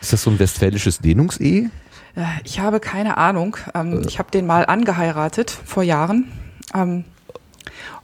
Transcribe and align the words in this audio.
ist 0.00 0.12
das 0.12 0.22
so 0.22 0.30
ein 0.30 0.38
westfälisches 0.38 0.98
Dehnungs-E? 0.98 1.69
Äh, 2.14 2.25
ich 2.44 2.60
habe 2.60 2.80
keine 2.80 3.19
Ahnung. 3.19 3.56
Ähm, 3.75 4.03
äh. 4.03 4.06
Ich 4.06 4.19
habe 4.19 4.30
den 4.30 4.47
mal 4.47 4.66
angeheiratet 4.66 5.50
vor 5.50 5.83
Jahren. 5.83 6.30
Ähm, 6.75 7.05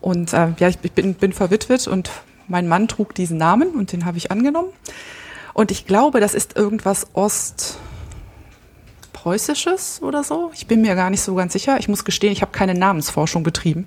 und 0.01 0.33
äh, 0.33 0.49
ja, 0.59 0.69
ich 0.69 0.79
bin, 0.79 1.15
bin 1.15 1.33
verwitwet 1.33 1.89
und 1.89 2.11
mein 2.47 2.69
Mann 2.69 2.87
trug 2.89 3.15
diesen 3.15 3.37
Namen 3.37 3.71
und 3.71 3.93
den 3.93 4.05
habe 4.05 4.19
ich 4.19 4.31
angenommen. 4.31 4.69
Und 5.55 5.71
ich 5.71 5.87
glaube, 5.87 6.21
das 6.21 6.35
ist 6.35 6.57
irgendwas 6.57 7.07
Ostpreußisches 7.15 10.03
oder 10.03 10.23
so. 10.23 10.51
Ich 10.55 10.67
bin 10.67 10.83
mir 10.83 10.95
gar 10.95 11.11
nicht 11.11 11.23
so 11.23 11.35
ganz 11.35 11.53
sicher. 11.53 11.79
Ich 11.79 11.89
muss 11.89 12.05
gestehen, 12.05 12.33
ich 12.33 12.43
habe 12.43 12.53
keine 12.53 12.75
Namensforschung 12.75 13.43
betrieben. 13.43 13.87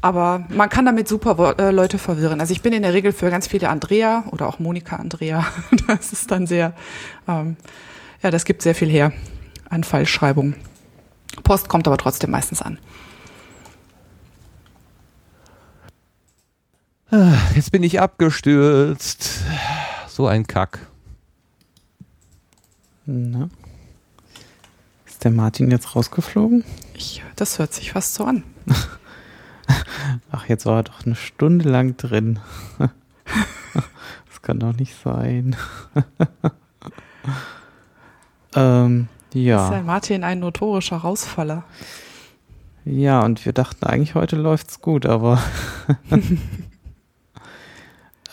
Aber 0.00 0.44
man 0.48 0.68
kann 0.68 0.84
damit 0.84 1.08
super 1.08 1.56
äh, 1.58 1.70
Leute 1.70 1.98
verwirren. 1.98 2.40
Also 2.40 2.52
ich 2.52 2.62
bin 2.62 2.72
in 2.72 2.82
der 2.82 2.94
Regel 2.94 3.12
für 3.12 3.30
ganz 3.30 3.46
viele 3.46 3.68
Andrea 3.68 4.24
oder 4.30 4.48
auch 4.48 4.58
Monika 4.58 4.96
Andrea. 4.96 5.46
Das 5.86 6.12
ist 6.12 6.30
dann 6.30 6.46
sehr, 6.46 6.72
ähm, 7.28 7.56
ja, 8.22 8.30
das 8.30 8.44
gibt 8.44 8.62
sehr 8.62 8.74
viel 8.74 8.88
her 8.88 9.12
an 9.68 9.84
Fallschreibung. 9.84 10.54
Post 11.42 11.68
kommt 11.68 11.86
aber 11.86 11.96
trotzdem 11.96 12.30
meistens 12.30 12.62
an. 12.62 12.78
Jetzt 17.54 17.70
bin 17.70 17.84
ich 17.84 18.00
abgestürzt. 18.00 19.44
So 20.08 20.26
ein 20.26 20.46
Kack. 20.46 20.80
Na. 23.04 23.48
Ist 25.06 25.22
der 25.22 25.30
Martin 25.30 25.70
jetzt 25.70 25.94
rausgeflogen? 25.94 26.64
Ich, 26.94 27.22
das 27.36 27.58
hört 27.58 27.72
sich 27.72 27.92
fast 27.92 28.14
so 28.14 28.24
an. 28.24 28.42
Ach, 30.32 30.48
jetzt 30.48 30.66
war 30.66 30.80
er 30.80 30.82
doch 30.82 31.06
eine 31.06 31.14
Stunde 31.14 31.68
lang 31.68 31.96
drin. 31.96 32.40
Das 34.28 34.42
kann 34.42 34.60
doch 34.60 34.74
nicht 34.74 34.94
sein. 35.02 35.56
ähm, 38.54 39.08
ja. 39.32 39.64
Ist 39.64 39.72
ja 39.72 39.82
Martin 39.82 40.22
ein 40.22 40.38
notorischer 40.38 40.98
Rausfaller? 40.98 41.64
Ja, 42.84 43.22
und 43.22 43.44
wir 43.44 43.52
dachten 43.52 43.84
eigentlich, 43.84 44.14
heute 44.14 44.36
läuft's 44.36 44.80
gut, 44.80 45.06
aber 45.06 45.42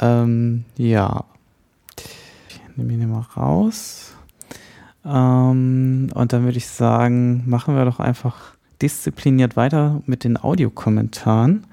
Ähm, 0.03 0.65
ja. 0.77 1.23
Ich 1.97 2.77
nehme 2.77 2.93
ihn 2.93 3.09
mal 3.09 3.25
raus. 3.37 4.15
Ähm, 5.05 6.09
und 6.13 6.33
dann 6.33 6.43
würde 6.43 6.57
ich 6.57 6.67
sagen, 6.67 7.43
machen 7.45 7.75
wir 7.75 7.85
doch 7.85 7.99
einfach 7.99 8.55
diszipliniert 8.81 9.55
weiter 9.55 10.01
mit 10.05 10.23
den 10.23 10.37
Audiokommentaren. 10.37 11.65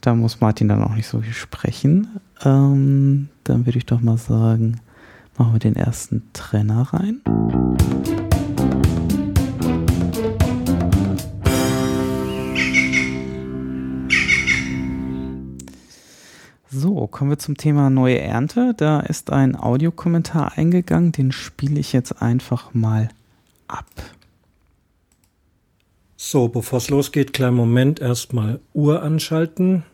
Da 0.00 0.14
muss 0.14 0.40
Martin 0.40 0.68
dann 0.68 0.84
auch 0.84 0.94
nicht 0.94 1.08
so 1.08 1.20
viel 1.20 1.32
sprechen. 1.32 2.20
Ähm, 2.44 3.28
dann 3.42 3.66
würde 3.66 3.78
ich 3.78 3.86
doch 3.86 4.00
mal 4.00 4.18
sagen, 4.18 4.80
machen 5.36 5.54
wir 5.54 5.60
den 5.60 5.76
ersten 5.76 6.22
Trenner 6.32 6.82
rein. 6.92 7.20
So, 16.76 17.06
kommen 17.06 17.30
wir 17.30 17.38
zum 17.38 17.56
Thema 17.56 17.88
neue 17.88 18.18
Ernte. 18.18 18.74
Da 18.76 18.98
ist 18.98 19.30
ein 19.30 19.54
Audiokommentar 19.54 20.58
eingegangen, 20.58 21.12
den 21.12 21.30
spiele 21.30 21.78
ich 21.78 21.92
jetzt 21.92 22.20
einfach 22.20 22.74
mal 22.74 23.10
ab. 23.68 23.86
So, 26.16 26.48
bevor 26.48 26.78
es 26.78 26.90
losgeht, 26.90 27.32
kleinen 27.32 27.54
Moment, 27.54 28.00
erstmal 28.00 28.58
Uhr 28.72 29.04
anschalten. 29.04 29.84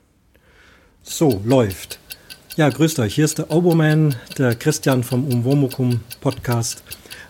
So, 1.02 1.42
läuft. 1.44 1.98
Ja, 2.56 2.70
grüßt 2.70 2.98
euch, 3.00 3.14
hier 3.14 3.26
ist 3.26 3.36
der 3.36 3.50
Oboman, 3.50 4.14
der 4.38 4.54
Christian 4.54 5.04
vom 5.04 5.28
Umwomukum 5.28 6.00
Podcast. 6.22 6.82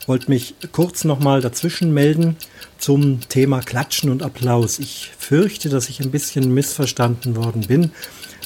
Wollte 0.06 0.30
mich 0.30 0.54
kurz 0.70 1.02
nochmal 1.02 1.40
dazwischen 1.40 1.92
melden 1.92 2.36
zum 2.78 3.18
Thema 3.28 3.62
Klatschen 3.62 4.10
und 4.10 4.22
Applaus. 4.22 4.78
Ich 4.78 5.10
fürchte, 5.18 5.70
dass 5.70 5.88
ich 5.88 6.00
ein 6.00 6.12
bisschen 6.12 6.54
missverstanden 6.54 7.34
worden 7.34 7.62
bin 7.66 7.90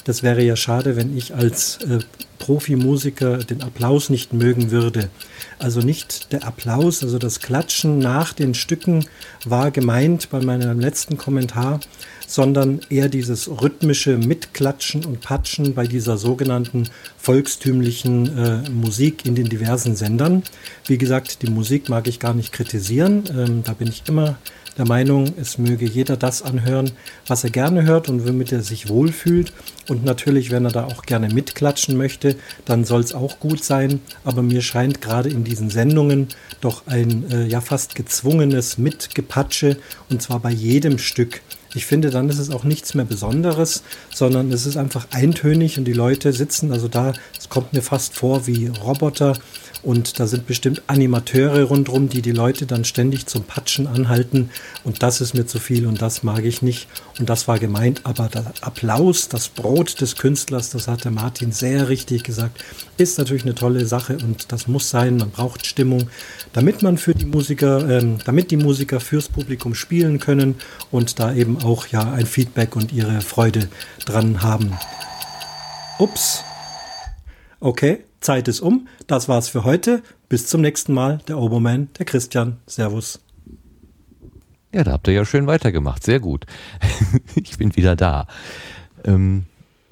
das 0.05 0.23
wäre 0.23 0.43
ja 0.43 0.55
schade, 0.55 0.95
wenn 0.95 1.17
ich 1.17 1.33
als 1.35 1.79
äh, 1.81 1.99
Profimusiker 2.37 3.39
den 3.39 3.63
Applaus 3.63 4.09
nicht 4.09 4.33
mögen 4.33 4.69
würde. 4.69 5.09
Also 5.57 5.81
nicht 5.81 6.31
der 6.31 6.45
Applaus, 6.45 7.03
also 7.03 7.17
das 7.17 7.39
Klatschen 7.39 7.99
nach 7.99 8.33
den 8.33 8.53
Stücken 8.53 9.05
war 9.45 9.71
gemeint 9.71 10.29
bei 10.29 10.41
meinem 10.41 10.79
letzten 10.79 11.17
Kommentar, 11.17 11.79
sondern 12.27 12.81
eher 12.89 13.09
dieses 13.09 13.49
rhythmische 13.49 14.17
Mitklatschen 14.17 15.05
und 15.05 15.21
Patschen 15.21 15.73
bei 15.73 15.87
dieser 15.87 16.17
sogenannten 16.17 16.89
volkstümlichen 17.17 18.37
äh, 18.37 18.69
Musik 18.69 19.25
in 19.25 19.33
den 19.33 19.49
diversen 19.49 19.95
Sendern. 19.95 20.43
Wie 20.85 20.97
gesagt, 20.99 21.41
die 21.41 21.49
Musik 21.49 21.89
mag 21.89 22.07
ich 22.07 22.19
gar 22.19 22.33
nicht 22.33 22.51
kritisieren, 22.51 23.23
ähm, 23.35 23.63
da 23.63 23.73
bin 23.73 23.87
ich 23.87 24.03
immer 24.07 24.37
der 24.77 24.87
Meinung, 24.87 25.33
es 25.39 25.57
möge 25.57 25.85
jeder 25.85 26.17
das 26.17 26.41
anhören, 26.41 26.91
was 27.27 27.43
er 27.43 27.49
gerne 27.49 27.83
hört 27.83 28.09
und 28.09 28.27
womit 28.27 28.51
er 28.51 28.61
sich 28.61 28.89
wohlfühlt. 28.89 29.53
Und 29.87 30.03
natürlich, 30.03 30.51
wenn 30.51 30.65
er 30.65 30.71
da 30.71 30.85
auch 30.85 31.03
gerne 31.03 31.29
mitklatschen 31.29 31.95
möchte, 31.95 32.35
dann 32.65 32.83
soll 32.83 33.01
es 33.01 33.13
auch 33.13 33.39
gut 33.39 33.63
sein. 33.63 34.01
Aber 34.23 34.41
mir 34.41 34.61
scheint 34.61 35.01
gerade 35.01 35.29
in 35.29 35.43
diesen 35.43 35.69
Sendungen 35.69 36.27
doch 36.61 36.87
ein 36.87 37.29
äh, 37.31 37.45
ja 37.45 37.61
fast 37.61 37.95
gezwungenes 37.95 38.77
Mitgepatsche 38.77 39.77
und 40.09 40.21
zwar 40.21 40.39
bei 40.39 40.51
jedem 40.51 40.97
Stück. 40.97 41.41
Ich 41.73 41.85
finde, 41.85 42.09
dann 42.09 42.29
ist 42.29 42.39
es 42.39 42.49
auch 42.51 42.63
nichts 42.63 42.93
mehr 42.93 43.03
Besonderes, 43.03 43.83
sondern 44.13 44.49
es 44.51 44.65
ist 44.65 44.77
einfach 44.77 45.07
eintönig 45.11 45.77
und 45.77 45.83
die 45.83 45.93
Leute 45.93 46.31
sitzen 46.31 46.71
also 46.71 46.87
da, 46.87 47.11
es 47.37 47.49
kommt 47.49 47.73
mir 47.73 47.81
fast 47.81 48.15
vor 48.15 48.47
wie 48.47 48.67
Roboter 48.67 49.33
und 49.85 50.19
da 50.19 50.25
sind 50.25 50.47
bestimmt 50.47 50.81
Animateure 50.87 51.63
rundherum, 51.63 52.09
die 52.09 52.23
die 52.23 52.31
Leute 52.31 52.65
dann 52.65 52.85
ständig 52.85 53.27
zum 53.27 53.43
Patschen 53.43 53.85
anhalten. 53.85 54.49
Und 54.83 55.03
das 55.03 55.21
ist 55.21 55.35
mir 55.35 55.45
zu 55.45 55.59
viel 55.59 55.85
und 55.85 56.01
das 56.01 56.23
mag 56.23 56.43
ich 56.43 56.63
nicht. 56.63 56.87
Und 57.19 57.29
das 57.29 57.47
war 57.47 57.59
gemeint, 57.59 58.01
aber 58.03 58.27
der 58.27 58.51
Applaus, 58.61 59.29
das 59.29 59.47
Brot 59.47 60.01
des 60.01 60.15
Künstlers, 60.15 60.71
das 60.71 60.87
hat 60.87 61.03
der 61.03 61.11
Martin 61.11 61.51
sehr 61.51 61.87
richtig 61.87 62.23
gesagt, 62.23 62.63
ist 62.97 63.19
natürlich 63.19 63.43
eine 63.43 63.53
tolle 63.53 63.85
Sache. 63.85 64.17
Und 64.17 64.51
das 64.51 64.67
muss 64.67 64.89
sein, 64.89 65.17
man 65.17 65.29
braucht 65.29 65.67
Stimmung, 65.67 66.09
damit 66.53 66.81
man 66.81 66.97
für 66.97 67.13
die 67.13 67.25
Musiker, 67.25 67.87
ähm, 67.87 68.17
damit 68.25 68.49
die 68.49 68.57
Musiker 68.57 68.99
fürs 68.99 69.29
Publikum 69.29 69.75
spielen 69.75 70.19
können 70.19 70.55
und 70.89 71.19
da 71.19 71.31
eben 71.33 71.61
auch 71.61 71.85
ja 71.87 72.11
ein 72.11 72.25
Feedback 72.25 72.75
und 72.75 72.91
ihre 72.91 73.21
Freude 73.21 73.69
dran 74.03 74.41
haben. 74.41 74.75
Ups. 75.99 76.43
Okay, 77.59 78.04
Zeit 78.25 78.47
ist 78.47 78.59
um. 78.59 78.87
Das 79.07 79.29
war's 79.29 79.47
für 79.47 79.63
heute. 79.63 80.01
Bis 80.29 80.47
zum 80.47 80.61
nächsten 80.61 80.93
Mal. 80.93 81.19
Der 81.27 81.37
Oberman, 81.37 81.89
der 81.97 82.05
Christian. 82.05 82.57
Servus. 82.65 83.19
Ja, 84.73 84.83
da 84.83 84.91
habt 84.91 85.07
ihr 85.07 85.13
ja 85.13 85.23
schön 85.25 85.47
weitergemacht. 85.47 86.03
Sehr 86.03 86.19
gut. 86.19 86.45
ich 87.35 87.57
bin 87.57 87.75
wieder 87.75 87.95
da. 87.95 88.27
Ähm, 89.05 89.45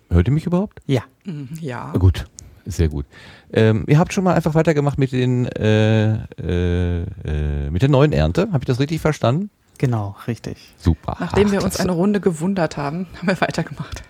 hört 0.09 0.27
ihr 0.27 0.33
mich 0.33 0.45
überhaupt? 0.45 0.79
Ja. 0.87 1.03
Mhm, 1.23 1.49
Ja. 1.61 1.93
Gut, 1.93 2.25
sehr 2.65 2.89
gut. 2.89 3.05
Ähm, 3.53 3.85
ihr 3.87 3.99
habt 3.99 4.11
schon 4.13 4.23
mal 4.23 4.33
einfach 4.33 4.55
weitergemacht 4.55 4.97
mit 4.97 5.11
den 5.11 5.45
äh, 5.45 6.15
äh, 6.41 7.01
äh, 7.03 7.69
mit 7.69 7.81
der 7.83 7.89
neuen 7.89 8.11
Ernte. 8.11 8.49
Habe 8.51 8.63
ich 8.63 8.65
das 8.65 8.79
richtig 8.79 8.99
verstanden? 8.99 9.51
Genau, 9.77 10.15
richtig. 10.27 10.57
Super. 10.77 11.17
Nachdem 11.19 11.47
Ach, 11.47 11.51
wir 11.51 11.63
uns 11.63 11.77
eine 11.77 11.91
Runde 11.91 12.19
gewundert 12.19 12.77
haben, 12.77 13.07
haben 13.19 13.27
wir 13.27 13.39
weitergemacht. 13.39 14.03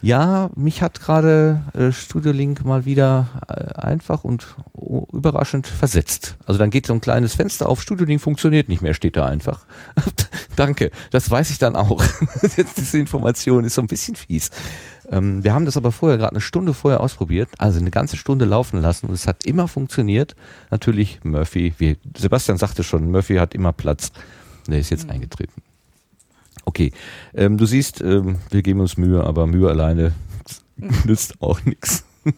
Ja, 0.00 0.50
mich 0.56 0.82
hat 0.82 1.00
gerade 1.00 1.62
äh, 1.74 1.92
Studio 1.92 2.32
Link 2.32 2.64
mal 2.64 2.84
wieder 2.84 3.28
äh, 3.48 3.80
einfach 3.80 4.24
und 4.24 4.56
oh, 4.72 5.06
überraschend 5.12 5.66
versetzt. 5.66 6.36
Also 6.46 6.58
dann 6.58 6.70
geht 6.70 6.86
so 6.86 6.92
ein 6.92 7.00
kleines 7.00 7.34
Fenster 7.34 7.68
auf, 7.68 7.80
Studio 7.82 8.06
Link 8.06 8.20
funktioniert 8.20 8.68
nicht 8.68 8.82
mehr, 8.82 8.94
steht 8.94 9.16
da 9.16 9.26
einfach. 9.26 9.64
Danke, 10.56 10.90
das 11.10 11.30
weiß 11.30 11.50
ich 11.50 11.58
dann 11.58 11.76
auch. 11.76 12.02
Jetzt 12.56 12.78
diese 12.78 12.98
Information 12.98 13.64
ist 13.64 13.74
so 13.74 13.82
ein 13.82 13.86
bisschen 13.86 14.16
fies. 14.16 14.50
Ähm, 15.10 15.44
wir 15.44 15.54
haben 15.54 15.64
das 15.66 15.76
aber 15.76 15.92
vorher, 15.92 16.18
gerade 16.18 16.32
eine 16.32 16.40
Stunde 16.40 16.74
vorher 16.74 17.00
ausprobiert, 17.00 17.48
also 17.58 17.78
eine 17.78 17.90
ganze 17.90 18.16
Stunde 18.16 18.44
laufen 18.44 18.80
lassen 18.80 19.06
und 19.06 19.14
es 19.14 19.26
hat 19.26 19.44
immer 19.44 19.68
funktioniert. 19.68 20.34
Natürlich 20.70 21.20
Murphy, 21.22 21.74
wie 21.78 21.96
Sebastian 22.16 22.58
sagte 22.58 22.82
schon, 22.82 23.10
Murphy 23.10 23.36
hat 23.36 23.54
immer 23.54 23.72
Platz. 23.72 24.10
Der 24.68 24.78
ist 24.78 24.90
jetzt 24.90 25.10
eingetreten. 25.10 25.62
Okay, 26.64 26.92
ähm, 27.34 27.58
du 27.58 27.66
siehst, 27.66 28.00
ähm, 28.00 28.38
wir 28.50 28.62
geben 28.62 28.80
uns 28.80 28.96
Mühe, 28.96 29.24
aber 29.24 29.46
Mühe 29.46 29.68
alleine 29.68 30.12
nützt 31.04 31.40
auch 31.40 31.64
nichts. 31.64 32.04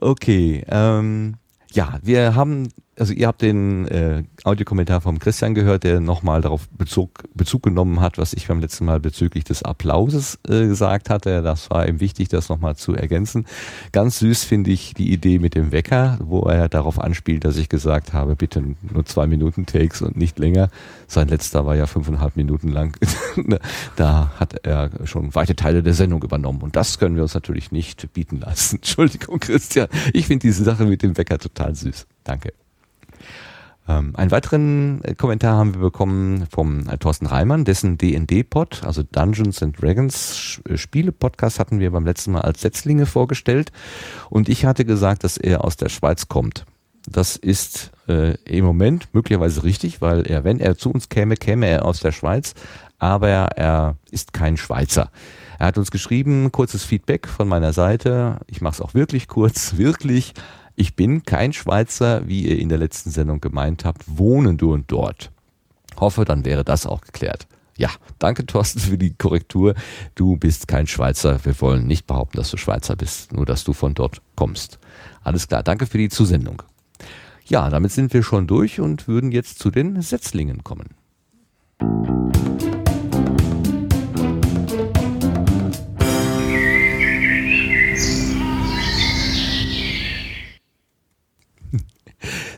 Okay, 0.00 0.64
ähm, 0.68 1.36
ja, 1.72 1.98
wir 2.02 2.34
haben, 2.34 2.68
also 2.98 3.12
ihr 3.12 3.26
habt 3.26 3.42
den 3.42 3.86
äh, 3.88 4.24
Audiokommentar 4.44 5.00
vom 5.00 5.18
Christian 5.18 5.54
gehört, 5.54 5.84
der 5.84 6.00
nochmal 6.00 6.40
darauf 6.40 6.68
Bezug, 6.70 7.24
Bezug 7.34 7.62
genommen 7.62 8.00
hat, 8.00 8.18
was 8.18 8.32
ich 8.32 8.46
beim 8.46 8.60
letzten 8.60 8.84
Mal 8.84 9.00
bezüglich 9.00 9.44
des 9.44 9.62
Applauses 9.62 10.38
äh, 10.48 10.66
gesagt 10.66 11.10
hatte. 11.10 11.42
Das 11.42 11.70
war 11.70 11.88
ihm 11.88 12.00
wichtig, 12.00 12.28
das 12.28 12.48
nochmal 12.48 12.76
zu 12.76 12.94
ergänzen. 12.94 13.46
Ganz 13.92 14.20
süß 14.20 14.44
finde 14.44 14.70
ich 14.70 14.94
die 14.94 15.12
Idee 15.12 15.38
mit 15.38 15.54
dem 15.54 15.72
Wecker, 15.72 16.18
wo 16.22 16.42
er 16.42 16.68
darauf 16.68 17.00
anspielt, 17.00 17.44
dass 17.44 17.56
ich 17.56 17.68
gesagt 17.68 18.12
habe, 18.12 18.36
bitte 18.36 18.62
nur 18.82 19.04
zwei 19.04 19.26
Minuten 19.26 19.66
Takes 19.66 20.02
und 20.02 20.16
nicht 20.16 20.38
länger. 20.38 20.70
Sein 21.06 21.28
letzter 21.28 21.66
war 21.66 21.76
ja 21.76 21.86
fünfeinhalb 21.86 22.36
Minuten 22.36 22.68
lang. 22.68 22.96
da 23.96 24.32
hat 24.38 24.66
er 24.66 24.90
schon 25.04 25.34
weite 25.34 25.56
Teile 25.56 25.82
der 25.82 25.94
Sendung 25.94 26.22
übernommen. 26.22 26.62
Und 26.62 26.76
das 26.76 26.98
können 26.98 27.16
wir 27.16 27.22
uns 27.22 27.34
natürlich 27.34 27.72
nicht 27.72 28.12
bieten 28.12 28.38
lassen. 28.40 28.76
Entschuldigung, 28.84 29.40
Christian. 29.40 29.88
Ich 30.12 30.26
finde 30.26 30.46
diese 30.46 30.64
Sache 30.64 30.84
mit 30.84 31.02
dem 31.02 31.16
Wecker 31.16 31.38
total 31.38 31.74
süß. 31.74 32.06
Danke. 32.22 32.63
Ähm, 33.86 34.16
einen 34.16 34.30
weiteren 34.30 35.02
äh, 35.04 35.14
Kommentar 35.14 35.56
haben 35.56 35.74
wir 35.74 35.80
bekommen 35.80 36.46
vom 36.50 36.88
äh, 36.88 36.96
Thorsten 36.96 37.26
Reimann, 37.26 37.64
dessen 37.64 37.98
D&D-Pod, 37.98 38.82
also 38.84 39.02
Dungeons 39.02 39.62
and 39.62 39.80
Dragons 39.80 40.60
äh, 40.68 40.78
Spiele-Podcast 40.78 41.58
hatten 41.58 41.80
wir 41.80 41.90
beim 41.90 42.06
letzten 42.06 42.32
Mal 42.32 42.42
als 42.42 42.62
Setzlinge 42.62 43.04
vorgestellt. 43.04 43.72
Und 44.30 44.48
ich 44.48 44.64
hatte 44.64 44.84
gesagt, 44.84 45.22
dass 45.24 45.36
er 45.36 45.64
aus 45.64 45.76
der 45.76 45.90
Schweiz 45.90 46.28
kommt. 46.28 46.64
Das 47.06 47.36
ist 47.36 47.90
äh, 48.08 48.36
im 48.44 48.64
Moment 48.64 49.08
möglicherweise 49.12 49.62
richtig, 49.64 50.00
weil 50.00 50.26
er, 50.26 50.44
wenn 50.44 50.60
er 50.60 50.78
zu 50.78 50.90
uns 50.90 51.10
käme, 51.10 51.36
käme 51.36 51.66
er 51.66 51.84
aus 51.84 52.00
der 52.00 52.12
Schweiz, 52.12 52.54
aber 52.98 53.28
er 53.28 53.96
ist 54.10 54.32
kein 54.32 54.56
Schweizer. 54.56 55.10
Er 55.58 55.66
hat 55.66 55.78
uns 55.78 55.90
geschrieben, 55.90 56.50
kurzes 56.50 56.84
Feedback 56.84 57.28
von 57.28 57.46
meiner 57.46 57.74
Seite. 57.74 58.40
Ich 58.46 58.62
mache 58.62 58.74
es 58.74 58.80
auch 58.80 58.94
wirklich 58.94 59.28
kurz, 59.28 59.76
wirklich. 59.76 60.32
Ich 60.76 60.96
bin 60.96 61.22
kein 61.22 61.52
Schweizer, 61.52 62.26
wie 62.26 62.46
ihr 62.48 62.58
in 62.58 62.68
der 62.68 62.78
letzten 62.78 63.10
Sendung 63.10 63.40
gemeint 63.40 63.84
habt, 63.84 64.02
wohnen 64.06 64.56
du 64.56 64.72
und 64.72 64.90
dort. 64.90 65.30
Hoffe, 65.96 66.24
dann 66.24 66.44
wäre 66.44 66.64
das 66.64 66.86
auch 66.86 67.00
geklärt. 67.00 67.46
Ja, 67.76 67.90
danke 68.18 68.46
Thorsten 68.46 68.80
für 68.80 68.98
die 68.98 69.14
Korrektur. 69.14 69.74
Du 70.14 70.36
bist 70.36 70.68
kein 70.68 70.86
Schweizer. 70.86 71.44
Wir 71.44 71.60
wollen 71.60 71.86
nicht 71.86 72.06
behaupten, 72.06 72.36
dass 72.36 72.50
du 72.50 72.56
Schweizer 72.56 72.96
bist, 72.96 73.32
nur 73.32 73.46
dass 73.46 73.64
du 73.64 73.72
von 73.72 73.94
dort 73.94 74.20
kommst. 74.36 74.78
Alles 75.22 75.48
klar, 75.48 75.62
danke 75.62 75.86
für 75.86 75.98
die 75.98 76.08
Zusendung. 76.08 76.62
Ja, 77.46 77.68
damit 77.70 77.92
sind 77.92 78.12
wir 78.12 78.22
schon 78.22 78.46
durch 78.46 78.80
und 78.80 79.06
würden 79.06 79.32
jetzt 79.32 79.58
zu 79.58 79.70
den 79.70 80.00
Setzlingen 80.02 80.64
kommen. 80.64 80.90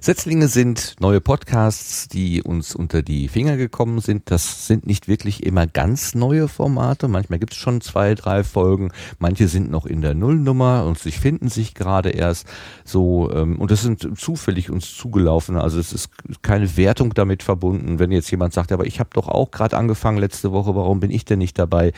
Setzlinge 0.07 0.47
sind 0.47 0.95
neue 1.01 1.21
Podcasts, 1.21 2.07
die 2.07 2.41
uns 2.41 2.77
unter 2.77 3.03
die 3.03 3.27
Finger 3.27 3.57
gekommen 3.57 3.99
sind. 3.99 4.31
Das 4.31 4.69
sind 4.69 4.87
nicht 4.87 5.09
wirklich 5.09 5.45
immer 5.45 5.67
ganz 5.67 6.15
neue 6.15 6.47
Formate. 6.47 7.09
Manchmal 7.09 7.41
gibt 7.41 7.55
es 7.55 7.59
schon 7.59 7.81
zwei, 7.81 8.15
drei 8.15 8.45
Folgen. 8.45 8.93
Manche 9.19 9.49
sind 9.49 9.69
noch 9.69 9.85
in 9.85 10.03
der 10.03 10.15
Nullnummer 10.15 10.85
und 10.85 10.97
sich 10.97 11.19
finden 11.19 11.49
sich 11.49 11.75
gerade 11.75 12.11
erst 12.11 12.47
so. 12.85 13.33
Ähm, 13.33 13.59
und 13.59 13.73
das 13.73 13.83
sind 13.83 14.17
zufällig 14.17 14.71
uns 14.71 14.95
zugelaufen. 14.95 15.57
Also 15.57 15.81
es 15.81 15.93
ist 15.93 16.11
keine 16.41 16.77
Wertung 16.77 17.13
damit 17.13 17.43
verbunden. 17.43 17.99
Wenn 17.99 18.13
jetzt 18.13 18.31
jemand 18.31 18.55
sagt, 18.55 18.71
aber 18.71 18.87
ich 18.87 19.01
habe 19.01 19.11
doch 19.13 19.27
auch 19.27 19.51
gerade 19.51 19.77
angefangen 19.77 20.19
letzte 20.19 20.53
Woche, 20.53 20.77
warum 20.77 21.01
bin 21.01 21.11
ich 21.11 21.25
denn 21.25 21.41
nicht 21.41 21.59
dabei? 21.59 21.93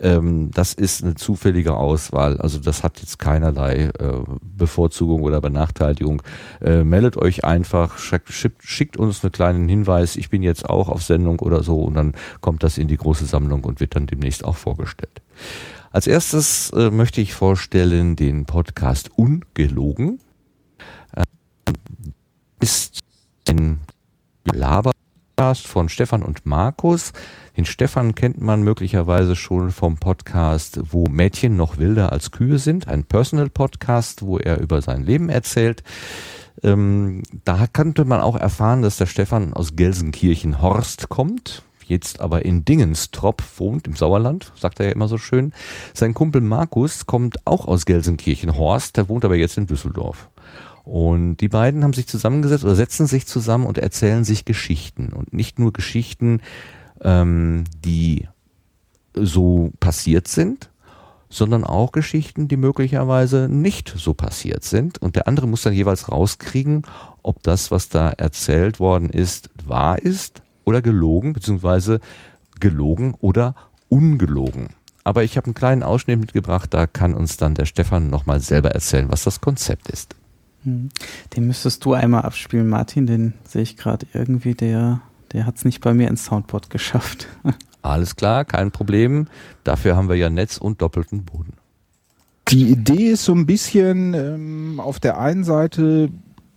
Ähm, 0.00 0.50
das 0.52 0.74
ist 0.74 1.02
eine 1.02 1.14
zufällige 1.14 1.78
Auswahl. 1.78 2.36
Also 2.36 2.58
das 2.58 2.82
hat 2.82 3.00
jetzt 3.00 3.18
keinerlei 3.18 3.90
äh, 3.98 4.18
Bevorzugung 4.42 5.22
oder 5.22 5.40
Benachteiligung. 5.40 6.20
Äh, 6.60 6.84
meldet 6.84 7.16
euch 7.16 7.46
einfach, 7.54 7.98
schickt, 7.98 8.96
uns 8.96 9.24
einen 9.24 9.32
kleinen 9.32 9.68
Hinweis, 9.68 10.16
ich 10.16 10.28
bin 10.28 10.42
jetzt 10.42 10.68
auch 10.68 10.88
auf 10.88 11.02
Sendung 11.02 11.38
oder 11.38 11.62
so 11.62 11.82
und 11.82 11.94
dann 11.94 12.14
kommt 12.40 12.62
das 12.62 12.78
in 12.78 12.88
die 12.88 12.96
große 12.96 13.24
Sammlung 13.24 13.64
und 13.64 13.80
wird 13.80 13.94
dann 13.94 14.06
demnächst 14.06 14.44
auch 14.44 14.56
vorgestellt. 14.56 15.22
Als 15.90 16.08
erstes 16.08 16.70
äh, 16.70 16.90
möchte 16.90 17.20
ich 17.20 17.34
vorstellen 17.34 18.16
den 18.16 18.46
Podcast 18.46 19.10
Ungelogen. 19.16 20.18
Äh, 21.14 21.22
ist 22.60 22.98
ein 23.48 23.78
Labercast 24.44 25.66
von 25.66 25.88
Stefan 25.88 26.24
und 26.24 26.46
Markus. 26.46 27.12
Den 27.56 27.64
Stefan 27.64 28.16
kennt 28.16 28.40
man 28.40 28.62
möglicherweise 28.62 29.36
schon 29.36 29.70
vom 29.70 29.98
Podcast, 29.98 30.80
wo 30.90 31.06
Mädchen 31.06 31.56
noch 31.56 31.78
wilder 31.78 32.10
als 32.10 32.32
Kühe 32.32 32.58
sind. 32.58 32.88
Ein 32.88 33.04
Personal 33.04 33.48
Podcast, 33.48 34.22
wo 34.22 34.38
er 34.38 34.58
über 34.58 34.82
sein 34.82 35.04
Leben 35.04 35.28
erzählt. 35.28 35.84
Ähm, 36.62 37.22
da 37.44 37.66
könnte 37.66 38.04
man 38.04 38.20
auch 38.20 38.36
erfahren, 38.36 38.82
dass 38.82 38.96
der 38.96 39.06
Stefan 39.06 39.52
aus 39.52 39.76
Gelsenkirchen-Horst 39.76 41.08
kommt, 41.08 41.62
jetzt 41.86 42.20
aber 42.20 42.44
in 42.44 42.64
Dingenstrop 42.64 43.42
wohnt, 43.56 43.86
im 43.86 43.96
Sauerland, 43.96 44.52
sagt 44.56 44.80
er 44.80 44.86
ja 44.86 44.92
immer 44.92 45.08
so 45.08 45.18
schön. 45.18 45.52
Sein 45.92 46.14
Kumpel 46.14 46.40
Markus 46.40 47.06
kommt 47.06 47.46
auch 47.46 47.66
aus 47.66 47.86
Gelsenkirchen-Horst, 47.86 48.96
der 48.96 49.08
wohnt 49.08 49.24
aber 49.24 49.36
jetzt 49.36 49.58
in 49.58 49.66
Düsseldorf. 49.66 50.28
Und 50.84 51.38
die 51.38 51.48
beiden 51.48 51.82
haben 51.82 51.94
sich 51.94 52.06
zusammengesetzt 52.06 52.64
oder 52.64 52.74
setzen 52.74 53.06
sich 53.06 53.26
zusammen 53.26 53.66
und 53.66 53.78
erzählen 53.78 54.24
sich 54.24 54.44
Geschichten. 54.44 55.12
Und 55.12 55.32
nicht 55.32 55.58
nur 55.58 55.72
Geschichten, 55.72 56.40
ähm, 57.00 57.64
die 57.84 58.28
so 59.14 59.72
passiert 59.80 60.28
sind, 60.28 60.70
sondern 61.34 61.64
auch 61.64 61.92
Geschichten, 61.92 62.46
die 62.46 62.56
möglicherweise 62.56 63.48
nicht 63.48 63.92
so 63.96 64.14
passiert 64.14 64.62
sind. 64.62 64.98
Und 64.98 65.16
der 65.16 65.26
andere 65.26 65.48
muss 65.48 65.62
dann 65.62 65.72
jeweils 65.72 66.10
rauskriegen, 66.10 66.82
ob 67.22 67.42
das, 67.42 67.70
was 67.70 67.88
da 67.88 68.10
erzählt 68.10 68.78
worden 68.78 69.10
ist, 69.10 69.50
wahr 69.66 69.98
ist 69.98 70.42
oder 70.64 70.80
gelogen, 70.80 71.32
beziehungsweise 71.32 72.00
gelogen 72.60 73.14
oder 73.20 73.54
ungelogen. 73.88 74.68
Aber 75.02 75.24
ich 75.24 75.36
habe 75.36 75.46
einen 75.46 75.54
kleinen 75.54 75.82
Ausschnitt 75.82 76.20
mitgebracht, 76.20 76.72
da 76.72 76.86
kann 76.86 77.14
uns 77.14 77.36
dann 77.36 77.54
der 77.54 77.66
Stefan 77.66 78.08
nochmal 78.08 78.40
selber 78.40 78.70
erzählen, 78.70 79.10
was 79.10 79.24
das 79.24 79.40
Konzept 79.40 79.88
ist. 79.88 80.14
Hm. 80.62 80.88
Den 81.36 81.46
müsstest 81.46 81.84
du 81.84 81.94
einmal 81.94 82.22
abspielen, 82.22 82.68
Martin. 82.68 83.06
Den 83.06 83.34
sehe 83.44 83.62
ich 83.62 83.76
gerade 83.76 84.06
irgendwie, 84.14 84.54
der, 84.54 85.02
der 85.32 85.46
hat 85.46 85.56
es 85.56 85.64
nicht 85.64 85.80
bei 85.80 85.92
mir 85.92 86.08
ins 86.08 86.26
Soundboard 86.26 86.70
geschafft. 86.70 87.28
Alles 87.84 88.16
klar, 88.16 88.46
kein 88.46 88.70
Problem. 88.70 89.26
Dafür 89.62 89.94
haben 89.94 90.08
wir 90.08 90.16
ja 90.16 90.30
Netz 90.30 90.56
und 90.56 90.80
doppelten 90.80 91.24
Boden. 91.24 91.52
die 92.48 92.70
Idee 92.70 93.10
ist 93.10 93.24
so 93.24 93.34
ein 93.34 93.44
bisschen 93.44 94.14
ähm, 94.14 94.80
auf 94.80 95.00
der 95.00 95.18
einen 95.18 95.44
Seite 95.44 96.08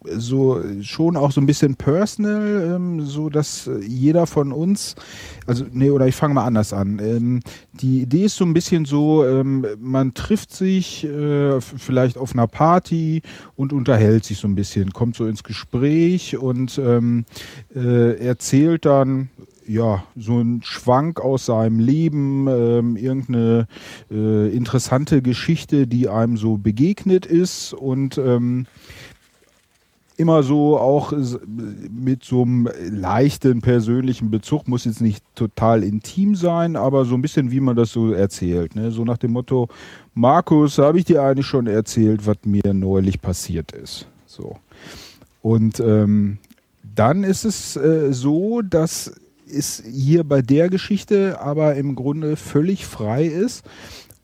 so 0.10 0.64
schon 0.82 1.18
auch 1.18 1.32
so 1.34 1.42
ein 1.42 1.46
bisschen 1.46 1.76
personal, 1.76 2.76
ähm, 2.76 3.02
so 3.02 3.30
dass 3.30 3.70
jeder 3.86 4.26
von 4.26 4.54
uns, 4.54 4.96
also 5.46 5.66
nee, 5.70 5.90
oder 5.90 6.08
ich 6.08 6.16
fange 6.16 6.36
mal 6.36 6.46
anders 6.46 6.72
an. 6.72 7.00
Ähm, 7.00 7.42
die 7.74 8.04
Idee 8.04 8.26
ist 8.26 8.38
so 8.38 8.46
ein 8.46 8.54
bisschen 8.54 8.86
so, 8.86 9.26
ähm, 9.26 9.66
man 9.80 10.14
trifft 10.14 10.54
sich 10.54 11.04
äh, 11.04 11.60
vielleicht 11.60 12.18
auf 12.18 12.34
einer 12.34 12.48
Party 12.48 13.22
und 13.58 13.74
unterhält 13.74 14.24
sich 14.24 14.38
so 14.38 14.48
ein 14.48 14.56
bisschen, 14.56 14.94
kommt 14.94 15.18
so 15.18 15.26
ins 15.26 15.44
Gespräch 15.44 16.38
und 16.38 16.78
ähm, 16.78 17.26
äh, 17.76 18.18
erzählt 18.26 18.86
dann 18.86 19.30
ja, 19.68 20.04
so 20.16 20.40
ein 20.40 20.62
Schwank 20.64 21.20
aus 21.20 21.46
seinem 21.46 21.80
Leben, 21.80 22.48
ähm, 22.48 22.96
irgendeine 22.96 23.68
äh, 24.10 24.56
interessante 24.56 25.22
Geschichte, 25.22 25.88
die 25.88 26.08
einem 26.08 26.38
so 26.38 26.58
begegnet 26.58 27.26
ist 27.26 27.74
und 27.74 28.18
ähm, 28.18 28.66
immer 30.18 30.42
so 30.42 30.80
auch 30.80 31.14
mit 31.90 32.24
so 32.24 32.42
einem 32.42 32.70
leichten 32.90 33.62
persönlichen 33.62 34.32
Bezug, 34.32 34.68
muss 34.68 34.86
jetzt 34.86 35.02
nicht 35.02 35.24
total 35.36 35.84
intim 35.84 36.36
sein, 36.36 36.76
aber 36.76 37.06
so 37.06 37.14
ein 37.14 37.22
bisschen 37.22 37.52
wie 37.52 37.60
man 37.60 37.76
das 37.76 37.92
so 37.92 38.12
erzählt. 38.14 38.76
Ne? 38.76 38.90
So 38.92 39.06
nach 39.06 39.18
dem 39.18 39.34
Motto, 39.34 39.68
Markus, 40.16 40.80
habe 40.80 40.98
ich 40.98 41.06
dir 41.06 41.22
eigentlich 41.22 41.46
schon 41.46 41.68
erzählt, 41.68 42.26
was 42.26 42.38
mir 42.46 42.74
neulich 42.74 43.22
passiert 43.22 43.72
ist. 43.74 44.08
So. 44.26 44.58
Und 45.44 45.80
ähm, 45.80 46.40
dann 46.96 47.24
ist 47.24 47.46
es 47.46 47.76
äh, 47.76 48.12
so, 48.12 48.64
dass 48.64 49.12
es 49.50 49.84
hier 49.86 50.24
bei 50.24 50.42
der 50.42 50.70
Geschichte 50.70 51.40
aber 51.40 51.76
im 51.76 51.96
Grunde 51.96 52.36
völlig 52.36 52.86
frei 52.86 53.26
ist, 53.26 53.66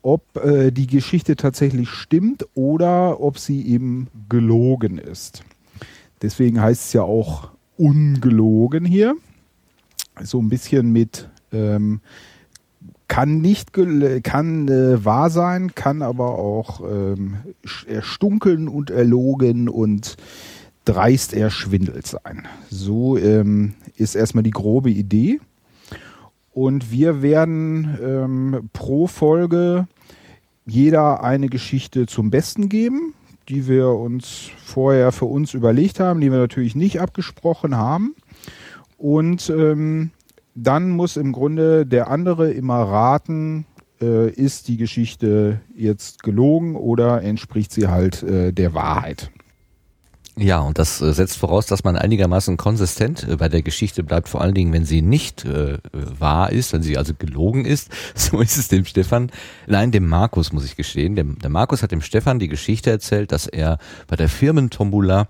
ob 0.02 0.36
äh, 0.36 0.70
die 0.70 0.86
Geschichte 0.86 1.36
tatsächlich 1.36 1.88
stimmt 1.88 2.46
oder 2.54 3.20
ob 3.20 3.38
sie 3.38 3.66
eben 3.66 4.08
gelogen 4.28 4.98
ist. 4.98 5.42
Deswegen 6.22 6.60
heißt 6.60 6.86
es 6.86 6.92
ja 6.92 7.02
auch 7.02 7.50
ungelogen 7.76 8.84
hier. 8.84 9.14
So 10.22 10.40
ein 10.40 10.48
bisschen 10.48 10.92
mit 10.92 11.28
ähm, 11.52 12.00
kann 13.08 13.40
nicht 13.40 13.72
kann 14.22 14.68
äh, 14.68 15.04
wahr 15.04 15.30
sein, 15.30 15.74
kann 15.74 16.02
aber 16.02 16.38
auch 16.38 16.80
ähm, 16.80 17.36
erstunken 17.86 18.68
und 18.68 18.90
erlogen 18.90 19.68
und 19.68 20.16
dreist 20.84 21.32
erschwindelt 21.34 22.06
sein. 22.06 22.46
So 22.70 23.16
ähm, 23.16 23.74
ist 23.96 24.14
erstmal 24.14 24.42
die 24.44 24.50
grobe 24.50 24.90
Idee. 24.90 25.40
Und 26.52 26.92
wir 26.92 27.22
werden 27.22 27.98
ähm, 28.02 28.70
pro 28.72 29.06
Folge 29.06 29.88
jeder 30.66 31.22
eine 31.22 31.48
Geschichte 31.48 32.06
zum 32.06 32.30
Besten 32.30 32.68
geben, 32.68 33.14
die 33.48 33.66
wir 33.66 33.88
uns 33.88 34.50
vorher 34.64 35.12
für 35.12 35.26
uns 35.26 35.52
überlegt 35.52 36.00
haben, 36.00 36.20
die 36.20 36.30
wir 36.30 36.38
natürlich 36.38 36.76
nicht 36.76 37.00
abgesprochen 37.00 37.76
haben. 37.76 38.14
Und 38.96 39.50
ähm, 39.50 40.10
dann 40.54 40.90
muss 40.90 41.16
im 41.16 41.32
Grunde 41.32 41.84
der 41.84 42.08
andere 42.08 42.52
immer 42.52 42.82
raten, 42.82 43.66
äh, 44.00 44.30
ist 44.30 44.68
die 44.68 44.76
Geschichte 44.76 45.60
jetzt 45.74 46.22
gelogen 46.22 46.76
oder 46.76 47.22
entspricht 47.22 47.72
sie 47.72 47.88
halt 47.88 48.22
äh, 48.22 48.52
der 48.52 48.74
Wahrheit. 48.74 49.30
Ja, 50.36 50.58
und 50.60 50.78
das 50.78 51.00
äh, 51.00 51.12
setzt 51.12 51.36
voraus, 51.36 51.66
dass 51.66 51.84
man 51.84 51.96
einigermaßen 51.96 52.56
konsistent 52.56 53.28
äh, 53.28 53.36
bei 53.36 53.48
der 53.48 53.62
Geschichte 53.62 54.02
bleibt, 54.02 54.28
vor 54.28 54.40
allen 54.40 54.54
Dingen, 54.54 54.72
wenn 54.72 54.84
sie 54.84 55.00
nicht 55.00 55.44
äh, 55.44 55.78
wahr 55.92 56.50
ist, 56.50 56.72
wenn 56.72 56.82
sie 56.82 56.98
also 56.98 57.14
gelogen 57.16 57.64
ist. 57.64 57.90
So 58.16 58.40
ist 58.40 58.56
es 58.56 58.68
dem 58.68 58.84
Stefan, 58.84 59.30
nein, 59.66 59.90
dem 59.90 60.08
Markus 60.08 60.52
muss 60.52 60.64
ich 60.64 60.76
gestehen. 60.76 61.14
Dem, 61.14 61.38
der 61.38 61.50
Markus 61.50 61.82
hat 61.82 61.92
dem 61.92 62.00
Stefan 62.00 62.38
die 62.38 62.48
Geschichte 62.48 62.90
erzählt, 62.90 63.32
dass 63.32 63.46
er 63.46 63.78
bei 64.06 64.16
der 64.16 64.28
Firmentombola 64.28 65.28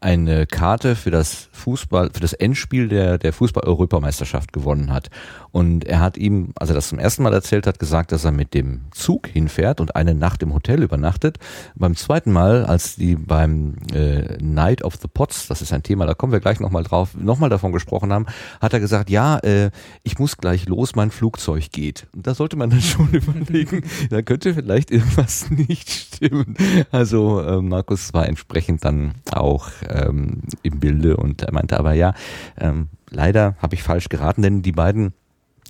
eine 0.00 0.46
Karte 0.46 0.96
für 0.96 1.10
das 1.10 1.48
Fußball, 1.52 2.10
für 2.12 2.20
das 2.20 2.32
Endspiel 2.32 2.88
der, 2.88 3.18
der 3.18 3.32
Fußball-Europameisterschaft 3.32 4.52
gewonnen 4.52 4.92
hat. 4.92 5.10
Und 5.52 5.84
er 5.84 6.00
hat 6.00 6.16
ihm, 6.16 6.52
als 6.56 6.70
er 6.70 6.74
das 6.74 6.88
zum 6.88 6.98
ersten 6.98 7.22
Mal 7.22 7.32
erzählt 7.32 7.66
hat, 7.66 7.78
gesagt, 7.78 8.12
dass 8.12 8.24
er 8.24 8.32
mit 8.32 8.54
dem 8.54 8.82
Zug 8.90 9.28
hinfährt 9.28 9.80
und 9.80 9.94
eine 9.96 10.14
Nacht 10.14 10.42
im 10.42 10.52
Hotel 10.52 10.82
übernachtet. 10.82 11.38
Beim 11.74 11.96
zweiten 11.96 12.32
Mal, 12.32 12.64
als 12.64 12.96
die 12.96 13.14
beim 13.16 13.76
äh, 13.92 14.33
Night 14.40 14.82
of 14.82 14.96
the 15.00 15.08
Pots, 15.08 15.48
das 15.48 15.62
ist 15.62 15.72
ein 15.72 15.82
Thema, 15.82 16.06
da 16.06 16.14
kommen 16.14 16.32
wir 16.32 16.40
gleich 16.40 16.60
nochmal 16.60 16.82
drauf, 16.82 17.14
nochmal 17.14 17.50
davon 17.50 17.72
gesprochen 17.72 18.12
haben, 18.12 18.26
hat 18.60 18.72
er 18.72 18.80
gesagt, 18.80 19.10
ja, 19.10 19.38
äh, 19.38 19.70
ich 20.02 20.18
muss 20.18 20.36
gleich 20.36 20.66
los, 20.66 20.94
mein 20.94 21.10
Flugzeug 21.10 21.70
geht. 21.70 22.06
Und 22.14 22.26
da 22.26 22.34
sollte 22.34 22.56
man 22.56 22.70
dann 22.70 22.80
schon 22.82 23.10
überlegen, 23.10 23.82
da 24.10 24.22
könnte 24.22 24.54
vielleicht 24.54 24.90
irgendwas 24.90 25.50
nicht 25.50 25.90
stimmen. 25.90 26.56
Also 26.90 27.40
äh, 27.40 27.60
Markus 27.60 28.12
war 28.14 28.28
entsprechend 28.28 28.84
dann 28.84 29.14
auch 29.32 29.68
ähm, 29.88 30.42
im 30.62 30.80
Bilde 30.80 31.16
und 31.16 31.42
er 31.42 31.52
meinte 31.52 31.78
aber 31.78 31.94
ja, 31.94 32.14
ähm, 32.58 32.88
leider 33.10 33.56
habe 33.58 33.74
ich 33.74 33.82
falsch 33.82 34.08
geraten, 34.08 34.42
denn 34.42 34.62
die 34.62 34.72
beiden 34.72 35.12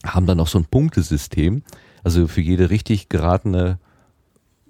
haben 0.04 0.26
dann 0.26 0.38
noch 0.38 0.48
so 0.48 0.58
ein 0.58 0.66
Punktesystem. 0.66 1.62
Also 2.02 2.28
für 2.28 2.42
jede 2.42 2.68
richtig 2.68 3.08
geratene 3.08 3.78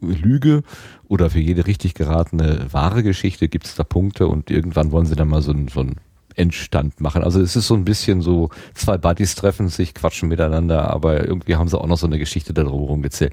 Lüge 0.01 0.63
oder 1.09 1.31
für 1.31 1.41
jede 1.41 1.67
richtig 1.67 1.95
geratene 1.95 2.67
wahre 2.71 3.03
Geschichte 3.03 3.49
gibt 3.49 3.67
es 3.67 3.75
da 3.75 3.85
Punkte 3.85 4.29
und 4.29 4.51
irgendwann 4.51 4.93
wollen 4.93 5.07
sie 5.07 5.17
dann 5.17 5.29
mal 5.29 5.43
so 5.43 5.53
ein, 5.53 5.69
so 5.69 5.81
ein 5.81 5.97
Endstand 6.37 7.01
machen. 7.01 7.23
Also 7.23 7.41
es 7.41 7.57
ist 7.57 7.67
so 7.67 7.75
ein 7.75 7.85
bisschen 7.85 8.21
so, 8.21 8.51
zwei 8.75 8.99
Buddies 8.99 9.35
treffen 9.35 9.69
sich, 9.69 9.95
quatschen 9.95 10.29
miteinander, 10.29 10.91
aber 10.91 11.27
irgendwie 11.27 11.57
haben 11.57 11.69
sie 11.69 11.79
auch 11.79 11.87
noch 11.87 11.99
so 11.99 12.07
eine 12.07 12.19
Geschichte 12.19 12.53
darum 12.53 13.05
erzählt. 13.05 13.33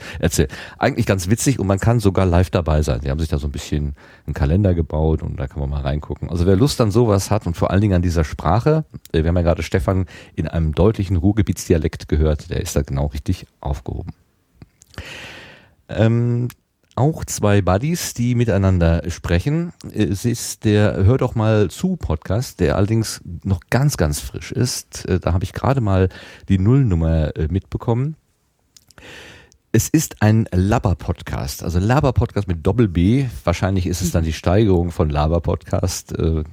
Eigentlich 0.77 1.05
ganz 1.05 1.29
witzig 1.29 1.59
und 1.59 1.67
man 1.67 1.79
kann 1.79 1.99
sogar 1.99 2.25
live 2.25 2.49
dabei 2.49 2.81
sein. 2.81 3.01
Sie 3.01 3.09
haben 3.09 3.19
sich 3.19 3.29
da 3.29 3.37
so 3.37 3.47
ein 3.47 3.51
bisschen 3.51 3.95
einen 4.25 4.33
Kalender 4.33 4.73
gebaut 4.73 5.23
und 5.23 5.39
da 5.39 5.47
kann 5.47 5.59
man 5.59 5.69
mal 5.69 5.81
reingucken. 5.81 6.29
Also 6.29 6.45
wer 6.45 6.55
Lust 6.55 6.79
an 6.81 6.91
sowas 6.91 7.31
hat 7.31 7.47
und 7.47 7.57
vor 7.57 7.71
allen 7.71 7.81
Dingen 7.81 7.95
an 7.95 8.01
dieser 8.01 8.23
Sprache, 8.23 8.85
äh, 9.11 9.23
wir 9.23 9.29
haben 9.29 9.37
ja 9.37 9.43
gerade 9.43 9.63
Stefan 9.63 10.05
in 10.35 10.47
einem 10.47 10.73
deutlichen 10.73 11.17
Ruhrgebietsdialekt 11.17 12.07
gehört, 12.07 12.49
der 12.49 12.61
ist 12.61 12.75
da 12.75 12.81
genau 12.81 13.07
richtig 13.07 13.47
aufgehoben. 13.59 14.13
Ähm, 15.97 16.47
auch 16.95 17.23
zwei 17.23 17.61
Buddies, 17.61 18.13
die 18.13 18.35
miteinander 18.35 19.09
sprechen. 19.09 19.71
Es 19.93 20.25
ist 20.25 20.65
der 20.65 21.03
Hör 21.05 21.17
doch 21.17 21.35
mal 21.35 21.69
zu 21.69 21.95
Podcast, 21.95 22.59
der 22.59 22.75
allerdings 22.75 23.21
noch 23.43 23.61
ganz, 23.69 23.97
ganz 23.97 24.19
frisch 24.19 24.51
ist. 24.51 25.05
Äh, 25.05 25.19
da 25.19 25.33
habe 25.33 25.43
ich 25.43 25.53
gerade 25.53 25.81
mal 25.81 26.09
die 26.49 26.59
Nullnummer 26.59 27.35
äh, 27.35 27.47
mitbekommen. 27.49 28.17
Es 29.71 29.87
ist 29.87 30.21
ein 30.21 30.49
Laber-Podcast, 30.51 31.63
also 31.63 31.79
Laber-Podcast 31.79 32.49
mit 32.49 32.67
Doppel-B. 32.67 33.27
Wahrscheinlich 33.45 33.87
ist 33.87 34.01
es 34.01 34.11
dann 34.11 34.25
die 34.25 34.33
Steigerung 34.33 34.91
von 34.91 35.09
Laber-Podcast. 35.09 36.11
Äh, 36.17 36.43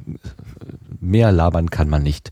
mehr 1.00 1.32
labern 1.32 1.68
kann 1.68 1.88
man 1.88 2.04
nicht. 2.04 2.30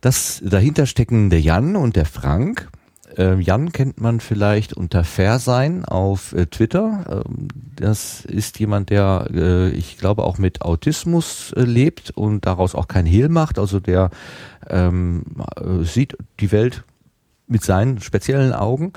Das 0.00 0.40
dahinter 0.44 0.86
stecken 0.86 1.30
der 1.30 1.40
Jan 1.40 1.74
und 1.74 1.96
der 1.96 2.04
Frank 2.06 2.70
äh, 3.18 3.34
Jan 3.40 3.72
kennt 3.72 4.00
man 4.00 4.20
vielleicht 4.20 4.72
unter 4.72 5.04
Fairsein 5.04 5.84
auf 5.84 6.32
äh, 6.32 6.46
Twitter. 6.46 7.24
Ähm, 7.26 7.48
das 7.76 8.24
ist 8.24 8.58
jemand, 8.60 8.90
der, 8.90 9.26
äh, 9.32 9.70
ich 9.70 9.98
glaube, 9.98 10.24
auch 10.24 10.38
mit 10.38 10.62
Autismus 10.62 11.52
äh, 11.52 11.62
lebt 11.62 12.10
und 12.10 12.46
daraus 12.46 12.74
auch 12.74 12.88
kein 12.88 13.06
Hehl 13.06 13.28
macht. 13.28 13.58
Also 13.58 13.80
der 13.80 14.10
ähm, 14.68 15.24
äh, 15.56 15.84
sieht 15.84 16.16
die 16.40 16.52
Welt 16.52 16.84
mit 17.48 17.64
seinen 17.64 18.00
speziellen 18.00 18.52
Augen 18.52 18.92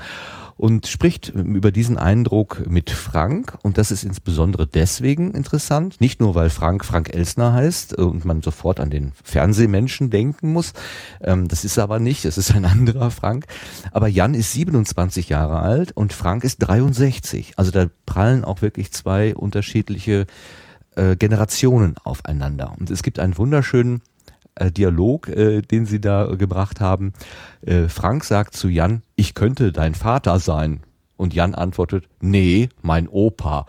und 0.61 0.85
spricht 0.85 1.29
über 1.29 1.71
diesen 1.71 1.97
Eindruck 1.97 2.67
mit 2.69 2.91
Frank. 2.91 3.57
Und 3.63 3.79
das 3.79 3.89
ist 3.89 4.03
insbesondere 4.03 4.67
deswegen 4.67 5.31
interessant, 5.31 5.99
nicht 5.99 6.19
nur 6.19 6.35
weil 6.35 6.51
Frank 6.51 6.85
Frank 6.85 7.11
Elsner 7.11 7.53
heißt 7.53 7.95
und 7.95 8.25
man 8.25 8.43
sofort 8.43 8.79
an 8.79 8.91
den 8.91 9.11
Fernsehmenschen 9.23 10.11
denken 10.11 10.53
muss. 10.53 10.73
Ähm, 11.19 11.47
das 11.47 11.65
ist 11.65 11.79
aber 11.79 11.97
nicht, 11.97 12.25
es 12.25 12.37
ist 12.37 12.53
ein 12.53 12.65
anderer 12.65 13.09
Frank. 13.09 13.47
Aber 13.91 14.07
Jan 14.07 14.35
ist 14.35 14.53
27 14.53 15.29
Jahre 15.29 15.61
alt 15.61 15.93
und 15.93 16.13
Frank 16.13 16.43
ist 16.43 16.59
63. 16.59 17.53
Also 17.55 17.71
da 17.71 17.87
prallen 18.05 18.45
auch 18.45 18.61
wirklich 18.61 18.91
zwei 18.91 19.33
unterschiedliche 19.33 20.27
äh, 20.95 21.15
Generationen 21.15 21.95
aufeinander. 22.03 22.75
Und 22.79 22.91
es 22.91 23.01
gibt 23.01 23.17
einen 23.17 23.35
wunderschönen 23.35 23.97
äh, 23.97 24.10
Dialog, 24.69 25.29
äh, 25.29 25.61
den 25.61 25.85
sie 25.85 25.99
da 25.99 26.25
gebracht 26.35 26.79
haben. 26.79 27.13
Äh, 27.61 27.87
Frank 27.87 28.23
sagt 28.23 28.55
zu 28.55 28.67
Jan, 28.69 29.01
ich 29.15 29.33
könnte 29.33 29.71
dein 29.71 29.95
Vater 29.95 30.39
sein. 30.39 30.81
Und 31.21 31.35
Jan 31.35 31.53
antwortet, 31.53 32.05
nee, 32.19 32.69
mein 32.81 33.07
Opa. 33.07 33.67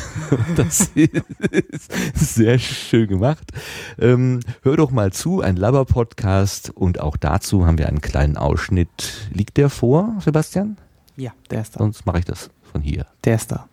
das 0.56 0.90
ist 0.94 2.34
sehr 2.34 2.58
schön 2.58 3.08
gemacht. 3.08 3.52
Ähm, 3.98 4.40
hör 4.62 4.78
doch 4.78 4.90
mal 4.90 5.12
zu, 5.12 5.42
ein 5.42 5.56
Laber-Podcast 5.56 6.70
und 6.70 7.00
auch 7.00 7.18
dazu 7.18 7.66
haben 7.66 7.76
wir 7.76 7.88
einen 7.88 8.00
kleinen 8.00 8.38
Ausschnitt. 8.38 9.28
Liegt 9.30 9.58
der 9.58 9.68
vor, 9.68 10.14
Sebastian? 10.20 10.78
Ja, 11.16 11.32
der 11.50 11.60
ist 11.60 11.74
da. 11.74 11.80
Sonst 11.80 12.06
mache 12.06 12.20
ich 12.20 12.24
das 12.24 12.48
von 12.72 12.80
hier. 12.80 13.04
Der 13.24 13.34
ist 13.34 13.52
da. 13.52 13.68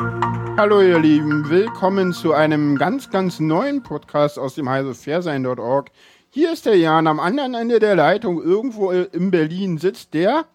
Hallo 0.00 0.80
ihr 0.80 0.98
Lieben, 0.98 1.50
willkommen 1.50 2.14
zu 2.14 2.32
einem 2.32 2.76
ganz, 2.76 3.10
ganz 3.10 3.38
neuen 3.38 3.82
Podcast 3.82 4.38
aus 4.38 4.54
dem 4.54 4.66
heisefairsein.org. 4.68 5.90
Hier 6.30 6.52
ist 6.54 6.64
der 6.64 6.76
Jan, 6.78 7.06
am 7.06 7.20
anderen 7.20 7.52
Ende 7.52 7.80
der 7.80 7.96
Leitung, 7.96 8.42
irgendwo 8.42 8.90
in 8.92 9.30
Berlin 9.30 9.76
sitzt 9.76 10.14
der 10.14 10.46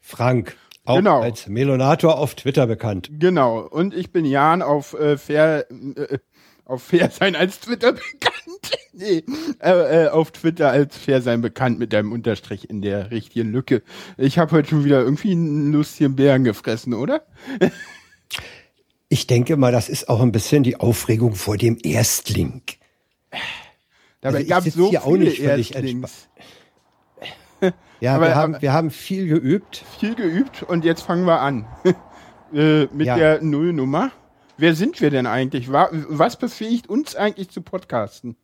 Frank. 0.00 0.56
Auch 0.84 0.96
Genau. 0.98 1.20
als 1.22 1.48
Melonator 1.48 2.16
auf 2.18 2.36
Twitter 2.36 2.68
bekannt. 2.68 3.10
Genau. 3.18 3.58
Und 3.60 3.94
ich 3.94 4.12
bin 4.12 4.24
Jan 4.24 4.62
auf 4.62 4.94
äh, 4.94 5.18
Fair, 5.18 5.66
äh, 5.70 6.18
auf 6.64 6.84
Fair 6.84 7.10
sein 7.10 7.34
als 7.34 7.58
Twitter 7.58 7.92
bekannt. 7.92 8.78
nee, 8.92 9.24
äh, 9.60 10.04
äh, 10.04 10.08
auf 10.08 10.30
Twitter 10.30 10.70
als 10.70 10.96
Fair 10.96 11.20
sein 11.20 11.40
bekannt 11.40 11.80
mit 11.80 11.92
einem 11.96 12.12
Unterstrich 12.12 12.70
in 12.70 12.80
der 12.80 13.10
richtigen 13.10 13.50
Lücke. 13.50 13.82
Ich 14.18 14.38
habe 14.38 14.52
heute 14.52 14.68
schon 14.70 14.84
wieder 14.84 15.00
irgendwie 15.02 15.32
einen 15.32 15.72
lustigen 15.72 16.14
Bären 16.14 16.44
gefressen, 16.44 16.94
oder? 16.94 17.22
Ich 19.12 19.26
denke 19.26 19.58
mal, 19.58 19.72
das 19.72 19.90
ist 19.90 20.08
auch 20.08 20.22
ein 20.22 20.32
bisschen 20.32 20.62
die 20.62 20.76
Aufregung 20.80 21.34
vor 21.34 21.58
dem 21.58 21.76
Erstling. 21.82 22.62
Dabei 24.22 24.36
Also 24.36 24.38
ich 24.38 24.48
gab 24.48 24.66
es 24.66 24.72
so 24.72 24.88
hier 24.88 25.04
auch 25.04 25.14
nicht 25.18 25.36
völlig 25.42 25.74
Erstlings. 25.74 26.28
Ja, 28.00 28.14
Aber- 28.16 28.28
wir, 28.28 28.34
haben, 28.34 28.54
aber- 28.54 28.62
wir 28.62 28.72
haben 28.72 28.90
viel 28.90 29.26
geübt. 29.28 29.84
Viel 30.00 30.14
geübt 30.14 30.62
und 30.62 30.86
jetzt 30.86 31.02
fangen 31.02 31.26
wir 31.26 31.40
an. 31.42 31.66
äh, 32.54 32.86
mit 32.86 33.06
Ja. 33.06 33.16
der 33.18 33.42
Nullnummer. 33.42 34.12
Wer 34.56 34.74
sind 34.74 34.98
wir 35.02 35.10
denn 35.10 35.26
eigentlich? 35.26 35.70
Wa- 35.70 35.90
Was 35.92 36.38
befähigt 36.38 36.88
uns 36.88 37.14
eigentlich 37.14 37.50
zu 37.50 37.60
podcasten? 37.60 38.36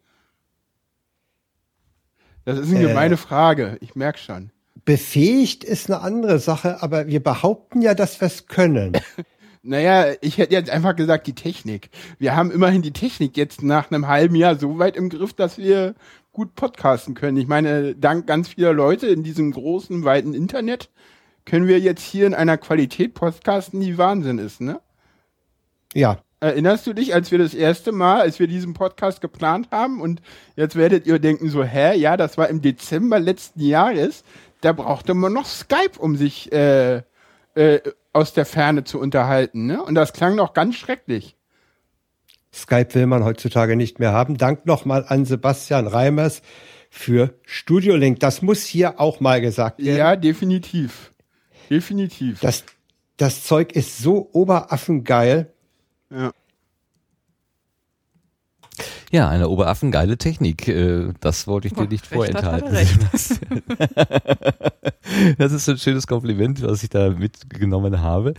Das 2.45 2.59
ist 2.59 2.69
eine 2.69 2.85
Äh. 2.85 2.89
gemeine 2.89 3.17
Frage. 3.17 3.79
Ich 3.81 3.95
merke 3.95 4.19
schon. 4.19 4.51
Befähigt 4.85 5.65
ist 5.65 5.91
eine 5.91 6.03
andere 6.03 6.39
Sache, 6.39 6.83
aber 6.83 7.07
wir 7.07 7.23
behaupten 7.23 7.81
ja, 7.81 7.95
dass 7.95 8.21
wir 8.21 8.27
es 8.27 8.49
können. 8.49 8.93
Naja, 9.63 10.15
ich 10.21 10.39
hätte 10.39 10.55
jetzt 10.55 10.71
einfach 10.71 10.97
gesagt, 10.97 11.27
die 11.27 11.35
Technik. 11.35 11.91
Wir 12.19 12.37
haben 12.37 12.51
immerhin 12.51 12.83
die 12.83 12.93
Technik 12.93 13.37
jetzt 13.37 13.63
nach 13.63 13.91
einem 13.91 14.09
halben 14.09 14.35
Jahr 14.35 14.57
so 14.57 14.79
weit 14.79 14.97
im 14.97 15.09
Griff, 15.09 15.33
dass 15.33 15.59
wir 15.59 15.95
gut 16.33 16.55
podcasten 16.55 17.15
können. 17.15 17.37
Ich 17.37 17.49
meine, 17.49 17.95
dank 17.95 18.27
ganz 18.27 18.49
vieler 18.49 18.73
Leute 18.73 19.09
in 19.09 19.23
diesem 19.23 19.53
großen, 19.53 20.05
weiten 20.05 20.35
Internet 20.35 20.91
können 21.45 21.67
wir 21.67 21.81
jetzt 21.81 22.03
hier 22.03 22.27
in 22.27 22.35
einer 22.35 22.59
Qualität 22.59 23.15
podcasten, 23.15 23.81
die 23.81 23.97
Wahnsinn 23.97 24.39
ist, 24.39 24.61
ne? 24.61 24.81
Ja, 25.95 26.19
Erinnerst 26.41 26.87
du 26.87 26.93
dich, 26.93 27.15
als 27.15 27.33
wir 27.33 27.39
das 27.39 27.53
erste 27.53 27.91
Mal, 27.91 28.21
als 28.21 28.39
wir 28.39 28.47
diesen 28.47 28.73
Podcast 28.73 29.21
geplant 29.21 29.69
haben 29.73 30.01
und 30.01 30.23
jetzt 30.55 30.77
werdet 30.77 31.05
ihr 31.05 31.19
denken 31.19 31.51
so, 31.51 31.65
hä, 31.65 31.97
ja, 31.99 32.17
das 32.17 32.39
war 32.39 32.49
im 32.49 32.63
Dezember 32.63 33.19
letzten 33.19 33.61
Jahres, 33.61 34.23
da 34.61 34.73
brauchte 34.73 35.15
man 35.15 35.33
noch 35.33 35.47
Skype, 35.47 35.99
um 35.99 36.15
sich 36.15 36.53
äh, 36.53 37.03
äh, 37.57 37.81
aus 38.13 38.33
der 38.33 38.47
Ferne 38.47 38.85
zu 38.85 38.99
unterhalten, 39.01 39.67
ne? 39.67 39.83
Und 39.83 39.95
das 39.95 40.13
klang 40.13 40.35
noch 40.35 40.53
ganz 40.55 40.77
schrecklich. 40.77 41.37
Skype 42.53 42.95
will 42.95 43.07
man 43.07 43.25
heutzutage 43.25 43.77
nicht 43.77 43.99
mehr 43.99 44.13
haben. 44.13 44.39
Dank 44.39 44.67
nochmal 44.67 45.05
an 45.07 45.25
Sebastian 45.25 45.87
Reimers 45.87 46.43
für 46.91 47.35
Studio 47.45 47.97
Link. 47.97 48.21
Das 48.21 48.43
muss 48.43 48.65
hier 48.65 48.99
auch 49.01 49.21
mal 49.21 49.41
gesagt 49.41 49.79
werden. 49.85 49.99
Ja, 49.99 50.17
definitiv. 50.17 51.13
Definitiv. 51.69 52.41
Das, 52.41 52.65
das 53.19 53.45
Zeug 53.45 53.73
ist 53.73 53.99
so 53.99 54.31
oberaffengeil. 54.33 55.53
ja. 56.11 56.33
Ja, 59.11 59.29
eine 59.29 59.49
oberaffengeile 59.49 60.19
Technik. 60.19 60.69
äh, 60.69 61.13
Das 61.21 61.47
wollte 61.47 61.69
ich 61.69 61.75
dir 61.75 61.89
nicht 61.89 62.07
vorenthalten. 62.07 62.75
er 62.75 62.85
Das 65.39 65.53
ist 65.53 65.67
ein 65.69 65.79
schönes 65.79 66.07
Kompliment, 66.07 66.61
was 66.63 66.83
ich 66.83 66.91
da 66.91 67.09
mitgenommen 67.11 68.01
habe 68.03 68.35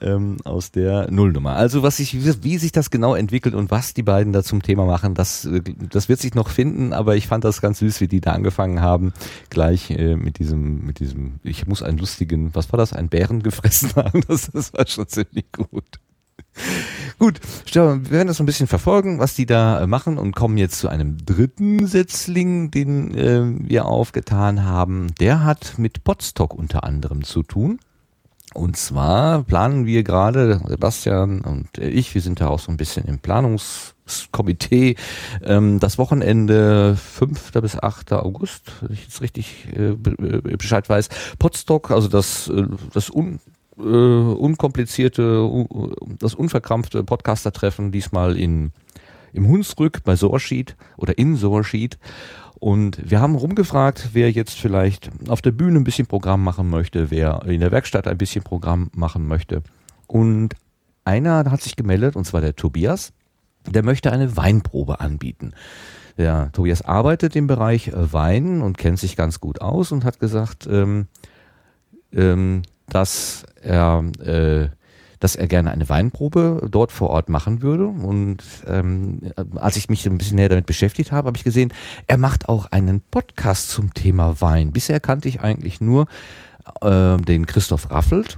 ähm, 0.00 0.38
aus 0.44 0.70
der 0.70 1.10
Nullnummer. 1.10 1.54
Also 1.56 1.82
was 1.82 1.98
sich, 1.98 2.16
wie 2.42 2.56
sich 2.58 2.72
das 2.72 2.90
genau 2.90 3.14
entwickelt 3.14 3.54
und 3.54 3.70
was 3.70 3.92
die 3.92 4.02
beiden 4.02 4.32
da 4.32 4.42
zum 4.42 4.62
Thema 4.62 4.86
machen, 4.86 5.14
das, 5.14 5.44
äh, 5.44 5.60
das 5.90 6.08
wird 6.08 6.20
sich 6.20 6.34
noch 6.34 6.48
finden. 6.48 6.94
Aber 6.94 7.16
ich 7.16 7.26
fand 7.26 7.44
das 7.44 7.60
ganz 7.60 7.80
süß, 7.80 8.00
wie 8.00 8.08
die 8.08 8.22
da 8.22 8.32
angefangen 8.32 8.80
haben, 8.80 9.12
gleich 9.50 9.90
äh, 9.90 10.16
mit 10.16 10.38
diesem, 10.38 10.86
mit 10.86 11.00
diesem. 11.00 11.34
Ich 11.42 11.66
muss 11.66 11.82
einen 11.82 11.98
lustigen, 11.98 12.54
was 12.54 12.72
war 12.72 12.78
das, 12.78 12.94
einen 12.94 13.10
Bären 13.10 13.42
gefressen 13.42 13.90
haben. 13.96 14.22
Das, 14.26 14.50
das 14.50 14.72
war 14.72 14.86
schon 14.86 15.06
ziemlich 15.06 15.52
gut. 15.52 15.84
Gut, 17.18 17.40
wir 17.72 18.10
werden 18.10 18.28
das 18.28 18.40
ein 18.40 18.46
bisschen 18.46 18.66
verfolgen, 18.66 19.18
was 19.18 19.34
die 19.34 19.46
da 19.46 19.80
äh, 19.80 19.86
machen 19.86 20.18
und 20.18 20.34
kommen 20.34 20.56
jetzt 20.56 20.78
zu 20.78 20.88
einem 20.88 21.24
dritten 21.24 21.86
Setzling, 21.86 22.70
den 22.70 23.14
äh, 23.14 23.68
wir 23.68 23.86
aufgetan 23.86 24.64
haben. 24.64 25.14
Der 25.20 25.44
hat 25.44 25.74
mit 25.78 26.04
Podstock 26.04 26.54
unter 26.54 26.84
anderem 26.84 27.24
zu 27.24 27.42
tun. 27.42 27.78
Und 28.54 28.76
zwar 28.76 29.42
planen 29.42 29.84
wir 29.84 30.04
gerade, 30.04 30.60
Sebastian 30.68 31.40
und 31.40 31.76
äh, 31.76 31.88
ich, 31.88 32.14
wir 32.14 32.22
sind 32.22 32.40
da 32.40 32.46
auch 32.46 32.60
so 32.60 32.70
ein 32.70 32.76
bisschen 32.76 33.04
im 33.06 33.18
Planungskomitee, 33.18 34.94
ähm, 35.42 35.80
das 35.80 35.98
Wochenende 35.98 36.96
5. 36.96 37.50
bis 37.60 37.76
8. 37.76 38.12
August, 38.12 38.70
wenn 38.80 38.92
ich 38.92 39.02
jetzt 39.02 39.20
richtig 39.22 39.66
äh, 39.74 39.88
äh, 39.88 40.56
Bescheid 40.56 40.88
weiß, 40.88 41.08
Podstock, 41.40 41.90
also 41.90 42.06
das, 42.06 42.48
das 42.92 43.10
un, 43.10 43.40
äh, 43.78 43.82
unkomplizierte, 43.82 45.66
das 46.18 46.34
unverkrampfte 46.34 47.04
Podcaster-Treffen, 47.04 47.92
diesmal 47.92 48.36
in, 48.36 48.72
im 49.32 49.48
Hunsrück 49.48 50.02
bei 50.04 50.16
Sorschied 50.16 50.76
oder 50.96 51.18
in 51.18 51.36
Sorschied. 51.36 51.98
Und 52.60 53.10
wir 53.10 53.20
haben 53.20 53.34
rumgefragt, 53.34 54.10
wer 54.12 54.30
jetzt 54.30 54.58
vielleicht 54.58 55.10
auf 55.28 55.42
der 55.42 55.52
Bühne 55.52 55.80
ein 55.80 55.84
bisschen 55.84 56.06
Programm 56.06 56.42
machen 56.42 56.70
möchte, 56.70 57.10
wer 57.10 57.42
in 57.46 57.60
der 57.60 57.72
Werkstatt 57.72 58.06
ein 58.06 58.18
bisschen 58.18 58.42
Programm 58.42 58.90
machen 58.94 59.26
möchte. 59.26 59.62
Und 60.06 60.54
einer 61.04 61.50
hat 61.50 61.60
sich 61.60 61.76
gemeldet, 61.76 62.16
und 62.16 62.24
zwar 62.24 62.40
der 62.40 62.56
Tobias, 62.56 63.12
der 63.68 63.82
möchte 63.82 64.12
eine 64.12 64.36
Weinprobe 64.36 65.00
anbieten. 65.00 65.52
Der 66.16 66.52
Tobias 66.52 66.82
arbeitet 66.82 67.34
im 67.34 67.46
Bereich 67.46 67.88
äh, 67.88 68.12
Wein 68.12 68.62
und 68.62 68.78
kennt 68.78 68.98
sich 68.98 69.16
ganz 69.16 69.40
gut 69.40 69.60
aus 69.60 69.90
und 69.90 70.04
hat 70.04 70.20
gesagt, 70.20 70.66
ähm, 70.70 71.08
ähm, 72.12 72.62
dass 72.88 73.44
er 73.62 74.04
äh, 74.20 74.68
dass 75.24 75.36
er 75.36 75.46
gerne 75.46 75.70
eine 75.70 75.88
Weinprobe 75.88 76.68
dort 76.70 76.92
vor 76.92 77.08
Ort 77.08 77.30
machen 77.30 77.62
würde. 77.62 77.86
Und 77.86 78.42
ähm, 78.66 79.32
als 79.54 79.76
ich 79.76 79.88
mich 79.88 80.04
ein 80.04 80.18
bisschen 80.18 80.36
näher 80.36 80.50
damit 80.50 80.66
beschäftigt 80.66 81.12
habe, 81.12 81.28
habe 81.28 81.38
ich 81.38 81.44
gesehen, 81.44 81.72
er 82.06 82.18
macht 82.18 82.50
auch 82.50 82.66
einen 82.66 83.00
Podcast 83.00 83.70
zum 83.70 83.94
Thema 83.94 84.42
Wein. 84.42 84.70
Bisher 84.70 85.00
kannte 85.00 85.30
ich 85.30 85.40
eigentlich 85.40 85.80
nur 85.80 86.08
äh, 86.82 87.16
den 87.16 87.46
Christoph 87.46 87.90
Raffelt, 87.90 88.36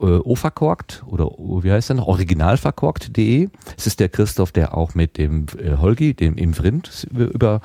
äh, 0.00 0.04
O-verkorkt 0.04 1.04
oder 1.06 1.26
wie 1.26 1.70
heißt 1.70 1.90
er 1.90 1.94
noch? 1.94 2.08
Originalverkorkt.de. 2.08 3.48
Es 3.76 3.86
ist 3.86 4.00
der 4.00 4.08
Christoph, 4.08 4.50
der 4.50 4.76
auch 4.76 4.96
mit 4.96 5.18
dem 5.18 5.46
äh, 5.58 5.76
Holgi, 5.76 6.14
dem 6.14 6.36
im 6.36 6.54
Vrind, 6.54 7.06
über, 7.08 7.26
über 7.26 7.60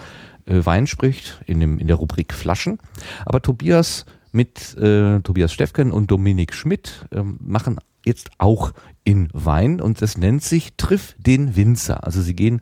äh, 0.46 0.64
Wein 0.64 0.86
spricht, 0.86 1.42
in, 1.48 1.60
dem, 1.60 1.80
in 1.80 1.88
der 1.88 1.96
Rubrik 1.96 2.32
Flaschen. 2.32 2.78
Aber 3.26 3.42
Tobias 3.42 4.06
mit 4.32 4.78
äh, 4.78 5.20
Tobias 5.22 5.52
Steffken 5.52 5.92
und 5.92 6.12
Dominik 6.12 6.54
Schmidt 6.54 7.06
ähm, 7.12 7.38
machen 7.42 7.80
jetzt 8.06 8.32
auch 8.38 8.72
in 9.04 9.30
Wein 9.34 9.82
und 9.82 10.02
das 10.02 10.18
nennt 10.18 10.44
sich 10.44 10.74
Triff 10.78 11.16
den 11.18 11.56
Winzer. 11.56 12.04
Also 12.06 12.22
sie 12.22 12.36
gehen 12.36 12.62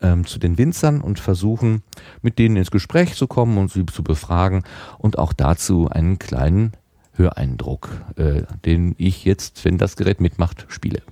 ähm, 0.00 0.26
zu 0.26 0.38
den 0.38 0.58
Winzern 0.58 1.00
und 1.00 1.20
versuchen 1.20 1.82
mit 2.20 2.38
denen 2.38 2.56
ins 2.56 2.70
Gespräch 2.70 3.14
zu 3.14 3.26
kommen 3.26 3.58
und 3.58 3.70
sie 3.70 3.86
zu 3.86 4.02
befragen 4.02 4.64
und 4.98 5.18
auch 5.18 5.32
dazu 5.32 5.88
einen 5.88 6.18
kleinen 6.18 6.72
Höreindruck, 7.14 7.90
äh, 8.16 8.42
den 8.64 8.94
ich 8.98 9.24
jetzt, 9.24 9.64
wenn 9.64 9.78
das 9.78 9.96
Gerät 9.96 10.20
mitmacht, 10.20 10.66
spiele. 10.68 11.02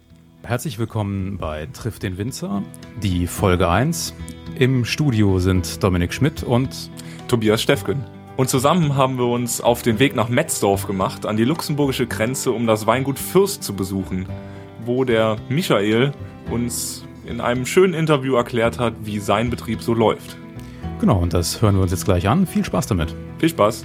Herzlich 0.43 0.79
willkommen 0.79 1.37
bei 1.39 1.67
Triff 1.67 1.99
den 1.99 2.17
Winzer, 2.17 2.63
die 3.03 3.27
Folge 3.27 3.69
1. 3.69 4.15
Im 4.59 4.85
Studio 4.85 5.39
sind 5.39 5.83
Dominik 5.83 6.13
Schmidt 6.13 6.43
und 6.43 6.91
Tobias 7.29 7.63
Steffken. 7.63 8.20
Und 8.37 8.49
zusammen 8.49 8.97
haben 8.97 9.19
wir 9.19 9.27
uns 9.27 9.61
auf 9.61 9.83
den 9.83 9.99
Weg 9.99 10.14
nach 10.14 10.29
Metzdorf 10.29 10.87
gemacht, 10.87 11.27
an 11.27 11.37
die 11.37 11.45
luxemburgische 11.45 12.07
Grenze, 12.07 12.53
um 12.53 12.66
das 12.66 12.87
Weingut 12.87 13.19
Fürst 13.19 13.62
zu 13.62 13.75
besuchen, 13.75 14.27
wo 14.85 15.05
der 15.05 15.37
Michael 15.49 16.12
uns 16.51 17.05
in 17.27 17.40
einem 17.40 17.66
schönen 17.66 17.95
Interview 17.95 18.35
erklärt 18.35 18.79
hat, 18.79 18.95
wie 19.03 19.19
sein 19.19 19.51
Betrieb 19.51 19.83
so 19.83 19.95
läuft. 19.95 20.37
genau, 21.01 21.19
und 21.19 21.35
das 21.35 21.61
hören 21.61 21.77
wir 21.77 21.83
uns 21.83 21.90
jetzt 21.90 22.05
gleich 22.05 22.29
an. 22.29 22.47
Viel 22.47 22.64
Spaß 22.64 22.87
damit. 22.87 23.14
Viel 23.38 23.51
Spaß! 23.51 23.85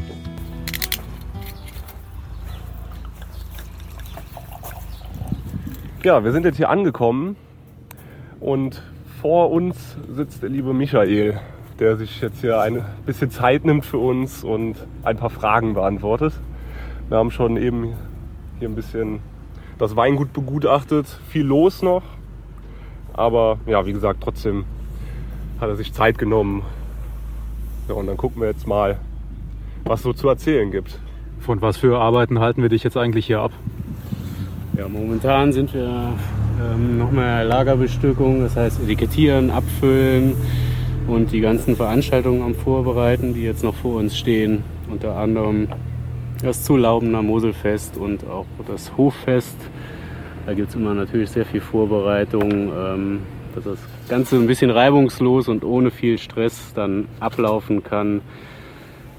Ja, 6.04 6.24
wir 6.24 6.32
sind 6.32 6.46
jetzt 6.46 6.58
hier 6.58 6.70
angekommen 6.70 7.36
und 8.40 8.84
vor 9.22 9.52
uns 9.52 9.76
sitzt 10.08 10.44
der 10.44 10.50
liebe 10.50 10.72
Michael, 10.72 11.40
der 11.80 11.98
sich 11.98 12.22
jetzt 12.22 12.42
hier 12.42 12.60
ein 12.62 12.84
bisschen 13.06 13.32
Zeit 13.32 13.66
nimmt 13.66 13.86
für 13.86 13.98
uns 13.98 14.44
und 14.44 14.76
ein 15.04 15.18
paar 15.18 15.30
Fragen 15.30 15.74
beantwortet. 15.74 16.34
Wir 17.10 17.18
haben 17.18 17.32
schon 17.32 17.58
eben 17.58 17.94
hier 18.60 18.70
ein 18.70 18.76
bisschen 18.76 19.20
das 19.78 19.96
Weingut 19.96 20.32
begutachtet, 20.32 21.06
viel 21.30 21.46
los 21.46 21.82
noch, 21.82 22.04
aber 23.14 23.60
ja, 23.66 23.86
wie 23.86 23.94
gesagt, 23.94 24.22
trotzdem 24.24 24.64
hat 25.60 25.70
er 25.70 25.76
sich 25.76 25.94
Zeit 25.94 26.18
genommen. 26.18 26.64
Ja, 27.90 27.96
und 27.96 28.08
dann 28.08 28.18
gucken 28.18 28.42
wir 28.42 28.48
jetzt 28.48 28.68
mal, 28.68 28.98
was 29.84 30.02
so 30.02 30.14
zu 30.14 30.30
erzählen 30.30 30.72
gibt. 30.72 31.00
Von 31.40 31.62
was 31.62 31.78
für 31.78 32.00
Arbeiten 32.00 32.40
halten 32.40 32.62
wir 32.62 32.70
dich 32.70 32.84
jetzt 32.84 32.98
eigentlich 32.98 33.28
hier 33.28 33.42
ab? 33.42 33.52
Ja, 34.78 34.88
momentan 34.88 35.54
sind 35.54 35.74
wir 35.74 36.14
ähm, 36.62 36.98
nochmal 36.98 37.46
Lagerbestückung, 37.46 38.42
das 38.42 38.56
heißt 38.56 38.82
Etikettieren, 38.82 39.52
Abfüllen 39.52 40.36
und 41.08 41.32
die 41.32 41.42
ganzen 41.42 41.76
Veranstaltungen 41.76 42.42
am 42.42 42.56
Vorbereiten, 42.56 43.34
die 43.34 43.44
jetzt 43.44 43.64
noch 43.64 43.76
vor 43.76 43.98
uns 43.98 44.18
stehen. 44.18 44.64
Unter 44.90 45.18
anderem 45.18 45.68
das 46.42 46.64
Zulaubener 46.64 47.22
Moselfest 47.22 47.98
und 47.98 48.28
auch 48.28 48.46
das 48.68 48.96
Hoffest. 48.98 49.58
Da 50.46 50.54
gibt 50.54 50.70
es 50.70 50.76
immer 50.76 50.94
natürlich 50.94 51.30
sehr 51.32 51.46
viel 51.46 51.62
Vorbereitung, 51.62 52.52
ähm, 52.52 53.20
dass 53.56 53.64
das 53.64 53.80
Ganze 54.10 54.36
ein 54.36 54.48
bisschen 54.48 54.70
reibungslos 54.70 55.48
und 55.48 55.64
ohne 55.64 55.92
viel 55.92 56.18
Stress 56.18 56.74
dann 56.74 57.08
ablaufen 57.20 57.84
kann. 57.84 58.22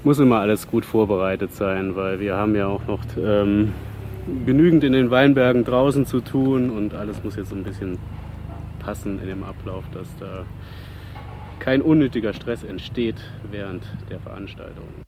Muss 0.03 0.19
immer 0.19 0.39
alles 0.39 0.67
gut 0.67 0.85
vorbereitet 0.85 1.53
sein, 1.53 1.95
weil 1.95 2.19
wir 2.19 2.35
haben 2.35 2.55
ja 2.55 2.67
auch 2.67 2.85
noch 2.87 3.01
ähm, 3.17 3.73
genügend 4.45 4.83
in 4.83 4.93
den 4.93 5.09
Weinbergen 5.11 5.65
draußen 5.65 6.05
zu 6.05 6.21
tun 6.21 6.69
und 6.69 6.93
alles 6.93 7.23
muss 7.23 7.35
jetzt 7.35 7.51
ein 7.51 7.63
bisschen 7.63 7.97
passen 8.79 9.19
in 9.21 9.27
dem 9.27 9.43
Ablauf, 9.43 9.83
dass 9.93 10.07
da 10.17 10.45
kein 11.59 11.81
unnötiger 11.81 12.33
Stress 12.33 12.63
entsteht 12.63 13.17
während 13.51 13.83
der 14.09 14.19
Veranstaltung. 14.19 15.06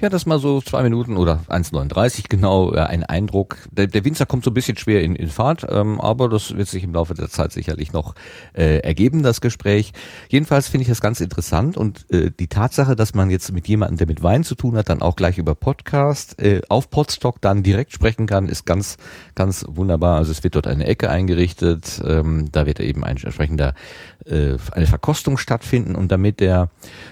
Ja, 0.00 0.08
das 0.08 0.26
mal 0.26 0.38
so 0.38 0.60
zwei 0.60 0.82
Minuten 0.82 1.16
oder 1.16 1.40
1,39 1.48 2.24
genau 2.28 2.72
äh, 2.72 2.80
ein 2.80 3.04
Eindruck. 3.04 3.56
Der, 3.70 3.86
der 3.86 4.04
Winzer 4.04 4.26
kommt 4.26 4.44
so 4.44 4.50
ein 4.50 4.54
bisschen 4.54 4.76
schwer 4.76 5.02
in, 5.02 5.14
in 5.14 5.28
Fahrt, 5.28 5.66
ähm, 5.68 6.00
aber 6.00 6.28
das 6.28 6.56
wird 6.56 6.68
sich 6.68 6.84
im 6.84 6.94
Laufe 6.94 7.14
der 7.14 7.28
Zeit 7.28 7.52
sicherlich 7.52 7.92
noch 7.92 8.14
äh, 8.54 8.78
ergeben, 8.78 9.22
das 9.22 9.40
Gespräch. 9.40 9.92
Jedenfalls 10.28 10.68
finde 10.68 10.82
ich 10.82 10.88
das 10.88 11.00
ganz 11.00 11.20
interessant 11.20 11.76
und 11.76 12.06
äh, 12.10 12.30
die 12.30 12.48
Tatsache, 12.48 12.96
dass 12.96 13.14
man 13.14 13.30
jetzt 13.30 13.52
mit 13.52 13.68
jemandem, 13.68 13.98
der 13.98 14.06
mit 14.06 14.22
Wein 14.22 14.44
zu 14.44 14.54
tun 14.54 14.76
hat, 14.76 14.88
dann 14.88 15.02
auch 15.02 15.16
gleich 15.16 15.38
über 15.38 15.54
Podcast 15.54 16.40
äh, 16.40 16.62
auf 16.68 16.90
Podstock 16.90 17.40
dann 17.40 17.62
direkt 17.62 17.92
sprechen 17.92 18.26
kann, 18.26 18.48
ist 18.48 18.64
ganz, 18.64 18.96
ganz 19.34 19.64
wunderbar. 19.68 20.16
Also 20.16 20.32
es 20.32 20.42
wird 20.42 20.54
dort 20.54 20.66
eine 20.66 20.86
Ecke 20.86 21.10
eingerichtet, 21.10 22.00
ähm, 22.04 22.50
da 22.52 22.66
wird 22.66 22.80
eben 22.80 23.04
ein 23.04 23.18
entsprechender 23.18 23.74
äh, 24.26 24.56
eine 24.72 24.86
Verkostung 24.86 25.38
stattfinden 25.38 25.94
und 25.94 26.12
damit 26.12 26.40
der 26.40 26.70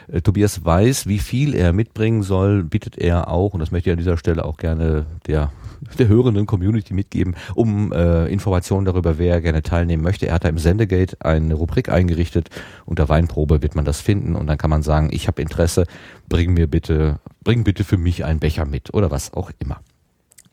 äh, 0.09 0.21
Tobias 0.21 0.65
weiß, 0.65 1.07
wie 1.07 1.19
viel 1.19 1.55
er 1.55 1.73
mitbringen 1.73 2.23
soll, 2.23 2.56
bietet 2.65 2.99
er 2.99 3.29
auch, 3.29 3.55
und 3.55 3.61
das 3.61 3.71
möchte 3.71 3.91
ich 3.91 3.93
an 3.93 3.99
dieser 3.99 4.17
Stelle 4.17 4.45
auch 4.45 4.57
gerne 4.57 5.07
der 5.27 5.53
der 5.99 6.09
hörenden 6.09 6.47
Community 6.47 6.95
mitgeben, 6.95 7.37
um 7.55 7.93
äh, 7.93 8.27
Informationen 8.29 8.87
darüber, 8.87 9.19
wer 9.19 9.43
gerne 9.43 9.63
teilnehmen 9.63 10.03
möchte. 10.03 10.27
Er 10.27 10.35
hat 10.35 10.45
da 10.45 10.49
im 10.49 10.57
Sendegate 10.59 11.19
eine 11.21 11.53
Rubrik 11.53 11.91
eingerichtet. 11.91 12.49
Unter 12.87 13.11
Weinprobe 13.11 13.61
wird 13.61 13.75
man 13.75 13.85
das 13.85 14.01
finden 14.01 14.37
und 14.37 14.47
dann 14.47 14.57
kann 14.57 14.71
man 14.71 14.83
sagen, 14.83 15.11
ich 15.13 15.29
habe 15.29 15.43
Interesse, 15.43 15.85
bring 16.31 16.55
mir 16.55 16.67
bitte, 16.67 17.21
bring 17.45 17.63
bitte 17.63 17.85
für 17.85 17.99
mich 17.99 18.25
einen 18.25 18.41
Becher 18.41 18.65
mit 18.65 18.95
oder 18.95 19.11
was 19.11 19.35
auch 19.35 19.51
immer. 19.59 19.81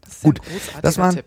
Das 0.04 0.22
Gut, 0.22 0.42
ein 0.76 0.82
das 0.82 0.98
war- 0.98 1.14
Tipp. 1.14 1.26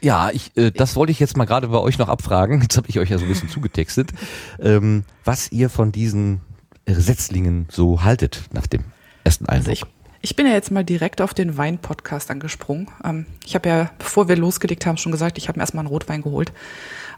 Ja, 0.00 0.30
ich, 0.32 0.56
äh, 0.56 0.70
das 0.70 0.94
wollte 0.94 1.10
ich 1.10 1.18
jetzt 1.18 1.36
mal 1.36 1.44
gerade 1.44 1.66
bei 1.68 1.78
euch 1.78 1.98
noch 1.98 2.08
abfragen. 2.08 2.62
Jetzt 2.62 2.76
habe 2.76 2.88
ich 2.88 3.00
euch 3.00 3.10
ja 3.10 3.18
so 3.18 3.24
ein 3.24 3.28
bisschen 3.28 3.48
zugetextet, 3.50 4.12
ähm, 4.60 5.02
was 5.24 5.50
ihr 5.50 5.70
von 5.70 5.90
diesen 5.90 6.40
Setzlingen 6.86 7.66
so 7.68 8.04
haltet 8.04 8.44
nach 8.52 8.68
dem 8.68 8.84
ersten 9.28 9.46
Also 9.46 9.70
Eindruck. 9.70 9.72
ich, 9.72 9.84
ich 10.30 10.36
bin 10.36 10.46
ja 10.46 10.52
jetzt 10.52 10.70
mal 10.70 10.84
direkt 10.84 11.20
auf 11.20 11.34
den 11.34 11.56
Wein-Podcast 11.56 12.30
angesprungen. 12.30 12.88
Ähm, 13.04 13.26
ich 13.44 13.54
habe 13.54 13.68
ja, 13.68 13.90
bevor 13.98 14.28
wir 14.28 14.36
losgelegt 14.36 14.86
haben, 14.86 14.96
schon 14.96 15.12
gesagt, 15.12 15.38
ich 15.38 15.48
habe 15.48 15.58
mir 15.58 15.62
erstmal 15.62 15.82
einen 15.82 15.92
Rotwein 15.92 16.22
geholt. 16.22 16.52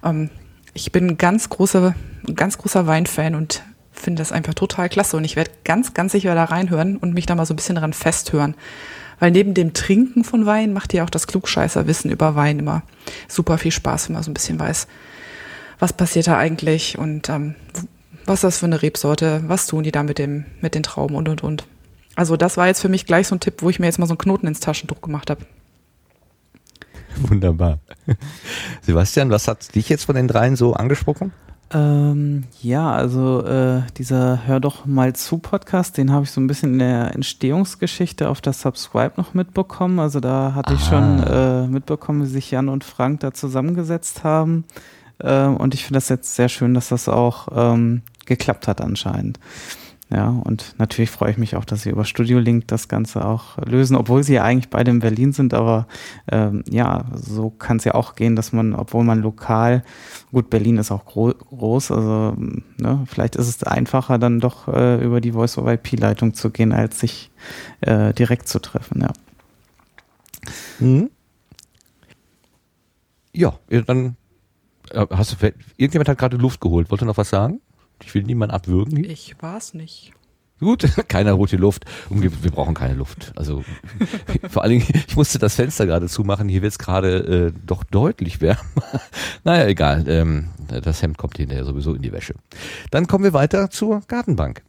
Ähm, 0.05 0.31
ich 0.75 0.93
bin 0.93 1.09
ein 1.09 1.19
ganz 1.19 1.49
großer, 1.49 1.95
ein 2.27 2.35
ganz 2.35 2.59
großer 2.59 2.87
Weinfan 2.87 3.35
und 3.35 3.63
finde 3.93 4.21
das 4.21 4.33
einfach 4.33 4.55
total 4.55 4.89
klasse. 4.89 5.17
Und 5.17 5.25
ich 5.25 5.37
werde 5.37 5.51
ganz, 5.65 5.95
ganz 5.95 6.13
sicher 6.13 6.35
da 6.35 6.45
reinhören 6.45 6.97
und 6.97 7.15
mich 7.15 7.27
da 7.27 7.35
mal 7.35 7.47
so 7.47 7.55
ein 7.55 7.57
bisschen 7.57 7.77
dran 7.77 7.93
festhören. 7.93 8.55
Weil 9.19 9.31
neben 9.31 9.53
dem 9.55 9.75
Trinken 9.75 10.25
von 10.25 10.47
Wein 10.47 10.73
macht 10.73 10.95
ja 10.95 11.05
auch 11.05 11.11
das 11.11 11.27
Klugscheißerwissen 11.27 12.11
über 12.11 12.35
Wein 12.37 12.59
immer 12.59 12.83
super 13.29 13.59
viel 13.59 13.73
Spaß, 13.73 14.09
wenn 14.09 14.15
man 14.15 14.23
so 14.23 14.31
ein 14.31 14.35
bisschen 14.35 14.59
weiß, 14.59 14.87
was 15.79 15.93
passiert 15.93 16.27
da 16.27 16.39
eigentlich 16.39 16.97
und 16.99 17.29
ähm, 17.29 17.55
was 18.25 18.39
ist 18.39 18.45
das 18.45 18.59
für 18.59 18.67
eine 18.67 18.81
Rebsorte, 18.81 19.43
was 19.47 19.67
tun 19.67 19.83
die 19.83 19.93
da 19.93 20.03
mit, 20.03 20.19
dem, 20.19 20.47
mit 20.61 20.75
den 20.75 20.83
Trauben 20.83 21.17
und 21.17 21.29
und 21.29 21.43
und. 21.43 21.67
Also 22.17 22.37
das 22.37 22.57
war 22.57 22.67
jetzt 22.67 22.81
für 22.81 22.89
mich 22.89 23.07
gleich 23.07 23.29
so 23.29 23.35
ein 23.37 23.41
Tipp, 23.41 23.63
wo 23.63 23.71
ich 23.71 23.79
mir 23.79 23.87
jetzt 23.87 23.99
mal 23.99 24.07
so 24.07 24.13
einen 24.13 24.19
Knoten 24.19 24.47
ins 24.47 24.61
Taschentuch 24.61 25.01
gemacht 25.01 25.31
habe. 25.31 25.47
Wunderbar. 27.29 27.79
Sebastian, 28.83 29.31
was 29.31 29.49
hat 29.49 29.75
dich 29.75 29.89
jetzt 29.89 30.05
von 30.05 30.15
den 30.17 30.29
dreien 30.29 30.57
so 30.57 30.75
angesprochen? 30.75 31.33
Ähm, 31.73 32.45
ja, 32.63 32.91
also 32.91 33.45
äh, 33.45 33.83
dieser 33.97 34.45
Hör 34.47 34.59
doch 34.59 34.87
mal 34.87 35.13
zu 35.15 35.39
Podcast, 35.39 35.99
den 35.99 36.11
habe 36.11 36.25
ich 36.25 36.33
so 36.33 36.41
ein 36.41 36.49
bisschen 36.49 36.73
in 36.73 36.79
der 36.81 37.15
Entstehungsgeschichte 37.15 38.29
auf 38.29 38.41
der 38.41 38.55
Subscribe 38.55 39.13
noch 39.17 39.35
mitbekommen. 39.35 40.01
Also 40.01 40.19
da 40.19 40.53
hatte 40.55 40.75
ich 40.75 40.81
Ah. 40.81 40.85
schon 40.89 41.23
äh, 41.23 41.67
mitbekommen, 41.69 42.23
wie 42.23 42.27
sich 42.27 42.51
Jan 42.51 42.69
und 42.69 42.83
Frank 42.83 43.21
da 43.21 43.33
zusammengesetzt 43.33 44.25
haben. 44.25 44.65
Ähm, 45.23 45.57
und 45.59 45.75
ich 45.75 45.85
finde 45.85 45.99
das 45.99 46.09
jetzt 46.09 46.35
sehr 46.35 46.49
schön, 46.49 46.75
dass 46.75 46.89
das 46.89 47.09
auch 47.09 47.49
ähm, 47.55 48.03
geklappt 48.27 48.67
hat 48.67 48.81
anscheinend. 48.81 49.39
Ja, 50.13 50.29
und 50.29 50.75
natürlich 50.79 51.11
freue 51.11 51.31
ich 51.31 51.39
mich 51.39 51.55
auch, 51.55 51.65
dass 51.65 51.83
sie 51.83 51.91
über 51.91 52.05
Studio 52.05 52.41
Link 52.41 52.67
das 52.67 52.89
Ganze 52.89 53.25
auch 53.25 53.59
lösen, 53.59 53.95
obwohl 53.95 54.25
sie 54.25 54.35
ja 54.35 54.43
eigentlich 54.43 54.69
beide 54.69 54.91
in 54.91 54.99
Berlin 54.99 55.33
sind, 55.33 55.55
aber 55.55 55.87
ähm, 56.33 56.65
ja, 56.69 57.05
so 57.15 57.51
kann 57.51 57.77
es 57.77 57.85
ja 57.85 57.95
auch 57.95 58.17
gehen, 58.17 58.35
dass 58.35 58.53
man, 58.53 58.75
obwohl 58.75 59.05
man 59.05 59.23
lokal, 59.23 59.85
gut, 60.33 60.51
Berlin 60.51 60.79
ist 60.79 60.91
auch 60.91 61.05
gro 61.05 61.33
groß, 61.33 61.93
also 61.93 62.35
ne, 62.37 63.05
vielleicht 63.07 63.37
ist 63.37 63.47
es 63.47 63.63
einfacher, 63.63 64.19
dann 64.19 64.41
doch 64.41 64.67
äh, 64.67 65.01
über 65.05 65.21
die 65.21 65.31
Voice-over-IP-Leitung 65.31 66.35
zu 66.35 66.51
gehen, 66.51 66.73
als 66.73 66.99
sich 66.99 67.31
äh, 67.83 68.13
direkt 68.13 68.49
zu 68.49 68.59
treffen, 68.59 69.03
ja. 69.03 69.13
Mhm. 70.81 71.11
Ja, 73.33 73.55
dann 73.87 74.17
äh, 74.91 75.07
hast 75.11 75.41
du, 75.41 75.53
irgendjemand 75.77 76.09
hat 76.09 76.19
gerade 76.19 76.37
Luft 76.37 76.61
geholt. 76.61 76.91
Wollte 76.91 77.05
noch 77.07 77.17
was 77.17 77.31
sagen? 77.31 77.61
Ich 78.05 78.15
will 78.15 78.23
niemanden 78.23 78.55
abwürgen. 78.55 79.05
Ich 79.05 79.37
war's 79.41 79.75
nicht. 79.75 80.13
Gut, 80.61 80.87
keiner 81.09 81.37
holt 81.37 81.53
die 81.53 81.57
Luft. 81.57 81.87
Wir 82.11 82.51
brauchen 82.51 82.75
keine 82.75 82.95
Luft. 82.95 83.33
Also 83.35 83.65
vor 84.49 84.63
allen 84.63 84.73
Dingen, 84.73 85.03
ich 85.09 85.17
musste 85.17 85.39
das 85.39 85.55
Fenster 85.55 85.87
gerade 85.87 86.07
zumachen. 86.07 86.49
Hier 86.49 86.63
wird 86.63 86.73
es 86.73 86.79
gerade 86.79 87.49
äh, 87.49 87.53
doch 87.67 87.83
deutlich 87.83 88.41
wärmer. 88.41 88.61
naja, 89.45 89.67
egal. 89.67 90.05
Ähm, 90.07 90.51
das 90.83 91.03
Hemd 91.03 91.17
kommt 91.19 91.39
hinterher 91.39 91.65
sowieso 91.65 91.95
in 91.95 92.03
die 92.03 92.13
Wäsche. 92.13 92.35
Dann 92.91 93.07
kommen 93.07 93.25
wir 93.25 93.33
weiter 93.33 93.71
zur 93.71 94.03
Gartenbank. 94.07 94.63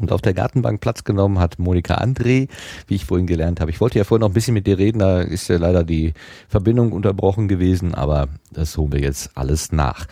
Und 0.00 0.12
auf 0.12 0.22
der 0.22 0.34
Gartenbank 0.34 0.80
Platz 0.80 1.04
genommen 1.04 1.38
hat 1.38 1.58
Monika 1.58 1.96
André, 1.96 2.48
wie 2.86 2.94
ich 2.94 3.04
vorhin 3.04 3.26
gelernt 3.26 3.60
habe. 3.60 3.70
Ich 3.70 3.80
wollte 3.80 3.98
ja 3.98 4.04
vorhin 4.04 4.20
noch 4.20 4.30
ein 4.30 4.34
bisschen 4.34 4.54
mit 4.54 4.66
dir 4.66 4.78
reden, 4.78 4.98
da 4.98 5.20
ist 5.20 5.48
ja 5.48 5.58
leider 5.58 5.84
die 5.84 6.14
Verbindung 6.48 6.92
unterbrochen 6.92 7.48
gewesen, 7.48 7.94
aber 7.94 8.28
das 8.50 8.76
holen 8.76 8.92
wir 8.92 9.00
jetzt 9.00 9.36
alles 9.36 9.72
nach. 9.72 10.06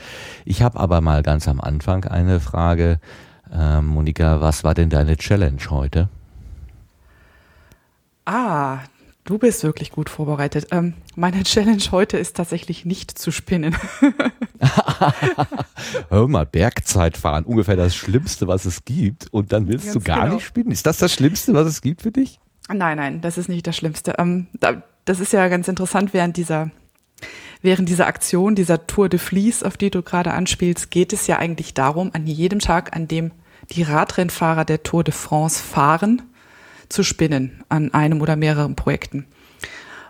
Ich 0.45 0.63
habe 0.63 0.79
aber 0.79 1.01
mal 1.01 1.23
ganz 1.23 1.49
am 1.49 1.61
Anfang 1.61 2.05
eine 2.05 2.41
Frage. 2.41 3.01
Ähm, 3.53 3.87
Monika, 3.87 4.41
was 4.41 4.63
war 4.65 4.75
denn 4.75 4.91
deine 4.91 5.17
Challenge 5.17 5.63
heute? 5.71 6.09
Ah, 8.27 8.81
du 9.29 9.39
bist 9.39 9.63
wirklich 9.63 9.93
gut 9.93 10.09
vorbereitet. 10.09 10.69
Ähm, 10.71 10.95
meine 11.15 11.43
Challenge 11.43 11.83
heute 11.91 12.17
ist 12.17 12.37
tatsächlich 12.37 12.87
nicht 12.87 13.19
zu 13.19 13.31
spinnen. 13.31 13.77
Hör 16.09 16.29
mal, 16.29 16.47
Bergzeit 16.47 17.19
fahren, 17.19 17.45
ungefähr 17.45 17.77
das 17.77 17.95
Schlimmste, 17.95 18.49
was 18.49 18.65
es 18.65 18.87
gibt. 18.87 19.27
Und 19.31 19.53
dann 19.53 19.69
willst 19.69 19.89
du 19.89 20.01
Ganz 20.01 20.05
gar 20.05 20.21
genau. 20.23 20.35
nicht 20.37 20.47
spielen? 20.47 20.71
Ist 20.71 20.87
das 20.87 20.97
das 20.97 21.13
Schlimmste, 21.13 21.53
was 21.53 21.67
es 21.67 21.83
gibt 21.83 22.03
für 22.03 22.11
dich? 22.11 22.41
Nein, 22.73 22.97
nein, 22.97 23.21
das 23.21 23.37
ist 23.37 23.49
nicht 23.49 23.67
das 23.67 23.77
Schlimmste. 23.77 24.15
Ähm, 24.19 24.47
da, 24.59 24.83
das 25.05 25.21
ist 25.21 25.35
ja 25.35 25.47
ganz 25.49 25.69
interessant 25.69 26.15
während 26.15 26.39
dieser, 26.39 26.71
während 27.61 27.89
dieser 27.89 28.07
Aktion, 28.07 28.55
dieser 28.55 28.87
Tour 28.87 29.11
de 29.11 29.19
Vlies, 29.19 29.63
auf 29.63 29.77
die 29.77 29.91
du 29.91 30.03
gerade 30.03 30.33
anspielst, 30.33 30.91
geht 30.91 31.13
es 31.13 31.27
ja 31.27 31.39
eigentlich 31.39 31.75
darum, 31.75 32.11
an 32.15 32.27
jedem 32.27 32.61
Tag, 32.61 32.97
an 32.97 33.09
dem 33.09 33.33
die 33.73 33.83
Radrennfahrer 33.83 34.65
der 34.65 34.83
Tour 34.83 35.05
de 35.05 35.13
France 35.13 35.63
fahren, 35.63 36.23
zu 36.89 37.03
spinnen 37.03 37.65
an 37.69 37.93
einem 37.95 38.21
oder 38.21 38.37
mehreren 38.37 38.77
Projekten. 38.77 39.27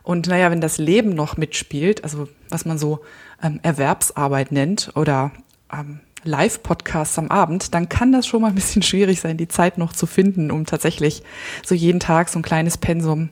Und 0.02 0.26
naja, 0.26 0.50
wenn 0.50 0.60
das 0.60 0.78
Leben 0.78 1.10
noch 1.10 1.36
mitspielt, 1.36 2.02
also 2.02 2.28
was 2.48 2.64
man 2.64 2.78
so 2.78 3.00
ähm, 3.42 3.60
Erwerbsarbeit 3.62 4.52
nennt 4.52 4.92
oder 4.94 5.32
ähm, 5.72 6.00
Live-Podcasts 6.24 7.18
am 7.18 7.28
Abend, 7.28 7.74
dann 7.74 7.88
kann 7.88 8.12
das 8.12 8.26
schon 8.26 8.42
mal 8.42 8.48
ein 8.48 8.54
bisschen 8.54 8.82
schwierig 8.82 9.20
sein, 9.20 9.36
die 9.36 9.48
Zeit 9.48 9.78
noch 9.78 9.92
zu 9.92 10.06
finden, 10.06 10.50
um 10.50 10.64
tatsächlich 10.64 11.22
so 11.64 11.74
jeden 11.74 12.00
Tag 12.00 12.28
so 12.28 12.38
ein 12.38 12.42
kleines 12.42 12.78
Pensum 12.78 13.30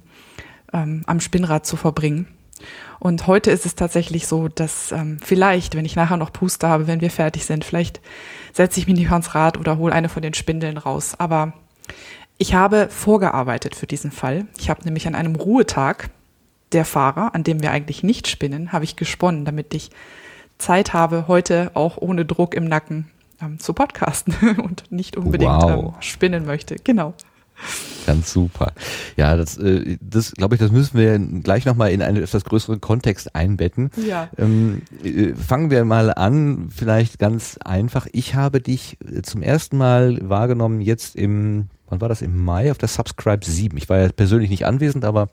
ähm, 0.72 1.02
am 1.06 1.20
Spinnrad 1.20 1.66
zu 1.66 1.76
verbringen. 1.76 2.26
Und 2.98 3.26
heute 3.26 3.50
ist 3.50 3.66
es 3.66 3.74
tatsächlich 3.74 4.26
so, 4.26 4.48
dass 4.48 4.90
ähm, 4.92 5.18
vielleicht, 5.22 5.74
wenn 5.74 5.84
ich 5.84 5.96
nachher 5.96 6.16
noch 6.16 6.32
Puste 6.32 6.68
habe, 6.68 6.86
wenn 6.86 7.00
wir 7.00 7.10
fertig 7.10 7.44
sind, 7.44 7.64
vielleicht 7.64 8.00
setze 8.52 8.80
ich 8.80 8.86
mich 8.86 8.96
nicht 8.96 9.10
ans 9.10 9.34
Rad 9.34 9.58
oder 9.58 9.76
hole 9.76 9.92
eine 9.92 10.08
von 10.08 10.22
den 10.22 10.34
Spindeln 10.34 10.78
raus. 10.78 11.14
Aber 11.18 11.52
ich 12.38 12.54
habe 12.54 12.88
vorgearbeitet 12.90 13.74
für 13.74 13.86
diesen 13.86 14.10
Fall. 14.10 14.46
Ich 14.58 14.70
habe 14.70 14.84
nämlich 14.84 15.06
an 15.06 15.14
einem 15.14 15.36
Ruhetag 15.36 16.10
der 16.72 16.84
Fahrer, 16.84 17.34
an 17.34 17.44
dem 17.44 17.62
wir 17.62 17.70
eigentlich 17.70 18.02
nicht 18.02 18.28
spinnen, 18.28 18.72
habe 18.72 18.84
ich 18.84 18.96
gesponnen, 18.96 19.44
damit 19.44 19.72
ich 19.74 19.90
Zeit 20.58 20.92
habe, 20.92 21.26
heute 21.28 21.70
auch 21.74 21.96
ohne 21.98 22.24
Druck 22.24 22.54
im 22.54 22.64
Nacken 22.64 23.08
ähm, 23.40 23.58
zu 23.58 23.72
podcasten 23.72 24.34
und 24.62 24.90
nicht 24.90 25.16
unbedingt 25.16 25.50
Wow. 25.50 25.94
ähm, 25.94 26.02
spinnen 26.02 26.46
möchte. 26.46 26.76
Genau. 26.82 27.14
Ganz 28.06 28.32
super. 28.32 28.72
Ja, 29.16 29.36
das, 29.36 29.56
äh, 29.56 29.96
das 30.00 30.32
glaube 30.32 30.54
ich, 30.54 30.60
das 30.60 30.70
müssen 30.70 30.98
wir 30.98 31.18
gleich 31.18 31.64
nochmal 31.64 31.90
in 31.90 32.02
einen 32.02 32.22
etwas 32.22 32.44
größeren 32.44 32.80
Kontext 32.80 33.34
einbetten. 33.34 33.90
Ja. 33.96 34.28
Ähm, 34.36 34.82
äh, 35.02 35.34
fangen 35.34 35.70
wir 35.70 35.84
mal 35.84 36.12
an, 36.12 36.68
vielleicht 36.74 37.18
ganz 37.18 37.58
einfach. 37.64 38.06
Ich 38.12 38.34
habe 38.34 38.60
dich 38.60 38.98
äh, 39.10 39.22
zum 39.22 39.42
ersten 39.42 39.78
Mal 39.78 40.18
wahrgenommen 40.28 40.80
jetzt 40.82 41.16
im, 41.16 41.68
wann 41.88 42.00
war 42.00 42.08
das, 42.08 42.22
im 42.22 42.44
Mai 42.44 42.70
auf 42.70 42.78
der 42.78 42.88
Subscribe 42.88 43.44
7. 43.44 43.76
Ich 43.76 43.88
war 43.88 43.98
ja 43.98 44.08
persönlich 44.08 44.50
nicht 44.50 44.66
anwesend, 44.66 45.04
aber 45.04 45.28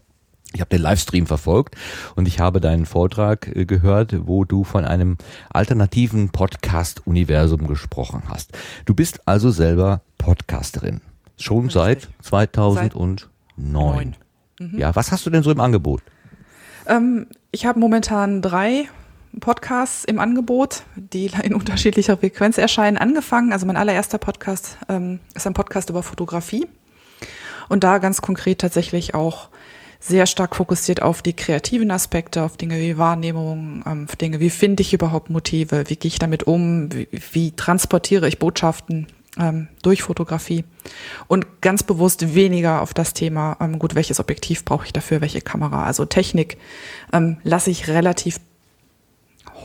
ich 0.53 0.61
habe 0.61 0.69
den 0.69 0.81
Livestream 0.81 1.25
verfolgt 1.25 1.75
und 2.15 2.27
ich 2.27 2.39
habe 2.39 2.61
deinen 2.61 2.85
Vortrag 2.85 3.47
äh, 3.55 3.65
gehört, 3.65 4.27
wo 4.27 4.45
du 4.45 4.63
von 4.63 4.85
einem 4.85 5.17
alternativen 5.49 6.29
Podcast-Universum 6.29 7.67
gesprochen 7.67 8.23
hast. 8.27 8.51
Du 8.85 8.93
bist 8.93 9.27
also 9.27 9.49
selber 9.49 10.01
Podcasterin. 10.17 11.01
Schon 11.37 11.65
Richtig. 11.65 11.73
seit 11.73 12.07
2009. 12.21 13.29
Neun. 13.55 14.15
Ja, 14.59 14.95
was 14.95 15.11
hast 15.11 15.25
du 15.25 15.29
denn 15.29 15.43
so 15.43 15.51
im 15.51 15.59
Angebot? 15.59 16.01
Ähm, 16.87 17.27
ich 17.51 17.65
habe 17.65 17.79
momentan 17.79 18.41
drei 18.41 18.85
Podcasts 19.39 20.05
im 20.05 20.19
Angebot, 20.19 20.83
die 20.95 21.31
in 21.43 21.53
unterschiedlicher 21.53 22.17
Frequenz 22.17 22.57
erscheinen. 22.57 22.97
Angefangen, 22.97 23.53
also 23.53 23.65
mein 23.65 23.77
allererster 23.77 24.17
Podcast 24.17 24.77
ähm, 24.89 25.19
ist 25.33 25.47
ein 25.47 25.53
Podcast 25.53 25.89
über 25.89 26.03
Fotografie 26.03 26.67
und 27.69 27.83
da 27.83 27.97
ganz 27.97 28.21
konkret 28.21 28.59
tatsächlich 28.59 29.15
auch 29.15 29.49
sehr 29.99 30.25
stark 30.25 30.55
fokussiert 30.55 31.01
auf 31.01 31.21
die 31.21 31.33
kreativen 31.33 31.89
Aspekte, 31.89 32.43
auf 32.43 32.57
Dinge 32.57 32.77
wie 32.77 32.97
Wahrnehmung, 32.97 33.83
ähm, 33.85 34.05
auf 34.09 34.15
Dinge 34.17 34.39
wie 34.39 34.49
finde 34.49 34.81
ich 34.81 34.93
überhaupt 34.93 35.29
Motive, 35.29 35.85
wie 35.87 35.95
gehe 35.95 36.09
ich 36.09 36.19
damit 36.19 36.43
um, 36.43 36.91
wie, 36.91 37.07
wie 37.31 37.51
transportiere 37.51 38.27
ich 38.27 38.37
Botschaften 38.37 39.07
ähm, 39.39 39.69
durch 39.81 40.03
Fotografie 40.03 40.65
und 41.27 41.61
ganz 41.61 41.83
bewusst 41.83 42.35
weniger 42.35 42.81
auf 42.81 42.93
das 42.93 43.13
Thema, 43.13 43.57
ähm, 43.61 43.79
gut, 43.79 43.95
welches 43.95 44.19
Objektiv 44.19 44.65
brauche 44.65 44.85
ich 44.85 44.93
dafür, 44.93 45.21
welche 45.21 45.41
Kamera. 45.41 45.85
Also 45.85 46.05
Technik 46.05 46.57
ähm, 47.13 47.37
lasse 47.43 47.71
ich 47.71 47.87
relativ 47.87 48.39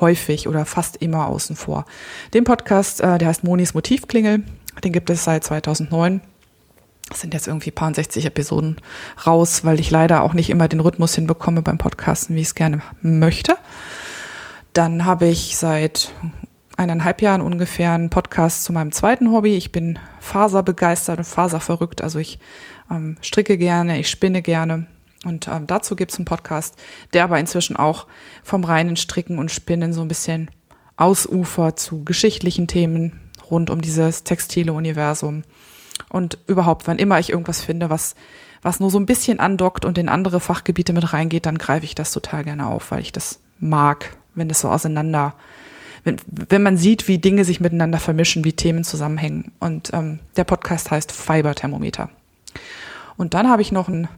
häufig 0.00 0.48
oder 0.48 0.64
fast 0.64 0.96
immer 0.96 1.26
außen 1.26 1.56
vor. 1.56 1.84
Den 2.34 2.44
Podcast, 2.44 3.00
äh, 3.00 3.18
der 3.18 3.28
heißt 3.28 3.44
Monis 3.44 3.74
Motivklingel, 3.74 4.44
den 4.84 4.92
gibt 4.92 5.10
es 5.10 5.24
seit 5.24 5.44
2009. 5.44 6.20
Es 7.10 7.20
sind 7.20 7.32
jetzt 7.32 7.46
irgendwie 7.46 7.70
paar 7.70 7.92
60 7.92 8.26
Episoden 8.26 8.76
raus, 9.26 9.64
weil 9.64 9.80
ich 9.80 9.90
leider 9.90 10.22
auch 10.22 10.34
nicht 10.34 10.50
immer 10.50 10.68
den 10.68 10.80
Rhythmus 10.80 11.14
hinbekomme 11.14 11.62
beim 11.62 11.78
Podcasten, 11.78 12.36
wie 12.36 12.40
ich 12.40 12.48
es 12.48 12.54
gerne 12.54 12.82
möchte. 13.00 13.56
Dann 14.74 15.06
habe 15.06 15.26
ich 15.26 15.56
seit 15.56 16.12
eineinhalb 16.76 17.22
Jahren 17.22 17.40
ungefähr 17.40 17.92
einen 17.92 18.10
Podcast 18.10 18.64
zu 18.64 18.72
meinem 18.72 18.92
zweiten 18.92 19.32
Hobby. 19.32 19.56
Ich 19.56 19.72
bin 19.72 19.98
faserbegeistert 20.20 21.18
und 21.18 21.24
faserverrückt. 21.24 22.02
Also 22.02 22.18
ich 22.18 22.38
ähm, 22.90 23.16
stricke 23.20 23.58
gerne, 23.58 23.98
ich 23.98 24.10
spinne 24.10 24.42
gerne. 24.42 24.86
Und 25.24 25.48
ähm, 25.48 25.66
dazu 25.66 25.96
gibt 25.96 26.12
es 26.12 26.18
einen 26.18 26.24
Podcast, 26.24 26.76
der 27.12 27.24
aber 27.24 27.38
inzwischen 27.38 27.76
auch 27.76 28.06
vom 28.42 28.64
reinen 28.64 28.96
Stricken 28.96 29.38
und 29.38 29.50
Spinnen 29.50 29.92
so 29.92 30.00
ein 30.02 30.08
bisschen 30.08 30.50
ausufert 30.96 31.78
zu 31.80 32.04
geschichtlichen 32.04 32.66
Themen 32.66 33.20
rund 33.50 33.70
um 33.70 33.80
dieses 33.80 34.24
textile 34.24 34.72
Universum. 34.72 35.42
Und 36.08 36.38
überhaupt, 36.46 36.86
wann 36.86 36.98
immer 36.98 37.18
ich 37.18 37.30
irgendwas 37.30 37.60
finde, 37.60 37.90
was, 37.90 38.14
was 38.62 38.80
nur 38.80 38.90
so 38.90 38.98
ein 38.98 39.06
bisschen 39.06 39.40
andockt 39.40 39.84
und 39.84 39.98
in 39.98 40.08
andere 40.08 40.40
Fachgebiete 40.40 40.92
mit 40.92 41.12
reingeht, 41.12 41.46
dann 41.46 41.58
greife 41.58 41.84
ich 41.84 41.94
das 41.94 42.12
total 42.12 42.44
gerne 42.44 42.66
auf, 42.66 42.90
weil 42.90 43.00
ich 43.00 43.12
das 43.12 43.40
mag, 43.58 44.16
wenn 44.34 44.48
das 44.48 44.60
so 44.60 44.68
auseinander, 44.68 45.34
wenn, 46.04 46.16
wenn 46.26 46.62
man 46.62 46.76
sieht, 46.76 47.08
wie 47.08 47.18
Dinge 47.18 47.44
sich 47.44 47.60
miteinander 47.60 47.98
vermischen, 47.98 48.44
wie 48.44 48.52
Themen 48.52 48.84
zusammenhängen. 48.84 49.52
Und 49.58 49.90
ähm, 49.92 50.20
der 50.36 50.44
Podcast 50.44 50.90
heißt 50.90 51.10
Fiber-Thermometer. 51.10 52.10
Und 53.16 53.34
dann 53.34 53.48
habe 53.48 53.62
ich 53.62 53.72
noch 53.72 53.88
einen 53.88 54.08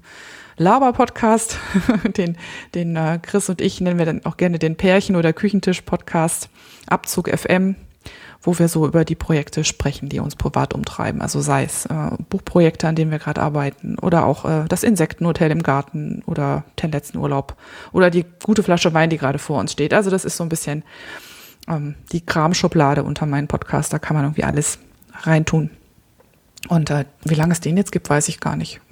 Laber-Podcast, 0.61 1.59
den, 2.19 2.37
den 2.75 2.95
äh, 2.95 3.19
Chris 3.23 3.49
und 3.49 3.63
ich 3.63 3.81
nennen 3.81 3.99
wir 3.99 4.05
dann 4.05 4.27
auch 4.27 4.37
gerne 4.37 4.59
den 4.59 4.77
Pärchen- 4.77 5.17
oder 5.17 5.33
Küchentisch-Podcast, 5.33 6.51
Abzug 6.87 7.31
FM, 7.31 7.77
wo 8.43 8.59
wir 8.59 8.69
so 8.69 8.87
über 8.87 9.07
die 9.07 9.15
Projekte 9.15 9.65
sprechen, 9.65 10.11
die 10.11 10.21
uns 10.21 10.37
privat 10.37 10.75
umtreiben. 10.75 11.23
Also 11.23 11.41
sei 11.41 11.65
es 11.65 11.87
äh, 11.87 12.11
Buchprojekte, 12.29 12.87
an 12.87 12.95
denen 12.95 13.11
wir 13.11 13.19
gerade 13.19 13.41
arbeiten 13.41 13.99
oder 14.01 14.27
auch 14.27 14.45
äh, 14.45 14.67
das 14.69 14.83
Insektenhotel 14.83 15.51
im 15.51 15.63
Garten 15.63 16.23
oder 16.27 16.65
den 16.83 16.93
letzten 16.93 17.17
Urlaub 17.17 17.57
oder 17.93 18.11
die 18.11 18.27
gute 18.43 18.63
Flasche 18.63 18.93
Wein, 18.93 19.09
die 19.09 19.17
gerade 19.17 19.39
vor 19.39 19.59
uns 19.61 19.73
steht. 19.73 19.95
Also 19.95 20.11
das 20.11 20.27
ist 20.27 20.37
so 20.37 20.45
ein 20.45 20.51
bisschen 20.51 20.85
ähm, 21.69 21.95
die 22.13 22.21
Kramschublade 22.21 23.03
unter 23.03 23.25
meinen 23.25 23.49
Podcast. 23.49 23.95
Da 23.95 23.99
kann 23.99 24.15
man 24.15 24.27
irgendwie 24.27 24.45
alles 24.45 24.79
reintun. 25.23 25.71
Und 26.69 26.91
äh, 26.91 27.07
wie 27.25 27.35
lange 27.35 27.53
es 27.53 27.61
den 27.61 27.79
jetzt 27.79 27.93
gibt, 27.93 28.11
weiß 28.11 28.29
ich 28.29 28.41
gar 28.41 28.57
nicht. 28.57 28.83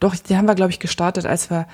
Doch, 0.00 0.14
die 0.14 0.36
haben 0.36 0.46
wir, 0.46 0.54
glaube 0.54 0.70
ich, 0.70 0.80
gestartet, 0.80 1.26
als 1.26 1.50
wir 1.50 1.66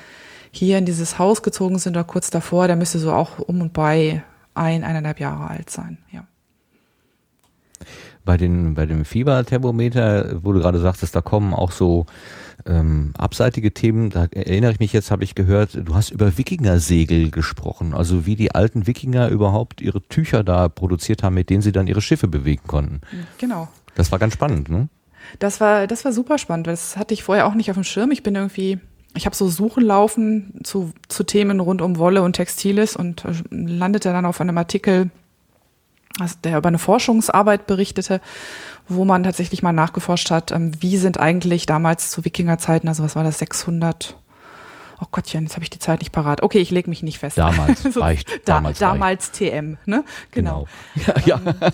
hier 0.50 0.78
in 0.78 0.86
dieses 0.86 1.18
Haus 1.18 1.42
gezogen 1.42 1.78
sind 1.78 1.96
oder 1.96 2.04
kurz 2.04 2.30
davor. 2.30 2.66
Der 2.66 2.76
müsste 2.76 2.98
so 2.98 3.12
auch 3.12 3.38
um 3.38 3.60
und 3.60 3.72
bei 3.72 4.22
ein, 4.54 4.84
eineinhalb 4.84 5.20
Jahre 5.20 5.48
alt 5.48 5.70
sein, 5.70 5.98
ja. 6.10 6.26
Bei, 8.24 8.38
den, 8.38 8.74
bei 8.74 8.86
dem 8.86 9.04
Fieberthermometer, 9.04 10.42
wo 10.42 10.52
du 10.52 10.60
gerade 10.60 10.80
sagtest, 10.80 11.14
da 11.14 11.20
kommen 11.20 11.52
auch 11.52 11.72
so 11.72 12.06
ähm, 12.64 13.12
abseitige 13.18 13.74
Themen. 13.74 14.08
Da 14.08 14.24
erinnere 14.30 14.72
ich 14.72 14.80
mich 14.80 14.94
jetzt, 14.94 15.10
habe 15.10 15.24
ich 15.24 15.34
gehört, 15.34 15.74
du 15.74 15.94
hast 15.94 16.10
über 16.10 16.38
Wikingersegel 16.38 17.30
gesprochen. 17.30 17.92
Also 17.92 18.24
wie 18.24 18.36
die 18.36 18.54
alten 18.54 18.86
Wikinger 18.86 19.28
überhaupt 19.28 19.82
ihre 19.82 20.00
Tücher 20.00 20.42
da 20.42 20.70
produziert 20.70 21.22
haben, 21.22 21.34
mit 21.34 21.50
denen 21.50 21.60
sie 21.60 21.72
dann 21.72 21.86
ihre 21.86 22.00
Schiffe 22.00 22.26
bewegen 22.26 22.66
konnten. 22.66 23.02
Genau. 23.36 23.68
Das 23.94 24.10
war 24.10 24.18
ganz 24.18 24.32
spannend, 24.34 24.70
ne? 24.70 24.88
Das 25.38 25.60
war, 25.60 25.86
das 25.86 26.04
war 26.04 26.12
super 26.12 26.38
spannend. 26.38 26.66
Das 26.66 26.96
hatte 26.96 27.14
ich 27.14 27.22
vorher 27.22 27.46
auch 27.46 27.54
nicht 27.54 27.70
auf 27.70 27.76
dem 27.76 27.84
Schirm. 27.84 28.10
Ich 28.10 28.22
bin 28.22 28.34
irgendwie, 28.34 28.78
ich 29.16 29.26
habe 29.26 29.36
so 29.36 29.48
Suchen 29.48 29.84
laufen 29.84 30.60
zu, 30.64 30.92
zu 31.08 31.24
Themen 31.24 31.60
rund 31.60 31.82
um 31.82 31.98
Wolle 31.98 32.22
und 32.22 32.34
Textiles 32.34 32.96
und 32.96 33.24
äh, 33.24 33.32
landete 33.50 34.12
dann 34.12 34.26
auf 34.26 34.40
einem 34.40 34.58
Artikel, 34.58 35.10
der 36.44 36.58
über 36.58 36.68
eine 36.68 36.78
Forschungsarbeit 36.78 37.66
berichtete, 37.66 38.20
wo 38.88 39.04
man 39.04 39.24
tatsächlich 39.24 39.62
mal 39.62 39.72
nachgeforscht 39.72 40.30
hat, 40.30 40.52
ähm, 40.52 40.72
wie 40.80 40.96
sind 40.96 41.18
eigentlich 41.18 41.66
damals 41.66 42.10
zu 42.10 42.24
Wikingerzeiten, 42.24 42.88
also 42.88 43.02
was 43.02 43.16
war 43.16 43.24
das, 43.24 43.38
600, 43.38 44.16
oh 45.00 45.06
Gottchen, 45.10 45.44
jetzt 45.44 45.54
habe 45.54 45.64
ich 45.64 45.70
die 45.70 45.78
Zeit 45.78 46.00
nicht 46.00 46.12
parat. 46.12 46.42
Okay, 46.42 46.58
ich 46.58 46.70
lege 46.70 46.88
mich 46.88 47.02
nicht 47.02 47.18
fest. 47.18 47.38
Damals 47.38 47.82
So, 47.92 48.00
reicht. 48.00 48.30
Da, 48.44 48.54
damals 48.54 48.78
damals, 48.78 49.32
TM, 49.32 49.78
ne? 49.86 50.04
Genau. 50.30 50.66
genau. 50.94 51.16
Ja, 51.26 51.38
ja. 51.38 51.70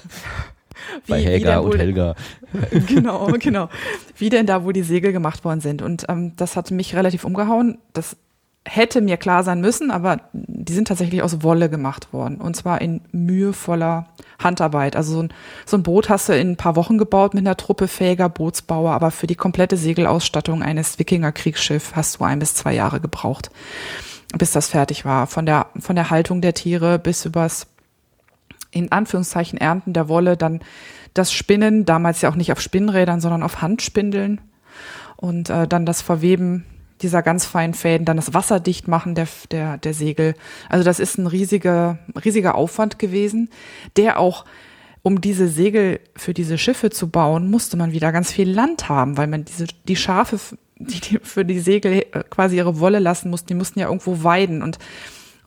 Wie- 1.07 1.11
Bei 1.13 1.23
Helga 1.23 1.59
und 1.59 1.77
Helga. 1.79 2.15
genau, 2.87 3.27
genau. 3.39 3.69
Wie 4.17 4.29
denn 4.29 4.47
da, 4.47 4.65
wo 4.65 4.73
die 4.73 4.83
Segel 4.83 5.13
gemacht 5.13 5.45
worden 5.45 5.61
sind. 5.61 5.83
Und 5.83 6.07
ähm, 6.09 6.33
das 6.37 6.57
hat 6.57 6.71
mich 6.71 6.95
relativ 6.95 7.25
umgehauen. 7.25 7.79
Das 7.93 8.17
hätte 8.69 9.01
mir 9.01 9.17
klar 9.17 9.43
sein 9.43 9.63
müssen, 9.63 9.91
aber 9.91 10.21
die 10.35 10.75
sind 10.75 10.89
tatsächlich 10.89 11.23
aus 11.23 11.43
Wolle 11.43 11.71
gemacht 11.71 12.13
worden. 12.13 12.37
Und 12.37 12.57
zwar 12.57 12.81
in 12.83 13.01
mühevoller 13.11 14.09
Handarbeit. 14.39 14.97
Also 14.97 15.15
so 15.15 15.23
ein, 15.23 15.33
so 15.65 15.79
ein 15.79 15.83
Boot 15.83 16.11
hast 16.11 16.29
du 16.29 16.37
in 16.37 16.51
ein 16.53 16.57
paar 16.57 16.77
Wochen 16.77 16.99
gebaut 16.99 17.33
mit 17.33 17.43
einer 17.47 17.57
Truppe 17.57 17.89
fähiger 17.89 18.29
Bootsbauer, 18.29 18.93
aber 18.93 19.11
für 19.11 19.27
die 19.27 19.35
komplette 19.35 19.79
Segelausstattung 19.79 20.63
eines 20.63 20.99
Wikinger-Kriegsschiffs 20.99 21.97
hast 21.97 22.21
du 22.21 22.25
ein 22.25 22.39
bis 22.39 22.55
zwei 22.55 22.75
Jahre 22.75 23.01
gebraucht, 23.01 23.51
bis 24.37 24.53
das 24.53 24.69
fertig 24.69 25.07
war. 25.07 25.27
Von 25.27 25.47
der, 25.47 25.67
von 25.79 25.97
der 25.97 26.11
Haltung 26.11 26.43
der 26.43 26.53
Tiere 26.55 26.99
bis 26.99 27.25
übers 27.25 27.65
in 28.71 28.93
Anführungszeichen 28.93 29.59
Ernten 29.59 29.93
der 29.93 30.09
Wolle, 30.09 30.37
dann 30.37 30.61
das 31.15 31.33
Spinnen, 31.33 31.85
damals 31.85 32.21
ja 32.21 32.31
auch 32.31 32.37
nicht 32.37 32.53
auf 32.53 32.61
Spinnrädern, 32.61 33.21
sondern 33.21 33.43
auf 33.43 33.63
Handspindeln 33.63 34.41
und 35.17 35.51
äh, 35.51 35.67
dann 35.67 35.87
das 35.87 36.03
Verweben 36.03 36.65
dieser 37.03 37.23
ganz 37.23 37.47
feinen 37.47 37.75
Fäden, 37.75 38.05
dann 38.05 38.17
das 38.17 38.35
Wasserdichtmachen 38.35 39.15
der, 39.15 39.27
der, 39.51 39.79
der 39.79 39.95
Segel. 39.95 40.35
Also 40.69 40.85
das 40.85 41.01
ist 41.01 41.19
ein 41.19 41.27
riesiger, 41.27 41.99
riesiger 42.25 42.55
Aufwand 42.55 42.99
gewesen, 42.99 43.49
der 43.97 44.19
auch, 44.19 44.45
um 45.03 45.21
diese 45.21 45.49
Segel 45.49 46.01
für 46.15 46.35
diese 46.35 46.59
Schiffe 46.59 46.91
zu 46.91 47.09
bauen, 47.09 47.51
musste 47.51 47.77
man 47.77 47.93
wieder 47.93 48.13
ganz 48.13 48.31
viel 48.31 48.51
Land 48.51 48.89
haben, 48.89 49.17
weil 49.17 49.29
man 49.29 49.47
diese, 49.47 49.67
die 49.89 49.97
Schafe, 49.97 50.39
die, 50.79 51.01
die 51.01 51.19
für 51.23 51.45
die 51.45 51.61
Segel 51.61 52.05
äh, 52.13 52.23
quasi 52.29 52.57
ihre 52.57 52.79
Wolle 52.81 52.99
lassen 52.99 53.31
mussten, 53.31 53.49
die 53.49 53.55
mussten 53.55 53.81
ja 53.81 53.87
irgendwo 53.87 54.23
weiden 54.23 54.63
und 54.63 54.79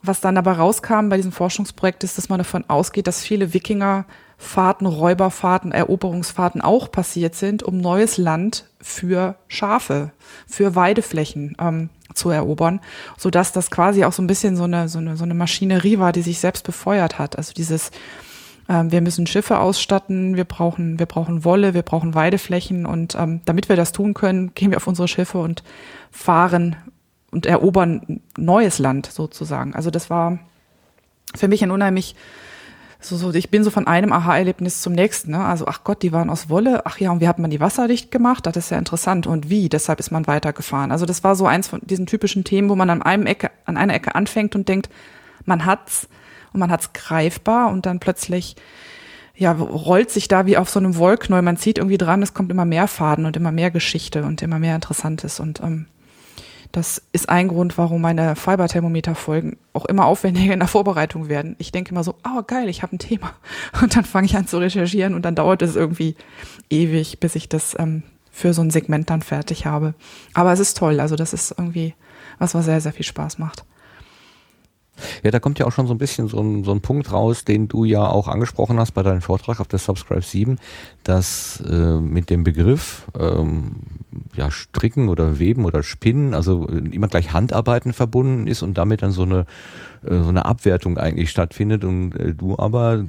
was 0.06 0.20
dann 0.20 0.36
aber 0.36 0.52
rauskam 0.52 1.08
bei 1.08 1.16
diesem 1.16 1.32
Forschungsprojekt 1.32 2.04
ist, 2.04 2.18
dass 2.18 2.28
man 2.28 2.38
davon 2.38 2.64
ausgeht, 2.68 3.06
dass 3.06 3.22
viele 3.22 3.54
Wikingerfahrten, 3.54 4.86
Räuberfahrten, 4.86 5.72
Eroberungsfahrten 5.72 6.60
auch 6.60 6.90
passiert 6.90 7.34
sind, 7.34 7.62
um 7.62 7.78
neues 7.78 8.18
Land 8.18 8.66
für 8.80 9.36
Schafe, 9.48 10.12
für 10.46 10.74
Weideflächen 10.74 11.56
ähm, 11.58 11.90
zu 12.14 12.30
erobern, 12.30 12.80
so 13.16 13.30
dass 13.30 13.52
das 13.52 13.70
quasi 13.70 14.04
auch 14.04 14.12
so 14.12 14.22
ein 14.22 14.26
bisschen 14.26 14.56
so 14.56 14.64
eine, 14.64 14.88
so 14.88 14.98
eine, 14.98 15.16
so 15.16 15.24
eine 15.24 15.34
Maschinerie 15.34 15.98
war, 15.98 16.12
die 16.12 16.22
sich 16.22 16.38
selbst 16.38 16.64
befeuert 16.64 17.18
hat. 17.18 17.36
Also 17.36 17.52
dieses, 17.52 17.90
ähm, 18.68 18.92
wir 18.92 19.00
müssen 19.00 19.26
Schiffe 19.26 19.58
ausstatten, 19.58 20.36
wir 20.36 20.44
brauchen, 20.44 20.98
wir 20.98 21.06
brauchen 21.06 21.44
Wolle, 21.44 21.74
wir 21.74 21.82
brauchen 21.82 22.14
Weideflächen 22.14 22.86
und 22.86 23.14
ähm, 23.14 23.40
damit 23.44 23.68
wir 23.68 23.76
das 23.76 23.92
tun 23.92 24.14
können, 24.14 24.54
gehen 24.54 24.70
wir 24.70 24.76
auf 24.76 24.86
unsere 24.86 25.08
Schiffe 25.08 25.38
und 25.38 25.62
fahren 26.10 26.76
und 27.34 27.46
erobern 27.46 28.20
neues 28.38 28.78
Land 28.78 29.06
sozusagen. 29.06 29.74
Also 29.74 29.90
das 29.90 30.08
war 30.08 30.38
für 31.34 31.48
mich 31.48 31.62
ein 31.62 31.70
unheimlich 31.70 32.14
so, 33.00 33.18
so, 33.18 33.34
ich 33.34 33.50
bin 33.50 33.62
so 33.62 33.70
von 33.70 33.86
einem 33.86 34.12
Aha-Erlebnis 34.12 34.80
zum 34.80 34.94
nächsten. 34.94 35.32
Ne? 35.32 35.44
Also, 35.44 35.66
ach 35.66 35.84
Gott, 35.84 36.02
die 36.02 36.12
waren 36.12 36.30
aus 36.30 36.48
Wolle. 36.48 36.86
Ach 36.86 36.98
ja, 36.98 37.10
und 37.10 37.20
wie 37.20 37.28
hat 37.28 37.38
man 37.38 37.50
die 37.50 37.60
wasserdicht 37.60 38.10
gemacht? 38.10 38.46
Das 38.46 38.56
ist 38.56 38.70
ja 38.70 38.78
interessant. 38.78 39.26
Und 39.26 39.50
wie? 39.50 39.68
Deshalb 39.68 40.00
ist 40.00 40.10
man 40.10 40.26
weitergefahren. 40.26 40.90
Also, 40.90 41.04
das 41.04 41.22
war 41.22 41.36
so 41.36 41.46
eins 41.46 41.68
von 41.68 41.82
diesen 41.82 42.06
typischen 42.06 42.44
Themen, 42.44 42.70
wo 42.70 42.76
man 42.76 42.88
an 42.88 43.02
einem 43.02 43.26
Ecke, 43.26 43.50
an 43.66 43.76
einer 43.76 43.92
Ecke 43.92 44.14
anfängt 44.14 44.54
und 44.54 44.70
denkt, 44.70 44.88
man 45.44 45.66
hat's 45.66 46.08
und 46.54 46.60
man 46.60 46.70
hat's 46.70 46.94
greifbar 46.94 47.70
und 47.70 47.84
dann 47.84 48.00
plötzlich 48.00 48.56
ja, 49.36 49.52
rollt 49.52 50.10
sich 50.10 50.28
da 50.28 50.46
wie 50.46 50.56
auf 50.56 50.70
so 50.70 50.78
einem 50.78 50.96
Wollknäuel. 50.96 51.42
Man 51.42 51.56
zieht 51.56 51.78
irgendwie 51.78 51.98
dran, 51.98 52.22
es 52.22 52.34
kommt 52.34 52.50
immer 52.52 52.64
mehr 52.64 52.86
Faden 52.86 53.26
und 53.26 53.36
immer 53.36 53.52
mehr 53.52 53.70
Geschichte 53.70 54.22
und 54.22 54.40
immer 54.42 54.58
mehr 54.58 54.76
Interessantes. 54.76 55.40
Und 55.40 55.60
ähm, 55.60 55.86
das 56.76 57.00
ist 57.12 57.28
ein 57.28 57.46
Grund, 57.46 57.78
warum 57.78 58.00
meine 58.00 58.34
Fiberthermometer-Folgen 58.34 59.58
auch 59.72 59.84
immer 59.84 60.06
aufwendiger 60.06 60.52
in 60.52 60.58
der 60.58 60.68
Vorbereitung 60.68 61.28
werden. 61.28 61.54
Ich 61.58 61.70
denke 61.70 61.92
immer 61.92 62.02
so, 62.02 62.16
oh 62.26 62.42
geil, 62.44 62.68
ich 62.68 62.82
habe 62.82 62.96
ein 62.96 62.98
Thema. 62.98 63.32
Und 63.80 63.94
dann 63.94 64.04
fange 64.04 64.26
ich 64.26 64.36
an 64.36 64.48
zu 64.48 64.58
recherchieren 64.58 65.14
und 65.14 65.24
dann 65.24 65.36
dauert 65.36 65.62
es 65.62 65.76
irgendwie 65.76 66.16
ewig, 66.70 67.20
bis 67.20 67.36
ich 67.36 67.48
das 67.48 67.76
ähm, 67.78 68.02
für 68.32 68.52
so 68.52 68.62
ein 68.62 68.70
Segment 68.70 69.08
dann 69.08 69.22
fertig 69.22 69.66
habe. 69.66 69.94
Aber 70.34 70.52
es 70.52 70.58
ist 70.58 70.76
toll. 70.76 70.98
Also 70.98 71.14
das 71.14 71.32
ist 71.32 71.54
irgendwie 71.56 71.94
was, 72.38 72.54
was 72.54 72.64
sehr, 72.64 72.80
sehr 72.80 72.92
viel 72.92 73.04
Spaß 73.04 73.38
macht. 73.38 73.64
Ja, 75.22 75.30
da 75.30 75.40
kommt 75.40 75.58
ja 75.58 75.66
auch 75.66 75.72
schon 75.72 75.86
so 75.86 75.94
ein 75.94 75.98
bisschen 75.98 76.28
so 76.28 76.40
ein, 76.40 76.64
so 76.64 76.72
ein 76.72 76.80
Punkt 76.80 77.12
raus, 77.12 77.44
den 77.44 77.68
du 77.68 77.84
ja 77.84 78.06
auch 78.06 78.28
angesprochen 78.28 78.78
hast 78.78 78.92
bei 78.92 79.02
deinem 79.02 79.22
Vortrag 79.22 79.60
auf 79.60 79.68
der 79.68 79.78
Subscribe 79.78 80.22
7, 80.22 80.58
dass 81.04 81.62
äh, 81.68 82.00
mit 82.00 82.30
dem 82.30 82.44
Begriff 82.44 83.06
ähm, 83.18 83.76
ja, 84.34 84.50
Stricken 84.50 85.08
oder 85.08 85.38
Weben 85.38 85.64
oder 85.64 85.82
Spinnen, 85.82 86.34
also 86.34 86.66
immer 86.66 87.08
gleich 87.08 87.32
Handarbeiten 87.32 87.92
verbunden 87.92 88.46
ist 88.46 88.62
und 88.62 88.78
damit 88.78 89.02
dann 89.02 89.10
so 89.10 89.22
eine 89.22 89.46
äh, 90.04 90.22
so 90.22 90.28
eine 90.28 90.44
Abwertung 90.44 90.98
eigentlich 90.98 91.30
stattfindet 91.30 91.84
und 91.84 92.14
äh, 92.16 92.34
du 92.34 92.58
aber 92.58 93.04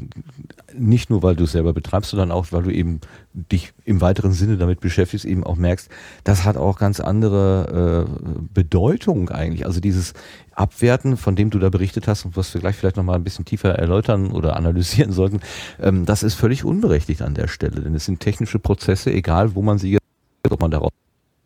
nicht 0.78 1.10
nur, 1.10 1.24
weil 1.24 1.36
du 1.36 1.46
es 1.46 1.52
selber 1.52 1.74
betreibst, 1.74 2.12
sondern 2.12 2.32
auch, 2.32 2.48
weil 2.52 2.64
du 2.64 2.72
eben 2.72 3.00
dich 3.34 3.74
im 3.84 4.02
weiteren 4.02 4.32
Sinne 4.32 4.58
damit 4.58 4.80
beschäftigst, 4.80 5.26
eben 5.26 5.44
auch 5.44 5.56
merkst, 5.56 5.90
das 6.24 6.46
hat 6.46 6.58
auch 6.58 6.78
ganz 6.78 7.00
andere 7.00 8.08
äh, 8.08 8.40
Bedeutung 8.54 9.30
eigentlich. 9.30 9.66
Also 9.66 9.80
dieses 9.80 10.14
Abwerten, 10.54 11.18
von 11.18 11.36
dem 11.36 11.50
du 11.50 11.60
da 11.60 11.70
berichtet 11.70 12.08
hast 12.08 12.26
und 12.26 12.38
was 12.38 12.54
wir 12.54 12.62
gleich 12.62 12.76
vielleicht 12.76 12.96
nochmal 12.96 13.16
ein 13.16 13.24
bisschen 13.24 13.46
tiefer 13.46 13.76
erläutern 13.76 14.32
oder 14.32 14.56
analysieren 14.56 15.12
sollten, 15.12 15.42
ähm, 15.82 16.06
das 16.06 16.24
ist 16.24 16.36
völlig 16.36 16.64
unberechtigt 16.64 17.22
an 17.22 17.34
der 17.34 17.48
Stelle. 17.48 17.82
Denn 17.86 17.94
es 17.94 18.06
sind 18.06 18.20
technische 18.20 18.58
Prozesse, 18.58 19.12
egal 19.14 19.54
wo 19.54 19.62
man 19.62 19.78
sie 19.78 19.92
jetzt, 19.92 20.02
ob 20.50 20.60
man 20.60 20.72
daraus 20.72 20.92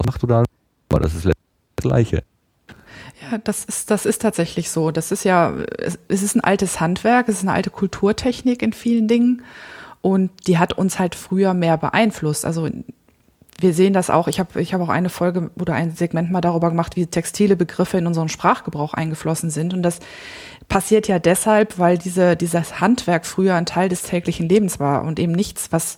macht 0.06 0.24
oder 0.24 0.46
aber 0.90 1.02
das 1.02 1.14
ist 1.14 1.26
das 1.26 1.34
Gleiche. 1.76 2.24
Ja, 3.22 3.38
das 3.38 3.66
ist, 3.66 3.92
das 3.92 4.06
ist 4.06 4.22
tatsächlich 4.22 4.70
so. 4.72 4.90
Das 4.92 5.12
ist 5.12 5.26
ja, 5.26 5.54
es 6.08 6.24
ist 6.24 6.36
ein 6.36 6.42
altes 6.42 6.80
Handwerk, 6.80 7.28
es 7.28 7.36
ist 7.36 7.42
eine 7.42 7.52
alte 7.52 7.70
Kulturtechnik 7.70 8.62
in 8.62 8.74
vielen 8.74 9.08
Dingen. 9.08 9.44
Und 10.02 10.32
die 10.48 10.58
hat 10.58 10.74
uns 10.74 10.98
halt 10.98 11.14
früher 11.14 11.54
mehr 11.54 11.78
beeinflusst. 11.78 12.46
Also 12.46 12.70
wir 13.60 13.74
sehen 13.74 13.94
das 13.94 14.10
auch. 14.10 14.30
Ich 14.30 14.40
habe 14.40 14.62
ich 14.62 14.74
hab 14.74 14.80
auch 14.82 14.90
eine 14.90 15.10
Folge 15.10 15.52
oder 15.60 15.74
ein 15.74 15.94
Segment 15.94 16.32
mal 16.32 16.40
darüber 16.40 16.70
gemacht, 16.70 16.96
wie 16.96 17.06
textile 17.06 17.58
Begriffe 17.58 17.98
in 17.98 18.08
unseren 18.08 18.30
Sprachgebrauch 18.30 18.94
eingeflossen 18.94 19.50
sind. 19.50 19.74
Und 19.74 19.84
das 19.84 20.00
passiert 20.70 21.08
ja 21.10 21.20
deshalb, 21.20 21.78
weil 21.78 21.98
diese, 21.98 22.38
dieses 22.38 22.80
Handwerk 22.80 23.26
früher 23.26 23.56
ein 23.56 23.66
Teil 23.66 23.90
des 23.90 24.04
täglichen 24.04 24.48
Lebens 24.48 24.80
war 24.80 25.04
und 25.04 25.20
eben 25.20 25.34
nichts, 25.34 25.72
was 25.72 25.98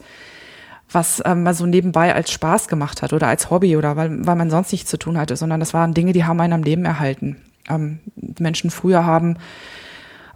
was 0.91 1.21
ähm, 1.25 1.43
man 1.43 1.53
so 1.53 1.65
nebenbei 1.65 2.13
als 2.13 2.31
Spaß 2.31 2.67
gemacht 2.67 3.01
hat 3.01 3.13
oder 3.13 3.27
als 3.27 3.49
Hobby 3.49 3.77
oder 3.77 3.95
weil, 3.95 4.25
weil 4.25 4.35
man 4.35 4.49
sonst 4.49 4.71
nichts 4.71 4.89
zu 4.89 4.97
tun 4.97 5.17
hatte, 5.17 5.35
sondern 5.35 5.59
das 5.59 5.73
waren 5.73 5.93
Dinge, 5.93 6.13
die 6.13 6.25
haben 6.25 6.39
einen 6.41 6.53
am 6.53 6.63
Leben 6.63 6.85
erhalten. 6.85 7.37
Ähm, 7.69 7.99
Menschen 8.39 8.71
früher 8.71 9.05
haben 9.05 9.37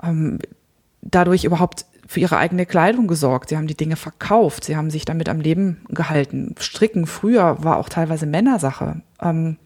ähm, 0.01 0.39
dadurch 1.01 1.43
überhaupt 1.43 1.85
für 2.07 2.19
ihre 2.19 2.37
eigene 2.37 2.65
Kleidung 2.65 3.07
gesorgt. 3.07 3.49
Sie 3.49 3.57
haben 3.57 3.67
die 3.67 3.77
Dinge 3.77 3.95
verkauft. 3.95 4.63
Sie 4.63 4.77
haben 4.77 4.91
sich 4.91 5.05
damit 5.05 5.27
am 5.27 5.41
Leben 5.41 5.81
gehalten. 5.89 6.55
Stricken 6.59 7.07
früher 7.07 7.63
war 7.63 7.77
auch 7.77 7.89
teilweise 7.89 8.25
Männersache. 8.25 9.01
Ähm, 9.21 9.57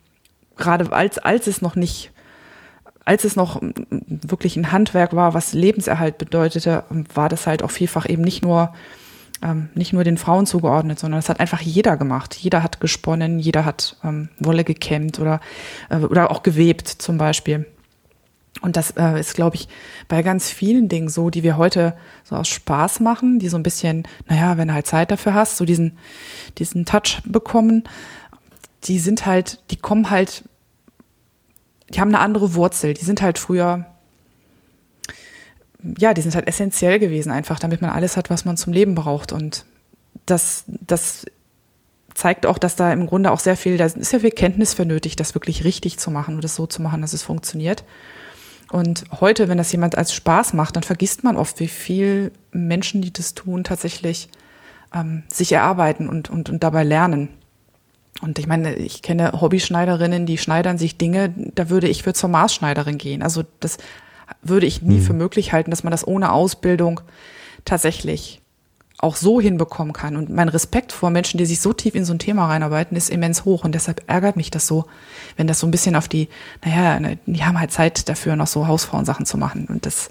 gerade 0.55 0.91
als, 0.91 1.17
als 1.17 1.47
es 1.47 1.61
noch 1.61 1.75
nicht, 1.75 2.11
als 3.03 3.25
es 3.25 3.35
noch 3.35 3.61
wirklich 3.89 4.55
ein 4.55 4.71
Handwerk 4.71 5.15
war, 5.15 5.33
was 5.33 5.53
Lebenserhalt 5.53 6.17
bedeutete, 6.17 6.85
war 7.13 7.27
das 7.27 7.45
halt 7.45 7.61
auch 7.61 7.71
vielfach 7.71 8.07
eben 8.07 8.23
nicht 8.23 8.41
nur 8.43 8.73
ähm, 9.41 9.69
nicht 9.73 9.93
nur 9.93 10.03
den 10.03 10.17
Frauen 10.17 10.45
zugeordnet, 10.45 10.99
sondern 10.99 11.19
das 11.19 11.29
hat 11.29 11.39
einfach 11.39 11.61
jeder 11.61 11.97
gemacht. 11.97 12.35
Jeder 12.35 12.63
hat 12.63 12.79
gesponnen, 12.79 13.39
jeder 13.39 13.65
hat 13.65 13.97
ähm, 14.03 14.29
Wolle 14.39 14.63
gekämmt 14.63 15.19
oder, 15.19 15.39
äh, 15.89 15.97
oder 15.97 16.31
auch 16.31 16.43
gewebt 16.43 16.87
zum 16.87 17.17
Beispiel. 17.17 17.65
Und 18.61 18.75
das 18.75 18.91
äh, 18.91 19.19
ist, 19.19 19.35
glaube 19.35 19.55
ich, 19.55 19.67
bei 20.07 20.21
ganz 20.21 20.49
vielen 20.49 20.89
Dingen 20.89 21.07
so, 21.07 21.29
die 21.29 21.43
wir 21.43 21.57
heute 21.57 21.95
so 22.23 22.35
aus 22.35 22.49
Spaß 22.49 22.99
machen, 22.99 23.39
die 23.39 23.47
so 23.47 23.57
ein 23.57 23.63
bisschen, 23.63 24.03
naja, 24.27 24.57
wenn 24.57 24.67
du 24.67 24.73
halt 24.73 24.87
Zeit 24.87 25.11
dafür 25.11 25.33
hast, 25.33 25.57
so 25.57 25.65
diesen, 25.65 25.97
diesen 26.57 26.85
Touch 26.85 27.21
bekommen, 27.25 27.83
die 28.83 28.99
sind 28.99 29.25
halt, 29.25 29.61
die 29.71 29.77
kommen 29.77 30.09
halt, 30.09 30.43
die 31.89 32.01
haben 32.01 32.09
eine 32.09 32.19
andere 32.19 32.53
Wurzel. 32.53 32.93
Die 32.93 33.05
sind 33.05 33.21
halt 33.21 33.37
früher 33.37 33.85
ja, 35.97 36.13
die 36.13 36.21
sind 36.21 36.35
halt 36.35 36.47
essentiell 36.47 36.99
gewesen, 36.99 37.31
einfach, 37.31 37.59
damit 37.59 37.81
man 37.81 37.91
alles 37.91 38.17
hat, 38.17 38.29
was 38.29 38.45
man 38.45 38.57
zum 38.57 38.73
Leben 38.73 38.95
braucht. 38.95 39.31
Und 39.31 39.65
das, 40.25 40.65
das 40.67 41.25
zeigt 42.13 42.45
auch, 42.45 42.57
dass 42.57 42.75
da 42.75 42.91
im 42.91 43.07
Grunde 43.07 43.31
auch 43.31 43.39
sehr 43.39 43.55
viel, 43.55 43.77
da 43.77 43.85
ist 43.85 44.03
sehr 44.03 44.19
viel 44.19 44.31
Kenntnis 44.31 44.73
für 44.73 44.85
nötig, 44.85 45.15
das 45.15 45.35
wirklich 45.35 45.63
richtig 45.63 45.97
zu 45.97 46.11
machen 46.11 46.35
und 46.35 46.43
das 46.43 46.55
so 46.55 46.67
zu 46.67 46.81
machen, 46.81 47.01
dass 47.01 47.13
es 47.13 47.23
funktioniert. 47.23 47.83
Und 48.71 49.05
heute, 49.19 49.47
wenn 49.47 49.57
das 49.57 49.71
jemand 49.71 49.97
als 49.97 50.13
Spaß 50.13 50.53
macht, 50.53 50.75
dann 50.75 50.83
vergisst 50.83 51.23
man 51.23 51.37
oft, 51.37 51.59
wie 51.59 51.67
viel 51.67 52.31
Menschen, 52.51 53.01
die 53.01 53.11
das 53.11 53.33
tun, 53.33 53.63
tatsächlich 53.63 54.29
ähm, 54.93 55.23
sich 55.31 55.51
erarbeiten 55.51 56.07
und, 56.07 56.29
und, 56.29 56.49
und 56.49 56.61
dabei 56.61 56.83
lernen. 56.83 57.29
Und 58.21 58.37
ich 58.37 58.47
meine, 58.47 58.75
ich 58.75 59.01
kenne 59.01 59.39
Hobbyschneiderinnen, 59.39 60.25
die 60.25 60.37
schneidern 60.37 60.77
sich 60.77 60.97
Dinge, 60.97 61.33
da 61.55 61.69
würde 61.69 61.87
ich 61.87 62.03
für 62.03 62.13
zur 62.13 62.29
Maßschneiderin 62.29 62.97
gehen. 62.97 63.23
Also 63.23 63.43
das 63.59 63.77
würde 64.41 64.65
ich 64.65 64.81
nie 64.81 64.97
mhm. 64.97 65.03
für 65.03 65.13
möglich 65.13 65.53
halten, 65.53 65.71
dass 65.71 65.83
man 65.83 65.91
das 65.91 66.07
ohne 66.07 66.31
Ausbildung 66.31 67.01
tatsächlich 67.65 68.41
auch 68.97 69.15
so 69.15 69.39
hinbekommen 69.39 69.93
kann. 69.93 70.17
Und 70.17 70.29
mein 70.29 70.49
Respekt 70.49 70.91
vor 70.91 71.09
Menschen, 71.09 71.37
die 71.37 71.45
sich 71.45 71.61
so 71.61 71.71
tief 71.71 71.95
in 71.95 72.03
so 72.03 72.13
ein 72.13 72.19
Thema 72.19 72.47
reinarbeiten, 72.47 72.97
ist 72.97 73.09
immens 73.09 73.45
hoch. 73.45 73.63
Und 73.63 73.73
deshalb 73.73 74.03
ärgert 74.07 74.35
mich 74.35 74.51
das 74.51 74.67
so, 74.67 74.85
wenn 75.37 75.47
das 75.47 75.59
so 75.59 75.67
ein 75.67 75.71
bisschen 75.71 75.95
auf 75.95 76.09
die, 76.09 76.27
naja, 76.65 76.99
ne, 76.99 77.17
die 77.25 77.43
haben 77.43 77.59
halt 77.59 77.71
Zeit 77.71 78.09
dafür, 78.09 78.35
noch 78.35 78.47
so 78.47 78.67
Hausfrauensachen 78.67 79.25
zu 79.25 79.37
machen. 79.37 79.67
Und 79.69 79.85
das, 79.85 80.09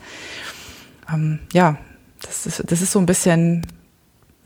ähm, 1.13 1.41
ja, 1.53 1.77
das 2.23 2.47
ist, 2.47 2.65
das 2.67 2.81
ist 2.81 2.93
so 2.93 2.99
ein 2.99 3.07
bisschen 3.07 3.67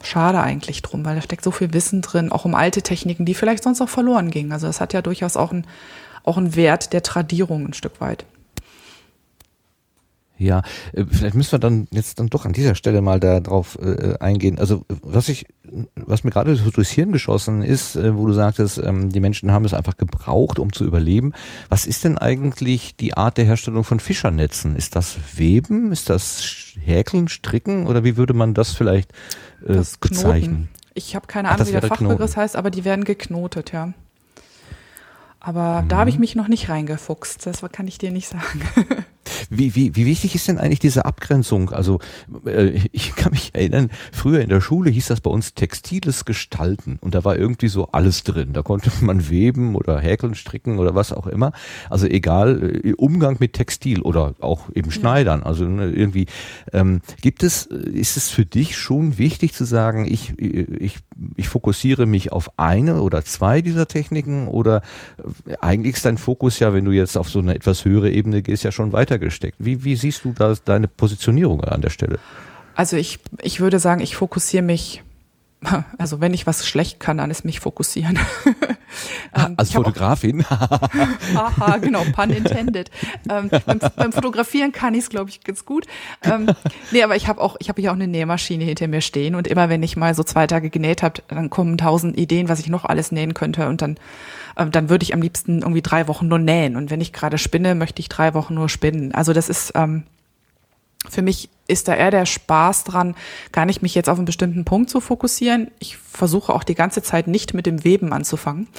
schade 0.03 0.40
eigentlich 0.40 0.83
drum, 0.83 1.05
weil 1.05 1.14
da 1.14 1.23
steckt 1.23 1.45
so 1.45 1.53
viel 1.53 1.73
Wissen 1.73 2.03
drin, 2.03 2.33
auch 2.33 2.45
um 2.45 2.57
alte 2.57 2.83
Techniken, 2.83 3.25
die 3.25 3.35
vielleicht 3.35 3.62
sonst 3.62 3.81
auch 3.81 3.88
verloren 3.88 4.33
gingen. 4.33 4.51
Also 4.51 4.66
das 4.66 4.81
hat 4.81 4.92
ja 4.92 5.03
durchaus 5.03 5.37
auch 5.37 5.53
einen, 5.53 5.66
auch 6.25 6.37
einen 6.37 6.57
Wert 6.57 6.92
der 6.92 7.05
Tradierung 7.05 7.66
ein 7.66 7.75
Stück 7.75 8.01
weit. 8.01 8.25
Ja, 10.38 10.62
äh, 10.92 11.05
vielleicht 11.09 11.35
müssen 11.35 11.53
wir 11.53 11.59
dann 11.59 11.87
jetzt 11.90 12.18
dann 12.18 12.29
doch 12.29 12.45
an 12.45 12.53
dieser 12.53 12.75
Stelle 12.75 13.01
mal 13.01 13.21
darauf 13.21 13.79
äh, 13.81 14.16
eingehen. 14.18 14.59
Also 14.59 14.85
was 14.88 15.29
ich, 15.29 15.47
was 15.95 16.25
mir 16.25 16.31
gerade 16.31 16.57
so 16.57 16.71
durchs 16.71 16.90
Hirn 16.90 17.12
geschossen 17.12 17.62
ist, 17.62 17.97
äh, 17.97 18.16
wo 18.16 18.27
du 18.27 18.33
sagtest, 18.33 18.79
ähm, 18.79 19.11
die 19.11 19.21
Menschen 19.21 19.53
haben 19.53 19.64
es 19.64 19.75
einfach 19.75 19.97
gebraucht, 19.97 20.59
um 20.59 20.73
zu 20.73 20.85
überleben. 20.85 21.33
Was 21.68 21.87
ist 21.87 22.05
denn 22.05 22.18
eigentlich 22.18 22.97
die 22.97 23.16
Art 23.16 23.38
der 23.38 23.45
Herstellung 23.45 23.85
von 23.85 24.01
Fischernetzen? 24.01 24.75
Ist 24.77 24.97
das 24.97 25.16
Weben? 25.37 25.92
Ist 25.92 26.11
das 26.11 26.42
Häkeln, 26.81 27.29
Stricken? 27.29 27.87
Oder 27.87 28.05
wie 28.05 28.16
würde 28.16 28.35
man 28.35 28.55
das 28.55 28.73
vielleicht 28.73 29.12
äh, 29.64 29.75
das 29.75 29.99
bezeichnen? 29.99 30.68
Ich 30.95 31.14
habe 31.14 31.27
keine 31.27 31.49
Ahnung, 31.49 31.62
Ach, 31.62 31.68
wie 31.68 31.73
der 31.73 31.83
Fachbegriff 31.83 32.37
heißt, 32.37 32.57
aber 32.57 32.71
die 32.71 32.85
werden 32.85 33.05
geknotet, 33.05 33.73
ja. 33.73 33.92
Aber 35.40 35.83
mhm. 35.83 35.88
da 35.88 35.99
habe 35.99 36.11
ich 36.11 36.18
mich 36.18 36.35
noch 36.35 36.49
nicht 36.49 36.68
reingefuchst. 36.68 37.47
Das 37.47 37.62
kann 37.73 37.87
ich 37.87 37.99
dir 37.99 38.11
nicht 38.11 38.29
sagen. 38.29 38.62
Wie, 39.51 39.75
wie, 39.75 39.95
wie 39.95 40.07
wichtig 40.07 40.35
ist 40.35 40.49
denn 40.49 40.59
eigentlich 40.59 40.81
diese 40.81 41.05
Abgrenzung? 41.05 41.71
Also 41.71 42.01
äh, 42.47 42.81
ich 42.93 43.15
kann 43.15 43.33
mich 43.33 43.55
erinnern, 43.55 43.91
früher 44.13 44.41
in 44.41 44.49
der 44.49 44.61
Schule 44.61 44.91
hieß 44.91 45.07
das 45.09 45.21
bei 45.21 45.31
uns 45.31 45.55
textiles 45.55 46.25
Gestalten 46.25 46.99
und 47.01 47.15
da 47.15 47.25
war 47.25 47.37
irgendwie 47.37 47.69
so 47.69 47.89
alles 47.89 48.23
drin. 48.23 48.53
Da 48.53 48.63
konnte 48.63 48.91
man 49.01 49.29
weben 49.29 49.75
oder 49.75 49.99
häkeln, 50.01 50.35
stricken 50.35 50.79
oder 50.79 50.95
was 50.95 51.13
auch 51.13 51.27
immer. 51.27 51.53
Also 51.91 52.07
egal, 52.07 52.81
äh, 52.85 52.93
Umgang 52.95 53.37
mit 53.41 53.55
Textil 53.55 54.03
oder 54.03 54.35
auch 54.41 54.71
eben 54.75 54.91
Schneidern. 54.91 55.43
Also 55.43 55.65
ne, 55.65 55.91
irgendwie 55.91 56.27
ähm, 56.73 57.01
gibt 57.20 57.43
es, 57.43 57.66
ist 57.66 58.16
es 58.16 58.29
für 58.31 58.47
dich 58.47 58.77
schon 58.77 59.18
wichtig 59.18 59.53
zu 59.55 59.64
sagen, 59.64 60.07
ich, 60.07 60.39
ich, 60.39 60.99
ich 61.37 61.49
fokussiere 61.49 62.07
mich 62.07 62.33
auf 62.33 62.59
eine 62.59 63.01
oder 63.03 63.25
zwei 63.25 63.62
dieser 63.62 63.89
Techniken 63.89 64.49
oder 64.49 64.83
äh, 65.47 65.57
eigentlich 65.61 65.97
ist 65.97 66.05
dein 66.05 66.18
Fokus 66.18 66.59
ja, 66.59 66.73
wenn 66.73 66.85
du 66.85 66.93
jetzt 66.93 67.16
auf 67.16 67.29
so 67.29 67.39
eine 67.39 67.55
etwas 67.55 67.85
höhere 67.85 68.11
Ebene 68.11 68.43
gehst, 68.43 68.64
ja 68.64 68.73
schon 68.73 68.93
weiter 68.93 69.12
gesteckt. 69.19 69.57
Wie, 69.59 69.85
wie 69.85 69.97
siehst 69.97 70.25
du 70.25 70.33
da 70.33 70.55
deine 70.65 70.89
Positionierung 70.89 71.63
an 71.65 71.83
der 71.83 71.91
Stelle? 71.91 72.19
Also 72.75 72.97
ich, 72.97 73.19
ich 73.43 73.61
würde 73.61 73.79
sagen, 73.79 74.01
ich 74.01 74.17
fokussiere 74.17 74.63
mich 74.63 75.03
Also 75.99 76.21
wenn 76.21 76.35
ich 76.35 76.47
was 76.47 76.67
schlecht 76.67 77.01
kann, 77.01 77.19
dann 77.19 77.31
ist 77.31 77.45
mich 77.45 77.61
fokussieren. 77.61 78.19
ähm, 79.35 79.55
Als 79.57 79.73
Fotografin? 79.73 80.45
Haha, 80.51 81.79
genau, 81.79 82.05
pun 82.15 82.31
intended. 82.31 82.91
Ähm, 83.29 83.51
beim, 83.67 83.79
beim, 83.97 84.13
Fotografieren 84.13 84.73
kann 84.73 84.95
ich 84.95 85.05
es, 85.05 85.11
glaube 85.11 85.31
ich, 85.31 85.43
ganz 85.43 85.65
gut. 85.65 85.87
Ähm, 86.23 86.51
nee, 86.91 87.03
aber 87.03 87.17
ich 87.17 87.29
habe 87.29 87.41
auch, 87.41 87.57
ich 87.61 87.69
habe 87.69 87.81
hier 87.81 87.91
auch 87.91 87.97
eine 87.97 88.09
Nähmaschine 88.09 88.65
hinter 88.65 88.89
mir 88.89 89.01
stehen 89.01 89.35
und 89.35 89.47
immer 89.47 89.69
wenn 89.69 89.83
ich 89.83 89.97
mal 89.97 90.15
so 90.15 90.23
zwei 90.23 90.47
Tage 90.47 90.71
genäht 90.71 91.03
habe, 91.03 91.23
dann 91.29 91.51
kommen 91.51 91.79
tausend 91.79 92.19
Ideen, 92.19 92.49
was 92.49 92.61
ich 92.61 92.69
noch 92.69 92.85
alles 92.85 93.13
nähen 93.13 93.35
könnte 93.35 93.69
und 93.69 93.83
dann 93.83 93.97
dann 94.57 94.88
würde 94.88 95.03
ich 95.03 95.14
am 95.14 95.22
liebsten 95.22 95.61
irgendwie 95.61 95.82
drei 95.82 96.09
Wochen 96.09 96.28
nur 96.28 96.38
nähen 96.38 96.76
und 96.76 96.90
wenn 96.90 97.00
ich 97.00 97.12
gerade 97.12 97.38
spinne, 97.38 97.74
möchte 97.74 98.00
ich 98.00 98.09
drei 98.09 98.34
Wochen 98.34 98.55
nur 98.55 98.68
spinnen. 98.68 99.14
Also 99.14 99.32
das 99.32 99.48
ist 99.48 99.72
ähm, 99.74 100.05
für 101.09 101.22
mich 101.22 101.48
ist 101.66 101.88
da 101.88 101.94
eher 101.94 102.11
der 102.11 102.26
Spaß 102.26 102.84
dran, 102.84 103.14
gar 103.50 103.66
nicht 103.66 103.82
mich 103.82 103.94
jetzt 103.94 104.09
auf 104.09 104.18
einen 104.18 104.24
bestimmten 104.24 104.64
Punkt 104.64 104.90
zu 104.90 105.00
fokussieren. 105.00 105.70
Ich 105.78 105.96
versuche 105.96 106.53
auch 106.53 106.64
die 106.64 106.74
ganze 106.74 107.03
Zeit 107.03 107.26
nicht 107.26 107.55
mit 107.55 107.66
dem 107.66 107.84
Weben 107.84 108.12
anzufangen. 108.12 108.68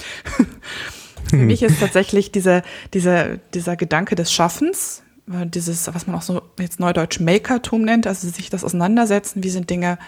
Für 1.30 1.36
mich 1.36 1.62
ist 1.62 1.80
tatsächlich 1.80 2.32
dieser, 2.32 2.62
dieser, 2.92 3.38
dieser 3.54 3.76
Gedanke 3.76 4.14
des 4.14 4.32
Schaffens, 4.32 5.02
äh, 5.30 5.46
dieses, 5.46 5.92
was 5.92 6.06
man 6.06 6.16
auch 6.16 6.22
so 6.22 6.42
jetzt 6.58 6.80
neudeutsch 6.80 7.18
Makertum 7.18 7.82
nennt, 7.82 8.06
also 8.06 8.28
sich 8.28 8.50
das 8.50 8.62
auseinandersetzen, 8.62 9.42
wie 9.42 9.50
sind 9.50 9.70
Dinge, 9.70 9.98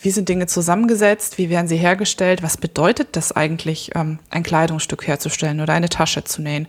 wie 0.00 0.10
sind 0.10 0.28
Dinge 0.28 0.46
zusammengesetzt, 0.46 1.38
wie 1.38 1.50
werden 1.50 1.68
sie 1.68 1.76
hergestellt, 1.76 2.42
was 2.42 2.56
bedeutet 2.56 3.16
das 3.16 3.32
eigentlich, 3.32 3.90
ähm, 3.94 4.18
ein 4.30 4.42
Kleidungsstück 4.42 5.06
herzustellen 5.06 5.60
oder 5.60 5.74
eine 5.74 5.88
Tasche 5.88 6.24
zu 6.24 6.42
nähen. 6.42 6.68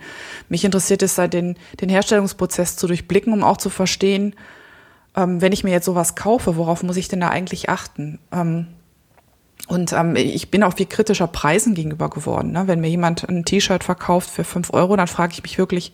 Mich 0.50 0.66
interessiert 0.66 1.02
es, 1.02 1.16
den, 1.16 1.56
den 1.80 1.90
Herstellungsprozess 1.90 2.76
zu 2.76 2.88
durchblicken, 2.88 3.34
um 3.34 3.44
auch 3.44 3.58
zu 3.58 3.70
verstehen, 3.70 4.36
ähm, 5.16 5.42
wenn 5.42 5.52
ich 5.52 5.64
mir 5.64 5.72
jetzt 5.72 5.86
sowas 5.86 6.16
kaufe, 6.16 6.58
worauf 6.58 6.84
muss 6.84 6.98
ich 6.98 7.08
denn 7.08 7.20
da 7.20 7.30
eigentlich 7.30 7.70
achten? 7.70 8.20
Ähm, 8.32 8.68
und 9.68 9.94
ähm, 9.94 10.16
ich 10.16 10.52
bin 10.52 10.64
auch 10.64 10.76
viel 10.76 10.88
kritischer 10.88 11.28
Preisen 11.28 11.74
gegenüber 11.74 12.10
geworden. 12.10 12.52
Ne? 12.52 12.68
Wenn 12.68 12.82
mir 12.82 12.90
jemand 12.90 13.28
ein 13.30 13.46
T-Shirt 13.46 13.84
verkauft 13.84 14.30
für 14.30 14.44
fünf 14.44 14.74
Euro, 14.74 14.96
dann 14.98 15.08
frage 15.08 15.34
ich 15.34 15.44
mich 15.44 15.58
wirklich, 15.58 15.94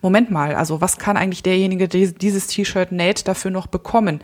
Moment 0.00 0.30
mal, 0.30 0.54
also 0.54 0.80
was 0.80 0.98
kann 0.98 1.16
eigentlich 1.16 1.42
derjenige, 1.42 1.88
der 1.88 2.08
dieses 2.08 2.46
T-Shirt 2.48 2.90
näht, 2.90 3.28
dafür 3.28 3.50
noch 3.50 3.66
bekommen? 3.66 4.20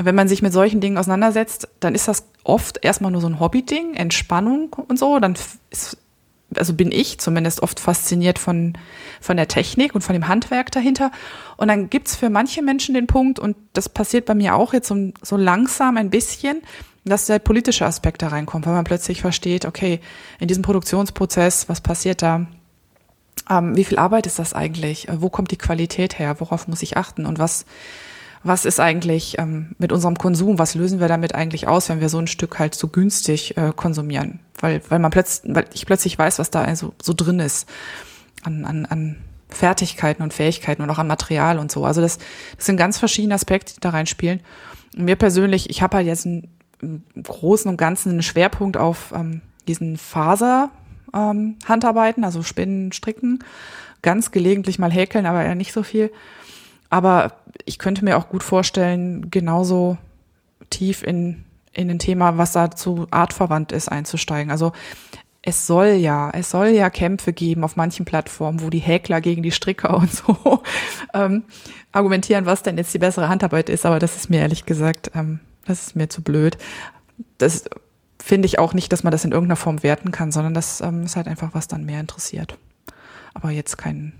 Wenn 0.00 0.14
man 0.14 0.28
sich 0.28 0.42
mit 0.42 0.52
solchen 0.52 0.80
Dingen 0.80 0.96
auseinandersetzt, 0.96 1.68
dann 1.80 1.94
ist 1.94 2.06
das 2.06 2.24
oft 2.44 2.84
erstmal 2.84 3.10
nur 3.10 3.20
so 3.20 3.26
ein 3.26 3.40
Hobby-Ding, 3.40 3.94
Entspannung 3.94 4.72
und 4.72 4.96
so. 4.98 5.18
Dann 5.18 5.34
ist, 5.70 5.98
also 6.54 6.72
bin 6.72 6.92
ich 6.92 7.18
zumindest 7.18 7.62
oft 7.62 7.80
fasziniert 7.80 8.38
von, 8.38 8.74
von 9.20 9.36
der 9.36 9.48
Technik 9.48 9.94
und 9.94 10.02
von 10.02 10.12
dem 10.12 10.28
Handwerk 10.28 10.70
dahinter. 10.70 11.10
Und 11.56 11.68
dann 11.68 11.90
gibt's 11.90 12.14
für 12.14 12.30
manche 12.30 12.62
Menschen 12.62 12.94
den 12.94 13.08
Punkt, 13.08 13.40
und 13.40 13.56
das 13.72 13.88
passiert 13.88 14.26
bei 14.26 14.34
mir 14.34 14.54
auch 14.54 14.72
jetzt 14.72 14.88
so, 14.88 15.12
so 15.20 15.36
langsam 15.36 15.96
ein 15.96 16.10
bisschen, 16.10 16.62
dass 17.04 17.26
der 17.26 17.40
politische 17.40 17.84
Aspekt 17.84 18.22
da 18.22 18.28
reinkommt, 18.28 18.66
weil 18.66 18.74
man 18.74 18.84
plötzlich 18.84 19.20
versteht, 19.20 19.64
okay, 19.64 20.00
in 20.38 20.46
diesem 20.46 20.62
Produktionsprozess, 20.62 21.68
was 21.68 21.80
passiert 21.80 22.22
da? 22.22 22.46
Ähm, 23.50 23.76
wie 23.76 23.84
viel 23.84 23.98
Arbeit 23.98 24.26
ist 24.26 24.38
das 24.38 24.52
eigentlich? 24.52 25.08
Äh, 25.08 25.20
wo 25.20 25.30
kommt 25.30 25.50
die 25.50 25.56
Qualität 25.56 26.18
her? 26.18 26.36
Worauf 26.38 26.68
muss 26.68 26.82
ich 26.82 26.96
achten? 26.96 27.26
Und 27.26 27.38
was, 27.38 27.64
was 28.42 28.64
ist 28.64 28.80
eigentlich 28.80 29.38
ähm, 29.38 29.74
mit 29.78 29.92
unserem 29.92 30.16
Konsum? 30.16 30.58
Was 30.58 30.74
lösen 30.74 31.00
wir 31.00 31.08
damit 31.08 31.34
eigentlich 31.34 31.66
aus, 31.66 31.88
wenn 31.88 32.00
wir 32.00 32.08
so 32.08 32.18
ein 32.18 32.26
Stück 32.26 32.58
halt 32.58 32.74
so 32.74 32.88
günstig 32.88 33.56
äh, 33.56 33.72
konsumieren? 33.74 34.40
Weil, 34.60 34.80
weil 34.88 34.98
man 34.98 35.10
plötzlich, 35.10 35.54
weil 35.54 35.66
ich 35.72 35.86
plötzlich 35.86 36.18
weiß, 36.18 36.38
was 36.38 36.50
da 36.50 36.62
also 36.62 36.92
so 37.02 37.12
drin 37.14 37.40
ist 37.40 37.68
an, 38.42 38.64
an, 38.64 38.86
an 38.86 39.16
Fertigkeiten 39.48 40.22
und 40.22 40.34
Fähigkeiten 40.34 40.82
und 40.82 40.90
auch 40.90 40.98
an 40.98 41.06
Material 41.06 41.58
und 41.58 41.72
so. 41.72 41.84
Also 41.84 42.00
das, 42.00 42.18
das 42.56 42.66
sind 42.66 42.76
ganz 42.76 42.98
verschiedene 42.98 43.34
Aspekte, 43.34 43.74
die 43.74 43.80
da 43.80 43.90
reinspielen. 43.90 44.40
Und 44.96 45.04
mir 45.04 45.16
persönlich, 45.16 45.70
ich 45.70 45.82
habe 45.82 45.96
halt 45.96 46.06
jetzt 46.06 46.26
einen, 46.26 46.48
im 46.80 47.02
Großen 47.22 47.68
und 47.68 47.76
Ganzen 47.76 48.10
einen 48.10 48.22
Schwerpunkt 48.22 48.76
auf 48.76 49.12
ähm, 49.14 49.40
diesen 49.66 49.96
Faser 49.96 50.70
ähm, 51.14 51.56
Handarbeiten, 51.66 52.24
also 52.24 52.42
Spinnen, 52.42 52.92
Stricken, 52.92 53.44
ganz 54.02 54.30
gelegentlich 54.30 54.78
mal 54.78 54.92
häkeln, 54.92 55.26
aber 55.26 55.42
eher 55.44 55.54
nicht 55.54 55.72
so 55.72 55.82
viel. 55.82 56.12
Aber 56.90 57.32
ich 57.64 57.78
könnte 57.78 58.04
mir 58.04 58.16
auch 58.16 58.28
gut 58.28 58.42
vorstellen, 58.42 59.30
genauso 59.30 59.98
tief 60.70 61.02
in, 61.02 61.44
in 61.72 61.90
ein 61.90 61.98
Thema, 61.98 62.38
was 62.38 62.52
dazu 62.52 63.06
artverwandt 63.10 63.72
ist, 63.72 63.88
einzusteigen. 63.88 64.50
Also 64.50 64.72
es 65.42 65.66
soll 65.66 65.88
ja, 65.88 66.30
es 66.30 66.50
soll 66.50 66.68
ja 66.68 66.90
Kämpfe 66.90 67.32
geben 67.32 67.64
auf 67.64 67.76
manchen 67.76 68.04
Plattformen, 68.04 68.60
wo 68.60 68.70
die 68.70 68.80
Häkler 68.80 69.20
gegen 69.20 69.42
die 69.42 69.50
Stricker 69.50 69.96
und 69.96 70.12
so 70.12 70.62
ähm, 71.14 71.44
argumentieren, 71.92 72.46
was 72.46 72.62
denn 72.62 72.76
jetzt 72.76 72.92
die 72.94 72.98
bessere 72.98 73.28
Handarbeit 73.28 73.68
ist. 73.68 73.86
Aber 73.86 73.98
das 73.98 74.16
ist 74.16 74.30
mir 74.30 74.40
ehrlich 74.40 74.66
gesagt, 74.66 75.10
ähm, 75.14 75.40
das 75.64 75.88
ist 75.88 75.96
mir 75.96 76.08
zu 76.08 76.22
blöd. 76.22 76.58
Das 77.38 77.64
finde 78.18 78.46
ich 78.46 78.58
auch 78.58 78.74
nicht, 78.74 78.92
dass 78.92 79.04
man 79.04 79.10
das 79.10 79.24
in 79.24 79.32
irgendeiner 79.32 79.56
Form 79.56 79.82
werten 79.82 80.10
kann, 80.10 80.32
sondern 80.32 80.54
das 80.54 80.80
ähm, 80.80 81.04
ist 81.04 81.16
halt 81.16 81.28
einfach, 81.28 81.54
was 81.54 81.68
dann 81.68 81.84
mehr 81.84 82.00
interessiert. 82.00 82.58
Aber 83.34 83.50
jetzt 83.50 83.78
kein, 83.78 84.14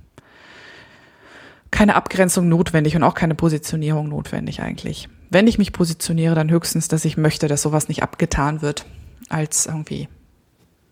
keine 1.71 1.95
Abgrenzung 1.95 2.49
notwendig 2.49 2.97
und 2.97 3.03
auch 3.03 3.15
keine 3.15 3.35
Positionierung 3.35 4.09
notwendig 4.09 4.61
eigentlich. 4.61 5.09
Wenn 5.31 5.47
ich 5.47 5.59
mich 5.59 5.73
positioniere, 5.73 6.35
dann 6.35 6.51
höchstens, 6.51 6.89
dass 6.89 7.05
ich 7.05 7.17
möchte, 7.17 7.49
dass 7.49 7.63
sowas 7.63 7.89
nicht 7.89 8.03
abgetan 8.03 8.63
wird 8.63 8.87
als 9.29 9.67
irgendwie, 9.67 10.09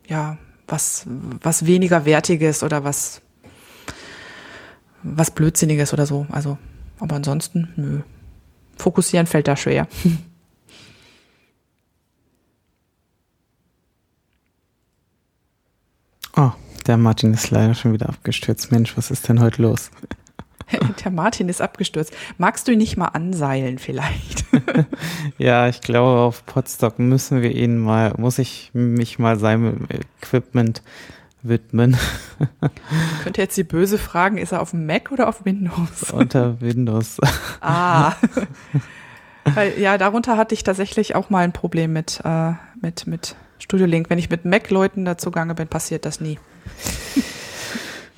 ja, 0.07 0.37
was, 0.67 1.05
was 1.41 1.65
weniger 1.65 2.05
Wertiges 2.05 2.61
oder 2.61 2.83
was, 2.83 3.21
was 5.01 5.31
Blödsinniges 5.31 5.93
oder 5.93 6.05
so. 6.05 6.27
Also, 6.29 6.57
aber 6.99 7.15
ansonsten, 7.15 7.69
nö. 7.75 8.01
Fokussieren 8.77 9.25
fällt 9.25 9.47
da 9.47 9.55
schwer. 9.55 9.87
Oh, 16.35 16.51
der 16.87 16.97
Martin 16.97 17.33
ist 17.33 17.49
leider 17.49 17.73
schon 17.73 17.93
wieder 17.93 18.09
abgestürzt. 18.09 18.71
Mensch, 18.71 18.95
was 18.97 19.09
ist 19.09 19.27
denn 19.27 19.41
heute 19.41 19.63
los? 19.63 19.89
Der 21.03 21.11
Martin 21.11 21.49
ist 21.49 21.61
abgestürzt. 21.61 22.13
Magst 22.37 22.67
du 22.67 22.71
ihn 22.71 22.77
nicht 22.77 22.97
mal 22.97 23.07
anseilen 23.07 23.77
vielleicht? 23.77 24.45
ja, 25.37 25.67
ich 25.67 25.81
glaube, 25.81 26.19
auf 26.21 26.45
Podstock 26.45 26.99
müssen 26.99 27.41
wir 27.41 27.51
ihn 27.51 27.77
mal, 27.77 28.13
muss 28.17 28.37
ich 28.39 28.71
mich 28.73 29.19
mal 29.19 29.39
seinem 29.39 29.87
Equipment 30.21 30.81
widmen. 31.43 31.97
Könnte 33.23 33.41
jetzt 33.41 33.55
die 33.57 33.63
böse 33.63 33.97
fragen, 33.97 34.37
ist 34.37 34.51
er 34.51 34.61
auf 34.61 34.73
Mac 34.73 35.11
oder 35.11 35.27
auf 35.27 35.45
Windows? 35.45 36.03
Unter 36.11 36.59
Windows. 36.59 37.19
ah. 37.61 38.13
Weil, 39.45 39.79
ja, 39.79 39.97
darunter 39.97 40.35
hatte 40.35 40.53
ich 40.53 40.63
tatsächlich 40.63 41.15
auch 41.15 41.29
mal 41.29 41.43
ein 41.43 41.53
Problem 41.53 41.93
mit, 41.93 42.19
äh, 42.25 42.51
mit, 42.81 43.07
mit 43.07 43.35
Studio 43.59 43.85
Link. 43.85 44.09
Wenn 44.09 44.19
ich 44.19 44.29
mit 44.29 44.43
Mac-Leuten 44.43 45.05
dazugange 45.05 45.55
bin, 45.55 45.67
passiert 45.67 46.05
das 46.05 46.19
nie. 46.19 46.37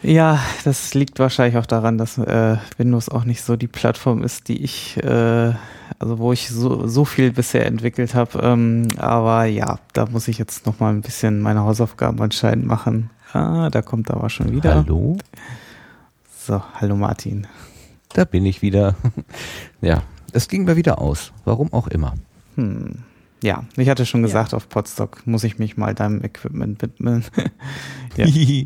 Ja, 0.01 0.39
das 0.63 0.93
liegt 0.93 1.19
wahrscheinlich 1.19 1.57
auch 1.57 1.65
daran, 1.65 1.97
dass 1.97 2.17
äh, 2.17 2.57
Windows 2.77 3.09
auch 3.09 3.25
nicht 3.25 3.41
so 3.41 3.57
die 3.57 3.67
Plattform 3.67 4.23
ist, 4.23 4.47
die 4.47 4.63
ich, 4.63 4.97
äh, 5.03 5.53
also 5.99 6.19
wo 6.19 6.31
ich 6.31 6.49
so, 6.49 6.87
so 6.87 7.03
viel 7.03 7.33
bisher 7.33 7.65
entwickelt 7.65 8.15
habe. 8.15 8.39
Ähm, 8.41 8.87
aber 8.97 9.45
ja, 9.45 9.79
da 9.93 10.05
muss 10.05 10.29
ich 10.29 10.37
jetzt 10.37 10.65
noch 10.65 10.79
mal 10.79 10.93
ein 10.93 11.01
bisschen 11.01 11.41
meine 11.41 11.61
Hausaufgaben 11.61 12.21
anscheinend 12.21 12.65
machen. 12.65 13.09
Ah, 13.33 13.69
da 13.69 13.81
kommt 13.81 14.09
aber 14.09 14.29
schon 14.29 14.51
wieder. 14.51 14.75
Hallo? 14.75 15.17
So, 16.39 16.63
hallo 16.75 16.95
Martin. 16.95 17.45
Da 18.13 18.23
bin 18.23 18.45
ich 18.45 18.61
wieder. 18.61 18.95
ja, 19.81 20.01
es 20.31 20.47
ging 20.47 20.63
mir 20.63 20.77
wieder 20.77 20.99
aus. 20.99 21.33
Warum 21.43 21.73
auch 21.73 21.87
immer. 21.87 22.15
Hm. 22.55 23.03
Ja, 23.43 23.63
ich 23.77 23.89
hatte 23.89 24.05
schon 24.05 24.21
gesagt, 24.21 24.51
ja. 24.51 24.57
auf 24.57 24.67
Podstock 24.67 25.25
muss 25.25 25.43
ich 25.43 25.59
mich 25.59 25.77
mal 25.77 25.93
deinem 25.93 26.23
Equipment 26.23 26.81
widmen. 26.81 27.23
ja. 28.17 28.25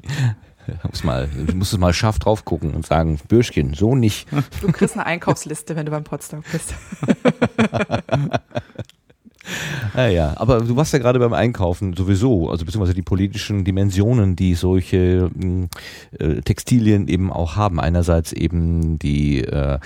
muss 0.90 1.04
mal, 1.04 1.28
du 1.28 1.56
musst 1.56 1.78
mal 1.78 1.94
scharf 1.94 2.20
drauf 2.20 2.46
gucken 2.46 2.74
und 2.74 2.86
sagen, 2.86 3.20
Bürschchen, 3.28 3.74
so 3.74 3.96
nicht. 3.96 4.28
Du 4.62 4.72
kriegst 4.72 4.96
eine 4.96 5.06
Einkaufsliste, 5.06 5.76
wenn 5.76 5.86
du 5.86 5.92
beim 5.92 6.04
Podstock 6.04 6.44
bist. 6.52 6.74
Ja, 9.94 10.08
ja, 10.08 10.34
aber 10.38 10.62
du 10.62 10.76
warst 10.78 10.94
ja 10.94 11.00
gerade 11.00 11.20
beim 11.20 11.34
Einkaufen 11.34 11.94
sowieso, 11.94 12.50
also 12.50 12.64
beziehungsweise 12.64 12.94
die 12.94 13.02
politischen 13.02 13.66
Dimensionen, 13.66 14.38
die 14.38 14.56
solche 14.56 15.30
äh, 16.18 16.42
Textilien 16.42 17.10
eben 17.10 17.32
auch 17.32 17.58
haben. 17.58 17.80
Einerseits 17.80 18.32
eben 18.32 18.98
die 19.00 19.42
äh, 19.44 19.80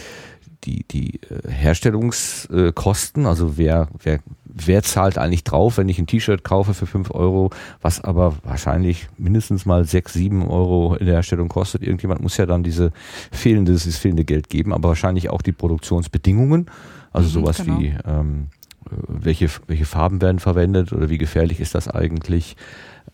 die, 0.68 0.84
die 0.84 1.22
äh, 1.24 1.50
Herstellungskosten, 1.50 3.26
also 3.26 3.58
wer, 3.58 3.88
wer, 4.04 4.20
wer 4.46 4.84
zahlt 4.84 5.18
eigentlich 5.18 5.44
drauf, 5.44 5.78
wenn 5.78 5.90
ich 5.90 5.98
ein 5.98 6.08
T-Shirt 6.08 6.44
kaufe 6.44 6.74
für 6.74 6.86
5 6.86 7.12
Euro, 7.12 7.50
was 7.82 8.04
aber 8.04 8.36
wahrscheinlich 8.44 9.08
mindestens 9.18 9.66
mal 9.66 9.86
6, 9.86 10.14
7 10.14 10.48
Euro 10.48 10.96
in 10.96 11.06
der 11.06 11.16
Herstellung 11.16 11.48
kostet. 11.48 11.82
Irgendjemand 11.82 12.22
muss 12.22 12.38
ja 12.38 12.46
dann 12.46 12.64
diese 12.64 12.92
fehlende, 13.32 13.72
dieses 13.72 13.98
fehlende 13.98 14.26
Geld 14.26 14.50
geben, 14.50 14.74
aber 14.74 14.90
wahrscheinlich 14.90 15.30
auch 15.30 15.42
die 15.42 15.54
Produktionsbedingungen, 15.54 16.70
also 17.14 17.30
mhm, 17.30 17.34
sowas 17.34 17.58
genau. 17.58 17.80
wie 17.80 17.96
ähm, 18.06 18.48
äh, 18.86 18.96
welche, 19.08 19.50
welche 19.68 19.86
Farben 19.86 20.22
werden 20.22 20.40
verwendet 20.40 20.92
oder 20.92 21.10
wie 21.10 21.18
gefährlich 21.18 21.62
ist 21.62 21.74
das 21.74 21.88
eigentlich. 21.88 22.58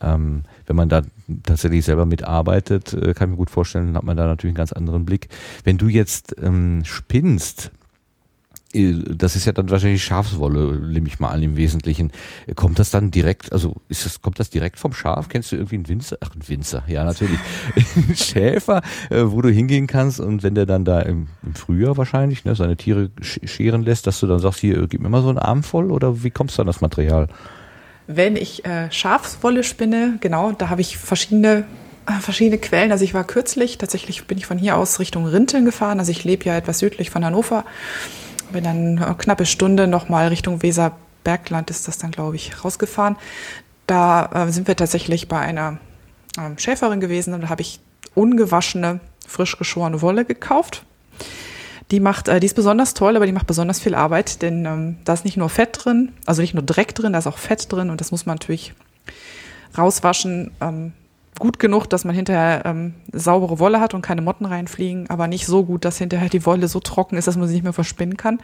Ähm, 0.01 0.43
wenn 0.65 0.75
man 0.75 0.89
da 0.89 1.03
tatsächlich 1.43 1.85
selber 1.85 2.05
mitarbeitet, 2.05 2.93
äh, 2.93 3.13
kann 3.13 3.29
ich 3.29 3.31
mir 3.31 3.37
gut 3.37 3.49
vorstellen, 3.49 3.95
hat 3.95 4.03
man 4.03 4.17
da 4.17 4.25
natürlich 4.25 4.51
einen 4.51 4.57
ganz 4.57 4.73
anderen 4.73 5.05
Blick. 5.05 5.29
Wenn 5.63 5.77
du 5.77 5.87
jetzt 5.87 6.35
ähm, 6.41 6.83
spinnst, 6.85 7.71
äh, 8.73 8.93
das 8.93 9.35
ist 9.35 9.45
ja 9.45 9.51
dann 9.51 9.69
wahrscheinlich 9.69 10.03
Schafswolle, 10.03 10.79
nehme 10.79 11.07
ich 11.07 11.19
mal 11.19 11.29
an 11.29 11.41
im 11.41 11.55
Wesentlichen. 11.55 12.11
Kommt 12.55 12.79
das 12.79 12.91
dann 12.91 13.11
direkt, 13.11 13.51
also 13.53 13.75
ist 13.89 14.05
das, 14.05 14.21
kommt 14.21 14.39
das 14.39 14.49
direkt 14.49 14.79
vom 14.79 14.93
Schaf? 14.93 15.29
Kennst 15.29 15.51
du 15.51 15.55
irgendwie 15.55 15.75
einen 15.75 15.87
Winzer? 15.87 16.17
Ach, 16.21 16.31
einen 16.31 16.47
Winzer, 16.47 16.83
ja 16.87 17.03
natürlich. 17.03 17.39
einen 17.95 18.15
Schäfer, 18.15 18.81
äh, 19.09 19.23
wo 19.25 19.41
du 19.41 19.49
hingehen 19.49 19.87
kannst 19.87 20.19
und 20.19 20.43
wenn 20.43 20.55
der 20.55 20.65
dann 20.65 20.85
da 20.85 21.01
im, 21.01 21.27
im 21.43 21.55
Frühjahr 21.55 21.97
wahrscheinlich 21.97 22.45
ne, 22.45 22.55
seine 22.55 22.77
Tiere 22.77 23.11
scheren 23.21 23.83
lässt, 23.83 24.07
dass 24.07 24.19
du 24.19 24.27
dann 24.27 24.39
sagst, 24.39 24.59
hier, 24.59 24.87
gib 24.87 25.01
mir 25.01 25.09
mal 25.09 25.21
so 25.21 25.29
einen 25.29 25.39
Arm 25.39 25.63
voll 25.63 25.91
oder 25.91 26.23
wie 26.23 26.31
kommst 26.31 26.57
du 26.57 26.61
an 26.61 26.67
das 26.67 26.81
Material? 26.81 27.27
Wenn 28.07 28.35
ich 28.35 28.65
äh, 28.65 28.91
Schafswolle 28.91 29.63
spinne, 29.63 30.17
genau, 30.19 30.51
da 30.51 30.69
habe 30.69 30.81
ich 30.81 30.97
verschiedene 30.97 31.65
äh, 32.05 32.19
verschiedene 32.19 32.57
Quellen. 32.57 32.91
Also 32.91 33.03
ich 33.03 33.13
war 33.13 33.23
kürzlich, 33.23 33.77
tatsächlich 33.77 34.25
bin 34.25 34.37
ich 34.37 34.45
von 34.45 34.57
hier 34.57 34.77
aus 34.77 34.99
Richtung 34.99 35.25
Rinteln 35.25 35.65
gefahren. 35.65 35.99
Also 35.99 36.11
ich 36.11 36.23
lebe 36.23 36.45
ja 36.45 36.57
etwas 36.57 36.79
südlich 36.79 37.09
von 37.09 37.23
Hannover. 37.23 37.63
Bin 38.51 38.63
dann 38.63 38.99
eine 38.99 39.15
knappe 39.15 39.45
Stunde 39.45 39.87
nochmal 39.87 40.27
Richtung 40.27 40.61
Weserbergland 40.61 41.69
ist 41.69 41.87
das 41.87 41.97
dann, 41.97 42.11
glaube 42.11 42.35
ich, 42.35 42.63
rausgefahren. 42.63 43.15
Da 43.87 44.47
äh, 44.47 44.51
sind 44.51 44.67
wir 44.67 44.75
tatsächlich 44.75 45.27
bei 45.27 45.39
einer 45.39 45.77
ähm, 46.37 46.57
Schäferin 46.57 46.99
gewesen 46.99 47.33
und 47.33 47.41
da 47.41 47.49
habe 47.49 47.61
ich 47.61 47.79
ungewaschene, 48.15 48.99
frisch 49.25 49.57
geschorene 49.57 50.01
Wolle 50.01 50.25
gekauft. 50.25 50.83
Die 51.91 51.99
macht, 51.99 52.27
äh, 52.27 52.39
die 52.39 52.45
ist 52.45 52.55
besonders 52.55 52.93
toll, 52.93 53.15
aber 53.15 53.25
die 53.25 53.31
macht 53.31 53.47
besonders 53.47 53.79
viel 53.79 53.95
Arbeit, 53.95 54.41
denn 54.41 54.65
ähm, 54.65 54.97
da 55.03 55.13
ist 55.13 55.25
nicht 55.25 55.37
nur 55.37 55.49
Fett 55.49 55.77
drin, 55.83 56.11
also 56.25 56.41
nicht 56.41 56.53
nur 56.53 56.63
Dreck 56.63 56.95
drin, 56.95 57.13
da 57.13 57.19
ist 57.19 57.27
auch 57.27 57.37
Fett 57.37 57.71
drin 57.71 57.89
und 57.89 58.01
das 58.01 58.11
muss 58.11 58.25
man 58.25 58.35
natürlich 58.35 58.73
rauswaschen. 59.77 60.51
Ähm, 60.61 60.93
gut 61.39 61.59
genug, 61.59 61.87
dass 61.87 62.05
man 62.05 62.15
hinterher 62.15 62.63
ähm, 62.65 62.93
saubere 63.11 63.59
Wolle 63.59 63.79
hat 63.79 63.93
und 63.93 64.01
keine 64.01 64.21
Motten 64.21 64.45
reinfliegen, 64.45 65.09
aber 65.09 65.27
nicht 65.27 65.45
so 65.45 65.65
gut, 65.65 65.83
dass 65.83 65.97
hinterher 65.97 66.29
die 66.29 66.45
Wolle 66.45 66.67
so 66.67 66.79
trocken 66.79 67.17
ist, 67.17 67.27
dass 67.27 67.37
man 67.37 67.47
sie 67.47 67.55
nicht 67.55 67.63
mehr 67.63 67.73
verspinnen 67.73 68.17
kann. 68.17 68.39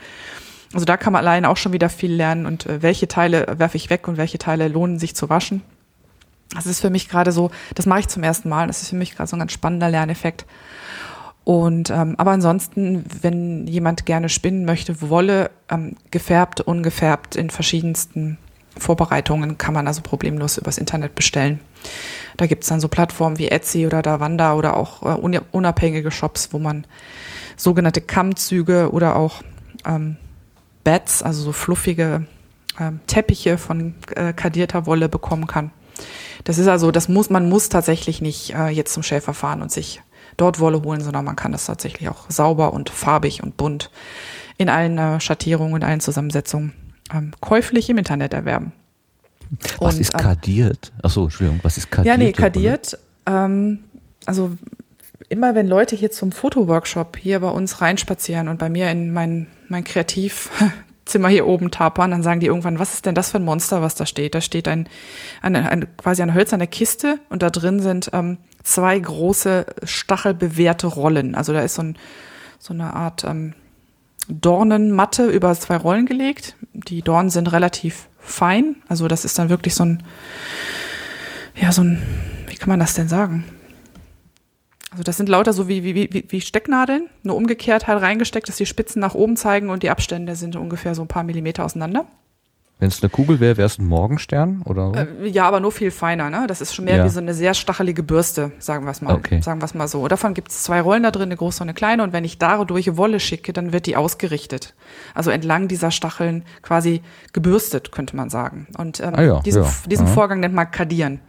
Also 0.73 0.85
da 0.85 0.97
kann 0.97 1.13
man 1.13 1.21
allein 1.21 1.45
auch 1.45 1.57
schon 1.57 1.73
wieder 1.73 1.89
viel 1.89 2.13
lernen 2.13 2.45
und 2.45 2.65
äh, 2.65 2.81
welche 2.81 3.07
Teile 3.07 3.55
werfe 3.57 3.77
ich 3.77 3.89
weg 3.89 4.07
und 4.07 4.17
welche 4.17 4.37
Teile 4.37 4.67
lohnen 4.67 4.99
sich 4.99 5.15
zu 5.15 5.29
waschen. 5.29 5.61
Das 6.53 6.65
ist 6.65 6.79
für 6.79 6.89
mich 6.89 7.09
gerade 7.09 7.31
so, 7.31 7.51
das 7.75 7.85
mache 7.85 7.99
ich 8.01 8.07
zum 8.07 8.23
ersten 8.23 8.49
Mal. 8.49 8.67
Das 8.67 8.81
ist 8.81 8.89
für 8.89 8.95
mich 8.95 9.15
gerade 9.15 9.29
so 9.29 9.35
ein 9.35 9.39
ganz 9.39 9.51
spannender 9.51 9.89
Lerneffekt. 9.89 10.45
Und 11.49 11.89
ähm, 11.89 12.13
aber 12.19 12.29
ansonsten, 12.29 13.03
wenn 13.23 13.65
jemand 13.65 14.05
gerne 14.05 14.29
spinnen 14.29 14.65
möchte, 14.65 15.09
Wolle 15.09 15.49
ähm, 15.67 15.95
gefärbt, 16.11 16.61
ungefärbt 16.61 17.35
in 17.35 17.49
verschiedensten 17.49 18.37
Vorbereitungen 18.77 19.57
kann 19.57 19.73
man 19.73 19.87
also 19.87 20.03
problemlos 20.03 20.59
übers 20.59 20.77
Internet 20.77 21.15
bestellen. 21.15 21.59
Da 22.37 22.45
gibt's 22.45 22.67
dann 22.67 22.79
so 22.79 22.87
Plattformen 22.87 23.39
wie 23.39 23.47
Etsy 23.47 23.87
oder 23.87 24.03
Davanda 24.03 24.53
oder 24.53 24.77
auch 24.77 25.01
äh, 25.01 25.39
unabhängige 25.51 26.11
Shops, 26.11 26.49
wo 26.51 26.59
man 26.59 26.85
sogenannte 27.57 28.01
Kammzüge 28.01 28.91
oder 28.91 29.15
auch 29.15 29.41
ähm, 29.87 30.17
Beds, 30.83 31.23
also 31.23 31.41
so 31.41 31.51
fluffige 31.51 32.27
ähm, 32.79 32.99
Teppiche 33.07 33.57
von 33.57 33.95
äh, 34.15 34.33
kadierter 34.33 34.85
Wolle 34.85 35.09
bekommen 35.09 35.47
kann. 35.47 35.71
Das 36.43 36.59
ist 36.59 36.67
also, 36.67 36.91
das 36.91 37.09
muss, 37.09 37.31
man 37.31 37.49
muss 37.49 37.69
tatsächlich 37.69 38.21
nicht 38.21 38.53
äh, 38.53 38.67
jetzt 38.67 38.93
zum 38.93 39.01
Schäfer 39.01 39.33
fahren 39.33 39.63
und 39.63 39.71
sich 39.71 40.03
dort 40.41 40.59
Wolle 40.59 40.81
holen, 40.81 41.01
sondern 41.01 41.25
man 41.25 41.35
kann 41.35 41.51
das 41.51 41.65
tatsächlich 41.65 42.09
auch 42.09 42.29
sauber 42.29 42.73
und 42.73 42.89
farbig 42.89 43.43
und 43.43 43.57
bunt 43.57 43.89
in 44.57 44.69
allen 44.69 44.97
äh, 44.97 45.19
Schattierungen, 45.19 45.77
in 45.77 45.83
allen 45.83 45.99
Zusammensetzungen 45.99 46.73
ähm, 47.13 47.31
käuflich 47.41 47.89
im 47.89 47.97
Internet 47.97 48.33
erwerben. 48.33 48.73
Was 49.79 49.95
und, 49.95 50.01
ist 50.01 50.13
ähm, 50.13 50.19
kadiert? 50.19 50.91
Achso, 51.01 51.23
Entschuldigung, 51.23 51.59
was 51.63 51.77
ist 51.77 51.89
kadiert? 51.89 52.17
Ja, 52.17 52.23
nee, 52.23 52.31
kadiert. 52.31 52.97
Ähm, 53.25 53.79
also 54.25 54.51
immer 55.29 55.55
wenn 55.55 55.67
Leute 55.67 55.95
hier 55.95 56.11
zum 56.11 56.31
Fotoworkshop 56.31 57.17
hier 57.17 57.39
bei 57.39 57.49
uns 57.49 57.81
reinspazieren 57.81 58.47
und 58.47 58.57
bei 58.57 58.69
mir 58.69 58.91
in 58.91 59.11
mein, 59.11 59.47
mein 59.67 59.83
Kreativzimmer 61.09 61.29
hier 61.29 61.47
oben 61.47 61.71
tapern, 61.71 62.11
dann 62.11 62.23
sagen 62.23 62.39
die 62.39 62.45
irgendwann, 62.47 62.79
was 62.79 62.93
ist 62.93 63.05
denn 63.05 63.15
das 63.15 63.31
für 63.31 63.37
ein 63.37 63.43
Monster, 63.43 63.81
was 63.81 63.95
da 63.95 64.05
steht? 64.05 64.35
Da 64.35 64.41
steht 64.41 64.67
ein, 64.67 64.87
eine, 65.41 65.69
eine 65.69 65.87
quasi 65.87 66.21
eine 66.21 66.33
hölzerne 66.33 66.67
Kiste 66.67 67.19
und 67.29 67.41
da 67.41 67.49
drin 67.49 67.79
sind 67.79 68.11
ähm, 68.13 68.37
zwei 68.63 68.97
große 68.97 69.65
stachelbewehrte 69.83 70.87
Rollen. 70.87 71.35
Also 71.35 71.53
da 71.53 71.61
ist 71.61 71.75
so, 71.75 71.81
ein, 71.81 71.97
so 72.59 72.73
eine 72.73 72.93
Art 72.93 73.23
ähm, 73.23 73.53
Dornenmatte 74.27 75.25
über 75.25 75.53
zwei 75.55 75.77
Rollen 75.77 76.05
gelegt. 76.05 76.55
Die 76.73 77.01
Dornen 77.01 77.31
sind 77.31 77.51
relativ 77.51 78.07
fein. 78.19 78.75
Also 78.87 79.07
das 79.07 79.25
ist 79.25 79.39
dann 79.39 79.49
wirklich 79.49 79.73
so 79.73 79.85
ein, 79.85 80.03
ja, 81.55 81.71
so 81.71 81.81
ein, 81.81 82.01
wie 82.47 82.55
kann 82.55 82.69
man 82.69 82.79
das 82.79 82.93
denn 82.93 83.09
sagen? 83.09 83.45
Also 84.91 85.03
das 85.03 85.17
sind 85.17 85.29
lauter 85.29 85.53
so 85.53 85.67
wie, 85.67 85.83
wie, 85.83 85.95
wie, 85.95 86.25
wie 86.27 86.41
Stecknadeln, 86.41 87.09
nur 87.23 87.35
umgekehrt 87.35 87.87
halt 87.87 88.01
reingesteckt, 88.01 88.47
dass 88.47 88.55
die 88.57 88.65
Spitzen 88.65 88.99
nach 88.99 89.13
oben 89.13 89.37
zeigen 89.37 89.69
und 89.69 89.83
die 89.83 89.89
Abstände 89.89 90.35
sind 90.35 90.55
ungefähr 90.55 90.95
so 90.95 91.03
ein 91.03 91.07
paar 91.07 91.23
Millimeter 91.23 91.63
auseinander. 91.63 92.05
Wenn 92.79 92.87
es 92.87 93.03
eine 93.03 93.09
Kugel 93.09 93.41
wäre, 93.41 93.57
wäre 93.57 93.65
es 93.65 93.77
ein 93.77 93.85
Morgenstern 93.85 94.61
oder? 94.63 95.07
Äh, 95.21 95.27
ja, 95.27 95.45
aber 95.45 95.59
nur 95.59 95.73
viel 95.73 95.91
feiner. 95.91 96.29
Ne? 96.29 96.45
Das 96.47 96.61
ist 96.61 96.73
schon 96.73 96.85
mehr 96.85 96.95
ja. 96.95 97.05
wie 97.05 97.09
so 97.09 97.19
eine 97.19 97.33
sehr 97.33 97.53
stachelige 97.53 98.03
Bürste, 98.03 98.53
sagen 98.59 98.85
wir 98.85 98.91
es 98.91 99.01
mal. 99.01 99.15
Okay. 99.15 99.41
Sagen 99.41 99.59
wir 99.59 99.65
es 99.65 99.73
mal 99.73 99.89
so. 99.89 100.07
Davon 100.07 100.33
gibt 100.33 100.49
es 100.49 100.63
zwei 100.63 100.79
Rollen 100.79 101.03
da 101.03 101.11
drin, 101.11 101.23
eine 101.23 101.35
große 101.35 101.61
und 101.61 101.67
eine 101.67 101.73
kleine. 101.73 102.03
Und 102.03 102.13
wenn 102.13 102.23
ich 102.23 102.37
dadurch 102.37 102.95
Wolle 102.95 103.19
schicke, 103.19 103.51
dann 103.51 103.73
wird 103.73 103.85
die 103.85 103.97
ausgerichtet. 103.97 104.75
Also 105.13 105.31
entlang 105.31 105.67
dieser 105.67 105.91
Stacheln 105.91 106.43
quasi 106.61 107.01
gebürstet, 107.33 107.91
könnte 107.91 108.15
man 108.15 108.29
sagen. 108.29 108.67
Und 108.77 108.99
ähm, 108.99 109.13
ah 109.15 109.21
ja, 109.21 109.39
diesen, 109.41 109.63
ja. 109.63 109.69
diesen 109.89 110.07
Vorgang 110.07 110.39
nennt 110.39 110.55
man 110.55 110.69
Kadieren. 110.71 111.19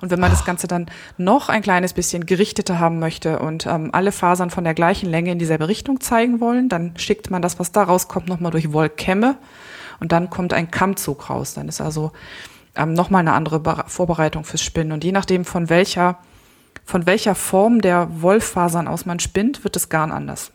Und 0.00 0.10
wenn 0.10 0.20
man 0.20 0.30
Ach. 0.32 0.36
das 0.36 0.44
Ganze 0.44 0.66
dann 0.66 0.86
noch 1.16 1.48
ein 1.48 1.62
kleines 1.62 1.92
bisschen 1.92 2.26
gerichteter 2.26 2.78
haben 2.78 2.98
möchte 2.98 3.38
und 3.38 3.66
ähm, 3.66 3.90
alle 3.92 4.12
Fasern 4.12 4.50
von 4.50 4.64
der 4.64 4.74
gleichen 4.74 5.08
Länge 5.08 5.30
in 5.30 5.38
dieselbe 5.38 5.68
Richtung 5.68 6.00
zeigen 6.00 6.40
wollen, 6.40 6.68
dann 6.68 6.96
schickt 6.96 7.30
man 7.30 7.42
das, 7.42 7.58
was 7.58 7.72
da 7.72 7.84
rauskommt, 7.84 8.28
nochmal 8.28 8.50
durch 8.50 8.72
Wollkämme 8.72 9.36
und 10.00 10.10
dann 10.10 10.30
kommt 10.30 10.52
ein 10.52 10.70
Kammzug 10.70 11.30
raus. 11.30 11.54
Dann 11.54 11.68
ist 11.68 11.80
also 11.80 12.10
ähm, 12.74 12.94
nochmal 12.94 13.20
eine 13.20 13.32
andere 13.32 13.84
Vorbereitung 13.86 14.44
fürs 14.44 14.62
Spinnen. 14.62 14.92
Und 14.92 15.04
je 15.04 15.12
nachdem, 15.12 15.44
von 15.44 15.68
welcher, 15.68 16.18
von 16.84 17.06
welcher 17.06 17.34
Form 17.34 17.80
der 17.80 18.08
Wollfasern 18.22 18.88
aus 18.88 19.06
man 19.06 19.20
spinnt, 19.20 19.62
wird 19.62 19.76
das 19.76 19.88
Garn 19.88 20.10
anders. 20.10 20.50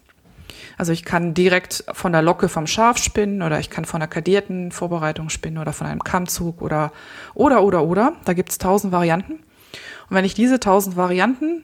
Also 0.78 0.92
ich 0.92 1.04
kann 1.04 1.34
direkt 1.34 1.84
von 1.92 2.12
der 2.12 2.22
Locke 2.22 2.50
vom 2.50 2.68
Schaf 2.68 3.00
spinnen 3.00 3.42
oder 3.42 3.60
ich 3.60 3.72
kann 3.72 3.86
von 3.86 4.00
der 4.00 4.08
kadierten 4.08 4.72
Vorbereitung 4.72 5.30
spinnen 5.30 5.58
oder 5.58 5.74
von 5.74 5.88
einem 5.88 6.04
Kammzug 6.04 6.62
oder 6.62 6.92
oder 7.34 7.64
oder 7.64 7.84
oder. 7.84 8.14
Da 8.26 8.34
gibt 8.34 8.52
es 8.52 8.60
tausend 8.60 8.94
Varianten. 8.94 9.34
Und 9.34 10.16
wenn 10.16 10.24
ich 10.24 10.36
diese 10.36 10.60
tausend 10.60 10.96
Varianten 10.96 11.64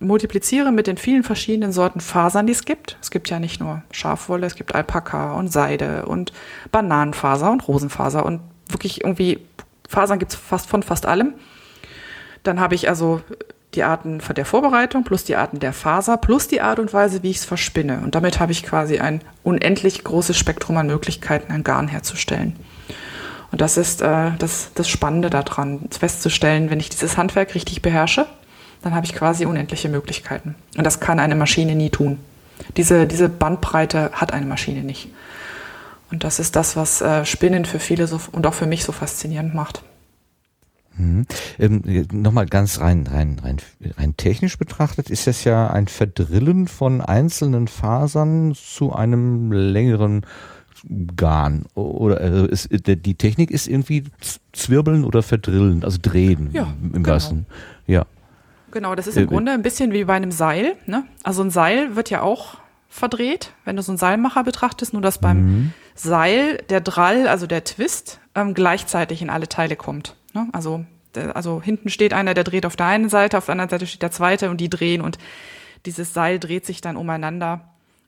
multipliziere 0.00 0.70
mit 0.70 0.86
den 0.86 0.96
vielen 0.96 1.24
verschiedenen 1.24 1.72
Sorten 1.72 2.00
Fasern, 2.00 2.46
die 2.46 2.52
es 2.52 2.64
gibt. 2.64 2.96
Es 3.00 3.10
gibt 3.10 3.30
ja 3.30 3.40
nicht 3.40 3.60
nur 3.60 3.82
Schafwolle, 3.90 4.46
es 4.46 4.54
gibt 4.54 4.74
Alpaka 4.74 5.32
und 5.32 5.48
Seide 5.48 6.06
und 6.06 6.32
Bananenfaser 6.70 7.50
und 7.50 7.66
Rosenfaser 7.66 8.24
und 8.24 8.40
wirklich 8.68 9.02
irgendwie 9.02 9.44
Fasern 9.88 10.18
gibt 10.18 10.32
es 10.32 10.38
fast 10.38 10.68
von 10.68 10.82
fast 10.82 11.06
allem. 11.06 11.34
Dann 12.42 12.60
habe 12.60 12.74
ich 12.74 12.88
also 12.88 13.22
die 13.74 13.82
Arten 13.82 14.20
der 14.34 14.46
Vorbereitung 14.46 15.04
plus 15.04 15.24
die 15.24 15.36
Arten 15.36 15.60
der 15.60 15.72
Faser 15.72 16.16
plus 16.16 16.48
die 16.48 16.60
Art 16.60 16.78
und 16.78 16.92
Weise, 16.92 17.22
wie 17.22 17.30
ich 17.30 17.38
es 17.38 17.44
verspinne. 17.44 18.00
Und 18.02 18.14
damit 18.14 18.40
habe 18.40 18.52
ich 18.52 18.62
quasi 18.62 18.98
ein 18.98 19.20
unendlich 19.42 20.04
großes 20.04 20.36
Spektrum 20.36 20.76
an 20.78 20.86
Möglichkeiten, 20.86 21.52
ein 21.52 21.64
Garn 21.64 21.88
herzustellen. 21.88 22.56
Und 23.50 23.60
das 23.60 23.76
ist 23.76 24.02
äh, 24.02 24.32
das, 24.38 24.70
das 24.74 24.88
Spannende 24.88 25.30
daran, 25.30 25.88
festzustellen, 25.90 26.70
wenn 26.70 26.80
ich 26.80 26.90
dieses 26.90 27.16
Handwerk 27.16 27.54
richtig 27.54 27.82
beherrsche, 27.82 28.26
dann 28.82 28.94
habe 28.94 29.06
ich 29.06 29.14
quasi 29.14 29.46
unendliche 29.46 29.88
Möglichkeiten. 29.88 30.54
Und 30.76 30.84
das 30.84 31.00
kann 31.00 31.18
eine 31.18 31.34
Maschine 31.34 31.74
nie 31.74 31.90
tun. 31.90 32.18
Diese, 32.76 33.06
diese 33.06 33.28
Bandbreite 33.28 34.10
hat 34.12 34.32
eine 34.32 34.46
Maschine 34.46 34.82
nicht. 34.82 35.10
Und 36.10 36.24
das 36.24 36.38
ist 36.38 36.56
das, 36.56 36.76
was 36.76 37.00
äh, 37.00 37.24
Spinnen 37.24 37.64
für 37.64 37.78
viele 37.78 38.06
so, 38.06 38.20
und 38.32 38.46
auch 38.46 38.54
für 38.54 38.66
mich 38.66 38.84
so 38.84 38.92
faszinierend 38.92 39.54
macht. 39.54 39.82
Mhm. 40.98 41.26
Ähm, 41.58 42.06
Nochmal 42.12 42.46
ganz 42.46 42.80
rein, 42.80 43.06
rein, 43.06 43.40
rein, 43.42 43.56
rein 43.96 44.16
technisch 44.16 44.58
betrachtet 44.58 45.10
ist 45.10 45.26
das 45.26 45.44
ja 45.44 45.68
ein 45.70 45.88
Verdrillen 45.88 46.68
von 46.68 47.00
einzelnen 47.00 47.68
Fasern 47.68 48.54
zu 48.54 48.92
einem 48.92 49.52
längeren 49.52 50.26
Garn. 51.16 51.64
Oder 51.74 52.20
also 52.20 52.46
ist, 52.46 52.68
die 52.70 53.14
Technik 53.14 53.50
ist 53.50 53.68
irgendwie 53.68 54.04
zwirbeln 54.52 55.04
oder 55.04 55.22
verdrillen, 55.22 55.84
also 55.84 55.98
drehen 56.00 56.50
ja, 56.52 56.74
im 56.82 56.92
genau. 56.92 57.08
Wahrsten. 57.08 57.46
Ja. 57.86 58.04
Genau, 58.70 58.94
das 58.94 59.06
ist 59.06 59.16
im 59.16 59.24
äh, 59.24 59.26
Grunde 59.26 59.52
ein 59.52 59.62
bisschen 59.62 59.92
wie 59.92 60.04
bei 60.04 60.14
einem 60.14 60.30
Seil. 60.30 60.74
Ne? 60.86 61.04
Also 61.22 61.42
ein 61.42 61.50
Seil 61.50 61.96
wird 61.96 62.10
ja 62.10 62.22
auch 62.22 62.58
verdreht, 62.88 63.52
wenn 63.64 63.76
du 63.76 63.82
so 63.82 63.92
einen 63.92 63.98
Seilmacher 63.98 64.44
betrachtest, 64.44 64.92
nur 64.92 65.02
dass 65.02 65.18
beim 65.18 65.38
mhm. 65.38 65.72
Seil 65.94 66.58
der 66.68 66.80
Drall, 66.80 67.28
also 67.28 67.46
der 67.46 67.64
Twist, 67.64 68.20
ähm, 68.34 68.54
gleichzeitig 68.54 69.22
in 69.22 69.30
alle 69.30 69.48
Teile 69.48 69.76
kommt. 69.76 70.16
Ne? 70.38 70.48
Also, 70.52 70.84
der, 71.14 71.36
also 71.36 71.60
hinten 71.62 71.88
steht 71.88 72.12
einer, 72.12 72.34
der 72.34 72.44
dreht 72.44 72.66
auf 72.66 72.76
der 72.76 72.86
einen 72.86 73.08
Seite, 73.08 73.38
auf 73.38 73.46
der 73.46 73.52
anderen 73.52 73.70
Seite 73.70 73.86
steht 73.86 74.02
der 74.02 74.10
zweite 74.10 74.50
und 74.50 74.60
die 74.60 74.70
drehen 74.70 75.00
und 75.00 75.18
dieses 75.86 76.12
Seil 76.14 76.38
dreht 76.38 76.66
sich 76.66 76.80
dann 76.80 76.96
umeinander 76.96 77.60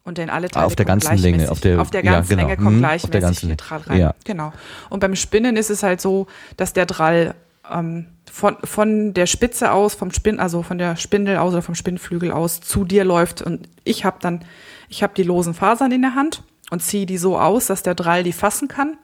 und 0.05 0.19
in 0.19 0.31
alle 0.31 0.49
Teile 0.49 0.67
auf 0.67 0.77
der 0.77 0.87
ganzen 0.87 1.17
Länge, 1.19 1.51
auf 1.51 1.61
der, 1.61 1.81
auf 1.81 1.91
der 1.91 2.03
ganzen 2.03 2.33
ja, 2.33 2.37
genau. 2.37 2.49
Länge 2.49 2.63
kommt 2.63 2.77
mhm, 2.77 2.81
gleichmäßig 2.81 3.49
der 3.49 3.57
Draht 3.57 3.89
rein. 3.89 4.01
Ja. 4.01 4.15
Genau. 4.25 4.53
Und 4.89 5.01
beim 5.01 5.15
Spinnen 5.15 5.57
ist 5.57 5.71
es 5.71 5.83
halt 5.83 6.01
so, 6.01 6.27
dass 6.57 6.73
der 6.73 6.87
Drall 6.87 7.35
ähm, 7.71 8.07
von, 8.31 8.57
von 8.65 9.15
der 9.15 9.27
Spitze 9.27 9.73
aus, 9.73 9.95
vom 9.95 10.11
Spinn, 10.11 10.41
also 10.41 10.63
von 10.63 10.79
der 10.79 10.97
Spindel 10.97 11.37
aus 11.37 11.53
oder 11.53 11.63
vom 11.63 11.75
Spinnflügel 11.75 12.33
aus 12.33 12.61
zu 12.61 12.85
dir 12.85 13.05
läuft 13.05 13.43
und 13.43 13.69
ich 13.85 14.05
habe 14.05 14.19
dann, 14.21 14.45
ich 14.89 15.03
habe 15.03 15.13
die 15.17 15.23
losen 15.23 15.55
Fasern 15.55 15.93
in 15.93 16.03
der 16.03 16.15
Hand 16.15 16.43
und 16.71 16.83
ziehe 16.83 17.07
die 17.07 17.19
so 17.19 17.39
aus, 17.39 17.67
dass 17.67 17.83
der 17.83 17.95
Drall 17.95 18.23
die 18.23 18.33
fassen 18.33 18.69
kann. 18.69 18.97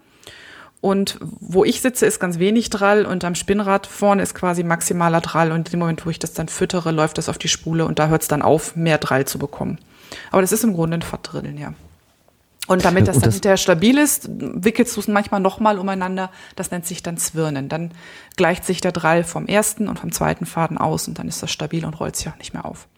Und 0.80 1.18
wo 1.20 1.64
ich 1.64 1.80
sitze, 1.80 2.06
ist 2.06 2.20
ganz 2.20 2.38
wenig 2.38 2.70
Drall 2.70 3.06
und 3.06 3.24
am 3.24 3.34
Spinnrad 3.34 3.86
vorne 3.86 4.22
ist 4.22 4.34
quasi 4.34 4.62
maximaler 4.62 5.20
Drall. 5.20 5.50
Und 5.50 5.68
in 5.68 5.72
dem 5.72 5.80
Moment, 5.80 6.06
wo 6.06 6.10
ich 6.10 6.18
das 6.18 6.34
dann 6.34 6.48
füttere, 6.48 6.92
läuft 6.92 7.18
das 7.18 7.28
auf 7.28 7.38
die 7.38 7.48
Spule 7.48 7.86
und 7.86 7.98
da 7.98 8.08
hört 8.08 8.22
es 8.22 8.28
dann 8.28 8.42
auf, 8.42 8.76
mehr 8.76 8.98
Drall 8.98 9.24
zu 9.24 9.38
bekommen. 9.38 9.78
Aber 10.30 10.42
das 10.42 10.52
ist 10.52 10.64
im 10.64 10.74
Grunde 10.74 10.98
ein 10.98 11.02
Verdrillen, 11.02 11.58
ja. 11.58 11.74
Und 12.66 12.84
damit 12.84 13.06
das, 13.06 13.16
und 13.16 13.22
das 13.22 13.30
dann 13.30 13.32
hinterher 13.34 13.56
stabil 13.56 13.96
ist, 13.96 14.28
wickelst 14.28 14.96
du 14.96 15.00
es 15.00 15.08
manchmal 15.08 15.40
nochmal 15.40 15.78
umeinander. 15.78 16.30
Das 16.56 16.70
nennt 16.70 16.84
sich 16.84 17.02
dann 17.02 17.16
Zwirnen. 17.16 17.68
Dann 17.68 17.92
gleicht 18.36 18.64
sich 18.64 18.80
der 18.80 18.92
Drall 18.92 19.22
vom 19.22 19.46
ersten 19.46 19.88
und 19.88 19.98
vom 20.00 20.10
zweiten 20.10 20.46
Faden 20.46 20.76
aus 20.76 21.06
und 21.06 21.18
dann 21.18 21.28
ist 21.28 21.42
das 21.42 21.50
stabil 21.50 21.84
und 21.84 21.98
rollt 22.00 22.16
sich 22.16 22.28
auch 22.28 22.38
nicht 22.38 22.54
mehr 22.54 22.64
auf. 22.64 22.88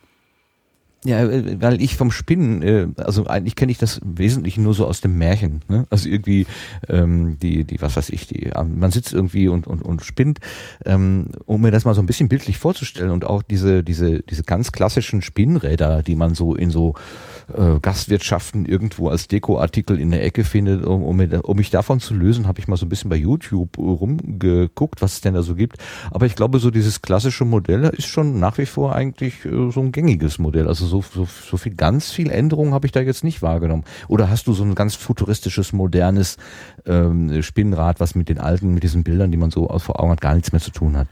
Ja, 1.05 1.21
äh, 1.23 1.61
weil 1.61 1.81
ich 1.81 1.97
vom 1.97 2.11
Spinnen, 2.11 2.63
äh, 2.63 2.89
also 2.97 3.27
eigentlich 3.27 3.55
kenne 3.55 3.71
ich 3.71 3.79
das 3.79 3.99
im 3.99 4.19
Wesentlichen 4.19 4.65
nur 4.65 4.75
so 4.75 4.85
aus 4.85 5.01
dem 5.01 5.17
Märchen. 5.17 5.63
Ne? 5.69 5.87
Also 5.91 6.09
irgendwie 6.09 6.47
ähm, 6.89 7.39
die, 7.41 7.63
die, 7.65 7.81
was 7.81 7.97
weiß 7.97 8.11
ich, 8.11 8.27
die, 8.27 8.47
ähm, 8.47 8.81
man 8.81 8.91
sitzt 8.91 9.13
irgendwie 9.13 9.47
und, 9.47 9.69
und, 9.69 9.83
und 9.83 10.05
spinnt, 10.05 10.41
ähm, 10.85 11.27
um 11.47 11.61
mir 11.61 11.71
das 11.71 11.85
mal 11.85 11.95
so 11.95 12.03
ein 12.03 12.07
bisschen 12.07 12.29
bildlich 12.29 12.59
vorzustellen 12.59 13.13
und 13.13 13.25
auch 13.25 13.43
diese, 13.43 13.85
diese, 13.85 14.23
diese 14.25 14.43
ganz 14.43 14.73
klassischen 14.73 15.23
Spinnräder, 15.23 16.03
die 16.03 16.17
man 16.17 16.35
so 16.35 16.57
in 16.57 16.71
so 16.71 16.95
äh, 17.55 17.81
Gastwirtschaften 17.81 18.67
irgendwo 18.67 19.09
als 19.09 19.29
Dekoartikel 19.29 20.01
in 20.01 20.11
der 20.11 20.25
Ecke 20.25 20.45
findet, 20.45 20.85
um, 20.85 21.03
um, 21.03 21.21
um 21.21 21.57
mich 21.57 21.71
davon 21.71 22.01
zu 22.01 22.15
lösen, 22.15 22.47
habe 22.47 22.61
ich 22.61 22.69
mal 22.69 22.77
so 22.77 22.87
ein 22.87 22.89
bisschen 22.89 23.11
bei 23.11 23.17
YouTube 23.17 23.79
rumgeguckt, 23.79 25.03
was 25.03 25.15
es 25.15 25.21
denn 25.21 25.35
da 25.35 25.43
so 25.43 25.55
gibt. 25.55 25.79
Aber 26.11 26.27
ich 26.27 26.37
glaube, 26.37 26.59
so 26.59 26.71
dieses 26.71 27.03
klassische 27.03 27.45
Modell 27.45 27.85
ist 27.97 28.07
schon 28.07 28.39
nach 28.39 28.59
wie 28.59 28.67
vor 28.67 28.95
eigentlich 28.95 29.45
äh, 29.45 29.71
so 29.71 29.81
ein 29.81 29.93
gängiges 29.93 30.39
Modell. 30.39 30.69
Also 30.69 30.87
so, 30.87 31.03
so, 31.03 31.27
so 31.27 31.57
viel, 31.57 31.75
ganz 31.75 32.11
viel 32.11 32.31
Änderungen 32.31 32.75
habe 32.75 32.87
ich 32.87 32.93
da 32.93 33.01
jetzt 33.01 33.25
nicht 33.25 33.43
wahrgenommen. 33.43 33.85
Oder 34.09 34.31
hast 34.31 34.47
du 34.47 34.53
so 34.53 34.65
ein 34.65 34.75
ganz 34.75 34.95
futuristisches, 34.95 35.73
modernes 35.73 36.37
ähm, 36.87 37.43
Spinnrad, 37.43 38.01
was 38.01 38.15
mit 38.15 38.29
den 38.29 38.39
alten, 38.39 38.75
mit 38.75 38.83
diesen 38.83 39.05
Bildern, 39.05 39.31
die 39.31 39.37
man 39.37 39.51
so 39.51 39.69
vor 39.79 40.01
Augen 40.01 40.13
hat, 40.13 40.21
gar 40.21 40.35
nichts 40.35 40.53
mehr 40.53 40.61
zu 40.61 40.71
tun 40.71 40.97
hat? 40.97 41.09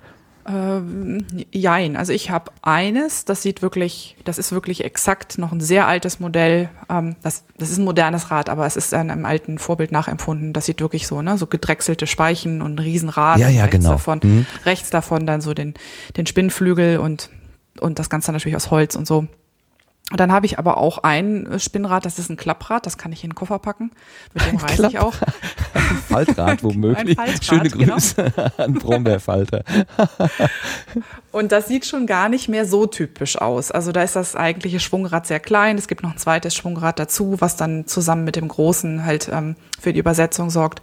Ähm, 0.49 1.24
jein, 1.51 1.97
also 1.97 2.12
ich 2.12 2.30
habe 2.30 2.53
eines, 2.62 3.24
das 3.24 3.42
sieht 3.42 3.62
wirklich, 3.62 4.16
das 4.24 4.38
ist 4.38 4.53
wirklich 4.53 4.84
exakt 4.84 5.38
noch 5.38 5.51
ein 5.51 5.61
sehr 5.61 5.88
altes 5.88 6.20
Modell. 6.20 6.68
Ähm, 6.88 7.16
das, 7.22 7.44
das 7.59 7.70
ist 7.70 7.78
ein 7.78 7.84
modernes 7.84 8.30
Rad, 8.30 8.49
aber 8.49 8.64
es 8.64 8.76
ist 8.76 8.94
einem 8.94 9.24
alten 9.24 9.59
Vorbild 9.59 9.90
nachempfunden. 9.90 10.53
Das 10.53 10.66
sieht 10.66 10.80
wirklich 10.80 11.07
so, 11.07 11.20
ne, 11.20 11.36
so 11.36 11.47
gedrechselte 11.47 12.07
Speichen 12.07 12.62
und 12.62 12.76
ein 12.76 12.78
Riesenrad. 12.78 13.38
Ja, 13.38 13.49
ja, 13.49 13.62
rechts 13.62 13.76
genau. 13.76 13.90
Davon, 13.90 14.20
mhm. 14.22 14.47
Rechts 14.64 14.90
davon 14.90 15.26
dann 15.26 15.40
so 15.40 15.53
den, 15.53 15.74
den 16.16 16.26
Spinnflügel 16.26 16.99
und, 16.99 17.30
und 17.80 17.99
das 17.99 18.09
Ganze 18.09 18.30
natürlich 18.30 18.57
aus 18.57 18.70
Holz 18.70 18.94
und 18.94 19.07
so. 19.07 19.26
Und 20.12 20.20
dann 20.20 20.30
habe 20.30 20.46
ich 20.46 20.61
aber 20.61 20.76
auch 20.76 20.98
ein 20.98 21.46
äh, 21.46 21.59
Spinnrad, 21.59 22.07
das 22.07 22.20
ist 22.20 22.30
ein 22.30 22.36
Klapprad, 22.36 22.86
das 22.86 22.96
kann 22.96 23.11
ich 23.11 23.24
in 23.24 23.30
den 23.30 23.34
Koffer 23.34 23.59
packen. 23.59 23.90
Mit 24.34 24.46
dem 24.46 24.57
reise 24.57 24.86
ich 24.86 25.00
auch. 25.00 25.14
Ein 25.74 25.96
Faltrad 26.09 26.62
womöglich. 26.62 27.18
Ein 27.18 27.26
Faltrad, 27.26 27.44
Schöne 27.44 27.70
genau. 27.70 27.94
Grüße 27.94 28.14
genau. 28.14 28.50
an 28.57 28.74
Brombeerfalter. 28.74 29.64
Und 31.32 31.50
das 31.50 31.66
sieht 31.66 31.86
schon 31.86 32.07
gar 32.07 32.28
nicht 32.28 32.48
mehr 32.48 32.66
so 32.66 32.86
typisch 32.86 33.36
aus. 33.36 33.72
Also 33.72 33.90
da 33.90 34.04
ist 34.04 34.14
das 34.14 34.36
eigentliche 34.36 34.78
Schwungrad 34.78 35.26
sehr 35.26 35.40
klein. 35.40 35.76
Es 35.76 35.88
gibt 35.88 36.04
noch 36.04 36.12
ein 36.12 36.18
zweites 36.18 36.54
Schwungrad 36.54 37.00
dazu, 37.00 37.40
was 37.40 37.57
dann 37.57 37.88
zusammen 37.88 38.22
mit 38.22 38.36
dem 38.36 38.46
großen 38.46 39.04
halt 39.04 39.28
ähm, 39.32 39.57
für 39.80 39.92
die 39.92 39.98
Übersetzung 39.98 40.50
sorgt. 40.50 40.82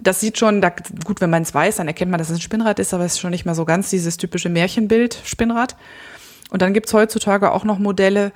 Das 0.00 0.18
sieht 0.20 0.38
schon, 0.38 0.62
da, 0.62 0.72
gut, 1.04 1.20
wenn 1.20 1.30
man 1.30 1.42
es 1.42 1.52
weiß, 1.52 1.76
dann 1.76 1.88
erkennt 1.88 2.10
man, 2.10 2.18
dass 2.18 2.30
es 2.30 2.38
ein 2.38 2.40
Spinnrad 2.40 2.78
ist, 2.78 2.94
aber 2.94 3.04
es 3.04 3.12
ist 3.12 3.20
schon 3.20 3.30
nicht 3.30 3.44
mehr 3.44 3.54
so 3.54 3.66
ganz 3.66 3.90
dieses 3.90 4.16
typische 4.16 4.48
Märchenbild 4.48 5.20
Spinnrad. 5.24 5.76
Und 6.50 6.62
dann 6.62 6.74
gibt's 6.74 6.92
heutzutage 6.94 7.52
auch 7.52 7.64
noch 7.64 7.78
Modelle, 7.78 8.32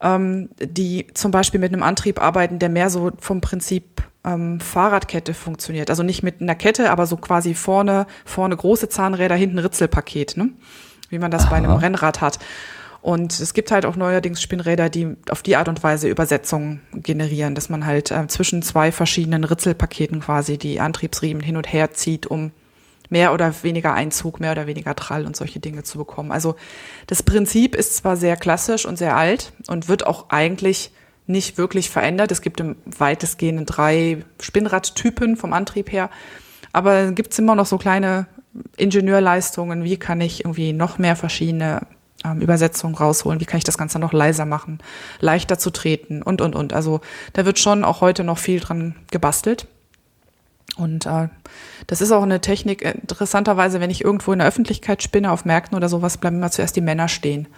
ähm, 0.00 0.50
die 0.60 1.06
zum 1.14 1.30
Beispiel 1.30 1.60
mit 1.60 1.72
einem 1.72 1.82
Antrieb 1.82 2.20
arbeiten, 2.20 2.58
der 2.58 2.68
mehr 2.68 2.90
so 2.90 3.12
vom 3.18 3.40
Prinzip 3.40 4.02
ähm, 4.24 4.60
Fahrradkette 4.60 5.34
funktioniert. 5.34 5.90
Also 5.90 6.02
nicht 6.02 6.22
mit 6.22 6.40
einer 6.40 6.54
Kette, 6.54 6.90
aber 6.90 7.06
so 7.06 7.16
quasi 7.16 7.54
vorne, 7.54 8.06
vorne 8.24 8.56
große 8.56 8.88
Zahnräder, 8.88 9.34
hinten 9.34 9.58
Ritzelpaket, 9.58 10.36
ne? 10.36 10.50
wie 11.08 11.18
man 11.18 11.30
das 11.30 11.44
Aha. 11.44 11.50
bei 11.50 11.56
einem 11.56 11.72
Rennrad 11.72 12.20
hat. 12.20 12.38
Und 13.00 13.40
es 13.40 13.52
gibt 13.52 13.72
halt 13.72 13.84
auch 13.84 13.96
neuerdings 13.96 14.40
Spinnräder, 14.40 14.88
die 14.88 15.16
auf 15.28 15.42
die 15.42 15.56
Art 15.56 15.68
und 15.68 15.82
Weise 15.82 16.08
Übersetzungen 16.08 16.80
generieren, 16.94 17.56
dass 17.56 17.68
man 17.68 17.84
halt 17.84 18.12
äh, 18.12 18.28
zwischen 18.28 18.62
zwei 18.62 18.92
verschiedenen 18.92 19.42
Ritzelpaketen 19.42 20.20
quasi 20.20 20.56
die 20.56 20.78
Antriebsriemen 20.78 21.42
hin 21.42 21.56
und 21.56 21.72
her 21.72 21.92
zieht, 21.92 22.28
um 22.28 22.52
mehr 23.12 23.34
oder 23.34 23.54
weniger 23.62 23.92
Einzug, 23.92 24.40
mehr 24.40 24.52
oder 24.52 24.66
weniger 24.66 24.96
Trall 24.96 25.26
und 25.26 25.36
solche 25.36 25.60
Dinge 25.60 25.82
zu 25.82 25.98
bekommen. 25.98 26.32
Also 26.32 26.56
das 27.06 27.22
Prinzip 27.22 27.76
ist 27.76 27.94
zwar 27.94 28.16
sehr 28.16 28.36
klassisch 28.36 28.86
und 28.86 28.96
sehr 28.96 29.16
alt 29.16 29.52
und 29.68 29.86
wird 29.88 30.06
auch 30.06 30.30
eigentlich 30.30 30.92
nicht 31.26 31.58
wirklich 31.58 31.90
verändert. 31.90 32.32
Es 32.32 32.40
gibt 32.40 32.58
im 32.60 32.76
weitestgehenden 32.86 33.66
drei 33.66 34.24
Spinnradtypen 34.40 35.36
vom 35.36 35.52
Antrieb 35.52 35.92
her. 35.92 36.08
Aber 36.72 37.12
gibt 37.12 37.32
es 37.32 37.38
immer 37.38 37.54
noch 37.54 37.66
so 37.66 37.76
kleine 37.76 38.26
Ingenieurleistungen. 38.78 39.84
Wie 39.84 39.98
kann 39.98 40.22
ich 40.22 40.46
irgendwie 40.46 40.72
noch 40.72 40.96
mehr 40.96 41.14
verschiedene 41.14 41.86
ähm, 42.24 42.40
Übersetzungen 42.40 42.94
rausholen? 42.94 43.40
Wie 43.40 43.44
kann 43.44 43.58
ich 43.58 43.64
das 43.64 43.76
Ganze 43.76 43.98
noch 43.98 44.14
leiser 44.14 44.46
machen, 44.46 44.78
leichter 45.20 45.58
zu 45.58 45.68
treten 45.68 46.22
und, 46.22 46.40
und, 46.40 46.54
und. 46.54 46.72
Also 46.72 47.02
da 47.34 47.44
wird 47.44 47.58
schon 47.58 47.84
auch 47.84 48.00
heute 48.00 48.24
noch 48.24 48.38
viel 48.38 48.58
dran 48.58 48.94
gebastelt. 49.10 49.66
Und 50.76 51.06
äh, 51.06 51.28
das 51.86 52.00
ist 52.00 52.12
auch 52.12 52.22
eine 52.22 52.40
Technik, 52.40 52.84
äh, 52.84 52.92
interessanterweise, 52.92 53.80
wenn 53.80 53.90
ich 53.90 54.04
irgendwo 54.04 54.32
in 54.32 54.38
der 54.38 54.48
Öffentlichkeit 54.48 55.02
spinne, 55.02 55.30
auf 55.30 55.44
Märkten 55.44 55.76
oder 55.76 55.88
sowas, 55.88 56.18
bleiben 56.18 56.36
immer 56.36 56.50
zuerst 56.50 56.76
die 56.76 56.80
Männer 56.80 57.08
stehen, 57.08 57.48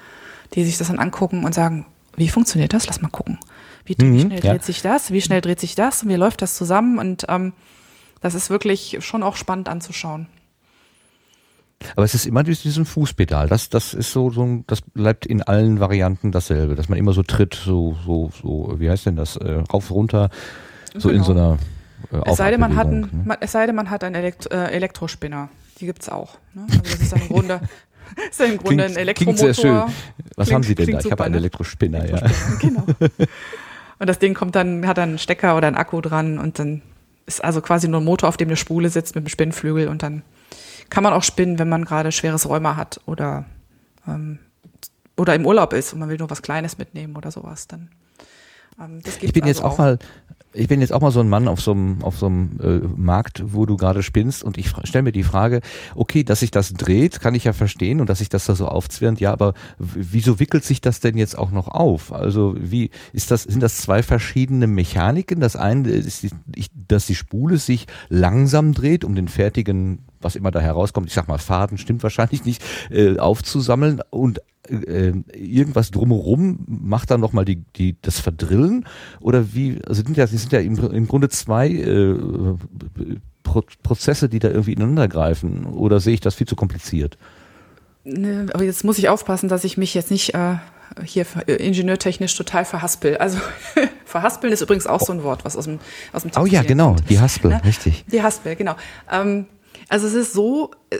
die 0.54 0.64
sich 0.64 0.78
das 0.78 0.88
dann 0.88 0.98
angucken 0.98 1.44
und 1.44 1.54
sagen, 1.54 1.86
wie 2.16 2.28
funktioniert 2.28 2.72
das? 2.72 2.86
Lass 2.86 3.00
mal 3.00 3.08
gucken. 3.08 3.38
Wie, 3.84 3.96
mhm, 3.98 4.14
wie 4.14 4.20
schnell 4.20 4.44
ja. 4.44 4.52
dreht 4.52 4.64
sich 4.64 4.82
das? 4.82 5.10
Wie 5.10 5.20
schnell 5.20 5.40
dreht 5.40 5.60
sich 5.60 5.74
das? 5.74 6.02
Und 6.02 6.08
wie 6.08 6.14
läuft 6.14 6.42
das 6.42 6.56
zusammen? 6.56 6.98
Und 6.98 7.26
ähm, 7.28 7.52
das 8.20 8.34
ist 8.34 8.50
wirklich 8.50 8.98
schon 9.00 9.22
auch 9.22 9.36
spannend 9.36 9.68
anzuschauen. 9.68 10.26
Aber 11.96 12.04
es 12.04 12.14
ist 12.14 12.26
immer 12.26 12.42
diesem 12.42 12.86
Fußpedal. 12.86 13.48
Das, 13.48 13.68
das 13.68 13.94
ist 13.94 14.12
so, 14.12 14.30
so, 14.30 14.64
das 14.66 14.80
bleibt 14.80 15.26
in 15.26 15.42
allen 15.42 15.80
Varianten 15.80 16.32
dasselbe, 16.32 16.74
dass 16.74 16.88
man 16.88 16.98
immer 16.98 17.12
so 17.12 17.22
tritt, 17.22 17.54
so, 17.54 17.96
so, 18.06 18.30
so, 18.42 18.74
wie 18.78 18.88
heißt 18.88 19.06
denn 19.06 19.16
das, 19.16 19.36
äh, 19.36 19.62
rauf, 19.72 19.90
runter, 19.90 20.30
so 20.96 21.08
genau. 21.08 21.20
in 21.20 21.24
so 21.24 21.32
einer 21.32 21.58
äh, 22.12 22.30
es 22.30 22.36
sei, 22.36 22.50
denn, 22.50 22.60
man 22.60 22.76
hat 22.76 22.88
ein, 22.88 23.24
ne? 23.24 23.36
es 23.40 23.52
sei 23.52 23.66
denn, 23.66 23.74
man 23.74 23.90
hat 23.90 24.04
einen 24.04 24.14
Elekt 24.14 24.50
äh, 24.52 24.66
Elektrospinner. 24.66 25.48
Die 25.80 25.86
gibt's 25.86 26.08
auch. 26.08 26.38
Ne? 26.54 26.66
Also 26.68 26.80
das 26.80 27.00
ist 27.00 27.12
im 27.12 27.28
Grunde, 27.28 27.60
ist 28.30 28.40
im 28.40 28.58
Grunde 28.58 28.84
klingt, 28.84 28.96
ein 28.96 28.96
Elektromotor. 28.96 29.52
Klingt 29.52 29.56
sehr 29.56 29.62
schön. 29.62 29.94
Was 30.36 30.46
klingt, 30.46 30.54
haben 30.54 30.62
Sie 30.62 30.74
denn 30.74 30.90
da? 30.92 30.98
Ich 31.00 31.10
habe 31.10 31.24
einen 31.24 31.32
ne? 31.32 31.38
Elektrospinner, 31.38 32.04
Elektrospinner, 32.04 32.84
ja. 32.86 32.86
Genau. 32.86 32.86
Und 33.98 34.08
das 34.08 34.18
Ding 34.18 34.34
kommt 34.34 34.54
dann, 34.54 34.86
hat 34.86 34.98
dann 34.98 35.10
einen 35.10 35.18
Stecker 35.18 35.56
oder 35.56 35.68
einen 35.68 35.76
Akku 35.76 36.00
dran 36.00 36.38
und 36.38 36.58
dann 36.58 36.82
ist 37.26 37.42
also 37.42 37.60
quasi 37.60 37.88
nur 37.88 38.00
ein 38.00 38.04
Motor, 38.04 38.28
auf 38.28 38.36
dem 38.36 38.48
eine 38.48 38.56
Spule 38.56 38.90
sitzt 38.90 39.14
mit 39.14 39.22
einem 39.22 39.28
Spinnflügel 39.28 39.88
und 39.88 40.02
dann 40.02 40.22
kann 40.90 41.02
man 41.02 41.12
auch 41.12 41.22
spinnen, 41.22 41.58
wenn 41.58 41.68
man 41.68 41.84
gerade 41.84 42.12
schweres 42.12 42.48
Rheuma 42.48 42.76
hat 42.76 43.00
oder, 43.06 43.46
ähm, 44.06 44.40
oder 45.16 45.34
im 45.34 45.46
Urlaub 45.46 45.72
ist 45.72 45.92
und 45.92 46.00
man 46.00 46.08
will 46.08 46.18
nur 46.18 46.28
was 46.28 46.42
Kleines 46.42 46.76
mitnehmen 46.76 47.16
oder 47.16 47.30
sowas. 47.30 47.66
Dann 47.68 47.88
ähm, 48.80 49.00
ich 49.22 49.32
bin 49.32 49.44
also 49.44 49.46
jetzt 49.46 49.64
auch, 49.64 49.72
auch 49.72 49.78
mal, 49.78 49.98
ich 50.54 50.68
bin 50.68 50.80
jetzt 50.80 50.92
auch 50.92 51.00
mal 51.00 51.10
so 51.10 51.20
ein 51.20 51.28
Mann 51.28 51.48
auf 51.48 51.60
so 51.60 51.72
einem, 51.72 52.02
auf 52.02 52.16
so 52.16 52.26
einem 52.26 52.58
äh, 52.62 52.86
Markt, 52.96 53.42
wo 53.46 53.66
du 53.66 53.76
gerade 53.76 54.02
spinnst 54.02 54.42
und 54.42 54.56
ich 54.56 54.72
stelle 54.84 55.02
mir 55.02 55.12
die 55.12 55.24
Frage, 55.24 55.60
okay, 55.94 56.24
dass 56.24 56.40
sich 56.40 56.50
das 56.50 56.72
dreht, 56.72 57.20
kann 57.20 57.34
ich 57.34 57.44
ja 57.44 57.52
verstehen 57.52 58.00
und 58.00 58.08
dass 58.08 58.18
sich 58.18 58.28
das 58.28 58.46
da 58.46 58.54
so 58.54 58.68
aufzwirnt, 58.68 59.20
ja, 59.20 59.32
aber 59.32 59.54
wieso 59.78 60.38
wickelt 60.38 60.64
sich 60.64 60.80
das 60.80 61.00
denn 61.00 61.16
jetzt 61.18 61.36
auch 61.36 61.50
noch 61.50 61.68
auf? 61.68 62.12
Also 62.12 62.54
wie 62.58 62.90
ist 63.12 63.30
das, 63.30 63.42
sind 63.42 63.62
das 63.62 63.78
zwei 63.78 64.02
verschiedene 64.02 64.66
Mechaniken? 64.66 65.40
Das 65.40 65.56
eine 65.56 65.88
ist, 65.90 66.26
dass 66.88 67.06
die 67.06 67.14
Spule 67.14 67.58
sich 67.58 67.86
langsam 68.08 68.72
dreht, 68.74 69.04
um 69.04 69.14
den 69.14 69.28
fertigen 69.28 70.00
was 70.20 70.36
immer 70.36 70.50
da 70.50 70.58
herauskommt, 70.58 71.08
ich 71.08 71.12
sag 71.12 71.28
mal 71.28 71.36
Faden, 71.36 71.76
stimmt 71.76 72.02
wahrscheinlich 72.02 72.46
nicht, 72.46 72.64
äh, 72.90 73.18
aufzusammeln 73.18 74.00
und 74.08 74.40
äh, 74.68 75.12
irgendwas 75.34 75.90
drumherum 75.90 76.64
macht 76.66 77.10
dann 77.10 77.20
nochmal 77.20 77.44
die, 77.44 77.64
die, 77.76 77.96
das 78.02 78.20
Verdrillen? 78.20 78.86
Oder 79.20 79.54
wie, 79.54 79.78
also 79.86 80.02
sind 80.02 80.16
ja, 80.16 80.26
sind 80.26 80.52
ja 80.52 80.60
im, 80.60 80.78
im 80.78 81.08
Grunde 81.08 81.28
zwei 81.28 81.68
äh, 81.70 82.16
Pro 83.42 83.62
Prozesse, 83.82 84.28
die 84.28 84.38
da 84.38 84.48
irgendwie 84.48 84.72
ineinander 84.72 85.06
greifen. 85.08 85.66
Oder 85.66 86.00
sehe 86.00 86.14
ich 86.14 86.20
das 86.20 86.34
viel 86.34 86.46
zu 86.46 86.56
kompliziert? 86.56 87.18
Ne, 88.04 88.46
aber 88.52 88.64
jetzt 88.64 88.84
muss 88.84 88.98
ich 88.98 89.08
aufpassen, 89.08 89.48
dass 89.48 89.64
ich 89.64 89.76
mich 89.76 89.94
jetzt 89.94 90.10
nicht 90.10 90.34
äh, 90.34 90.56
hier 91.04 91.26
äh, 91.46 91.52
ingenieurtechnisch 91.54 92.36
total 92.36 92.64
verhaspel. 92.64 93.16
Also 93.18 93.38
verhaspeln 94.04 94.52
ist 94.52 94.60
übrigens 94.62 94.86
auch 94.86 95.00
so 95.00 95.12
ein 95.12 95.22
Wort, 95.22 95.44
was 95.44 95.56
aus 95.56 95.64
dem 95.64 95.78
aus 96.12 96.22
dem 96.22 96.30
Text 96.30 96.40
Oh 96.42 96.46
ja, 96.46 96.62
genau, 96.62 96.94
kommt. 96.94 97.10
die 97.10 97.20
Haspel, 97.20 97.50
ne? 97.50 97.64
richtig. 97.64 98.04
Die 98.10 98.22
Haspel, 98.22 98.56
genau. 98.56 98.76
Ähm, 99.10 99.46
also 99.88 100.06
es 100.06 100.14
ist 100.14 100.32
so, 100.32 100.70
äh, 100.90 100.98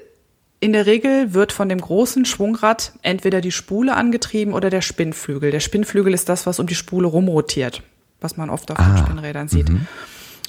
in 0.65 0.73
der 0.73 0.87
Regel 0.87 1.35
wird 1.35 1.53
von 1.53 1.69
dem 1.69 1.79
großen 1.79 2.25
Schwungrad 2.25 2.93
entweder 3.03 3.43
die 3.43 3.53
Spule 3.53 3.95
angetrieben 3.95 4.55
oder 4.55 4.71
der 4.71 4.81
Spinnflügel. 4.81 5.51
Der 5.51 5.61
Spinnflügel 5.61 6.15
ist 6.15 6.31
das, 6.31 6.47
was 6.47 6.59
um 6.59 6.67
die 6.67 6.75
Spule 6.75 7.07
rumrotiert, 7.07 7.83
was 8.23 8.39
man 8.39 8.49
oft 8.49 8.71
auf 8.71 8.79
ah, 8.79 8.83
den 8.83 8.97
Spinnrädern 8.97 9.49
sieht. 9.49 9.69
-hmm. 9.69 9.81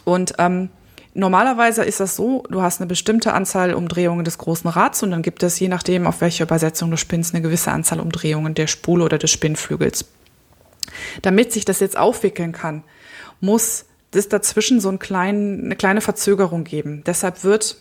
Und 0.06 0.36
ähm, 0.38 0.70
normalerweise 1.16 1.84
ist 1.84 2.00
das 2.00 2.16
so, 2.16 2.44
du 2.50 2.62
hast 2.62 2.80
eine 2.80 2.88
bestimmte 2.88 3.34
Anzahl 3.34 3.74
Umdrehungen 3.74 4.24
des 4.24 4.38
großen 4.38 4.70
Rads 4.70 5.04
und 5.04 5.12
dann 5.12 5.22
gibt 5.22 5.44
es, 5.44 5.60
je 5.60 5.68
nachdem, 5.68 6.08
auf 6.08 6.22
welche 6.22 6.44
Übersetzung 6.44 6.90
du 6.92 6.96
spinnst, 6.96 7.36
eine 7.36 7.42
gewisse 7.42 7.74
Anzahl 7.74 8.00
Umdrehungen 8.00 8.54
der 8.54 8.68
Spule 8.68 9.04
oder 9.04 9.18
des 9.18 9.32
Spinnflügels. 9.32 10.06
Damit 11.24 11.52
sich 11.52 11.66
das 11.66 11.82
jetzt 11.82 11.98
aufwickeln 11.98 12.54
kann, 12.54 12.84
muss 13.42 13.84
es 14.14 14.30
dazwischen 14.30 14.80
so 14.80 14.88
einen 14.88 15.00
kleinen, 15.00 15.66
eine 15.66 15.76
kleine 15.76 16.00
Verzögerung 16.00 16.64
geben. 16.64 17.04
Deshalb 17.06 17.44
wird 17.44 17.76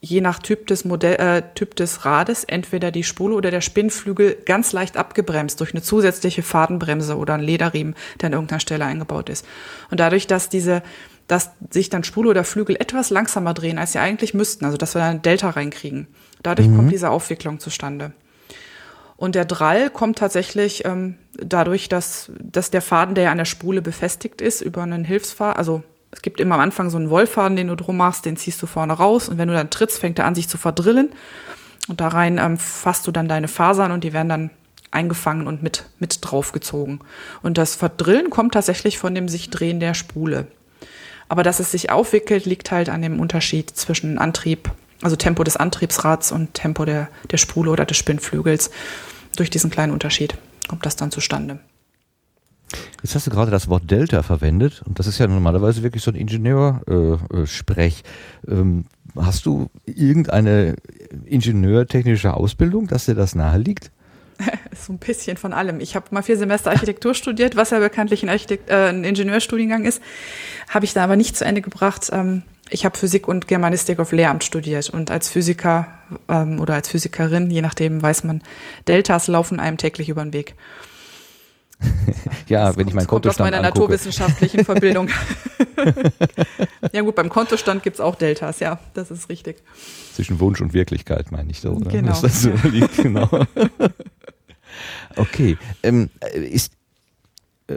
je 0.00 0.20
nach 0.20 0.38
Typ 0.38 0.66
des 0.66 0.84
Modell, 0.84 1.16
äh, 1.16 1.42
Typ 1.54 1.74
des 1.74 2.04
Rades 2.04 2.44
entweder 2.44 2.90
die 2.90 3.02
Spule 3.02 3.34
oder 3.34 3.50
der 3.50 3.60
Spinnflügel 3.60 4.36
ganz 4.46 4.72
leicht 4.72 4.96
abgebremst 4.96 5.58
durch 5.60 5.74
eine 5.74 5.82
zusätzliche 5.82 6.42
Fadenbremse 6.42 7.16
oder 7.16 7.34
einen 7.34 7.42
Lederriemen, 7.42 7.94
der 8.20 8.28
an 8.28 8.32
irgendeiner 8.34 8.60
Stelle 8.60 8.84
eingebaut 8.84 9.28
ist. 9.28 9.44
Und 9.90 9.98
dadurch, 9.98 10.26
dass 10.28 10.48
diese, 10.48 10.82
dass 11.26 11.50
sich 11.70 11.90
dann 11.90 12.04
Spule 12.04 12.30
oder 12.30 12.44
Flügel 12.44 12.76
etwas 12.76 13.10
langsamer 13.10 13.54
drehen, 13.54 13.78
als 13.78 13.92
sie 13.92 13.98
eigentlich 13.98 14.34
müssten, 14.34 14.64
also 14.64 14.76
dass 14.76 14.94
wir 14.94 15.00
dann 15.00 15.16
ein 15.16 15.22
Delta 15.22 15.50
reinkriegen. 15.50 16.06
Dadurch 16.42 16.68
mhm. 16.68 16.76
kommt 16.76 16.92
diese 16.92 17.10
Aufwicklung 17.10 17.58
zustande. 17.58 18.12
Und 19.16 19.34
der 19.34 19.46
Drall 19.46 19.90
kommt 19.90 20.18
tatsächlich 20.18 20.84
ähm, 20.84 21.16
dadurch, 21.32 21.88
dass, 21.88 22.30
dass 22.38 22.70
der 22.70 22.82
Faden, 22.82 23.16
der 23.16 23.24
ja 23.24 23.32
an 23.32 23.38
der 23.38 23.46
Spule 23.46 23.82
befestigt 23.82 24.40
ist, 24.40 24.60
über 24.60 24.84
einen 24.84 25.04
Hilfsfaden, 25.04 25.56
also 25.58 25.82
es 26.10 26.22
gibt 26.22 26.40
immer 26.40 26.54
am 26.54 26.60
Anfang 26.60 26.90
so 26.90 26.96
einen 26.96 27.10
Wollfaden, 27.10 27.56
den 27.56 27.68
du 27.68 27.76
drum 27.76 27.98
machst, 27.98 28.24
den 28.24 28.36
ziehst 28.36 28.60
du 28.62 28.66
vorne 28.66 28.94
raus 28.94 29.28
und 29.28 29.38
wenn 29.38 29.48
du 29.48 29.54
dann 29.54 29.70
trittst, 29.70 29.98
fängt 29.98 30.18
er 30.18 30.24
an, 30.24 30.34
sich 30.34 30.48
zu 30.48 30.58
verdrillen. 30.58 31.10
Und 31.88 32.00
da 32.00 32.08
rein 32.08 32.38
ähm, 32.38 32.58
fasst 32.58 33.06
du 33.06 33.12
dann 33.12 33.28
deine 33.28 33.48
Fasern 33.48 33.92
und 33.92 34.04
die 34.04 34.12
werden 34.12 34.28
dann 34.28 34.50
eingefangen 34.90 35.46
und 35.46 35.62
mit, 35.62 35.84
mit 35.98 36.18
draufgezogen. 36.22 37.00
Und 37.42 37.58
das 37.58 37.76
Verdrillen 37.76 38.30
kommt 38.30 38.54
tatsächlich 38.54 38.98
von 38.98 39.14
dem 39.14 39.28
sich 39.28 39.50
drehen 39.50 39.80
der 39.80 39.94
Spule. 39.94 40.46
Aber 41.28 41.42
dass 41.42 41.60
es 41.60 41.70
sich 41.70 41.90
aufwickelt, 41.90 42.46
liegt 42.46 42.70
halt 42.70 42.88
an 42.88 43.02
dem 43.02 43.20
Unterschied 43.20 43.70
zwischen 43.70 44.18
Antrieb, 44.18 44.70
also 45.02 45.16
Tempo 45.16 45.44
des 45.44 45.56
Antriebsrads 45.56 46.32
und 46.32 46.54
Tempo 46.54 46.84
der, 46.84 47.08
der 47.30 47.36
Spule 47.36 47.70
oder 47.70 47.84
des 47.84 47.98
Spinnflügels. 47.98 48.70
Durch 49.36 49.50
diesen 49.50 49.70
kleinen 49.70 49.92
Unterschied 49.92 50.36
kommt 50.68 50.86
das 50.86 50.96
dann 50.96 51.10
zustande. 51.10 51.60
Jetzt 53.02 53.14
hast 53.14 53.26
du 53.26 53.30
gerade 53.30 53.50
das 53.50 53.68
Wort 53.68 53.90
Delta 53.90 54.22
verwendet 54.22 54.82
und 54.84 54.98
das 54.98 55.06
ist 55.06 55.18
ja 55.18 55.26
normalerweise 55.26 55.82
wirklich 55.82 56.02
so 56.02 56.10
ein 56.10 56.16
Ingenieursprech. 56.16 58.02
Äh, 58.46 58.52
ähm, 58.52 58.84
hast 59.16 59.46
du 59.46 59.70
irgendeine 59.86 60.76
ingenieurtechnische 61.24 62.34
Ausbildung, 62.34 62.86
dass 62.88 63.06
dir 63.06 63.14
das 63.14 63.34
nahe 63.34 63.58
liegt? 63.58 63.90
so 64.76 64.92
ein 64.92 64.98
bisschen 64.98 65.36
von 65.36 65.52
allem. 65.52 65.80
Ich 65.80 65.96
habe 65.96 66.06
mal 66.10 66.22
vier 66.22 66.36
Semester 66.36 66.70
Architektur 66.70 67.14
studiert, 67.14 67.56
was 67.56 67.70
ja 67.70 67.78
bekanntlich 67.78 68.22
ein, 68.22 68.28
Architekt, 68.28 68.70
äh, 68.70 68.88
ein 68.88 69.04
Ingenieurstudiengang 69.04 69.84
ist. 69.84 70.02
Habe 70.68 70.84
ich 70.84 70.92
da 70.92 71.04
aber 71.04 71.16
nicht 71.16 71.36
zu 71.36 71.44
Ende 71.44 71.62
gebracht. 71.62 72.10
Ähm, 72.12 72.42
ich 72.70 72.84
habe 72.84 72.98
Physik 72.98 73.28
und 73.28 73.48
Germanistik 73.48 73.98
auf 73.98 74.12
Lehramt 74.12 74.44
studiert 74.44 74.90
und 74.90 75.10
als 75.10 75.30
Physiker 75.30 75.88
ähm, 76.28 76.60
oder 76.60 76.74
als 76.74 76.88
Physikerin, 76.88 77.50
je 77.50 77.62
nachdem, 77.62 78.02
weiß 78.02 78.24
man, 78.24 78.42
Deltas 78.86 79.26
laufen 79.26 79.58
einem 79.58 79.78
täglich 79.78 80.08
über 80.08 80.22
den 80.22 80.32
Weg. 80.32 80.54
Ja, 82.48 82.66
das 82.66 82.76
wenn 82.76 82.84
kommt, 82.84 82.88
ich 82.88 82.94
meinen 82.94 83.06
Kontostand 83.06 83.46
aus 83.46 83.52
meiner 83.52 83.66
angucke. 83.66 83.80
naturwissenschaftlichen 83.80 84.64
Verbildung. 84.64 85.08
ja 86.92 87.02
gut, 87.02 87.14
beim 87.14 87.28
Kontostand 87.28 87.82
gibt's 87.82 88.00
auch 88.00 88.16
Deltas, 88.16 88.60
ja, 88.60 88.78
das 88.94 89.10
ist 89.10 89.28
richtig. 89.28 89.62
Zwischen 90.14 90.40
Wunsch 90.40 90.60
und 90.60 90.72
Wirklichkeit 90.72 91.30
meine 91.30 91.50
ich 91.50 91.60
so. 91.60 91.70
Oder? 91.72 91.90
Genau. 91.90 92.08
Dass 92.08 92.22
das 92.22 92.42
so 92.42 92.50
liegt, 92.68 92.96
genau. 92.96 93.28
okay, 95.16 95.56
ähm, 95.82 96.10
ist 96.34 96.72
äh, 97.68 97.76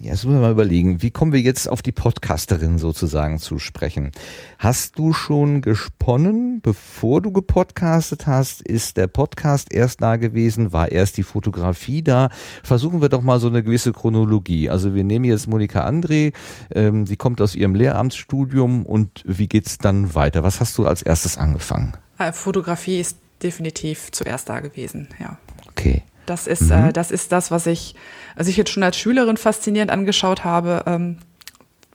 ja, 0.00 0.12
jetzt 0.12 0.24
müssen 0.24 0.38
wir 0.38 0.46
mal 0.46 0.52
überlegen, 0.52 1.02
wie 1.02 1.10
kommen 1.10 1.32
wir 1.32 1.40
jetzt 1.40 1.68
auf 1.68 1.82
die 1.82 1.92
Podcasterin 1.92 2.78
sozusagen 2.78 3.38
zu 3.38 3.58
sprechen? 3.58 4.12
Hast 4.58 4.98
du 4.98 5.12
schon 5.12 5.60
gesponnen, 5.60 6.62
bevor 6.62 7.20
du 7.20 7.32
gepodcastet 7.32 8.26
hast? 8.26 8.62
Ist 8.62 8.96
der 8.96 9.08
Podcast 9.08 9.70
erst 9.70 10.00
da 10.00 10.16
gewesen? 10.16 10.72
War 10.72 10.90
erst 10.90 11.18
die 11.18 11.22
Fotografie 11.22 12.02
da? 12.02 12.30
Versuchen 12.62 13.02
wir 13.02 13.10
doch 13.10 13.20
mal 13.20 13.40
so 13.40 13.48
eine 13.48 13.62
gewisse 13.62 13.92
Chronologie. 13.92 14.70
Also 14.70 14.94
wir 14.94 15.04
nehmen 15.04 15.26
jetzt 15.26 15.48
Monika 15.48 15.86
André, 15.86 16.32
ähm, 16.74 17.04
die 17.04 17.16
kommt 17.16 17.42
aus 17.42 17.54
ihrem 17.54 17.74
Lehramtsstudium 17.74 18.86
und 18.86 19.22
wie 19.26 19.48
geht's 19.48 19.76
dann 19.76 20.14
weiter? 20.14 20.42
Was 20.42 20.60
hast 20.60 20.78
du 20.78 20.86
als 20.86 21.02
erstes 21.02 21.36
angefangen? 21.36 21.92
Äh, 22.18 22.32
Fotografie 22.32 23.00
ist 23.00 23.18
definitiv 23.42 24.12
zuerst 24.12 24.48
da 24.48 24.60
gewesen, 24.60 25.08
ja. 25.18 25.36
Okay. 25.68 26.02
Das 26.30 26.46
ist, 26.46 26.70
mhm. 26.70 26.90
äh, 26.90 26.92
das 26.92 27.10
ist 27.10 27.32
das, 27.32 27.50
was 27.50 27.66
ich, 27.66 27.96
also 28.36 28.50
ich 28.50 28.56
jetzt 28.56 28.70
schon 28.70 28.84
als 28.84 28.96
Schülerin 28.96 29.36
faszinierend 29.36 29.90
angeschaut 29.90 30.44
habe. 30.44 30.84
Ähm, 30.86 31.18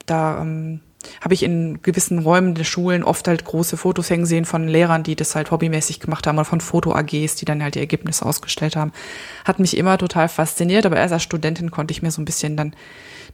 da 0.04 0.42
ähm, 0.42 0.80
habe 1.22 1.32
ich 1.32 1.42
in 1.42 1.80
gewissen 1.80 2.18
Räumen 2.18 2.54
der 2.54 2.64
Schulen 2.64 3.02
oft 3.02 3.26
halt 3.28 3.46
große 3.46 3.78
Fotos 3.78 4.10
hängen 4.10 4.26
sehen 4.26 4.44
von 4.44 4.68
Lehrern, 4.68 5.04
die 5.04 5.16
das 5.16 5.34
halt 5.34 5.50
hobbymäßig 5.50 6.00
gemacht 6.00 6.26
haben 6.26 6.36
oder 6.36 6.44
von 6.44 6.60
Foto-AGs, 6.60 7.36
die 7.36 7.46
dann 7.46 7.62
halt 7.62 7.76
die 7.76 7.80
Ergebnisse 7.80 8.26
ausgestellt 8.26 8.76
haben. 8.76 8.92
Hat 9.46 9.58
mich 9.58 9.74
immer 9.74 9.96
total 9.96 10.28
fasziniert, 10.28 10.84
aber 10.84 10.98
erst 10.98 11.14
als 11.14 11.22
Studentin 11.22 11.70
konnte 11.70 11.92
ich 11.92 12.02
mir 12.02 12.10
so 12.10 12.20
ein 12.20 12.26
bisschen 12.26 12.58
dann 12.58 12.74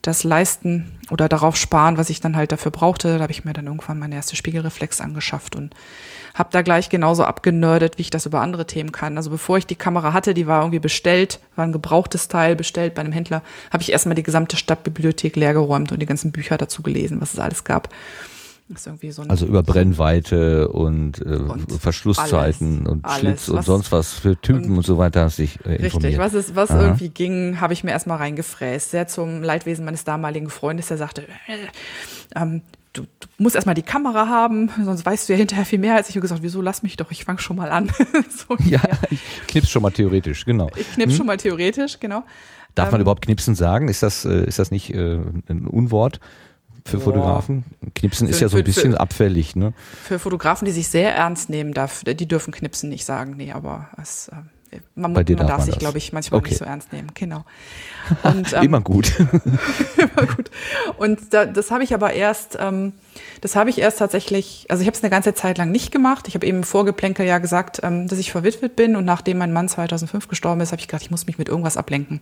das 0.02 0.22
leisten 0.22 1.00
oder 1.10 1.28
darauf 1.28 1.56
sparen, 1.56 1.96
was 1.96 2.10
ich 2.10 2.20
dann 2.20 2.36
halt 2.36 2.52
dafür 2.52 2.70
brauchte. 2.70 3.16
Da 3.16 3.22
habe 3.22 3.32
ich 3.32 3.44
mir 3.44 3.54
dann 3.54 3.66
irgendwann 3.66 3.98
meine 3.98 4.14
erste 4.14 4.36
Spiegelreflex 4.36 5.00
angeschafft 5.00 5.56
und 5.56 5.74
habe 6.34 6.48
da 6.52 6.62
gleich 6.62 6.88
genauso 6.88 7.24
abgenördet, 7.24 7.98
wie 7.98 8.02
ich 8.02 8.10
das 8.10 8.26
über 8.26 8.40
andere 8.40 8.66
Themen 8.66 8.92
kann. 8.92 9.16
Also 9.16 9.30
bevor 9.30 9.58
ich 9.58 9.66
die 9.66 9.76
Kamera 9.76 10.12
hatte, 10.12 10.34
die 10.34 10.46
war 10.46 10.62
irgendwie 10.62 10.78
bestellt, 10.78 11.40
war 11.56 11.64
ein 11.64 11.72
gebrauchtes 11.72 12.28
Teil 12.28 12.56
bestellt 12.56 12.94
bei 12.94 13.02
einem 13.02 13.12
Händler, 13.12 13.42
habe 13.70 13.82
ich 13.82 13.92
erstmal 13.92 14.14
die 14.14 14.22
gesamte 14.22 14.56
Stadtbibliothek 14.56 15.36
leergeräumt 15.36 15.92
und 15.92 16.00
die 16.00 16.06
ganzen 16.06 16.32
Bücher 16.32 16.58
dazu 16.58 16.82
gelesen, 16.82 17.20
was 17.20 17.34
es 17.34 17.40
alles 17.40 17.64
gab. 17.64 17.88
So 18.74 18.90
also 19.28 19.46
über 19.46 19.62
Brennweite 19.62 20.68
und, 20.68 21.20
äh, 21.20 21.24
und 21.24 21.72
Verschlusszeiten 21.72 22.78
alles, 22.78 22.88
und 22.88 23.04
alles, 23.04 23.18
Schlitz 23.18 23.48
und 23.48 23.64
sonst 23.64 23.92
was 23.92 24.14
für 24.14 24.40
Typen 24.40 24.70
und, 24.70 24.76
und 24.78 24.86
so 24.86 24.96
weiter 24.96 25.24
hast 25.24 25.38
dich 25.38 25.58
äh, 25.66 25.76
informiert. 25.76 25.94
Richtig, 25.94 26.18
was, 26.18 26.32
ist, 26.32 26.56
was 26.56 26.70
irgendwie 26.70 27.10
ging, 27.10 27.60
habe 27.60 27.74
ich 27.74 27.84
mir 27.84 27.90
erstmal 27.90 28.18
reingefräst. 28.18 28.92
Sehr 28.92 29.08
zum 29.08 29.42
Leidwesen 29.42 29.84
meines 29.84 30.04
damaligen 30.04 30.48
Freundes, 30.48 30.88
der 30.88 30.96
sagte, 30.96 31.22
äh, 31.22 32.36
ähm, 32.40 32.62
du, 32.92 33.02
du 33.02 33.28
musst 33.38 33.54
erstmal 33.54 33.74
die 33.74 33.82
Kamera 33.82 34.28
haben, 34.28 34.70
sonst 34.84 35.04
weißt 35.04 35.28
du 35.28 35.32
ja 35.32 35.38
hinterher 35.38 35.64
viel 35.64 35.78
mehr 35.78 35.94
als 35.94 36.08
ich. 36.08 36.16
habe 36.16 36.22
gesagt, 36.22 36.42
wieso 36.42 36.60
lass 36.60 36.82
mich 36.82 36.96
doch, 36.96 37.10
ich 37.10 37.24
fange 37.24 37.40
schon 37.40 37.56
mal 37.56 37.70
an. 37.70 37.90
so, 38.30 38.56
ja, 38.64 38.80
ja, 38.82 38.98
ich 39.10 39.20
knips 39.48 39.70
schon 39.70 39.82
mal 39.82 39.90
theoretisch, 39.90 40.44
genau. 40.44 40.68
Ich 40.76 40.92
knips 40.92 41.12
hm? 41.12 41.16
schon 41.18 41.26
mal 41.26 41.36
theoretisch, 41.36 42.00
genau. 42.00 42.24
Darf 42.74 42.88
ähm, 42.88 42.92
man 42.92 43.00
überhaupt 43.02 43.24
knipsen 43.24 43.54
sagen? 43.54 43.88
Ist 43.88 44.02
das, 44.02 44.24
äh, 44.24 44.44
ist 44.44 44.58
das 44.58 44.70
nicht 44.70 44.94
äh, 44.94 45.18
ein 45.48 45.66
Unwort? 45.66 46.20
Für. 46.84 46.98
Fotografen? 46.98 47.64
Knipsen 47.94 48.26
für, 48.26 48.32
ist 48.32 48.40
ja 48.40 48.48
so 48.48 48.56
ein 48.56 48.64
bisschen 48.64 48.92
für, 48.92 49.00
abfällig, 49.00 49.54
ne? 49.54 49.72
Für 50.02 50.18
Fotografen, 50.18 50.64
die 50.64 50.72
sich 50.72 50.88
sehr 50.88 51.14
ernst 51.14 51.48
nehmen 51.48 51.74
darf, 51.74 52.02
die 52.02 52.26
dürfen 52.26 52.52
Knipsen 52.52 52.88
nicht 52.88 53.04
sagen, 53.04 53.34
nee, 53.36 53.52
aber 53.52 53.88
es, 54.02 54.32
man, 54.94 55.12
man 55.12 55.24
darf, 55.24 55.46
darf 55.46 55.62
sich, 55.64 55.78
glaube 55.78 55.98
ich, 55.98 56.12
manchmal 56.12 56.38
okay. 56.38 56.50
nicht 56.50 56.58
so 56.58 56.64
ernst 56.64 56.92
nehmen. 56.92 57.08
Genau. 57.14 57.44
Und, 58.22 58.52
ähm, 58.52 58.62
immer 58.62 58.80
gut. 58.80 59.18
immer 59.96 60.26
gut. 60.26 60.50
Und 60.96 61.32
da, 61.32 61.46
das 61.46 61.70
habe 61.70 61.84
ich 61.84 61.94
aber 61.94 62.12
erst, 62.12 62.58
ähm, 62.60 62.92
das 63.40 63.56
habe 63.56 63.70
ich 63.70 63.78
erst 63.78 63.98
tatsächlich, 63.98 64.66
also 64.68 64.82
ich 64.82 64.86
habe 64.86 64.96
es 64.96 65.02
eine 65.02 65.10
ganze 65.10 65.34
Zeit 65.34 65.58
lang 65.58 65.70
nicht 65.70 65.92
gemacht. 65.92 66.28
Ich 66.28 66.34
habe 66.34 66.46
eben 66.46 66.58
im 66.58 66.64
Vorgeplänkel 66.64 67.26
ja 67.26 67.38
gesagt, 67.38 67.80
ähm, 67.82 68.08
dass 68.08 68.18
ich 68.18 68.32
verwitwet 68.32 68.76
bin 68.76 68.96
und 68.96 69.04
nachdem 69.04 69.38
mein 69.38 69.52
Mann 69.52 69.68
2005 69.68 70.28
gestorben 70.28 70.60
ist, 70.60 70.72
habe 70.72 70.80
ich 70.80 70.88
gedacht, 70.88 71.02
ich 71.02 71.10
muss 71.10 71.26
mich 71.26 71.38
mit 71.38 71.48
irgendwas 71.48 71.76
ablenken. 71.76 72.20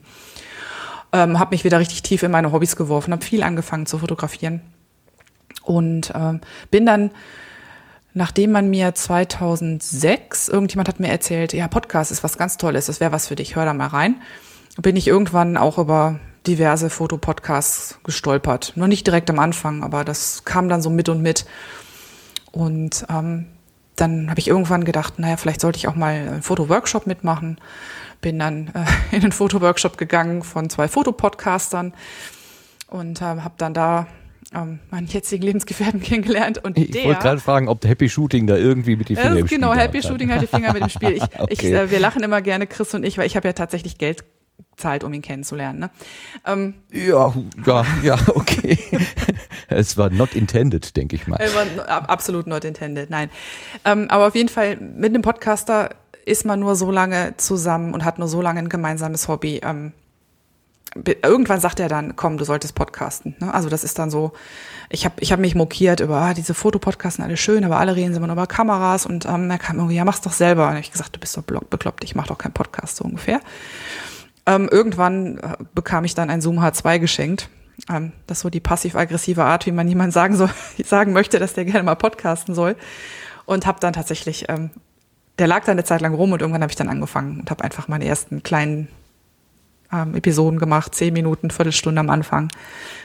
Ähm, 1.12 1.38
habe 1.38 1.55
mich 1.55 1.64
wieder 1.64 1.78
richtig 1.80 2.03
tief 2.03 2.22
in 2.22 2.30
meine 2.30 2.53
Hobbys 2.53 2.76
geworfen, 2.76 3.12
habe 3.12 3.24
viel 3.24 3.42
angefangen 3.42 3.86
zu 3.86 3.98
fotografieren 3.98 4.61
und 5.64 6.12
ähm, 6.14 6.40
bin 6.70 6.86
dann 6.86 7.11
Nachdem 8.12 8.52
man 8.52 8.70
mir 8.70 8.94
2006, 8.94 10.48
irgendjemand 10.48 10.88
hat 10.88 10.98
mir 11.00 11.08
erzählt, 11.08 11.52
ja, 11.52 11.68
Podcast 11.68 12.11
ist 12.11 12.24
was 12.24 12.38
ganz 12.38 12.56
Tolles, 12.56 12.86
das 12.86 13.00
wäre 13.00 13.12
was 13.12 13.28
für 13.28 13.36
dich, 13.36 13.54
hör 13.54 13.64
da 13.64 13.72
mal 13.72 13.86
rein, 13.86 14.20
bin 14.76 14.96
ich 14.96 15.06
irgendwann 15.06 15.56
auch 15.56 15.78
über 15.78 16.18
diverse 16.46 16.90
Fotopodcasts 16.90 18.00
gestolpert. 18.02 18.72
Nur 18.74 18.88
nicht 18.88 19.06
direkt 19.06 19.30
am 19.30 19.38
Anfang, 19.38 19.84
aber 19.84 20.04
das 20.04 20.44
kam 20.44 20.68
dann 20.68 20.82
so 20.82 20.90
mit 20.90 21.08
und 21.08 21.22
mit. 21.22 21.44
Und 22.50 23.06
ähm, 23.08 23.46
dann 23.96 24.30
habe 24.30 24.40
ich 24.40 24.48
irgendwann 24.48 24.84
gedacht, 24.84 25.18
naja, 25.18 25.36
vielleicht 25.36 25.61
sollte 25.61 25.76
ich 25.76 25.86
auch 25.86 25.94
mal 25.94 26.14
einen 26.14 26.42
Fotoworkshop 26.42 27.06
mitmachen. 27.06 27.58
Bin 28.20 28.38
dann 28.38 28.68
äh, 28.68 28.84
in 29.16 29.22
einen 29.22 29.32
Fotoworkshop 29.32 29.98
gegangen 29.98 30.42
von 30.42 30.70
zwei 30.70 30.88
Fotopodcastern 30.88 31.92
und 32.88 33.20
äh, 33.20 33.24
habe 33.24 33.54
dann 33.58 33.74
da 33.74 34.06
ähm, 34.55 34.80
meinen 34.90 35.07
jetzigen 35.07 35.42
Lebensgefährten 35.42 36.01
kennengelernt. 36.03 36.59
Und 36.62 36.76
ich 36.76 37.05
wollte 37.05 37.20
gerade 37.20 37.40
fragen, 37.40 37.68
ob 37.68 37.84
Happy 37.84 38.09
Shooting 38.09 38.46
da 38.46 38.57
irgendwie 38.57 38.96
mit 38.96 39.09
die 39.09 39.16
Finger 39.16 39.36
äh, 39.36 39.40
im 39.40 39.46
Genau, 39.46 39.72
Spiel 39.72 39.82
Happy 39.82 40.03
Shooting 40.03 40.30
hat 40.32 40.42
die 40.42 40.46
Finger 40.46 40.72
mit 40.72 40.82
dem 40.82 40.88
Spiel. 40.88 41.11
Ich, 41.20 41.40
okay. 41.40 41.46
ich, 41.51 41.64
äh, 41.64 41.90
wir 41.90 41.98
lachen 41.98 42.22
immer 42.22 42.40
gerne, 42.40 42.66
Chris 42.66 42.94
und 42.94 43.05
ich, 43.05 43.18
weil 43.18 43.26
ich 43.26 43.36
habe 43.36 43.48
ja 43.48 43.53
tatsächlich 43.53 43.98
Geld 43.98 44.24
zahlt, 44.76 45.05
um 45.05 45.12
ihn 45.12 45.22
kennenzulernen. 45.22 45.78
Ne? 45.78 45.90
Ähm, 46.46 46.74
ja, 46.92 47.32
ja, 47.66 47.86
ja, 48.03 48.18
okay. 48.34 48.78
es 49.68 49.96
war 49.96 50.11
not 50.11 50.34
intended, 50.34 50.96
denke 50.96 51.16
ich 51.16 51.26
mal. 51.26 51.38
Absolut 51.86 52.46
not 52.46 52.64
intended, 52.64 53.11
nein. 53.11 53.30
Ähm, 53.84 54.07
aber 54.09 54.28
auf 54.28 54.34
jeden 54.34 54.48
Fall, 54.48 54.76
mit 54.76 55.11
einem 55.11 55.22
Podcaster 55.22 55.90
ist 56.24 56.44
man 56.44 56.61
nur 56.61 56.76
so 56.76 56.90
lange 56.90 57.36
zusammen 57.36 57.94
und 57.94 58.05
hat 58.05 58.18
nur 58.18 58.28
so 58.28 58.40
lange 58.40 58.61
ein 58.61 58.68
gemeinsames 58.68 59.28
Hobby. 59.28 59.61
Ähm, 59.62 59.92
irgendwann 60.95 61.61
sagt 61.61 61.78
er 61.80 61.88
dann, 61.88 62.16
komm, 62.16 62.36
du 62.36 62.45
solltest 62.45 62.74
podcasten. 62.74 63.36
Ne? 63.38 63.53
Also 63.55 63.68
das 63.68 63.84
ist 63.84 63.99
dann 63.99 64.11
so, 64.11 64.32
ich 64.88 65.05
habe 65.05 65.14
ich 65.20 65.32
hab 65.32 65.38
mich 65.38 65.55
mokiert 65.55 66.01
über, 66.01 66.16
ah, 66.16 66.34
diese 66.34 66.55
Fotopodcasten, 66.55 67.24
alle 67.24 67.36
schön, 67.36 67.64
aber 67.64 67.78
alle 67.78 67.95
reden 67.95 68.14
immer 68.14 68.26
nur 68.26 68.34
über 68.34 68.47
Kameras 68.47 69.07
und 69.07 69.24
ähm, 69.26 69.51
er 69.51 69.59
kam 69.59 69.76
irgendwie, 69.76 69.97
ja, 69.97 70.05
mach's 70.05 70.20
doch 70.20 70.32
selber. 70.32 70.68
Und 70.68 70.76
ich 70.78 70.91
gesagt, 70.91 71.14
du 71.14 71.20
bist 71.20 71.36
doch 71.36 71.43
bekloppt, 71.45 72.05
ich 72.05 72.14
mach 72.14 72.26
doch 72.26 72.38
keinen 72.38 72.53
Podcast, 72.53 72.97
so 72.97 73.05
ungefähr. 73.05 73.41
Ähm, 74.47 74.68
irgendwann 74.70 75.38
äh, 75.38 75.57
bekam 75.74 76.05
ich 76.05 76.14
dann 76.14 76.30
ein 76.30 76.41
Zoom 76.41 76.59
H2 76.59 76.99
geschenkt 76.99 77.49
Ähm, 77.88 78.12
das 78.26 78.38
ist 78.38 78.43
so 78.43 78.51
die 78.51 78.61
passiv-aggressive 78.61 79.45
Art, 79.45 79.66
wie 79.66 79.72
man 79.72 79.86
jemand 79.86 80.12
sagen 80.12 80.36
soll, 80.36 80.51
sagen 80.84 81.12
möchte, 81.12 81.38
dass 81.38 81.55
der 81.55 81.64
gerne 81.64 81.84
mal 81.84 81.95
podcasten 81.95 82.55
soll. 82.55 82.76
Und 83.47 83.66
habe 83.66 83.80
dann 83.80 83.93
tatsächlich, 83.93 84.47
ähm, 84.49 84.70
der 85.38 85.47
lag 85.47 85.64
dann 85.64 85.72
eine 85.72 85.84
Zeit 85.84 86.01
lang 86.01 86.14
rum 86.14 86.32
und 86.32 86.41
irgendwann 86.41 86.62
habe 86.62 86.70
ich 86.70 86.76
dann 86.76 86.88
angefangen 86.88 87.41
und 87.41 87.51
habe 87.51 87.64
einfach 87.64 87.88
meine 87.88 88.05
ersten 88.05 88.43
kleinen 88.43 88.88
ähm, 89.93 90.14
Episoden 90.14 90.59
gemacht, 90.59 90.95
zehn 90.95 91.12
Minuten, 91.12 91.51
Viertelstunde 91.51 92.01
am 92.01 92.11
Anfang. 92.11 92.49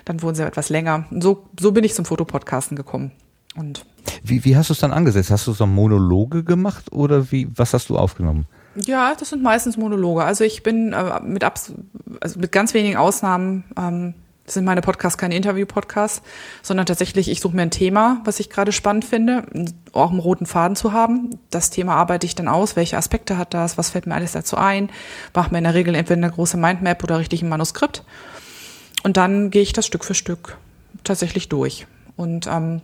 Dann 0.05 0.21
wurden 0.21 0.35
sie 0.35 0.45
etwas 0.45 0.69
länger. 0.69 1.05
Und 1.11 1.21
so, 1.21 1.45
so 1.59 1.71
bin 1.71 1.83
ich 1.83 1.93
zum 1.93 2.05
Fotopodcasten 2.05 2.75
gekommen. 2.75 3.11
Und 3.55 3.85
Wie, 4.23 4.43
wie 4.43 4.57
hast 4.57 4.69
du 4.69 4.73
es 4.73 4.79
dann 4.79 4.91
angesetzt? 4.91 5.31
Hast 5.31 5.47
du 5.47 5.53
so 5.53 5.65
Monologe 5.65 6.43
gemacht 6.43 6.91
oder 6.91 7.31
wie, 7.31 7.47
was 7.55 7.73
hast 7.73 7.89
du 7.89 7.97
aufgenommen? 7.97 8.45
Ja, 8.75 9.15
das 9.17 9.29
sind 9.29 9.41
meistens 9.41 9.77
Monologe. 9.77 10.23
Also 10.23 10.43
ich 10.43 10.61
bin 10.61 10.91
äh, 10.91 11.21
mit, 11.21 11.43
abs 11.43 11.73
also 12.19 12.39
mit 12.39 12.51
ganz 12.51 12.73
wenigen 12.73 12.97
Ausnahmen 12.97 13.63
ähm, 13.77 14.13
sind 14.47 14.65
meine 14.65 14.81
Podcasts 14.81 15.17
keine 15.17 15.35
Interview-Podcasts, 15.35 16.21
sondern 16.61 16.85
tatsächlich, 16.85 17.29
ich 17.29 17.41
suche 17.41 17.55
mir 17.55 17.63
ein 17.63 17.71
Thema, 17.71 18.21
was 18.25 18.39
ich 18.39 18.49
gerade 18.49 18.71
spannend 18.71 19.05
finde, 19.05 19.45
auch 19.91 20.11
einen 20.11 20.19
roten 20.19 20.45
Faden 20.45 20.75
zu 20.75 20.93
haben. 20.93 21.39
Das 21.49 21.69
Thema 21.69 21.95
arbeite 21.95 22.25
ich 22.25 22.35
dann 22.35 22.47
aus, 22.47 22.75
welche 22.75 22.97
Aspekte 22.97 23.37
hat 23.37 23.53
das, 23.53 23.77
was 23.77 23.89
fällt 23.89 24.07
mir 24.07 24.15
alles 24.15 24.33
dazu 24.33 24.57
ein, 24.57 24.89
mache 25.33 25.51
mir 25.51 25.57
in 25.57 25.63
der 25.63 25.73
Regel 25.73 25.95
entweder 25.95 26.17
eine 26.17 26.31
große 26.31 26.57
Mindmap 26.57 27.03
oder 27.03 27.19
richtig 27.19 27.41
ein 27.41 27.49
Manuskript. 27.49 28.03
Und 29.03 29.17
dann 29.17 29.51
gehe 29.51 29.61
ich 29.61 29.73
das 29.73 29.85
Stück 29.85 30.05
für 30.05 30.15
Stück 30.15 30.57
tatsächlich 31.03 31.49
durch. 31.49 31.87
Und 32.15 32.47
ähm, 32.47 32.81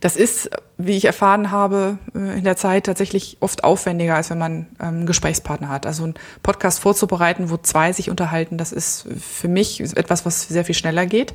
das 0.00 0.16
ist, 0.16 0.50
wie 0.76 0.96
ich 0.96 1.04
erfahren 1.04 1.50
habe, 1.50 1.98
äh, 2.14 2.38
in 2.38 2.44
der 2.44 2.56
Zeit 2.56 2.86
tatsächlich 2.86 3.38
oft 3.40 3.64
aufwendiger, 3.64 4.16
als 4.16 4.30
wenn 4.30 4.38
man 4.38 4.52
ähm, 4.52 4.66
einen 4.80 5.06
Gesprächspartner 5.06 5.68
hat. 5.68 5.86
Also 5.86 6.04
einen 6.04 6.14
Podcast 6.42 6.80
vorzubereiten, 6.80 7.50
wo 7.50 7.56
zwei 7.56 7.92
sich 7.92 8.10
unterhalten, 8.10 8.58
das 8.58 8.72
ist 8.72 9.06
für 9.20 9.48
mich 9.48 9.80
etwas, 9.80 10.26
was 10.26 10.42
sehr 10.48 10.64
viel 10.64 10.74
schneller 10.74 11.06
geht. 11.06 11.34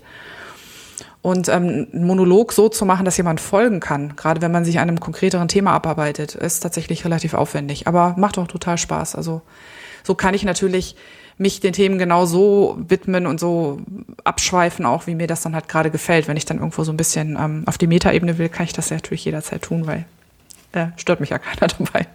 Und 1.21 1.49
ähm, 1.49 1.87
einen 1.93 2.05
Monolog 2.05 2.51
so 2.51 2.67
zu 2.67 2.83
machen, 2.83 3.05
dass 3.05 3.17
jemand 3.17 3.39
folgen 3.39 3.79
kann, 3.79 4.15
gerade 4.15 4.41
wenn 4.41 4.51
man 4.51 4.65
sich 4.65 4.79
einem 4.79 4.99
konkreteren 4.99 5.47
Thema 5.47 5.71
abarbeitet, 5.73 6.33
ist 6.33 6.61
tatsächlich 6.61 7.05
relativ 7.05 7.35
aufwendig. 7.35 7.87
Aber 7.87 8.15
macht 8.17 8.39
auch 8.39 8.47
total 8.47 8.79
Spaß. 8.79 9.15
Also 9.15 9.41
so 10.03 10.15
kann 10.15 10.33
ich 10.33 10.43
natürlich 10.43 10.95
mich 11.37 11.59
den 11.59 11.73
Themen 11.73 11.97
genau 11.97 12.25
so 12.25 12.77
widmen 12.87 13.25
und 13.25 13.39
so 13.39 13.79
abschweifen, 14.23 14.85
auch 14.85 15.07
wie 15.07 15.15
mir 15.15 15.27
das 15.27 15.41
dann 15.41 15.55
halt 15.55 15.67
gerade 15.67 15.91
gefällt. 15.91 16.27
Wenn 16.27 16.37
ich 16.37 16.45
dann 16.45 16.57
irgendwo 16.57 16.83
so 16.83 16.91
ein 16.91 16.97
bisschen 16.97 17.37
ähm, 17.39 17.63
auf 17.65 17.77
die 17.77 17.87
Metaebene 17.87 18.37
will, 18.37 18.49
kann 18.49 18.65
ich 18.65 18.73
das 18.73 18.89
ja 18.89 18.97
natürlich 18.97 19.25
jederzeit 19.25 19.61
tun, 19.61 19.87
weil 19.87 20.05
äh, 20.73 20.87
stört 20.97 21.19
mich 21.19 21.29
ja 21.29 21.39
keiner 21.39 21.67
dabei. 21.77 22.07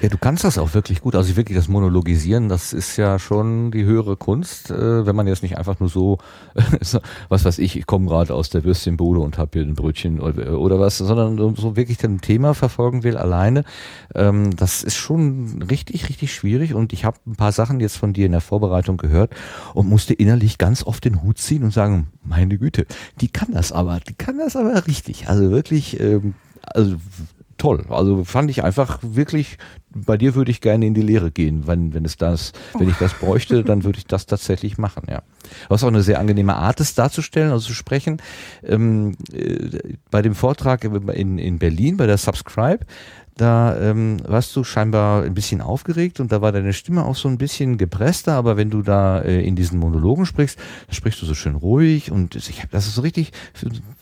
Ja, 0.00 0.08
du 0.08 0.16
kannst 0.16 0.44
das 0.44 0.56
auch 0.56 0.72
wirklich 0.72 1.02
gut. 1.02 1.14
Also 1.14 1.36
wirklich 1.36 1.56
das 1.56 1.68
Monologisieren, 1.68 2.48
das 2.48 2.72
ist 2.72 2.96
ja 2.96 3.18
schon 3.18 3.70
die 3.70 3.84
höhere 3.84 4.16
Kunst, 4.16 4.70
äh, 4.70 5.04
wenn 5.06 5.14
man 5.14 5.26
jetzt 5.26 5.42
nicht 5.42 5.58
einfach 5.58 5.78
nur 5.78 5.88
so, 5.88 6.18
was 7.28 7.44
weiß 7.44 7.58
ich, 7.58 7.76
ich 7.76 7.86
komme 7.86 8.06
gerade 8.06 8.34
aus 8.34 8.48
der 8.48 8.64
Würstchenbude 8.64 9.20
und 9.20 9.36
habe 9.36 9.50
hier 9.54 9.62
ein 9.62 9.74
Brötchen 9.74 10.20
oder, 10.20 10.80
was, 10.80 10.98
sondern 10.98 11.36
so 11.56 11.76
wirklich 11.76 12.02
ein 12.04 12.20
Thema 12.20 12.54
verfolgen 12.54 13.02
will 13.02 13.16
alleine. 13.16 13.64
Ähm, 14.14 14.56
das 14.56 14.82
ist 14.82 14.96
schon 14.96 15.62
richtig, 15.68 16.08
richtig 16.08 16.32
schwierig 16.32 16.74
und 16.74 16.92
ich 16.92 17.04
habe 17.04 17.18
ein 17.26 17.36
paar 17.36 17.52
Sachen 17.52 17.80
jetzt 17.80 17.96
von 17.96 18.12
dir 18.12 18.26
in 18.26 18.32
der 18.32 18.40
Vorbereitung 18.40 18.96
gehört 18.96 19.34
und 19.74 19.88
musste 19.88 20.14
innerlich 20.14 20.56
ganz 20.56 20.82
oft 20.82 21.04
den 21.04 21.22
Hut 21.22 21.38
ziehen 21.38 21.62
und 21.62 21.72
sagen, 21.72 22.08
meine 22.22 22.56
Güte, 22.56 22.86
die 23.20 23.28
kann 23.28 23.52
das 23.52 23.72
aber, 23.72 24.00
die 24.00 24.14
kann 24.14 24.38
das 24.38 24.56
aber 24.56 24.86
richtig. 24.86 25.28
Also 25.28 25.50
wirklich, 25.50 26.00
ähm, 26.00 26.34
also 26.62 26.96
toll. 27.60 27.84
Also 27.90 28.24
fand 28.24 28.50
ich 28.50 28.64
einfach 28.64 28.98
wirklich, 29.02 29.58
bei 29.94 30.16
dir 30.16 30.34
würde 30.34 30.50
ich 30.50 30.62
gerne 30.62 30.86
in 30.86 30.94
die 30.94 31.02
Lehre 31.02 31.30
gehen. 31.30 31.66
Wenn, 31.66 31.92
wenn 31.92 32.06
es 32.06 32.16
das, 32.16 32.52
wenn 32.78 32.88
ich 32.88 32.96
das 32.96 33.12
bräuchte, 33.12 33.62
dann 33.64 33.84
würde 33.84 33.98
ich 33.98 34.06
das 34.06 34.24
tatsächlich 34.24 34.78
machen, 34.78 35.04
ja. 35.10 35.22
Was 35.68 35.84
auch 35.84 35.88
eine 35.88 36.02
sehr 36.02 36.18
angenehme 36.20 36.56
Art 36.56 36.80
ist, 36.80 36.98
darzustellen, 36.98 37.52
also 37.52 37.66
zu 37.66 37.74
sprechen. 37.74 38.22
Ähm, 38.64 39.14
äh, 39.32 39.78
bei 40.10 40.22
dem 40.22 40.34
Vortrag 40.34 40.84
in, 40.84 41.38
in 41.38 41.58
Berlin, 41.58 41.98
bei 41.98 42.06
der 42.06 42.16
Subscribe, 42.16 42.86
da 43.36 43.74
ähm, 43.80 44.18
warst 44.26 44.54
du 44.56 44.64
scheinbar 44.64 45.22
ein 45.22 45.34
bisschen 45.34 45.60
aufgeregt 45.62 46.20
und 46.20 46.30
da 46.30 46.42
war 46.42 46.52
deine 46.52 46.72
Stimme 46.72 47.04
auch 47.04 47.16
so 47.16 47.28
ein 47.28 47.38
bisschen 47.38 47.78
gepresster, 47.78 48.34
aber 48.34 48.56
wenn 48.56 48.70
du 48.70 48.82
da 48.82 49.20
äh, 49.20 49.42
in 49.42 49.56
diesen 49.56 49.78
Monologen 49.78 50.26
sprichst, 50.26 50.58
sprichst 50.90 51.22
du 51.22 51.26
so 51.26 51.34
schön 51.34 51.54
ruhig 51.54 52.10
und 52.10 52.36
ich, 52.36 52.64
das 52.70 52.86
ist 52.86 52.96
so 52.96 53.02
richtig, 53.02 53.32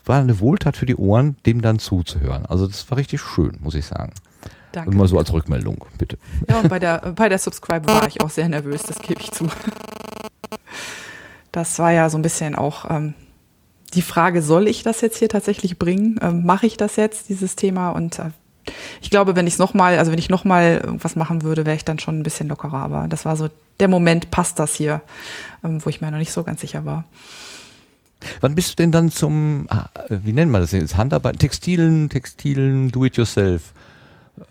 war 0.08 0.20
eine 0.20 0.40
Wohltat 0.40 0.76
für 0.76 0.86
die 0.86 0.96
Ohren, 0.96 1.36
dem 1.46 1.62
dann 1.62 1.78
zuzuhören. 1.78 2.46
Also 2.46 2.66
das 2.66 2.90
war 2.90 2.98
richtig 2.98 3.20
schön, 3.20 3.58
muss 3.60 3.74
ich 3.74 3.86
sagen. 3.86 4.12
Danke. 4.72 4.90
Und 4.90 4.96
mal 4.96 5.08
so 5.08 5.18
als 5.18 5.32
Rückmeldung, 5.32 5.84
bitte. 5.96 6.18
Ja, 6.48 6.60
und 6.60 6.68
bei 6.68 6.78
der, 6.78 7.12
bei 7.16 7.28
der 7.28 7.38
Subscribe 7.38 7.86
war 7.86 8.06
ich 8.06 8.20
auch 8.20 8.30
sehr 8.30 8.48
nervös, 8.48 8.82
das 8.82 8.98
gebe 8.98 9.20
ich 9.20 9.30
zu. 9.30 9.48
Das 11.52 11.78
war 11.78 11.92
ja 11.92 12.10
so 12.10 12.18
ein 12.18 12.22
bisschen 12.22 12.54
auch 12.54 12.90
ähm, 12.90 13.14
die 13.94 14.02
Frage, 14.02 14.42
soll 14.42 14.68
ich 14.68 14.82
das 14.82 15.00
jetzt 15.00 15.18
hier 15.18 15.28
tatsächlich 15.28 15.78
bringen? 15.78 16.18
Ähm, 16.22 16.44
Mache 16.44 16.66
ich 16.66 16.76
das 16.76 16.96
jetzt, 16.96 17.28
dieses 17.30 17.56
Thema? 17.56 17.90
Und 17.90 18.18
äh, 18.18 18.30
ich 19.00 19.10
glaube, 19.10 19.34
wenn 19.34 19.46
ich 19.46 19.54
es 19.54 19.58
nochmal, 19.58 19.98
also 19.98 20.12
wenn 20.12 20.18
ich 20.18 20.28
nochmal 20.28 20.80
irgendwas 20.84 21.16
machen 21.16 21.42
würde, 21.42 21.64
wäre 21.64 21.76
ich 21.76 21.84
dann 21.84 21.98
schon 21.98 22.20
ein 22.20 22.22
bisschen 22.22 22.48
lockerer. 22.48 22.78
Aber 22.78 23.08
das 23.08 23.24
war 23.24 23.36
so 23.36 23.48
der 23.80 23.88
Moment, 23.88 24.30
passt 24.30 24.58
das 24.58 24.74
hier, 24.74 25.00
ähm, 25.64 25.84
wo 25.84 25.88
ich 25.88 26.00
mir 26.00 26.10
noch 26.10 26.18
nicht 26.18 26.32
so 26.32 26.44
ganz 26.44 26.60
sicher 26.60 26.84
war. 26.84 27.04
Wann 28.40 28.54
bist 28.54 28.70
du 28.70 28.76
denn 28.76 28.92
dann 28.92 29.10
zum, 29.10 29.66
ah, 29.70 29.88
wie 30.08 30.32
nennt 30.32 30.50
man 30.50 30.60
das 30.60 30.72
jetzt, 30.72 30.96
Handarbeit, 30.96 31.38
Textilen, 31.38 32.08
Textilen, 32.08 32.90
Do-it-yourself? 32.90 33.72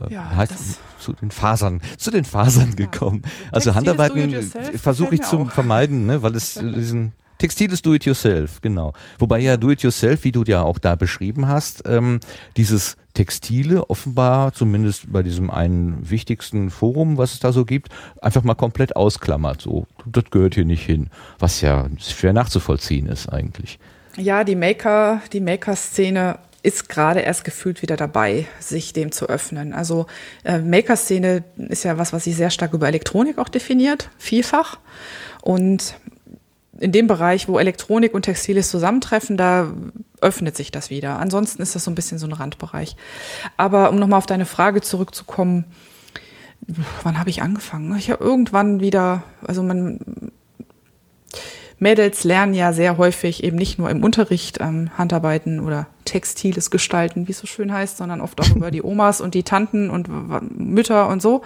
Äh, 0.07 0.13
Ja, 0.13 0.36
heißt, 0.36 0.80
zu 0.99 1.13
den 1.13 1.32
Fasern, 1.32 1.82
zu 1.97 2.11
den 2.11 2.26
Fasern 2.26 2.76
gekommen. 2.76 3.24
Also 3.51 3.72
Textiles 3.72 3.76
Handarbeiten 3.76 4.51
versuche 4.78 5.15
ich 5.15 5.22
zu 5.22 5.39
auch. 5.39 5.51
vermeiden, 5.51 6.05
ne, 6.05 6.22
weil 6.24 6.36
es 6.36 6.57
äh, 6.57 6.61
diesen 7.38 7.47
Textiles 7.47 7.81
Do-it-yourself, 7.81 8.61
genau. 8.61 8.93
Wobei 9.19 9.39
ja 9.39 9.57
Do-it-yourself, 9.57 10.23
wie 10.23 10.31
du 10.31 10.43
ja 10.43 10.63
auch 10.63 10.79
da 10.79 10.95
beschrieben 10.95 11.47
hast, 11.47 11.83
ähm, 11.85 12.19
dieses 12.55 12.97
Textile 13.13 13.89
offenbar, 13.89 14.53
zumindest 14.53 15.11
bei 15.11 15.23
diesem 15.23 15.49
einen 15.49 16.09
wichtigsten 16.09 16.69
Forum, 16.69 17.17
was 17.17 17.33
es 17.33 17.39
da 17.39 17.51
so 17.51 17.65
gibt, 17.65 17.89
einfach 18.21 18.43
mal 18.43 18.55
komplett 18.55 18.95
ausklammert. 18.95 19.61
So, 19.61 19.88
das 20.05 20.25
gehört 20.29 20.55
hier 20.55 20.65
nicht 20.65 20.85
hin. 20.85 21.09
Was 21.39 21.61
ja 21.61 21.88
schwer 21.99 22.33
nachzuvollziehen 22.33 23.07
ist 23.07 23.29
eigentlich. 23.29 23.79
Ja, 24.17 24.43
die 24.43 24.55
Maker, 24.55 25.21
die 25.31 25.41
Maker-Szene 25.41 26.39
ist 26.63 26.89
gerade 26.89 27.21
erst 27.21 27.45
gefühlt 27.45 27.81
wieder 27.81 27.95
dabei, 27.95 28.47
sich 28.59 28.91
dem 28.91 29.11
zu 29.11 29.29
öffnen. 29.29 29.73
Also 29.73 30.07
äh, 30.43 30.59
Maker-Szene 30.59 31.43
ist 31.69 31.83
ja 31.83 31.97
was, 31.97 32.13
was 32.13 32.25
sich 32.25 32.35
sehr 32.35 32.49
stark 32.49 32.73
über 32.73 32.88
Elektronik 32.88 33.38
auch 33.38 33.49
definiert, 33.49 34.09
vielfach. 34.17 34.79
Und 35.41 35.95
in 36.80 36.91
dem 36.91 37.07
Bereich, 37.07 37.47
wo 37.47 37.59
Elektronik 37.59 38.13
und 38.13 38.23
Textiles 38.23 38.69
zusammentreffen, 38.69 39.38
da 39.38 39.71
öffnet 40.21 40.55
sich 40.55 40.71
das 40.71 40.89
wieder. 40.89 41.19
Ansonsten 41.19 41.61
ist 41.61 41.75
das 41.75 41.84
so 41.84 41.91
ein 41.91 41.95
bisschen 41.95 42.17
so 42.17 42.28
ein 42.28 42.34
Randbereich. 42.34 42.95
Aber 43.55 43.89
um 43.89 43.97
nochmal 43.97 44.17
auf 44.17 44.25
deine 44.25 44.45
Frage 44.45 44.82
zurückzukommen, 44.82 45.65
wann 47.03 47.19
habe 47.19 47.30
ich 47.30 47.41
angefangen? 47.41 47.95
Ich 47.97 48.09
habe 48.09 48.23
irgendwann 48.23 48.80
wieder, 48.80 49.23
also 49.45 49.63
man, 49.63 50.32
Mädels 51.80 52.23
lernen 52.23 52.53
ja 52.53 52.73
sehr 52.73 52.97
häufig 52.97 53.43
eben 53.43 53.57
nicht 53.57 53.78
nur 53.78 53.89
im 53.89 54.03
Unterricht 54.03 54.59
ähm, 54.59 54.89
Handarbeiten 54.97 55.59
oder 55.59 55.88
textiles 56.05 56.71
Gestalten, 56.71 57.28
wie 57.28 57.32
es 57.32 57.39
so 57.39 57.47
schön 57.47 57.71
heißt, 57.71 57.97
sondern 57.97 58.21
oft 58.21 58.39
auch 58.41 58.55
über 58.55 58.71
die 58.71 58.84
Omas 58.84 59.21
und 59.21 59.36
die 59.36 59.43
Tanten 59.43 59.89
und 59.89 60.09
Mütter 60.57 61.07
und 61.07 61.21
so. 61.21 61.43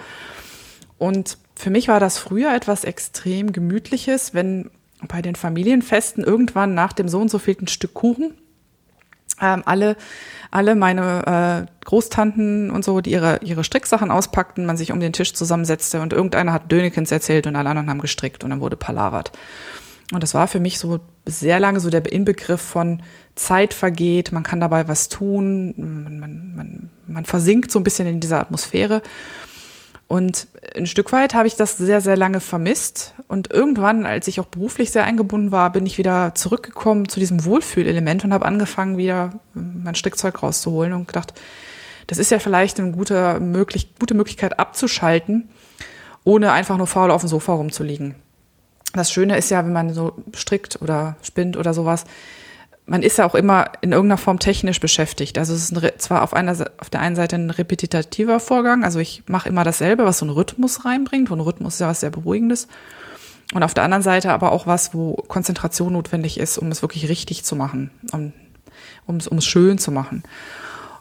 Und 0.98 1.36
für 1.54 1.70
mich 1.70 1.88
war 1.88 2.00
das 2.00 2.18
früher 2.18 2.54
etwas 2.54 2.84
extrem 2.84 3.52
Gemütliches, 3.52 4.34
wenn 4.34 4.70
bei 5.08 5.22
den 5.22 5.34
Familienfesten 5.34 6.24
irgendwann 6.24 6.74
nach 6.74 6.92
dem 6.92 7.08
so 7.08 7.20
und 7.20 7.30
so 7.30 7.38
vielten 7.38 7.68
Stück 7.68 7.94
Kuchen 7.94 8.34
ähm, 9.42 9.62
alle, 9.66 9.96
alle 10.50 10.74
meine 10.74 11.66
äh, 11.66 11.84
Großtanten 11.84 12.70
und 12.70 12.84
so, 12.84 13.00
die 13.00 13.10
ihre, 13.10 13.40
ihre 13.42 13.64
Stricksachen 13.64 14.10
auspackten, 14.10 14.64
man 14.64 14.76
sich 14.76 14.92
um 14.92 15.00
den 15.00 15.12
Tisch 15.12 15.34
zusammensetzte 15.34 16.00
und 16.00 16.12
irgendeiner 16.12 16.52
hat 16.52 16.70
Dönekens 16.70 17.10
erzählt 17.10 17.46
und 17.46 17.56
alle 17.56 17.70
anderen 17.70 17.90
haben 17.90 18.00
gestrickt 18.00 18.44
und 18.44 18.50
dann 18.50 18.60
wurde 18.60 18.76
palavert. 18.76 19.32
Und 20.12 20.22
das 20.22 20.34
war 20.34 20.46
für 20.46 20.60
mich 20.60 20.78
so 20.78 21.00
sehr 21.24 21.58
lange 21.58 21.80
so 21.80 21.88
der 21.88 22.10
Inbegriff 22.10 22.60
von 22.60 23.02
Zeit 23.34 23.72
vergeht, 23.72 24.30
man 24.30 24.42
kann 24.42 24.60
dabei 24.60 24.86
was 24.86 25.08
tun, 25.08 25.74
man, 25.76 26.20
man, 26.20 26.54
man, 26.54 26.90
man 27.06 27.24
versinkt 27.24 27.70
so 27.70 27.80
ein 27.80 27.84
bisschen 27.84 28.06
in 28.06 28.20
dieser 28.20 28.40
Atmosphäre. 28.40 29.02
Und 30.12 30.46
ein 30.76 30.84
Stück 30.84 31.10
weit 31.12 31.32
habe 31.32 31.48
ich 31.48 31.56
das 31.56 31.78
sehr, 31.78 32.02
sehr 32.02 32.18
lange 32.18 32.40
vermisst. 32.40 33.14
Und 33.28 33.50
irgendwann, 33.50 34.04
als 34.04 34.28
ich 34.28 34.40
auch 34.40 34.44
beruflich 34.44 34.90
sehr 34.90 35.04
eingebunden 35.04 35.52
war, 35.52 35.72
bin 35.72 35.86
ich 35.86 35.96
wieder 35.96 36.34
zurückgekommen 36.34 37.08
zu 37.08 37.18
diesem 37.18 37.46
Wohlfühlelement 37.46 38.22
und 38.22 38.34
habe 38.34 38.44
angefangen, 38.44 38.98
wieder 38.98 39.32
mein 39.54 39.94
Strickzeug 39.94 40.42
rauszuholen 40.42 40.92
und 40.92 41.08
gedacht, 41.08 41.32
das 42.08 42.18
ist 42.18 42.30
ja 42.30 42.40
vielleicht 42.40 42.78
eine 42.78 42.92
gute, 42.92 43.40
möglich, 43.40 43.94
gute 43.98 44.12
Möglichkeit 44.12 44.58
abzuschalten, 44.58 45.48
ohne 46.24 46.52
einfach 46.52 46.76
nur 46.76 46.86
faul 46.86 47.10
auf 47.10 47.22
dem 47.22 47.28
Sofa 47.28 47.54
rumzuliegen. 47.54 48.14
Das 48.92 49.10
Schöne 49.10 49.38
ist 49.38 49.50
ja, 49.50 49.64
wenn 49.64 49.72
man 49.72 49.94
so 49.94 50.12
strickt 50.34 50.82
oder 50.82 51.16
spinnt 51.22 51.56
oder 51.56 51.72
sowas, 51.72 52.04
man 52.86 53.02
ist 53.02 53.18
ja 53.18 53.26
auch 53.26 53.34
immer 53.34 53.66
in 53.80 53.92
irgendeiner 53.92 54.18
Form 54.18 54.38
technisch 54.38 54.80
beschäftigt. 54.80 55.38
Also 55.38 55.54
es 55.54 55.70
ist 55.70 55.76
ein, 55.76 55.90
zwar 55.98 56.22
auf, 56.22 56.34
einer, 56.34 56.52
auf 56.78 56.90
der 56.90 57.00
einen 57.00 57.16
Seite 57.16 57.36
ein 57.36 57.50
repetitiver 57.50 58.40
Vorgang, 58.40 58.84
also 58.84 58.98
ich 58.98 59.22
mache 59.28 59.48
immer 59.48 59.64
dasselbe, 59.64 60.04
was 60.04 60.18
so 60.18 60.26
einen 60.26 60.34
Rhythmus 60.34 60.84
reinbringt. 60.84 61.30
Und 61.30 61.40
Rhythmus 61.40 61.74
ist 61.74 61.80
ja 61.80 61.88
was 61.88 62.00
sehr 62.00 62.10
Beruhigendes. 62.10 62.68
und 63.54 63.62
auf 63.62 63.74
der 63.74 63.84
anderen 63.84 64.02
Seite 64.02 64.32
aber 64.32 64.52
auch 64.52 64.66
was, 64.66 64.94
wo 64.94 65.14
Konzentration 65.14 65.92
notwendig 65.92 66.38
ist, 66.38 66.58
um 66.58 66.70
es 66.70 66.82
wirklich 66.82 67.08
richtig 67.08 67.44
zu 67.44 67.54
machen, 67.54 67.90
um, 68.12 68.32
um, 69.06 69.16
es, 69.16 69.28
um 69.28 69.38
es 69.38 69.46
schön 69.46 69.78
zu 69.78 69.92
machen. 69.92 70.24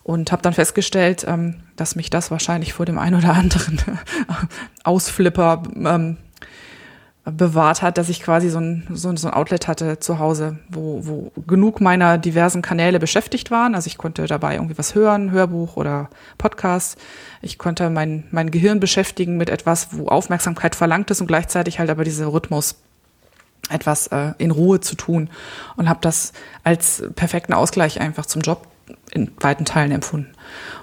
Und 0.04 0.32
habe 0.32 0.42
dann 0.42 0.54
festgestellt, 0.54 1.26
ähm, 1.28 1.62
dass 1.76 1.96
mich 1.96 2.10
das 2.10 2.32
wahrscheinlich 2.32 2.74
vor 2.74 2.86
dem 2.86 2.98
ein 2.98 3.16
oder 3.16 3.34
anderen 3.34 3.80
Ausflipper 4.84 5.64
ähm, 5.76 6.18
bewahrt 7.24 7.84
hat, 7.84 8.00
dass 8.00 8.10
ich 8.10 8.22
quasi 8.22 8.50
so 8.50 8.60
ein, 8.60 8.88
so, 8.92 9.16
so 9.16 9.28
ein 9.28 9.34
Outlet 9.34 9.68
hatte 9.68 10.00
zu 10.00 10.18
Hause, 10.18 10.58
wo, 10.70 11.06
wo 11.06 11.32
genug 11.46 11.80
meiner 11.80 12.18
diversen 12.18 12.64
Kanäle 12.64 13.00
beschäftigt 13.00 13.52
waren. 13.52 13.76
Also 13.76 13.88
ich 13.88 14.00
konnte 14.00 14.26
dabei 14.26 14.56
irgendwie 14.56 14.78
was 14.78 14.96
hören, 14.96 15.30
Hörbuch 15.30 15.78
oder 15.78 16.10
Podcast. 16.40 16.98
Ich 17.44 17.60
konnte 17.60 17.92
mein, 17.92 18.24
mein 18.32 18.50
Gehirn 18.50 18.80
beschäftigen 18.80 19.38
mit 19.38 19.52
etwas, 19.52 19.90
wo 19.92 20.08
Aufmerksamkeit 20.08 20.76
verlangt 20.76 21.12
ist 21.12 21.22
und 21.22 21.28
gleichzeitig 21.28 21.78
halt 21.78 21.92
aber 21.92 22.04
dieser 22.04 22.34
Rhythmus 22.34 22.76
etwas 23.70 24.08
äh, 24.08 24.34
in 24.40 24.50
Ruhe 24.50 24.80
zu 24.80 24.96
tun 24.96 25.30
und 25.76 25.88
habe 25.88 26.00
das 26.02 26.34
als 26.64 27.04
perfekten 27.16 27.54
Ausgleich 27.54 28.02
einfach 28.02 28.26
zum 28.26 28.42
Job 28.42 28.68
in 29.12 29.32
weiten 29.40 29.66
Teilen 29.66 29.92
empfunden. 29.92 30.32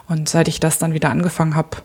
Und 0.06 0.28
seit 0.28 0.46
ich 0.46 0.60
das 0.60 0.78
dann 0.78 0.92
wieder 0.92 1.10
angefangen 1.10 1.56
habe, 1.56 1.78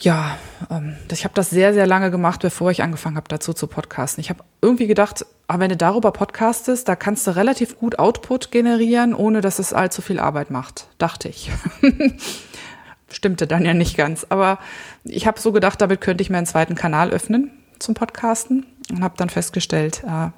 ja, 0.00 0.38
ähm, 0.70 0.96
ich 1.10 1.24
habe 1.24 1.34
das 1.34 1.50
sehr, 1.50 1.72
sehr 1.72 1.86
lange 1.86 2.10
gemacht, 2.10 2.42
bevor 2.42 2.70
ich 2.70 2.82
angefangen 2.82 3.16
habe, 3.16 3.28
dazu 3.28 3.52
zu 3.52 3.66
podcasten. 3.66 4.20
Ich 4.20 4.30
habe 4.30 4.44
irgendwie 4.60 4.86
gedacht, 4.86 5.24
aber 5.46 5.58
ah, 5.58 5.60
wenn 5.60 5.70
du 5.70 5.76
darüber 5.76 6.10
podcastest, 6.10 6.88
da 6.88 6.96
kannst 6.96 7.26
du 7.26 7.36
relativ 7.36 7.78
gut 7.78 7.98
Output 7.98 8.50
generieren, 8.50 9.14
ohne 9.14 9.42
dass 9.42 9.58
es 9.58 9.74
allzu 9.74 10.00
viel 10.00 10.18
Arbeit 10.18 10.50
macht, 10.50 10.88
dachte 10.96 11.28
ich. 11.28 11.50
Stimmte 13.10 13.46
dann 13.46 13.64
ja 13.64 13.74
nicht 13.74 13.96
ganz. 13.96 14.26
Aber 14.30 14.58
ich 15.04 15.26
habe 15.26 15.38
so 15.38 15.52
gedacht, 15.52 15.80
damit 15.82 16.00
könnte 16.00 16.22
ich 16.22 16.30
mir 16.30 16.38
einen 16.38 16.46
zweiten 16.46 16.74
Kanal 16.74 17.10
öffnen 17.10 17.50
zum 17.78 17.94
Podcasten 17.94 18.64
und 18.90 19.04
habe 19.04 19.14
dann 19.18 19.28
festgestellt, 19.28 20.02
äh, 20.04 20.30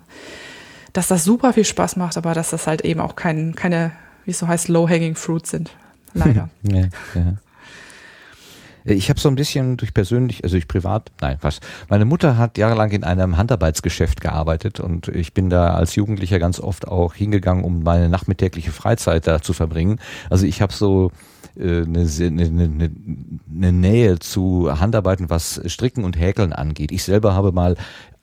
dass 0.93 1.07
das 1.07 1.23
super 1.23 1.53
viel 1.53 1.65
Spaß 1.65 1.97
macht, 1.97 2.17
aber 2.17 2.35
dass 2.35 2.51
das 2.51 2.67
halt 2.67 2.83
eben 2.83 3.01
auch 3.01 3.15
kein, 3.15 3.55
keine, 3.55 3.93
wie 4.25 4.33
es 4.33 4.41
so 4.41 4.49
heißt, 4.49 4.67
low-hanging 4.69 5.15
fruit 5.15 5.47
sind. 5.47 5.71
Leider. 6.15 6.49
ja, 6.63 6.89
ja. 7.15 7.37
Ich 8.89 9.11
habe 9.11 9.19
so 9.19 9.29
ein 9.29 9.35
bisschen 9.35 9.77
durch 9.77 9.93
persönlich, 9.93 10.45
also 10.45 10.57
ich 10.57 10.69
privat, 10.69 11.11
nein, 11.21 11.39
was. 11.41 11.59
Meine 11.89 12.05
Mutter 12.05 12.39
hat 12.39 12.57
jahrelang 12.57 12.93
in 12.93 13.03
einem 13.03 13.37
Handarbeitsgeschäft 13.37 14.21
gearbeitet 14.21 14.79
und 14.79 15.09
ich 15.09 15.35
bin 15.35 15.51
da 15.51 15.75
als 15.75 15.97
Jugendlicher 15.97 16.39
ganz 16.39 16.61
oft 16.61 16.87
auch 16.87 17.15
hingegangen, 17.15 17.65
um 17.65 17.83
meine 17.83 18.09
nachmittägliche 18.09 18.71
Freizeit 18.71 19.27
da 19.27 19.43
zu 19.43 19.55
verbringen. 19.55 19.99
Also 20.31 20.47
ich 20.47 20.63
habe 20.63 20.73
so 20.73 21.11
äh, 21.57 21.83
eine, 21.83 22.09
eine, 22.21 22.45
eine, 22.45 22.91
eine 23.53 23.73
Nähe 23.73 24.21
zu 24.21 24.79
Handarbeiten, 24.79 25.31
was 25.31 25.61
Stricken 25.67 26.05
und 26.05 26.19
Häkeln 26.19 26.53
angeht. 26.53 26.93
Ich 26.93 27.03
selber 27.03 27.35
habe 27.35 27.51
mal 27.51 27.77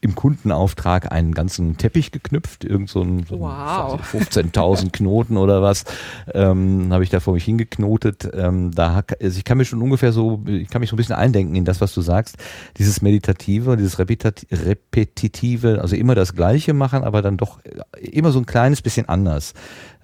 im 0.03 0.15
Kundenauftrag 0.15 1.11
einen 1.11 1.33
ganzen 1.33 1.77
Teppich 1.77 2.11
geknüpft, 2.11 2.65
irgend 2.65 2.89
so 2.89 3.01
ein, 3.01 3.25
so 3.27 3.39
wow. 3.39 3.99
15.000 4.01 4.91
Knoten 4.91 5.37
oder 5.37 5.61
was, 5.61 5.85
ähm, 6.33 6.91
habe 6.91 7.03
ich 7.03 7.09
da 7.09 7.21
vor 7.21 7.33
mich 7.33 7.45
hingeknotet. 7.45 8.29
Ähm, 8.33 8.71
da, 8.71 9.03
also 9.21 9.37
ich 9.37 9.45
kann 9.45 9.57
mir 9.57 9.65
schon 9.65 9.81
ungefähr 9.81 10.11
so, 10.11 10.43
ich 10.45 10.69
kann 10.69 10.81
mich 10.81 10.89
so 10.89 10.95
ein 10.95 10.97
bisschen 10.97 11.15
eindenken 11.15 11.55
in 11.55 11.63
das, 11.63 11.79
was 11.79 11.93
du 11.93 12.01
sagst, 12.01 12.37
dieses 12.77 13.01
Meditative, 13.01 13.77
dieses 13.77 13.97
Repetitive, 13.97 15.79
also 15.81 15.95
immer 15.95 16.15
das 16.15 16.35
Gleiche 16.35 16.73
machen, 16.73 17.03
aber 17.03 17.21
dann 17.21 17.37
doch 17.37 17.59
immer 17.99 18.31
so 18.31 18.39
ein 18.39 18.45
kleines 18.45 18.81
bisschen 18.81 19.07
anders. 19.07 19.53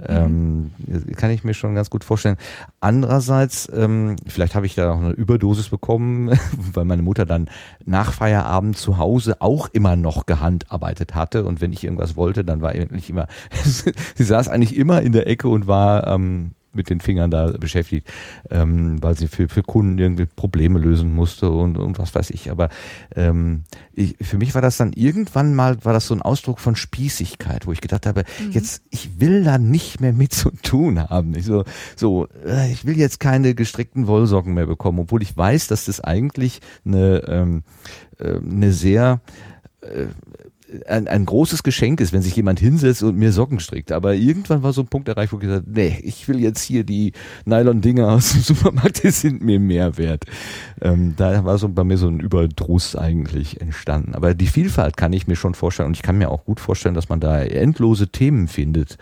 Ähm, 0.08 0.72
kann 1.16 1.32
ich 1.32 1.44
mir 1.44 1.54
schon 1.54 1.76
ganz 1.76 1.90
gut 1.90 2.04
vorstellen. 2.04 2.38
Andererseits, 2.80 3.70
ähm, 3.76 4.16
vielleicht 4.28 4.56
habe 4.56 4.66
ich 4.66 4.76
da 4.76 4.88
noch 4.88 5.02
eine 5.02 5.12
Überdosis 5.12 5.70
bekommen, 5.70 6.32
weil 6.74 6.86
meine 6.86 7.02
Mutter 7.02 7.26
dann 7.26 7.50
nach 7.86 8.14
Feierabend 8.14 8.78
zu 8.78 8.98
Hause 8.98 9.42
auch 9.42 9.68
immer 9.74 9.96
noch 9.96 10.26
gehandarbeitet 10.26 11.16
hatte. 11.16 11.44
Und 11.46 11.60
wenn 11.60 11.74
ich 11.74 11.84
irgendwas 11.84 12.16
wollte, 12.16 12.46
dann 12.46 12.62
war 12.62 12.70
eigentlich 12.72 13.10
immer, 13.10 13.28
sie 13.64 14.24
saß 14.24 14.48
eigentlich 14.48 14.78
immer 14.78 15.02
in 15.02 15.12
der 15.12 15.28
Ecke 15.28 15.50
und 15.50 15.68
war 15.68 16.08
ähm, 16.08 16.52
mit 16.74 16.90
den 16.90 17.02
Fingern 17.02 17.32
da 17.32 17.52
beschäftigt, 17.52 18.08
ähm, 18.50 19.02
weil 19.02 19.18
sie 19.18 19.28
für, 19.28 19.50
für 19.50 19.64
Kunden 19.64 19.98
irgendwie 19.98 20.26
Probleme 20.26 20.80
lösen 20.80 21.14
musste 21.14 21.50
und, 21.50 21.78
und 21.78 21.98
was 21.98 22.14
weiß 22.14 22.30
ich. 22.30 22.52
Aber 22.52 22.70
ähm, 23.16 23.64
ich, 23.94 24.16
für 24.22 24.38
mich 24.38 24.54
war 24.56 24.62
das 24.62 24.78
dann 24.78 24.94
irgendwann 24.94 25.56
mal, 25.56 25.84
war 25.84 25.94
das 25.94 26.08
so 26.08 26.14
ein 26.14 26.22
Ausdruck 26.22 26.60
von 26.60 26.76
Spießigkeit, 26.76 27.66
wo 27.66 27.72
ich 27.72 27.82
gedacht 27.82 28.06
habe, 28.06 28.24
mhm. 28.40 28.52
jetzt, 28.52 28.84
ich 28.90 29.20
will 29.20 29.44
da 29.44 29.58
nicht 29.58 30.00
mehr 30.00 30.14
mit 30.14 30.34
zu 30.34 30.52
tun 30.52 31.00
haben. 31.00 31.36
Ich 31.36 31.46
so, 31.46 31.64
so, 31.96 32.28
äh, 32.46 32.72
ich 32.72 32.86
will 32.86 32.98
jetzt 32.98 33.20
keine 33.20 33.56
gestrickten 33.56 34.08
Wollsocken 34.08 34.54
mehr 34.54 34.68
bekommen, 34.68 35.00
obwohl 35.00 35.24
ich 35.24 35.36
weiß, 35.36 35.68
dass 35.68 35.86
das 35.86 36.02
eigentlich 36.02 36.62
eine, 36.86 37.24
ähm, 37.28 37.64
äh, 38.20 38.36
eine 38.38 38.72
sehr 38.74 39.22
äh, 39.82 40.08
ein, 40.88 41.08
ein 41.08 41.26
großes 41.26 41.64
Geschenk 41.64 42.02
ist, 42.02 42.14
wenn 42.14 42.22
sich 42.22 42.36
jemand 42.36 42.60
hinsetzt 42.60 43.04
und 43.04 43.18
mir 43.18 43.32
Socken 43.32 43.60
strickt. 43.60 43.92
Aber 43.92 44.16
irgendwann 44.16 44.64
war 44.64 44.74
so 44.74 44.82
ein 44.82 44.88
Punkt 44.88 45.08
erreicht, 45.08 45.34
wo 45.34 45.38
ich 45.38 45.44
gesagt 45.44 45.66
nee, 45.68 46.00
ich 46.04 46.28
will 46.28 46.40
jetzt 46.40 46.62
hier 46.62 46.84
die 46.84 47.14
Nylon-Dinger 47.46 48.08
aus 48.10 48.32
dem 48.32 48.42
Supermarkt, 48.44 49.04
die 49.04 49.12
sind 49.12 49.42
mir 49.42 49.60
mehr 49.60 49.98
wert. 49.98 50.26
Ähm, 50.82 51.14
da 51.18 51.44
war 51.46 51.58
so 51.58 51.70
bei 51.70 51.84
mir 51.84 51.98
so 51.98 52.08
ein 52.08 52.20
Überdruss 52.20 52.96
eigentlich 52.96 53.62
entstanden. 53.62 54.16
Aber 54.16 54.34
die 54.34 54.48
Vielfalt 54.48 54.98
kann 54.98 55.14
ich 55.14 55.28
mir 55.28 55.36
schon 55.36 55.54
vorstellen 55.54 55.88
und 55.88 55.98
ich 55.98 56.04
kann 56.04 56.18
mir 56.18 56.30
auch 56.30 56.46
gut 56.46 56.60
vorstellen, 56.60 56.96
dass 56.96 57.10
man 57.10 57.20
da 57.20 57.42
endlose 57.42 58.10
Themen 58.10 58.48
findet, 58.48 58.98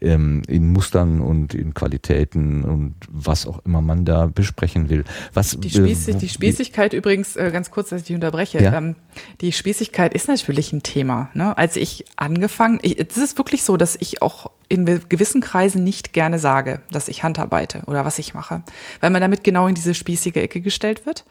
ähm, 0.00 0.42
in 0.48 0.72
Mustern 0.72 1.20
und 1.20 1.54
in 1.54 1.74
Qualitäten 1.74 2.64
und 2.64 2.94
was 3.08 3.46
auch 3.46 3.64
immer 3.64 3.80
man 3.80 4.04
da 4.04 4.26
besprechen 4.26 4.88
will. 4.88 5.04
Was, 5.32 5.58
die, 5.58 5.70
Spieß 5.70 6.08
äh, 6.08 6.14
die 6.14 6.28
Spießigkeit 6.28 6.92
übrigens, 6.92 7.36
äh, 7.36 7.50
ganz 7.52 7.70
kurz, 7.70 7.90
dass 7.90 8.02
ich 8.02 8.06
dich 8.08 8.14
unterbreche, 8.14 8.62
ja? 8.62 8.74
ähm, 8.74 8.96
die 9.40 9.52
Spießigkeit 9.52 10.14
ist 10.14 10.28
natürlich 10.28 10.72
ein 10.72 10.82
Thema. 10.82 11.30
Ne? 11.34 11.56
Als 11.56 11.76
ich 11.76 12.04
angefangen, 12.16 12.80
es 12.82 13.16
ist 13.16 13.38
wirklich 13.38 13.62
so, 13.62 13.76
dass 13.76 13.96
ich 13.98 14.22
auch 14.22 14.50
in 14.68 14.86
gewissen 14.86 15.40
Kreisen 15.42 15.84
nicht 15.84 16.12
gerne 16.12 16.38
sage, 16.38 16.80
dass 16.90 17.08
ich 17.08 17.22
handarbeite 17.22 17.82
oder 17.86 18.04
was 18.04 18.18
ich 18.18 18.32
mache, 18.32 18.62
weil 19.00 19.10
man 19.10 19.20
damit 19.20 19.44
genau 19.44 19.66
in 19.66 19.74
diese 19.74 19.94
spießige 19.94 20.40
Ecke 20.40 20.60
gestellt 20.60 21.04
wird. 21.04 21.24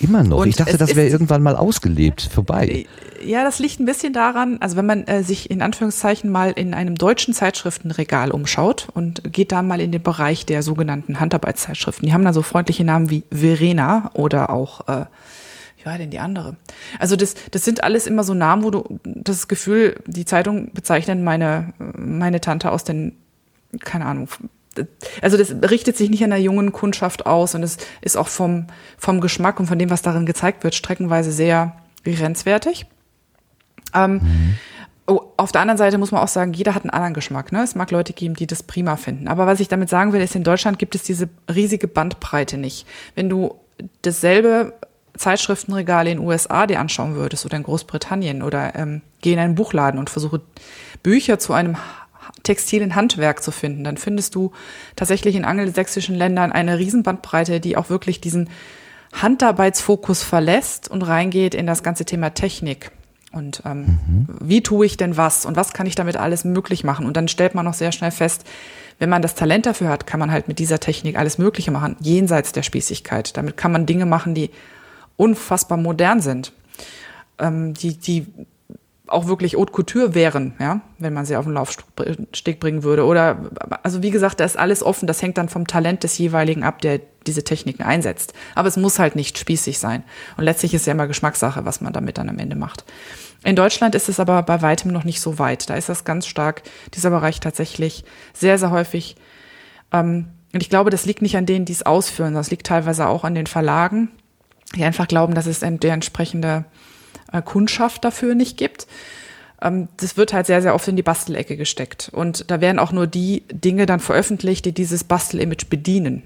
Immer 0.00 0.22
noch. 0.22 0.38
Und 0.38 0.48
ich 0.48 0.56
dachte, 0.56 0.78
das 0.78 0.96
wäre 0.96 1.08
irgendwann 1.08 1.42
mal 1.42 1.56
ausgelebt, 1.56 2.22
vorbei. 2.22 2.86
Ja, 3.22 3.44
das 3.44 3.58
liegt 3.58 3.80
ein 3.80 3.84
bisschen 3.84 4.14
daran, 4.14 4.56
also 4.60 4.76
wenn 4.76 4.86
man 4.86 5.06
äh, 5.06 5.22
sich 5.22 5.50
in 5.50 5.60
Anführungszeichen 5.60 6.30
mal 6.30 6.52
in 6.52 6.72
einem 6.72 6.94
deutschen 6.94 7.34
Zeitschriftenregal 7.34 8.30
umschaut 8.30 8.88
und 8.94 9.30
geht 9.30 9.52
da 9.52 9.62
mal 9.62 9.80
in 9.80 9.92
den 9.92 10.02
Bereich 10.02 10.46
der 10.46 10.62
sogenannten 10.62 11.20
Handarbeitszeitschriften. 11.20 12.06
Die 12.06 12.14
haben 12.14 12.24
da 12.24 12.32
so 12.32 12.40
freundliche 12.40 12.82
Namen 12.82 13.10
wie 13.10 13.24
Verena 13.30 14.10
oder 14.14 14.48
auch, 14.48 14.88
äh, 14.88 15.04
wie 15.76 15.84
war 15.84 15.98
denn 15.98 16.10
die 16.10 16.18
andere? 16.18 16.56
Also 16.98 17.16
das, 17.16 17.34
das 17.50 17.64
sind 17.64 17.84
alles 17.84 18.06
immer 18.06 18.24
so 18.24 18.32
Namen, 18.32 18.62
wo 18.64 18.70
du 18.70 19.00
das 19.04 19.48
Gefühl, 19.48 20.00
die 20.06 20.24
Zeitung 20.24 20.72
bezeichnet 20.72 21.20
meine, 21.20 21.74
meine 21.78 22.40
Tante 22.40 22.72
aus 22.72 22.84
den, 22.84 23.16
keine 23.80 24.06
Ahnung, 24.06 24.28
also 25.22 25.36
das 25.36 25.54
richtet 25.70 25.96
sich 25.96 26.10
nicht 26.10 26.24
an 26.24 26.30
der 26.30 26.40
jungen 26.40 26.72
Kundschaft 26.72 27.26
aus 27.26 27.54
und 27.54 27.62
es 27.62 27.78
ist 28.00 28.16
auch 28.16 28.28
vom, 28.28 28.66
vom 28.98 29.20
Geschmack 29.20 29.60
und 29.60 29.66
von 29.66 29.78
dem, 29.78 29.90
was 29.90 30.02
darin 30.02 30.26
gezeigt 30.26 30.64
wird, 30.64 30.74
streckenweise 30.74 31.32
sehr 31.32 31.76
grenzwertig. 32.04 32.86
Ähm, 33.94 34.12
mhm. 34.14 34.54
oh, 35.06 35.20
auf 35.36 35.52
der 35.52 35.60
anderen 35.60 35.78
Seite 35.78 35.98
muss 35.98 36.12
man 36.12 36.22
auch 36.22 36.28
sagen, 36.28 36.52
jeder 36.52 36.74
hat 36.74 36.84
einen 36.84 36.90
anderen 36.90 37.14
Geschmack. 37.14 37.52
Ne? 37.52 37.62
Es 37.62 37.74
mag 37.74 37.90
Leute 37.90 38.12
geben, 38.12 38.34
die 38.34 38.46
das 38.46 38.62
prima 38.62 38.96
finden. 38.96 39.28
Aber 39.28 39.46
was 39.46 39.60
ich 39.60 39.68
damit 39.68 39.88
sagen 39.88 40.12
will, 40.12 40.20
ist, 40.20 40.34
in 40.34 40.44
Deutschland 40.44 40.78
gibt 40.78 40.94
es 40.94 41.02
diese 41.02 41.28
riesige 41.52 41.88
Bandbreite 41.88 42.56
nicht. 42.56 42.86
Wenn 43.14 43.28
du 43.28 43.56
dasselbe 44.02 44.74
Zeitschriftenregal 45.16 46.06
in 46.06 46.18
den 46.18 46.26
USA 46.26 46.66
dir 46.66 46.80
anschauen 46.80 47.14
würdest 47.14 47.44
oder 47.44 47.56
in 47.56 47.62
Großbritannien 47.62 48.42
oder 48.42 48.74
ähm, 48.74 49.02
geh 49.20 49.32
in 49.32 49.38
einen 49.38 49.54
Buchladen 49.54 49.98
und 49.98 50.08
versuche 50.08 50.40
Bücher 51.02 51.38
zu 51.38 51.52
einem 51.52 51.76
textilen 52.42 52.94
Handwerk 52.94 53.42
zu 53.42 53.50
finden, 53.50 53.84
dann 53.84 53.96
findest 53.96 54.34
du 54.34 54.52
tatsächlich 54.96 55.36
in 55.36 55.44
angelsächsischen 55.44 56.14
Ländern 56.14 56.52
eine 56.52 56.78
Riesenbandbreite, 56.78 57.60
die 57.60 57.76
auch 57.76 57.90
wirklich 57.90 58.20
diesen 58.20 58.48
Handarbeitsfokus 59.12 60.22
verlässt 60.22 60.88
und 60.88 61.02
reingeht 61.02 61.54
in 61.54 61.66
das 61.66 61.82
ganze 61.82 62.04
Thema 62.04 62.30
Technik. 62.30 62.92
Und 63.32 63.62
ähm, 63.64 63.78
mhm. 63.78 64.26
wie 64.40 64.62
tue 64.62 64.86
ich 64.86 64.96
denn 64.96 65.16
was 65.16 65.46
und 65.46 65.56
was 65.56 65.72
kann 65.72 65.86
ich 65.86 65.94
damit 65.94 66.16
alles 66.16 66.44
möglich 66.44 66.82
machen? 66.82 67.06
Und 67.06 67.16
dann 67.16 67.28
stellt 67.28 67.54
man 67.54 67.64
noch 67.64 67.74
sehr 67.74 67.92
schnell 67.92 68.10
fest, 68.10 68.44
wenn 68.98 69.08
man 69.08 69.22
das 69.22 69.34
Talent 69.34 69.66
dafür 69.66 69.88
hat, 69.88 70.06
kann 70.06 70.20
man 70.20 70.30
halt 70.30 70.48
mit 70.48 70.58
dieser 70.58 70.80
Technik 70.80 71.16
alles 71.16 71.38
Mögliche 71.38 71.70
machen, 71.70 71.96
jenseits 72.00 72.52
der 72.52 72.62
Spießigkeit. 72.62 73.36
Damit 73.36 73.56
kann 73.56 73.72
man 73.72 73.86
Dinge 73.86 74.04
machen, 74.04 74.34
die 74.34 74.50
unfassbar 75.16 75.78
modern 75.78 76.20
sind, 76.20 76.52
ähm, 77.38 77.72
die, 77.74 77.96
die 77.96 78.26
auch 79.10 79.26
wirklich 79.26 79.56
Haute 79.56 79.72
Couture 79.72 80.14
wären, 80.14 80.54
ja, 80.58 80.80
wenn 80.98 81.12
man 81.12 81.24
sie 81.24 81.36
auf 81.36 81.44
den 81.44 81.54
Laufsteg 81.54 82.60
bringen 82.60 82.82
würde. 82.82 83.04
Oder, 83.04 83.50
also 83.82 84.02
wie 84.02 84.10
gesagt, 84.10 84.40
da 84.40 84.44
ist 84.44 84.58
alles 84.58 84.82
offen. 84.82 85.06
Das 85.06 85.20
hängt 85.20 85.36
dann 85.36 85.48
vom 85.48 85.66
Talent 85.66 86.04
des 86.04 86.16
jeweiligen 86.18 86.62
ab, 86.62 86.80
der 86.80 87.00
diese 87.26 87.44
Techniken 87.44 87.82
einsetzt. 87.82 88.32
Aber 88.54 88.68
es 88.68 88.76
muss 88.76 88.98
halt 88.98 89.16
nicht 89.16 89.36
spießig 89.36 89.78
sein. 89.78 90.04
Und 90.36 90.44
letztlich 90.44 90.74
ist 90.74 90.86
ja 90.86 90.92
immer 90.92 91.08
Geschmackssache, 91.08 91.64
was 91.64 91.80
man 91.80 91.92
damit 91.92 92.18
dann 92.18 92.28
am 92.28 92.38
Ende 92.38 92.56
macht. 92.56 92.84
In 93.42 93.56
Deutschland 93.56 93.94
ist 93.94 94.08
es 94.08 94.20
aber 94.20 94.42
bei 94.42 94.62
weitem 94.62 94.92
noch 94.92 95.04
nicht 95.04 95.20
so 95.20 95.38
weit. 95.38 95.68
Da 95.68 95.74
ist 95.74 95.88
das 95.88 96.04
ganz 96.04 96.26
stark, 96.26 96.62
dieser 96.94 97.10
Bereich 97.10 97.40
tatsächlich 97.40 98.04
sehr, 98.32 98.58
sehr 98.58 98.70
häufig. 98.70 99.16
Ähm, 99.92 100.26
und 100.52 100.62
ich 100.62 100.70
glaube, 100.70 100.90
das 100.90 101.06
liegt 101.06 101.22
nicht 101.22 101.36
an 101.36 101.46
denen, 101.46 101.64
die 101.64 101.72
es 101.72 101.84
ausführen. 101.84 102.34
Das 102.34 102.50
liegt 102.50 102.66
teilweise 102.66 103.06
auch 103.06 103.24
an 103.24 103.34
den 103.34 103.46
Verlagen, 103.46 104.08
die 104.76 104.84
einfach 104.84 105.08
glauben, 105.08 105.34
dass 105.34 105.46
es 105.46 105.60
der 105.60 105.92
entsprechende 105.92 106.64
äh, 107.32 107.42
Kundschaft 107.42 108.04
dafür 108.04 108.34
nicht 108.34 108.56
gibt. 108.56 108.86
Ähm, 109.62 109.88
das 109.98 110.16
wird 110.16 110.32
halt 110.32 110.46
sehr, 110.46 110.62
sehr 110.62 110.74
oft 110.74 110.88
in 110.88 110.96
die 110.96 111.02
Bastelecke 111.02 111.56
gesteckt. 111.56 112.10
Und 112.12 112.50
da 112.50 112.60
werden 112.60 112.78
auch 112.78 112.92
nur 112.92 113.06
die 113.06 113.44
Dinge 113.52 113.86
dann 113.86 114.00
veröffentlicht, 114.00 114.64
die 114.64 114.72
dieses 114.72 115.04
Bastel-Image 115.04 115.68
bedienen. 115.68 116.22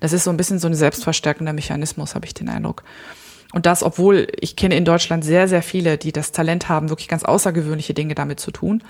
Das 0.00 0.12
ist 0.12 0.24
so 0.24 0.30
ein 0.30 0.36
bisschen 0.36 0.58
so 0.58 0.68
ein 0.68 0.74
selbstverstärkender 0.74 1.52
Mechanismus, 1.52 2.14
habe 2.14 2.26
ich 2.26 2.34
den 2.34 2.48
Eindruck. 2.48 2.84
Und 3.52 3.66
das, 3.66 3.82
obwohl 3.82 4.28
ich 4.38 4.56
kenne 4.56 4.76
in 4.76 4.84
Deutschland 4.84 5.24
sehr, 5.24 5.48
sehr 5.48 5.62
viele, 5.62 5.96
die 5.96 6.12
das 6.12 6.32
Talent 6.32 6.68
haben, 6.68 6.90
wirklich 6.90 7.08
ganz 7.08 7.24
außergewöhnliche 7.24 7.94
Dinge 7.94 8.14
damit 8.14 8.40
zu 8.40 8.50
tun. 8.50 8.82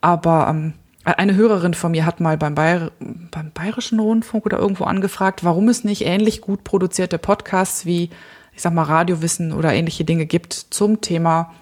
Aber 0.00 0.48
ähm, 0.50 0.74
eine 1.04 1.36
Hörerin 1.36 1.74
von 1.74 1.92
mir 1.92 2.04
hat 2.04 2.20
mal 2.20 2.36
beim, 2.36 2.54
Bayer, 2.54 2.90
beim 3.00 3.52
Bayerischen 3.52 4.00
Rundfunk 4.00 4.46
oder 4.46 4.58
irgendwo 4.58 4.84
angefragt, 4.84 5.44
warum 5.44 5.68
es 5.68 5.84
nicht 5.84 6.04
ähnlich 6.04 6.40
gut 6.40 6.64
produzierte 6.64 7.18
Podcasts 7.18 7.86
wie, 7.86 8.10
ich 8.54 8.62
sag 8.62 8.72
mal, 8.72 8.82
Radiowissen 8.82 9.52
oder 9.52 9.72
ähnliche 9.72 10.04
Dinge 10.04 10.26
gibt 10.26 10.52
zum 10.52 11.00
Thema 11.00 11.52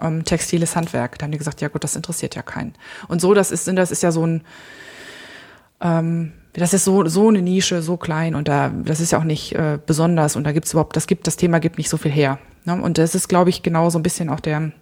ähm, 0.00 0.24
textiles 0.24 0.76
Handwerk. 0.76 1.18
Da 1.18 1.24
haben 1.24 1.32
die 1.32 1.38
gesagt, 1.38 1.60
ja 1.60 1.68
gut, 1.68 1.84
das 1.84 1.96
interessiert 1.96 2.34
ja 2.34 2.42
keinen. 2.42 2.74
Und 3.08 3.20
so, 3.20 3.34
das 3.34 3.50
ist, 3.50 3.68
das 3.68 3.90
ist 3.90 4.02
ja 4.02 4.12
so 4.12 4.26
ein, 4.26 4.42
ähm, 5.80 6.32
das 6.54 6.74
ist 6.74 6.84
so, 6.84 7.06
so 7.06 7.28
eine 7.28 7.42
Nische, 7.42 7.82
so 7.82 7.96
klein 7.96 8.34
und 8.34 8.48
da, 8.48 8.68
das 8.68 9.00
ist 9.00 9.12
ja 9.12 9.18
auch 9.18 9.24
nicht 9.24 9.54
äh, 9.54 9.78
besonders 9.84 10.36
und 10.36 10.44
da 10.44 10.52
gibt's 10.52 10.72
überhaupt, 10.72 10.96
das 10.96 11.06
gibt, 11.06 11.26
das 11.26 11.36
Thema 11.36 11.60
gibt 11.60 11.78
nicht 11.78 11.88
so 11.88 11.96
viel 11.96 12.10
her. 12.10 12.38
Ne? 12.64 12.80
Und 12.80 12.98
das 12.98 13.14
ist, 13.14 13.28
glaube 13.28 13.50
ich, 13.50 13.62
genau 13.62 13.90
so 13.90 13.98
ein 13.98 14.02
bisschen 14.02 14.28
auch 14.28 14.40
der, 14.40 14.72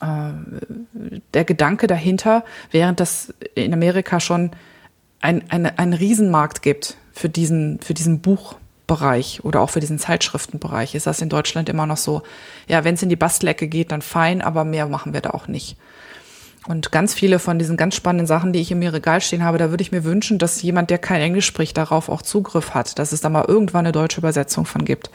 äh, 0.00 0.32
der 1.34 1.44
Gedanke 1.44 1.86
dahinter, 1.86 2.44
während 2.70 3.00
das 3.00 3.32
in 3.54 3.72
Amerika 3.72 4.18
schon 4.20 4.50
ein, 5.20 5.48
eine, 5.50 5.78
einen 5.78 5.92
Riesenmarkt 5.92 6.62
gibt 6.62 6.96
für 7.12 7.28
diesen, 7.28 7.78
für 7.80 7.94
diesen 7.94 8.20
Buchbereich 8.86 9.40
oder 9.44 9.60
auch 9.60 9.70
für 9.70 9.80
diesen 9.80 9.98
Zeitschriftenbereich, 9.98 10.94
ist 10.94 11.06
das 11.06 11.20
in 11.20 11.28
Deutschland 11.28 11.68
immer 11.68 11.86
noch 11.86 11.96
so, 11.96 12.22
ja, 12.68 12.84
wenn 12.84 12.94
es 12.94 13.02
in 13.02 13.08
die 13.08 13.16
Bastelecke 13.16 13.68
geht, 13.68 13.92
dann 13.92 14.02
fein, 14.02 14.42
aber 14.42 14.64
mehr 14.64 14.86
machen 14.86 15.12
wir 15.12 15.20
da 15.20 15.30
auch 15.30 15.48
nicht. 15.48 15.76
Und 16.68 16.92
ganz 16.92 17.12
viele 17.12 17.40
von 17.40 17.58
diesen 17.58 17.76
ganz 17.76 17.96
spannenden 17.96 18.26
Sachen, 18.26 18.52
die 18.52 18.60
ich 18.60 18.70
in 18.70 18.78
mir 18.78 18.92
Regal 18.92 19.20
stehen 19.20 19.42
habe, 19.42 19.58
da 19.58 19.70
würde 19.70 19.82
ich 19.82 19.90
mir 19.90 20.04
wünschen, 20.04 20.38
dass 20.38 20.62
jemand, 20.62 20.90
der 20.90 20.98
kein 20.98 21.20
Englisch 21.20 21.46
spricht, 21.46 21.76
darauf 21.76 22.08
auch 22.08 22.22
Zugriff 22.22 22.72
hat, 22.72 22.98
dass 23.00 23.10
es 23.10 23.20
da 23.20 23.30
mal 23.30 23.46
irgendwann 23.48 23.84
eine 23.84 23.92
deutsche 23.92 24.20
Übersetzung 24.20 24.64
von 24.64 24.84
gibt. 24.84 25.10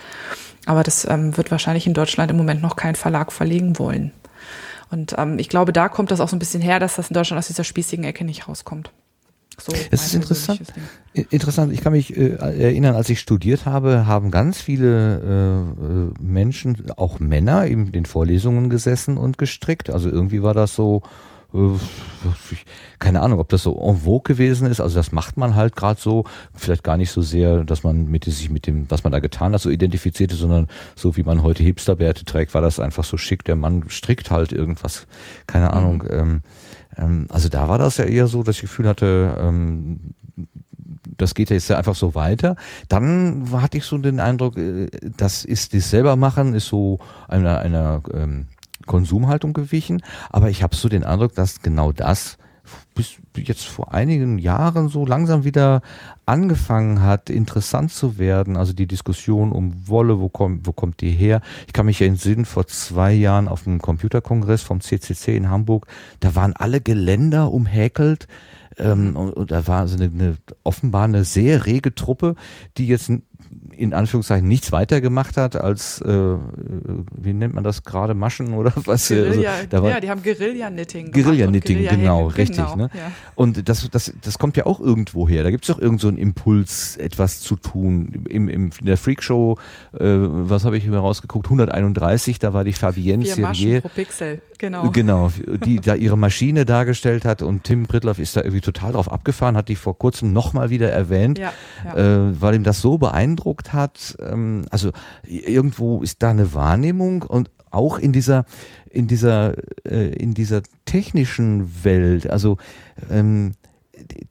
Aber 0.66 0.84
das 0.84 1.06
ähm, 1.06 1.38
wird 1.38 1.52
wahrscheinlich 1.52 1.88
in 1.88 1.94
Deutschland 1.94 2.32
im 2.32 2.38
Moment 2.38 2.62
noch 2.62 2.76
kein 2.76 2.96
Verlag 2.96 3.32
verlegen 3.32 3.80
wollen. 3.80 4.12
Und 4.90 5.16
ähm, 5.18 5.40
ich 5.40 5.48
glaube, 5.48 5.72
da 5.72 5.88
kommt 5.88 6.12
das 6.12 6.20
auch 6.20 6.28
so 6.28 6.36
ein 6.36 6.40
bisschen 6.40 6.62
her, 6.62 6.80
dass 6.80 6.96
das 6.96 7.10
in 7.10 7.14
Deutschland 7.14 7.40
aus 7.40 7.48
dieser 7.48 7.64
spießigen 7.64 8.04
Ecke 8.04 8.26
nicht 8.26 8.50
rauskommt. 8.50 8.92
So 9.60 9.74
es 9.90 10.06
ist 10.06 10.14
interessant. 10.14 10.62
Interessant. 11.14 11.74
Ich 11.74 11.82
kann 11.82 11.94
mich 11.94 12.16
äh, 12.16 12.36
erinnern, 12.36 12.96
als 12.96 13.10
ich 13.10 13.20
studiert 13.20 13.66
habe, 13.66 14.06
haben 14.06 14.30
ganz 14.30 14.62
viele 14.62 15.74
äh, 16.20 16.22
Menschen, 16.22 16.92
auch 16.96 17.20
Männer, 17.20 17.66
in 17.66 17.92
den 17.92 18.06
Vorlesungen 18.06 18.70
gesessen 18.70 19.18
und 19.18 19.40
gestrickt. 19.40 19.90
Also 19.90 20.10
irgendwie 20.10 20.44
war 20.44 20.54
das 20.54 20.76
so, 20.76 21.02
äh, 21.56 21.58
keine 23.00 23.22
Ahnung, 23.22 23.40
ob 23.40 23.50
das 23.50 23.64
so 23.64 23.80
en 23.80 23.98
vogue 23.98 24.36
gewesen 24.36 24.68
ist. 24.68 24.80
Also 24.80 24.96
das 24.96 25.12
macht 25.12 25.38
man 25.38 25.56
halt 25.56 25.76
gerade 25.76 26.00
so, 26.00 26.26
vielleicht 26.54 26.84
gar 26.84 26.98
nicht 26.98 27.10
so 27.10 27.24
sehr, 27.24 27.64
dass 27.64 27.82
man 27.82 28.08
mit 28.08 28.26
sich 28.26 28.52
mit 28.52 28.68
dem, 28.68 28.86
was 28.90 29.04
man 29.04 29.12
da 29.12 29.20
getan 29.20 29.54
hat, 29.54 29.62
so 29.62 29.72
identifizierte, 29.72 30.36
sondern 30.36 30.68
so 30.96 31.18
wie 31.18 31.24
man 31.24 31.42
heute 31.42 31.64
Hipsterbärte 31.64 32.26
trägt, 32.26 32.54
war 32.54 32.62
das 32.62 32.80
einfach 32.80 33.04
so 33.04 33.18
schick. 33.18 33.44
Der 33.46 33.56
Mann 33.56 33.86
strickt 33.88 34.30
halt 34.30 34.52
irgendwas, 34.52 35.08
keine 35.48 35.74
Ahnung. 35.74 36.04
Mhm. 36.04 36.12
Ähm, 36.12 36.42
ähm, 36.98 37.28
also 37.30 37.50
da 37.50 37.70
war 37.70 37.78
das 37.78 37.98
ja 37.98 38.06
eher 38.06 38.28
so, 38.28 38.44
dass 38.44 38.56
ich 38.56 38.62
Gefühl 38.62 38.88
hatte, 38.88 39.38
ähm, 39.40 40.00
das 41.18 41.34
geht 41.34 41.50
jetzt 41.50 41.70
ja 41.70 41.78
einfach 41.78 41.96
so 41.96 42.16
weiter. 42.16 42.56
Dann 42.90 43.50
hatte 43.52 43.78
ich 43.78 43.86
so 43.86 43.98
den 43.98 44.20
Eindruck, 44.20 44.58
äh, 44.58 44.88
das 45.18 45.46
ist 45.46 45.74
das 45.74 45.90
selber 45.90 46.16
machen, 46.16 46.54
ist 46.54 46.68
so 46.68 47.00
einer 47.28 47.60
einer 47.60 48.02
ähm, 48.14 48.48
Konsumhaltung 48.86 49.54
gewichen. 49.54 50.02
Aber 50.30 50.50
ich 50.50 50.64
habe 50.64 50.76
so 50.76 50.90
den 50.90 51.04
Eindruck, 51.04 51.34
dass 51.36 51.62
genau 51.62 51.92
das 51.92 52.38
bis 52.94 53.18
jetzt 53.36 53.66
vor 53.66 53.94
einigen 53.94 54.38
Jahren 54.40 54.90
so 54.90 55.06
langsam 55.06 55.44
wieder 55.44 55.82
angefangen 56.26 57.02
hat, 57.02 57.30
interessant 57.30 57.92
zu 57.92 58.18
werden. 58.18 58.58
Also 58.58 58.74
die 58.74 58.88
Diskussion 58.88 59.52
um 59.52 59.88
Wolle, 59.88 60.20
wo 60.20 60.30
kommt, 60.30 60.68
wo 60.68 60.74
kommt 60.74 61.02
die 61.02 61.12
her? 61.12 61.42
Ich 61.68 61.74
kann 61.74 61.86
mich 61.86 62.00
ja 62.00 62.08
entsinnen, 62.08 62.46
vor 62.46 62.68
zwei 62.68 63.14
Jahren 63.14 63.48
auf 63.48 63.64
dem 63.64 63.80
Computerkongress 63.80 64.64
vom 64.64 64.82
CCC 64.82 65.38
in 65.38 65.50
Hamburg, 65.50 65.88
da 66.20 66.36
waren 66.36 66.54
alle 66.54 66.82
Geländer 66.82 67.52
umhäkelt. 67.52 68.28
Ähm, 68.80 69.16
und, 69.16 69.34
und 69.34 69.52
da 69.52 69.68
war 69.68 69.88
so 69.88 69.96
eine, 69.96 70.06
eine 70.06 70.38
offenbar 70.64 71.06
eine 71.06 71.24
sehr 71.24 71.66
rege 71.66 71.96
Truppe, 71.96 72.36
die 72.78 72.88
jetzt 72.88 73.12
in 73.78 73.94
Anführungszeichen 73.94 74.48
nichts 74.48 74.72
weiter 74.72 75.02
gemacht 75.02 75.38
hat 75.38 75.56
als, 75.56 76.02
äh, 76.02 76.36
wie 77.16 77.34
nennt 77.34 77.54
man 77.54 77.64
das 77.64 77.84
gerade, 77.84 78.14
Maschen 78.14 78.54
oder 78.54 78.74
was? 78.86 79.10
Guerilla, 79.10 79.52
also, 79.52 79.68
da 79.70 79.84
war, 79.84 79.90
ja, 79.90 80.00
die 80.00 80.10
haben 80.10 80.24
Guerilla-Knitting 80.24 81.12
Guerilla-Knitting, 81.12 81.78
Guerilla 81.78 81.96
genau, 81.96 82.28
richtig. 82.28 82.58
Genau, 82.58 82.76
ne? 82.76 82.90
Ja. 82.94 83.12
Und 83.36 83.70
das, 83.70 83.90
das, 83.90 84.14
das 84.22 84.40
kommt 84.40 84.58
ja 84.58 84.66
auch 84.66 84.80
irgendwo 84.80 85.28
her. 85.28 85.44
Da 85.44 85.52
gibt 85.52 85.68
es 85.68 85.76
doch 85.76 85.82
irgend 85.82 86.02
so 86.02 86.08
einen 86.08 86.18
Impuls, 86.18 86.98
etwas 86.98 87.42
zu 87.42 87.56
tun. 87.56 88.26
Im, 88.30 88.50
im, 88.50 88.72
in 88.80 88.86
der 88.86 88.98
Freakshow, 88.98 89.58
äh, 89.94 90.00
was 90.00 90.66
habe 90.66 90.78
ich 90.78 90.86
mir 90.88 90.98
rausgeguckt, 90.98 91.46
131, 91.46 92.40
da 92.40 92.54
war 92.54 92.64
die 92.64 92.74
Fabienne 92.74 93.26
Serrier. 93.26 93.82
pro 93.82 93.90
Pixel, 93.90 94.42
genau. 94.58 94.90
Genau, 94.90 95.32
die 95.66 95.80
da 95.80 95.96
ihre 95.96 96.18
Maschine 96.18 96.66
dargestellt 96.66 97.26
hat 97.26 97.42
und 97.42 97.64
Tim 97.64 97.86
Pritloff 97.86 98.20
ist 98.20 98.36
da 98.36 98.42
irgendwie 98.42 98.62
total 98.62 98.94
drauf 98.94 99.12
abgefahren, 99.12 99.56
hat 99.56 99.70
die 99.70 99.76
vor 99.76 99.98
kurzem 99.98 100.34
nochmal 100.34 100.70
wieder 100.70 100.92
erwähnt, 100.92 101.38
ja, 101.38 101.54
ja. 101.86 101.96
Äh, 101.96 102.42
weil 102.42 102.56
ihm 102.56 102.64
das 102.64 102.82
so 102.82 102.98
beeindruckt 102.98 103.67
beeindruckt 103.68 103.74
hat. 103.74 104.18
Ähm, 104.20 104.66
also 104.70 104.92
irgendwo 105.24 106.02
ist 106.02 106.24
da 106.24 106.32
eine 106.32 106.54
Wahrnehmung 106.54 107.24
und 107.24 107.50
auch 107.72 108.00
in 108.00 108.14
dieser 108.14 108.46
in 108.90 109.08
dieser 109.08 109.56
äh, 109.86 110.14
in 110.14 110.34
dieser 110.34 110.62
technischen 110.86 111.84
Welt. 111.84 112.30
Also 112.30 112.58
ähm, 113.10 113.54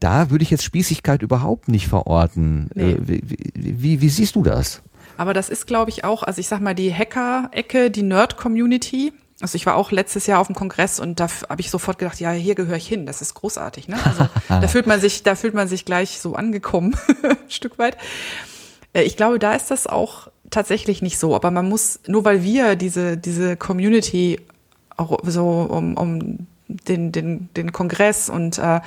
da 0.01 0.31
würde 0.31 0.43
ich 0.43 0.51
jetzt 0.51 0.65
Spießigkeit 0.65 1.23
überhaupt 1.23 1.69
nicht 1.69 1.89
verorten. 1.89 2.71
Nee. 2.75 2.93
Äh, 2.93 2.99
wie, 3.01 3.23
wie, 3.55 4.01
wie 4.01 4.09
siehst 4.09 4.37
du 4.37 4.43
das? 4.43 4.83
Aber 5.19 5.35
das 5.35 5.49
ist, 5.49 5.67
glaube 5.67 5.91
ich, 5.91 6.05
auch, 6.05 6.23
also 6.23 6.41
ich 6.41 6.47
sag 6.47 6.61
mal, 6.61 6.75
die 6.75 6.93
Hacker-Ecke, 6.93 7.91
die 7.91 8.03
Nerd-Community. 8.03 9.13
Also 9.41 9.57
ich 9.57 9.67
war 9.67 9.77
auch 9.77 9.91
letztes 9.91 10.27
Jahr 10.27 10.41
auf 10.41 10.47
dem 10.47 10.55
Kongress 10.55 11.01
und 11.01 11.21
da 11.21 11.29
habe 11.49 11.61
ich 11.61 11.71
sofort 11.71 11.99
gedacht, 11.99 12.21
ja, 12.21 12.31
hier 12.31 12.55
gehöre 12.55 12.77
ich 12.77 12.87
hin. 12.87 13.07
Das 13.07 13.23
ist 13.23 13.35
großartig. 13.35 13.89
Ne? 13.89 13.99
Also 14.05 14.29
da 14.49 14.69
fühlt 14.69 14.87
man 14.87 15.01
sich, 15.01 15.23
da 15.23 15.35
fühlt 15.35 15.55
man 15.55 15.69
sich 15.69 15.85
gleich 15.85 16.21
so 16.21 16.35
angekommen, 16.35 16.97
ein 17.23 17.37
Stück 17.49 17.79
weit. 17.79 17.97
Äh, 18.97 19.03
ich 19.03 19.17
glaube, 19.17 19.39
da 19.39 19.55
ist 19.55 19.71
das 19.71 19.87
auch 19.87 20.29
tatsächlich 20.51 21.03
nicht 21.03 21.19
so. 21.19 21.35
Aber 21.35 21.51
man 21.51 21.69
muss, 21.69 22.01
nur 22.07 22.25
weil 22.25 22.43
wir 22.43 22.77
diese, 22.77 23.17
diese 23.17 23.57
Community 23.57 24.41
auch 24.97 25.19
so 25.25 25.47
um, 25.47 25.97
um 25.97 26.47
den, 26.69 27.13
den, 27.13 27.49
den 27.55 27.73
Kongress 27.73 28.29
und, 28.29 28.59
äh, 28.59 28.81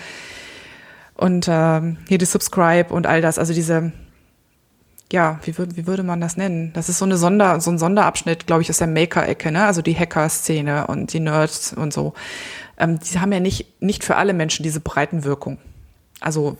und 1.15 1.47
äh, 1.47 1.81
hier 2.07 2.17
die 2.17 2.25
Subscribe 2.25 2.93
und 2.93 3.05
all 3.05 3.21
das, 3.21 3.37
also 3.37 3.53
diese, 3.53 3.91
ja, 5.11 5.39
wie, 5.43 5.55
wie 5.57 5.87
würde 5.87 6.03
man 6.03 6.19
das 6.19 6.35
nennen? 6.35 6.71
Das 6.73 6.89
ist 6.89 6.97
so 6.97 7.05
eine 7.05 7.17
Sonder, 7.17 7.59
so 7.61 7.71
ein 7.71 7.77
Sonderabschnitt, 7.77 8.47
glaube 8.47 8.61
ich, 8.63 8.69
aus 8.69 8.77
der 8.77 8.87
Maker-Ecke, 8.87 9.51
ne? 9.51 9.65
Also 9.65 9.81
die 9.81 9.97
Hacker-Szene 9.97 10.87
und 10.87 11.13
die 11.13 11.19
Nerds 11.19 11.73
und 11.73 11.93
so. 11.93 12.13
Ähm, 12.77 12.99
die 12.99 13.19
haben 13.19 13.31
ja 13.31 13.39
nicht, 13.39 13.81
nicht 13.81 14.03
für 14.03 14.15
alle 14.15 14.33
Menschen 14.33 14.63
diese 14.63 14.79
Breitenwirkung 14.79 15.57
also 16.19 16.57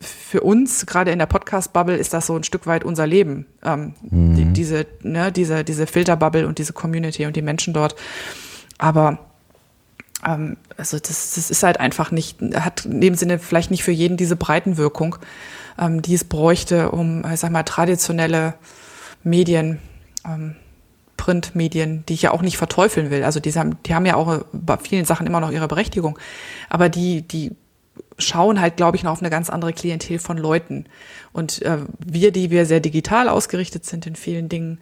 für 0.00 0.42
uns, 0.42 0.86
gerade 0.86 1.10
in 1.10 1.18
der 1.18 1.26
Podcast-Bubble, 1.26 1.96
ist 1.96 2.12
das 2.12 2.26
so 2.26 2.36
ein 2.36 2.44
Stück 2.44 2.66
weit 2.66 2.84
unser 2.84 3.06
Leben. 3.06 3.46
Ähm, 3.64 3.94
mhm. 4.10 4.36
die, 4.36 4.44
diese, 4.52 4.86
ne, 5.02 5.32
diese, 5.32 5.64
diese 5.64 5.86
Filter-Bubble 5.86 6.46
und 6.46 6.58
diese 6.58 6.72
Community 6.72 7.26
und 7.26 7.36
die 7.36 7.42
Menschen 7.42 7.72
dort. 7.72 7.96
Aber 8.78 9.18
ähm, 10.26 10.56
also 10.76 10.98
das, 10.98 11.34
das 11.34 11.50
ist 11.50 11.62
halt 11.62 11.80
einfach 11.80 12.10
nicht, 12.10 12.38
hat 12.54 12.84
in 12.84 13.00
dem 13.00 13.14
Sinne 13.14 13.38
vielleicht 13.38 13.70
nicht 13.70 13.82
für 13.82 13.92
jeden 13.92 14.16
diese 14.16 14.36
Breitenwirkung, 14.36 15.16
ähm, 15.78 16.02
die 16.02 16.14
es 16.14 16.24
bräuchte, 16.24 16.90
um, 16.90 17.24
ich 17.32 17.40
sag 17.40 17.50
mal, 17.50 17.62
traditionelle 17.62 18.54
Medien, 19.22 19.78
ähm, 20.26 20.56
Printmedien, 21.16 22.04
die 22.06 22.14
ich 22.14 22.22
ja 22.22 22.32
auch 22.32 22.42
nicht 22.42 22.58
verteufeln 22.58 23.10
will. 23.10 23.24
Also 23.24 23.40
die 23.40 23.52
haben, 23.54 23.78
die 23.84 23.94
haben 23.94 24.04
ja 24.04 24.16
auch 24.16 24.44
bei 24.52 24.76
vielen 24.76 25.06
Sachen 25.06 25.26
immer 25.26 25.40
noch 25.40 25.50
ihre 25.50 25.66
Berechtigung. 25.66 26.18
Aber 26.68 26.90
die, 26.90 27.22
die 27.22 27.56
schauen 28.18 28.60
halt, 28.60 28.76
glaube 28.76 28.96
ich, 28.96 29.02
noch 29.02 29.12
auf 29.12 29.20
eine 29.20 29.30
ganz 29.30 29.50
andere 29.50 29.72
Klientel 29.72 30.18
von 30.18 30.38
Leuten. 30.38 30.86
Und 31.32 31.62
äh, 31.62 31.78
wir, 31.98 32.32
die 32.32 32.50
wir 32.50 32.66
sehr 32.66 32.80
digital 32.80 33.28
ausgerichtet 33.28 33.84
sind 33.84 34.06
in 34.06 34.16
vielen 34.16 34.48
Dingen, 34.48 34.80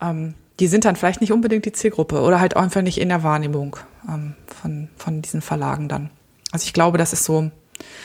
ähm, 0.00 0.34
die 0.60 0.66
sind 0.66 0.84
dann 0.84 0.96
vielleicht 0.96 1.20
nicht 1.20 1.32
unbedingt 1.32 1.64
die 1.64 1.72
Zielgruppe 1.72 2.20
oder 2.20 2.40
halt 2.40 2.56
einfach 2.56 2.82
nicht 2.82 2.98
in 2.98 3.08
der 3.08 3.22
Wahrnehmung 3.22 3.76
ähm, 4.08 4.34
von, 4.46 4.88
von 4.96 5.22
diesen 5.22 5.40
Verlagen 5.40 5.88
dann. 5.88 6.10
Also 6.52 6.66
ich 6.66 6.72
glaube, 6.72 6.98
das 6.98 7.12
ist 7.12 7.24
so, 7.24 7.50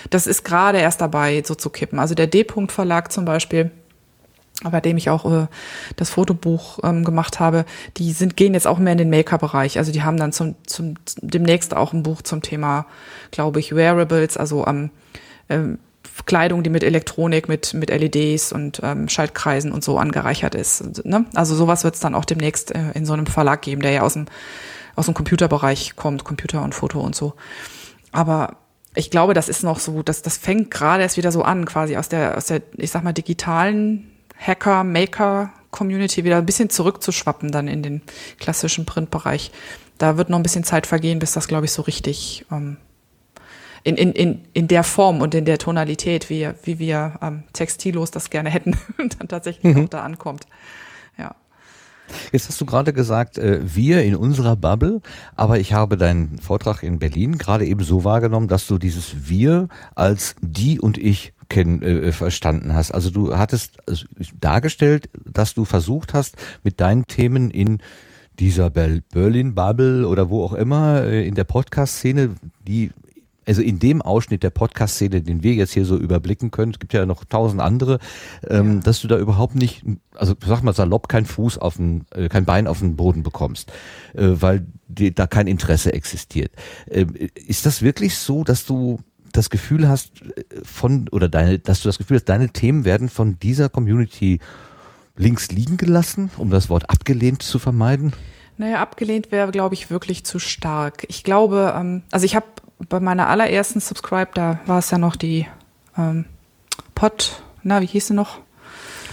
das 0.10 0.26
ist 0.26 0.44
gerade 0.44 0.80
erst 0.80 1.02
dabei, 1.02 1.44
so 1.46 1.54
zu 1.54 1.70
kippen. 1.70 2.00
Also 2.00 2.16
der 2.16 2.28
D-Punkt-Verlag 2.28 3.12
zum 3.12 3.26
Beispiel, 3.26 3.72
bei 4.64 4.82
dem 4.82 4.98
ich 4.98 5.10
auch 5.10 5.26
äh, 5.32 5.48
das 5.96 6.10
Fotobuch 6.10 6.80
ähm, 6.84 7.06
gemacht 7.06 7.40
habe, 7.40 7.66
die 7.98 8.12
sind 8.12 8.36
gehen 8.36 8.54
jetzt 8.54 8.68
auch 8.68 8.78
mehr 8.78 8.92
in 8.92 8.98
den 8.98 9.10
Maker-Bereich. 9.10 9.78
Also 9.78 9.92
die 9.92 10.04
haben 10.04 10.18
dann 10.18 10.32
zum, 10.32 10.56
zum 10.66 10.96
demnächst 11.22 11.76
auch 11.76 11.94
ein 11.94 12.04
Buch 12.04 12.22
zum 12.22 12.42
Thema, 12.42 12.86
glaube 13.32 13.60
ich, 13.60 13.76
Wearables, 13.76 14.38
also 14.38 14.66
am 14.66 14.92
ähm, 15.48 15.80
Kleidung, 16.26 16.64
die 16.64 16.70
mit 16.70 16.84
Elektronik, 16.84 17.48
mit, 17.48 17.74
mit 17.74 17.90
LEDs 17.90 18.52
und 18.52 18.82
ähm, 18.84 19.08
Schaltkreisen 19.08 19.72
und 19.72 19.84
so 19.84 19.98
angereichert 19.98 20.56
ist. 20.56 21.06
Ne? 21.06 21.26
Also 21.34 21.56
sowas 21.56 21.86
wird 21.86 21.96
es 21.96 22.02
dann 22.02 22.16
auch 22.16 22.26
demnächst 22.26 22.76
äh, 22.76 22.92
in 22.94 23.06
so 23.06 23.14
einem 23.14 23.26
Verlag 23.26 23.62
geben, 23.62 23.82
der 23.82 23.92
ja 23.92 24.02
aus 24.02 24.14
dem, 24.14 24.26
aus 24.96 25.06
dem 25.06 25.14
Computerbereich 25.14 25.96
kommt, 25.96 26.26
Computer 26.26 26.62
und 26.64 26.76
Foto 26.76 27.00
und 27.00 27.16
so. 27.16 27.36
Aber 28.12 28.58
ich 28.96 29.12
glaube, 29.12 29.34
das 29.34 29.48
ist 29.48 29.64
noch 29.64 29.80
so, 29.80 30.04
das, 30.04 30.22
das 30.22 30.38
fängt 30.38 30.72
gerade 30.72 31.04
erst 31.04 31.16
wieder 31.16 31.32
so 31.32 31.44
an, 31.44 31.66
quasi 31.66 31.96
aus 31.96 32.10
der, 32.10 32.38
aus 32.38 32.48
der, 32.48 32.62
ich 32.76 32.92
sag 32.92 33.04
mal, 33.04 33.14
digitalen 33.14 34.09
Hacker, 34.40 34.84
Maker 34.84 35.52
Community 35.72 36.24
wieder 36.24 36.38
ein 36.38 36.46
bisschen 36.46 36.70
zurückzuschwappen 36.70 37.52
dann 37.52 37.68
in 37.68 37.84
den 37.84 38.02
klassischen 38.40 38.86
Printbereich. 38.86 39.52
Da 39.98 40.18
wird 40.18 40.30
noch 40.30 40.40
ein 40.40 40.44
bisschen 40.44 40.64
Zeit 40.64 40.88
vergehen, 40.88 41.20
bis 41.20 41.34
das, 41.34 41.48
glaube 41.48 41.66
ich, 41.66 41.72
so 41.72 41.82
richtig 41.84 42.46
ähm, 42.52 42.78
in, 43.84 43.96
in, 43.96 44.12
in, 44.14 44.42
in 44.54 44.68
der 44.68 44.84
Form 44.84 45.22
und 45.22 45.36
in 45.36 45.46
der 45.46 45.58
Tonalität, 45.58 46.30
wie, 46.30 46.50
wie 46.64 46.80
wir 46.80 47.20
ähm, 47.22 47.44
textilos 47.54 48.12
das 48.12 48.30
gerne 48.30 48.50
hätten, 48.50 48.78
dann 48.98 49.28
tatsächlich 49.28 49.76
mhm. 49.76 49.86
auch 49.86 49.90
da 49.90 50.04
ankommt. 50.04 50.46
Ja. 51.18 51.36
Jetzt 52.32 52.50
hast 52.50 52.60
du 52.60 52.66
gerade 52.66 52.94
gesagt, 52.94 53.38
äh, 53.38 53.60
wir 53.64 54.04
in 54.04 54.16
unserer 54.16 54.56
Bubble, 54.56 55.02
aber 55.36 55.60
ich 55.60 55.74
habe 55.74 55.98
deinen 55.98 56.40
Vortrag 56.40 56.84
in 56.84 57.00
Berlin 57.00 57.38
gerade 57.38 57.66
eben 57.66 57.84
so 57.84 58.04
wahrgenommen, 58.04 58.48
dass 58.48 58.68
du 58.68 58.78
dieses 58.78 59.30
Wir 59.30 59.68
als 59.96 60.36
die 60.42 60.80
und 60.80 60.98
ich 60.98 61.34
kennen, 61.50 61.82
äh, 61.82 62.12
verstanden 62.12 62.74
hast. 62.74 62.92
Also 62.92 63.10
du 63.10 63.36
hattest 63.36 63.78
also 63.88 64.06
dargestellt, 64.40 65.10
dass 65.26 65.54
du 65.54 65.66
versucht 65.66 66.14
hast, 66.14 66.38
mit 66.64 66.80
deinen 66.80 67.06
Themen 67.06 67.52
in 67.52 67.80
dieser 68.40 68.70
Berlin-Bubble 68.70 70.08
oder 70.08 70.30
wo 70.30 70.44
auch 70.44 70.54
immer 70.54 71.04
äh, 71.04 71.28
in 71.28 71.36
der 71.36 71.44
Podcast-Szene, 71.44 72.36
die 72.66 72.92
also 73.50 73.64
in 73.64 73.80
dem 73.80 74.04
Ausschnitt 74.04 74.44
der 74.44 74.52
Podcast-Szene, 74.52 75.24
den 75.24 75.42
wir 75.42 75.56
jetzt 75.56 75.74
hier 75.74 75.84
so 75.84 75.98
überblicken 75.98 76.52
können, 76.52 76.72
es 76.72 76.78
gibt 76.78 76.94
ja 76.94 77.08
noch 77.08 77.26
tausend 77.26 77.62
andere, 77.62 77.98
ähm, 78.48 78.76
ja. 78.76 78.80
dass 78.82 79.02
du 79.02 79.08
da 79.08 79.18
überhaupt 79.18 79.56
nicht, 79.56 79.84
also 80.16 80.36
sag 80.46 80.62
mal 80.62 80.76
salopp, 80.76 81.10
kein 81.10 81.26
Fuß 81.26 81.58
auf 81.58 81.78
den, 81.78 82.06
äh, 82.12 82.30
kein 82.30 82.46
Bein 82.46 82.68
auf 82.68 82.80
den 82.80 82.96
Boden 82.96 83.24
bekommst, 83.24 83.72
äh, 84.14 84.28
weil 84.34 84.68
die, 84.88 85.16
da 85.16 85.26
kein 85.26 85.48
Interesse 85.48 85.94
existiert. 85.94 86.52
Äh, 86.86 87.08
ist 87.34 87.66
das 87.66 87.82
wirklich 87.82 88.20
so, 88.20 88.44
dass 88.44 88.66
du 88.66 89.00
das 89.32 89.50
Gefühl 89.50 89.88
hast, 89.88 90.22
äh, 90.22 90.44
von, 90.64 91.08
oder 91.10 91.30
deine, 91.30 91.60
dass 91.60 91.82
du 91.82 91.90
das 91.90 91.98
Gefühl 91.98 92.18
hast, 92.18 92.26
deine 92.26 92.50
Themen 92.50 92.86
werden 92.86 93.10
von 93.10 93.40
dieser 93.40 93.70
Community 93.70 94.40
links 95.16 95.50
liegen 95.52 95.78
gelassen, 95.78 96.32
um 96.38 96.50
das 96.50 96.70
Wort 96.70 96.90
abgelehnt 96.90 97.44
zu 97.44 97.60
vermeiden? 97.60 98.14
Naja, 98.58 98.82
abgelehnt 98.82 99.32
wäre, 99.32 99.52
glaube 99.52 99.76
ich, 99.76 99.90
wirklich 99.90 100.26
zu 100.26 100.40
stark. 100.40 101.06
Ich 101.08 101.24
glaube, 101.24 101.74
ähm, 101.78 102.04
also 102.12 102.26
ich 102.26 102.36
habe 102.36 102.46
bei 102.90 103.00
meiner 103.00 103.28
allerersten 103.28 103.80
Subscribe, 103.80 104.32
da 104.34 104.60
war 104.66 104.80
es 104.80 104.92
ja 104.92 104.98
noch 104.98 105.16
die 105.16 105.46
ähm, 105.98 106.26
Pod, 106.96 107.42
na, 107.64 107.82
wie 107.82 107.86
hieß 107.86 108.08
sie 108.08 108.14
noch? 108.14 108.40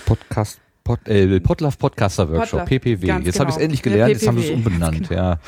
Podcast. 0.05 0.60
Pod, 0.86 1.08
äh, 1.08 1.40
Podlove 1.40 1.76
Podcaster 1.76 2.30
Workshop, 2.30 2.60
Podlove, 2.60 2.96
PPW. 2.96 3.06
Jetzt 3.06 3.24
genau. 3.24 3.38
habe 3.40 3.50
ich 3.50 3.56
es 3.56 3.62
endlich 3.62 3.82
gelernt, 3.82 4.08
ja, 4.08 4.14
jetzt 4.14 4.28
haben 4.28 4.36
wir 4.36 4.44
es 4.44 4.50
umbenannt, 4.50 5.08
genau. 5.08 5.20
ja. 5.20 5.38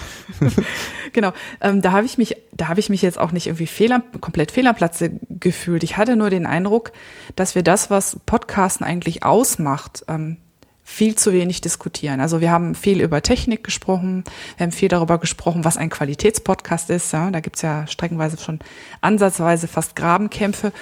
genau. 1.12 1.32
Ähm, 1.60 1.81
da 1.81 1.93
habe 1.93 2.06
ich 2.06 2.19
mich, 2.19 2.36
da 2.52 2.66
habe 2.66 2.81
ich 2.81 2.90
mich 2.90 3.02
jetzt 3.02 3.20
auch 3.20 3.31
nicht 3.31 3.47
irgendwie 3.47 3.69
fehl, 3.69 3.97
komplett 4.20 4.51
fehl 4.51 4.66
am 4.66 4.74
Platze 4.74 5.12
gefühlt. 5.31 5.85
Ich 5.85 5.97
hatte 5.97 6.16
nur 6.16 6.28
den 6.28 6.44
Eindruck, 6.44 6.90
dass 7.36 7.55
wir 7.55 7.62
das, 7.62 7.89
was 7.89 8.19
Podcasten 8.27 8.85
eigentlich 8.85 9.23
ausmacht, 9.23 10.05
ähm, 10.09 10.39
viel 10.82 11.15
zu 11.15 11.32
wenig 11.32 11.60
diskutieren. 11.60 12.19
Also 12.20 12.40
wir 12.40 12.51
haben 12.51 12.74
viel 12.74 13.01
über 13.01 13.23
Technik 13.23 13.62
gesprochen, 13.62 14.24
wir 14.56 14.65
haben 14.65 14.73
viel 14.73 14.89
darüber 14.89 15.19
gesprochen, 15.19 15.65
was 15.65 15.77
ein 15.77 15.89
Qualitätspodcast 15.89 16.90
ist. 16.90 17.12
Ja, 17.12 17.31
da 17.31 17.39
gibt's 17.39 17.62
ja 17.62 17.86
streckenweise 17.86 18.39
schon 18.43 18.59
ansatzweise 19.02 19.69
fast 19.69 19.94
Grabenkämpfe. 19.94 20.73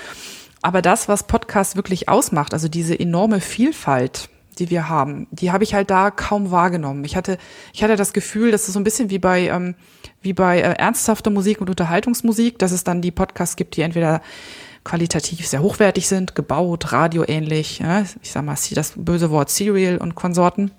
Aber 0.62 0.80
das, 0.80 1.08
was 1.08 1.26
Podcast 1.26 1.76
wirklich 1.76 2.08
ausmacht, 2.08 2.54
also 2.54 2.68
diese 2.68 2.98
enorme 2.98 3.42
Vielfalt, 3.42 4.30
die 4.58 4.70
wir 4.70 4.88
haben, 4.88 5.26
die 5.30 5.52
habe 5.52 5.64
ich 5.64 5.74
halt 5.74 5.90
da 5.90 6.10
kaum 6.10 6.50
wahrgenommen. 6.50 7.04
Ich 7.04 7.16
hatte, 7.16 7.38
ich 7.72 7.82
hatte 7.82 7.96
das 7.96 8.12
Gefühl, 8.12 8.50
dass 8.50 8.68
es 8.68 8.74
so 8.74 8.80
ein 8.80 8.84
bisschen 8.84 9.10
wie 9.10 9.18
bei, 9.18 9.48
ähm, 9.48 9.74
wie 10.22 10.32
bei 10.32 10.58
äh, 10.60 10.74
ernsthafter 10.74 11.30
Musik 11.30 11.60
und 11.60 11.70
Unterhaltungsmusik, 11.70 12.58
dass 12.58 12.72
es 12.72 12.84
dann 12.84 13.02
die 13.02 13.10
Podcasts 13.10 13.56
gibt, 13.56 13.76
die 13.76 13.82
entweder 13.82 14.22
qualitativ 14.84 15.46
sehr 15.46 15.62
hochwertig 15.62 16.06
sind, 16.06 16.34
gebaut, 16.34 16.92
radioähnlich, 16.92 17.80
ja, 17.80 18.02
ich 18.22 18.30
sag 18.30 18.44
mal, 18.44 18.56
das 18.72 18.92
böse 18.96 19.30
Wort 19.30 19.50
Serial 19.50 19.98
und 19.98 20.14
Konsorten. 20.14 20.70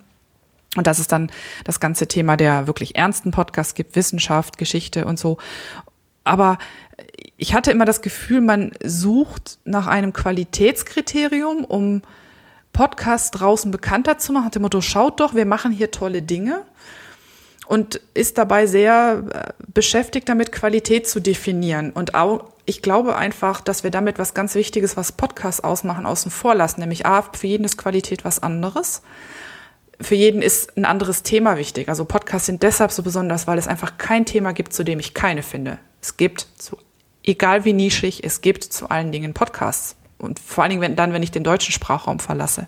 Und 0.75 0.87
dass 0.87 0.99
es 0.99 1.07
dann 1.07 1.31
das 1.63 1.79
ganze 1.79 2.07
Thema 2.07 2.37
der 2.37 2.67
wirklich 2.67 2.95
ernsten 2.95 3.31
Podcasts 3.31 3.73
gibt, 3.73 3.95
Wissenschaft, 3.95 4.57
Geschichte 4.57 5.05
und 5.05 5.19
so. 5.19 5.37
Aber 6.23 6.57
ich 7.37 7.53
hatte 7.53 7.71
immer 7.71 7.85
das 7.85 8.01
Gefühl, 8.01 8.41
man 8.41 8.71
sucht 8.83 9.59
nach 9.65 9.87
einem 9.87 10.13
Qualitätskriterium, 10.13 11.63
um 11.63 12.01
Podcasts 12.77 13.31
draußen 13.31 13.71
bekannter 13.71 14.19
zu 14.19 14.31
machen, 14.31 14.45
hat 14.45 14.53
dem 14.53 14.61
Motto, 14.61 14.81
schaut 14.81 15.19
doch, 15.19 15.33
wir 15.33 15.47
machen 15.47 15.71
hier 15.71 15.89
tolle 15.89 16.21
Dinge 16.21 16.61
und 17.65 17.99
ist 18.13 18.37
dabei 18.37 18.67
sehr 18.67 19.23
äh, 19.33 19.63
beschäftigt 19.73 20.29
damit, 20.29 20.51
Qualität 20.51 21.09
zu 21.09 21.19
definieren 21.19 21.89
und 21.91 22.13
auch 22.13 22.51
ich 22.65 22.83
glaube 22.83 23.15
einfach, 23.15 23.61
dass 23.61 23.83
wir 23.83 23.89
damit 23.89 24.19
was 24.19 24.35
ganz 24.35 24.53
Wichtiges, 24.53 24.95
was 24.95 25.11
Podcasts 25.11 25.63
ausmachen, 25.63 26.05
außen 26.05 26.29
vor 26.29 26.53
lassen. 26.53 26.81
Nämlich 26.81 27.05
A, 27.05 27.23
für 27.23 27.47
jeden 27.47 27.63
ist 27.63 27.77
Qualität 27.77 28.25
was 28.25 28.43
anderes. 28.43 29.01
Für 29.99 30.15
jeden 30.15 30.43
ist 30.43 30.77
ein 30.77 30.85
anderes 30.85 31.23
Thema 31.23 31.57
wichtig. 31.57 31.89
Also 31.89 32.05
Podcasts 32.05 32.45
sind 32.45 32.61
deshalb 32.61 32.91
so 32.91 33.01
besonders, 33.01 33.47
weil 33.47 33.57
es 33.57 33.67
einfach 33.67 33.97
kein 33.97 34.25
Thema 34.25 34.51
gibt, 34.51 34.73
zu 34.73 34.83
dem 34.83 34.99
ich 34.99 35.13
keine 35.13 35.43
finde. 35.43 35.79
Es 36.01 36.17
gibt, 36.17 36.45
zu, 36.57 36.77
egal 37.23 37.65
wie 37.65 37.73
nischig, 37.73 38.23
es 38.23 38.41
gibt 38.41 38.65
zu 38.65 38.89
allen 38.89 39.11
Dingen 39.11 39.33
Podcasts. 39.33 39.95
Und 40.17 40.39
vor 40.39 40.63
allen 40.63 40.71
Dingen 40.71 40.81
wenn, 40.81 40.95
dann, 40.95 41.13
wenn 41.13 41.23
ich 41.23 41.31
den 41.31 41.43
deutschen 41.43 41.71
Sprachraum 41.71 42.19
verlasse. 42.19 42.67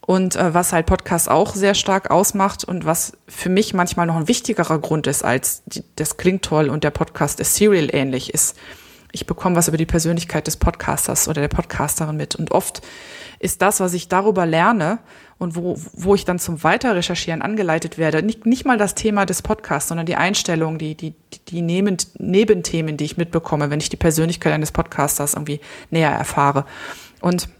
Und 0.00 0.36
äh, 0.36 0.52
was 0.52 0.72
halt 0.72 0.86
Podcast 0.86 1.30
auch 1.30 1.54
sehr 1.54 1.74
stark 1.74 2.10
ausmacht 2.10 2.64
und 2.64 2.84
was 2.84 3.16
für 3.26 3.48
mich 3.48 3.72
manchmal 3.72 4.06
noch 4.06 4.16
ein 4.16 4.28
wichtigerer 4.28 4.78
Grund 4.78 5.06
ist 5.06 5.24
als 5.24 5.62
die, 5.64 5.82
das 5.96 6.18
klingt 6.18 6.44
toll 6.44 6.68
und 6.68 6.84
der 6.84 6.90
Podcast 6.90 7.40
ist 7.40 7.54
Serial 7.54 7.88
ähnlich 7.90 8.34
ist, 8.34 8.56
ich 9.14 9.26
bekomme 9.26 9.54
was 9.54 9.68
über 9.68 9.76
die 9.76 9.86
Persönlichkeit 9.86 10.48
des 10.48 10.56
Podcasters 10.56 11.28
oder 11.28 11.40
der 11.40 11.48
Podcasterin 11.48 12.16
mit. 12.16 12.34
Und 12.34 12.50
oft 12.50 12.82
ist 13.44 13.60
das, 13.60 13.78
was 13.78 13.92
ich 13.92 14.08
darüber 14.08 14.46
lerne 14.46 15.00
und 15.36 15.54
wo, 15.54 15.78
wo 15.92 16.14
ich 16.14 16.24
dann 16.24 16.38
zum 16.38 16.64
Weiterrecherchieren 16.64 17.42
angeleitet 17.42 17.98
werde, 17.98 18.22
nicht, 18.22 18.46
nicht 18.46 18.64
mal 18.64 18.78
das 18.78 18.94
Thema 18.94 19.26
des 19.26 19.42
Podcasts, 19.42 19.88
sondern 19.88 20.06
die 20.06 20.16
Einstellung, 20.16 20.78
die, 20.78 20.94
die, 20.94 21.14
die 21.48 21.60
Neben, 21.60 21.98
Nebenthemen, 22.18 22.96
die 22.96 23.04
ich 23.04 23.18
mitbekomme, 23.18 23.68
wenn 23.68 23.80
ich 23.80 23.90
die 23.90 23.98
Persönlichkeit 23.98 24.54
eines 24.54 24.72
Podcasters 24.72 25.34
irgendwie 25.34 25.60
näher 25.90 26.10
erfahre. 26.10 26.64
Und 27.20 27.50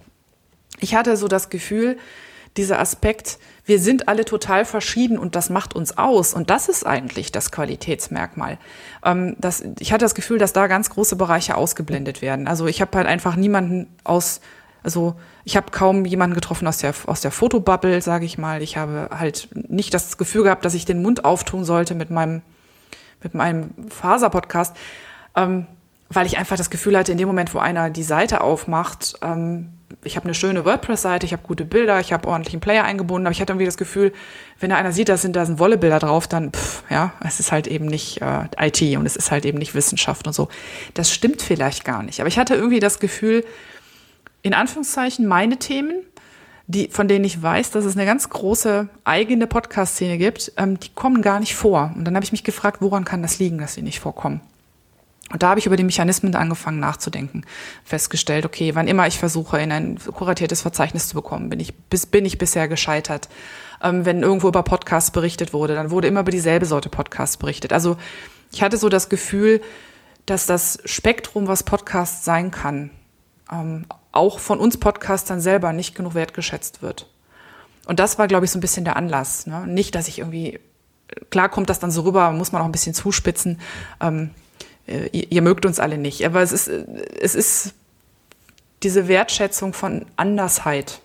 ich 0.81 0.95
hatte 0.95 1.19
so 1.19 1.29
das 1.29 1.51
Gefühl, 1.51 1.99
dieser 2.57 2.81
Aspekt, 2.81 3.39
wir 3.67 3.79
sind 3.79 4.09
alle 4.09 4.25
total 4.25 4.65
verschieden 4.65 5.19
und 5.19 5.35
das 5.35 5.51
macht 5.51 5.77
uns 5.77 5.99
aus. 5.99 6.33
Und 6.33 6.49
das 6.49 6.71
ist 6.71 6.87
eigentlich 6.87 7.31
das 7.31 7.53
Qualitätsmerkmal. 7.53 8.57
Ähm, 9.05 9.37
das, 9.39 9.63
ich 9.81 9.93
hatte 9.93 10.07
das 10.07 10.15
Gefühl, 10.15 10.39
dass 10.39 10.55
da 10.55 10.67
ganz 10.67 10.89
große 10.89 11.17
Bereiche 11.17 11.59
ausgeblendet 11.59 12.23
werden. 12.23 12.49
Also 12.49 12.67
ich 12.67 12.81
habe 12.81 12.97
halt 12.97 13.07
einfach 13.07 13.37
niemanden 13.37 13.89
aus, 14.03 14.41
also 14.83 15.17
ich 15.45 15.57
habe 15.57 15.71
kaum 15.71 16.05
jemanden 16.05 16.35
getroffen 16.35 16.67
aus 16.67 16.79
der, 16.79 16.95
aus 17.07 17.21
der 17.21 17.31
Fotobubble, 17.31 18.01
sage 18.01 18.25
ich 18.25 18.39
mal. 18.39 18.63
Ich 18.63 18.77
habe 18.77 19.11
halt 19.11 19.49
nicht 19.53 19.93
das 19.93 20.17
Gefühl 20.17 20.45
gehabt, 20.45 20.65
dass 20.65 20.75
ich 20.75 20.85
den 20.85 21.03
Mund 21.03 21.25
auftun 21.25 21.65
sollte 21.65 21.95
mit 21.95 22.11
meinem, 22.11 22.43
mit 23.23 23.35
meinem 23.35 23.71
Faser-Podcast. 23.89 24.75
Ähm, 25.37 25.67
weil 26.11 26.27
ich 26.27 26.39
einfach 26.39 26.57
das 26.57 26.71
Gefühl 26.71 26.97
hatte, 26.97 27.13
in 27.13 27.19
dem 27.19 27.27
Moment, 27.27 27.55
wo 27.55 27.59
einer 27.59 27.91
die 27.91 28.03
Seite 28.03 28.41
aufmacht, 28.41 29.15
ähm, 29.23 29.71
ich 30.03 30.17
habe 30.17 30.25
eine 30.25 30.35
schöne 30.35 30.65
WordPress-Seite, 30.65 31.27
ich 31.27 31.33
habe 31.33 31.43
gute 31.43 31.65
Bilder, 31.65 32.01
ich 32.01 32.13
habe 32.13 32.29
ordentlichen 32.29 32.61
Player 32.61 32.85
eingebunden, 32.85 33.27
aber 33.27 33.33
ich 33.33 33.41
hatte 33.41 33.53
irgendwie 33.53 33.67
das 33.67 33.77
Gefühl, 33.77 34.13
wenn 34.61 34.71
da 34.71 34.77
einer 34.77 34.93
sieht, 34.93 35.09
da 35.09 35.17
sind 35.17 35.37
da 35.37 35.47
sind 35.47 35.59
Wollebilder 35.59 35.99
drauf, 35.99 36.27
dann 36.27 36.53
pff, 36.53 36.83
ja, 36.91 37.13
es 37.25 37.41
ist 37.41 37.53
halt 37.53 37.67
eben 37.67 37.87
nicht 37.87 38.21
äh, 38.21 38.45
IT 38.59 38.83
und 38.97 39.07
es 39.07 39.17
ist 39.17 39.31
halt 39.31 39.45
eben 39.45 39.59
nicht 39.59 39.75
Wissenschaft 39.75 40.27
und 40.27 40.33
so. 40.33 40.49
Das 40.95 41.13
stimmt 41.13 41.43
vielleicht 41.43 41.85
gar 41.85 42.03
nicht, 42.03 42.21
aber 42.21 42.29
ich 42.29 42.39
hatte 42.39 42.55
irgendwie 42.55 42.81
das 42.81 42.99
Gefühl, 42.99 43.45
in 44.45 44.55
Anführungszeichen 44.55 45.27
meine 45.27 45.57
Themen, 45.57 46.05
die 46.67 46.89
von 46.89 47.09
denen 47.09 47.25
ich 47.25 47.43
weiß, 47.43 47.73
dass 47.73 47.85
es 47.85 47.97
eine 47.97 48.07
ganz 48.07 48.29
große 48.29 48.89
eigene 49.03 49.47
Podcast-Szene 49.47 50.19
gibt, 50.19 50.53
ähm, 50.57 50.79
die 50.79 50.91
kommen 50.91 51.23
gar 51.23 51.41
nicht 51.41 51.57
vor. 51.57 51.93
Und 51.97 52.05
dann 52.05 52.15
habe 52.15 52.25
ich 52.25 52.33
mich 52.33 52.45
gefragt, 52.45 52.81
woran 52.81 53.05
kann 53.05 53.23
das 53.23 53.39
liegen, 53.39 53.59
dass 53.59 53.75
sie 53.75 53.83
nicht 53.83 54.01
vorkommen? 54.01 54.41
Und 55.33 55.43
da 55.43 55.49
habe 55.49 55.59
ich 55.59 55.67
über 55.67 55.77
die 55.77 55.85
Mechanismen 55.85 56.35
angefangen 56.35 56.79
nachzudenken, 56.79 57.45
festgestellt, 57.85 58.45
okay, 58.45 58.75
wann 58.75 58.87
immer 58.87 59.07
ich 59.07 59.19
versuche, 59.19 59.59
in 59.59 59.73
ein 59.73 59.99
kuratiertes 59.99 60.61
Verzeichnis 60.61 61.09
zu 61.09 61.15
bekommen, 61.15 61.49
bin 61.49 61.61
ich, 61.61 61.75
bis, 61.75 62.05
bin 62.05 62.27
ich 62.27 62.37
bisher 62.37 62.69
gescheitert. 62.69 63.31
Ähm, 63.83 64.05
wenn 64.05 64.23
irgendwo 64.23 64.49
über 64.49 64.63
Podcasts 64.63 65.11
berichtet 65.11 65.55
wurde, 65.55 65.75
dann 65.75 65.91
wurde 65.91 66.09
immer 66.09 66.21
über 66.21 66.31
dieselbe 66.31 66.67
Sorte 66.67 66.91
Podcasts 66.91 67.39
berichtet. 67.39 67.73
Also 67.73 67.97
ich 68.53 68.63
hatte 68.63 68.77
so 68.77 68.91
das 68.91 69.09
Gefühl, 69.09 69.63
dass 70.27 70.45
das 70.45 70.79
Spektrum, 70.85 71.49
was 71.49 71.63
Podcast 71.63 72.25
sein 72.25 72.51
kann, 72.51 72.91
ähm, 73.51 73.87
auch 74.15 74.39
von 74.39 74.59
uns 74.59 74.79
Podcastern 74.79 75.41
selber 75.41 75.73
nicht 75.73 75.95
genug 75.95 76.15
wertgeschätzt 76.15 76.83
wird. 76.83 77.09
Und 77.87 78.01
das 78.01 78.19
war, 78.19 78.29
glaube 78.29 78.45
ich, 78.47 78.51
so 78.51 78.59
ein 78.59 78.63
bisschen 78.63 78.85
der 78.85 78.97
Anlass. 78.97 79.47
Ne? 79.47 79.67
Nicht, 79.67 79.95
dass 79.95 80.09
ich 80.09 80.19
irgendwie, 80.21 80.59
klar 81.31 81.49
kommt 81.49 81.69
das 81.69 81.81
dann 81.81 81.91
so 81.91 82.03
rüber, 82.03 82.31
muss 82.31 82.53
man 82.53 82.63
auch 82.63 82.67
ein 82.67 82.73
bisschen 82.73 82.95
zuspitzen. 82.95 83.61
Ähm, 84.01 84.31
äh, 84.87 85.09
ihr, 85.13 85.31
ihr, 85.31 85.43
mögt 85.43 85.67
uns 85.67 85.81
alle 85.81 85.99
nicht. 85.99 86.25
Aber 86.25 86.41
es 86.41 86.53
ist, 86.53 86.69
es 86.69 87.35
ist, 87.35 87.75
diese 88.83 89.09
Wertschätzung 89.09 89.73
von 89.73 90.07
Andersheit, 90.17 91.01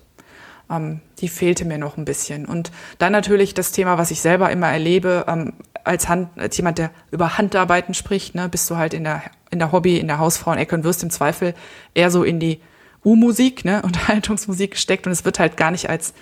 ähm, 0.69 1.01
die 1.19 1.29
fehlte 1.29 1.65
mir 1.65 1.77
noch 1.77 1.97
ein 1.97 2.05
bisschen. 2.05 2.45
Und 2.45 2.71
dann 2.97 3.11
natürlich 3.11 3.53
das 3.53 3.71
Thema, 3.71 3.97
was 3.97 4.11
ich 4.11 4.21
selber 4.21 4.51
immer 4.51 4.67
erlebe, 4.67 5.25
ähm, 5.27 5.53
als, 5.83 6.07
Hand, 6.07 6.29
als 6.37 6.55
jemand, 6.57 6.77
der 6.77 6.91
über 7.11 7.37
Handarbeiten 7.37 7.93
spricht, 7.93 8.35
ne, 8.35 8.47
bist 8.47 8.69
du 8.69 8.77
halt 8.77 8.93
in 8.93 9.03
der, 9.03 9.23
in 9.49 9.59
der 9.59 9.71
Hobby, 9.71 9.97
in 9.97 10.07
der 10.07 10.19
Hausfrauenecke 10.19 10.75
und 10.75 10.83
wirst 10.83 11.03
im 11.03 11.09
Zweifel 11.09 11.55
eher 11.93 12.11
so 12.11 12.23
in 12.23 12.39
die 12.39 12.61
U-Musik, 13.03 13.65
ne, 13.65 13.81
Unterhaltungsmusik 13.81 14.71
gesteckt 14.75 15.05
und 15.05 15.11
es 15.13 15.25
wird 15.25 15.39
halt 15.39 15.57
gar 15.57 15.71
nicht 15.71 15.89
als, 15.89 16.13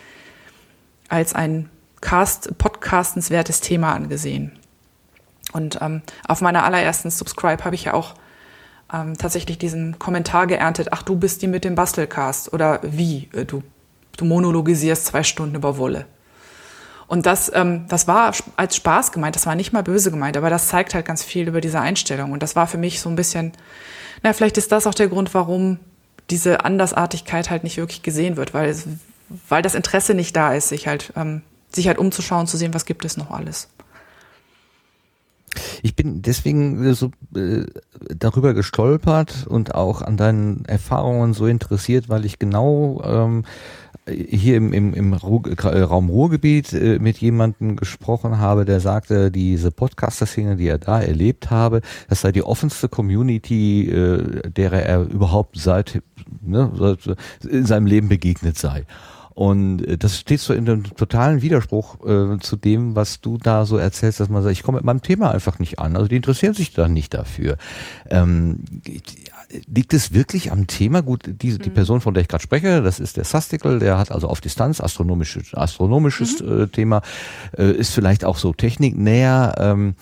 als 1.10 1.34
ein 1.34 1.70
Cast, 2.02 2.58
podcastenswertes 2.58 3.62
Thema 3.62 3.94
angesehen. 3.94 4.52
Und 5.54 5.80
ähm, 5.82 6.02
auf 6.28 6.42
meiner 6.42 6.64
allerersten 6.64 7.10
Subscribe 7.10 7.64
habe 7.64 7.76
ich 7.76 7.86
ja 7.86 7.94
auch 7.94 8.14
ähm, 8.94 9.18
tatsächlich 9.18 9.58
diesen 9.58 9.98
Kommentar 9.98 10.48
geerntet, 10.48 10.90
ach, 10.92 11.04
du 11.04 11.16
bist 11.16 11.42
die 11.42 11.48
mit 11.48 11.64
dem 11.64 11.76
Bastelcast 11.76 12.54
oder 12.54 12.80
wie, 12.84 13.30
äh, 13.34 13.46
du, 13.46 13.64
du 14.18 14.26
monologisierst 14.26 15.06
zwei 15.06 15.24
Stunden 15.24 15.56
über 15.56 15.78
Wolle. 15.78 16.06
Und 17.08 17.26
das, 17.26 17.52
ähm, 17.54 17.86
das 17.88 18.08
war 18.08 18.34
als 18.58 18.76
Spaß 18.76 19.12
gemeint, 19.14 19.36
das 19.36 19.46
war 19.46 19.56
nicht 19.56 19.72
mal 19.72 19.84
böse 19.84 20.12
gemeint, 20.12 20.36
aber 20.36 20.50
das 20.50 20.68
zeigt 20.68 20.94
halt 20.94 21.06
ganz 21.06 21.24
viel 21.24 21.48
über 21.48 21.62
diese 21.62 21.80
Einstellung. 21.80 22.32
Und 22.32 22.44
das 22.44 22.56
war 22.56 22.68
für 22.68 22.78
mich 22.78 23.00
so 23.00 23.10
ein 23.10 23.16
bisschen, 23.16 23.54
na, 24.24 24.34
vielleicht 24.34 24.58
ist 24.58 24.72
das 24.72 24.88
auch 24.88 24.94
der 24.94 25.08
Grund, 25.08 25.34
warum 25.34 25.80
diese 26.30 26.66
Andersartigkeit 26.66 27.50
halt 27.50 27.64
nicht 27.64 27.78
wirklich 27.78 28.04
gesehen 28.04 28.38
wird, 28.38 28.54
weil, 28.54 28.70
es, 28.70 28.86
weil 29.50 29.62
das 29.62 29.76
Interesse 29.76 30.14
nicht 30.14 30.36
da 30.36 30.54
ist, 30.54 30.70
sich 30.70 30.88
halt, 30.88 31.14
ähm, 31.16 31.42
sich 31.72 31.88
halt 31.88 31.98
umzuschauen, 31.98 32.48
zu 32.48 32.58
sehen, 32.58 32.74
was 32.74 32.86
gibt 32.86 33.06
es 33.06 33.18
noch 33.18 33.32
alles. 33.32 33.70
Ich 35.84 35.96
bin 35.96 36.22
deswegen 36.22 36.94
so 36.94 37.12
äh, 37.36 37.66
darüber 38.16 38.54
gestolpert 38.54 39.48
und 39.48 39.76
auch 39.76 40.02
an 40.02 40.18
deinen 40.18 40.66
Erfahrungen 40.66 41.34
so 41.34 41.48
interessiert, 41.48 42.10
weil 42.10 42.26
ich 42.26 42.40
genau 42.40 43.02
ähm, 43.04 43.44
hier 44.08 44.58
im, 44.58 44.74
im, 44.74 44.94
im 44.94 45.14
Ruhr, 45.14 45.44
äh, 45.48 45.82
Raum 45.82 46.10
Ruhrgebiet 46.10 46.74
äh, 46.74 47.00
mit 47.00 47.18
jemandem 47.18 47.76
gesprochen 47.76 48.38
habe, 48.40 48.66
der 48.66 48.80
sagte, 48.80 49.32
diese 49.32 49.72
Podcaster-Szene, 49.72 50.56
die 50.56 50.68
er 50.68 50.78
da 50.78 51.02
erlebt 51.02 51.52
habe, 51.52 51.82
das 52.10 52.22
sei 52.22 52.32
die 52.32 52.44
offenste 52.44 52.90
Community, 52.90 53.90
äh, 53.90 54.50
derer 54.50 54.84
er 54.84 55.02
überhaupt 55.02 55.58
seit, 55.60 56.02
ne, 56.42 56.72
seit 56.76 57.18
in 57.44 57.66
seinem 57.66 57.86
Leben 57.86 58.10
begegnet 58.10 58.58
sei. 58.58 58.86
Und 59.38 59.88
äh, 59.88 60.00
das 60.00 60.18
steht 60.20 60.40
so 60.40 60.52
in 60.52 60.68
einem 60.68 60.84
totalen 60.96 61.44
Widerspruch 61.44 62.04
äh, 62.04 62.40
zu 62.40 62.56
dem, 62.56 62.96
was 62.96 63.22
du 63.22 63.38
da 63.38 63.68
so 63.68 63.78
erzählst, 63.78 64.20
dass 64.20 64.30
man 64.30 64.42
sagt, 64.42 64.54
ich 64.54 64.64
komme 64.64 64.80
mit 64.80 64.86
meinem 64.86 65.04
Thema 65.04 65.30
einfach 65.30 65.60
nicht 65.60 65.78
an. 65.78 65.96
Also 65.96 66.08
die 66.08 66.16
interessieren 66.16 66.56
sich 66.56 66.74
da 66.74 66.88
nicht 66.88 67.14
dafür. 67.14 67.58
Ähm, 68.10 68.62
liegt 69.68 69.94
es 69.94 70.12
wirklich 70.12 70.52
am 70.52 70.66
Thema? 70.66 71.02
Gut, 71.02 71.22
die, 71.28 71.60
die 71.60 71.70
mhm. 71.70 71.74
Person, 71.76 72.02
von 72.02 72.16
der 72.16 72.22
ich 72.22 72.30
gerade 72.30 72.42
spreche, 72.42 72.82
das 72.82 73.00
ist 73.00 73.16
der 73.16 73.26
Sastikel, 73.26 73.78
der 73.78 74.00
hat 74.00 74.12
also 74.12 74.28
auf 74.28 74.42
Distanz 74.42 74.82
astronomisches, 74.82 75.54
astronomisches 75.54 76.42
mhm. 76.42 76.62
äh, 76.62 76.68
Thema, 76.70 77.04
äh, 77.56 77.74
ist 77.74 77.94
vielleicht 77.94 78.26
auch 78.26 78.38
so 78.38 78.54
techniknäher. 78.54 79.54
Ähm, 79.60 79.94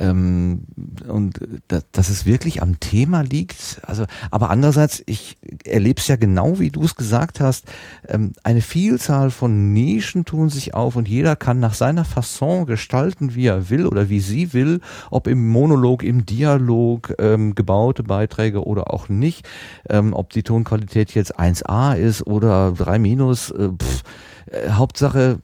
ähm, 0.00 0.64
und 1.06 1.40
da, 1.68 1.80
dass 1.92 2.08
es 2.08 2.26
wirklich 2.26 2.62
am 2.62 2.80
Thema 2.80 3.20
liegt. 3.20 3.80
Also, 3.84 4.06
aber 4.30 4.50
andererseits, 4.50 5.02
ich 5.06 5.36
erlebe 5.64 6.00
es 6.00 6.08
ja 6.08 6.16
genau, 6.16 6.58
wie 6.58 6.70
du 6.70 6.82
es 6.82 6.96
gesagt 6.96 7.40
hast. 7.40 7.66
Ähm, 8.08 8.32
eine 8.42 8.62
Vielzahl 8.62 9.30
von 9.30 9.72
Nischen 9.72 10.24
tun 10.24 10.48
sich 10.48 10.74
auf 10.74 10.96
und 10.96 11.06
jeder 11.06 11.36
kann 11.36 11.60
nach 11.60 11.74
seiner 11.74 12.04
Fasson 12.04 12.66
gestalten, 12.66 13.34
wie 13.34 13.46
er 13.46 13.68
will 13.68 13.86
oder 13.86 14.08
wie 14.08 14.20
sie 14.20 14.52
will, 14.54 14.80
ob 15.10 15.26
im 15.26 15.48
Monolog, 15.48 16.02
im 16.02 16.24
Dialog, 16.24 17.14
ähm, 17.18 17.54
gebaute 17.54 18.02
Beiträge 18.02 18.64
oder 18.64 18.92
auch 18.92 19.08
nicht. 19.08 19.46
Ähm, 19.88 20.14
ob 20.14 20.30
die 20.30 20.42
Tonqualität 20.42 21.14
jetzt 21.14 21.38
1a 21.38 21.94
ist 21.94 22.26
oder 22.26 22.72
3 22.72 22.98
minus. 22.98 23.50
Äh, 23.50 23.68
äh, 24.46 24.70
Hauptsache, 24.70 25.40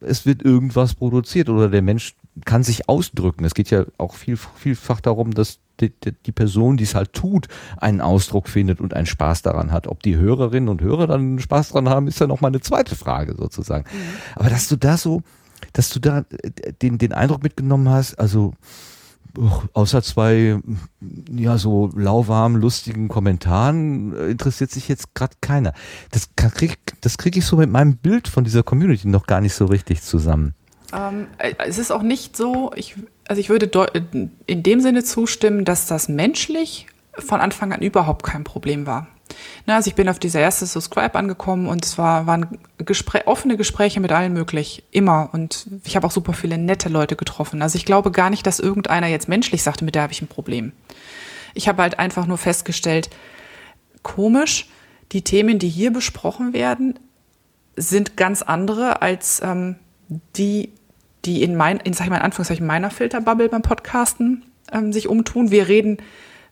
es 0.00 0.26
wird 0.26 0.42
irgendwas 0.42 0.94
produziert 0.94 1.48
oder 1.48 1.68
der 1.68 1.82
Mensch 1.82 2.14
kann 2.44 2.62
sich 2.62 2.88
ausdrücken. 2.88 3.44
Es 3.44 3.54
geht 3.54 3.70
ja 3.70 3.84
auch 3.98 4.14
viel, 4.14 4.36
vielfach 4.36 5.00
darum, 5.00 5.32
dass 5.32 5.58
die, 5.80 5.92
die 6.26 6.32
Person, 6.32 6.76
die 6.76 6.84
es 6.84 6.94
halt 6.94 7.12
tut, 7.12 7.48
einen 7.76 8.00
Ausdruck 8.00 8.48
findet 8.48 8.80
und 8.80 8.94
einen 8.94 9.06
Spaß 9.06 9.42
daran 9.42 9.70
hat. 9.70 9.86
Ob 9.86 10.02
die 10.02 10.16
Hörerinnen 10.16 10.68
und 10.68 10.80
Hörer 10.80 11.06
dann 11.06 11.38
Spaß 11.38 11.68
daran 11.68 11.88
haben, 11.88 12.08
ist 12.08 12.20
ja 12.20 12.26
noch 12.26 12.40
mal 12.40 12.48
eine 12.48 12.60
zweite 12.60 12.96
Frage 12.96 13.36
sozusagen. 13.36 13.84
Mhm. 13.90 13.98
Aber 14.34 14.50
dass 14.50 14.68
du 14.68 14.76
da 14.76 14.96
so, 14.96 15.22
dass 15.72 15.90
du 15.90 16.00
da 16.00 16.24
äh, 16.30 16.72
den, 16.82 16.98
den 16.98 17.12
Eindruck 17.12 17.42
mitgenommen 17.42 17.88
hast, 17.88 18.18
also 18.18 18.54
außer 19.72 20.02
zwei 20.02 20.58
ja 21.30 21.58
so 21.58 21.90
lauwarm 21.94 22.56
lustigen 22.56 23.08
Kommentaren 23.08 24.16
äh, 24.16 24.30
interessiert 24.30 24.70
sich 24.70 24.88
jetzt 24.88 25.14
gerade 25.14 25.36
keiner. 25.40 25.74
Das 26.10 26.30
kriege 26.34 26.74
das 27.00 27.18
krieg 27.18 27.36
ich 27.36 27.46
so 27.46 27.56
mit 27.56 27.70
meinem 27.70 27.96
Bild 27.96 28.28
von 28.28 28.44
dieser 28.44 28.62
Community 28.62 29.06
noch 29.08 29.26
gar 29.26 29.40
nicht 29.40 29.54
so 29.54 29.66
richtig 29.66 30.02
zusammen. 30.02 30.54
Ähm, 30.92 31.28
äh, 31.38 31.54
es 31.58 31.78
ist 31.78 31.90
auch 31.90 32.02
nicht 32.02 32.36
so, 32.36 32.72
ich, 32.74 32.94
also 33.26 33.40
ich 33.40 33.48
würde 33.48 33.70
in 34.46 34.62
dem 34.62 34.80
Sinne 34.80 35.04
zustimmen, 35.04 35.64
dass 35.64 35.86
das 35.86 36.08
menschlich 36.08 36.86
von 37.18 37.40
Anfang 37.40 37.72
an 37.72 37.82
überhaupt 37.82 38.24
kein 38.24 38.44
Problem 38.44 38.86
war. 38.86 39.08
Na, 39.66 39.76
also 39.76 39.88
ich 39.88 39.94
bin 39.94 40.08
auf 40.08 40.18
diese 40.18 40.38
erste 40.38 40.66
Subscribe 40.66 41.14
angekommen 41.14 41.66
und 41.66 41.84
es 41.84 41.98
war, 41.98 42.26
waren 42.26 42.58
Gespräch, 42.78 43.26
offene 43.26 43.56
Gespräche 43.56 44.00
mit 44.00 44.10
allen 44.12 44.32
möglich, 44.32 44.84
immer. 44.90 45.30
Und 45.32 45.66
ich 45.84 45.96
habe 45.96 46.06
auch 46.06 46.10
super 46.10 46.32
viele 46.32 46.56
nette 46.56 46.88
Leute 46.88 47.16
getroffen. 47.16 47.60
Also 47.60 47.76
ich 47.76 47.84
glaube 47.84 48.10
gar 48.10 48.30
nicht, 48.30 48.46
dass 48.46 48.60
irgendeiner 48.60 49.08
jetzt 49.08 49.28
menschlich 49.28 49.62
sagte, 49.62 49.84
mit 49.84 49.94
der 49.94 50.02
habe 50.02 50.12
ich 50.12 50.22
ein 50.22 50.28
Problem. 50.28 50.72
Ich 51.54 51.68
habe 51.68 51.82
halt 51.82 51.98
einfach 51.98 52.26
nur 52.26 52.38
festgestellt, 52.38 53.10
komisch, 54.02 54.68
die 55.12 55.22
Themen, 55.22 55.58
die 55.58 55.68
hier 55.68 55.92
besprochen 55.92 56.52
werden, 56.52 56.98
sind 57.76 58.16
ganz 58.16 58.42
andere 58.42 59.02
als 59.02 59.40
ähm, 59.42 59.76
die, 60.36 60.72
die 61.24 61.42
in 61.42 61.56
mein, 61.56 61.78
in, 61.78 61.92
sag 61.92 62.04
ich 62.04 62.10
mal 62.10 62.16
in 62.16 62.22
Anführungszeichen, 62.22 62.66
meiner 62.66 62.90
Filterbubble 62.90 63.48
beim 63.48 63.62
Podcasten 63.62 64.44
ähm, 64.72 64.92
sich 64.92 65.08
umtun. 65.08 65.50
Wir 65.50 65.68
reden 65.68 65.98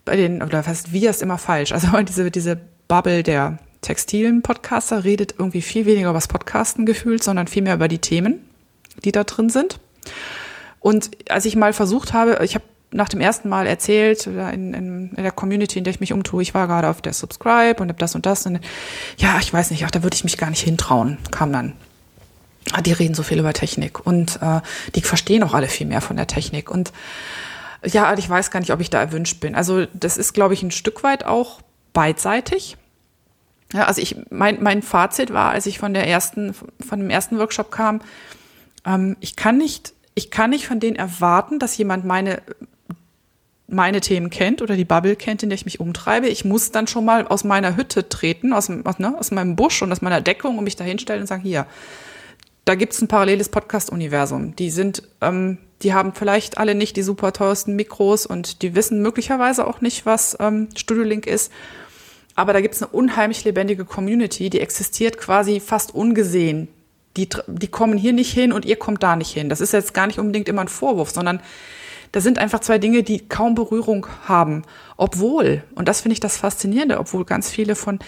bei 0.04 0.16
den, 0.16 0.42
oder 0.42 0.62
fast 0.62 0.92
wir 0.92 1.10
ist 1.10 1.22
immer 1.22 1.38
falsch. 1.38 1.72
Also 1.72 1.88
diese, 2.02 2.30
diese 2.30 2.58
Bubble 2.88 3.22
der 3.22 3.58
textilen 3.82 4.42
Podcaster 4.42 5.04
redet 5.04 5.34
irgendwie 5.38 5.62
viel 5.62 5.86
weniger 5.86 6.10
über 6.10 6.18
das 6.18 6.28
Podcasten 6.28 6.86
gefühlt, 6.86 7.22
sondern 7.22 7.46
viel 7.46 7.62
mehr 7.62 7.74
über 7.74 7.88
die 7.88 7.98
Themen, 7.98 8.40
die 9.04 9.12
da 9.12 9.24
drin 9.24 9.50
sind. 9.50 9.78
Und 10.80 11.10
als 11.30 11.44
ich 11.44 11.56
mal 11.56 11.72
versucht 11.72 12.12
habe, 12.12 12.38
ich 12.44 12.54
habe 12.54 12.64
nach 12.92 13.08
dem 13.08 13.20
ersten 13.20 13.48
Mal 13.48 13.66
erzählt 13.66 14.26
in, 14.26 14.74
in, 14.74 15.10
in, 15.14 15.22
der 15.22 15.32
Community, 15.32 15.78
in 15.78 15.84
der 15.84 15.92
ich 15.92 16.00
mich 16.00 16.12
umtue, 16.12 16.42
ich 16.42 16.54
war 16.54 16.66
gerade 16.66 16.88
auf 16.88 17.02
der 17.02 17.12
Subscribe 17.12 17.82
und 17.82 17.88
habe 17.88 17.98
das 17.98 18.14
und 18.14 18.26
das. 18.26 18.46
Und 18.46 18.60
ja, 19.18 19.38
ich 19.40 19.52
weiß 19.52 19.70
nicht, 19.70 19.84
ach, 19.84 19.90
da 19.90 20.02
würde 20.02 20.14
ich 20.14 20.24
mich 20.24 20.38
gar 20.38 20.50
nicht 20.50 20.62
hintrauen, 20.62 21.18
kam 21.30 21.52
dann 21.52 21.72
die 22.84 22.92
reden 22.92 23.14
so 23.14 23.22
viel 23.22 23.38
über 23.38 23.52
Technik 23.52 24.06
und 24.06 24.40
äh, 24.42 24.60
die 24.94 25.02
verstehen 25.02 25.42
auch 25.42 25.54
alle 25.54 25.68
viel 25.68 25.86
mehr 25.86 26.00
von 26.00 26.16
der 26.16 26.26
Technik. 26.26 26.70
Und 26.70 26.92
ja, 27.84 28.12
ich 28.16 28.28
weiß 28.28 28.50
gar 28.50 28.60
nicht, 28.60 28.72
ob 28.72 28.80
ich 28.80 28.90
da 28.90 29.00
erwünscht 29.00 29.40
bin. 29.40 29.54
Also 29.54 29.86
das 29.92 30.16
ist, 30.16 30.32
glaube 30.32 30.54
ich, 30.54 30.62
ein 30.62 30.70
Stück 30.70 31.02
weit 31.02 31.24
auch 31.24 31.60
beidseitig. 31.92 32.76
Ja, 33.72 33.84
also 33.84 34.00
ich, 34.00 34.16
mein, 34.30 34.62
mein 34.62 34.82
Fazit 34.82 35.32
war, 35.32 35.50
als 35.50 35.66
ich 35.66 35.78
von 35.78 35.94
der 35.94 36.06
ersten, 36.06 36.54
von 36.54 37.00
dem 37.00 37.10
ersten 37.10 37.38
Workshop 37.38 37.70
kam, 37.70 38.00
ähm, 38.84 39.16
ich 39.20 39.36
kann 39.36 39.58
nicht, 39.58 39.92
ich 40.14 40.30
kann 40.30 40.50
nicht 40.50 40.66
von 40.66 40.80
denen 40.80 40.96
erwarten, 40.96 41.58
dass 41.58 41.76
jemand 41.76 42.04
meine, 42.04 42.42
meine 43.68 44.00
Themen 44.00 44.30
kennt 44.30 44.62
oder 44.62 44.76
die 44.76 44.84
Bubble 44.84 45.16
kennt, 45.16 45.42
in 45.42 45.48
der 45.48 45.56
ich 45.56 45.64
mich 45.64 45.80
umtreibe. 45.80 46.28
Ich 46.28 46.44
muss 46.44 46.70
dann 46.70 46.86
schon 46.86 47.04
mal 47.04 47.26
aus 47.26 47.44
meiner 47.44 47.76
Hütte 47.76 48.08
treten, 48.08 48.52
aus, 48.52 48.70
aus, 48.84 48.98
ne, 48.98 49.16
aus 49.18 49.30
meinem 49.32 49.56
Busch 49.56 49.82
und 49.82 49.90
aus 49.90 50.02
meiner 50.02 50.20
Deckung 50.20 50.58
und 50.58 50.64
mich 50.64 50.76
da 50.76 50.84
hinstellen 50.84 51.22
und 51.22 51.26
sagen, 51.26 51.42
hier, 51.42 51.66
da 52.66 52.74
gibt's 52.74 53.00
ein 53.00 53.08
paralleles 53.08 53.48
Podcast-Universum. 53.48 54.56
Die 54.56 54.70
sind, 54.70 55.04
ähm, 55.20 55.58
die 55.82 55.94
haben 55.94 56.12
vielleicht 56.12 56.58
alle 56.58 56.74
nicht 56.74 56.96
die 56.96 57.02
super 57.02 57.32
teuersten 57.32 57.76
Mikros 57.76 58.26
und 58.26 58.60
die 58.60 58.74
wissen 58.74 59.00
möglicherweise 59.00 59.66
auch 59.66 59.80
nicht, 59.80 60.04
was 60.04 60.36
ähm, 60.40 60.68
Studio 60.76 61.04
Link 61.04 61.26
ist. 61.26 61.52
Aber 62.34 62.52
da 62.52 62.60
gibt's 62.60 62.82
eine 62.82 62.90
unheimlich 62.90 63.44
lebendige 63.44 63.84
Community, 63.84 64.50
die 64.50 64.60
existiert 64.60 65.16
quasi 65.16 65.60
fast 65.60 65.94
ungesehen. 65.94 66.66
Die, 67.16 67.28
die 67.46 67.68
kommen 67.68 67.96
hier 67.96 68.12
nicht 68.12 68.32
hin 68.32 68.52
und 68.52 68.64
ihr 68.64 68.76
kommt 68.76 69.02
da 69.02 69.14
nicht 69.14 69.32
hin. 69.32 69.48
Das 69.48 69.60
ist 69.60 69.72
jetzt 69.72 69.94
gar 69.94 70.08
nicht 70.08 70.18
unbedingt 70.18 70.48
immer 70.48 70.62
ein 70.62 70.68
Vorwurf, 70.68 71.10
sondern 71.10 71.40
das 72.10 72.24
sind 72.24 72.38
einfach 72.38 72.60
zwei 72.60 72.78
Dinge, 72.78 73.04
die 73.04 73.28
kaum 73.28 73.54
Berührung 73.54 74.08
haben. 74.24 74.62
Obwohl, 74.96 75.62
und 75.76 75.86
das 75.86 76.00
finde 76.00 76.14
ich 76.14 76.20
das 76.20 76.36
Faszinierende, 76.36 76.98
obwohl 76.98 77.24
ganz 77.24 77.48
viele 77.48 77.76
von, 77.76 78.00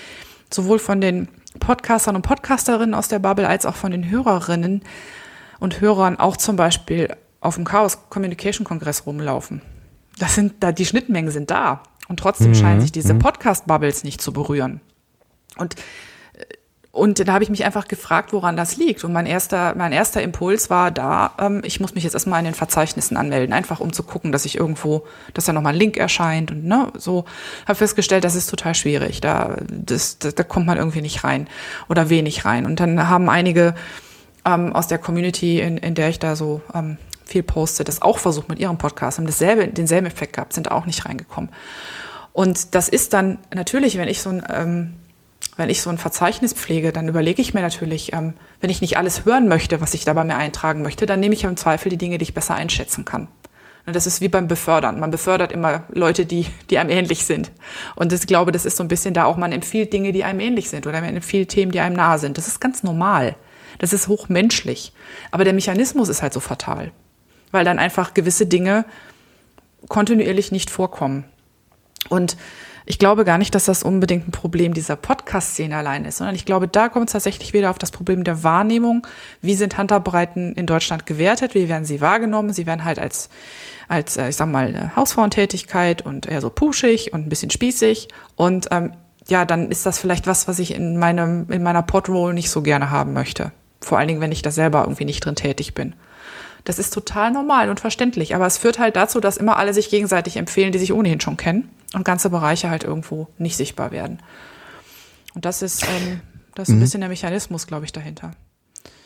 sowohl 0.52 0.78
von 0.78 1.00
den 1.00 1.28
Podcastern 1.60 2.16
und 2.16 2.22
Podcasterinnen 2.22 2.94
aus 2.94 3.08
der 3.08 3.18
Bubble 3.18 3.48
als 3.48 3.66
auch 3.66 3.74
von 3.74 3.90
den 3.90 4.10
Hörerinnen 4.10 4.82
und 5.60 5.80
Hörern 5.80 6.18
auch 6.18 6.36
zum 6.36 6.56
Beispiel 6.56 7.14
auf 7.40 7.56
dem 7.56 7.64
Chaos 7.64 8.08
Communication 8.10 8.64
Kongress 8.64 9.06
rumlaufen. 9.06 9.62
Das 10.18 10.34
sind 10.34 10.54
da, 10.60 10.72
die 10.72 10.86
Schnittmengen 10.86 11.30
sind 11.30 11.50
da. 11.50 11.82
Und 12.08 12.20
trotzdem 12.20 12.50
mhm. 12.50 12.54
scheinen 12.54 12.80
sich 12.80 12.90
diese 12.90 13.14
mhm. 13.14 13.18
Podcast-Bubbles 13.18 14.02
nicht 14.02 14.20
zu 14.20 14.32
berühren. 14.32 14.80
Und 15.56 15.76
und 16.98 17.26
da 17.26 17.32
habe 17.32 17.44
ich 17.44 17.50
mich 17.50 17.64
einfach 17.64 17.88
gefragt, 17.88 18.32
woran 18.32 18.56
das 18.56 18.76
liegt. 18.76 19.04
Und 19.04 19.12
mein 19.12 19.26
erster, 19.26 19.74
mein 19.76 19.92
erster 19.92 20.20
Impuls 20.20 20.68
war 20.68 20.90
da, 20.90 21.32
ähm, 21.38 21.62
ich 21.64 21.80
muss 21.80 21.94
mich 21.94 22.04
jetzt 22.04 22.14
erstmal 22.14 22.40
in 22.40 22.44
den 22.44 22.54
Verzeichnissen 22.54 23.16
anmelden, 23.16 23.52
einfach 23.52 23.80
um 23.80 23.92
zu 23.92 24.02
gucken, 24.02 24.32
dass 24.32 24.44
ich 24.44 24.56
irgendwo, 24.56 25.06
dass 25.34 25.44
da 25.44 25.52
nochmal 25.52 25.74
ein 25.74 25.78
Link 25.78 25.96
erscheint 25.96 26.50
und 26.50 26.64
ne, 26.64 26.92
so. 26.96 27.24
Habe 27.66 27.76
festgestellt, 27.76 28.24
das 28.24 28.34
ist 28.34 28.50
total 28.50 28.74
schwierig. 28.74 29.20
Da, 29.20 29.56
das, 29.70 30.18
da, 30.18 30.30
da 30.30 30.42
kommt 30.42 30.66
man 30.66 30.76
irgendwie 30.76 31.00
nicht 31.00 31.24
rein 31.24 31.48
oder 31.88 32.10
wenig 32.10 32.44
rein. 32.44 32.66
Und 32.66 32.80
dann 32.80 33.08
haben 33.08 33.30
einige 33.30 33.74
ähm, 34.44 34.72
aus 34.72 34.88
der 34.88 34.98
Community, 34.98 35.60
in, 35.60 35.78
in 35.78 35.94
der 35.94 36.08
ich 36.08 36.18
da 36.18 36.36
so 36.36 36.60
ähm, 36.74 36.98
viel 37.24 37.42
poste, 37.42 37.84
das 37.84 38.02
auch 38.02 38.18
versucht 38.18 38.48
mit 38.48 38.58
ihrem 38.58 38.78
Podcast, 38.78 39.18
haben 39.18 39.26
dasselbe, 39.26 39.68
denselben 39.68 40.06
Effekt 40.06 40.34
gehabt, 40.34 40.52
sind 40.52 40.70
auch 40.70 40.86
nicht 40.86 41.04
reingekommen. 41.06 41.50
Und 42.32 42.74
das 42.74 42.88
ist 42.88 43.12
dann 43.12 43.38
natürlich, 43.54 43.98
wenn 43.98 44.08
ich 44.08 44.22
so 44.22 44.30
ein 44.30 44.42
ähm, 44.48 44.94
wenn 45.56 45.70
ich 45.70 45.82
so 45.82 45.90
ein 45.90 45.98
Verzeichnis 45.98 46.52
pflege, 46.52 46.92
dann 46.92 47.08
überlege 47.08 47.42
ich 47.42 47.54
mir 47.54 47.62
natürlich, 47.62 48.12
ähm, 48.12 48.34
wenn 48.60 48.70
ich 48.70 48.80
nicht 48.80 48.96
alles 48.96 49.24
hören 49.24 49.48
möchte, 49.48 49.80
was 49.80 49.94
ich 49.94 50.04
da 50.04 50.12
bei 50.12 50.24
mir 50.24 50.36
eintragen 50.36 50.82
möchte, 50.82 51.06
dann 51.06 51.20
nehme 51.20 51.34
ich 51.34 51.44
im 51.44 51.56
Zweifel 51.56 51.90
die 51.90 51.96
Dinge, 51.96 52.18
die 52.18 52.24
ich 52.24 52.34
besser 52.34 52.54
einschätzen 52.54 53.04
kann. 53.04 53.28
Und 53.88 53.96
das 53.96 54.06
ist 54.06 54.20
wie 54.20 54.28
beim 54.28 54.48
Befördern. 54.48 55.00
Man 55.00 55.10
befördert 55.10 55.50
immer 55.50 55.84
Leute, 55.88 56.26
die, 56.26 56.46
die 56.68 56.78
einem 56.78 56.90
ähnlich 56.90 57.24
sind. 57.24 57.50
Und 57.96 58.12
ich 58.12 58.26
glaube, 58.26 58.52
das 58.52 58.66
ist 58.66 58.76
so 58.76 58.84
ein 58.84 58.88
bisschen 58.88 59.14
da 59.14 59.24
auch, 59.24 59.38
man 59.38 59.50
empfiehlt 59.50 59.94
Dinge, 59.94 60.12
die 60.12 60.24
einem 60.24 60.40
ähnlich 60.40 60.68
sind 60.68 60.86
oder 60.86 61.00
man 61.00 61.16
empfiehlt 61.16 61.48
Themen, 61.48 61.72
die 61.72 61.80
einem 61.80 61.96
nahe 61.96 62.18
sind. 62.18 62.36
Das 62.36 62.48
ist 62.48 62.60
ganz 62.60 62.82
normal. 62.82 63.34
Das 63.78 63.94
ist 63.94 64.08
hochmenschlich. 64.08 64.92
Aber 65.30 65.44
der 65.44 65.54
Mechanismus 65.54 66.10
ist 66.10 66.20
halt 66.20 66.34
so 66.34 66.40
fatal. 66.40 66.92
Weil 67.50 67.64
dann 67.64 67.78
einfach 67.78 68.12
gewisse 68.12 68.44
Dinge 68.44 68.84
kontinuierlich 69.88 70.52
nicht 70.52 70.68
vorkommen. 70.68 71.24
Und 72.10 72.36
ich 72.88 72.98
glaube 72.98 73.26
gar 73.26 73.36
nicht, 73.36 73.54
dass 73.54 73.66
das 73.66 73.82
unbedingt 73.82 74.28
ein 74.28 74.32
Problem 74.32 74.72
dieser 74.72 74.96
Podcast-Szene 74.96 75.76
allein 75.76 76.06
ist, 76.06 76.16
sondern 76.16 76.34
ich 76.34 76.46
glaube, 76.46 76.68
da 76.68 76.88
kommt 76.88 77.10
es 77.10 77.12
tatsächlich 77.12 77.52
wieder 77.52 77.68
auf 77.68 77.78
das 77.78 77.90
Problem 77.90 78.24
der 78.24 78.42
Wahrnehmung. 78.44 79.06
Wie 79.42 79.56
sind 79.56 79.76
Handarbreiten 79.76 80.54
in 80.54 80.64
Deutschland 80.64 81.04
gewertet? 81.04 81.54
Wie 81.54 81.68
werden 81.68 81.84
sie 81.84 82.00
wahrgenommen? 82.00 82.54
Sie 82.54 82.66
werden 82.66 82.84
halt 82.84 82.98
als, 82.98 83.28
als 83.88 84.16
äh, 84.16 84.30
ich 84.30 84.36
sag 84.36 84.48
mal, 84.48 84.96
Hausfrauentätigkeit 84.96 86.00
und 86.00 86.24
eher 86.24 86.40
so 86.40 86.48
puschig 86.48 87.12
und 87.12 87.26
ein 87.26 87.28
bisschen 87.28 87.50
spießig. 87.50 88.08
Und 88.36 88.68
ähm, 88.70 88.92
ja, 89.26 89.44
dann 89.44 89.70
ist 89.70 89.84
das 89.84 89.98
vielleicht 89.98 90.26
was, 90.26 90.48
was 90.48 90.58
ich 90.58 90.74
in 90.74 90.96
meinem, 90.98 91.46
in 91.50 91.62
meiner 91.62 91.82
Podroll 91.82 92.32
nicht 92.32 92.48
so 92.48 92.62
gerne 92.62 92.90
haben 92.90 93.12
möchte. 93.12 93.52
Vor 93.82 93.98
allen 93.98 94.08
Dingen, 94.08 94.22
wenn 94.22 94.32
ich 94.32 94.40
da 94.40 94.50
selber 94.50 94.80
irgendwie 94.80 95.04
nicht 95.04 95.22
drin 95.22 95.36
tätig 95.36 95.74
bin. 95.74 95.94
Das 96.64 96.78
ist 96.78 96.92
total 96.92 97.30
normal 97.30 97.70
und 97.70 97.80
verständlich, 97.80 98.34
aber 98.34 98.46
es 98.46 98.58
führt 98.58 98.78
halt 98.78 98.96
dazu, 98.96 99.20
dass 99.20 99.36
immer 99.36 99.56
alle 99.56 99.72
sich 99.72 99.90
gegenseitig 99.90 100.36
empfehlen, 100.36 100.72
die 100.72 100.78
sich 100.78 100.92
ohnehin 100.92 101.20
schon 101.20 101.36
kennen 101.36 101.68
und 101.94 102.04
ganze 102.04 102.30
Bereiche 102.30 102.70
halt 102.70 102.84
irgendwo 102.84 103.28
nicht 103.38 103.56
sichtbar 103.56 103.90
werden. 103.90 104.18
Und 105.34 105.44
das 105.44 105.62
ist, 105.62 105.84
ähm, 105.84 106.20
das 106.54 106.68
ist 106.68 106.74
ein 106.74 106.78
mhm. 106.78 106.80
bisschen 106.80 107.00
der 107.00 107.08
Mechanismus, 107.08 107.66
glaube 107.66 107.84
ich, 107.84 107.92
dahinter. 107.92 108.32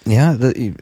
Ja, 0.04 0.36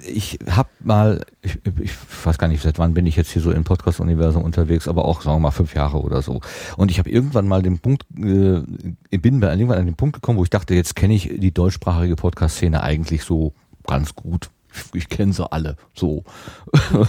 ich 0.06 0.38
habe 0.48 0.70
mal, 0.80 1.26
ich, 1.42 1.58
ich 1.78 1.90
weiß 2.24 2.38
gar 2.38 2.48
nicht, 2.48 2.62
seit 2.62 2.78
wann 2.78 2.94
bin 2.94 3.04
ich 3.04 3.16
jetzt 3.16 3.30
hier 3.30 3.42
so 3.42 3.52
im 3.52 3.64
Podcast-Universum 3.64 4.42
unterwegs, 4.42 4.88
aber 4.88 5.04
auch, 5.04 5.20
sagen 5.20 5.36
wir 5.36 5.40
mal, 5.40 5.50
fünf 5.50 5.74
Jahre 5.74 6.00
oder 6.00 6.22
so. 6.22 6.40
Und 6.76 6.90
ich 6.90 6.98
habe 6.98 7.10
irgendwann 7.10 7.46
mal 7.46 7.62
den 7.62 7.80
Punkt, 7.80 8.04
äh, 8.16 8.62
bin 9.18 9.42
irgendwann 9.42 9.78
an 9.78 9.86
den 9.86 9.96
Punkt 9.96 10.14
gekommen, 10.14 10.38
wo 10.38 10.44
ich 10.44 10.50
dachte, 10.50 10.74
jetzt 10.74 10.96
kenne 10.96 11.14
ich 11.14 11.30
die 11.36 11.52
deutschsprachige 11.52 12.16
Podcast-Szene 12.16 12.82
eigentlich 12.82 13.24
so 13.24 13.52
ganz 13.86 14.14
gut 14.14 14.50
ich 14.94 15.08
kenne 15.08 15.32
sie 15.32 15.50
alle. 15.50 15.76
So. 15.94 16.24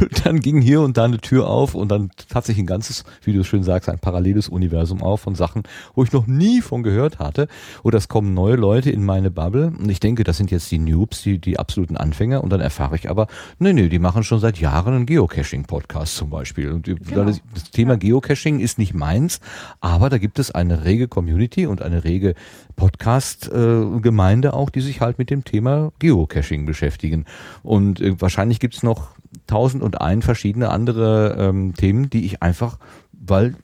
Und 0.00 0.26
dann 0.26 0.40
ging 0.40 0.60
hier 0.60 0.80
und 0.80 0.96
da 0.96 1.04
eine 1.04 1.18
Tür 1.18 1.48
auf 1.48 1.74
und 1.74 1.88
dann 1.90 2.10
hat 2.34 2.44
sich 2.44 2.58
ein 2.58 2.66
ganzes, 2.66 3.04
wie 3.22 3.32
du 3.32 3.44
schön 3.44 3.62
sagst, 3.62 3.88
ein 3.88 3.98
paralleles 3.98 4.48
Universum 4.48 5.02
auf 5.02 5.20
von 5.20 5.34
Sachen, 5.34 5.62
wo 5.94 6.02
ich 6.04 6.12
noch 6.12 6.26
nie 6.26 6.60
von 6.60 6.82
gehört 6.82 7.18
hatte. 7.18 7.48
Oder 7.82 7.98
es 7.98 8.08
kommen 8.08 8.34
neue 8.34 8.56
Leute 8.56 8.90
in 8.90 9.04
meine 9.04 9.30
Bubble 9.30 9.72
und 9.78 9.88
ich 9.88 10.00
denke, 10.00 10.24
das 10.24 10.36
sind 10.36 10.50
jetzt 10.50 10.70
die 10.70 10.78
Noobs, 10.78 11.22
die, 11.22 11.38
die 11.38 11.58
absoluten 11.58 11.96
Anfänger 11.96 12.42
und 12.42 12.50
dann 12.50 12.60
erfahre 12.60 12.96
ich 12.96 13.08
aber, 13.08 13.26
nee, 13.58 13.72
nee, 13.72 13.88
die 13.88 13.98
machen 13.98 14.24
schon 14.24 14.40
seit 14.40 14.58
Jahren 14.58 14.94
einen 14.94 15.06
Geocaching-Podcast 15.06 16.16
zum 16.16 16.30
Beispiel. 16.30 16.72
Und 16.72 16.84
genau. 16.84 17.24
das, 17.24 17.40
das 17.54 17.70
Thema 17.70 17.96
Geocaching 17.96 18.60
ist 18.60 18.78
nicht 18.78 18.94
meins, 18.94 19.40
aber 19.80 20.10
da 20.10 20.18
gibt 20.18 20.38
es 20.38 20.50
eine 20.50 20.84
rege 20.84 21.08
Community 21.08 21.66
und 21.66 21.82
eine 21.82 22.04
rege 22.04 22.34
Podcast-Gemeinde 22.76 24.52
auch, 24.52 24.70
die 24.70 24.80
sich 24.80 25.00
halt 25.00 25.18
mit 25.18 25.30
dem 25.30 25.44
Thema 25.44 25.92
Geocaching 25.98 26.66
beschäftigen. 27.06 27.24
Und 27.62 28.00
äh, 28.00 28.20
wahrscheinlich 28.20 28.60
gibt's 28.60 28.82
noch 28.82 29.08
tausend 29.46 29.82
und 29.82 30.00
ein 30.00 30.22
verschiedene 30.22 30.70
andere 30.70 31.36
ähm, 31.38 31.74
Themen, 31.74 32.10
die 32.10 32.24
ich 32.24 32.42
einfach, 32.42 32.78
weil 33.12 33.54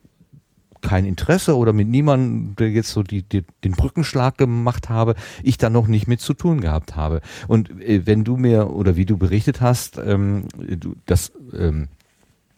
kein 0.80 1.04
Interesse 1.04 1.56
oder 1.56 1.72
mit 1.72 1.86
niemandem, 1.88 2.56
der 2.56 2.70
jetzt 2.70 2.90
so 2.90 3.04
die, 3.04 3.22
die, 3.22 3.44
den 3.62 3.72
Brückenschlag 3.72 4.36
gemacht 4.36 4.88
habe, 4.88 5.14
ich 5.44 5.56
da 5.56 5.70
noch 5.70 5.86
nicht 5.86 6.08
mit 6.08 6.20
zu 6.20 6.34
tun 6.34 6.60
gehabt 6.60 6.96
habe. 6.96 7.20
Und 7.46 7.70
äh, 7.80 8.04
wenn 8.04 8.24
du 8.24 8.36
mir 8.36 8.70
oder 8.70 8.96
wie 8.96 9.06
du 9.06 9.16
berichtet 9.16 9.60
hast, 9.60 9.98
ähm, 9.98 10.46
du, 10.58 10.96
das 11.06 11.32
ähm, 11.56 11.88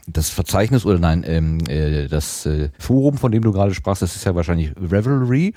das 0.07 0.31
Verzeichnis 0.31 0.85
oder 0.85 0.99
nein, 0.99 1.25
ähm, 1.27 1.61
äh, 1.69 2.09
das 2.09 2.47
äh, 2.47 2.71
Forum, 2.79 3.17
von 3.17 3.33
dem 3.33 3.43
du 3.43 3.53
gerade 3.53 3.75
sprachst, 3.75 4.03
das 4.03 4.17
ist 4.17 4.25
ja 4.25 4.35
wahrscheinlich 4.35 4.73
Revelry, 4.77 5.55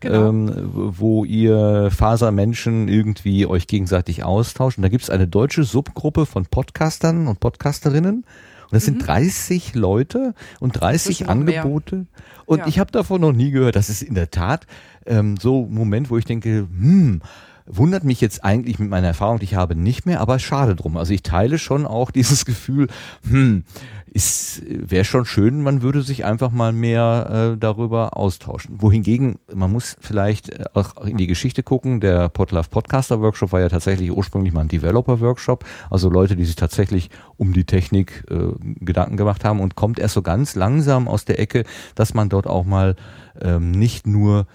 genau. 0.00 0.28
ähm, 0.28 0.70
wo 0.72 1.24
ihr 1.24 1.90
Fasermenschen 1.90 2.88
irgendwie 2.88 3.46
euch 3.46 3.66
gegenseitig 3.66 4.24
austauscht. 4.24 4.78
Und 4.78 4.82
da 4.82 4.88
gibt 4.88 5.04
es 5.04 5.10
eine 5.10 5.26
deutsche 5.26 5.64
Subgruppe 5.64 6.26
von 6.26 6.46
Podcastern 6.46 7.26
und 7.26 7.40
Podcasterinnen. 7.40 8.24
Und 8.70 8.72
das 8.72 8.82
mhm. 8.84 8.98
sind 8.98 9.06
30 9.06 9.74
Leute 9.74 10.34
und 10.60 10.80
30 10.80 11.28
Angebote. 11.28 11.96
Mehr. 11.96 12.06
Und 12.46 12.58
ja. 12.58 12.66
ich 12.66 12.78
habe 12.78 12.92
davon 12.92 13.20
noch 13.20 13.32
nie 13.32 13.50
gehört. 13.50 13.76
Das 13.76 13.88
ist 13.88 14.02
in 14.02 14.14
der 14.14 14.30
Tat 14.30 14.66
ähm, 15.06 15.36
so 15.38 15.64
ein 15.64 15.74
Moment, 15.74 16.10
wo 16.10 16.18
ich 16.18 16.24
denke, 16.24 16.68
hm, 16.70 17.20
wundert 17.68 18.04
mich 18.04 18.20
jetzt 18.20 18.44
eigentlich 18.44 18.78
mit 18.78 18.88
meiner 18.88 19.08
Erfahrung, 19.08 19.38
die 19.38 19.44
ich 19.44 19.54
habe, 19.54 19.74
nicht 19.74 20.06
mehr, 20.06 20.20
aber 20.20 20.38
schade 20.38 20.74
drum. 20.74 20.96
Also 20.96 21.12
ich 21.12 21.22
teile 21.22 21.58
schon 21.58 21.86
auch 21.86 22.10
dieses 22.18 22.44
Gefühl, 22.44 22.88
hm, 23.28 23.64
wäre 24.68 25.04
schon 25.04 25.24
schön, 25.26 25.62
man 25.62 25.82
würde 25.82 26.02
sich 26.02 26.24
einfach 26.24 26.50
mal 26.50 26.72
mehr 26.72 27.52
äh, 27.54 27.58
darüber 27.58 28.16
austauschen. 28.16 28.76
Wohingegen, 28.80 29.38
man 29.54 29.70
muss 29.70 29.96
vielleicht 30.00 30.50
äh, 30.50 30.64
auch 30.74 31.04
in 31.04 31.16
die 31.16 31.26
Geschichte 31.26 31.62
gucken, 31.62 32.00
der 32.00 32.28
Podlove 32.28 32.68
Podcaster 32.68 33.20
Workshop 33.20 33.52
war 33.52 33.60
ja 33.60 33.68
tatsächlich 33.68 34.10
ursprünglich 34.10 34.52
mal 34.52 34.62
ein 34.62 34.68
Developer 34.68 35.20
Workshop, 35.20 35.64
also 35.90 36.08
Leute, 36.08 36.36
die 36.36 36.44
sich 36.44 36.56
tatsächlich 36.56 37.10
um 37.36 37.52
die 37.52 37.64
Technik 37.64 38.24
äh, 38.30 38.52
Gedanken 38.80 39.16
gemacht 39.16 39.44
haben 39.44 39.60
und 39.60 39.74
kommt 39.74 39.98
erst 39.98 40.14
so 40.14 40.22
ganz 40.22 40.54
langsam 40.54 41.06
aus 41.06 41.24
der 41.24 41.38
Ecke, 41.38 41.64
dass 41.94 42.14
man 42.14 42.28
dort 42.28 42.46
auch 42.46 42.64
mal 42.64 42.96
ähm, 43.40 43.70
nicht 43.70 44.06
nur 44.06 44.46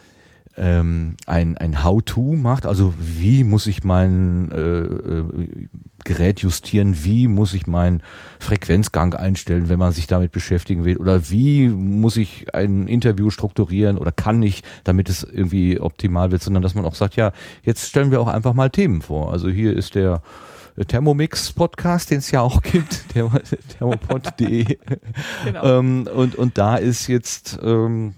ähm, 0.56 1.16
ein, 1.26 1.58
ein 1.58 1.84
How-To 1.84 2.36
macht, 2.36 2.66
also 2.66 2.94
wie 3.00 3.44
muss 3.44 3.66
ich 3.68 3.84
mein 3.84 4.52
äh, 4.52 4.58
äh, 4.58 5.68
Gerät 6.04 6.42
justieren, 6.42 7.04
wie 7.04 7.28
muss 7.28 7.54
ich 7.54 7.66
meinen 7.66 8.04
Frequenzgang 8.40 9.14
einstellen, 9.14 9.70
wenn 9.70 9.80
man 9.80 9.94
sich 9.94 10.06
damit 10.06 10.32
beschäftigen 10.32 10.86
will, 10.86 10.98
oder 10.98 11.30
wie 11.30 11.70
muss 11.70 12.18
ich 12.18 12.54
ein 12.54 12.88
Interview 12.88 13.30
strukturieren 13.30 13.98
oder 13.98 14.12
kann 14.12 14.44
ich, 14.44 14.64
damit 14.84 15.10
es 15.10 15.24
irgendwie 15.24 15.80
optimal 15.80 16.32
wird, 16.32 16.44
sondern 16.44 16.62
dass 16.62 16.76
man 16.76 16.86
auch 16.86 16.96
sagt, 16.96 17.16
ja, 17.16 17.32
jetzt 17.64 17.88
stellen 17.88 18.12
wir 18.12 18.22
auch 18.22 18.28
einfach 18.28 18.54
mal 18.54 18.70
Themen 18.70 19.02
vor. 19.02 19.32
Also 19.32 19.50
hier 19.50 19.76
ist 19.76 19.96
der 19.96 20.22
Thermomix 20.88 21.52
Podcast, 21.54 22.12
den 22.12 22.18
es 22.20 22.32
ja 22.32 22.42
auch 22.42 22.62
gibt, 22.62 23.06
thermopod.de. 23.78 24.78
genau. 25.46 25.80
ähm, 25.80 26.08
und, 26.14 26.36
und 26.36 26.58
da 26.58 26.76
ist 26.78 27.08
jetzt 27.08 27.60
ähm, 27.64 28.16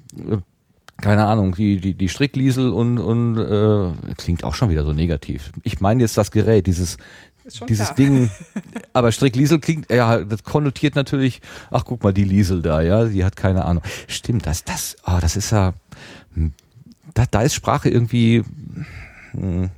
keine 1.02 1.26
Ahnung, 1.26 1.56
die, 1.56 1.78
die, 1.78 1.94
die 1.94 2.10
Strickliesel 2.10 2.70
und, 2.70 2.98
und 2.98 3.38
äh, 3.38 4.14
klingt 4.16 4.44
auch 4.44 4.56
schon 4.56 4.70
wieder 4.70 4.86
so 4.86 4.94
negativ. 4.94 5.52
Ich 5.64 5.82
meine 5.82 6.02
jetzt 6.02 6.18
das 6.18 6.32
Gerät, 6.32 6.68
dieses, 6.68 6.98
dieses 7.68 7.88
klar. 7.88 7.96
Ding, 7.96 8.32
aber 8.94 9.12
Strickliesel 9.12 9.60
klingt, 9.60 9.92
ja, 9.92 10.20
das 10.24 10.44
konnotiert 10.44 10.96
natürlich, 10.96 11.42
ach 11.70 11.84
guck 11.86 12.04
mal, 12.04 12.14
die 12.14 12.24
Liesel 12.24 12.62
da, 12.62 12.82
ja, 12.82 13.06
die 13.06 13.26
hat 13.26 13.36
keine 13.36 13.66
Ahnung. 13.66 13.84
Stimmt, 14.08 14.46
das, 14.46 14.64
das, 14.64 14.96
oh, 15.06 15.18
das 15.20 15.36
ist 15.36 15.52
ja, 15.52 15.74
hm, 16.34 16.54
da, 17.14 17.26
da 17.30 17.42
ist 17.42 17.56
Sprache 17.56 17.90
irgendwie 17.90 18.44
hm, 19.32 19.70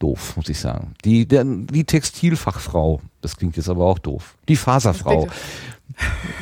doof, 0.00 0.36
muss 0.36 0.48
ich 0.48 0.58
sagen. 0.58 0.94
Die, 1.04 1.26
der, 1.26 1.44
die 1.44 1.84
Textilfachfrau, 1.84 3.00
das 3.20 3.36
klingt 3.36 3.56
jetzt 3.56 3.68
aber 3.68 3.84
auch 3.84 3.98
doof. 3.98 4.36
Die 4.48 4.56
Faserfrau. 4.56 5.26
Bitte. 5.26 5.36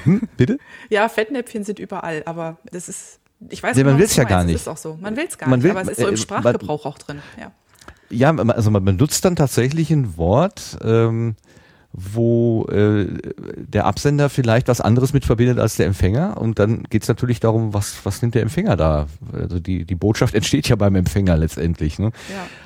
Hm, 0.04 0.28
bitte? 0.36 0.58
Ja, 0.90 1.08
Fettnäpfchen 1.08 1.64
sind 1.64 1.78
überall, 1.78 2.22
aber 2.24 2.56
das 2.70 2.88
ist 2.88 3.20
ich 3.48 3.62
weiß 3.62 3.76
nee, 3.76 3.84
man 3.84 3.98
will 3.98 4.04
es 4.04 4.16
ja 4.16 4.24
gar 4.24 4.44
nicht. 4.44 4.54
Das 4.54 4.62
ist 4.62 4.68
auch 4.68 4.76
so. 4.76 4.98
Man 5.00 5.16
will 5.16 5.26
es 5.28 5.38
gar 5.38 5.48
man 5.48 5.62
will, 5.62 5.70
nicht, 5.70 5.80
aber 5.80 5.90
es 5.90 5.98
ist 5.98 6.02
so 6.02 6.08
im 6.08 6.14
äh, 6.14 6.18
Sprachgebrauch 6.18 6.86
auch 6.86 6.98
drin. 6.98 7.20
Ja, 7.38 7.52
ja 8.10 8.36
also 8.48 8.70
man 8.70 8.84
benutzt 8.84 9.24
dann 9.24 9.36
tatsächlich 9.36 9.90
ein 9.90 10.16
Wort, 10.16 10.78
ähm, 10.82 11.36
wo 11.92 12.66
äh, 12.66 13.06
der 13.56 13.86
Absender 13.86 14.28
vielleicht 14.28 14.68
was 14.68 14.80
anderes 14.80 15.12
mit 15.12 15.24
verbindet 15.24 15.58
als 15.58 15.76
der 15.76 15.86
Empfänger. 15.86 16.36
Und 16.38 16.58
dann 16.58 16.82
geht 16.84 17.02
es 17.02 17.08
natürlich 17.08 17.40
darum, 17.40 17.74
was, 17.74 18.04
was 18.04 18.22
nimmt 18.22 18.34
der 18.34 18.42
Empfänger 18.42 18.76
da? 18.76 19.06
Also 19.32 19.60
die, 19.60 19.84
die 19.84 19.94
Botschaft 19.94 20.34
entsteht 20.36 20.68
ja 20.68 20.76
beim 20.76 20.96
Empfänger 20.96 21.36
letztendlich. 21.36 21.98
Ne? 21.98 22.10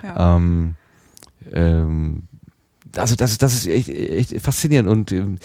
Ja, 0.02 0.08
ja. 0.08 0.36
Ähm, 0.36 0.74
ähm, 1.52 2.28
also 2.96 3.16
das, 3.16 3.38
das 3.38 3.54
ist 3.54 3.66
echt, 3.66 3.88
echt 3.88 4.40
faszinierend 4.40 4.88
und 4.88 5.12
ähm, 5.12 5.38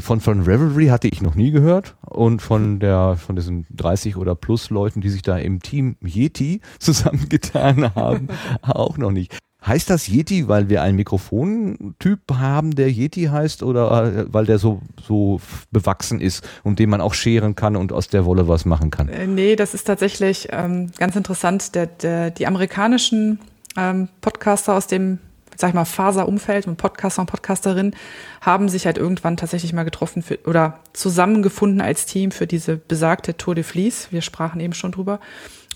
von, 0.00 0.20
von 0.20 0.42
Revelry 0.42 0.86
hatte 0.86 1.08
ich 1.08 1.22
noch 1.22 1.34
nie 1.34 1.50
gehört 1.50 1.96
und 2.02 2.42
von 2.42 2.80
der, 2.80 3.16
von 3.16 3.36
diesen 3.36 3.66
30 3.70 4.16
oder 4.16 4.34
plus 4.34 4.70
Leuten, 4.70 5.00
die 5.00 5.10
sich 5.10 5.22
da 5.22 5.38
im 5.38 5.60
Team 5.60 5.96
Yeti 6.02 6.60
zusammengetan 6.78 7.94
haben, 7.94 8.28
auch 8.62 8.98
noch 8.98 9.10
nicht. 9.10 9.36
Heißt 9.64 9.90
das 9.90 10.08
Yeti, 10.08 10.48
weil 10.48 10.68
wir 10.68 10.82
einen 10.82 10.96
Mikrofontyp 10.96 12.20
haben, 12.32 12.74
der 12.74 12.90
Yeti 12.90 13.26
heißt, 13.26 13.62
oder 13.62 14.04
äh, 14.04 14.24
weil 14.26 14.44
der 14.44 14.58
so, 14.58 14.82
so 15.00 15.40
bewachsen 15.70 16.20
ist 16.20 16.44
und 16.64 16.80
den 16.80 16.90
man 16.90 17.00
auch 17.00 17.14
scheren 17.14 17.54
kann 17.54 17.76
und 17.76 17.92
aus 17.92 18.08
der 18.08 18.24
Wolle 18.24 18.48
was 18.48 18.64
machen 18.64 18.90
kann? 18.90 19.08
Äh, 19.08 19.28
nee, 19.28 19.54
das 19.54 19.72
ist 19.72 19.84
tatsächlich 19.84 20.48
ähm, 20.50 20.90
ganz 20.98 21.14
interessant. 21.14 21.76
Der, 21.76 21.86
der, 21.86 22.30
die 22.32 22.48
amerikanischen 22.48 23.38
ähm, 23.76 24.08
Podcaster 24.20 24.74
aus 24.74 24.88
dem, 24.88 25.20
sag 25.62 25.68
ich 25.68 25.74
mal, 25.74 25.84
Faserumfeld 25.84 26.66
und 26.66 26.76
Podcaster 26.76 27.22
und 27.22 27.26
Podcasterinnen 27.26 27.94
haben 28.40 28.68
sich 28.68 28.84
halt 28.84 28.98
irgendwann 28.98 29.36
tatsächlich 29.36 29.72
mal 29.72 29.84
getroffen 29.84 30.22
für, 30.22 30.38
oder 30.44 30.80
zusammengefunden 30.92 31.80
als 31.80 32.04
Team 32.04 32.32
für 32.32 32.48
diese 32.48 32.76
besagte 32.76 33.36
Tour 33.36 33.54
de 33.54 33.62
Vlies. 33.62 34.08
Wir 34.10 34.22
sprachen 34.22 34.60
eben 34.60 34.74
schon 34.74 34.90
drüber. 34.90 35.20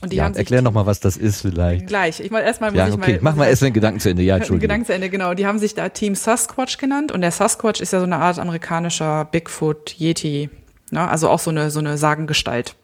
Und 0.01 0.13
die 0.13 0.17
ja, 0.17 0.25
haben 0.25 0.35
erklär 0.35 0.61
noch 0.61 0.73
mal, 0.73 0.87
was 0.87 0.99
das 0.99 1.17
ist 1.17 1.41
vielleicht. 1.41 1.87
Gleich. 1.87 2.19
Ich 2.19 2.33
mal 2.33 2.41
erstmal 2.41 2.73
muss 2.73 2.79
ja, 2.79 2.89
ich 2.89 2.95
okay. 2.95 3.13
mal. 3.13 3.21
Mach 3.23 3.37
mal 3.37 3.47
erst 3.47 3.63
den 3.63 3.73
Gedanken 3.73 4.01
zu 4.01 4.11
Ende. 4.11 4.25
Ja, 4.25 4.37
Entschuldigung. 4.39 4.63
Gedanken 4.63 4.87
zu 4.87 4.93
Ende, 4.93 5.09
genau. 5.09 5.35
Die 5.35 5.47
haben 5.47 5.61
sich 5.61 5.77
da 5.77 5.89
Team 5.89 6.17
Sasquatch 6.17 6.79
genannt 6.79 7.13
und 7.13 7.21
der 7.21 7.31
Sasquatch 7.31 7.81
ist 7.81 7.93
ja 7.93 8.01
so 8.01 8.07
eine 8.07 8.17
Art 8.17 8.41
amerikanischer 8.41 9.25
Bigfoot 9.25 9.95
Yeti, 10.01 10.51
ne? 10.91 11.09
Also 11.09 11.31
auch 11.31 11.39
so 11.39 11.51
eine 11.51 11.71
so 11.71 11.79
eine 11.79 11.97
Sagengestalt. 11.97 12.75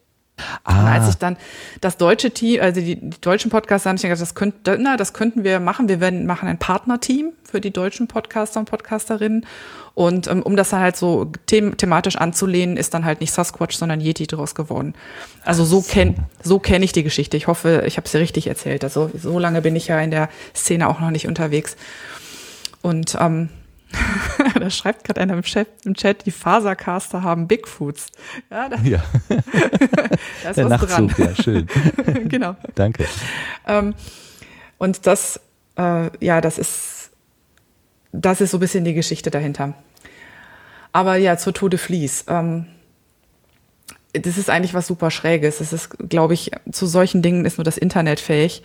Ah. 0.64 0.80
Und 0.80 0.86
als 0.88 1.08
ich 1.08 1.16
dann 1.16 1.36
das 1.80 1.96
deutsche 1.96 2.30
Team, 2.30 2.60
also 2.60 2.80
die, 2.80 2.96
die 2.96 3.20
deutschen 3.20 3.50
Podcaster, 3.50 3.90
haben 3.90 3.96
ich 3.96 4.02
gedacht, 4.02 4.20
das, 4.20 4.34
könnt, 4.34 4.54
na, 4.78 4.96
das 4.96 5.12
könnten 5.12 5.44
wir 5.44 5.60
machen. 5.60 5.88
Wir 5.88 6.00
werden 6.00 6.26
machen 6.26 6.48
ein 6.48 6.58
Partnerteam 6.58 7.32
für 7.44 7.60
die 7.60 7.70
deutschen 7.70 8.08
Podcaster 8.08 8.60
und 8.60 8.66
Podcasterinnen. 8.68 9.46
Und 9.94 10.26
ähm, 10.26 10.42
um 10.42 10.56
das 10.56 10.70
dann 10.70 10.80
halt 10.80 10.96
so 10.96 11.26
them 11.46 11.76
thematisch 11.76 12.16
anzulehnen, 12.16 12.76
ist 12.76 12.94
dann 12.94 13.04
halt 13.04 13.20
nicht 13.20 13.32
Sasquatch, 13.32 13.76
sondern 13.76 14.00
Yeti 14.00 14.26
draus 14.26 14.54
geworden. 14.54 14.94
Also 15.44 15.64
so 15.64 15.82
kenne 15.82 16.14
so 16.42 16.58
kenn 16.58 16.82
ich 16.82 16.92
die 16.92 17.02
Geschichte. 17.02 17.36
Ich 17.36 17.46
hoffe, 17.46 17.84
ich 17.86 17.98
habe 17.98 18.08
sie 18.08 18.18
richtig 18.18 18.46
erzählt. 18.46 18.84
Also 18.84 19.10
so 19.14 19.38
lange 19.38 19.60
bin 19.60 19.76
ich 19.76 19.88
ja 19.88 20.00
in 20.00 20.10
der 20.10 20.30
Szene 20.54 20.88
auch 20.88 21.00
noch 21.00 21.10
nicht 21.10 21.28
unterwegs. 21.28 21.76
Und 22.80 23.16
ähm, 23.20 23.50
da 24.58 24.70
schreibt 24.70 25.04
gerade 25.04 25.20
einer 25.20 25.34
im 25.34 25.42
Chat, 25.42 25.68
im 25.84 25.94
Chat, 25.94 26.26
die 26.26 26.30
Fasercaster 26.30 27.22
haben 27.22 27.48
Bigfoots. 27.48 28.08
Ja, 28.50 28.68
da, 28.68 28.76
ja. 28.82 29.02
da 29.28 30.50
ist 30.50 30.56
Der 30.56 30.70
was 30.70 30.82
Nachzug, 30.82 31.14
dran. 31.14 31.34
ja, 31.36 31.42
schön. 31.42 31.66
genau. 32.28 32.56
Danke. 32.74 33.06
Ähm, 33.66 33.94
und 34.78 35.06
das, 35.06 35.40
äh, 35.76 36.10
ja, 36.24 36.40
das 36.40 36.58
ist, 36.58 37.10
das 38.12 38.40
ist 38.40 38.50
so 38.50 38.58
ein 38.58 38.60
bisschen 38.60 38.84
die 38.84 38.94
Geschichte 38.94 39.30
dahinter. 39.30 39.74
Aber 40.92 41.16
ja, 41.16 41.36
zur 41.36 41.54
Tode 41.54 41.78
Vlies. 41.78 42.24
Ähm, 42.28 42.66
das 44.12 44.36
ist 44.36 44.50
eigentlich 44.50 44.74
was 44.74 44.86
super 44.86 45.10
Schräges. 45.10 45.60
Es 45.60 45.72
ist, 45.72 45.90
glaube 46.10 46.34
ich, 46.34 46.50
zu 46.70 46.86
solchen 46.86 47.22
Dingen 47.22 47.46
ist 47.46 47.56
nur 47.56 47.64
das 47.64 47.78
Internet 47.78 48.20
fähig. 48.20 48.62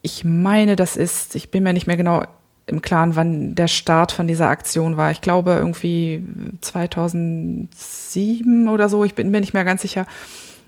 Ich 0.00 0.24
meine, 0.24 0.76
das 0.76 0.96
ist, 0.96 1.34
ich 1.34 1.50
bin 1.50 1.64
mir 1.64 1.72
nicht 1.72 1.88
mehr 1.88 1.96
genau 1.96 2.24
im 2.68 2.82
Klaren, 2.82 3.16
wann 3.16 3.54
der 3.54 3.68
Start 3.68 4.12
von 4.12 4.28
dieser 4.28 4.48
Aktion 4.48 4.96
war. 4.96 5.10
Ich 5.10 5.20
glaube 5.20 5.52
irgendwie 5.52 6.24
2007 6.60 8.68
oder 8.68 8.88
so. 8.88 9.04
Ich 9.04 9.14
bin 9.14 9.30
mir 9.30 9.40
nicht 9.40 9.54
mehr 9.54 9.64
ganz 9.64 9.82
sicher. 9.82 10.06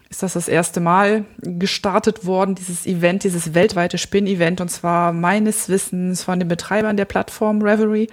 Ist 0.08 0.22
das 0.22 0.32
das 0.32 0.48
erste 0.48 0.80
Mal 0.80 1.24
gestartet 1.38 2.26
worden, 2.26 2.56
dieses 2.56 2.86
Event, 2.86 3.22
dieses 3.22 3.54
weltweite 3.54 3.96
Spin-Event, 3.96 4.60
und 4.60 4.68
zwar 4.68 5.12
meines 5.12 5.68
Wissens 5.68 6.24
von 6.24 6.40
den 6.40 6.48
Betreibern 6.48 6.96
der 6.96 7.04
Plattform 7.04 7.62
Reverie. 7.62 8.08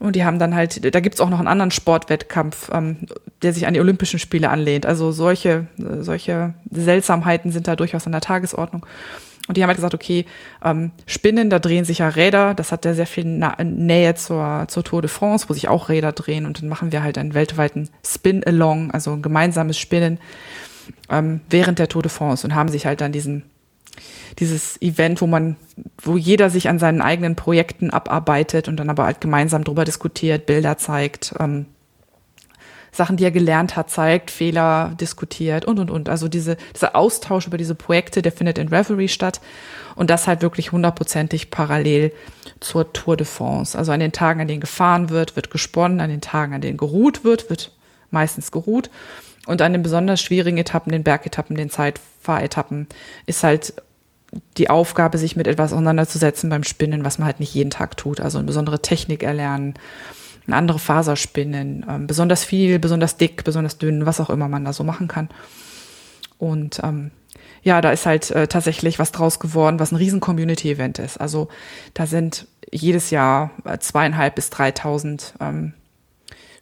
Und 0.00 0.16
die 0.16 0.24
haben 0.24 0.38
dann 0.38 0.54
halt, 0.54 0.92
da 0.92 1.00
gibt's 1.00 1.20
auch 1.20 1.28
noch 1.28 1.38
einen 1.38 1.46
anderen 1.46 1.70
Sportwettkampf, 1.70 2.70
ähm, 2.72 3.06
der 3.42 3.52
sich 3.52 3.66
an 3.66 3.74
die 3.74 3.80
Olympischen 3.80 4.18
Spiele 4.18 4.48
anlehnt. 4.48 4.86
Also 4.86 5.12
solche, 5.12 5.66
solche 5.76 6.54
Seltsamheiten 6.70 7.52
sind 7.52 7.68
da 7.68 7.76
durchaus 7.76 8.06
an 8.06 8.12
der 8.12 8.22
Tagesordnung. 8.22 8.86
Und 9.50 9.56
die 9.56 9.64
haben 9.64 9.68
halt 9.68 9.78
gesagt, 9.78 9.94
okay, 9.94 10.26
ähm, 10.64 10.92
Spinnen, 11.06 11.50
da 11.50 11.58
drehen 11.58 11.84
sich 11.84 11.98
ja 11.98 12.08
Räder, 12.08 12.54
das 12.54 12.70
hat 12.70 12.84
ja 12.84 12.94
sehr 12.94 13.08
viel 13.08 13.24
Na 13.24 13.56
Nähe 13.64 14.14
zur, 14.14 14.66
zur 14.68 14.84
Tour 14.84 15.02
de 15.02 15.10
France, 15.10 15.46
wo 15.48 15.54
sich 15.54 15.66
auch 15.66 15.88
Räder 15.88 16.12
drehen. 16.12 16.46
Und 16.46 16.62
dann 16.62 16.68
machen 16.68 16.92
wir 16.92 17.02
halt 17.02 17.18
einen 17.18 17.34
weltweiten 17.34 17.88
Spin-Along, 18.06 18.92
also 18.92 19.10
ein 19.10 19.22
gemeinsames 19.22 19.76
Spinnen 19.76 20.20
ähm, 21.08 21.40
während 21.50 21.80
der 21.80 21.88
Tour 21.88 22.02
de 22.02 22.12
France 22.12 22.46
und 22.46 22.54
haben 22.54 22.68
sich 22.68 22.86
halt 22.86 23.00
dann 23.00 23.10
diesen 23.10 23.42
dieses 24.38 24.80
Event, 24.80 25.20
wo 25.20 25.26
man, 25.26 25.56
wo 26.00 26.16
jeder 26.16 26.48
sich 26.48 26.68
an 26.68 26.78
seinen 26.78 27.02
eigenen 27.02 27.34
Projekten 27.34 27.90
abarbeitet 27.90 28.68
und 28.68 28.76
dann 28.76 28.88
aber 28.88 29.04
halt 29.04 29.20
gemeinsam 29.20 29.64
drüber 29.64 29.84
diskutiert, 29.84 30.46
Bilder 30.46 30.78
zeigt, 30.78 31.34
ähm, 31.40 31.66
Sachen, 32.92 33.16
die 33.16 33.24
er 33.24 33.30
gelernt 33.30 33.76
hat, 33.76 33.90
zeigt, 33.90 34.30
Fehler 34.30 34.92
diskutiert 35.00 35.64
und, 35.64 35.78
und, 35.78 35.90
und. 35.90 36.08
Also 36.08 36.28
diese, 36.28 36.56
dieser 36.74 36.96
Austausch 36.96 37.46
über 37.46 37.58
diese 37.58 37.74
Projekte, 37.74 38.22
der 38.22 38.32
findet 38.32 38.58
in 38.58 38.68
Reverie 38.68 39.08
statt. 39.08 39.40
Und 39.96 40.10
das 40.10 40.26
halt 40.26 40.42
wirklich 40.42 40.72
hundertprozentig 40.72 41.50
parallel 41.50 42.12
zur 42.60 42.92
Tour 42.92 43.16
de 43.16 43.26
France. 43.26 43.76
Also 43.76 43.92
an 43.92 44.00
den 44.00 44.12
Tagen, 44.12 44.40
an 44.40 44.48
denen 44.48 44.60
gefahren 44.60 45.10
wird, 45.10 45.36
wird 45.36 45.50
gesponnen. 45.50 46.00
An 46.00 46.10
den 46.10 46.20
Tagen, 46.20 46.54
an 46.54 46.60
denen 46.60 46.78
geruht 46.78 47.24
wird, 47.24 47.50
wird 47.50 47.72
meistens 48.10 48.50
geruht. 48.50 48.90
Und 49.46 49.62
an 49.62 49.72
den 49.72 49.82
besonders 49.82 50.20
schwierigen 50.20 50.58
Etappen, 50.58 50.92
den 50.92 51.02
Bergetappen, 51.02 51.56
den 51.56 51.70
Zeitfahretappen, 51.70 52.88
ist 53.26 53.42
halt 53.42 53.74
die 54.56 54.70
Aufgabe, 54.70 55.18
sich 55.18 55.36
mit 55.36 55.46
etwas 55.46 55.72
auseinanderzusetzen 55.72 56.50
beim 56.50 56.62
Spinnen, 56.62 57.04
was 57.04 57.18
man 57.18 57.26
halt 57.26 57.40
nicht 57.40 57.54
jeden 57.54 57.70
Tag 57.70 57.96
tut. 57.96 58.20
Also 58.20 58.38
eine 58.38 58.46
besondere 58.46 58.80
Technik 58.80 59.22
erlernen, 59.22 59.74
andere 60.52 60.78
Faser 60.78 61.16
spinnen, 61.16 61.84
ähm, 61.88 62.06
besonders 62.06 62.44
viel, 62.44 62.78
besonders 62.78 63.16
dick, 63.16 63.44
besonders 63.44 63.78
dünn, 63.78 64.06
was 64.06 64.20
auch 64.20 64.30
immer 64.30 64.48
man 64.48 64.64
da 64.64 64.72
so 64.72 64.84
machen 64.84 65.08
kann. 65.08 65.28
Und 66.38 66.80
ähm, 66.82 67.10
ja, 67.62 67.80
da 67.80 67.90
ist 67.90 68.06
halt 68.06 68.30
äh, 68.30 68.46
tatsächlich 68.46 68.98
was 68.98 69.12
draus 69.12 69.38
geworden, 69.38 69.78
was 69.78 69.92
ein 69.92 69.96
riesen 69.96 70.20
Community-Event 70.20 70.98
ist. 70.98 71.20
Also 71.20 71.48
da 71.94 72.06
sind 72.06 72.46
jedes 72.70 73.10
Jahr 73.10 73.50
äh, 73.64 73.78
zweieinhalb 73.78 74.34
bis 74.34 74.50
dreitausend 74.50 75.34
ähm, 75.40 75.74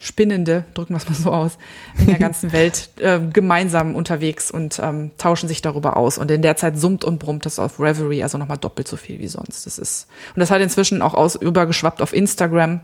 Spinnende, 0.00 0.64
drücken 0.74 0.94
wir 0.94 0.98
es 0.98 1.08
mal 1.08 1.14
so 1.16 1.32
aus, 1.32 1.58
in 1.98 2.06
der 2.06 2.18
ganzen 2.20 2.52
Welt 2.52 2.90
äh, 3.00 3.18
gemeinsam 3.18 3.96
unterwegs 3.96 4.48
und 4.48 4.78
ähm, 4.80 5.10
tauschen 5.18 5.48
sich 5.48 5.60
darüber 5.60 5.96
aus. 5.96 6.18
Und 6.18 6.30
in 6.30 6.42
der 6.42 6.56
Zeit 6.56 6.78
summt 6.78 7.04
und 7.04 7.18
brummt 7.18 7.46
das 7.46 7.58
auf 7.58 7.80
Reverie, 7.80 8.22
also 8.22 8.38
nochmal 8.38 8.58
doppelt 8.58 8.86
so 8.86 8.96
viel 8.96 9.18
wie 9.18 9.26
sonst. 9.26 9.66
Das 9.66 9.76
ist, 9.76 10.06
und 10.36 10.40
das 10.40 10.52
hat 10.52 10.60
inzwischen 10.60 11.02
auch 11.02 11.14
aus, 11.14 11.34
übergeschwappt 11.34 12.00
auf 12.00 12.12
Instagram 12.12 12.80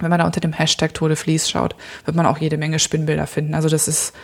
wenn 0.00 0.10
man 0.10 0.18
da 0.18 0.26
unter 0.26 0.40
dem 0.40 0.52
Hashtag 0.52 0.94
Tour 0.94 1.08
de 1.08 1.16
Vlies 1.16 1.48
schaut, 1.48 1.74
wird 2.04 2.16
man 2.16 2.26
auch 2.26 2.38
jede 2.38 2.58
Menge 2.58 2.78
Spinnbilder 2.78 3.26
finden. 3.26 3.54
Also 3.54 3.68
das 3.68 3.88
ist 3.88 4.14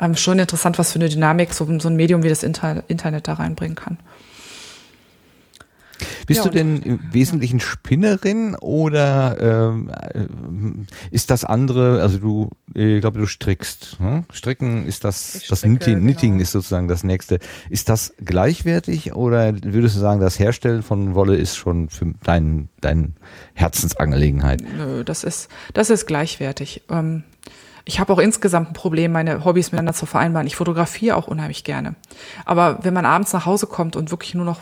ähm, 0.00 0.16
schon 0.16 0.38
interessant, 0.38 0.78
was 0.78 0.92
für 0.92 0.98
eine 0.98 1.08
Dynamik 1.08 1.52
so, 1.52 1.66
so 1.78 1.88
ein 1.88 1.96
Medium 1.96 2.22
wie 2.22 2.28
das 2.28 2.42
Inter 2.42 2.82
Internet 2.88 3.28
da 3.28 3.34
reinbringen 3.34 3.76
kann. 3.76 3.98
Bist 6.26 6.44
ja, 6.44 6.44
du 6.44 6.50
denn 6.50 6.82
im 6.82 7.00
Wesentlichen 7.12 7.60
Spinnerin 7.60 8.54
oder 8.56 9.36
ähm, 9.40 9.90
äh, 9.90 10.26
ist 11.10 11.30
das 11.30 11.44
andere, 11.44 12.00
also 12.02 12.18
du, 12.18 12.50
ich 12.74 13.00
glaube, 13.00 13.18
du 13.18 13.26
strickst. 13.26 13.96
Hm? 13.98 14.24
Stricken 14.32 14.86
ist 14.86 15.04
das, 15.04 15.36
ich 15.36 15.48
das 15.48 15.60
stricke, 15.60 15.76
Knitting, 15.76 16.00
Knitting 16.00 16.32
genau. 16.32 16.42
ist 16.42 16.52
sozusagen 16.52 16.88
das 16.88 17.04
nächste. 17.04 17.38
Ist 17.68 17.88
das 17.88 18.14
gleichwertig 18.24 19.14
oder 19.14 19.54
würdest 19.62 19.96
du 19.96 20.00
sagen, 20.00 20.20
das 20.20 20.38
Herstellen 20.38 20.82
von 20.82 21.14
Wolle 21.14 21.36
ist 21.36 21.56
schon 21.56 21.88
für 21.88 22.14
dein, 22.22 22.68
dein 22.80 23.14
Herzensangelegenheit? 23.54 24.62
Nö, 24.76 25.04
das 25.04 25.24
ist, 25.24 25.48
das 25.72 25.90
ist 25.90 26.06
gleichwertig. 26.06 26.82
Ähm, 26.90 27.24
ich 27.84 28.00
habe 28.00 28.12
auch 28.12 28.18
insgesamt 28.18 28.70
ein 28.70 28.72
Problem, 28.72 29.12
meine 29.12 29.44
Hobbys 29.44 29.70
miteinander 29.70 29.92
zu 29.92 30.06
vereinbaren. 30.06 30.46
Ich 30.46 30.56
fotografiere 30.56 31.16
auch 31.16 31.28
unheimlich 31.28 31.64
gerne. 31.64 31.94
Aber 32.46 32.78
wenn 32.82 32.94
man 32.94 33.04
abends 33.04 33.32
nach 33.32 33.44
Hause 33.44 33.66
kommt 33.66 33.94
und 33.94 34.10
wirklich 34.10 34.34
nur 34.34 34.46
noch 34.46 34.60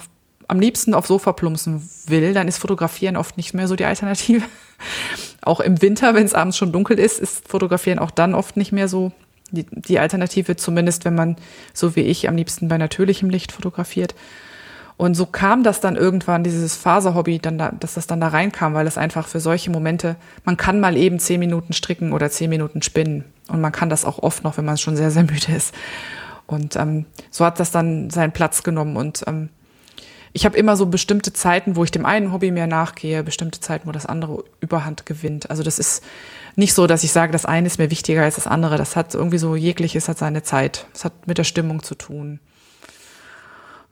am 0.52 0.60
liebsten 0.60 0.92
aufs 0.92 1.08
Sofa 1.08 1.32
plumpsen 1.32 1.88
will, 2.06 2.34
dann 2.34 2.46
ist 2.46 2.58
Fotografieren 2.58 3.16
oft 3.16 3.38
nicht 3.38 3.54
mehr 3.54 3.66
so 3.66 3.74
die 3.74 3.86
Alternative. 3.86 4.44
auch 5.40 5.60
im 5.60 5.80
Winter, 5.80 6.14
wenn 6.14 6.26
es 6.26 6.34
abends 6.34 6.58
schon 6.58 6.72
dunkel 6.72 6.98
ist, 6.98 7.18
ist 7.18 7.48
Fotografieren 7.48 7.98
auch 7.98 8.10
dann 8.10 8.34
oft 8.34 8.58
nicht 8.58 8.70
mehr 8.70 8.86
so 8.86 9.12
die, 9.50 9.64
die 9.70 9.98
Alternative, 9.98 10.54
zumindest 10.56 11.06
wenn 11.06 11.14
man, 11.14 11.36
so 11.72 11.96
wie 11.96 12.02
ich, 12.02 12.28
am 12.28 12.36
liebsten 12.36 12.68
bei 12.68 12.76
natürlichem 12.76 13.30
Licht 13.30 13.50
fotografiert. 13.50 14.14
Und 14.98 15.14
so 15.14 15.24
kam 15.24 15.62
das 15.62 15.80
dann 15.80 15.96
irgendwann, 15.96 16.44
dieses 16.44 16.76
Faserhobby, 16.76 17.38
dann 17.38 17.56
da, 17.56 17.70
dass 17.72 17.94
das 17.94 18.06
dann 18.06 18.20
da 18.20 18.28
reinkam, 18.28 18.74
weil 18.74 18.86
es 18.86 18.98
einfach 18.98 19.28
für 19.28 19.40
solche 19.40 19.70
Momente, 19.70 20.16
man 20.44 20.58
kann 20.58 20.80
mal 20.80 20.98
eben 20.98 21.18
zehn 21.18 21.40
Minuten 21.40 21.72
stricken 21.72 22.12
oder 22.12 22.30
zehn 22.30 22.50
Minuten 22.50 22.82
spinnen. 22.82 23.24
Und 23.48 23.62
man 23.62 23.72
kann 23.72 23.88
das 23.88 24.04
auch 24.04 24.18
oft 24.18 24.44
noch, 24.44 24.58
wenn 24.58 24.66
man 24.66 24.76
schon 24.76 24.96
sehr, 24.96 25.10
sehr 25.10 25.22
müde 25.24 25.52
ist. 25.56 25.74
Und 26.46 26.76
ähm, 26.76 27.06
so 27.30 27.46
hat 27.46 27.58
das 27.58 27.70
dann 27.70 28.10
seinen 28.10 28.32
Platz 28.32 28.62
genommen. 28.62 28.96
Und 28.96 29.24
ähm, 29.26 29.48
ich 30.32 30.44
habe 30.44 30.56
immer 30.56 30.76
so 30.76 30.86
bestimmte 30.86 31.32
Zeiten, 31.32 31.76
wo 31.76 31.84
ich 31.84 31.90
dem 31.90 32.06
einen 32.06 32.32
Hobby 32.32 32.50
mehr 32.50 32.66
nachgehe, 32.66 33.22
bestimmte 33.22 33.60
Zeiten, 33.60 33.86
wo 33.86 33.92
das 33.92 34.06
andere 34.06 34.44
Überhand 34.60 35.04
gewinnt. 35.04 35.50
Also 35.50 35.62
das 35.62 35.78
ist 35.78 36.02
nicht 36.56 36.72
so, 36.72 36.86
dass 36.86 37.04
ich 37.04 37.12
sage, 37.12 37.32
das 37.32 37.44
eine 37.44 37.66
ist 37.66 37.78
mir 37.78 37.90
wichtiger 37.90 38.22
als 38.22 38.36
das 38.36 38.46
andere. 38.46 38.76
Das 38.76 38.96
hat 38.96 39.14
irgendwie 39.14 39.38
so 39.38 39.56
jegliches 39.56 40.08
hat 40.08 40.18
seine 40.18 40.42
Zeit. 40.42 40.86
Das 40.92 41.04
hat 41.04 41.26
mit 41.26 41.38
der 41.38 41.44
Stimmung 41.44 41.82
zu 41.82 41.94
tun. 41.94 42.40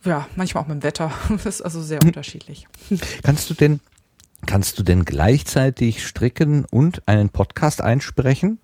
Ja, 0.04 0.26
manchmal 0.34 0.64
auch 0.64 0.68
mit 0.68 0.76
dem 0.76 0.82
Wetter. 0.82 1.12
Das 1.28 1.46
ist 1.46 1.62
also 1.62 1.82
sehr 1.82 2.02
unterschiedlich. 2.02 2.66
Kannst 3.22 3.50
du 3.50 3.54
denn 3.54 3.80
Kannst 4.46 4.78
du 4.78 4.82
denn 4.82 5.04
gleichzeitig 5.04 6.06
stricken 6.06 6.64
und 6.70 7.06
einen 7.06 7.28
Podcast 7.28 7.82
einsprechen? 7.82 8.58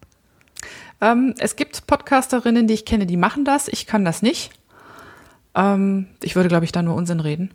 Ähm, 1.00 1.34
es 1.38 1.56
gibt 1.56 1.86
Podcasterinnen, 1.86 2.66
die 2.66 2.74
ich 2.74 2.84
kenne, 2.84 3.06
die 3.06 3.18
machen 3.18 3.44
das. 3.44 3.68
Ich 3.68 3.86
kann 3.86 4.04
das 4.04 4.22
nicht. 4.22 4.50
Ähm, 5.54 6.06
ich 6.22 6.34
würde, 6.34 6.48
glaube 6.48 6.64
ich, 6.64 6.72
da 6.72 6.82
nur 6.82 6.94
Unsinn 6.94 7.20
reden. 7.20 7.50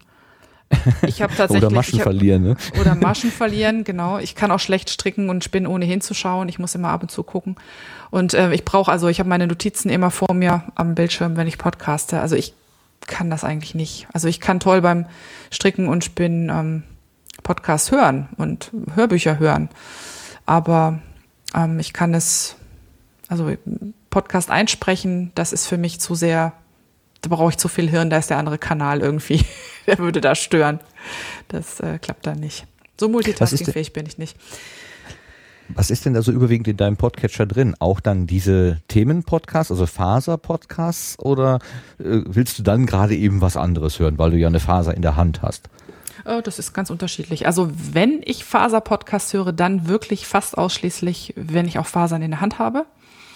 Ich 1.06 1.22
habe 1.22 1.34
tatsächlich 1.38 1.66
oder 1.66 1.76
Maschen 1.76 2.00
hab, 2.00 2.04
verlieren, 2.04 2.44
ne? 2.44 2.56
Oder 2.80 2.96
Maschen 2.96 3.32
verlieren, 3.32 3.84
genau. 3.84 4.20
Ich 4.20 4.36
kann 4.36 4.52
auch 4.52 4.60
schlecht 4.60 4.90
stricken 4.90 5.30
und 5.30 5.44
spinnen, 5.44 5.68
ohne 5.68 5.86
hinzuschauen. 5.86 6.50
Ich 6.50 6.60
muss 6.60 6.76
immer 6.76 6.90
ab 6.90 7.04
und 7.04 7.12
zu 7.12 7.24
gucken. 7.24 7.56
Und 8.10 8.34
äh, 8.34 8.54
ich 8.54 8.66
brauche 8.66 8.92
also, 8.92 9.08
ich 9.08 9.20
habe 9.20 9.30
meine 9.30 9.48
Notizen 9.48 9.90
immer 9.90 10.12
vor 10.12 10.34
mir 10.34 10.64
am 10.76 10.96
Bildschirm, 10.96 11.38
wenn 11.38 11.48
ich 11.48 11.58
podcaste. 11.58 12.20
Also 12.20 12.36
ich 12.36 12.54
kann 13.08 13.30
das 13.30 13.44
eigentlich 13.44 13.76
nicht. 13.76 14.08
Also 14.14 14.28
ich 14.28 14.40
kann 14.40 14.60
toll 14.60 14.82
beim 14.82 15.06
Stricken 15.52 15.88
und 15.88 16.04
Spinnen 16.04 16.50
ähm, 16.50 16.84
Podcasts 17.44 17.92
hören 17.92 18.30
und 18.38 18.72
Hörbücher 18.96 19.40
hören. 19.40 19.70
Aber 20.46 21.00
ähm, 21.56 21.80
ich 21.80 21.94
kann 21.94 22.14
es, 22.14 22.56
also 23.28 23.52
Podcast 24.10 24.52
einsprechen, 24.52 25.32
das 25.36 25.54
ist 25.54 25.68
für 25.68 25.78
mich 25.78 26.00
zu 26.00 26.16
sehr 26.16 26.54
da 27.22 27.30
brauche 27.30 27.50
ich 27.50 27.58
zu 27.58 27.68
viel 27.68 27.90
Hirn, 27.90 28.10
da 28.10 28.18
ist 28.18 28.30
der 28.30 28.38
andere 28.38 28.58
Kanal 28.58 29.02
irgendwie, 29.02 29.46
der 29.88 30.00
würde 30.00 30.22
da 30.22 30.36
stören. 30.36 30.80
Das 31.48 31.80
äh, 31.80 32.00
klappt 32.00 32.26
dann 32.26 32.40
nicht. 32.40 32.66
So 33.00 33.10
multitaskingfähig 33.10 33.94
bin 33.94 34.06
ich 34.06 34.18
nicht. 34.18 34.38
Was 35.70 35.90
ist 35.90 36.06
denn 36.06 36.14
da 36.14 36.22
so 36.22 36.32
überwiegend 36.32 36.68
in 36.68 36.78
deinem 36.78 36.98
Podcatcher 36.98 37.46
drin? 37.46 37.76
Auch 37.80 38.00
dann 38.00 38.28
diese 38.28 38.82
Themen-Podcasts, 38.90 39.72
also 39.72 39.86
Faser-Podcasts 39.86 41.18
oder 41.20 41.60
äh, 41.98 42.22
willst 42.26 42.60
du 42.60 42.64
dann 42.64 42.86
gerade 42.86 43.16
eben 43.16 43.42
was 43.42 43.56
anderes 43.56 44.00
hören, 44.00 44.18
weil 44.18 44.32
du 44.32 44.38
ja 44.38 44.48
eine 44.48 44.60
Faser 44.60 44.94
in 44.94 45.02
der 45.02 45.16
Hand 45.16 45.42
hast? 45.42 45.70
Oh, 46.26 46.42
das 46.44 46.60
ist 46.60 46.74
ganz 46.74 46.90
unterschiedlich. 46.90 47.48
Also 47.48 47.72
wenn 47.94 48.22
ich 48.24 48.44
Faser-Podcasts 48.44 49.34
höre, 49.34 49.54
dann 49.54 49.88
wirklich 49.88 50.28
fast 50.28 50.58
ausschließlich, 50.58 51.34
wenn 51.36 51.68
ich 51.68 51.80
auch 51.80 51.88
Fasern 51.88 52.22
in 52.22 52.32
der 52.32 52.42
Hand 52.42 52.60
habe. 52.60 52.86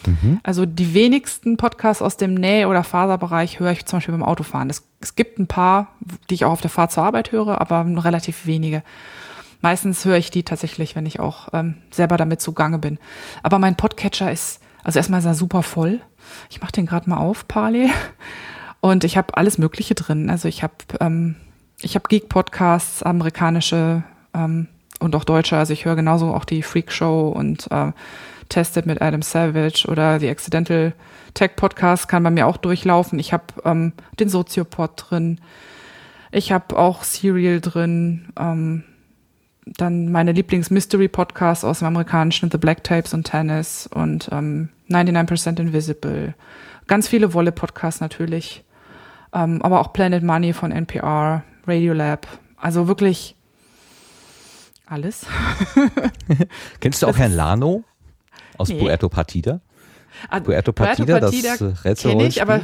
Mhm. 0.07 0.39
Also 0.43 0.65
die 0.65 0.93
wenigsten 0.93 1.57
Podcasts 1.57 2.01
aus 2.01 2.17
dem 2.17 2.35
Näh- 2.35 2.65
oder 2.65 2.83
Faserbereich 2.83 3.59
höre 3.59 3.71
ich 3.71 3.85
zum 3.85 3.97
Beispiel 3.97 4.13
beim 4.13 4.23
Autofahren. 4.23 4.69
Es, 4.69 4.83
es 5.01 5.15
gibt 5.15 5.39
ein 5.39 5.47
paar, 5.47 5.89
die 6.29 6.35
ich 6.35 6.45
auch 6.45 6.51
auf 6.51 6.61
der 6.61 6.69
Fahrt 6.69 6.91
zur 6.91 7.03
Arbeit 7.03 7.31
höre, 7.31 7.59
aber 7.61 7.85
relativ 8.03 8.45
wenige. 8.45 8.83
Meistens 9.61 10.05
höre 10.05 10.17
ich 10.17 10.29
die 10.29 10.43
tatsächlich, 10.43 10.95
wenn 10.95 11.05
ich 11.05 11.19
auch 11.19 11.49
ähm, 11.53 11.75
selber 11.91 12.17
damit 12.17 12.41
zugange 12.41 12.79
bin. 12.79 12.99
Aber 13.41 13.59
mein 13.59 13.75
Podcatcher 13.75 14.31
ist, 14.31 14.61
also 14.83 14.99
erstmal 14.99 15.19
ist 15.19 15.25
er 15.25 15.33
super 15.33 15.63
voll. 15.63 16.01
Ich 16.49 16.61
mache 16.61 16.71
den 16.71 16.85
gerade 16.85 17.09
mal 17.09 17.17
auf, 17.17 17.47
Parley. 17.47 17.89
Und 18.81 19.03
ich 19.03 19.17
habe 19.17 19.35
alles 19.35 19.57
Mögliche 19.57 19.95
drin. 19.95 20.29
Also 20.29 20.47
ich 20.47 20.61
habe 20.61 20.73
ähm, 20.99 21.35
ich 21.81 21.95
habe 21.95 22.07
Geek-Podcasts, 22.07 23.03
amerikanische 23.03 24.03
ähm, 24.33 24.67
und 24.99 25.15
auch 25.15 25.23
deutsche. 25.23 25.57
Also 25.57 25.73
ich 25.73 25.85
höre 25.85 25.95
genauso 25.95 26.33
auch 26.33 26.45
die 26.45 26.63
Freak 26.63 26.91
Show 26.91 27.29
und 27.29 27.69
äh, 27.71 27.91
Tested 28.49 28.85
mit 28.85 29.01
Adam 29.01 29.21
Savage 29.21 29.85
oder 29.87 30.19
die 30.19 30.29
Accidental 30.29 30.93
Tech 31.33 31.55
Podcast 31.55 32.07
kann 32.07 32.23
bei 32.23 32.31
mir 32.31 32.47
auch 32.47 32.57
durchlaufen. 32.57 33.19
Ich 33.19 33.33
habe 33.33 33.45
ähm, 33.63 33.93
den 34.19 34.29
Soziopod 34.29 34.91
drin. 34.95 35.39
Ich 36.31 36.51
habe 36.51 36.77
auch 36.77 37.03
Serial 37.03 37.61
drin. 37.61 38.29
Ähm, 38.37 38.83
dann 39.65 40.11
meine 40.11 40.31
Lieblings-Mystery-Podcasts 40.31 41.63
aus 41.63 41.79
dem 41.79 41.87
amerikanischen 41.87 42.51
The 42.51 42.57
Black 42.57 42.83
Tapes 42.83 43.13
und 43.13 43.25
Tennis 43.25 43.89
und 43.91 44.29
ähm, 44.31 44.69
99% 44.89 45.59
Invisible. 45.59 46.35
Ganz 46.87 47.07
viele 47.07 47.33
Wolle-Podcasts 47.33 47.99
natürlich. 47.99 48.63
Ähm, 49.33 49.61
aber 49.61 49.81
auch 49.81 49.91
Planet 49.91 50.23
Money 50.23 50.53
von 50.53 50.71
NPR, 50.71 51.43
Radiolab. 51.65 52.27
Also 52.57 52.87
wirklich 52.87 53.35
alles. 54.85 55.25
Kennst 56.79 57.01
du 57.01 57.07
auch 57.07 57.11
das 57.11 57.19
Herrn 57.19 57.33
Lano? 57.33 57.83
Aus 58.57 58.69
nee. 58.69 58.79
Puerto 58.79 59.09
Partida. 59.09 59.61
Ah, 60.29 60.39
Puerto 60.39 60.71
Partida, 60.71 61.19
Puerto 61.19 61.25
Partida 61.25 61.57
das 61.57 61.85
Rätsel 61.85 62.11
kenne 62.11 62.27
ich, 62.27 62.41
aber 62.41 62.61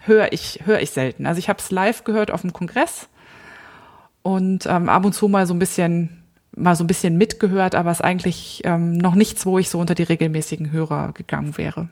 höre 0.00 0.32
ich, 0.32 0.60
hör 0.64 0.80
ich 0.80 0.90
selten. 0.90 1.26
Also 1.26 1.38
ich 1.38 1.48
habe 1.48 1.58
es 1.58 1.70
live 1.70 2.04
gehört 2.04 2.30
auf 2.30 2.42
dem 2.42 2.52
Kongress 2.52 3.08
und 4.22 4.66
ähm, 4.66 4.88
ab 4.88 5.04
und 5.04 5.14
zu 5.14 5.28
mal 5.28 5.46
so 5.46 5.54
ein 5.54 5.58
bisschen 5.58 6.20
mal 6.56 6.74
so 6.74 6.84
ein 6.84 6.88
bisschen 6.88 7.16
mitgehört, 7.16 7.74
aber 7.74 7.90
es 7.90 7.98
ist 7.98 8.04
eigentlich 8.04 8.62
ähm, 8.64 8.98
noch 8.98 9.14
nichts, 9.14 9.46
wo 9.46 9.58
ich 9.58 9.70
so 9.70 9.78
unter 9.78 9.94
die 9.94 10.02
regelmäßigen 10.02 10.72
Hörer 10.72 11.12
gegangen 11.12 11.56
wäre. 11.56 11.88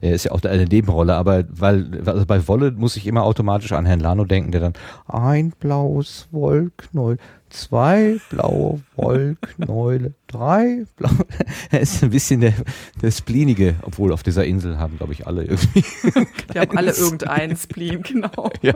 Er 0.00 0.12
ist 0.12 0.24
ja 0.24 0.32
auch 0.32 0.42
eine 0.42 0.64
Nebenrolle, 0.64 1.14
aber 1.14 1.44
weil 1.48 2.02
also 2.04 2.26
bei 2.26 2.48
Wolle 2.48 2.72
muss 2.72 2.96
ich 2.96 3.06
immer 3.06 3.22
automatisch 3.22 3.72
an 3.72 3.86
Herrn 3.86 4.00
Lano 4.00 4.24
denken, 4.24 4.50
der 4.50 4.60
dann 4.60 4.72
ein 5.06 5.50
blaues 5.50 6.28
Wollknäuel, 6.32 7.18
zwei 7.50 8.18
blaue 8.30 8.80
Wollknäule, 8.96 10.14
drei 10.26 10.84
blaue. 10.96 11.26
Er 11.70 11.80
ist 11.80 12.02
ein 12.02 12.10
bisschen 12.10 12.40
der, 12.40 12.54
der 13.00 13.10
Spleenige, 13.10 13.76
obwohl 13.82 14.12
auf 14.12 14.22
dieser 14.22 14.44
Insel 14.44 14.78
haben, 14.78 14.96
glaube 14.96 15.12
ich, 15.12 15.26
alle 15.26 15.44
irgendwie. 15.44 15.84
Wir 16.52 16.60
haben 16.60 16.76
alle 16.76 16.92
irgendeinen 16.92 17.56
Spleen, 17.56 18.02
genau. 18.02 18.50
Ja. 18.62 18.74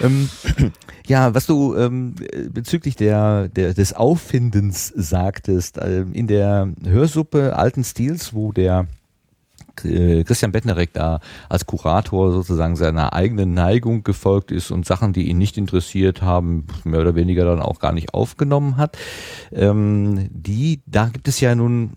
ähm, 0.00 0.28
ja, 1.06 1.34
was 1.34 1.46
du 1.46 1.74
ähm, 1.76 2.14
bezüglich 2.50 2.96
der, 2.96 3.48
der, 3.48 3.74
des 3.74 3.94
Auffindens 3.94 4.88
sagtest, 4.94 5.78
ähm, 5.80 6.12
in 6.12 6.26
der 6.26 6.68
Hörsuppe 6.84 7.56
alten 7.56 7.84
Stils, 7.84 8.34
wo 8.34 8.52
der 8.52 8.80
äh, 8.80 8.97
Christian 9.82 10.52
Bettnerek 10.52 10.92
da 10.92 11.20
als 11.48 11.66
Kurator 11.66 12.32
sozusagen 12.32 12.76
seiner 12.76 13.12
eigenen 13.12 13.54
Neigung 13.54 14.02
gefolgt 14.04 14.50
ist 14.50 14.70
und 14.70 14.86
Sachen, 14.86 15.12
die 15.12 15.28
ihn 15.28 15.38
nicht 15.38 15.56
interessiert 15.56 16.22
haben, 16.22 16.66
mehr 16.84 17.00
oder 17.00 17.14
weniger 17.14 17.44
dann 17.44 17.60
auch 17.60 17.78
gar 17.78 17.92
nicht 17.92 18.14
aufgenommen 18.14 18.76
hat. 18.76 18.96
Ähm, 19.52 20.28
die, 20.30 20.80
da 20.86 21.06
gibt 21.06 21.28
es 21.28 21.40
ja 21.40 21.54
nun 21.54 21.92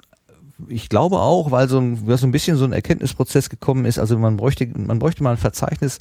ich 0.67 0.89
glaube 0.89 1.17
auch, 1.17 1.49
weil 1.49 1.67
so 1.67 1.79
ein, 1.79 1.97
so 2.05 2.27
ein 2.27 2.31
bisschen 2.31 2.55
so 2.55 2.65
ein 2.65 2.71
Erkenntnisprozess 2.71 3.49
gekommen 3.49 3.85
ist, 3.85 3.97
also 3.97 4.17
man 4.19 4.37
bräuchte, 4.37 4.67
man 4.75 4.99
bräuchte 4.99 5.23
mal 5.23 5.31
ein 5.31 5.37
Verzeichnis, 5.37 5.97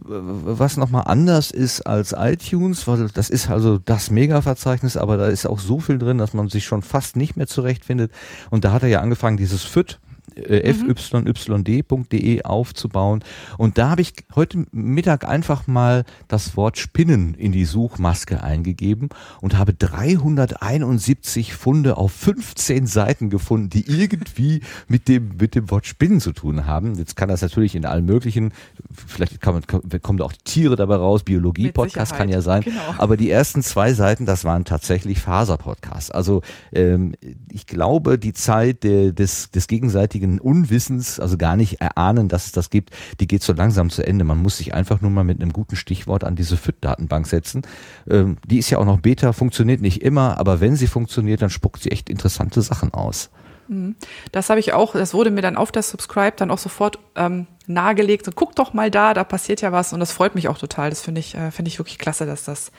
was 0.00 0.76
nochmal 0.76 1.04
anders 1.06 1.50
ist 1.50 1.82
als 1.82 2.14
iTunes, 2.16 2.86
weil 2.86 3.08
das 3.08 3.30
ist 3.30 3.50
also 3.50 3.78
das 3.78 4.10
Mega-Verzeichnis, 4.10 4.96
aber 4.96 5.16
da 5.16 5.26
ist 5.26 5.46
auch 5.46 5.58
so 5.58 5.80
viel 5.80 5.98
drin, 5.98 6.18
dass 6.18 6.34
man 6.34 6.48
sich 6.48 6.64
schon 6.64 6.82
fast 6.82 7.16
nicht 7.16 7.36
mehr 7.36 7.48
zurechtfindet. 7.48 8.12
Und 8.50 8.64
da 8.64 8.72
hat 8.72 8.82
er 8.82 8.88
ja 8.88 9.00
angefangen, 9.00 9.36
dieses 9.36 9.64
FIT, 9.64 9.98
äh, 10.38 10.72
mhm. 10.72 10.94
fyyd.de 10.96 12.42
aufzubauen. 12.42 13.24
Und 13.56 13.78
da 13.78 13.90
habe 13.90 14.02
ich 14.02 14.12
heute 14.34 14.66
Mittag 14.72 15.26
einfach 15.26 15.66
mal 15.66 16.04
das 16.28 16.56
Wort 16.56 16.78
Spinnen 16.78 17.34
in 17.34 17.52
die 17.52 17.64
Suchmaske 17.64 18.42
eingegeben 18.42 19.08
und 19.40 19.56
habe 19.56 19.74
371 19.74 21.54
Funde 21.54 21.96
auf 21.96 22.12
15 22.12 22.86
Seiten 22.86 23.30
gefunden, 23.30 23.70
die 23.70 23.86
irgendwie 23.86 24.60
mit 24.88 25.08
dem, 25.08 25.36
mit 25.40 25.54
dem 25.54 25.70
Wort 25.70 25.86
Spinnen 25.86 26.20
zu 26.20 26.32
tun 26.32 26.66
haben. 26.66 26.94
Jetzt 26.94 27.16
kann 27.16 27.28
das 27.28 27.42
natürlich 27.42 27.74
in 27.74 27.84
allen 27.84 28.04
möglichen, 28.04 28.52
vielleicht 28.90 29.40
kann 29.40 29.54
man, 29.54 30.00
kommen 30.02 30.20
auch 30.20 30.32
Tiere 30.44 30.76
dabei 30.76 30.96
raus, 30.96 31.22
Biologie-Podcast 31.22 32.14
kann 32.14 32.28
ja 32.28 32.40
sein. 32.40 32.62
Genau. 32.62 32.94
Aber 32.98 33.16
die 33.16 33.30
ersten 33.30 33.62
zwei 33.62 33.92
Seiten, 33.92 34.26
das 34.26 34.44
waren 34.44 34.64
tatsächlich 34.64 35.20
Faser-Podcasts. 35.20 36.10
Also 36.10 36.42
ähm, 36.72 37.14
ich 37.50 37.66
glaube, 37.66 38.18
die 38.18 38.32
Zeit 38.32 38.84
der, 38.84 39.12
des, 39.12 39.50
des 39.50 39.66
gegenseitigen 39.66 40.27
eigenen 40.28 40.40
Unwissens, 40.40 41.18
also 41.18 41.36
gar 41.36 41.56
nicht 41.56 41.80
erahnen, 41.80 42.28
dass 42.28 42.46
es 42.46 42.52
das 42.52 42.70
gibt, 42.70 42.90
die 43.20 43.26
geht 43.26 43.42
so 43.42 43.52
langsam 43.52 43.90
zu 43.90 44.06
Ende. 44.06 44.24
Man 44.24 44.38
muss 44.38 44.58
sich 44.58 44.74
einfach 44.74 45.00
nur 45.00 45.10
mal 45.10 45.24
mit 45.24 45.40
einem 45.40 45.52
guten 45.52 45.76
Stichwort 45.76 46.24
an 46.24 46.36
diese 46.36 46.56
FIT-Datenbank 46.56 47.26
setzen. 47.26 47.62
Ähm, 48.08 48.36
die 48.46 48.58
ist 48.58 48.70
ja 48.70 48.78
auch 48.78 48.84
noch 48.84 49.00
Beta, 49.00 49.32
funktioniert 49.32 49.80
nicht 49.80 50.02
immer, 50.02 50.38
aber 50.38 50.60
wenn 50.60 50.76
sie 50.76 50.86
funktioniert, 50.86 51.42
dann 51.42 51.50
spuckt 51.50 51.82
sie 51.82 51.90
echt 51.90 52.10
interessante 52.10 52.62
Sachen 52.62 52.92
aus. 52.92 53.30
Mhm. 53.68 53.96
Das 54.32 54.50
habe 54.50 54.60
ich 54.60 54.72
auch, 54.72 54.94
das 54.94 55.14
wurde 55.14 55.30
mir 55.30 55.42
dann 55.42 55.56
auf 55.56 55.70
der 55.72 55.82
Subscribe 55.82 56.36
dann 56.36 56.50
auch 56.50 56.58
sofort 56.58 56.98
ähm, 57.16 57.46
nahegelegt. 57.66 58.24
So, 58.24 58.32
guck 58.34 58.56
doch 58.56 58.72
mal 58.72 58.90
da, 58.90 59.14
da 59.14 59.24
passiert 59.24 59.60
ja 59.60 59.72
was 59.72 59.92
und 59.92 60.00
das 60.00 60.12
freut 60.12 60.34
mich 60.34 60.48
auch 60.48 60.58
total. 60.58 60.90
Das 60.90 61.02
finde 61.02 61.20
ich, 61.20 61.34
äh, 61.34 61.50
finde 61.50 61.68
ich 61.68 61.78
wirklich 61.78 61.98
klasse, 61.98 62.26
dass 62.26 62.44
das, 62.44 62.72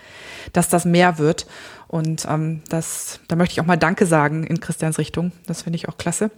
dass 0.52 0.68
das 0.68 0.86
mehr 0.86 1.18
wird. 1.18 1.46
Und 1.88 2.26
ähm, 2.30 2.62
das, 2.70 3.20
da 3.28 3.36
möchte 3.36 3.54
ich 3.54 3.62
auch 3.62 3.66
mal 3.66 3.78
Danke 3.78 4.06
sagen 4.06 4.44
in 4.44 4.60
Christians 4.60 4.98
Richtung. 4.98 5.32
Das 5.46 5.62
finde 5.62 5.78
ich 5.78 5.88
auch 5.90 5.98
klasse. 5.98 6.32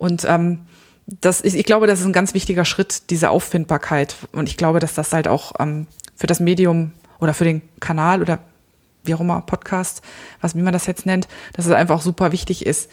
Und 0.00 0.24
ähm, 0.24 0.60
das 1.06 1.42
ist, 1.42 1.54
ich 1.54 1.66
glaube, 1.66 1.86
das 1.86 2.00
ist 2.00 2.06
ein 2.06 2.14
ganz 2.14 2.32
wichtiger 2.32 2.64
Schritt, 2.64 3.10
diese 3.10 3.28
Auffindbarkeit. 3.28 4.16
Und 4.32 4.48
ich 4.48 4.56
glaube, 4.56 4.80
dass 4.80 4.94
das 4.94 5.12
halt 5.12 5.28
auch 5.28 5.52
ähm, 5.58 5.86
für 6.16 6.26
das 6.26 6.40
Medium 6.40 6.92
oder 7.18 7.34
für 7.34 7.44
den 7.44 7.60
Kanal 7.80 8.22
oder 8.22 8.38
wie 9.04 9.14
auch 9.14 9.20
immer, 9.20 9.42
Podcast, 9.42 10.00
was, 10.40 10.54
wie 10.54 10.62
man 10.62 10.72
das 10.72 10.86
jetzt 10.86 11.04
nennt, 11.04 11.28
dass 11.52 11.66
es 11.66 11.72
einfach 11.72 12.00
super 12.00 12.32
wichtig 12.32 12.64
ist. 12.64 12.90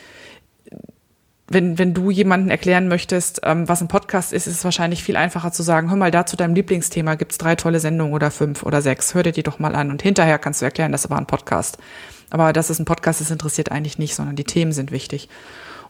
Wenn, 1.48 1.78
wenn 1.78 1.94
du 1.94 2.12
jemanden 2.12 2.50
erklären 2.50 2.90
möchtest, 2.90 3.40
ähm, 3.44 3.70
was 3.70 3.80
ein 3.80 3.88
Podcast 3.88 4.34
ist, 4.34 4.46
ist 4.46 4.56
es 4.56 4.64
wahrscheinlich 4.66 5.02
viel 5.02 5.16
einfacher 5.16 5.54
zu 5.54 5.64
sagen, 5.64 5.90
hör 5.90 5.96
mal, 5.96 6.12
da 6.12 6.26
zu 6.26 6.36
deinem 6.36 6.56
Lieblingsthema 6.56 7.16
gibt's 7.16 7.38
drei 7.38 7.56
tolle 7.56 7.80
Sendungen 7.80 8.14
oder 8.14 8.32
fünf 8.32 8.64
oder 8.64 8.82
sechs, 8.82 9.14
hör 9.14 9.24
dir 9.24 9.32
die 9.32 9.44
doch 9.44 9.60
mal 9.60 9.76
an. 9.76 9.92
Und 9.92 10.02
hinterher 10.02 10.40
kannst 10.40 10.62
du 10.62 10.66
erklären, 10.66 10.92
das 10.92 11.10
war 11.10 11.18
ein 11.18 11.26
Podcast. 11.26 11.78
Aber 12.30 12.52
dass 12.52 12.70
es 12.70 12.80
ein 12.80 12.86
Podcast 12.86 13.22
ist, 13.22 13.32
interessiert 13.32 13.72
eigentlich 13.72 13.98
nicht, 13.98 14.14
sondern 14.14 14.36
die 14.36 14.44
Themen 14.44 14.74
sind 14.74 14.92
wichtig. 14.92 15.30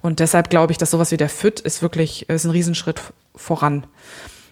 Und 0.02 0.19
deshalb 0.19 0.49
glaube 0.49 0.72
ich, 0.72 0.78
dass 0.78 0.91
sowas 0.91 1.11
wie 1.11 1.18
der 1.18 1.30
FIT 1.30 1.60
ist 1.60 1.82
wirklich 1.82 2.30
ist 2.30 2.45
ein 2.45 2.52
Riesenschritt 2.52 3.02
voran. 3.36 3.86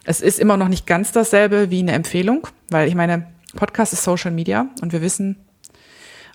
Es 0.04 0.22
ist 0.22 0.40
immer 0.40 0.58
noch 0.58 0.68
nicht 0.68 0.86
ganz 0.86 1.12
dasselbe 1.12 1.72
wie 1.72 1.80
eine 1.80 1.94
Empfehlung, 1.94 2.48
weil 2.70 2.88
ich 2.88 2.96
meine, 2.96 3.28
Podcast 3.56 3.94
ist 3.94 4.04
Social 4.04 4.32
Media 4.32 4.68
und 4.82 4.92
wir 4.92 5.02
wissen, 5.02 5.38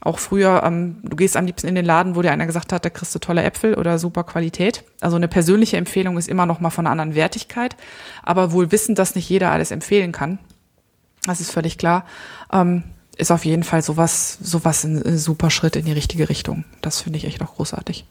Auch 0.03 0.19
früher, 0.19 0.63
ähm, 0.65 0.97
du 1.03 1.15
gehst 1.15 1.37
am 1.37 1.45
liebsten 1.45 1.69
in 1.69 1.75
den 1.75 1.85
Laden, 1.85 2.17
wo 2.17 2.23
dir 2.23 2.33
einer 2.33 2.47
gesagt 2.47 2.73
hat, 2.73 2.85
da 2.85 2.91
kriegst 2.91 3.15
du 3.15 3.19
tolle 3.19 3.43
Äpfel 3.43 3.75
oder 3.75 3.99
super 3.99 4.25
Qualität. 4.25 4.83
Also 5.01 5.17
eine 5.17 5.29
persönliche 5.29 5.77
Empfehlung 5.77 6.17
ist 6.17 6.29
immer 6.29 6.47
noch 6.47 6.61
mal 6.61 6.71
von 6.71 6.87
einer 6.87 6.93
anderen 6.93 7.15
Wertigkeit, 7.15 7.77
aber 8.23 8.53
wohl 8.53 8.73
wissend, 8.73 8.99
dass 8.99 9.15
nicht 9.15 9.29
jeder 9.29 9.53
alles 9.53 9.71
empfehlen 9.71 10.13
kann. 10.13 10.39
Das 11.27 11.41
ist 11.41 11.51
völlig 11.51 11.77
klar. 11.77 12.07
Ähm, 12.51 12.85
ist 13.19 13.31
auf 13.31 13.45
jeden 13.45 13.63
Fall 13.63 13.83
sowas, 13.83 14.39
sowas 14.41 14.85
ein, 14.85 15.03
ein 15.03 15.19
super 15.19 15.51
Schritt 15.51 15.77
in 15.77 15.85
die 15.85 15.93
richtige 15.93 16.31
Richtung. 16.31 16.65
Das 16.81 17.03
finde 17.03 17.19
ich 17.19 17.27
echt 17.27 17.43
auch 17.43 17.57
großartig. 17.57 18.07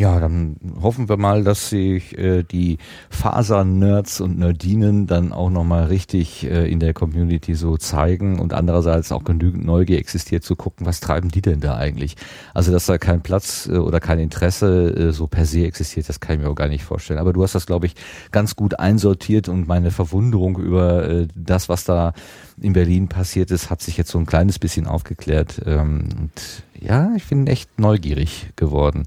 Ja, 0.00 0.18
dann 0.18 0.56
hoffen 0.80 1.10
wir 1.10 1.18
mal, 1.18 1.44
dass 1.44 1.68
sich 1.68 2.16
äh, 2.16 2.42
die 2.42 2.78
Faser-Nerds 3.10 4.22
und 4.22 4.38
Nerdinen 4.38 5.06
dann 5.06 5.30
auch 5.30 5.50
nochmal 5.50 5.88
richtig 5.88 6.50
äh, 6.50 6.72
in 6.72 6.80
der 6.80 6.94
Community 6.94 7.54
so 7.54 7.76
zeigen 7.76 8.38
und 8.38 8.54
andererseits 8.54 9.12
auch 9.12 9.24
genügend 9.24 9.66
Neugier 9.66 9.98
existiert 9.98 10.42
zu 10.42 10.56
gucken, 10.56 10.86
was 10.86 11.00
treiben 11.00 11.28
die 11.28 11.42
denn 11.42 11.60
da 11.60 11.76
eigentlich? 11.76 12.16
Also, 12.54 12.72
dass 12.72 12.86
da 12.86 12.96
kein 12.96 13.20
Platz 13.20 13.68
äh, 13.70 13.76
oder 13.76 14.00
kein 14.00 14.18
Interesse 14.20 14.88
äh, 14.88 15.12
so 15.12 15.26
per 15.26 15.44
se 15.44 15.66
existiert, 15.66 16.08
das 16.08 16.18
kann 16.18 16.36
ich 16.36 16.42
mir 16.44 16.48
auch 16.48 16.54
gar 16.54 16.68
nicht 16.68 16.82
vorstellen. 16.82 17.18
Aber 17.18 17.34
du 17.34 17.42
hast 17.42 17.54
das, 17.54 17.66
glaube 17.66 17.84
ich, 17.84 17.94
ganz 18.30 18.56
gut 18.56 18.80
einsortiert 18.80 19.50
und 19.50 19.68
meine 19.68 19.90
Verwunderung 19.90 20.56
über 20.56 21.10
äh, 21.10 21.28
das, 21.34 21.68
was 21.68 21.84
da 21.84 22.14
in 22.58 22.72
Berlin 22.72 23.08
passiert 23.08 23.50
ist, 23.50 23.68
hat 23.68 23.82
sich 23.82 23.98
jetzt 23.98 24.10
so 24.10 24.18
ein 24.18 24.24
kleines 24.24 24.58
bisschen 24.58 24.86
aufgeklärt. 24.86 25.60
Ähm, 25.66 26.08
und 26.18 26.32
ja, 26.80 27.12
ich 27.16 27.26
bin 27.26 27.46
echt 27.46 27.78
neugierig 27.78 28.48
geworden 28.56 29.04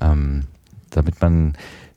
ähm, 0.00 0.44
damit 0.90 1.20
man 1.20 1.54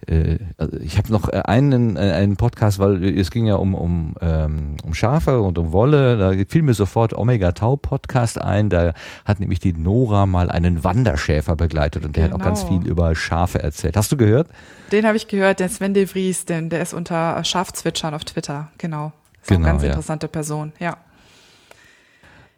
äh, 0.10 0.40
also 0.58 0.78
ich 0.78 0.98
habe 0.98 1.12
noch 1.12 1.30
einen, 1.30 1.96
äh, 1.96 2.00
einen 2.00 2.38
Podcast, 2.38 2.80
weil 2.80 3.04
es 3.04 3.32
ging 3.32 3.46
ja 3.46 3.56
um, 3.56 3.76
um, 3.76 4.16
ähm, 4.22 4.78
um 4.84 4.94
Schafe 4.94 5.42
und 5.42 5.58
um 5.58 5.72
Wolle. 5.72 6.18
Da 6.18 6.32
fiel 6.48 6.64
mir 6.64 6.74
sofort 6.74 7.14
Omega 7.14 7.52
Tau 7.52 7.76
Podcast 7.76 8.42
ein. 8.42 8.70
Da 8.70 8.94
hat 9.26 9.40
nämlich 9.40 9.60
die 9.60 9.74
Nora 9.74 10.26
mal 10.26 10.50
einen 10.50 10.84
Wanderschäfer 10.84 11.56
begleitet 11.56 12.06
und 12.06 12.16
der 12.16 12.26
genau. 12.26 12.36
hat 12.36 12.42
auch 12.42 12.46
ganz 12.46 12.66
genau. 12.66 12.82
viel 12.82 12.90
über 12.90 13.16
Schafe 13.16 13.62
erzählt. 13.62 13.98
Hast 13.98 14.12
du 14.12 14.18
gehört? 14.18 14.48
Den 14.92 15.06
habe 15.06 15.18
ich 15.18 15.28
gehört, 15.28 15.60
der 15.60 15.70
Sven 15.70 15.94
de 15.94 16.08
Vries, 16.08 16.46
denn 16.46 16.70
der 16.70 16.82
ist 16.82 16.94
unter 16.94 17.44
Schafzwitschern 17.44 18.14
auf 18.14 18.26
Twitter. 18.26 18.70
Genau. 18.78 19.12
Ist 19.42 19.48
genau, 19.50 19.60
eine 19.60 19.68
ganz 19.68 19.84
ja. 19.84 19.90
interessante 19.90 20.28
Person, 20.28 20.74
ja. 20.80 20.98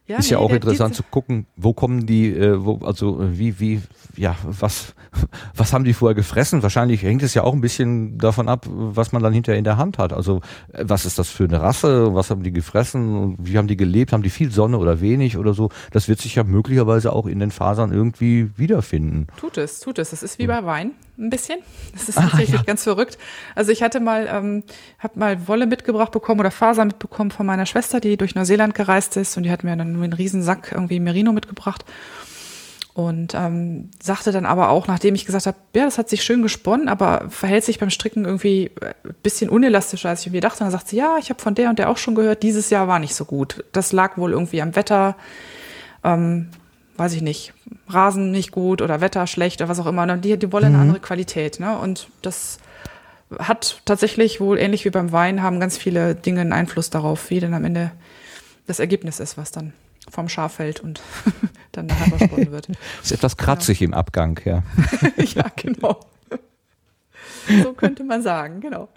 Ja, 0.07 0.17
ist 0.17 0.25
nee, 0.25 0.31
ja 0.31 0.37
auch 0.39 0.51
interessant 0.51 0.95
zu 0.95 1.03
gucken, 1.03 1.45
wo 1.55 1.73
kommen 1.73 2.05
die, 2.05 2.35
äh, 2.35 2.65
wo, 2.65 2.79
also 2.83 3.19
wie, 3.21 3.59
wie, 3.59 3.81
ja, 4.17 4.35
was, 4.43 4.95
was 5.55 5.73
haben 5.73 5.83
die 5.83 5.93
vorher 5.93 6.15
gefressen? 6.15 6.63
Wahrscheinlich 6.63 7.03
hängt 7.03 7.23
es 7.23 7.33
ja 7.33 7.43
auch 7.43 7.53
ein 7.53 7.61
bisschen 7.61 8.17
davon 8.17 8.49
ab, 8.49 8.65
was 8.67 9.11
man 9.11 9.21
dann 9.21 9.31
hinterher 9.31 9.57
in 9.57 9.63
der 9.63 9.77
Hand 9.77 9.99
hat. 9.99 10.11
Also 10.11 10.41
äh, 10.73 10.83
was 10.85 11.05
ist 11.05 11.19
das 11.19 11.29
für 11.29 11.43
eine 11.43 11.61
Rasse? 11.61 12.13
Was 12.13 12.29
haben 12.29 12.43
die 12.43 12.51
gefressen? 12.51 13.35
Wie 13.39 13.57
haben 13.57 13.67
die 13.67 13.77
gelebt? 13.77 14.11
Haben 14.11 14.23
die 14.23 14.29
viel 14.29 14.51
Sonne 14.51 14.79
oder 14.79 15.01
wenig 15.01 15.37
oder 15.37 15.53
so? 15.53 15.69
Das 15.91 16.07
wird 16.07 16.19
sich 16.19 16.35
ja 16.35 16.43
möglicherweise 16.43 17.13
auch 17.13 17.27
in 17.27 17.39
den 17.39 17.51
Fasern 17.51 17.93
irgendwie 17.93 18.49
wiederfinden. 18.57 19.27
Tut 19.37 19.57
es, 19.57 19.79
tut 19.79 19.99
es. 19.99 20.09
Das 20.09 20.23
ist 20.23 20.39
wie 20.39 20.47
bei 20.47 20.65
Wein 20.65 20.91
ein 21.21 21.29
bisschen. 21.29 21.59
Das 21.93 22.09
ist 22.09 22.17
ah, 22.17 22.23
tatsächlich 22.23 22.59
ja. 22.59 22.63
ganz 22.63 22.83
verrückt. 22.83 23.17
Also 23.55 23.71
ich 23.71 23.83
hatte 23.83 23.99
mal, 23.99 24.27
ähm, 24.31 24.63
habe 24.99 25.19
mal 25.19 25.47
Wolle 25.47 25.67
mitgebracht 25.67 26.11
bekommen 26.11 26.39
oder 26.39 26.51
Faser 26.51 26.85
mitbekommen 26.85 27.31
von 27.31 27.45
meiner 27.45 27.65
Schwester, 27.65 27.99
die 27.99 28.17
durch 28.17 28.35
Neuseeland 28.35 28.75
gereist 28.75 29.17
ist 29.17 29.37
und 29.37 29.43
die 29.43 29.51
hat 29.51 29.63
mir 29.63 29.75
dann 29.75 29.93
nur 29.93 30.03
einen 30.03 30.13
riesen 30.13 30.41
Sack 30.43 30.71
irgendwie 30.71 30.99
Merino 30.99 31.31
mitgebracht. 31.31 31.85
Und 32.93 33.33
ähm, 33.35 33.89
sagte 34.03 34.33
dann 34.33 34.45
aber 34.45 34.69
auch, 34.69 34.87
nachdem 34.87 35.15
ich 35.15 35.25
gesagt 35.25 35.45
habe, 35.45 35.57
ja, 35.73 35.85
das 35.85 35.97
hat 35.97 36.09
sich 36.09 36.23
schön 36.23 36.41
gesponnen, 36.41 36.89
aber 36.89 37.29
verhält 37.29 37.63
sich 37.63 37.79
beim 37.79 37.89
Stricken 37.89 38.25
irgendwie 38.25 38.69
ein 38.81 39.15
bisschen 39.23 39.49
unelastischer, 39.49 40.09
als 40.09 40.25
ich 40.25 40.31
mir 40.31 40.41
dachte. 40.41 40.59
Und 40.59 40.65
dann 40.65 40.71
sagt 40.71 40.89
sie, 40.89 40.97
ja, 40.97 41.15
ich 41.17 41.29
habe 41.29 41.41
von 41.41 41.55
der 41.55 41.69
und 41.69 41.79
der 41.79 41.89
auch 41.89 41.97
schon 41.97 42.15
gehört, 42.15 42.43
dieses 42.43 42.69
Jahr 42.69 42.89
war 42.89 42.99
nicht 42.99 43.15
so 43.15 43.23
gut. 43.23 43.63
Das 43.71 43.93
lag 43.93 44.17
wohl 44.17 44.33
irgendwie 44.33 44.61
am 44.61 44.75
Wetter, 44.75 45.15
ähm, 46.03 46.49
weiß 47.01 47.13
ich 47.13 47.23
nicht, 47.23 47.53
Rasen 47.87 48.29
nicht 48.29 48.51
gut 48.51 48.83
oder 48.83 49.01
Wetter 49.01 49.25
schlecht 49.25 49.59
oder 49.59 49.69
was 49.69 49.79
auch 49.79 49.87
immer. 49.87 50.03
Und 50.03 50.23
die, 50.23 50.37
die 50.37 50.51
wollen 50.51 50.65
eine 50.65 50.75
mhm. 50.75 50.81
andere 50.83 50.99
Qualität. 50.99 51.59
Ne? 51.59 51.75
Und 51.79 52.09
das 52.21 52.59
hat 53.39 53.81
tatsächlich 53.85 54.39
wohl 54.39 54.59
ähnlich 54.59 54.85
wie 54.85 54.91
beim 54.91 55.11
Wein, 55.11 55.41
haben 55.41 55.59
ganz 55.59 55.77
viele 55.77 56.13
Dinge 56.13 56.41
einen 56.41 56.53
Einfluss 56.53 56.91
darauf, 56.91 57.31
wie 57.31 57.39
denn 57.39 57.55
am 57.55 57.65
Ende 57.65 57.91
das 58.67 58.79
Ergebnis 58.79 59.19
ist, 59.19 59.35
was 59.35 59.49
dann 59.49 59.73
vom 60.11 60.29
Schaffeld 60.29 60.79
und 60.79 61.01
dann 61.71 61.87
nachher 61.87 62.17
versponnen 62.17 62.51
wird. 62.51 62.69
ist 63.03 63.11
etwas 63.11 63.35
kratzig 63.35 63.79
ja. 63.79 63.85
im 63.85 63.95
Abgang, 63.95 64.39
ja. 64.45 64.61
ja, 65.17 65.45
genau. 65.55 65.99
So 67.63 67.73
könnte 67.73 68.03
man 68.03 68.21
sagen, 68.21 68.61
genau. 68.61 68.89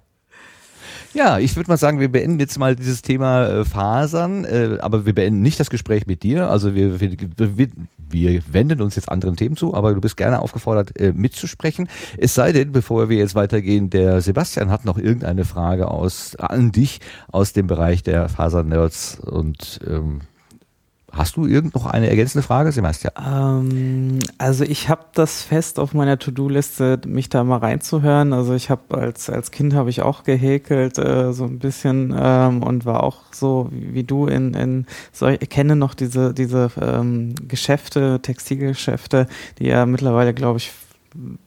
Ja, 1.15 1.39
ich 1.39 1.55
würde 1.55 1.70
mal 1.70 1.77
sagen, 1.77 2.01
wir 2.01 2.11
beenden 2.11 2.41
jetzt 2.41 2.59
mal 2.59 2.74
dieses 2.74 3.01
Thema 3.01 3.47
äh, 3.47 3.65
Fasern, 3.65 4.45
äh, 4.45 4.78
aber 4.81 5.07
wir 5.07 5.15
beenden 5.15 5.43
nicht 5.43 5.61
das 5.61 5.70
Gespräch 5.70 6.09
mit 6.09 6.24
dir. 6.24 6.51
Also 6.51 6.74
wir, 6.74 7.01
wir, 7.01 7.16
wir, 7.36 7.69
wir 7.97 8.43
wenden 8.51 8.82
uns 8.82 8.97
jetzt 8.97 9.09
anderen 9.09 9.36
Themen 9.36 9.57
zu, 9.57 9.74
aber 9.74 9.95
du 9.95 10.01
bist 10.01 10.16
gerne 10.16 10.43
aufgefordert, 10.43 10.99
äh, 10.99 11.12
mitzusprechen. 11.12 11.89
Es 12.19 12.35
sei 12.35 12.51
denn, 12.51 12.73
bevor 12.73 13.09
wir 13.09 13.16
jetzt 13.16 13.36
weitergehen, 13.36 13.91
der 13.91 14.20
Sebastian 14.23 14.70
hat 14.70 14.85
noch 14.85 14.99
irgendeine 14.99 15.45
Frage 15.45 15.86
aus 15.86 16.35
an 16.35 16.73
dich 16.73 16.99
aus 17.31 17.53
dem 17.53 17.69
Bereich 17.69 18.03
der 18.03 18.28
Fasernerds 18.28 19.20
und 19.20 19.78
ähm, 19.86 20.23
Hast 21.16 21.36
du 21.36 21.47
irgend 21.47 21.74
noch 21.74 21.86
eine 21.86 22.09
ergänzende 22.09 22.43
Frage, 22.43 22.73
Sebastian? 22.73 23.12
Ähm, 23.24 24.19
also 24.39 24.65
ich 24.65 24.89
habe 24.89 25.05
das 25.15 25.43
fest 25.43 25.78
auf 25.78 25.95
meiner 25.95 26.19
To-Do-Liste, 26.19 27.01
mich 27.07 27.28
da 27.28 27.45
mal 27.45 27.59
reinzuhören. 27.59 28.32
Also 28.32 28.55
ich 28.55 28.69
habe 28.70 28.99
als 28.99 29.31
als 29.31 29.51
Kind 29.51 29.74
habe 29.74 29.91
ich 29.91 30.03
auch 30.03 30.24
gehäkelt 30.24 30.99
äh, 30.99 31.32
so 31.32 31.45
ein 31.45 31.59
bisschen 31.59 32.15
ähm, 32.19 32.62
und 32.62 32.85
war 32.85 33.05
auch 33.05 33.32
so 33.32 33.69
wie, 33.70 33.95
wie 33.95 34.05
du 34.05 34.27
in 34.27 34.55
in 34.55 34.86
so 35.12 35.28
ich 35.28 35.49
kenne 35.49 35.77
noch 35.77 35.95
diese 35.95 36.35
diese 36.35 36.70
ähm, 36.81 37.35
Geschäfte, 37.47 38.20
Textilgeschäfte, 38.20 39.28
die 39.59 39.66
ja 39.66 39.86
mittlerweile 39.86 40.35
glaube 40.35 40.59
ich 40.59 40.73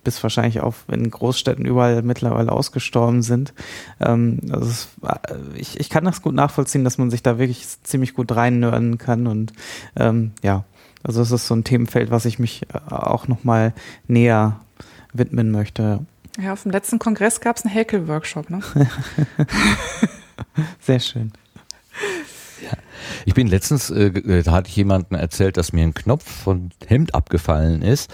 bis 0.04 0.22
wahrscheinlich 0.24 0.62
auch 0.62 0.76
in 0.88 1.10
Großstädten 1.10 1.66
überall 1.66 2.02
mittlerweile 2.02 2.52
ausgestorben 2.52 3.22
sind. 3.22 3.54
Ähm, 4.00 4.40
also 4.50 4.66
es, 4.66 4.88
äh, 5.04 5.36
ich, 5.56 5.80
ich 5.80 5.90
kann 5.90 6.06
das 6.06 6.22
gut 6.22 6.34
nachvollziehen, 6.34 6.84
dass 6.84 6.98
man 6.98 7.10
sich 7.10 7.24
da 7.24 7.38
wirklich 7.38 7.68
ziemlich 7.84 8.14
gut 8.14 8.36
reinnörden 8.36 8.98
kann 8.98 9.28
und 9.28 9.54
ähm, 9.96 10.32
ja, 10.44 10.64
also 11.04 11.22
es 11.22 11.32
ist 11.32 11.48
so 11.48 11.56
ein 11.56 11.64
Themenfeld, 11.64 12.12
was 12.12 12.26
ich 12.26 12.40
mich 12.40 12.64
äh, 12.74 12.94
auch 12.94 13.28
nochmal 13.28 13.74
näher 14.08 14.60
widmen 15.14 15.52
möchte. 15.52 16.06
Ja, 16.40 16.54
auf 16.54 16.64
dem 16.64 16.72
letzten 16.72 17.00
Kongress 17.00 17.42
gab 17.42 17.58
es 17.58 17.66
einen 17.66 17.74
Häkel-Workshop, 17.74 18.50
ne? 18.50 18.62
Sehr 20.80 21.00
schön. 21.00 21.34
Ja. 22.64 22.78
Ich 23.26 23.34
bin 23.34 23.48
letztens, 23.48 23.90
äh, 23.90 24.44
da 24.44 24.52
hatte 24.52 24.70
ich 24.70 24.76
jemanden 24.76 25.16
erzählt, 25.16 25.58
dass 25.58 25.74
mir 25.74 25.84
ein 25.84 25.94
Knopf 25.94 26.30
von 26.30 26.72
Hemd 26.86 27.16
abgefallen 27.16 27.82
ist 27.82 28.14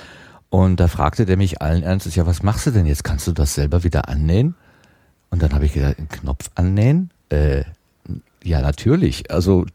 und 0.54 0.80
da 0.80 0.88
fragte 0.88 1.26
der 1.26 1.36
mich 1.36 1.64
allen 1.64 1.82
Ernstes, 1.82 2.14
ja, 2.14 2.28
was 2.28 2.44
machst 2.44 2.68
du 2.68 2.70
denn 2.70 2.86
jetzt? 2.86 3.04
Kannst 3.04 3.26
du 3.26 3.32
das 3.32 3.56
selber 3.56 3.84
wieder 3.84 4.08
annähen? 4.08 4.54
Und 5.32 5.42
dann 5.42 5.52
habe 5.52 5.66
ich 5.66 5.74
gesagt, 5.74 5.98
einen 5.98 6.10
Knopf 6.10 6.52
annähen? 6.54 7.10
Äh, 7.30 7.64
ja, 8.44 8.62
natürlich. 8.62 9.32
Also 9.32 9.66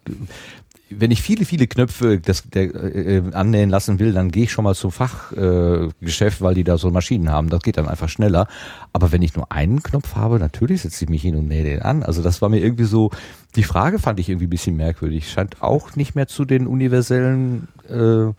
wenn 0.89 1.11
ich 1.11 1.21
viele, 1.21 1.47
viele 1.47 1.67
Knöpfe 1.67 2.21
das, 2.21 2.45
der, 2.49 2.73
äh, 2.77 3.25
annähen 3.33 3.71
lassen 3.71 3.99
will, 3.99 4.13
dann 4.13 4.31
gehe 4.31 4.45
ich 4.45 4.53
schon 4.53 4.63
mal 4.63 4.77
zum 4.77 4.93
Fachgeschäft, 4.93 6.41
äh, 6.41 6.45
weil 6.45 6.55
die 6.55 6.63
da 6.63 6.79
so 6.79 6.93
Maschinen 6.93 7.29
haben. 7.29 7.49
Das 7.49 7.63
geht 7.63 7.77
dann 7.77 7.89
einfach 7.89 8.09
schneller. 8.09 8.47
Aber 8.93 9.11
wenn 9.11 9.23
ich 9.23 9.35
nur 9.35 9.51
einen 9.51 9.83
Knopf 9.83 10.15
habe, 10.15 10.39
natürlich 10.39 10.83
setze 10.83 11.07
ich 11.07 11.11
mich 11.11 11.23
hin 11.23 11.35
und 11.35 11.49
nähe 11.49 11.65
den 11.65 11.83
an. 11.83 12.05
Also 12.05 12.23
das 12.23 12.41
war 12.41 12.51
mir 12.51 12.61
irgendwie 12.61 12.85
so, 12.85 13.11
die 13.57 13.65
Frage 13.65 13.99
fand 13.99 14.21
ich 14.21 14.29
irgendwie 14.29 14.47
ein 14.47 14.51
bisschen 14.51 14.77
merkwürdig. 14.77 15.29
Scheint 15.29 15.61
auch 15.61 15.97
nicht 15.97 16.15
mehr 16.15 16.29
zu 16.29 16.45
den 16.45 16.69
universellen 16.69 17.67
äh, 17.89 18.33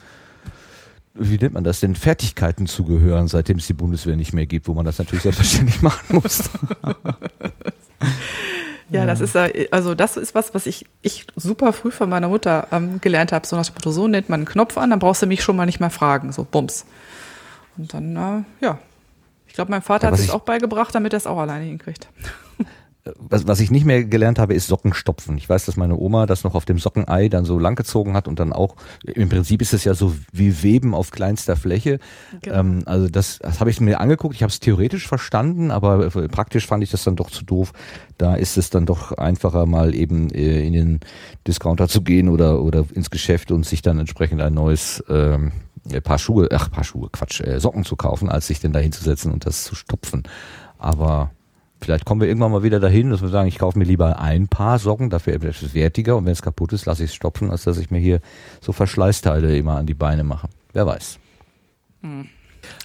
wie 1.14 1.38
nennt 1.38 1.54
man 1.54 1.64
das 1.64 1.80
denn, 1.80 1.96
Fertigkeiten 1.96 2.68
zu 2.68 2.84
gehören, 2.84 3.28
seitdem 3.28 3.58
es 3.58 3.68
die 3.68 3.74
Bundeswehr 3.74 4.16
nicht 4.16 4.34
mehr 4.34 4.46
gibt, 4.46 4.68
wo 4.68 4.74
man 4.74 4.86
das 4.86 5.00
natürlich 5.00 5.24
selbstverständlich 5.24 5.82
machen 5.82 6.20
muss. 6.22 6.50
Ja, 8.92 9.06
das 9.06 9.22
ist 9.22 9.36
also 9.36 9.94
das 9.94 10.18
ist 10.18 10.34
was, 10.34 10.56
was 10.56 10.66
ich, 10.66 10.88
ich 11.04 11.28
super 11.36 11.74
früh 11.74 11.92
von 11.92 12.10
meiner 12.10 12.28
Mutter 12.28 12.68
ähm, 12.72 13.00
gelernt 13.00 13.32
habe. 13.32 13.46
So 13.46 13.56
nach 13.56 13.68
dem 13.68 13.76
Motto, 13.76 13.92
so 13.92 14.08
nennt 14.08 14.30
man 14.30 14.40
einen 14.40 14.48
Knopf 14.48 14.80
an, 14.80 14.90
dann 14.90 14.98
brauchst 14.98 15.22
du 15.22 15.28
mich 15.28 15.44
schon 15.44 15.56
mal 15.56 15.68
nicht 15.68 15.80
mehr 15.80 15.92
fragen. 15.92 16.32
So, 16.32 16.44
bums. 16.44 16.88
Und 17.78 17.94
dann, 17.94 18.16
äh, 18.16 18.66
ja. 18.66 18.80
Ich 19.46 19.54
glaube, 19.54 19.70
mein 19.70 19.84
Vater 19.84 20.08
ja, 20.08 20.12
hat 20.12 20.20
es 20.20 20.32
auch 20.32 20.42
beigebracht, 20.42 20.96
damit 20.96 21.14
er 21.14 21.18
es 21.18 21.28
auch 21.28 21.38
alleine 21.38 21.66
hinkriegt 21.66 22.08
was, 23.18 23.48
was 23.48 23.60
ich 23.60 23.72
nicht 23.72 23.86
mehr 23.86 24.04
gelernt 24.04 24.40
habe, 24.40 24.54
ist 24.54 24.68
Sockenstopfen. 24.68 25.38
Ich 25.38 25.48
weiß, 25.48 25.66
dass 25.66 25.78
meine 25.78 25.96
Oma 25.96 26.26
das 26.26 26.44
noch 26.44 26.54
auf 26.54 26.66
dem 26.66 26.80
Sockenei 26.80 27.30
dann 27.30 27.46
so 27.46 27.58
langgezogen 27.58 28.14
hat 28.14 28.28
und 28.28 28.40
dann 28.40 28.52
auch, 28.52 28.76
im 29.04 29.30
Prinzip 29.30 29.62
ist 29.62 29.74
es 29.74 29.84
ja 29.84 29.94
so 29.94 30.16
wie 30.32 30.64
Weben 30.64 30.94
auf 30.94 31.12
kleinster 31.12 31.56
Fläche. 31.56 32.00
Genau. 32.42 32.60
Ähm, 32.60 32.84
also 32.86 33.08
das, 33.08 33.40
das 33.40 33.60
habe 33.60 33.70
ich 33.70 33.80
mir 33.80 34.00
angeguckt. 34.00 34.36
Ich 34.36 34.44
habe 34.44 34.52
es 34.52 34.60
theoretisch 34.60 35.08
verstanden, 35.08 35.72
aber 35.72 36.10
praktisch 36.28 36.68
fand 36.68 36.84
ich 36.84 36.92
das 36.92 37.04
dann 37.04 37.16
doch 37.16 37.32
zu 37.32 37.46
doof. 37.46 37.72
Da 38.18 38.36
ist 38.36 38.58
es 38.58 38.70
dann 38.70 38.86
doch 38.86 39.14
einfacher, 39.14 39.66
mal 39.66 39.96
eben 39.96 40.30
äh, 40.32 40.66
in 40.66 40.74
den 40.74 41.00
Discounter 41.48 41.88
zu 41.88 42.02
gehen 42.02 42.28
oder, 42.28 42.62
oder 42.62 42.86
ins 42.94 43.10
Geschäft 43.10 43.52
und 43.52 43.66
sich 43.66 43.82
dann 43.82 44.00
entsprechend 44.00 44.42
ein 44.42 44.54
neues 44.54 45.04
ähm, 45.10 45.54
Paar 46.04 46.20
Schuhe, 46.20 46.50
ach 46.52 46.70
Paar 46.70 46.84
Schuhe, 46.84 47.10
Quatsch, 47.12 47.42
äh, 47.42 47.60
Socken 47.60 47.86
zu 47.86 47.96
kaufen, 47.96 48.30
als 48.30 48.48
sich 48.48 48.60
denn 48.60 48.74
da 48.74 48.80
hinzusetzen 48.80 49.32
und 49.32 49.46
das 49.46 49.64
zu 49.64 49.76
stopfen. 49.76 50.24
Aber 50.78 51.32
vielleicht 51.82 52.06
kommen 52.06 52.22
wir 52.22 52.28
irgendwann 52.28 52.52
mal 52.52 52.64
wieder 52.64 52.80
dahin, 52.80 53.10
dass 53.10 53.22
wir 53.22 53.30
sagen, 53.30 53.48
ich 53.48 53.58
kaufe 53.58 53.78
mir 53.78 53.86
lieber 53.86 54.20
ein 54.20 54.48
Paar 54.48 54.80
Socken, 54.80 55.10
dafür 55.10 55.34
es 55.44 55.74
wertiger 55.74 56.18
und 56.18 56.26
wenn 56.26 56.34
es 56.34 56.42
kaputt 56.42 56.74
ist, 56.74 56.86
lasse 56.86 57.04
ich 57.04 57.12
es 57.12 57.16
stopfen, 57.16 57.52
als 57.52 57.64
dass 57.64 57.78
ich 57.78 57.92
mir 57.92 58.00
hier 58.00 58.22
so 58.62 58.72
Verschleißteile 58.72 59.58
immer 59.58 59.78
an 59.78 59.86
die 59.86 59.94
Beine 59.94 60.24
mache. 60.24 60.48
Wer 60.74 60.86
weiß. 60.86 61.20
Hm. 62.02 62.28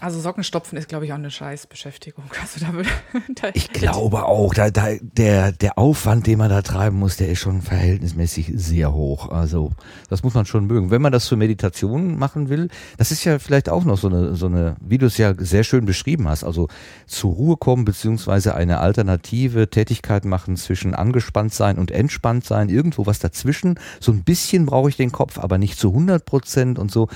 Also 0.01 0.21
Sockenstopfen 0.21 0.77
ist, 0.79 0.89
glaube 0.89 1.07
ich, 1.07 1.13
auch 1.13 1.19
eine 1.19 1.31
Scheißbeschäftigung. 1.31 2.25
Also 2.45 2.61
da 2.65 2.75
würde, 2.75 2.91
da 3.37 3.49
ich 3.55 3.73
glaube 3.73 4.25
auch, 4.27 4.53
da, 4.53 4.71
da, 4.71 4.89
der, 5.01 5.53
der 5.53 5.79
Aufwand, 5.79 6.27
den 6.27 6.39
man 6.39 6.51
da 6.51 6.61
treiben 6.61 6.99
muss, 6.99 7.17
der 7.17 7.31
ist 7.31 7.39
schon 7.39 7.63
verhältnismäßig 7.63 8.53
sehr 8.55 8.93
hoch. 8.93 9.31
Also 9.31 9.73
das 10.11 10.23
muss 10.23 10.35
man 10.35 10.45
schon 10.45 10.67
mögen. 10.67 10.91
Wenn 10.91 11.01
man 11.01 11.11
das 11.11 11.25
zur 11.25 11.39
Meditation 11.39 12.19
machen 12.19 12.51
will, 12.51 12.69
das 12.99 13.13
ist 13.13 13.25
ja 13.25 13.39
vielleicht 13.39 13.71
auch 13.71 13.85
noch 13.85 13.97
so 13.97 14.09
eine, 14.09 14.35
so 14.35 14.47
eine, 14.47 14.77
wie 14.81 14.99
du 14.99 15.07
es 15.07 15.17
ja 15.17 15.33
sehr 15.39 15.65
schön 15.65 15.87
beschrieben 15.87 16.29
hast, 16.29 16.45
also 16.45 16.69
zur 17.07 17.33
Ruhe 17.33 17.57
kommen, 17.57 17.87
beziehungsweise 17.87 18.55
eine 18.55 18.81
alternative 18.81 19.71
Tätigkeit 19.71 20.27
machen 20.27 20.57
zwischen 20.57 20.95
angespannt 20.95 21.55
sein 21.55 21.79
und 21.79 21.91
entspannt 21.91 22.45
sein, 22.45 22.69
irgendwo 22.69 23.07
was 23.07 23.21
dazwischen. 23.21 23.79
So 24.01 24.13
ein 24.13 24.23
bisschen 24.23 24.67
brauche 24.67 24.91
ich 24.91 24.97
den 24.97 25.13
Kopf, 25.13 25.39
aber 25.39 25.57
nicht 25.57 25.79
zu 25.79 25.89
100 25.89 26.25
Prozent 26.27 26.79
und 26.79 26.91
so. 26.91 27.09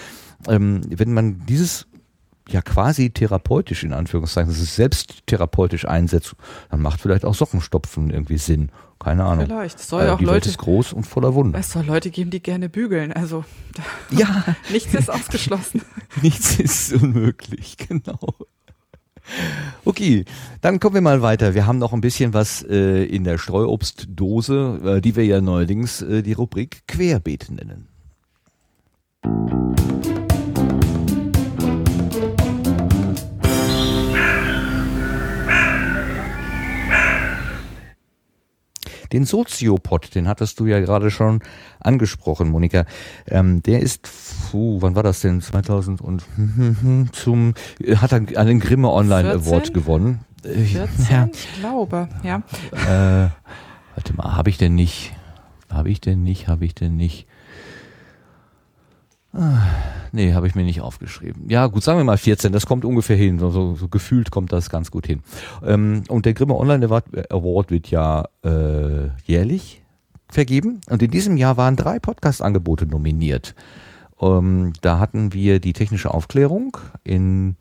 Ähm, 0.47 0.83
wenn 0.89 1.13
man 1.13 1.45
dieses 1.47 1.87
ja 2.49 2.63
quasi 2.63 3.11
therapeutisch 3.11 3.85
in 3.85 3.93
Anführungszeichen, 3.93 4.51
dass 4.51 4.61
es 4.61 4.77
selbst 4.77 5.27
therapeutisch 5.27 5.87
einsetzt, 5.87 6.35
dann 6.71 6.81
macht 6.81 7.01
vielleicht 7.01 7.25
auch 7.25 7.35
Sockenstopfen 7.35 8.11
irgendwie 8.11 8.39
Sinn. 8.39 8.71
Keine 8.99 9.25
Ahnung. 9.25 9.47
Vielleicht. 9.47 9.79
Es 9.79 9.89
soll 9.89 10.07
äh, 10.07 10.11
auch 10.11 10.19
die 10.19 10.25
Leute, 10.25 10.35
Welt 10.35 10.47
ist 10.47 10.59
groß 10.59 10.93
und 10.93 11.05
voller 11.07 11.35
Wunder. 11.35 11.59
Es 11.59 11.71
soll 11.71 11.85
Leute 11.85 12.11
geben, 12.11 12.31
die 12.31 12.43
gerne 12.43 12.69
bügeln. 12.69 13.13
Also 13.13 13.45
ja, 14.11 14.45
nichts 14.73 14.95
ist 14.95 15.11
ausgeschlossen. 15.11 15.83
nichts 16.23 16.59
ist 16.59 16.93
unmöglich, 16.93 17.77
genau. 17.77 18.19
Okay, 19.85 20.25
dann 20.63 20.81
kommen 20.81 20.95
wir 20.95 21.03
mal 21.03 21.21
weiter. 21.21 21.55
Wir 21.55 21.67
haben 21.67 21.79
noch 21.79 21.93
ein 21.93 22.01
bisschen 22.01 22.33
was 22.33 22.63
äh, 22.63 23.05
in 23.05 23.25
der 23.25 23.37
Streuobstdose, 23.37 24.81
äh, 24.97 25.01
die 25.03 25.17
wir 25.17 25.25
ja 25.27 25.41
neuerdings 25.41 26.01
äh, 26.01 26.23
die 26.23 26.33
Rubrik 26.33 26.83
Querbeet 26.89 27.51
nennen. 27.51 27.89
Den 39.13 39.25
Soziopod, 39.25 40.15
den 40.15 40.29
hattest 40.29 40.61
du 40.61 40.67
ja 40.67 40.81
gerade 40.81 41.11
schon 41.11 41.41
angesprochen, 41.81 42.51
Monika. 42.51 42.85
Ähm, 43.27 43.63
der 43.63 43.81
ist, 43.81 44.09
puh, 44.51 44.83
wann 44.83 44.95
war 44.95 45.03
das 45.03 45.21
denn? 45.21 45.41
2000 45.41 46.01
und 46.01 46.25
zum 47.13 47.55
hat 47.97 48.13
er 48.13 48.39
einen 48.39 48.61
Grimme 48.61 48.91
Online 48.91 49.31
14? 49.31 49.49
Award 49.49 49.75
gewonnen. 49.75 50.21
14, 50.43 50.81
äh, 50.83 50.87
ja. 51.13 51.29
ich 51.33 51.61
glaube, 51.61 52.09
ja. 52.23 52.43
Äh, 52.73 53.31
warte 53.95 54.15
mal, 54.15 54.37
habe 54.37 54.51
ich 54.51 54.59
denn 54.59 54.75
nicht? 54.75 55.13
Habe 55.71 55.91
ich 55.91 56.01
denn 56.01 56.23
nicht? 56.23 56.49
Habe 56.49 56.65
ich 56.65 56.75
denn 56.75 56.97
nicht? 56.97 57.27
Ah, 59.33 59.61
nee, 60.13 60.33
habe 60.33 60.47
ich 60.47 60.55
mir 60.55 60.65
nicht 60.65 60.81
aufgeschrieben. 60.81 61.51
Ja, 61.51 61.67
gut, 61.67 61.83
sagen 61.83 61.99
wir 61.99 62.05
mal 62.05 62.17
14, 62.17 62.53
das 62.53 62.67
kommt 62.67 62.85
ungefähr 62.85 63.17
hin. 63.17 63.39
So, 63.39 63.51
so, 63.51 63.75
so 63.75 63.89
gefühlt 63.89 64.31
kommt 64.31 64.53
das 64.53 64.71
ganz 64.71 64.91
gut 64.91 65.07
hin. 65.07 65.23
Ähm, 65.65 66.05
und 66.09 66.25
der 66.25 66.35
Grimme 66.35 66.57
Online 66.57 66.87
Award 66.87 67.71
wird 67.71 67.91
ja 67.91 68.25
äh, 68.43 69.09
jährlich 69.25 69.83
vergeben. 70.31 70.81
Und 70.89 71.03
in 71.03 71.11
diesem 71.11 71.37
Jahr 71.37 71.57
waren 71.57 71.77
drei 71.77 71.99
Podcast-Angebote 71.99 72.87
nominiert. 72.87 73.55
Ähm, 74.21 74.73
da 74.81 74.99
hatten 74.99 75.35
wir 75.35 75.61
die 75.61 75.75
technische 75.75 76.13
Aufklärung 76.13 76.77
in 77.05 77.57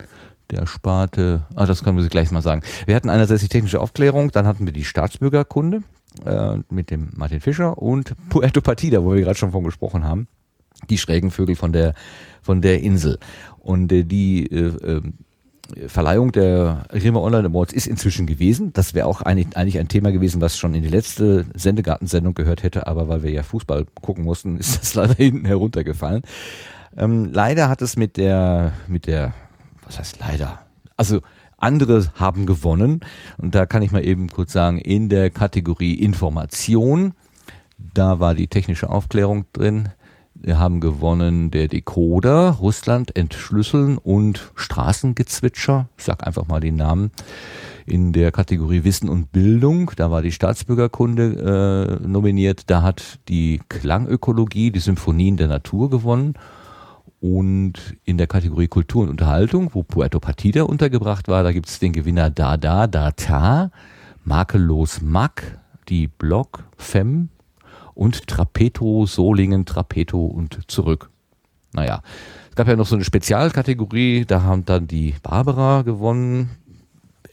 der 0.49 0.65
Sparte, 0.65 1.45
ah, 1.55 1.65
das 1.65 1.83
können 1.83 1.97
wir 1.97 2.07
gleich 2.07 2.31
mal 2.31 2.41
sagen. 2.41 2.61
Wir 2.85 2.95
hatten 2.95 3.09
einerseits 3.09 3.41
die 3.41 3.49
technische 3.49 3.81
Aufklärung, 3.81 4.31
dann 4.31 4.47
hatten 4.47 4.65
wir 4.65 4.71
die 4.71 4.85
Staatsbürgerkunde 4.85 5.83
äh, 6.25 6.59
mit 6.69 6.89
dem 6.89 7.09
Martin 7.17 7.41
Fischer 7.41 7.77
und 7.77 8.15
Puerto 8.29 8.61
Partida, 8.61 9.03
wo 9.03 9.13
wir 9.13 9.21
gerade 9.21 9.37
schon 9.37 9.51
von 9.51 9.65
gesprochen 9.65 10.05
haben 10.05 10.29
die 10.89 10.97
schrägen 10.97 11.31
Vögel 11.31 11.55
von 11.55 11.73
der 11.73 11.93
von 12.41 12.61
der 12.61 12.81
Insel. 12.81 13.19
Und 13.59 13.91
äh, 13.91 14.03
die 14.03 14.45
äh, 14.45 14.97
äh, 14.97 15.01
Verleihung 15.87 16.31
der 16.31 16.85
Riemer 16.93 17.21
Online 17.21 17.49
Awards 17.49 17.73
ist 17.73 17.87
inzwischen 17.87 18.25
gewesen. 18.25 18.71
Das 18.71 18.93
wäre 18.93 19.05
auch 19.05 19.21
eigentlich, 19.21 19.57
eigentlich 19.57 19.79
ein 19.79 19.89
Thema 19.89 20.11
gewesen, 20.11 20.39
was 20.39 20.57
schon 20.57 20.73
in 20.73 20.81
die 20.81 20.89
letzte 20.89 21.45
Sendegartensendung 21.53 22.33
gehört 22.33 22.63
hätte, 22.63 22.87
aber 22.87 23.09
weil 23.09 23.23
wir 23.23 23.31
ja 23.31 23.43
Fußball 23.43 23.85
gucken 24.01 24.23
mussten, 24.23 24.57
ist 24.59 24.79
das 24.79 24.95
leider 24.95 25.15
hinten 25.15 25.45
heruntergefallen. 25.45 26.21
Ähm, 26.95 27.31
leider 27.33 27.69
hat 27.69 27.81
es 27.81 27.97
mit 27.97 28.17
der, 28.17 28.73
mit 28.87 29.07
der, 29.07 29.33
was 29.85 29.99
heißt 29.99 30.19
leider? 30.19 30.61
Also 30.95 31.21
andere 31.57 32.11
haben 32.15 32.45
gewonnen 32.45 33.01
und 33.37 33.53
da 33.53 33.65
kann 33.65 33.81
ich 33.81 33.91
mal 33.91 34.05
eben 34.05 34.29
kurz 34.29 34.53
sagen, 34.53 34.77
in 34.77 35.09
der 35.09 35.29
Kategorie 35.31 35.95
Information, 35.95 37.13
da 37.77 38.19
war 38.19 38.35
die 38.35 38.47
technische 38.47 38.89
Aufklärung 38.89 39.45
drin, 39.53 39.89
haben 40.47 40.79
gewonnen 40.79 41.51
der 41.51 41.67
Decoder, 41.67 42.51
Russland 42.51 43.15
entschlüsseln 43.15 43.97
und 43.97 44.51
Straßengezwitscher. 44.55 45.89
Ich 45.97 46.03
sag 46.03 46.25
einfach 46.25 46.47
mal 46.47 46.59
den 46.59 46.75
Namen. 46.75 47.11
In 47.85 48.11
der 48.11 48.31
Kategorie 48.31 48.83
Wissen 48.83 49.07
und 49.07 49.31
Bildung, 49.31 49.91
da 49.95 50.11
war 50.11 50.21
die 50.21 50.31
Staatsbürgerkunde 50.31 51.99
äh, 52.01 52.07
nominiert. 52.07 52.69
Da 52.69 52.81
hat 52.81 53.19
die 53.29 53.61
Klangökologie, 53.69 54.71
die 54.71 54.79
Symphonien 54.79 55.37
der 55.37 55.47
Natur 55.47 55.89
gewonnen. 55.89 56.33
Und 57.19 57.95
in 58.03 58.17
der 58.17 58.27
Kategorie 58.27 58.67
Kultur 58.67 59.03
und 59.03 59.09
Unterhaltung, 59.09 59.71
wo 59.73 59.83
Puerto 59.83 60.19
Partida 60.19 60.63
untergebracht 60.63 61.27
war, 61.27 61.43
da 61.43 61.51
gibt 61.51 61.67
es 61.67 61.79
den 61.79 61.93
Gewinner 61.93 62.29
Dada 62.29 62.87
Data, 62.87 63.71
Makellos 64.23 65.01
Mack, 65.01 65.57
die 65.89 66.07
Blog 66.07 66.63
Fem, 66.77 67.29
und 67.97 68.27
Trapeto, 68.27 69.05
Solingen, 69.07 69.65
Trapeto 69.65 70.25
und 70.25 70.59
zurück. 70.67 71.09
Naja, 71.73 72.01
es 72.49 72.55
gab 72.55 72.67
ja 72.67 72.75
noch 72.75 72.85
so 72.85 72.95
eine 72.95 73.03
Spezialkategorie, 73.03 74.25
da 74.25 74.43
haben 74.43 74.65
dann 74.65 74.87
die 74.87 75.15
Barbara 75.23 75.81
gewonnen. 75.81 76.51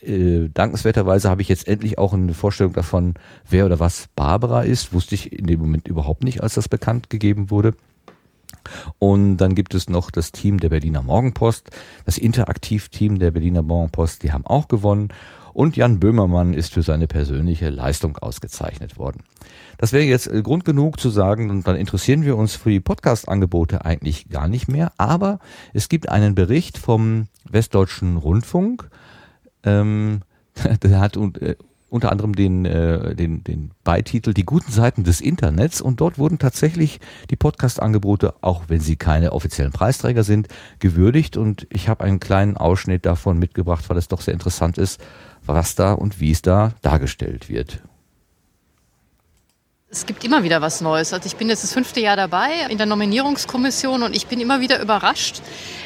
Äh, 0.01 0.49
dankenswerterweise 0.53 1.29
habe 1.29 1.43
ich 1.43 1.49
jetzt 1.49 1.69
endlich 1.69 1.99
auch 1.99 2.15
eine 2.15 2.35
Vorstellung 2.35 2.73
davon, 2.73 3.15
wer 3.49 3.67
oder 3.67 3.79
was 3.79 4.09
Barbara 4.17 4.63
ist. 4.63 4.93
Wusste 4.93 5.15
ich 5.15 5.33
in 5.33 5.47
dem 5.47 5.61
Moment 5.61 5.87
überhaupt 5.87 6.25
nicht, 6.25 6.43
als 6.43 6.55
das 6.55 6.69
bekannt 6.69 7.11
gegeben 7.11 7.51
wurde. 7.51 7.75
Und 8.99 9.37
dann 9.37 9.55
gibt 9.55 9.75
es 9.75 9.91
noch 9.91 10.11
das 10.11 10.33
Team 10.33 10.59
der 10.59 10.71
Berliner 10.71 11.03
Morgenpost, 11.03 11.71
das 12.07 12.17
Interaktivteam 12.17 13.19
der 13.19 13.31
Berliner 13.31 13.63
Morgenpost, 13.63 14.23
die 14.23 14.33
haben 14.33 14.47
auch 14.47 14.69
gewonnen. 14.69 15.09
Und 15.55 15.77
Jan 15.77 16.01
Böhmermann 16.01 16.53
ist 16.53 16.73
für 16.73 16.83
seine 16.83 17.07
persönliche 17.07 17.71
Leistung 17.71 18.19
ausgezeichnet 18.19 18.99
worden. 18.99 19.23
Das 19.79 19.93
wäre 19.93 20.05
jetzt 20.05 20.27
äh, 20.27 20.43
Grund 20.43 20.65
genug 20.65 21.01
zu 21.01 21.11
sagen, 21.11 21.49
und 21.49 21.67
dann 21.67 21.77
interessieren 21.77 22.25
wir 22.25 22.37
uns 22.37 22.57
für 22.57 22.71
die 22.71 22.81
Podcast-Angebote 22.81 23.85
eigentlich 23.85 24.29
gar 24.29 24.49
nicht 24.49 24.69
mehr. 24.69 24.93
Aber 24.99 25.39
es 25.73 25.89
gibt 25.89 26.09
einen 26.09 26.35
Bericht 26.35 26.77
vom 26.77 27.29
Westdeutschen 27.49 28.17
Rundfunk, 28.17 28.91
ähm, 29.63 30.23
der 30.83 31.01
hat 31.01 31.17
äh, 31.17 31.55
unter 31.89 32.11
anderem 32.11 32.35
den, 32.35 32.65
äh, 32.65 33.15
den, 33.15 33.45
den 33.45 33.71
Beititel 33.85 34.35
Die 34.35 34.45
guten 34.45 34.73
Seiten 34.73 35.05
des 35.05 35.21
Internets 35.21 35.81
und 35.81 36.01
dort 36.01 36.19
wurden 36.19 36.41
tatsächlich 36.41 36.99
die 37.31 37.37
Podcast-Angebote, 37.37 38.35
auch 38.41 38.65
wenn 38.67 38.81
sie 38.81 38.97
keine 38.97 39.33
offiziellen 39.33 39.71
Preisträger 39.71 40.25
sind, 40.25 40.49
gewürdigt 40.81 41.37
und 41.37 41.69
ich 41.71 41.89
habe 41.89 42.03
einen 42.03 42.19
kleinen 42.19 42.57
Ausschnitt 42.57 43.07
davon 43.07 43.39
mitgebracht, 43.39 43.89
weil 43.89 43.97
es 43.97 44.09
doch 44.09 44.23
sehr 44.23 44.35
interessant 44.35 44.77
ist, 44.77 45.01
was 45.47 45.75
da 45.75 45.93
und 45.93 46.21
wie 46.21 46.31
es 46.31 46.43
da 46.43 46.73
dargestellt 46.83 47.49
wird. 47.49 47.83
Es 49.95 50.07
gibt 50.07 50.25
immer 50.25 50.43
wieder 50.43 50.61
was 50.61 50.81
Neues. 50.81 51.13
Also 51.13 51.29
ich 51.29 51.37
bin 51.37 51.49
jetzt 51.49 51.63
das 51.63 51.73
fünfte 51.73 52.01
Jahr 52.01 52.17
dabei 52.17 52.67
in 52.69 52.79
der 52.79 52.87
Nominierungskommission 52.87 54.03
und 54.03 54.17
ich 54.17 54.27
bin 54.27 54.41
immer 54.41 54.61
wieder 54.61 54.83
überrascht, 54.83 55.41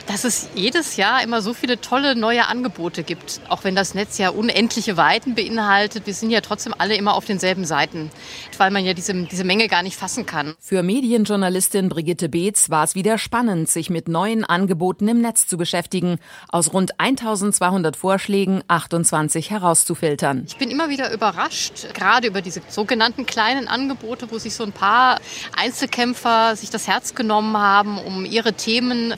dass 0.06 0.24
es 0.24 0.48
jedes 0.54 0.96
Jahr 0.96 1.22
immer 1.22 1.42
so 1.42 1.52
viele 1.52 1.78
tolle 1.78 2.16
neue 2.16 2.46
Angebote 2.46 3.02
gibt. 3.02 3.42
Auch 3.50 3.64
wenn 3.64 3.74
das 3.74 3.92
Netz 3.92 4.16
ja 4.16 4.30
unendliche 4.30 4.96
Weiten 4.96 5.34
beinhaltet, 5.34 6.06
wir 6.06 6.14
sind 6.14 6.30
ja 6.30 6.40
trotzdem 6.40 6.74
alle 6.78 6.96
immer 6.96 7.12
auf 7.12 7.26
denselben 7.26 7.66
Seiten, 7.66 8.10
weil 8.56 8.70
man 8.70 8.82
ja 8.82 8.94
diese, 8.94 9.12
diese 9.12 9.44
Menge 9.44 9.68
gar 9.68 9.82
nicht 9.82 9.96
fassen 9.96 10.24
kann. 10.24 10.54
Für 10.58 10.82
Medienjournalistin 10.82 11.90
Brigitte 11.90 12.30
Beetz 12.30 12.70
war 12.70 12.84
es 12.84 12.94
wieder 12.94 13.18
spannend, 13.18 13.68
sich 13.68 13.90
mit 13.90 14.08
neuen 14.08 14.42
Angeboten 14.42 15.06
im 15.08 15.20
Netz 15.20 15.46
zu 15.46 15.58
beschäftigen, 15.58 16.18
aus 16.48 16.72
rund 16.72 16.98
1200 16.98 17.94
Vorschlägen 17.94 18.62
28 18.68 19.50
herauszufiltern. 19.50 20.44
Ich 20.46 20.56
bin 20.56 20.70
immer 20.70 20.88
wieder 20.88 21.12
überrascht, 21.12 21.92
gerade 21.92 22.28
über 22.28 22.40
diese 22.40 22.62
sogenannten 22.70 23.26
kleinen 23.26 23.68
Angebote, 23.68 23.97
Angebote, 23.98 24.30
wo 24.30 24.38
sich 24.38 24.54
so 24.54 24.64
ein 24.64 24.72
paar 24.72 25.20
Einzelkämpfer 25.56 26.56
sich 26.56 26.70
das 26.70 26.86
Herz 26.86 27.14
genommen 27.14 27.56
haben, 27.56 27.98
um 27.98 28.24
ihre 28.24 28.52
Themen 28.52 29.14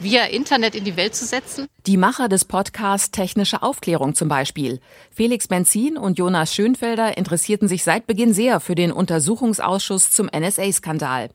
via 0.00 0.24
Internet 0.24 0.74
in 0.74 0.84
die 0.84 0.96
Welt 0.96 1.14
zu 1.14 1.24
setzen. 1.24 1.66
Die 1.86 1.96
Macher 1.96 2.28
des 2.28 2.44
Podcasts 2.44 3.10
Technische 3.10 3.62
Aufklärung 3.62 4.14
zum 4.14 4.28
Beispiel. 4.28 4.80
Felix 5.10 5.48
Benzin 5.48 5.96
und 5.96 6.18
Jonas 6.18 6.54
Schönfelder 6.54 7.16
interessierten 7.16 7.68
sich 7.68 7.84
seit 7.84 8.06
Beginn 8.06 8.32
sehr 8.32 8.58
für 8.60 8.74
den 8.74 8.90
Untersuchungsausschuss 8.90 10.10
zum 10.10 10.28
NSA-Skandal. 10.34 11.30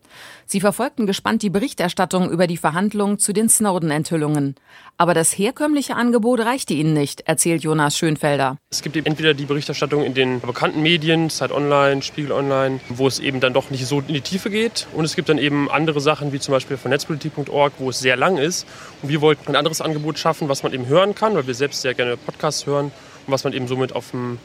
Sie 0.46 0.60
verfolgten 0.60 1.06
gespannt 1.06 1.44
die 1.44 1.52
Berichterstattung 1.52 2.32
über 2.32 2.48
die 2.48 2.58
Verhandlungen 2.58 3.20
zu 3.20 3.34
den 3.34 3.50
Snowden-Enthüllungen. 3.50 4.56
Aber 4.98 5.14
das 5.14 5.38
herkömmliche 5.38 5.96
Angebot 5.96 6.40
reichte 6.40 6.74
ihnen 6.74 6.94
nicht, 6.94 7.22
erzählt 7.22 7.64
Jonas 7.64 7.96
Schönfelder. 7.96 8.58
Es 8.72 8.82
gibt 8.82 8.98
eben 8.98 9.06
entweder 9.06 9.36
die 9.36 9.46
Berichterstattung 9.46 10.04
in 10.04 10.16
den 10.16 10.42
bekannten 10.42 10.82
Medien, 10.82 11.30
Zeit 11.30 11.52
Online, 11.52 12.02
Spiegel 12.02 12.32
Online, 12.32 12.80
wo 12.90 13.08
es 13.08 13.20
eben 13.20 13.40
dann 13.40 13.54
doch 13.54 13.70
nicht 13.70 13.86
so 13.86 14.00
in 14.00 14.14
die 14.14 14.22
Tiefe 14.22 14.50
geht. 14.50 14.88
Und 14.94 15.06
es 15.06 15.16
gibt 15.16 15.30
dann 15.30 15.38
eben 15.38 15.70
andere 15.70 16.02
Sachen, 16.02 16.34
wie 16.34 16.40
zum 16.40 16.54
Beispiel 16.54 16.78
von 16.78 16.92
netzpolitik.org, 16.92 17.74
wo 17.78 17.90
es 17.90 18.00
sehr 18.00 18.18
lang 18.18 18.38
ist. 18.38 18.68
Und 19.02 19.10
wir 19.10 19.22
wollten 19.22 19.48
ein 19.48 19.56
anderes 19.56 19.82
Angebot 19.82 20.20
schaffen, 20.20 20.50
was 20.50 20.64
man 20.64 20.74
eben 20.74 20.88
hören 20.88 21.16
kann, 21.16 21.36
weil 21.36 21.48
wir 21.48 21.54
selbst 21.54 21.82
sehr 21.82 21.94
gerne 21.94 22.18
Podcasts 22.18 22.66
hören 22.66 22.86
und 22.86 23.32
was 23.32 23.44
man 23.44 23.54
eben 23.54 23.68
somit 23.68 23.96
auf 23.96 24.12
dem 24.12 24.40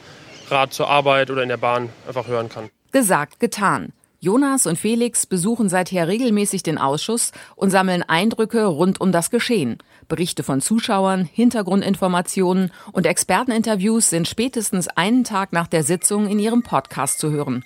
Rad 0.50 0.72
zur 0.72 0.88
Arbeit 0.88 1.30
oder 1.30 1.42
in 1.42 1.48
der 1.48 1.56
Bahn 1.56 1.88
einfach 2.06 2.26
hören 2.28 2.48
kann. 2.48 2.68
Gesagt, 2.92 3.40
getan. 3.40 3.92
Jonas 4.20 4.66
und 4.66 4.78
Felix 4.78 5.26
besuchen 5.26 5.68
seither 5.68 6.08
regelmäßig 6.08 6.62
den 6.62 6.78
Ausschuss 6.78 7.32
und 7.56 7.68
sammeln 7.68 8.02
Eindrücke 8.02 8.64
rund 8.64 8.98
um 8.98 9.12
das 9.12 9.30
Geschehen. 9.30 9.76
Berichte 10.08 10.42
von 10.42 10.62
Zuschauern, 10.62 11.28
Hintergrundinformationen 11.30 12.72
und 12.92 13.04
Experteninterviews 13.04 14.08
sind 14.08 14.26
spätestens 14.26 14.88
einen 14.88 15.24
Tag 15.24 15.52
nach 15.52 15.66
der 15.66 15.82
Sitzung 15.82 16.26
in 16.26 16.38
ihrem 16.38 16.62
Podcast 16.62 17.18
zu 17.18 17.30
hören. 17.32 17.64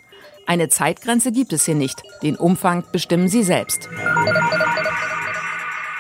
Eine 0.48 0.70
Zeitgrenze 0.70 1.30
gibt 1.30 1.52
es 1.52 1.66
hier 1.66 1.74
nicht. 1.74 2.02
Den 2.22 2.34
Umfang 2.34 2.82
bestimmen 2.90 3.28
sie 3.28 3.42
selbst. 3.42 3.90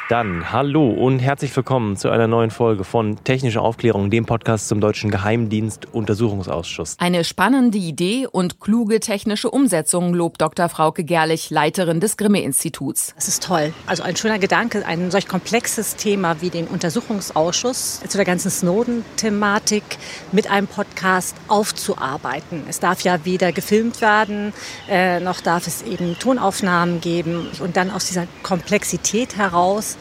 Dann 0.08 0.52
hallo 0.52 0.88
und 0.88 1.18
herzlich 1.18 1.54
willkommen 1.54 1.98
zu 1.98 2.08
einer 2.08 2.26
neuen 2.26 2.50
Folge 2.50 2.82
von 2.84 3.22
Technische 3.24 3.60
Aufklärung, 3.60 4.08
dem 4.08 4.24
Podcast 4.24 4.68
zum 4.68 4.80
Deutschen 4.80 5.10
Geheimdienst 5.10 5.92
Untersuchungsausschuss. 5.92 6.96
Eine 6.98 7.24
spannende 7.24 7.76
Idee 7.76 8.26
und 8.26 8.58
kluge 8.58 9.00
technische 9.00 9.50
Umsetzung 9.50 10.14
lobt 10.14 10.40
Dr. 10.40 10.70
Frauke 10.70 11.04
Gerlich, 11.04 11.50
Leiterin 11.50 12.00
des 12.00 12.16
Grimme-Instituts. 12.16 13.12
Das 13.16 13.28
ist 13.28 13.42
toll. 13.42 13.74
Also 13.86 14.02
ein 14.02 14.16
schöner 14.16 14.38
Gedanke, 14.38 14.86
ein 14.86 15.10
solch 15.10 15.28
komplexes 15.28 15.96
Thema 15.96 16.40
wie 16.40 16.48
den 16.48 16.68
Untersuchungsausschuss 16.68 18.00
zu 18.08 18.16
der 18.16 18.24
ganzen 18.24 18.50
Snowden-Thematik 18.50 19.84
mit 20.32 20.50
einem 20.50 20.68
Podcast 20.68 21.36
aufzuarbeiten. 21.48 22.62
Es 22.66 22.80
darf 22.80 23.02
ja 23.02 23.26
weder 23.26 23.52
gefilmt 23.52 24.00
werden, 24.00 24.54
äh, 24.88 25.20
noch 25.20 25.42
darf 25.42 25.66
es 25.66 25.82
eben 25.82 26.18
Tonaufnahmen 26.18 27.02
geben. 27.02 27.48
Und 27.60 27.76
dann 27.76 27.90
aus 27.90 28.06
dieser 28.06 28.26
Komplexität 28.42 29.36
heraus 29.36 29.97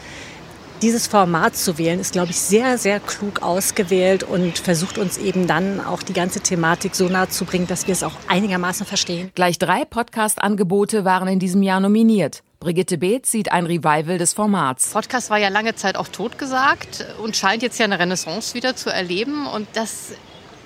dieses 0.82 1.06
Format 1.06 1.56
zu 1.56 1.78
wählen, 1.78 1.98
ist, 2.00 2.12
glaube 2.12 2.30
ich, 2.30 2.38
sehr, 2.38 2.78
sehr 2.78 3.00
klug 3.00 3.42
ausgewählt 3.42 4.22
und 4.22 4.58
versucht 4.58 4.98
uns 4.98 5.18
eben 5.18 5.46
dann 5.46 5.80
auch 5.80 6.02
die 6.02 6.12
ganze 6.12 6.40
Thematik 6.40 6.94
so 6.94 7.08
nahe 7.08 7.28
zu 7.28 7.44
bringen, 7.44 7.66
dass 7.66 7.86
wir 7.86 7.92
es 7.92 8.02
auch 8.02 8.14
einigermaßen 8.28 8.86
verstehen. 8.86 9.30
Gleich 9.34 9.58
drei 9.58 9.84
Podcast-Angebote 9.84 11.04
waren 11.04 11.28
in 11.28 11.38
diesem 11.38 11.62
Jahr 11.62 11.80
nominiert. 11.80 12.42
Brigitte 12.60 12.98
Beetz 12.98 13.30
sieht 13.30 13.52
ein 13.52 13.66
Revival 13.66 14.18
des 14.18 14.32
Formats. 14.32 14.90
Podcast 14.90 15.30
war 15.30 15.38
ja 15.38 15.48
lange 15.48 15.74
Zeit 15.76 15.96
auch 15.96 16.08
totgesagt 16.08 17.06
und 17.22 17.36
scheint 17.36 17.62
jetzt 17.62 17.78
ja 17.78 17.84
eine 17.84 17.98
Renaissance 17.98 18.54
wieder 18.54 18.74
zu 18.74 18.90
erleben. 18.90 19.46
Und 19.46 19.68
das 19.74 20.12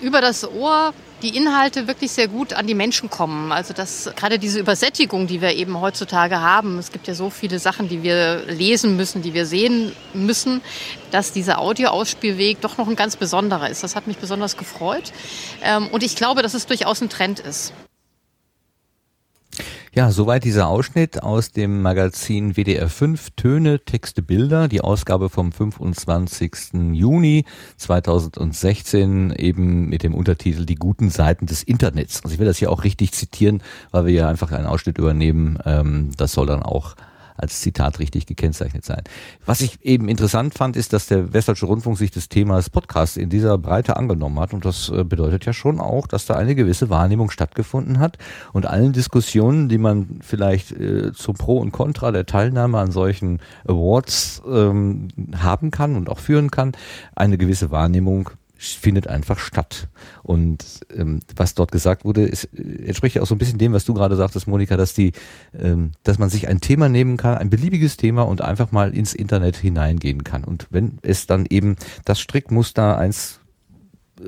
über 0.01 0.21
das 0.21 0.49
Ohr 0.51 0.95
die 1.23 1.37
Inhalte 1.37 1.87
wirklich 1.87 2.11
sehr 2.11 2.29
gut 2.29 2.53
an 2.53 2.67
die 2.67 2.75
Menschen 2.75 3.09
kommen. 3.09 3.53
Also 3.53 3.73
dass 3.73 4.11
gerade 4.17 4.39
diese 4.39 4.59
Übersättigung, 4.59 5.27
die 5.27 5.41
wir 5.41 5.55
eben 5.55 5.81
heutzutage 5.81 6.41
haben, 6.41 6.79
es 6.79 6.91
gibt 6.91 7.07
ja 7.07 7.15
so 7.15 7.31
viele 7.31 7.59
Sachen, 7.59 7.89
die 7.89 8.03
wir 8.03 8.43
lesen 8.49 8.97
müssen, 8.97 9.23
die 9.23 9.33
wir 9.33 9.47
sehen 9.47 9.93
müssen, 10.13 10.61
dass 11.11 11.33
dieser 11.33 11.61
Audioausspielweg 11.61 12.61
doch 12.61 12.77
noch 12.77 12.89
ein 12.89 12.97
ganz 12.97 13.17
besonderer 13.17 13.71
ist. 13.71 13.83
Das 13.83 13.95
hat 13.95 14.07
mich 14.07 14.19
besonders 14.19 14.57
gefreut. 14.57 15.13
Ähm, 15.63 15.89
und 15.89 16.03
ich 16.03 16.17
glaube, 16.17 16.43
dass 16.43 16.55
es 16.55 16.67
durchaus 16.67 17.01
ein 17.01 17.09
Trend 17.09 17.41
ist. 17.41 17.73
Ja, 19.95 20.11
soweit 20.11 20.45
dieser 20.45 20.69
Ausschnitt 20.69 21.23
aus 21.23 21.53
dem 21.53 21.83
Magazin 21.83 22.57
WDR 22.57 22.89
5 22.89 23.31
Töne, 23.37 23.81
Texte, 23.81 24.23
Bilder, 24.23 24.67
die 24.67 24.81
Ausgabe 24.81 25.29
vom 25.29 25.53
25. 25.53 26.93
Juni 26.93 27.45
2016 27.77 29.33
eben 29.33 29.91
mit 29.91 30.03
dem 30.03 30.15
Untertitel 30.15 30.65
Die 30.65 30.77
guten 30.77 31.11
Seiten 31.11 31.45
des 31.45 31.63
Internets. 31.63 32.23
Also 32.25 32.33
ich 32.33 32.41
will 32.41 32.47
das 32.47 32.57
hier 32.57 32.71
auch 32.71 32.85
richtig 32.85 33.13
zitieren, 33.13 33.63
weil 33.91 34.07
wir 34.07 34.15
ja 34.15 34.29
einfach 34.29 34.51
einen 34.53 34.67
Ausschnitt 34.67 34.97
übernehmen. 34.97 35.59
Ähm, 35.67 36.13
das 36.17 36.33
soll 36.33 36.47
dann 36.47 36.63
auch 36.63 36.95
als 37.43 37.61
Zitat 37.61 37.99
richtig 37.99 38.27
gekennzeichnet 38.27 38.85
sein. 38.85 39.03
Was 39.45 39.61
ich 39.61 39.85
eben 39.85 40.09
interessant 40.09 40.55
fand, 40.55 40.77
ist, 40.77 40.93
dass 40.93 41.07
der 41.07 41.33
Westdeutsche 41.33 41.67
Rundfunk 41.67 41.99
sich 41.99 42.11
des 42.11 42.29
Themas 42.29 42.71
Podcast 42.71 43.19
in 43.19 43.29
dieser 43.29 43.59
Breite 43.59 43.97
angenommen 43.97 44.39
hat. 44.39 44.55
Und 44.55 44.65
das 44.65 44.89
äh, 44.89 45.05
bedeutet 45.05 45.45
ja 45.45 45.53
schon 45.53 45.81
auch, 45.81 46.07
dass 46.07 46.25
da 46.25 46.35
eine 46.35 46.55
gewisse 46.55 46.89
Wahrnehmung 46.89 47.31
stattgefunden 47.31 47.99
hat. 47.99 48.17
Und 48.53 48.67
allen 48.67 48.93
Diskussionen, 48.93 49.69
die 49.69 49.79
man 49.79 50.21
vielleicht 50.23 50.73
äh, 50.73 51.13
zum 51.13 51.35
Pro 51.35 51.59
und 51.59 51.73
Contra 51.73 52.13
der 52.13 52.27
Teilnahme 52.27 52.79
an 52.79 52.93
solchen 52.93 53.41
Awards 53.67 54.43
ähm, 54.47 55.09
haben 55.37 55.71
kann 55.71 55.97
und 55.97 56.09
auch 56.09 56.21
führen 56.21 56.51
kann, 56.51 56.73
eine 57.17 57.37
gewisse 57.37 57.71
Wahrnehmung 57.71 58.31
findet 58.63 59.07
einfach 59.07 59.39
statt. 59.39 59.89
Und 60.23 60.65
ähm, 60.97 61.21
was 61.37 61.55
dort 61.55 61.73
gesagt 61.73 62.05
wurde, 62.05 62.25
ist, 62.25 62.45
äh, 62.55 62.87
entspricht 62.87 63.17
ja 63.17 63.23
auch 63.23 63.27
so 63.27 63.35
ein 63.35 63.39
bisschen 63.39 63.59
dem, 63.59 63.73
was 63.73 63.85
du 63.85 63.95
gerade 63.95 64.17
sagtest, 64.17 64.47
Monika, 64.47 64.77
dass 64.77 64.95
die, 64.95 65.13
ähm, 65.59 65.93
dass 66.03 66.19
man 66.19 66.31
sich 66.31 66.49
ein 66.49 66.61
Thema 66.61 66.89
nehmen 66.89 67.17
kann, 67.17 67.39
ein 67.39 67.51
beliebiges 67.51 67.97
Thema 67.97 68.23
und 68.23 68.41
einfach 68.41 68.73
mal 68.73 68.95
ins 68.95 69.15
Internet 69.15 69.57
hineingehen 69.57 70.25
kann. 70.25 70.45
Und 70.45 70.67
wenn 70.71 70.99
es 71.03 71.27
dann 71.27 71.47
eben 71.49 71.77
das 72.05 72.21
Strickmuster 72.21 72.97
eins 72.99 73.41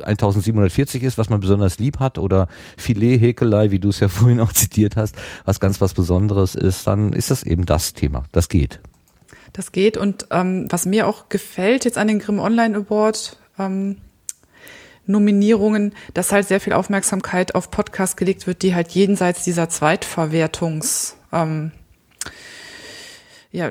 1740 0.02 1.02
ist, 1.02 1.18
was 1.18 1.28
man 1.28 1.40
besonders 1.40 1.78
lieb 1.78 2.00
hat, 2.00 2.18
oder 2.18 2.48
Filet-Häkelei, 2.76 3.70
wie 3.70 3.78
du 3.78 3.90
es 3.90 4.00
ja 4.00 4.08
vorhin 4.08 4.40
auch 4.40 4.52
zitiert 4.52 4.96
hast, 4.96 5.14
was 5.44 5.60
ganz 5.60 5.80
was 5.80 5.94
Besonderes 5.94 6.54
ist, 6.54 6.86
dann 6.86 7.12
ist 7.12 7.30
das 7.30 7.42
eben 7.42 7.66
das 7.66 7.92
Thema. 7.92 8.24
Das 8.32 8.48
geht. 8.48 8.80
Das 9.52 9.70
geht. 9.70 9.96
Und 9.96 10.26
ähm, 10.30 10.66
was 10.70 10.84
mir 10.86 11.06
auch 11.06 11.28
gefällt 11.28 11.84
jetzt 11.84 11.98
an 11.98 12.08
den 12.08 12.18
Grimm 12.18 12.40
Online 12.40 12.76
Award, 12.76 13.38
ähm, 13.58 13.98
Nominierungen, 15.06 15.94
dass 16.14 16.32
halt 16.32 16.48
sehr 16.48 16.60
viel 16.60 16.72
Aufmerksamkeit 16.72 17.54
auf 17.54 17.70
Podcasts 17.70 18.16
gelegt 18.16 18.46
wird, 18.46 18.62
die 18.62 18.74
halt 18.74 18.90
jenseits 18.92 19.44
dieser 19.44 19.68
Zweitverwertungs 19.68 21.16
ähm, 21.32 21.72
ja, 23.54 23.70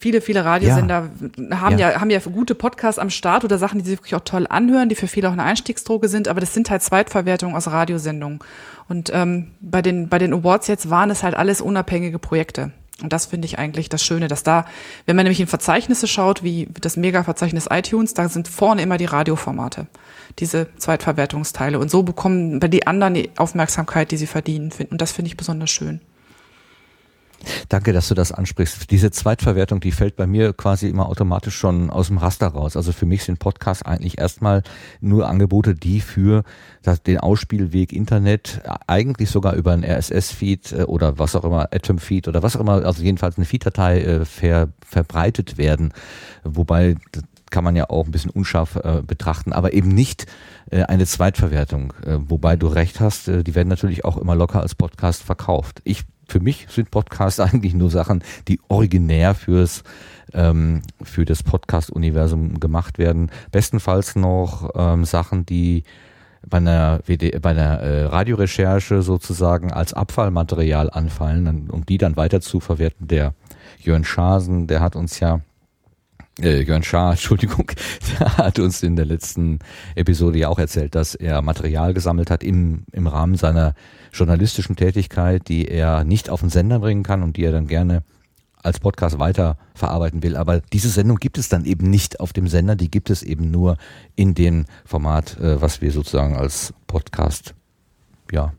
viele, 0.00 0.20
viele 0.20 0.44
Radiosender 0.44 1.10
ja. 1.38 1.60
haben 1.60 1.78
ja. 1.78 1.92
ja. 1.92 2.00
haben 2.00 2.10
ja 2.10 2.18
gute 2.18 2.56
Podcasts 2.56 2.98
am 2.98 3.08
Start 3.08 3.44
oder 3.44 3.56
Sachen, 3.56 3.78
die 3.78 3.84
sich 3.84 3.98
wirklich 3.98 4.16
auch 4.16 4.24
toll 4.24 4.48
anhören, 4.48 4.88
die 4.88 4.96
für 4.96 5.06
viele 5.06 5.28
auch 5.28 5.32
eine 5.32 5.44
Einstiegsdroge 5.44 6.08
sind, 6.08 6.26
aber 6.26 6.40
das 6.40 6.54
sind 6.54 6.70
halt 6.70 6.82
Zweitverwertungen 6.82 7.54
aus 7.54 7.68
Radiosendungen. 7.68 8.40
Und 8.88 9.12
ähm, 9.14 9.52
bei 9.60 9.80
den 9.80 10.08
bei 10.08 10.18
den 10.18 10.34
Awards 10.34 10.66
jetzt 10.66 10.90
waren 10.90 11.08
es 11.08 11.22
halt 11.22 11.36
alles 11.36 11.60
unabhängige 11.60 12.18
Projekte. 12.18 12.72
Und 13.02 13.12
das 13.12 13.26
finde 13.26 13.46
ich 13.46 13.58
eigentlich 13.58 13.88
das 13.88 14.02
Schöne, 14.02 14.28
dass 14.28 14.42
da, 14.42 14.66
wenn 15.06 15.16
man 15.16 15.24
nämlich 15.24 15.40
in 15.40 15.46
Verzeichnisse 15.46 16.06
schaut, 16.06 16.42
wie 16.42 16.68
das 16.80 16.96
Mega-Verzeichnis 16.96 17.68
iTunes, 17.70 18.14
da 18.14 18.28
sind 18.28 18.48
vorne 18.48 18.82
immer 18.82 18.98
die 18.98 19.06
Radioformate 19.06 19.86
diese 20.38 20.68
Zweitverwertungsteile. 20.76 21.78
Und 21.78 21.90
so 21.90 22.02
bekommen 22.02 22.60
die 22.60 22.86
anderen 22.86 23.14
die 23.14 23.30
Aufmerksamkeit, 23.36 24.10
die 24.10 24.16
sie 24.16 24.26
verdienen. 24.26 24.72
Und 24.90 25.00
das 25.00 25.12
finde 25.12 25.28
ich 25.28 25.36
besonders 25.36 25.70
schön. 25.70 26.00
Danke, 27.68 27.92
dass 27.92 28.08
du 28.08 28.14
das 28.14 28.32
ansprichst. 28.32 28.90
Diese 28.90 29.10
Zweitverwertung, 29.10 29.80
die 29.80 29.92
fällt 29.92 30.16
bei 30.16 30.26
mir 30.26 30.52
quasi 30.52 30.88
immer 30.88 31.08
automatisch 31.08 31.56
schon 31.56 31.90
aus 31.90 32.08
dem 32.08 32.18
Raster 32.18 32.48
raus. 32.48 32.76
Also 32.76 32.92
für 32.92 33.06
mich 33.06 33.24
sind 33.24 33.38
Podcasts 33.38 33.84
eigentlich 33.84 34.18
erstmal 34.18 34.62
nur 35.00 35.28
Angebote, 35.28 35.74
die 35.74 36.00
für 36.00 36.44
den 37.06 37.18
Ausspielweg 37.18 37.92
Internet 37.92 38.62
eigentlich 38.86 39.30
sogar 39.30 39.54
über 39.54 39.72
ein 39.72 39.84
RSS-Feed 39.84 40.72
äh, 40.72 40.82
oder 40.84 41.18
was 41.18 41.36
auch 41.36 41.44
immer, 41.44 41.68
Atom-Feed 41.72 42.28
oder 42.28 42.42
was 42.42 42.56
auch 42.56 42.60
immer, 42.60 42.84
also 42.84 43.02
jedenfalls 43.02 43.36
eine 43.36 43.46
Feed-Datei 43.46 44.00
äh, 44.00 44.24
ver, 44.24 44.68
verbreitet 44.84 45.58
werden. 45.58 45.92
Wobei 46.44 46.96
kann 47.52 47.62
man 47.62 47.76
ja 47.76 47.88
auch 47.88 48.06
ein 48.06 48.10
bisschen 48.10 48.30
unscharf 48.30 48.76
äh, 48.76 49.02
betrachten, 49.06 49.52
aber 49.52 49.72
eben 49.74 49.88
nicht 49.88 50.26
äh, 50.70 50.82
eine 50.82 51.06
Zweitverwertung. 51.06 51.92
Äh, 52.04 52.18
wobei 52.18 52.56
du 52.56 52.66
recht 52.66 52.98
hast, 52.98 53.28
äh, 53.28 53.44
die 53.44 53.54
werden 53.54 53.68
natürlich 53.68 54.04
auch 54.04 54.16
immer 54.16 54.34
locker 54.34 54.60
als 54.60 54.74
Podcast 54.74 55.22
verkauft. 55.22 55.80
Ich, 55.84 56.02
für 56.32 56.40
mich 56.40 56.66
sind 56.70 56.90
Podcasts 56.90 57.38
eigentlich 57.46 57.74
nur 57.74 57.90
Sachen, 57.90 58.24
die 58.48 58.58
originär 58.68 59.34
fürs 59.34 59.84
ähm, 60.32 60.82
für 61.02 61.26
das 61.26 61.42
Podcast-Universum 61.42 62.58
gemacht 62.58 62.98
werden. 62.98 63.30
Bestenfalls 63.50 64.16
noch 64.16 64.70
ähm, 64.74 65.04
Sachen, 65.04 65.44
die 65.44 65.84
bei 66.48 66.56
einer, 66.56 67.00
WD, 67.06 67.40
bei 67.40 67.50
einer 67.50 67.80
äh, 67.80 68.04
Radiorecherche 68.06 69.02
sozusagen 69.02 69.72
als 69.72 69.92
Abfallmaterial 69.92 70.90
anfallen, 70.90 71.70
um 71.70 71.84
die 71.84 71.98
dann 71.98 72.16
weiter 72.16 72.40
zu 72.40 72.60
verwerten. 72.60 73.06
Der 73.06 73.34
Jörn 73.78 74.04
Schasen, 74.04 74.66
der 74.66 74.80
hat 74.80 74.96
uns 74.96 75.20
ja 75.20 75.40
äh, 76.40 76.62
Jörn 76.62 76.82
Schaar, 76.82 77.10
Entschuldigung, 77.12 77.70
der 78.18 78.36
hat 78.38 78.58
uns 78.58 78.82
in 78.82 78.96
der 78.96 79.06
letzten 79.06 79.58
Episode 79.94 80.38
ja 80.38 80.48
auch 80.48 80.58
erzählt, 80.58 80.94
dass 80.94 81.14
er 81.14 81.42
Material 81.42 81.94
gesammelt 81.94 82.30
hat 82.30 82.42
im, 82.42 82.84
im 82.92 83.06
Rahmen 83.06 83.36
seiner 83.36 83.74
journalistischen 84.12 84.76
Tätigkeit, 84.76 85.48
die 85.48 85.68
er 85.68 86.04
nicht 86.04 86.30
auf 86.30 86.40
den 86.40 86.50
Sender 86.50 86.78
bringen 86.78 87.02
kann 87.02 87.22
und 87.22 87.36
die 87.36 87.44
er 87.44 87.52
dann 87.52 87.66
gerne 87.66 88.02
als 88.62 88.78
Podcast 88.78 89.18
weiter 89.18 89.58
verarbeiten 89.74 90.22
will. 90.22 90.36
Aber 90.36 90.60
diese 90.60 90.88
Sendung 90.88 91.16
gibt 91.18 91.36
es 91.36 91.48
dann 91.48 91.64
eben 91.64 91.90
nicht 91.90 92.20
auf 92.20 92.32
dem 92.32 92.46
Sender, 92.46 92.76
die 92.76 92.90
gibt 92.90 93.10
es 93.10 93.22
eben 93.22 93.50
nur 93.50 93.76
in 94.14 94.34
dem 94.34 94.66
Format, 94.84 95.38
äh, 95.40 95.60
was 95.60 95.80
wir 95.80 95.90
sozusagen 95.90 96.36
als 96.36 96.72
Podcast, 96.86 97.54
ja, 98.30 98.52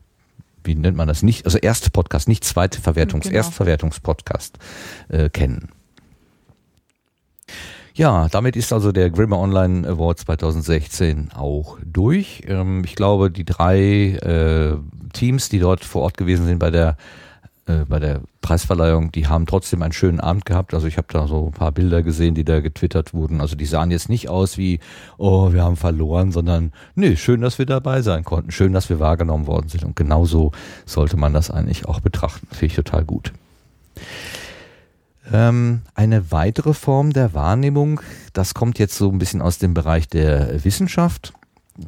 wie 0.62 0.74
nennt 0.74 0.96
man 0.96 1.08
das 1.08 1.22
nicht? 1.22 1.44
Also 1.44 1.58
Erstpodcast, 1.58 2.28
nicht 2.28 2.44
zweite 2.44 2.80
Verwertungs, 2.80 3.24
Genau. 3.26 3.36
Erstverwertungspodcast 3.36 4.58
äh, 5.08 5.28
kennen. 5.28 5.68
Ja, 7.96 8.28
damit 8.28 8.56
ist 8.56 8.72
also 8.72 8.90
der 8.90 9.08
Grimmer 9.10 9.38
Online 9.38 9.86
Award 9.86 10.18
2016 10.18 11.30
auch 11.32 11.78
durch. 11.84 12.42
Ähm, 12.48 12.82
ich 12.84 12.96
glaube, 12.96 13.30
die 13.30 13.44
drei 13.44 14.16
äh, 14.16 14.76
Teams, 15.12 15.48
die 15.48 15.60
dort 15.60 15.84
vor 15.84 16.02
Ort 16.02 16.16
gewesen 16.16 16.44
sind 16.44 16.58
bei 16.58 16.72
der 16.72 16.96
äh, 17.66 17.84
bei 17.88 18.00
der 18.00 18.20
Preisverleihung, 18.42 19.12
die 19.12 19.28
haben 19.28 19.46
trotzdem 19.46 19.82
einen 19.82 19.92
schönen 19.92 20.18
Abend 20.18 20.44
gehabt. 20.44 20.74
Also 20.74 20.88
ich 20.88 20.96
habe 20.96 21.06
da 21.10 21.28
so 21.28 21.46
ein 21.46 21.52
paar 21.52 21.70
Bilder 21.70 22.02
gesehen, 22.02 22.34
die 22.34 22.44
da 22.44 22.60
getwittert 22.60 23.14
wurden. 23.14 23.40
Also 23.40 23.54
die 23.54 23.64
sahen 23.64 23.92
jetzt 23.92 24.08
nicht 24.08 24.28
aus 24.28 24.58
wie, 24.58 24.80
oh, 25.16 25.52
wir 25.52 25.62
haben 25.62 25.76
verloren, 25.76 26.32
sondern 26.32 26.72
nee, 26.96 27.14
schön, 27.14 27.40
dass 27.40 27.58
wir 27.58 27.66
dabei 27.66 28.02
sein 28.02 28.24
konnten. 28.24 28.50
Schön, 28.50 28.72
dass 28.72 28.90
wir 28.90 28.98
wahrgenommen 28.98 29.46
worden 29.46 29.68
sind. 29.68 29.84
Und 29.84 29.94
genauso 29.94 30.50
sollte 30.84 31.16
man 31.16 31.32
das 31.32 31.50
eigentlich 31.50 31.86
auch 31.86 32.00
betrachten. 32.00 32.48
Finde 32.50 32.66
ich 32.66 32.74
total 32.74 33.04
gut. 33.04 33.32
Ähm, 35.32 35.82
eine 35.94 36.30
weitere 36.32 36.74
Form 36.74 37.12
der 37.12 37.32
Wahrnehmung, 37.32 38.00
das 38.32 38.54
kommt 38.54 38.78
jetzt 38.78 38.96
so 38.96 39.10
ein 39.10 39.18
bisschen 39.18 39.40
aus 39.40 39.58
dem 39.58 39.72
Bereich 39.72 40.08
der 40.08 40.64
Wissenschaft. 40.64 41.32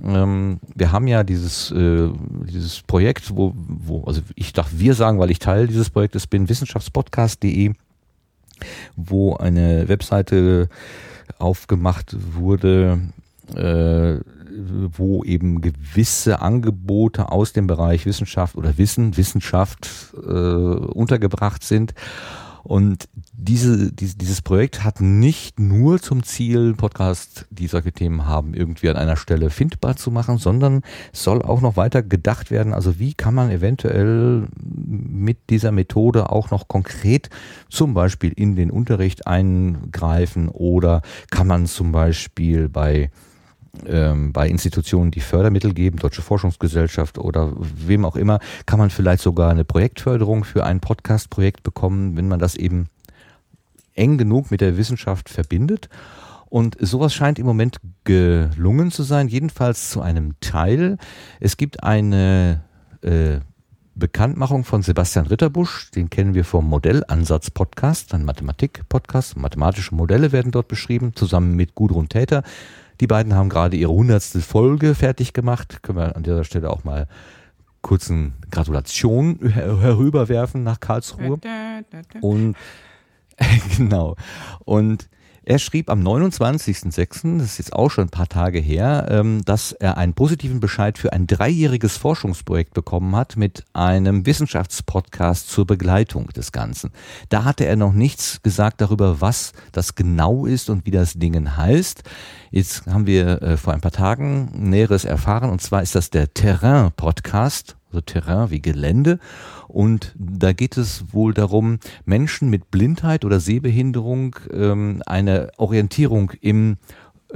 Ähm, 0.02 0.58
wir 0.74 0.90
haben 0.90 1.06
ja 1.06 1.22
dieses, 1.22 1.70
äh, 1.70 2.08
dieses 2.50 2.82
Projekt, 2.82 3.36
wo, 3.36 3.52
wo, 3.54 4.04
also 4.04 4.22
ich 4.34 4.52
darf 4.52 4.70
wir 4.72 4.94
sagen, 4.94 5.18
weil 5.18 5.30
ich 5.30 5.38
Teil 5.38 5.66
dieses 5.66 5.90
Projektes 5.90 6.26
bin, 6.26 6.48
wissenschaftspodcast.de, 6.48 7.72
wo 8.96 9.36
eine 9.36 9.88
Webseite 9.88 10.68
aufgemacht 11.38 12.16
wurde, 12.34 13.00
äh, 13.54 14.18
wo 14.96 15.22
eben 15.24 15.60
gewisse 15.60 16.40
Angebote 16.40 17.30
aus 17.30 17.52
dem 17.52 17.66
Bereich 17.66 18.06
Wissenschaft 18.06 18.56
oder 18.56 18.78
Wissen, 18.78 19.16
Wissenschaft 19.16 20.14
äh, 20.14 20.30
untergebracht 20.30 21.62
sind. 21.62 21.94
Und 22.66 23.08
diese, 23.32 23.92
diese, 23.92 24.16
dieses 24.16 24.42
Projekt 24.42 24.82
hat 24.82 25.00
nicht 25.00 25.60
nur 25.60 26.00
zum 26.02 26.24
Ziel, 26.24 26.74
Podcasts, 26.74 27.46
die 27.50 27.68
solche 27.68 27.92
Themen 27.92 28.26
haben, 28.26 28.54
irgendwie 28.54 28.90
an 28.90 28.96
einer 28.96 29.16
Stelle 29.16 29.50
findbar 29.50 29.94
zu 29.94 30.10
machen, 30.10 30.38
sondern 30.38 30.82
soll 31.12 31.42
auch 31.42 31.60
noch 31.60 31.76
weiter 31.76 32.02
gedacht 32.02 32.50
werden. 32.50 32.74
Also 32.74 32.98
wie 32.98 33.14
kann 33.14 33.34
man 33.34 33.50
eventuell 33.50 34.48
mit 34.56 35.48
dieser 35.48 35.70
Methode 35.70 36.30
auch 36.30 36.50
noch 36.50 36.66
konkret 36.66 37.30
zum 37.70 37.94
Beispiel 37.94 38.32
in 38.34 38.56
den 38.56 38.72
Unterricht 38.72 39.28
eingreifen 39.28 40.48
oder 40.48 41.02
kann 41.30 41.46
man 41.46 41.66
zum 41.66 41.92
Beispiel 41.92 42.68
bei 42.68 43.12
ähm, 43.86 44.32
bei 44.32 44.48
Institutionen, 44.48 45.10
die 45.10 45.20
Fördermittel 45.20 45.74
geben, 45.74 45.98
Deutsche 45.98 46.22
Forschungsgesellschaft 46.22 47.18
oder 47.18 47.52
wem 47.56 48.04
auch 48.04 48.16
immer, 48.16 48.40
kann 48.66 48.78
man 48.78 48.90
vielleicht 48.90 49.22
sogar 49.22 49.50
eine 49.50 49.64
Projektförderung 49.64 50.44
für 50.44 50.64
ein 50.64 50.80
Podcast-Projekt 50.80 51.62
bekommen, 51.62 52.16
wenn 52.16 52.28
man 52.28 52.38
das 52.38 52.54
eben 52.54 52.88
eng 53.94 54.18
genug 54.18 54.50
mit 54.50 54.60
der 54.60 54.76
Wissenschaft 54.76 55.28
verbindet. 55.28 55.88
Und 56.48 56.76
sowas 56.80 57.12
scheint 57.12 57.38
im 57.38 57.46
Moment 57.46 57.78
gelungen 58.04 58.90
zu 58.90 59.02
sein, 59.02 59.28
jedenfalls 59.28 59.90
zu 59.90 60.00
einem 60.00 60.38
Teil. 60.40 60.96
Es 61.40 61.56
gibt 61.56 61.82
eine 61.82 62.62
äh, 63.02 63.40
Bekanntmachung 63.96 64.64
von 64.64 64.82
Sebastian 64.82 65.26
Ritterbusch, 65.26 65.90
den 65.90 66.10
kennen 66.10 66.34
wir 66.34 66.44
vom 66.44 66.68
Modellansatz-Podcast, 66.68 68.12
ein 68.12 68.24
Mathematik-Podcast. 68.26 69.38
Mathematische 69.38 69.94
Modelle 69.94 70.32
werden 70.32 70.52
dort 70.52 70.68
beschrieben, 70.68 71.12
zusammen 71.14 71.56
mit 71.56 71.74
Gudrun 71.74 72.08
Täter. 72.08 72.42
Die 73.00 73.06
beiden 73.06 73.34
haben 73.34 73.48
gerade 73.48 73.76
ihre 73.76 73.92
hundertste 73.92 74.40
Folge 74.40 74.94
fertig 74.94 75.32
gemacht. 75.32 75.82
Können 75.82 75.98
wir 75.98 76.16
an 76.16 76.22
dieser 76.22 76.44
Stelle 76.44 76.70
auch 76.70 76.84
mal 76.84 77.06
kurzen 77.82 78.34
Gratulation 78.50 79.38
her 79.42 79.80
herüberwerfen 79.80 80.62
nach 80.62 80.80
Karlsruhe. 80.80 81.38
Und 82.20 82.56
genau. 83.76 84.16
Und 84.64 85.08
er 85.46 85.60
schrieb 85.60 85.90
am 85.90 86.00
29.06., 86.00 87.38
das 87.38 87.52
ist 87.52 87.58
jetzt 87.58 87.72
auch 87.72 87.88
schon 87.88 88.06
ein 88.06 88.10
paar 88.10 88.28
Tage 88.28 88.58
her, 88.58 89.06
ähm, 89.08 89.44
dass 89.44 89.70
er 89.70 89.96
einen 89.96 90.12
positiven 90.12 90.58
Bescheid 90.58 90.98
für 90.98 91.12
ein 91.12 91.28
dreijähriges 91.28 91.96
Forschungsprojekt 91.96 92.74
bekommen 92.74 93.14
hat 93.14 93.36
mit 93.36 93.64
einem 93.72 94.26
Wissenschaftspodcast 94.26 95.48
zur 95.48 95.64
Begleitung 95.64 96.26
des 96.28 96.50
Ganzen. 96.50 96.90
Da 97.28 97.44
hatte 97.44 97.64
er 97.64 97.76
noch 97.76 97.92
nichts 97.92 98.42
gesagt 98.42 98.80
darüber, 98.80 99.20
was 99.20 99.52
das 99.70 99.94
genau 99.94 100.46
ist 100.46 100.68
und 100.68 100.84
wie 100.84 100.90
das 100.90 101.14
Ding 101.14 101.56
heißt. 101.56 102.02
Jetzt 102.50 102.86
haben 102.86 103.06
wir 103.06 103.40
äh, 103.40 103.56
vor 103.56 103.72
ein 103.72 103.80
paar 103.80 103.92
Tagen 103.92 104.50
Näheres 104.52 105.04
erfahren 105.04 105.50
und 105.50 105.62
zwar 105.62 105.80
ist 105.80 105.94
das 105.94 106.10
der 106.10 106.34
Terrain-Podcast, 106.34 107.76
also 107.88 108.00
Terrain 108.00 108.50
wie 108.50 108.60
Gelände. 108.60 109.18
Und 109.68 110.14
da 110.18 110.52
geht 110.52 110.76
es 110.76 111.12
wohl 111.12 111.34
darum, 111.34 111.78
Menschen 112.04 112.50
mit 112.50 112.70
Blindheit 112.70 113.24
oder 113.24 113.40
Sehbehinderung 113.40 114.36
ähm, 114.52 115.02
eine 115.06 115.50
Orientierung 115.56 116.32
im 116.40 116.76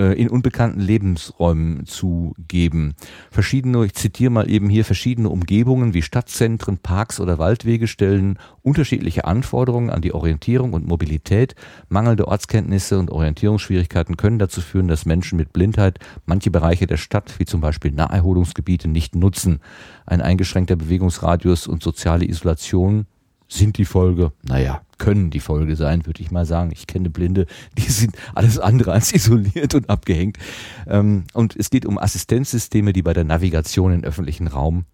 in 0.00 0.28
unbekannten 0.28 0.80
Lebensräumen 0.80 1.86
zu 1.86 2.34
geben. 2.48 2.94
Verschiedene, 3.30 3.84
ich 3.84 3.94
zitiere 3.94 4.30
mal 4.30 4.50
eben 4.50 4.68
hier, 4.68 4.84
verschiedene 4.84 5.28
Umgebungen 5.28 5.94
wie 5.94 6.02
Stadtzentren, 6.02 6.78
Parks 6.78 7.20
oder 7.20 7.38
Waldwege 7.38 7.86
stellen 7.86 8.38
unterschiedliche 8.62 9.24
Anforderungen 9.24 9.90
an 9.90 10.02
die 10.02 10.14
Orientierung 10.14 10.72
und 10.72 10.86
Mobilität. 10.86 11.54
Mangelnde 11.88 12.28
Ortskenntnisse 12.28 12.98
und 12.98 13.10
Orientierungsschwierigkeiten 13.10 14.16
können 14.16 14.38
dazu 14.38 14.60
führen, 14.60 14.88
dass 14.88 15.06
Menschen 15.06 15.36
mit 15.36 15.52
Blindheit 15.52 15.98
manche 16.26 16.50
Bereiche 16.50 16.86
der 16.86 16.96
Stadt, 16.96 17.38
wie 17.38 17.44
zum 17.44 17.60
Beispiel 17.60 17.90
Naherholungsgebiete, 17.92 18.88
nicht 18.88 19.14
nutzen. 19.14 19.60
Ein 20.06 20.20
eingeschränkter 20.20 20.76
Bewegungsradius 20.76 21.66
und 21.66 21.82
soziale 21.82 22.24
Isolation 22.24 23.06
sind 23.48 23.78
die 23.78 23.84
Folge, 23.84 24.32
naja, 24.42 24.82
können 25.00 25.30
die 25.30 25.40
Folge 25.40 25.74
sein, 25.74 26.06
würde 26.06 26.22
ich 26.22 26.30
mal 26.30 26.46
sagen. 26.46 26.70
Ich 26.72 26.86
kenne 26.86 27.10
Blinde, 27.10 27.46
die 27.76 27.90
sind 27.90 28.14
alles 28.36 28.60
andere 28.60 28.92
als 28.92 29.12
isoliert 29.12 29.74
und 29.74 29.90
abgehängt. 29.90 30.38
Ähm, 30.86 31.24
und 31.32 31.56
es 31.56 31.70
geht 31.70 31.84
um 31.86 31.98
Assistenzsysteme, 31.98 32.92
die 32.92 33.02
bei 33.02 33.14
der 33.14 33.24
Navigation 33.24 33.92
im 33.92 34.04
öffentlichen 34.04 34.46
Raum 34.46 34.84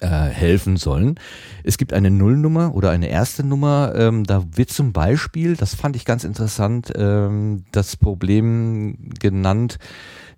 äh, 0.00 0.06
helfen 0.08 0.76
sollen. 0.76 1.14
Es 1.62 1.78
gibt 1.78 1.92
eine 1.92 2.10
Nullnummer 2.10 2.74
oder 2.74 2.90
eine 2.90 3.08
erste 3.08 3.44
Nummer. 3.44 3.92
Ähm, 3.94 4.24
da 4.24 4.44
wird 4.54 4.70
zum 4.70 4.92
Beispiel, 4.92 5.56
das 5.56 5.74
fand 5.74 5.96
ich 5.96 6.04
ganz 6.04 6.24
interessant, 6.24 6.92
ähm, 6.96 7.64
das 7.72 7.96
Problem 7.96 9.10
genannt, 9.20 9.78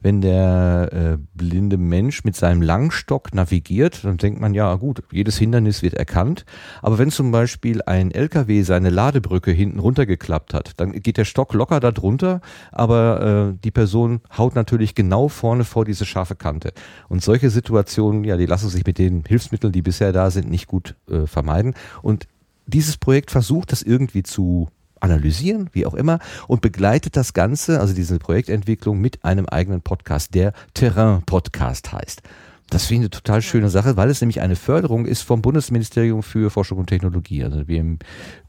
wenn 0.00 0.20
der 0.20 0.90
äh, 0.92 1.18
blinde 1.34 1.76
Mensch 1.76 2.24
mit 2.24 2.36
seinem 2.36 2.62
Langstock 2.62 3.34
navigiert, 3.34 4.04
dann 4.04 4.16
denkt 4.16 4.40
man, 4.40 4.54
ja 4.54 4.74
gut, 4.76 5.02
jedes 5.10 5.38
Hindernis 5.38 5.82
wird 5.82 5.94
erkannt. 5.94 6.44
Aber 6.82 6.98
wenn 6.98 7.10
zum 7.10 7.32
Beispiel 7.32 7.82
ein 7.82 8.10
LKW 8.10 8.62
seine 8.62 8.90
Ladebrücke 8.90 9.50
hinten 9.50 9.80
runtergeklappt 9.80 10.54
hat, 10.54 10.72
dann 10.76 10.92
geht 10.92 11.16
der 11.16 11.24
Stock 11.24 11.52
locker 11.52 11.80
da 11.80 11.90
drunter, 11.90 12.40
aber 12.70 13.50
äh, 13.50 13.58
die 13.64 13.72
Person 13.72 14.20
haut 14.36 14.54
natürlich 14.54 14.94
genau 14.94 15.28
vorne 15.28 15.64
vor 15.64 15.84
diese 15.84 16.06
scharfe 16.06 16.36
Kante. 16.36 16.72
Und 17.08 17.22
solche 17.22 17.50
Situationen, 17.50 18.22
ja, 18.24 18.36
die 18.36 18.46
lassen 18.46 18.68
sich 18.68 18.86
mit 18.86 18.98
den 18.98 19.24
Hilfsmitteln, 19.26 19.72
die 19.72 19.82
bisher 19.82 20.12
da 20.12 20.30
sind, 20.30 20.48
nicht 20.48 20.68
gut 20.68 20.94
äh, 21.10 21.26
vermeiden. 21.26 21.74
Und 22.02 22.26
dieses 22.66 22.98
Projekt 22.98 23.30
versucht, 23.30 23.72
das 23.72 23.82
irgendwie 23.82 24.22
zu 24.22 24.68
analysieren, 25.00 25.70
wie 25.72 25.86
auch 25.86 25.94
immer, 25.94 26.18
und 26.46 26.60
begleitet 26.60 27.16
das 27.16 27.32
Ganze, 27.32 27.80
also 27.80 27.94
diese 27.94 28.18
Projektentwicklung, 28.18 29.00
mit 29.00 29.24
einem 29.24 29.46
eigenen 29.46 29.80
Podcast, 29.80 30.34
der 30.34 30.52
Terrain 30.74 31.22
Podcast 31.22 31.92
heißt. 31.92 32.22
Das 32.70 32.84
finde 32.84 32.94
ich 32.94 33.04
eine 33.04 33.10
total 33.10 33.42
schöne 33.42 33.70
Sache, 33.70 33.96
weil 33.96 34.10
es 34.10 34.20
nämlich 34.20 34.40
eine 34.40 34.56
Förderung 34.56 35.06
ist 35.06 35.22
vom 35.22 35.40
Bundesministerium 35.40 36.22
für 36.22 36.50
Forschung 36.50 36.78
und 36.78 36.86
Technologie, 36.86 37.42
also 37.42 37.64
BM, 37.64 37.98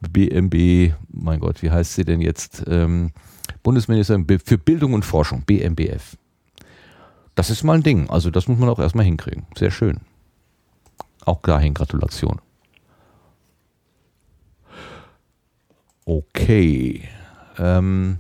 BMB, 0.02 0.94
mein 1.10 1.40
Gott, 1.40 1.64
wie 1.64 1.72
heißt 1.72 1.94
sie 1.94 2.04
denn 2.04 2.20
jetzt? 2.20 2.64
Ähm, 2.68 3.12
Bundesministerium 3.64 4.28
für 4.44 4.58
Bildung 4.58 4.94
und 4.94 5.06
Forschung, 5.06 5.44
BMBF. 5.44 6.18
Das 7.36 7.50
ist 7.50 7.64
mal 7.64 7.76
ein 7.76 7.84
Ding, 7.84 8.10
also 8.10 8.30
das 8.30 8.50
muss 8.50 8.60
man 8.60 8.68
auch 8.68 8.80
erstmal 8.80 9.06
hinkriegen. 9.06 9.46
Sehr 9.58 9.72
schön. 9.72 10.02
Auch 11.26 11.42
dahin 11.42 11.74
Gratulation. 11.74 12.42
Okay. 16.10 17.04
Ähm, 17.60 18.18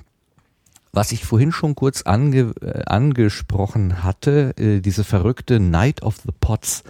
was 0.94 1.11
ich 1.11 1.26
vorhin 1.26 1.52
schon 1.52 1.74
kurz 1.74 2.03
ange, 2.03 2.53
äh, 2.61 2.84
angesprochen 2.86 4.03
hatte, 4.03 4.53
äh, 4.60 4.80
diese 4.80 5.03
verrückte 5.03 5.60
Night 5.60 6.03
of 6.03 6.18
the 6.24 6.32
Pots, 6.40 6.84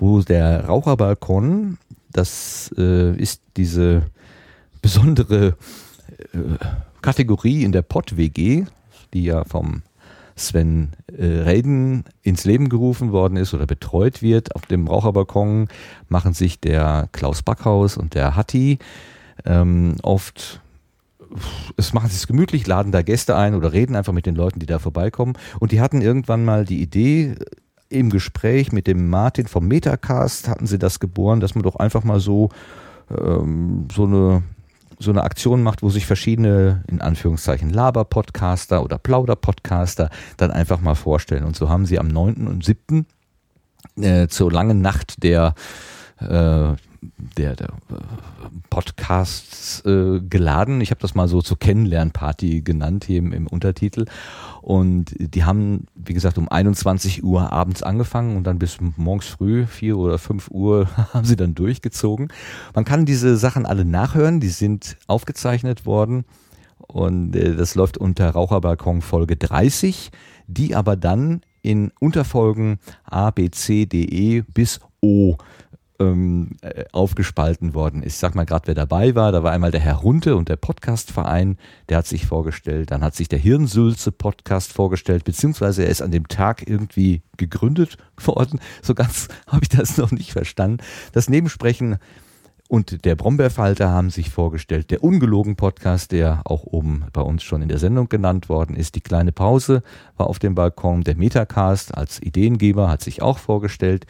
wo 0.00 0.20
der 0.20 0.64
Raucherbalkon, 0.66 1.78
das 2.10 2.74
äh, 2.76 3.14
ist 3.16 3.40
diese 3.56 4.02
besondere 4.80 5.56
äh, 6.32 6.38
Kategorie 7.02 7.62
in 7.62 7.70
der 7.70 7.82
Pott-WG, 7.82 8.64
die 9.14 9.22
ja 9.22 9.44
vom 9.44 9.82
Sven 10.34 10.90
äh, 11.06 11.24
Reden 11.24 12.02
ins 12.22 12.44
Leben 12.44 12.68
gerufen 12.68 13.12
worden 13.12 13.36
ist 13.36 13.54
oder 13.54 13.66
betreut 13.66 14.22
wird. 14.22 14.56
Auf 14.56 14.66
dem 14.66 14.88
Raucherbalkon 14.88 15.68
machen 16.08 16.32
sich 16.32 16.58
der 16.58 17.08
Klaus 17.12 17.44
Backhaus 17.44 17.96
und 17.96 18.16
der 18.16 18.34
Hatti 18.34 18.80
ähm, 19.44 19.96
oft 20.02 20.60
es 21.78 21.94
machen 21.94 22.10
sie 22.10 22.16
es 22.16 22.26
gemütlich, 22.26 22.66
laden 22.66 22.92
da 22.92 23.00
Gäste 23.00 23.36
ein 23.36 23.54
oder 23.54 23.72
reden 23.72 23.96
einfach 23.96 24.12
mit 24.12 24.26
den 24.26 24.34
Leuten, 24.34 24.58
die 24.58 24.66
da 24.66 24.78
vorbeikommen. 24.78 25.32
Und 25.60 25.72
die 25.72 25.80
hatten 25.80 26.02
irgendwann 26.02 26.44
mal 26.44 26.66
die 26.66 26.82
Idee, 26.82 27.36
im 27.88 28.10
Gespräch 28.10 28.72
mit 28.72 28.86
dem 28.86 29.08
Martin 29.10 29.46
vom 29.46 29.68
Metacast 29.68 30.48
hatten 30.48 30.66
sie 30.66 30.78
das 30.78 30.98
geboren, 30.98 31.40
dass 31.40 31.54
man 31.54 31.62
doch 31.62 31.76
einfach 31.76 32.04
mal 32.04 32.20
so, 32.20 32.48
ähm, 33.10 33.86
so 33.92 34.04
eine 34.04 34.42
so 34.98 35.10
eine 35.10 35.24
Aktion 35.24 35.64
macht, 35.64 35.82
wo 35.82 35.90
sich 35.90 36.06
verschiedene, 36.06 36.84
in 36.86 37.00
Anführungszeichen, 37.00 37.70
Laber-Podcaster 37.70 38.84
oder 38.84 38.98
Plauder-Podcaster 38.98 40.10
dann 40.36 40.52
einfach 40.52 40.80
mal 40.80 40.94
vorstellen. 40.94 41.42
Und 41.42 41.56
so 41.56 41.68
haben 41.68 41.86
sie 41.86 41.98
am 41.98 42.06
9. 42.06 42.46
und 42.46 42.64
7. 42.64 43.04
Äh, 44.00 44.28
zur 44.28 44.52
langen 44.52 44.80
Nacht 44.80 45.24
der 45.24 45.54
äh, 46.20 46.74
der, 47.36 47.56
der 47.56 47.70
Podcasts 48.70 49.84
äh, 49.84 50.20
geladen. 50.20 50.80
Ich 50.80 50.90
habe 50.90 51.00
das 51.00 51.14
mal 51.14 51.28
so 51.28 51.42
zur 51.42 51.58
Kennenlernparty 51.58 52.62
genannt 52.62 53.04
hier 53.04 53.18
im, 53.18 53.32
im, 53.32 53.46
Untertitel. 53.46 54.06
Und 54.60 55.14
die 55.18 55.44
haben, 55.44 55.86
wie 55.94 56.14
gesagt, 56.14 56.38
um 56.38 56.48
21 56.48 57.24
Uhr 57.24 57.52
abends 57.52 57.82
angefangen 57.82 58.36
und 58.36 58.44
dann 58.44 58.58
bis 58.58 58.78
morgens 58.96 59.26
früh, 59.26 59.66
4 59.66 59.98
oder 59.98 60.18
5 60.18 60.50
Uhr, 60.50 60.88
haben 61.12 61.24
sie 61.24 61.36
dann 61.36 61.54
durchgezogen. 61.54 62.28
Man 62.74 62.84
kann 62.84 63.04
diese 63.04 63.36
Sachen 63.36 63.66
alle 63.66 63.84
nachhören, 63.84 64.40
die 64.40 64.48
sind 64.48 64.96
aufgezeichnet 65.06 65.86
worden. 65.86 66.24
Und 66.78 67.34
äh, 67.34 67.56
das 67.56 67.74
läuft 67.74 67.98
unter 67.98 68.30
Raucherbalkon 68.30 69.02
Folge 69.02 69.36
30, 69.36 70.10
die 70.46 70.74
aber 70.74 70.96
dann 70.96 71.42
in 71.62 71.92
Unterfolgen 72.00 72.78
A, 73.04 73.30
B, 73.30 73.50
C, 73.50 73.86
D, 73.86 74.04
E 74.04 74.42
bis 74.42 74.80
O 75.00 75.36
ähm, 76.02 76.56
äh, 76.62 76.84
aufgespalten 76.92 77.74
worden 77.74 78.02
ist. 78.02 78.14
Ich 78.14 78.18
sag 78.18 78.34
mal 78.34 78.44
gerade, 78.44 78.66
wer 78.66 78.74
dabei 78.74 79.14
war. 79.14 79.32
Da 79.32 79.42
war 79.42 79.52
einmal 79.52 79.70
der 79.70 79.80
Herr 79.80 79.96
Runte 79.96 80.36
und 80.36 80.48
der 80.48 80.56
Podcastverein, 80.56 81.58
der 81.88 81.98
hat 81.98 82.06
sich 82.06 82.26
vorgestellt. 82.26 82.90
Dann 82.90 83.02
hat 83.02 83.14
sich 83.14 83.28
der 83.28 83.38
Hirnsülze 83.38 84.12
Podcast 84.12 84.72
vorgestellt, 84.72 85.24
beziehungsweise 85.24 85.84
er 85.84 85.90
ist 85.90 86.02
an 86.02 86.10
dem 86.10 86.28
Tag 86.28 86.68
irgendwie 86.68 87.22
gegründet 87.36 87.96
worden. 88.24 88.60
So 88.82 88.94
ganz 88.94 89.28
habe 89.46 89.62
ich 89.62 89.68
das 89.68 89.96
noch 89.96 90.10
nicht 90.10 90.32
verstanden. 90.32 90.78
Das 91.12 91.28
Nebensprechen 91.28 91.98
und 92.72 93.04
der 93.04 93.16
Brombeerfalter 93.16 93.90
haben 93.90 94.08
sich 94.08 94.30
vorgestellt. 94.30 94.90
Der 94.90 95.04
ungelogen 95.04 95.56
Podcast, 95.56 96.10
der 96.10 96.40
auch 96.44 96.64
oben 96.64 97.04
bei 97.12 97.20
uns 97.20 97.42
schon 97.42 97.60
in 97.60 97.68
der 97.68 97.76
Sendung 97.76 98.08
genannt 98.08 98.48
worden 98.48 98.76
ist. 98.76 98.94
Die 98.94 99.02
kleine 99.02 99.30
Pause 99.30 99.82
war 100.16 100.26
auf 100.26 100.38
dem 100.38 100.54
Balkon. 100.54 101.02
Der 101.02 101.14
Metacast 101.14 101.94
als 101.94 102.22
Ideengeber 102.22 102.88
hat 102.88 103.02
sich 103.02 103.20
auch 103.20 103.36
vorgestellt. 103.36 104.06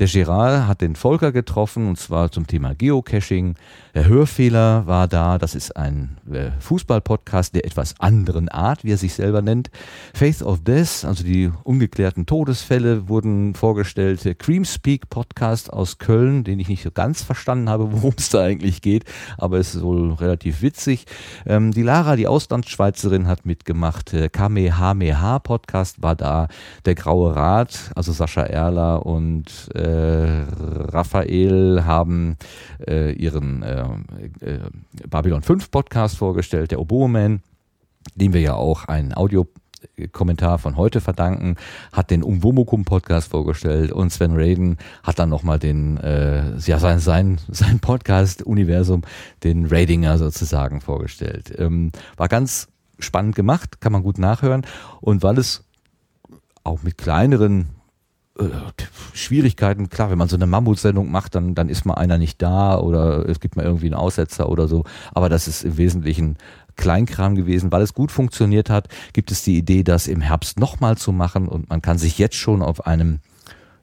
Der 0.00 0.08
Gerard 0.08 0.66
hat 0.66 0.80
den 0.80 0.96
Volker 0.96 1.30
getroffen 1.30 1.86
und 1.86 1.98
zwar 1.98 2.32
zum 2.32 2.48
Thema 2.48 2.74
Geocaching. 2.74 3.54
Der 3.94 4.06
Hörfehler 4.06 4.88
war 4.88 5.06
da. 5.06 5.38
Das 5.38 5.54
ist 5.54 5.76
ein 5.76 6.16
äh, 6.32 6.50
Fußball-Podcast 6.58 7.54
der 7.54 7.64
etwas 7.64 7.94
anderen 8.00 8.48
Art, 8.48 8.82
wie 8.82 8.90
er 8.90 8.96
sich 8.96 9.14
selber 9.14 9.40
nennt. 9.40 9.70
Faith 10.12 10.42
of 10.42 10.64
Death, 10.64 11.04
also 11.04 11.22
die 11.22 11.52
ungeklärten 11.62 12.26
Todesfälle 12.26 13.08
wurden 13.08 13.54
vorgestellt. 13.54 14.24
Der 14.24 14.34
Creamspeak 14.34 15.08
Podcast 15.10 15.72
aus 15.72 15.98
Köln, 15.98 16.42
den 16.42 16.58
ich 16.58 16.68
nicht 16.68 16.82
so 16.82 16.90
ganz 16.90 17.22
verstanden 17.22 17.70
habe, 17.70 17.92
worum 17.92 18.14
es 18.18 18.30
da 18.30 18.42
eigentlich 18.42 18.82
geht, 18.82 19.04
aber 19.38 19.58
es 19.58 19.76
ist 19.76 19.82
wohl 19.82 20.12
relativ 20.14 20.60
witzig. 20.60 21.04
Ähm, 21.46 21.70
die 21.70 21.82
Lara, 21.82 22.16
die 22.16 22.26
Auslandsschweizerin, 22.26 23.28
hat 23.28 23.46
mitgemacht. 23.46 24.12
Kamehameha 24.32 25.38
Podcast 25.38 26.02
war 26.02 26.16
da. 26.16 26.48
Der 26.84 26.96
Graue 26.96 27.36
Rat, 27.36 27.92
also 27.94 28.10
Sascha 28.10 28.42
Erler 28.42 29.06
und 29.06 29.68
äh, 29.72 29.83
Raphael 29.84 31.84
haben 31.84 32.36
äh, 32.86 33.12
ihren 33.12 33.62
äh, 33.62 33.84
äh, 34.40 34.60
Babylon 35.08 35.42
5 35.42 35.70
Podcast 35.70 36.16
vorgestellt, 36.16 36.70
der 36.70 36.80
Oboeman, 36.80 37.40
dem 38.14 38.32
wir 38.32 38.40
ja 38.40 38.54
auch 38.54 38.84
ein 38.84 39.16
Audio 39.16 39.46
Kommentar 40.12 40.58
von 40.58 40.76
heute 40.76 41.00
verdanken, 41.00 41.56
hat 41.92 42.10
den 42.10 42.22
Umwomukum 42.22 42.84
Podcast 42.84 43.30
vorgestellt 43.30 43.92
und 43.92 44.10
Sven 44.10 44.32
Raden 44.34 44.78
hat 45.02 45.18
dann 45.18 45.28
nochmal 45.28 45.58
den, 45.58 45.98
äh, 45.98 46.56
ja, 46.58 46.78
sein, 46.78 46.98
sein, 46.98 47.38
sein 47.48 47.80
Podcast 47.80 48.42
Universum, 48.42 49.02
den 49.42 49.66
Radinger 49.66 50.18
sozusagen 50.18 50.80
vorgestellt. 50.80 51.54
Ähm, 51.58 51.92
war 52.16 52.28
ganz 52.28 52.68
spannend 52.98 53.36
gemacht, 53.36 53.80
kann 53.80 53.92
man 53.92 54.02
gut 54.02 54.18
nachhören 54.18 54.62
und 55.00 55.22
weil 55.22 55.38
es 55.38 55.64
auch 56.62 56.82
mit 56.82 56.96
kleineren 56.96 57.68
äh, 58.38 58.44
Schwierigkeiten, 59.12 59.88
klar, 59.88 60.10
wenn 60.10 60.18
man 60.18 60.28
so 60.28 60.36
eine 60.36 60.46
Mammutsendung 60.46 61.10
macht, 61.10 61.34
dann, 61.34 61.54
dann 61.54 61.68
ist 61.68 61.84
mal 61.84 61.94
einer 61.94 62.18
nicht 62.18 62.42
da 62.42 62.78
oder 62.78 63.28
es 63.28 63.40
gibt 63.40 63.56
mal 63.56 63.64
irgendwie 63.64 63.86
einen 63.86 63.94
Aussetzer 63.94 64.48
oder 64.48 64.68
so. 64.68 64.84
Aber 65.12 65.28
das 65.28 65.48
ist 65.48 65.64
im 65.64 65.76
Wesentlichen 65.76 66.36
Kleinkram 66.76 67.34
gewesen. 67.34 67.70
Weil 67.72 67.82
es 67.82 67.94
gut 67.94 68.10
funktioniert 68.10 68.70
hat, 68.70 68.88
gibt 69.12 69.30
es 69.30 69.42
die 69.44 69.56
Idee, 69.56 69.82
das 69.82 70.06
im 70.06 70.20
Herbst 70.20 70.58
nochmal 70.58 70.96
zu 70.96 71.12
machen 71.12 71.48
und 71.48 71.70
man 71.70 71.82
kann 71.82 71.98
sich 71.98 72.18
jetzt 72.18 72.36
schon 72.36 72.62
auf 72.62 72.86
einem 72.86 73.20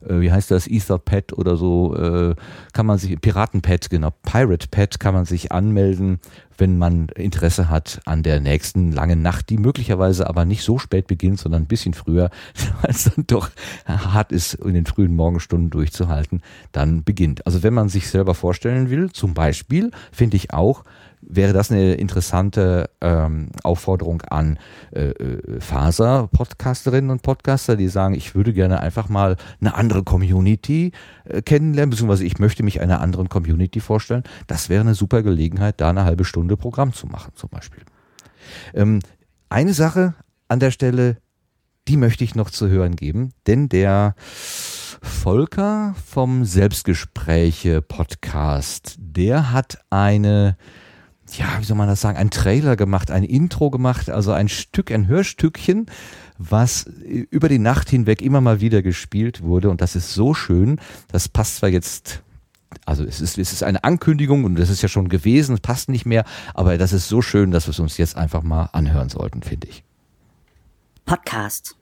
wie 0.07 0.31
heißt 0.31 0.51
das, 0.51 0.67
Etherpad 0.67 1.33
oder 1.33 1.57
so, 1.57 1.95
äh, 1.95 2.35
kann 2.73 2.85
man 2.85 2.97
sich, 2.97 3.19
Piratenpad, 3.19 3.89
genau, 3.89 4.11
Pirate 4.23 4.67
Pad 4.69 4.99
kann 4.99 5.13
man 5.13 5.25
sich 5.25 5.51
anmelden, 5.51 6.19
wenn 6.57 6.77
man 6.77 7.07
Interesse 7.15 7.69
hat 7.69 8.01
an 8.05 8.23
der 8.23 8.39
nächsten 8.39 8.91
langen 8.91 9.21
Nacht, 9.21 9.49
die 9.49 9.57
möglicherweise 9.57 10.29
aber 10.29 10.45
nicht 10.45 10.63
so 10.63 10.77
spät 10.77 11.07
beginnt, 11.07 11.39
sondern 11.39 11.63
ein 11.63 11.67
bisschen 11.67 11.93
früher, 11.93 12.29
weil 12.81 12.91
es 12.91 13.05
dann 13.05 13.25
doch 13.27 13.49
hart 13.85 14.31
ist, 14.31 14.53
in 14.55 14.73
den 14.73 14.85
frühen 14.85 15.15
Morgenstunden 15.15 15.69
durchzuhalten, 15.69 16.41
dann 16.71 17.03
beginnt. 17.03 17.45
Also 17.45 17.63
wenn 17.63 17.73
man 17.73 17.89
sich 17.89 18.09
selber 18.09 18.35
vorstellen 18.35 18.89
will, 18.89 19.11
zum 19.11 19.33
Beispiel, 19.33 19.91
finde 20.11 20.37
ich 20.37 20.53
auch, 20.53 20.83
wäre 21.33 21.53
das 21.53 21.71
eine 21.71 21.93
interessante 21.93 22.89
ähm, 22.99 23.49
Aufforderung 23.63 24.21
an 24.23 24.59
äh, 24.91 25.09
äh, 25.09 25.59
Faser-Podcasterinnen 25.59 27.09
und 27.09 27.21
Podcaster, 27.21 27.77
die 27.77 27.87
sagen, 27.87 28.13
ich 28.13 28.35
würde 28.35 28.53
gerne 28.53 28.81
einfach 28.81 29.09
mal 29.09 29.37
eine 29.59 29.75
andere 29.75 30.03
Community 30.03 30.91
äh, 31.23 31.41
kennenlernen, 31.41 31.91
beziehungsweise 31.91 32.25
ich 32.25 32.39
möchte 32.39 32.63
mich 32.63 32.81
einer 32.81 33.01
anderen 33.01 33.29
Community 33.29 33.79
vorstellen. 33.79 34.23
Das 34.47 34.69
wäre 34.69 34.81
eine 34.81 34.93
super 34.93 35.23
Gelegenheit, 35.23 35.79
da 35.79 35.89
eine 35.89 36.03
halbe 36.03 36.25
Stunde 36.25 36.57
Programm 36.57 36.93
zu 36.93 37.07
machen, 37.07 37.31
zum 37.35 37.49
Beispiel. 37.49 37.83
Ähm, 38.73 38.99
eine 39.49 39.73
Sache 39.73 40.13
an 40.49 40.59
der 40.59 40.71
Stelle, 40.71 41.17
die 41.87 41.97
möchte 41.97 42.23
ich 42.23 42.35
noch 42.35 42.49
zu 42.49 42.67
hören 42.67 42.95
geben, 42.95 43.31
denn 43.47 43.69
der 43.69 44.15
Volker 45.01 45.95
vom 46.05 46.45
Selbstgespräche 46.45 47.81
Podcast, 47.81 48.95
der 48.99 49.51
hat 49.51 49.79
eine 49.89 50.57
ja, 51.37 51.59
wie 51.59 51.63
soll 51.63 51.77
man 51.77 51.87
das 51.87 52.01
sagen, 52.01 52.17
ein 52.17 52.29
Trailer 52.29 52.75
gemacht, 52.75 53.11
ein 53.11 53.23
Intro 53.23 53.69
gemacht, 53.69 54.09
also 54.09 54.31
ein 54.31 54.49
Stück, 54.49 54.91
ein 54.91 55.07
Hörstückchen, 55.07 55.87
was 56.37 56.83
über 56.83 57.49
die 57.49 57.59
Nacht 57.59 57.89
hinweg 57.89 58.21
immer 58.21 58.41
mal 58.41 58.61
wieder 58.61 58.81
gespielt 58.81 59.41
wurde. 59.41 59.69
Und 59.69 59.81
das 59.81 59.95
ist 59.95 60.13
so 60.13 60.33
schön. 60.33 60.79
Das 61.11 61.29
passt 61.29 61.57
zwar 61.57 61.69
jetzt 61.69 62.23
also 62.85 63.03
es 63.03 63.21
ist, 63.21 63.37
es 63.37 63.51
ist 63.51 63.63
eine 63.63 63.83
Ankündigung 63.83 64.45
und 64.45 64.55
das 64.55 64.69
ist 64.69 64.81
ja 64.81 64.87
schon 64.87 65.09
gewesen, 65.09 65.55
es 65.55 65.61
passt 65.61 65.89
nicht 65.89 66.05
mehr, 66.05 66.23
aber 66.53 66.77
das 66.77 66.93
ist 66.93 67.09
so 67.09 67.21
schön, 67.21 67.51
dass 67.51 67.67
wir 67.67 67.71
es 67.71 67.79
uns 67.79 67.97
jetzt 67.97 68.15
einfach 68.15 68.43
mal 68.43 68.69
anhören 68.71 69.09
sollten, 69.09 69.43
finde 69.43 69.67
ich. 69.67 69.83
Podcast. 71.05 71.75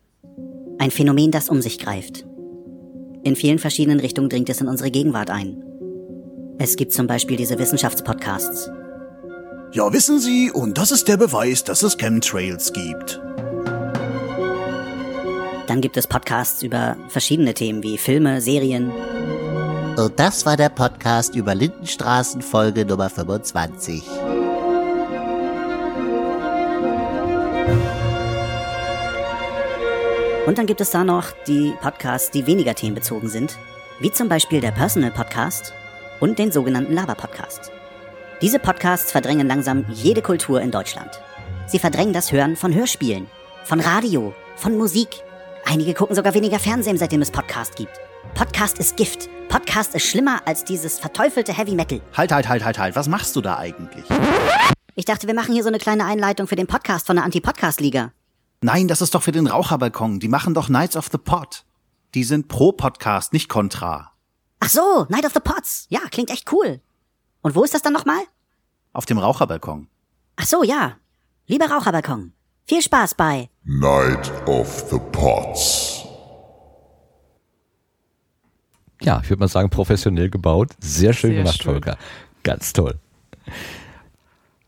Ein 0.79 0.91
Phänomen, 0.91 1.31
das 1.31 1.49
um 1.49 1.61
sich 1.61 1.77
greift. 1.77 2.25
In 3.23 3.35
vielen 3.35 3.59
verschiedenen 3.59 3.99
Richtungen 3.99 4.29
dringt 4.29 4.49
es 4.49 4.61
in 4.61 4.67
unsere 4.67 4.91
Gegenwart 4.91 5.29
ein. 5.29 5.61
Es 6.57 6.75
gibt 6.75 6.93
zum 6.93 7.07
Beispiel 7.07 7.37
diese 7.37 7.59
Wissenschaftspodcasts, 7.59 8.69
ja, 9.71 9.93
wissen 9.93 10.19
Sie, 10.19 10.51
und 10.51 10.77
das 10.77 10.91
ist 10.91 11.07
der 11.07 11.17
Beweis, 11.17 11.63
dass 11.63 11.83
es 11.83 11.97
Chemtrails 11.97 12.73
gibt. 12.73 13.21
Dann 15.67 15.81
gibt 15.81 15.97
es 15.97 16.07
Podcasts 16.07 16.63
über 16.63 16.97
verschiedene 17.09 17.53
Themen 17.53 17.83
wie 17.83 17.99
Filme, 17.99 18.41
Serien. 18.41 18.91
Und 19.95 20.19
das 20.19 20.45
war 20.45 20.57
der 20.57 20.69
Podcast 20.69 21.35
über 21.35 21.53
Lindenstraßen 21.53 22.41
Folge 22.41 22.85
Nummer 22.85 23.09
25. 23.09 24.03
Und 30.47 30.57
dann 30.57 30.65
gibt 30.65 30.81
es 30.81 30.89
da 30.89 31.03
noch 31.03 31.25
die 31.45 31.75
Podcasts, 31.79 32.31
die 32.31 32.47
weniger 32.47 32.73
themenbezogen 32.73 33.29
sind, 33.29 33.55
wie 33.99 34.11
zum 34.11 34.29
Beispiel 34.29 34.61
der 34.61 34.71
Personal 34.71 35.11
Podcast 35.11 35.73
und 36.19 36.39
den 36.39 36.51
sogenannten 36.51 36.93
Lava 36.93 37.13
Podcast. 37.13 37.71
Diese 38.41 38.57
Podcasts 38.57 39.11
verdrängen 39.11 39.47
langsam 39.47 39.83
jede 39.89 40.21
Kultur 40.21 40.61
in 40.61 40.71
Deutschland. 40.71 41.11
Sie 41.67 41.77
verdrängen 41.77 42.13
das 42.13 42.31
Hören 42.31 42.55
von 42.55 42.73
Hörspielen, 42.73 43.27
von 43.65 43.81
Radio, 43.81 44.33
von 44.55 44.77
Musik. 44.77 45.09
Einige 45.65 45.93
gucken 45.93 46.15
sogar 46.15 46.33
weniger 46.33 46.57
Fernsehen, 46.57 46.97
seitdem 46.97 47.21
es 47.21 47.31
Podcast 47.31 47.75
gibt. 47.75 47.91
Podcast 48.35 48.79
ist 48.79 48.95
Gift. 48.95 49.27
Podcast 49.49 49.93
ist 49.93 50.05
schlimmer 50.05 50.39
als 50.45 50.63
dieses 50.63 50.99
verteufelte 50.99 51.51
Heavy 51.51 51.75
Metal. 51.75 51.99
Halt, 52.15 52.31
halt, 52.31 52.47
halt, 52.47 52.63
halt, 52.63 52.79
halt. 52.79 52.95
Was 52.95 53.09
machst 53.09 53.35
du 53.35 53.41
da 53.41 53.57
eigentlich? 53.57 54.05
Ich 54.95 55.03
dachte, 55.03 55.27
wir 55.27 55.33
machen 55.33 55.53
hier 55.53 55.63
so 55.63 55.69
eine 55.69 55.77
kleine 55.77 56.05
Einleitung 56.05 56.47
für 56.47 56.55
den 56.55 56.67
Podcast 56.67 57.07
von 57.07 57.17
der 57.17 57.25
Anti-Podcast-Liga. 57.25 58.13
Nein, 58.61 58.87
das 58.87 59.01
ist 59.01 59.15
doch 59.15 59.23
für 59.23 59.33
den 59.33 59.47
Raucherbalkon. 59.47 60.21
Die 60.21 60.29
machen 60.29 60.53
doch 60.53 60.67
Knights 60.67 60.95
of 60.95 61.09
the 61.11 61.17
Pod. 61.17 61.65
Die 62.13 62.23
sind 62.23 62.47
pro 62.47 62.71
Podcast, 62.71 63.33
nicht 63.33 63.49
kontra. 63.49 64.13
Ach 64.61 64.69
so, 64.69 65.07
Night 65.09 65.25
of 65.25 65.33
the 65.33 65.41
Pots. 65.41 65.87
Ja, 65.89 65.99
klingt 66.09 66.29
echt 66.29 66.49
cool. 66.53 66.79
Und 67.41 67.55
wo 67.55 67.63
ist 67.63 67.73
das 67.73 67.81
dann 67.81 67.93
nochmal? 67.93 68.21
Auf 68.93 69.05
dem 69.05 69.17
Raucherbalkon. 69.17 69.87
Ach 70.35 70.45
so, 70.45 70.63
ja. 70.63 70.97
Lieber 71.47 71.69
Raucherbalkon. 71.69 72.33
Viel 72.65 72.81
Spaß 72.81 73.15
bei 73.15 73.49
Night 73.63 74.31
of 74.47 74.85
the 74.89 74.99
Pots. 75.11 76.03
Ja, 79.01 79.21
ich 79.23 79.29
würde 79.29 79.39
mal 79.39 79.47
sagen, 79.47 79.69
professionell 79.69 80.29
gebaut. 80.29 80.71
Sehr 80.79 81.13
schön 81.13 81.31
Sehr 81.31 81.39
gemacht, 81.39 81.63
schön. 81.63 81.71
Volker. 81.71 81.97
Ganz 82.43 82.73
toll. 82.73 82.99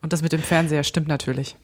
Und 0.02 0.14
das 0.14 0.22
mit 0.22 0.32
dem 0.32 0.42
Fernseher 0.42 0.84
stimmt 0.84 1.08
natürlich. 1.08 1.56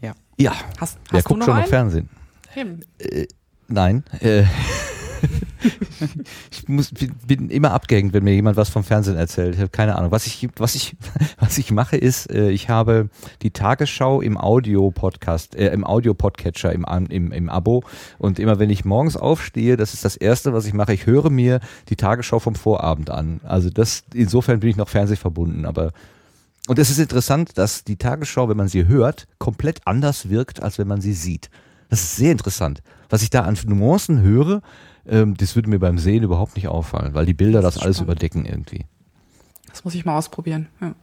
Ja. 0.00 0.14
Ja. 0.38 0.52
Hast, 0.78 0.98
Wer 1.10 1.18
hast 1.18 1.24
du 1.24 1.28
guckt 1.28 1.40
noch 1.40 1.46
schon 1.46 1.54
noch 1.54 1.60
einen? 1.62 1.68
Fernsehen? 1.68 2.08
Eben. 2.54 2.80
Äh, 2.98 3.26
nein. 3.68 4.04
Äh, 4.20 4.44
ich 6.50 6.68
muss, 6.68 6.92
bin, 7.26 7.50
immer 7.50 7.72
abgehängt, 7.72 8.12
wenn 8.12 8.24
mir 8.24 8.34
jemand 8.34 8.56
was 8.56 8.68
vom 8.68 8.84
Fernsehen 8.84 9.16
erzählt. 9.16 9.54
Ich 9.54 9.60
habe 9.60 9.70
keine 9.70 9.96
Ahnung. 9.96 10.10
Was 10.10 10.26
ich, 10.26 10.48
was 10.56 10.74
ich, 10.74 10.96
was 11.38 11.58
ich 11.58 11.70
mache 11.70 11.96
ist, 11.96 12.30
äh, 12.30 12.50
ich 12.50 12.68
habe 12.68 13.08
die 13.42 13.50
Tagesschau 13.50 14.20
im 14.20 14.36
Audio-Podcast, 14.36 15.54
äh, 15.54 15.72
im 15.72 15.84
Audio-Podcatcher 15.84 16.72
im, 16.72 16.84
im, 17.08 17.32
im 17.32 17.48
Abo. 17.48 17.84
Und 18.18 18.38
immer 18.38 18.58
wenn 18.58 18.70
ich 18.70 18.84
morgens 18.84 19.16
aufstehe, 19.16 19.76
das 19.76 19.94
ist 19.94 20.04
das 20.04 20.16
Erste, 20.16 20.52
was 20.52 20.66
ich 20.66 20.74
mache. 20.74 20.94
Ich 20.94 21.06
höre 21.06 21.30
mir 21.30 21.60
die 21.88 21.96
Tagesschau 21.96 22.38
vom 22.38 22.54
Vorabend 22.54 23.10
an. 23.10 23.40
Also 23.44 23.70
das, 23.70 24.04
insofern 24.14 24.60
bin 24.60 24.70
ich 24.70 24.76
noch 24.76 24.88
fernsehverbunden, 24.88 25.66
aber 25.66 25.92
und 26.68 26.78
es 26.78 26.90
ist 26.90 26.98
interessant, 26.98 27.58
dass 27.58 27.82
die 27.82 27.96
Tagesschau, 27.96 28.48
wenn 28.48 28.56
man 28.56 28.68
sie 28.68 28.86
hört, 28.86 29.26
komplett 29.38 29.80
anders 29.84 30.28
wirkt, 30.28 30.62
als 30.62 30.78
wenn 30.78 30.86
man 30.86 31.00
sie 31.00 31.12
sieht. 31.12 31.50
Das 31.88 32.02
ist 32.02 32.16
sehr 32.16 32.32
interessant. 32.32 32.82
Was 33.10 33.22
ich 33.22 33.30
da 33.30 33.42
an 33.42 33.58
Nuancen 33.66 34.22
höre, 34.22 34.62
ähm, 35.06 35.36
das 35.36 35.56
würde 35.56 35.68
mir 35.68 35.78
beim 35.78 35.98
Sehen 35.98 36.22
überhaupt 36.22 36.56
nicht 36.56 36.68
auffallen, 36.68 37.14
weil 37.14 37.26
die 37.26 37.34
Bilder 37.34 37.60
das, 37.60 37.78
alles 37.78 38.00
überdecken 38.00 38.44
irgendwie. 38.44 38.86
Das 39.68 39.84
muss 39.84 39.94
ich 39.94 40.04
mal 40.04 40.16
ausprobieren. 40.16 40.68
Ja. 40.80 40.94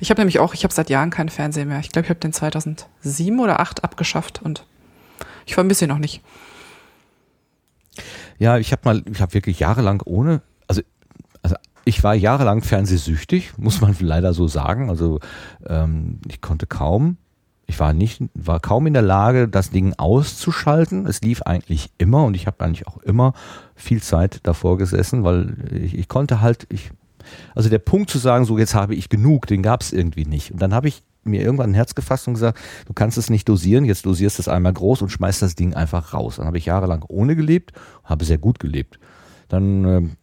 Ich 0.00 0.10
habe 0.10 0.20
nämlich 0.20 0.38
auch, 0.38 0.54
ich 0.54 0.64
habe 0.64 0.74
seit 0.74 0.90
Jahren 0.90 1.10
keinen 1.10 1.28
Fernseher 1.28 1.66
mehr. 1.66 1.80
Ich 1.80 1.90
glaube, 1.90 2.06
ich 2.06 2.10
habe 2.10 2.20
den 2.20 2.32
2007 2.32 3.38
oder 3.38 3.60
8 3.60 3.84
abgeschafft 3.84 4.42
und 4.42 4.64
ich 5.46 5.54
vermisse 5.54 5.84
ihn 5.84 5.88
noch 5.88 5.98
nicht. 5.98 6.22
Ja, 8.38 8.58
ich 8.58 8.72
habe 8.72 8.82
mal, 8.84 9.02
ich 9.10 9.20
habe 9.20 9.34
wirklich 9.34 9.60
jahrelang 9.60 10.02
ohne, 10.04 10.42
also, 10.66 10.82
also 11.42 11.54
ich 11.84 12.02
war 12.02 12.14
jahrelang 12.14 12.62
fernsehsüchtig, 12.62 13.56
muss 13.56 13.80
man 13.80 13.94
leider 14.00 14.32
so 14.32 14.48
sagen. 14.48 14.90
Also 14.90 15.20
ähm, 15.66 16.20
ich 16.28 16.40
konnte 16.40 16.66
kaum, 16.66 17.18
ich 17.66 17.80
war 17.80 17.92
nicht, 17.92 18.22
war 18.34 18.60
kaum 18.60 18.86
in 18.86 18.92
der 18.92 19.02
Lage, 19.02 19.48
das 19.48 19.70
Ding 19.70 19.94
auszuschalten. 19.96 21.06
Es 21.06 21.22
lief 21.22 21.42
eigentlich 21.42 21.90
immer 21.98 22.24
und 22.24 22.34
ich 22.34 22.46
habe 22.46 22.64
eigentlich 22.64 22.86
auch 22.86 22.98
immer 22.98 23.32
viel 23.74 24.02
Zeit 24.02 24.40
davor 24.42 24.78
gesessen, 24.78 25.24
weil 25.24 25.56
ich, 25.72 25.96
ich 25.96 26.08
konnte 26.08 26.40
halt, 26.40 26.66
ich, 26.70 26.90
also 27.54 27.68
der 27.68 27.78
Punkt 27.78 28.10
zu 28.10 28.18
sagen, 28.18 28.44
so 28.44 28.58
jetzt 28.58 28.74
habe 28.74 28.94
ich 28.94 29.08
genug, 29.08 29.46
den 29.46 29.62
gab 29.62 29.80
es 29.80 29.92
irgendwie 29.92 30.26
nicht. 30.26 30.52
Und 30.52 30.60
dann 30.60 30.74
habe 30.74 30.88
ich 30.88 31.02
mir 31.24 31.40
irgendwann 31.42 31.70
ein 31.70 31.74
Herz 31.74 31.94
gefasst 31.94 32.28
und 32.28 32.34
gesagt, 32.34 32.58
du 32.86 32.92
kannst 32.92 33.16
es 33.16 33.30
nicht 33.30 33.48
dosieren, 33.48 33.86
jetzt 33.86 34.04
dosierst 34.04 34.38
es 34.38 34.48
einmal 34.48 34.74
groß 34.74 35.00
und 35.00 35.08
schmeißt 35.08 35.40
das 35.40 35.54
Ding 35.54 35.74
einfach 35.74 36.12
raus. 36.12 36.36
Dann 36.36 36.46
habe 36.46 36.58
ich 36.58 36.66
jahrelang 36.66 37.04
ohne 37.08 37.34
gelebt, 37.34 37.72
habe 38.04 38.26
sehr 38.26 38.38
gut 38.38 38.58
gelebt. 38.58 38.98
Dann 39.48 39.84
ähm, 39.84 40.16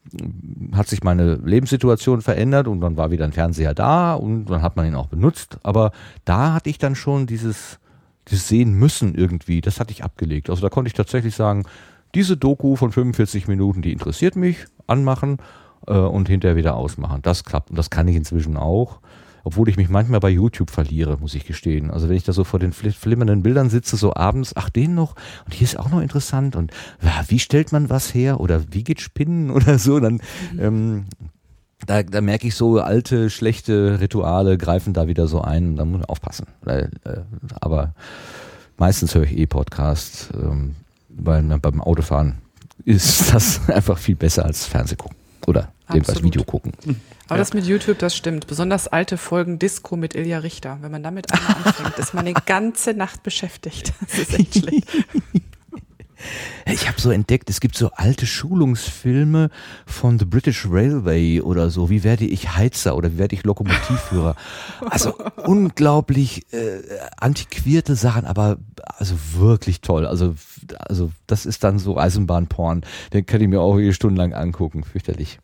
hat 0.74 0.88
sich 0.88 1.04
meine 1.04 1.36
Lebenssituation 1.36 2.22
verändert 2.22 2.68
und 2.68 2.82
dann 2.82 2.98
war 2.98 3.12
wieder 3.12 3.26
ein 3.26 3.32
Fernseher 3.32 3.74
da 3.74 4.14
und 4.14 4.46
dann 4.46 4.62
hat 4.62 4.76
man 4.76 4.86
ihn 4.86 4.96
auch 4.96 5.08
benutzt. 5.08 5.58
Aber 5.64 5.92
da 6.26 6.54
hatte 6.54 6.70
ich 6.70 6.78
dann 6.78 6.96
schon 6.96 7.28
dieses, 7.28 7.80
dieses 8.28 8.48
Sehen 8.48 8.74
müssen 8.74 9.16
irgendwie, 9.16 9.62
das 9.62 9.80
hatte 9.80 9.92
ich 9.92 10.04
abgelegt. 10.04 10.50
Also 10.50 10.62
da 10.62 10.70
konnte 10.70 10.88
ich 10.88 10.94
tatsächlich 10.94 11.36
sagen, 11.36 11.64
diese 12.14 12.36
Doku 12.36 12.76
von 12.76 12.92
45 12.92 13.48
Minuten, 13.48 13.82
die 13.82 13.94
interessiert 13.94 14.36
mich, 14.36 14.66
anmachen 14.88 15.38
äh, 15.88 15.94
und 15.94 16.28
hinterher 16.28 16.58
wieder 16.58 16.76
ausmachen. 16.76 17.22
Das 17.22 17.44
klappt 17.44 17.70
und 17.70 17.78
das 17.78 17.90
kann 17.90 18.08
ich 18.08 18.16
inzwischen 18.16 18.58
auch. 18.58 19.00
Obwohl 19.44 19.70
ich 19.70 19.78
mich 19.78 19.90
manchmal 19.90 20.20
bei 20.20 20.30
YouTube 20.30 20.72
verliere, 20.72 21.18
muss 21.18 21.34
ich 21.36 21.46
gestehen. 21.46 21.92
Also 21.92 22.10
wenn 22.10 22.16
ich 22.16 22.24
da 22.24 22.34
so 22.34 22.44
vor 22.44 22.60
den 22.60 22.74
fli- 22.74 22.94
flimmernden 22.94 23.44
Bildern 23.44 23.70
sitze, 23.70 23.98
so 23.98 24.14
abends, 24.16 24.56
ach 24.56 24.70
den 24.70 24.94
noch, 24.94 25.16
und 25.46 25.54
hier 25.54 25.66
ist 25.66 25.78
auch 25.80 25.90
noch 25.90 26.02
interessant 26.02 26.56
und 26.56 26.72
ja, 27.02 27.24
wie 27.28 27.40
stellt 27.40 27.72
man 27.72 27.90
was 27.90 28.14
her 28.14 28.40
oder 28.40 28.62
wie 28.72 28.84
geht 28.84 29.02
Spinnen 29.02 29.50
oder 29.52 29.80
so, 29.80 30.00
dann 30.00 30.22
ähm, 30.60 31.06
da, 31.88 32.04
da 32.04 32.22
merke 32.22 32.48
ich 32.48 32.56
so 32.56 32.80
alte, 32.80 33.30
schlechte 33.32 34.00
Rituale 34.00 34.58
greifen 34.58 34.94
da 34.94 35.08
wieder 35.08 35.28
so 35.28 35.42
ein, 35.42 35.76
da 35.76 35.86
muss 35.86 36.02
man 36.02 36.06
aufpassen. 36.06 36.46
Äh, 36.66 36.90
aber 37.60 37.96
meistens 38.78 39.16
höre 39.16 39.24
ich 39.24 39.38
eh 39.38 39.48
Podcasts, 39.48 40.30
ähm, 40.36 40.76
weil 41.10 41.42
beim 41.42 41.82
Autofahren 41.82 42.38
ist 42.86 43.34
das 43.34 43.68
einfach 43.70 43.98
viel 43.98 44.16
besser 44.16 44.46
als 44.46 44.66
Fernseh 44.66 44.96
oder 45.48 45.72
jedenfalls 45.90 46.18
Absolut. 46.18 46.24
Video 46.34 46.44
gucken. 46.44 46.74
Aber 47.28 47.38
das 47.38 47.54
mit 47.54 47.66
YouTube, 47.66 47.98
das 48.00 48.16
stimmt. 48.16 48.48
Besonders 48.48 48.88
alte 48.88 49.18
Folgen 49.18 49.58
Disco 49.58 49.96
mit 49.96 50.16
Ilja 50.16 50.40
Richter. 50.40 50.80
Wenn 50.82 50.92
man 50.92 51.04
damit 51.04 51.32
einmal 51.32 51.56
anfängt, 51.64 51.98
ist 51.98 52.14
man 52.14 52.26
die 52.26 52.34
ganze 52.34 52.94
Nacht 52.94 53.24
beschäftigt. 53.24 53.94
Das 54.02 54.20
ist 54.20 54.34
echt 54.34 54.56
schlecht. 54.56 54.88
Ich 56.66 56.88
habe 56.88 57.00
so 57.00 57.12
entdeckt, 57.12 57.50
es 57.50 57.60
gibt 57.60 57.76
so 57.76 57.92
alte 57.96 58.26
Schulungsfilme 58.26 59.50
von 59.86 60.20
The 60.20 60.26
British 60.26 60.68
Railway 60.70 61.42
oder 61.42 61.70
so. 61.70 61.90
Wie 61.90 62.04
werde 62.04 62.26
ich 62.26 62.56
Heizer 62.56 62.96
oder 62.96 63.14
wie 63.14 63.18
werde 63.18 63.36
ich 63.36 63.44
Lokomotivführer? 63.44 64.36
Also 64.90 65.16
unglaublich 65.46 66.52
äh, 66.54 66.82
antiquierte 67.18 67.96
Sachen, 67.96 68.26
aber 68.26 68.58
also 68.98 69.16
wirklich 69.38 69.82
toll. 69.82 70.06
Also 70.06 70.36
also 70.80 71.12
das 71.28 71.46
ist 71.46 71.64
dann 71.64 71.80
so 71.80 71.98
Eisenbahnporn. 71.98 72.82
Den 73.14 73.26
kann 73.26 73.42
ich 73.42 73.48
mir 73.48 73.62
auch 73.62 73.80
stundenlang 73.92 74.34
angucken. 74.34 74.84
Fürchterlich. 74.84 75.40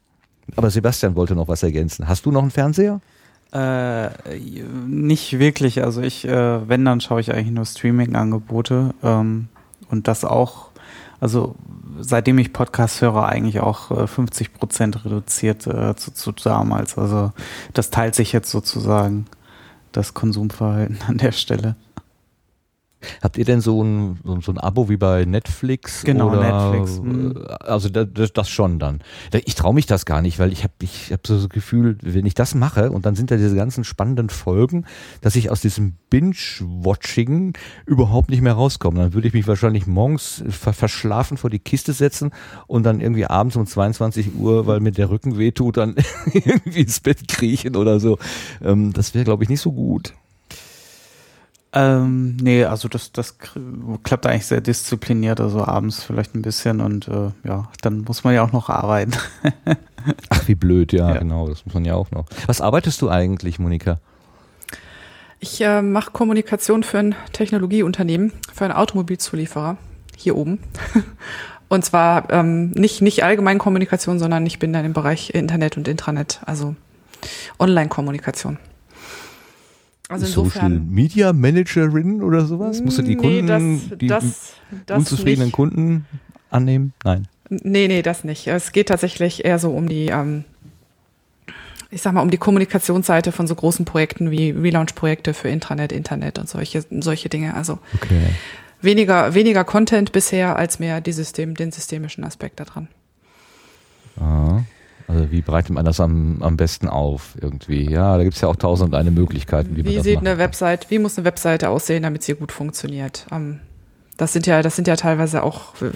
Aber 0.55 0.69
Sebastian 0.69 1.15
wollte 1.15 1.35
noch 1.35 1.47
was 1.47 1.63
ergänzen. 1.63 2.07
Hast 2.07 2.25
du 2.25 2.31
noch 2.31 2.41
einen 2.41 2.51
Fernseher? 2.51 3.01
Äh, 3.51 4.09
nicht 4.87 5.39
wirklich. 5.39 5.83
Also 5.83 6.01
ich, 6.01 6.27
äh, 6.27 6.67
wenn, 6.67 6.85
dann 6.85 7.01
schaue 7.01 7.21
ich 7.21 7.33
eigentlich 7.33 7.51
nur 7.51 7.65
Streaming-Angebote. 7.65 8.93
Ähm, 9.03 9.47
und 9.89 10.07
das 10.07 10.25
auch, 10.25 10.66
also 11.19 11.55
seitdem 11.99 12.37
ich 12.37 12.53
Podcasts 12.53 13.01
höre, 13.01 13.25
eigentlich 13.25 13.59
auch 13.59 13.91
äh, 13.91 14.07
50 14.07 14.53
Prozent 14.53 15.03
reduziert 15.05 15.65
äh, 15.67 15.95
zu, 15.95 16.11
zu 16.11 16.31
damals. 16.31 16.97
Also 16.97 17.31
das 17.73 17.89
teilt 17.89 18.15
sich 18.15 18.33
jetzt 18.33 18.51
sozusagen 18.51 19.25
das 19.91 20.13
Konsumverhalten 20.13 20.99
an 21.07 21.17
der 21.17 21.31
Stelle. 21.31 21.75
Habt 23.21 23.37
ihr 23.37 23.45
denn 23.45 23.61
so 23.61 23.83
ein, 23.83 24.19
so, 24.41 24.51
ein 24.51 24.57
Abo 24.57 24.89
wie 24.89 24.97
bei 24.97 25.25
Netflix? 25.25 26.03
Genau, 26.03 26.29
oder, 26.29 26.71
Netflix, 26.71 26.99
mhm. 26.99 27.35
äh, 27.37 27.53
Also 27.63 27.89
das, 27.89 28.33
das, 28.33 28.49
schon 28.49 28.79
dann. 28.79 29.01
Ich 29.45 29.55
traue 29.55 29.73
mich 29.73 29.85
das 29.85 30.05
gar 30.05 30.21
nicht, 30.21 30.39
weil 30.39 30.51
ich 30.51 30.63
habe 30.63 30.73
ich 30.81 31.11
hab 31.11 31.25
so 31.27 31.35
das 31.35 31.49
Gefühl, 31.49 31.97
wenn 32.01 32.25
ich 32.25 32.33
das 32.33 32.55
mache 32.55 32.91
und 32.91 33.05
dann 33.05 33.15
sind 33.15 33.29
da 33.29 33.37
diese 33.37 33.55
ganzen 33.55 33.83
spannenden 33.83 34.29
Folgen, 34.29 34.85
dass 35.21 35.35
ich 35.35 35.51
aus 35.51 35.61
diesem 35.61 35.95
Binge-Watching 36.09 37.53
überhaupt 37.85 38.29
nicht 38.29 38.41
mehr 38.41 38.53
rauskomme. 38.53 38.99
Dann 38.99 39.13
würde 39.13 39.27
ich 39.27 39.33
mich 39.33 39.47
wahrscheinlich 39.47 39.85
morgens 39.85 40.43
ver 40.49 40.73
verschlafen 40.73 41.37
vor 41.37 41.49
die 41.49 41.59
Kiste 41.59 41.93
setzen 41.93 42.31
und 42.65 42.83
dann 42.83 43.01
irgendwie 43.01 43.25
abends 43.25 43.55
um 43.55 43.65
22 43.65 44.35
Uhr, 44.35 44.67
weil 44.67 44.79
mir 44.79 44.91
der 44.91 45.09
Rücken 45.09 45.37
wehtut, 45.37 45.77
dann 45.77 45.95
irgendwie 46.33 46.81
ins 46.81 46.99
Bett 46.99 47.27
kriechen 47.27 47.75
oder 47.75 47.99
so. 47.99 48.17
Ähm, 48.63 48.93
das 48.93 49.13
wäre, 49.13 49.25
glaube 49.25 49.43
ich, 49.43 49.49
nicht 49.49 49.61
so 49.61 49.71
gut. 49.71 50.13
Ähm, 51.77 52.37
nee, 52.37 52.63
also 52.63 52.87
das, 52.87 53.11
das 53.11 53.37
klappt 54.01 54.25
eigentlich 54.25 54.47
sehr 54.47 54.61
diszipliniert, 54.61 55.39
also 55.39 55.63
abends 55.63 56.03
vielleicht 56.03 56.33
ein 56.33 56.41
bisschen 56.41 56.81
und 56.81 57.07
äh, 57.07 57.29
ja, 57.43 57.69
dann 57.81 58.01
muss 58.01 58.23
man 58.23 58.33
ja 58.33 58.43
auch 58.43 58.51
noch 58.51 58.69
arbeiten. 58.69 59.11
Ach, 60.29 60.47
wie 60.47 60.55
blöd, 60.55 60.91
ja, 60.91 61.19
genau, 61.19 61.47
das 61.47 61.65
muss 61.65 61.75
man 61.75 61.85
ja 61.85 61.93
auch 61.93 62.09
noch. 62.09 62.25
Was 62.47 62.61
arbeitest 62.61 63.03
du 63.03 63.09
eigentlich, 63.09 63.59
Monika? 63.59 63.99
Ich 65.39 65.61
äh, 65.61 65.83
mache 65.83 66.09
Kommunikation 66.09 66.81
für 66.81 66.97
ein 66.97 67.15
Technologieunternehmen, 67.31 68.33
für 68.51 68.65
einen 68.65 68.73
Automobilzulieferer 68.73 69.77
hier 70.15 70.35
oben. 70.35 70.59
Und 71.69 71.85
zwar 71.85 72.31
ähm, 72.31 72.71
nicht, 72.71 73.03
nicht 73.03 73.23
allgemein 73.23 73.59
Kommunikation, 73.59 74.17
sondern 74.17 74.47
ich 74.47 74.57
bin 74.57 74.73
dann 74.73 74.85
im 74.85 74.93
Bereich 74.93 75.35
Internet 75.35 75.77
und 75.77 75.87
Intranet, 75.87 76.39
also 76.45 76.75
Online-Kommunikation. 77.59 78.57
Also 80.09 80.25
Social. 80.25 80.69
Media 80.69 81.33
Managerin 81.33 82.21
oder 82.23 82.45
sowas? 82.45 82.81
Musst 82.81 82.97
du 82.97 83.01
die 83.01 83.15
Nee, 83.15 83.41
Kunden, 83.41 83.47
das- 83.89 83.97
die 83.99 84.07
das- 84.07 84.53
das 84.85 84.97
unzufriedenen 84.99 85.47
nicht. 85.47 85.55
Kunden 85.55 86.05
annehmen? 86.49 86.93
Nein. 87.03 87.27
Nee, 87.49 87.87
nee, 87.87 88.01
das 88.01 88.23
nicht. 88.23 88.47
Es 88.47 88.71
geht 88.71 88.87
tatsächlich 88.89 89.43
eher 89.45 89.59
so 89.59 89.71
um 89.71 89.87
die, 89.89 90.05
ähm, 90.07 90.43
ich 91.91 92.01
sag 92.01 92.13
mal, 92.13 92.21
um 92.21 92.29
die 92.29 92.37
Kommunikationsseite 92.37 93.31
von 93.31 93.47
so 93.47 93.55
großen 93.55 93.85
Projekten 93.85 94.31
wie 94.31 94.51
Relaunch-Projekte 94.51 95.33
für 95.33 95.49
Intranet, 95.49 95.91
Internet 95.91 96.39
und 96.39 96.47
solche, 96.49 96.83
solche 97.01 97.29
Dinge. 97.29 97.53
Also 97.53 97.79
Okay. 97.95 98.27
weniger, 98.81 99.33
weniger 99.33 99.63
Content 99.65 100.11
bisher 100.13 100.55
als 100.57 100.79
mehr 100.79 100.99
die 101.01 101.13
System, 101.13 101.55
den 101.55 101.71
systemischen 101.71 102.23
Aspekt 102.23 102.59
daran. 102.59 102.87
Ah. 104.19 104.61
Also 105.07 105.31
wie 105.31 105.41
breitet 105.41 105.71
man 105.71 105.85
das 105.85 105.99
am, 105.99 106.41
am 106.41 106.57
besten 106.57 106.89
auf 106.89 107.37
irgendwie? 107.41 107.89
Ja, 107.89 108.17
da 108.17 108.23
gibt 108.23 108.35
es 108.35 108.41
ja 108.41 108.49
auch 108.49 108.57
tausend 108.57 108.93
und 108.93 108.99
eine 108.99 109.11
Möglichkeiten, 109.11 109.71
wie, 109.75 109.77
Wie 109.77 109.89
man 109.89 109.95
das 109.95 110.03
sieht 110.03 110.15
macht. 110.15 110.27
eine 110.27 110.37
Website, 110.37 110.89
wie 110.89 110.99
muss 110.99 111.17
eine 111.17 111.25
Webseite 111.25 111.69
aussehen, 111.69 112.03
damit 112.03 112.23
sie 112.23 112.35
gut 112.35 112.51
funktioniert? 112.51 113.25
Ähm, 113.31 113.61
das 114.17 114.33
sind 114.33 114.45
ja, 114.47 114.61
das 114.61 114.75
sind 114.75 114.87
ja 114.87 114.97
teilweise 114.97 115.43
auch, 115.43 115.81
äh, 115.81 115.91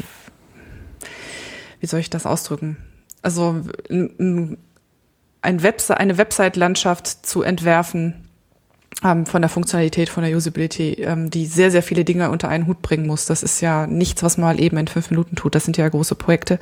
wie 1.82 1.88
soll 1.88 2.00
ich 2.00 2.10
das 2.10 2.26
ausdrücken? 2.26 2.78
Also 3.22 3.62
ein 3.90 4.58
Webse 5.64 5.98
eine 5.98 6.18
Website-Landschaft 6.18 7.08
zu 7.26 7.42
entwerfen 7.42 8.28
ähm, 9.04 9.26
von 9.26 9.42
der 9.42 9.50
Funktionalität, 9.50 10.10
von 10.10 10.24
der 10.24 10.36
Usability, 10.36 10.94
ähm, 11.02 11.30
die 11.30 11.46
sehr, 11.46 11.72
sehr 11.72 11.84
viele 11.84 12.06
Dinge 12.06 12.30
unter 12.30 12.50
einen 12.50 12.68
Hut 12.68 12.82
bringen 12.82 13.08
muss. 13.08 13.26
Das 13.26 13.44
ist 13.44 13.62
ja 13.62 13.88
nichts, 13.88 14.24
was 14.24 14.38
man 14.38 14.56
mal 14.56 14.62
eben 14.62 14.78
in 14.78 14.88
fünf 14.88 15.10
Minuten 15.10 15.36
tut. 15.36 15.56
Das 15.56 15.66
sind 15.66 15.78
ja 15.78 15.88
große 15.88 16.16
Projekte. 16.16 16.60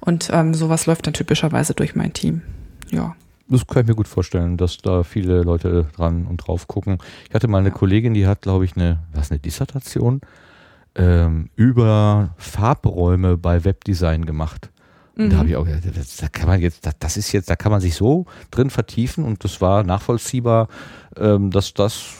Und 0.00 0.30
ähm, 0.32 0.54
sowas 0.54 0.86
läuft 0.86 1.06
dann 1.06 1.14
typischerweise 1.14 1.74
durch 1.74 1.94
mein 1.94 2.12
Team. 2.12 2.42
Ja. 2.90 3.14
Das 3.48 3.66
kann 3.66 3.82
ich 3.82 3.88
mir 3.88 3.96
gut 3.96 4.08
vorstellen, 4.08 4.56
dass 4.56 4.78
da 4.78 5.02
viele 5.02 5.42
Leute 5.42 5.86
dran 5.96 6.26
und 6.26 6.38
drauf 6.38 6.68
gucken. 6.68 6.98
Ich 7.28 7.34
hatte 7.34 7.48
mal 7.48 7.58
eine 7.58 7.72
Kollegin, 7.72 8.14
die 8.14 8.26
hat, 8.26 8.42
glaube 8.42 8.64
ich, 8.64 8.76
eine, 8.76 9.00
was, 9.12 9.30
eine 9.30 9.40
Dissertation 9.40 10.20
ähm, 10.94 11.50
über 11.56 12.34
Farbräume 12.36 13.36
bei 13.36 13.64
Webdesign 13.64 14.24
gemacht. 14.24 14.69
Mhm. 15.20 15.30
da 15.30 15.36
habe 15.38 15.48
ich 15.48 15.56
auch 15.56 15.64
gedacht, 15.64 15.84
das, 15.94 16.16
da 16.16 16.28
kann 16.28 16.48
man 16.48 16.60
jetzt, 16.60 16.86
das, 16.86 16.94
das 16.98 17.16
ist 17.16 17.32
jetzt, 17.32 17.50
da 17.50 17.56
kann 17.56 17.70
man 17.70 17.80
sich 17.80 17.94
so 17.94 18.26
drin 18.50 18.70
vertiefen 18.70 19.24
und 19.24 19.44
das 19.44 19.60
war 19.60 19.82
nachvollziehbar, 19.82 20.68
ähm, 21.16 21.50
dass 21.50 21.74
das, 21.74 22.14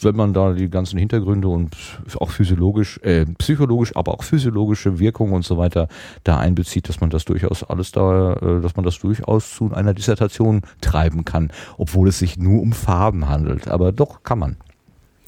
wenn 0.00 0.16
man 0.16 0.32
da 0.32 0.52
die 0.52 0.70
ganzen 0.70 0.98
Hintergründe 0.98 1.48
und 1.48 1.76
auch 2.18 2.30
physiologisch, 2.30 2.98
äh, 3.02 3.26
psychologisch, 3.38 3.94
aber 3.94 4.14
auch 4.14 4.24
physiologische 4.24 4.98
Wirkung 4.98 5.32
und 5.32 5.44
so 5.44 5.58
weiter 5.58 5.88
da 6.24 6.38
einbezieht, 6.38 6.88
dass 6.88 7.00
man 7.00 7.10
das 7.10 7.26
durchaus 7.26 7.62
alles 7.62 7.92
da, 7.92 8.34
äh, 8.34 8.60
dass 8.62 8.74
man 8.74 8.84
das 8.84 8.98
durchaus 8.98 9.54
zu 9.54 9.72
einer 9.74 9.92
Dissertation 9.92 10.62
treiben 10.80 11.26
kann, 11.26 11.52
obwohl 11.76 12.08
es 12.08 12.18
sich 12.18 12.38
nur 12.38 12.62
um 12.62 12.72
Farben 12.72 13.28
handelt. 13.28 13.68
Aber 13.68 13.92
doch 13.92 14.22
kann 14.22 14.38
man. 14.38 14.56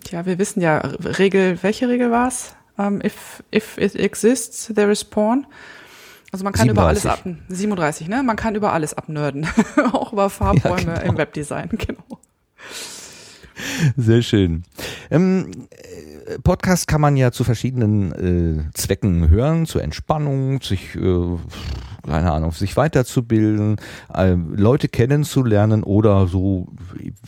Tja, 0.04 0.24
wir 0.24 0.38
wissen 0.38 0.60
ja, 0.60 0.78
Regel, 0.78 1.58
welche 1.62 1.88
Regel 1.88 2.10
war's? 2.10 2.56
Um, 2.78 3.02
if, 3.02 3.42
if 3.54 3.76
it 3.76 3.94
exists, 3.94 4.72
there 4.74 4.90
is 4.90 5.04
porn. 5.04 5.46
Also 6.32 6.44
man 6.44 6.54
kann 6.54 6.68
über 6.70 6.86
alles 6.86 7.04
ab, 7.04 7.18
37. 7.24 7.56
37, 7.56 8.08
ne? 8.08 8.22
Man 8.22 8.36
kann 8.36 8.54
über 8.54 8.72
alles 8.72 8.94
abnörden. 8.94 9.46
Auch 9.92 10.14
über 10.14 10.30
Farbräume 10.30 10.92
Ja, 10.92 10.94
genau. 11.00 11.12
im 11.12 11.18
Webdesign, 11.18 11.68
genau. 11.72 12.18
Sehr 13.98 14.22
schön. 14.22 14.64
Ähm, 15.10 15.50
äh, 15.70 16.38
Podcast 16.42 16.88
kann 16.88 17.02
man 17.02 17.18
ja 17.18 17.32
zu 17.32 17.44
verschiedenen 17.44 18.12
äh, 18.12 18.72
Zwecken 18.72 19.28
hören, 19.28 19.66
zur 19.66 19.82
Entspannung, 19.82 20.62
sich, 20.62 20.96
äh, 20.96 21.36
keine 22.04 22.32
Ahnung, 22.32 22.52
sich 22.52 22.76
weiterzubilden, 22.76 23.76
äh, 24.12 24.32
Leute 24.32 24.88
kennenzulernen 24.88 25.82
oder 25.82 26.26
so 26.26 26.68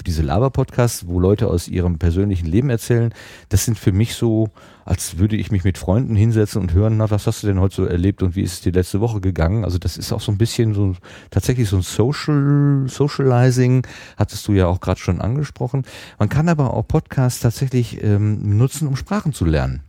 diese 0.06 0.22
Laber-Podcasts, 0.22 1.06
wo 1.06 1.20
Leute 1.20 1.48
aus 1.48 1.68
ihrem 1.68 1.98
persönlichen 1.98 2.46
Leben 2.46 2.70
erzählen. 2.70 3.12
Das 3.48 3.64
sind 3.64 3.78
für 3.78 3.92
mich 3.92 4.14
so, 4.14 4.51
als 4.84 5.18
würde 5.18 5.36
ich 5.36 5.51
mich 5.51 5.64
mit 5.64 5.78
Freunden 5.78 6.16
hinsetzen 6.16 6.60
und 6.60 6.72
hören, 6.72 6.96
na, 6.96 7.10
was 7.10 7.26
hast 7.26 7.42
du 7.42 7.46
denn 7.46 7.60
heute 7.60 7.76
so 7.76 7.84
erlebt 7.84 8.22
und 8.22 8.36
wie 8.36 8.42
ist 8.42 8.55
es 8.55 8.60
dir 8.60 8.72
letzte 8.72 9.01
Woche 9.01 9.20
gegangen? 9.20 9.64
Also 9.64 9.78
das 9.78 9.96
ist 9.96 10.12
auch 10.12 10.20
so 10.20 10.32
ein 10.32 10.38
bisschen 10.38 10.74
so 10.74 10.94
tatsächlich 11.30 11.68
so 11.68 11.76
ein 11.76 11.82
Social 11.82 12.84
Socializing, 12.86 13.86
hattest 14.16 14.46
du 14.48 14.52
ja 14.52 14.66
auch 14.66 14.80
gerade 14.80 15.01
schon 15.01 15.20
angesprochen. 15.20 15.84
Man 16.18 16.28
kann 16.28 16.48
aber 16.48 16.74
auch 16.74 16.86
Podcasts 16.86 17.40
tatsächlich 17.40 18.02
ähm, 18.02 18.56
nutzen, 18.56 18.88
um 18.88 18.96
Sprachen 18.96 19.32
zu 19.32 19.44
lernen 19.44 19.82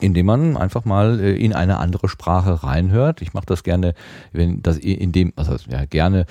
indem 0.00 0.26
man 0.26 0.56
einfach 0.56 0.84
mal 0.84 1.20
äh, 1.20 1.36
in 1.36 1.52
eine 1.52 1.78
andere 1.78 2.08
Sprache 2.08 2.64
reinhört. 2.64 3.22
Ich 3.22 3.32
mache 3.32 3.46
das 3.46 3.62
gerne, 3.62 3.94
wenn 4.32 4.62
das 4.62 4.78
in 4.78 5.12
dem, 5.12 5.32
also 5.36 5.56
ja 5.68 5.84
gerne, 5.84 6.26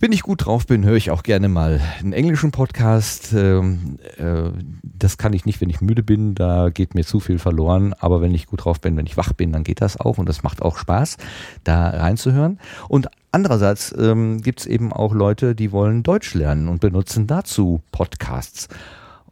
wenn 0.00 0.12
ich 0.12 0.22
gut 0.22 0.46
drauf 0.46 0.66
bin, 0.66 0.84
höre 0.84 0.96
ich 0.96 1.10
auch 1.10 1.22
gerne 1.22 1.48
mal 1.48 1.80
einen 2.00 2.12
englischen 2.12 2.50
Podcast. 2.50 3.32
Ähm, 3.32 3.98
äh, 4.16 4.50
das 4.82 5.16
kann 5.16 5.32
ich 5.32 5.44
nicht, 5.44 5.60
wenn 5.60 5.70
ich 5.70 5.80
müde 5.80 6.02
bin, 6.02 6.34
da 6.34 6.70
geht 6.70 6.94
mir 6.94 7.04
zu 7.04 7.20
viel 7.20 7.38
verloren. 7.38 7.94
Aber 7.94 8.20
wenn 8.20 8.34
ich 8.34 8.46
gut 8.46 8.64
drauf 8.64 8.80
bin, 8.80 8.96
wenn 8.96 9.06
ich 9.06 9.16
wach 9.16 9.32
bin, 9.32 9.52
dann 9.52 9.64
geht 9.64 9.80
das 9.80 9.98
auch 9.98 10.18
und 10.18 10.28
das 10.28 10.42
macht 10.42 10.62
auch 10.62 10.76
Spaß, 10.76 11.18
da 11.64 11.90
reinzuhören. 11.90 12.58
Und 12.88 13.08
andererseits 13.32 13.94
ähm, 13.96 14.40
gibt 14.42 14.60
es 14.60 14.66
eben 14.66 14.92
auch 14.92 15.14
Leute, 15.14 15.54
die 15.54 15.72
wollen 15.72 16.02
Deutsch 16.02 16.34
lernen 16.34 16.68
und 16.68 16.80
benutzen 16.80 17.26
dazu 17.26 17.80
Podcasts. 17.92 18.68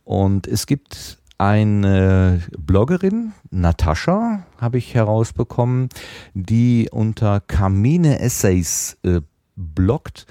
Und 0.05 0.47
es 0.47 0.67
gibt 0.67 1.19
eine 1.39 2.43
Bloggerin, 2.59 3.33
Natascha, 3.51 4.45
habe 4.59 4.79
ich 4.79 4.95
herausbekommen, 4.95 5.89
die 6.35 6.89
unter 6.91 7.41
Kamine 7.41 8.21
Essays 8.21 8.97
äh, 9.03 9.21
bloggt. 9.57 10.27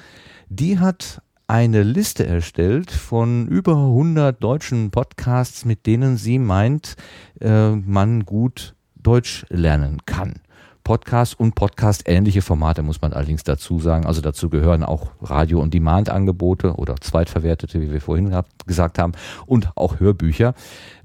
Die 0.50 0.80
hat 0.80 1.22
eine 1.48 1.84
Liste 1.84 2.26
erstellt 2.26 2.92
von 2.92 3.48
über 3.48 3.76
100 3.76 4.44
deutschen 4.44 4.92
Podcasts, 4.92 5.66
mit 5.66 5.86
denen 5.86 6.18
sie 6.18 6.40
meint, 6.40 6.96
äh, 7.40 7.72
man 7.72 8.26
gut 8.26 8.76
Deutsch 8.96 9.46
lernen 9.50 10.06
kann. 10.06 10.42
Podcast 10.86 11.38
und 11.40 11.56
Podcast-ähnliche 11.56 12.44
Formate 12.44 12.84
muss 12.84 13.02
man 13.02 13.12
allerdings 13.12 13.44
dazu 13.44 13.80
sagen. 13.80 14.06
Also 14.06 14.22
dazu 14.22 14.50
gehören 14.50 14.84
auch 14.84 15.08
Radio- 15.20 15.60
und 15.60 15.74
Demand-Angebote 15.74 16.76
oder 16.76 16.96
zweitverwertete, 17.02 17.82
wie 17.82 17.92
wir 17.92 18.02
vorhin 18.02 18.34
gesagt 18.68 19.00
haben, 19.00 19.14
und 19.48 19.72
auch 19.76 20.00
Hörbücher, 20.00 20.54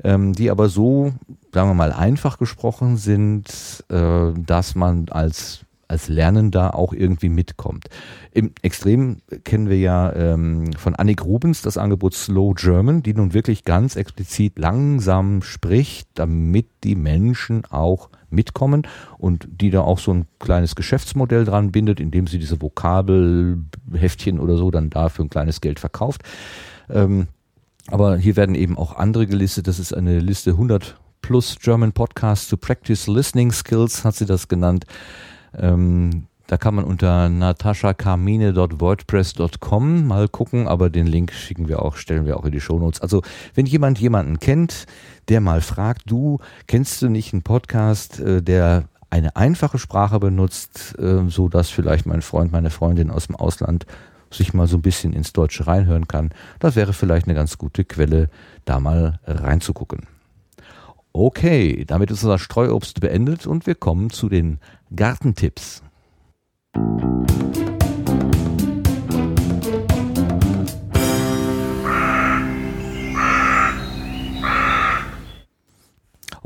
ähm, 0.05 0.35
die 0.35 0.51
aber 0.51 0.69
so, 0.69 1.15
sagen 1.52 1.70
wir 1.70 1.74
mal, 1.74 1.93
einfach 1.93 2.36
gesprochen 2.36 2.98
sind, 2.98 3.48
äh, 3.89 4.32
dass 4.36 4.74
man 4.74 5.09
als 5.09 5.65
als 5.89 6.09
Lernender 6.09 6.77
auch 6.77 6.93
irgendwie 6.93 7.28
mitkommt. 7.28 7.89
Im 8.31 8.52
Extrem 8.62 9.23
kennen 9.43 9.69
wir 9.69 9.78
ja 9.78 10.12
ähm, 10.12 10.73
von 10.74 10.94
Annik 10.94 11.24
Rubens 11.24 11.62
das 11.62 11.78
Angebot 11.78 12.15
Slow 12.15 12.55
German, 12.55 13.02
die 13.02 13.12
nun 13.12 13.35
wirklich 13.35 13.65
ganz 13.65 13.97
explizit 13.97 14.57
langsam 14.57 15.43
spricht, 15.43 16.09
damit 16.15 16.69
die 16.85 16.94
Menschen 16.94 17.65
auch 17.70 18.09
mitkommen 18.31 18.86
und 19.19 19.48
die 19.51 19.70
da 19.70 19.81
auch 19.82 19.98
so 19.98 20.12
ein 20.12 20.27
kleines 20.39 20.74
Geschäftsmodell 20.74 21.44
dran 21.44 21.73
bindet, 21.73 22.01
indem 22.01 22.27
sie 22.27 22.39
diese 22.39 22.61
Vokabelheftchen 22.61 24.39
oder 24.39 24.57
so 24.57 24.70
dann 24.70 24.90
da 24.90 25.09
für 25.09 25.23
ein 25.23 25.31
kleines 25.31 25.61
Geld 25.61 25.81
verkauft. 25.81 26.23
Ähm, 26.89 27.28
aber 27.89 28.16
hier 28.16 28.36
werden 28.36 28.55
eben 28.55 28.78
auch 28.78 28.97
andere 28.97 29.27
gelistet. 29.27 29.66
Das 29.66 29.78
ist 29.78 29.93
eine 29.93 30.20
Liste 30.20 30.51
100 30.51 30.97
plus 31.23 31.57
German 31.61 31.93
Podcasts 31.93 32.48
to 32.48 32.57
Practice 32.57 33.07
Listening 33.07 33.52
Skills, 33.52 34.05
hat 34.05 34.15
sie 34.15 34.27
das 34.27 34.48
genannt. 34.48 34.85
Ähm, 35.57 36.27
da 36.51 36.56
kann 36.56 36.74
man 36.74 36.85
unter 36.85 37.28
nataschakarmine.wordpress.com 37.28 40.06
mal 40.09 40.27
gucken, 40.27 40.66
aber 40.66 40.90
den 40.90 41.06
Link 41.06 41.32
schicken 41.32 41.68
wir 41.68 41.81
auch, 41.81 41.94
stellen 41.94 42.27
wir 42.27 42.36
auch 42.36 42.44
in 42.44 42.51
die 42.51 42.60
Shownotes. 42.60 43.01
Also, 43.01 43.22
wenn 43.55 43.66
jemand 43.66 44.01
jemanden 44.01 44.40
kennt, 44.40 44.86
der 45.28 45.40
mal 45.40 45.60
fragt, 45.60 46.10
du, 46.10 46.40
kennst 46.66 47.02
du 47.02 47.09
nicht 47.09 47.32
einen 47.32 47.43
Podcast, 47.43 48.18
äh, 48.18 48.43
der 48.43 48.89
eine 49.10 49.36
einfache 49.36 49.78
Sprache 49.78 50.18
benutzt, 50.18 50.98
äh, 50.98 51.28
so 51.28 51.48
dass 51.48 51.70
vielleicht 51.70 52.06
mein 52.06 52.20
Freund, 52.20 52.51
meine 52.51 52.70
Freundin 52.70 53.12
aus 53.12 53.28
dem 53.28 53.36
Ausland 53.36 53.86
sich 54.32 54.52
mal 54.52 54.66
so 54.66 54.78
ein 54.78 54.82
bisschen 54.82 55.12
ins 55.12 55.32
Deutsche 55.32 55.68
reinhören 55.68 56.09
kann. 56.09 56.31
Das 56.59 56.74
wäre 56.74 56.94
vielleicht 56.94 57.27
eine 57.27 57.36
ganz 57.36 57.59
gute 57.59 57.85
Quelle, 57.85 58.28
da 58.64 58.81
mal 58.81 59.20
reinzugucken. 59.24 60.09
Okay, 61.12 61.85
damit 61.86 62.10
ist 62.10 62.24
unser 62.24 62.40
Streuobst 62.40 63.01
beendet 63.01 63.47
und 63.47 63.68
wir 63.68 63.77
kommen 63.77 64.10
zu 64.10 64.28
den 64.28 64.59
Gartentipps. 64.97 65.85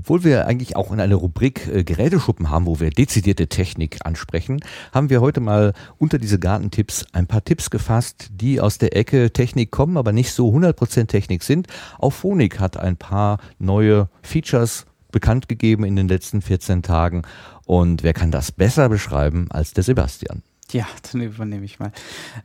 Obwohl 0.05 0.23
wir 0.23 0.47
eigentlich 0.47 0.77
auch 0.77 0.93
in 0.93 1.01
einer 1.01 1.15
Rubrik 1.15 1.67
äh, 1.67 1.83
Geräteschuppen 1.83 2.51
haben, 2.51 2.67
wo 2.67 2.79
wir 2.79 2.91
dezidierte 2.91 3.47
Technik 3.47 4.01
ansprechen, 4.05 4.61
haben 4.93 5.09
wir 5.09 5.23
heute 5.23 5.41
mal 5.41 5.73
unter 5.97 6.19
diese 6.19 6.39
Gartentipps 6.39 7.07
ein 7.15 7.27
paar 7.27 7.43
Tipps 7.43 7.71
gefasst, 7.71 8.29
die 8.31 8.61
aus 8.61 8.77
der 8.77 8.95
Ecke 8.95 9.33
Technik 9.33 9.71
kommen, 9.71 9.97
aber 9.97 10.13
nicht 10.13 10.33
so 10.33 10.55
100% 10.55 11.07
Technik 11.07 11.43
sind. 11.43 11.69
Auch 11.99 12.13
Phonik 12.13 12.61
hat 12.61 12.77
ein 12.77 12.99
paar 12.99 13.39
neue 13.59 14.11
Features 14.21 14.85
bekannt 15.11 15.49
gegeben 15.49 15.85
in 15.85 15.97
den 15.97 16.09
letzten 16.09 16.43
14 16.43 16.83
Tagen. 16.83 17.23
Und 17.67 18.03
wer 18.03 18.13
kann 18.13 18.31
das 18.31 18.53
besser 18.53 18.89
beschreiben 18.89 19.49
als 19.51 19.73
der 19.73 19.85
Sebastian? 19.85 20.43
Ja, 20.71 20.87
dann 21.13 21.21
übernehme 21.21 21.65
ich 21.65 21.79
mal. 21.79 21.93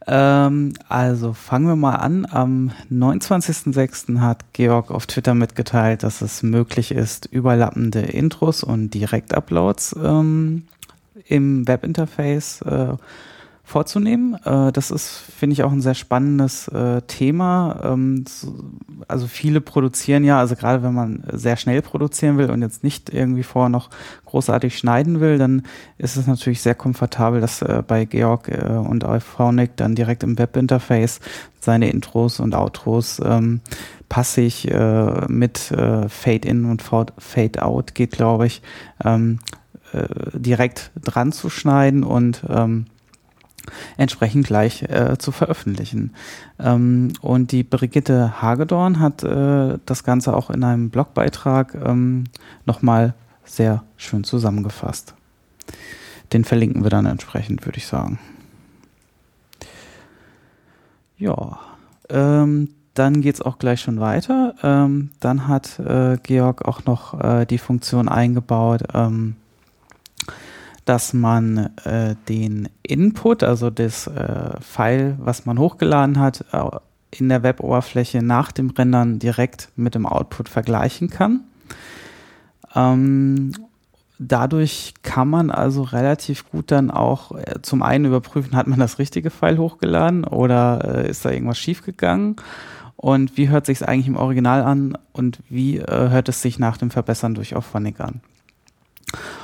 Ähm, 0.06 0.74
also 0.88 1.34
fangen 1.34 1.68
wir 1.68 1.76
mal 1.76 1.96
an. 1.96 2.28
Am 2.30 2.72
29.06. 2.91 4.20
hat 4.20 4.54
Georg 4.54 4.91
auf 4.91 5.08
Twitter 5.08 5.34
mitgeteilt, 5.34 6.04
dass 6.04 6.22
es 6.22 6.44
möglich 6.44 6.91
ist, 6.91 7.26
überlappende 7.26 8.02
Intros 8.02 8.64
und 8.64 8.94
Direktuploads 8.94 9.96
ähm, 10.04 10.68
im 11.26 11.68
Webinterface 11.68 12.62
äh, 12.62 12.94
vorzunehmen. 13.70 14.36
Äh, 14.46 14.72
das 14.72 14.90
ist, 14.91 15.10
finde 15.38 15.54
ich, 15.54 15.64
auch 15.64 15.72
ein 15.72 15.82
sehr 15.82 15.94
spannendes 15.94 16.68
äh, 16.70 17.02
Thema. 17.04 17.80
Ähm, 17.84 18.26
so, 18.28 18.56
also 19.08 19.28
viele 19.28 19.62
produzieren 19.62 20.24
ja, 20.24 20.40
also 20.40 20.56
gerade 20.56 20.82
wenn 20.82 20.94
man 20.94 21.24
sehr 21.32 21.56
schnell 21.56 21.82
produzieren 21.82 22.38
will 22.38 22.50
und 22.50 22.62
jetzt 22.62 22.84
nicht 22.84 23.14
irgendwie 23.14 23.44
vorher 23.44 23.70
noch 23.70 23.90
großartig 24.26 24.78
schneiden 24.78 25.20
will, 25.20 25.38
dann 25.38 25.64
ist 25.98 26.18
es 26.18 26.26
natürlich 26.26 26.62
sehr 26.62 26.76
komfortabel, 26.76 27.41
dass 27.41 27.62
äh, 27.62 27.84
bei 27.88 28.06
Georg 28.06 28.50
und 28.50 29.04
Euphonic 29.04 29.76
dann 29.76 29.96
direkt 29.96 30.24
im 30.24 30.38
Webinterface 30.38 31.20
seine 31.60 31.90
Intros 31.90 32.40
und 32.40 32.56
Outros 32.56 33.22
ähm, 33.24 33.62
passig 34.08 34.68
mit 35.28 35.58
Fade-In 35.60 36.66
und 36.66 36.82
Fade-Out 36.82 37.94
geht, 37.94 38.12
glaube 38.12 38.48
ich, 38.48 38.62
ähm, 39.04 39.40
äh, 39.91 40.08
direkt 40.34 40.91
dran 41.02 41.32
zu 41.32 41.50
schneiden 41.50 42.04
und 42.04 42.44
ähm, 42.48 42.86
entsprechend 43.98 44.48
gleich 44.48 44.84
äh, 44.84 45.18
zu 45.18 45.32
veröffentlichen. 45.32 46.14
Ähm, 46.60 47.14
und 47.22 47.52
die 47.52 47.64
Brigitte 47.64 48.41
Hagedorn 48.41 49.00
hat 49.00 49.24
äh, 49.24 49.78
das 49.86 50.04
Ganze 50.04 50.36
auch 50.36 50.50
in 50.50 50.64
einem 50.64 50.90
Blogbeitrag 50.90 51.76
ähm, 51.76 52.26
nochmal 52.66 53.14
sehr 53.44 53.84
schön 53.98 54.24
zusammengefasst. 54.24 55.16
Den 56.34 56.46
verlinken 56.46 56.84
wir 56.84 56.90
dann 56.90 57.06
entsprechend, 57.06 57.66
würde 57.66 57.78
ich 57.78 57.88
sagen. 57.88 58.20
Ja, 61.18 61.60
ähm, 62.10 62.70
dann 62.94 63.22
geht 63.22 63.36
es 63.36 63.41
auch 63.41 63.60
gleich 63.60 63.82
schon 63.82 64.00
weiter. 64.00 64.56
Ähm, 64.64 65.12
dann 65.20 65.48
hat 65.48 65.80
äh, 65.80 66.18
Georg 66.22 66.66
auch 66.66 66.86
noch 66.86 67.20
äh, 67.20 67.46
die 67.46 67.58
Funktion 67.58 68.08
eingebaut, 68.08 68.84
ähm, 68.94 69.36
dass 70.90 71.14
man 71.14 71.70
äh, 71.86 72.16
den 72.30 72.68
Input, 72.82 73.44
also 73.44 73.70
das 73.70 74.07
äh, 74.07 74.60
File, 74.60 75.16
was 75.20 75.45
man 75.45 75.60
hochgeladen 75.60 76.18
hat, 76.18 76.45
äh, 76.52 76.64
in 77.11 77.30
der 77.30 77.44
Web-Oberfläche 77.44 78.24
nach 78.24 78.52
dem 78.52 78.72
Rendern 78.72 79.20
direkt 79.20 79.70
mit 79.76 79.94
dem 79.94 80.07
Output 80.07 80.49
vergleichen 80.49 81.11
kann. 81.11 81.41
Ähm, 82.74 83.52
dadurch 84.18 84.95
kann 85.03 85.30
man 85.30 85.52
also 85.52 85.84
relativ 85.84 86.49
gut 86.49 86.72
dann 86.72 86.90
auch 86.90 87.34
äh, 87.38 87.61
zum 87.61 87.84
einen 87.84 88.06
überprüfen, 88.06 88.56
hat 88.56 88.66
man 88.66 88.80
das 88.80 88.98
richtige 88.98 89.30
File 89.30 89.60
hochgeladen 89.60 90.24
oder 90.24 91.03
äh, 91.03 91.07
ist 91.07 91.24
da 91.24 91.30
irgendwas 91.30 91.60
schiefgegangen? 91.60 92.38
Und 92.95 93.38
wie 93.38 93.49
hört 93.49 93.68
sich 93.68 93.82
es 93.82 93.88
eigentlich 93.88 94.07
im 94.07 94.18
Original 94.18 94.64
an? 94.64 94.98
Und 95.11 95.40
wie 95.49 95.78
äh, 95.78 96.10
hört 96.10 96.30
es 96.30 96.41
sich 96.41 96.57
nach 96.57 96.78
dem 96.78 96.90
Verbessern 96.90 97.36
durch 97.36 97.56
Auphonic 97.56 97.99
an 97.99 98.22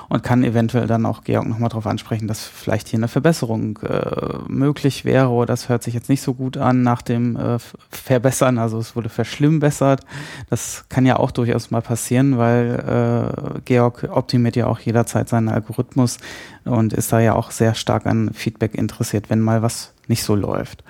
und 0.10 0.24
kann 0.24 0.44
eventuell 0.44 0.88
dann 0.88 1.06
auch 1.06 1.24
Georg 1.24 1.48
nochmal 1.48 1.70
darauf 1.70 1.88
ansprechen, 1.88 2.28
dass 2.28 2.46
vielleicht 2.46 2.88
hier 2.88 3.00
eine 3.00 3.08
Verbesserung 3.08 3.80
äh, 3.80 4.38
möglich 4.48 5.06
wäre 5.06 5.30
oder 5.30 5.48
das 5.48 5.70
hört 5.70 5.84
sich 5.84 5.94
jetzt 5.94 6.10
nicht 6.10 6.22
so 6.22 6.34
gut 6.34 6.58
an 6.58 6.84
nach 6.84 7.02
dem 7.02 7.36
äh, 7.36 7.58
Verbessern, 7.90 8.58
also 8.58 8.80
es 8.80 8.96
wurde 8.96 9.10
verschlimmbessert. 9.10 10.02
Das 10.50 10.86
kann 10.90 11.06
ja 11.06 11.18
auch 11.18 11.32
durchaus 11.32 11.72
mal 11.72 11.82
passieren, 11.82 12.38
weil 12.38 13.56
äh, 13.56 13.60
Georg 13.66 14.08
optimiert 14.12 14.56
ja 14.56 14.68
auch 14.68 14.80
jederzeit 14.80 15.30
seinen 15.30 15.50
Algorithmus 15.50 16.18
und 16.66 16.94
ist 16.94 17.12
da 17.12 17.20
ja 17.20 17.36
auch 17.36 17.52
sehr 17.52 17.76
stark 17.76 18.06
an 18.06 18.32
Feedback 18.34 18.76
interessiert, 18.76 19.30
wenn 19.30 19.40
mal 19.40 19.62
was 19.62 19.94
nicht 20.08 20.24
so 20.24 20.36
läuft. 20.36 20.84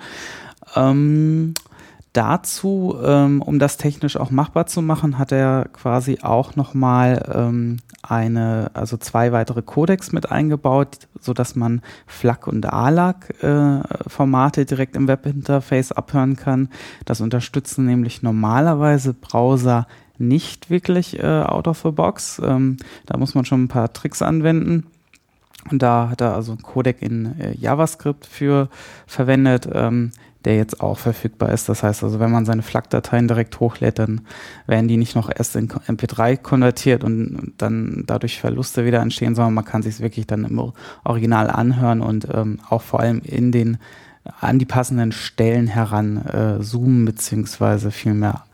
Ähm, 0.74 1.54
dazu, 2.16 2.96
ähm, 3.04 3.42
um 3.42 3.58
das 3.58 3.76
technisch 3.76 4.16
auch 4.16 4.30
machbar 4.30 4.66
zu 4.66 4.80
machen, 4.80 5.18
hat 5.18 5.32
er 5.32 5.66
quasi 5.72 6.18
auch 6.22 6.56
nochmal 6.56 7.30
ähm, 7.34 7.78
eine, 8.02 8.70
also 8.74 8.96
zwei 8.96 9.32
weitere 9.32 9.62
Codecs 9.62 10.12
mit 10.12 10.30
eingebaut, 10.30 11.08
so 11.20 11.34
dass 11.34 11.56
man 11.56 11.82
FLAC 12.06 12.46
und 12.46 12.72
ALAC 12.72 13.42
äh, 13.42 14.64
direkt 14.64 14.96
im 14.96 15.08
Webinterface 15.08 15.92
abhören 15.92 16.36
kann. 16.36 16.70
Das 17.04 17.20
unterstützen 17.20 17.84
nämlich 17.84 18.22
normalerweise 18.22 19.12
Browser 19.12 19.86
nicht 20.18 20.70
wirklich 20.70 21.18
äh, 21.18 21.42
out 21.42 21.68
of 21.68 21.82
the 21.82 21.90
box. 21.90 22.40
Ähm, 22.42 22.78
da 23.04 23.18
muss 23.18 23.34
man 23.34 23.44
schon 23.44 23.64
ein 23.64 23.68
paar 23.68 23.92
Tricks 23.92 24.22
anwenden. 24.22 24.86
Und 25.70 25.82
da 25.82 26.08
hat 26.10 26.20
er 26.20 26.34
also 26.34 26.52
ein 26.52 26.62
Codec 26.62 27.02
in 27.02 27.38
äh, 27.40 27.52
JavaScript 27.56 28.24
für 28.24 28.68
verwendet, 29.06 29.68
ähm, 29.72 30.12
der 30.46 30.56
jetzt 30.56 30.80
auch 30.80 30.96
verfügbar 30.96 31.50
ist. 31.50 31.68
Das 31.68 31.82
heißt 31.82 32.04
also, 32.04 32.20
wenn 32.20 32.30
man 32.30 32.46
seine 32.46 32.62
FLAC-Dateien 32.62 33.26
direkt 33.26 33.58
hochlädt, 33.60 33.98
dann 33.98 34.22
werden 34.66 34.86
die 34.86 34.96
nicht 34.96 35.16
noch 35.16 35.28
erst 35.28 35.56
in 35.56 35.68
MP3 35.68 36.36
konvertiert 36.36 37.02
und 37.02 37.52
dann 37.58 38.04
dadurch 38.06 38.40
Verluste 38.40 38.86
wieder 38.86 39.00
entstehen, 39.00 39.34
sondern 39.34 39.54
man 39.54 39.64
kann 39.64 39.82
sich 39.82 40.00
wirklich 40.00 40.26
dann 40.28 40.44
im 40.44 40.72
Original 41.04 41.50
anhören 41.50 42.00
und 42.00 42.28
ähm, 42.32 42.60
auch 42.70 42.82
vor 42.82 43.00
allem 43.00 43.20
in 43.24 43.52
den 43.52 43.78
an 44.40 44.58
die 44.58 44.66
passenden 44.66 45.12
Stellen 45.12 45.66
heran 45.66 46.24
äh, 46.26 46.62
zoomen 46.62 47.04
beziehungsweise 47.04 47.90
vielmehr 47.90 48.44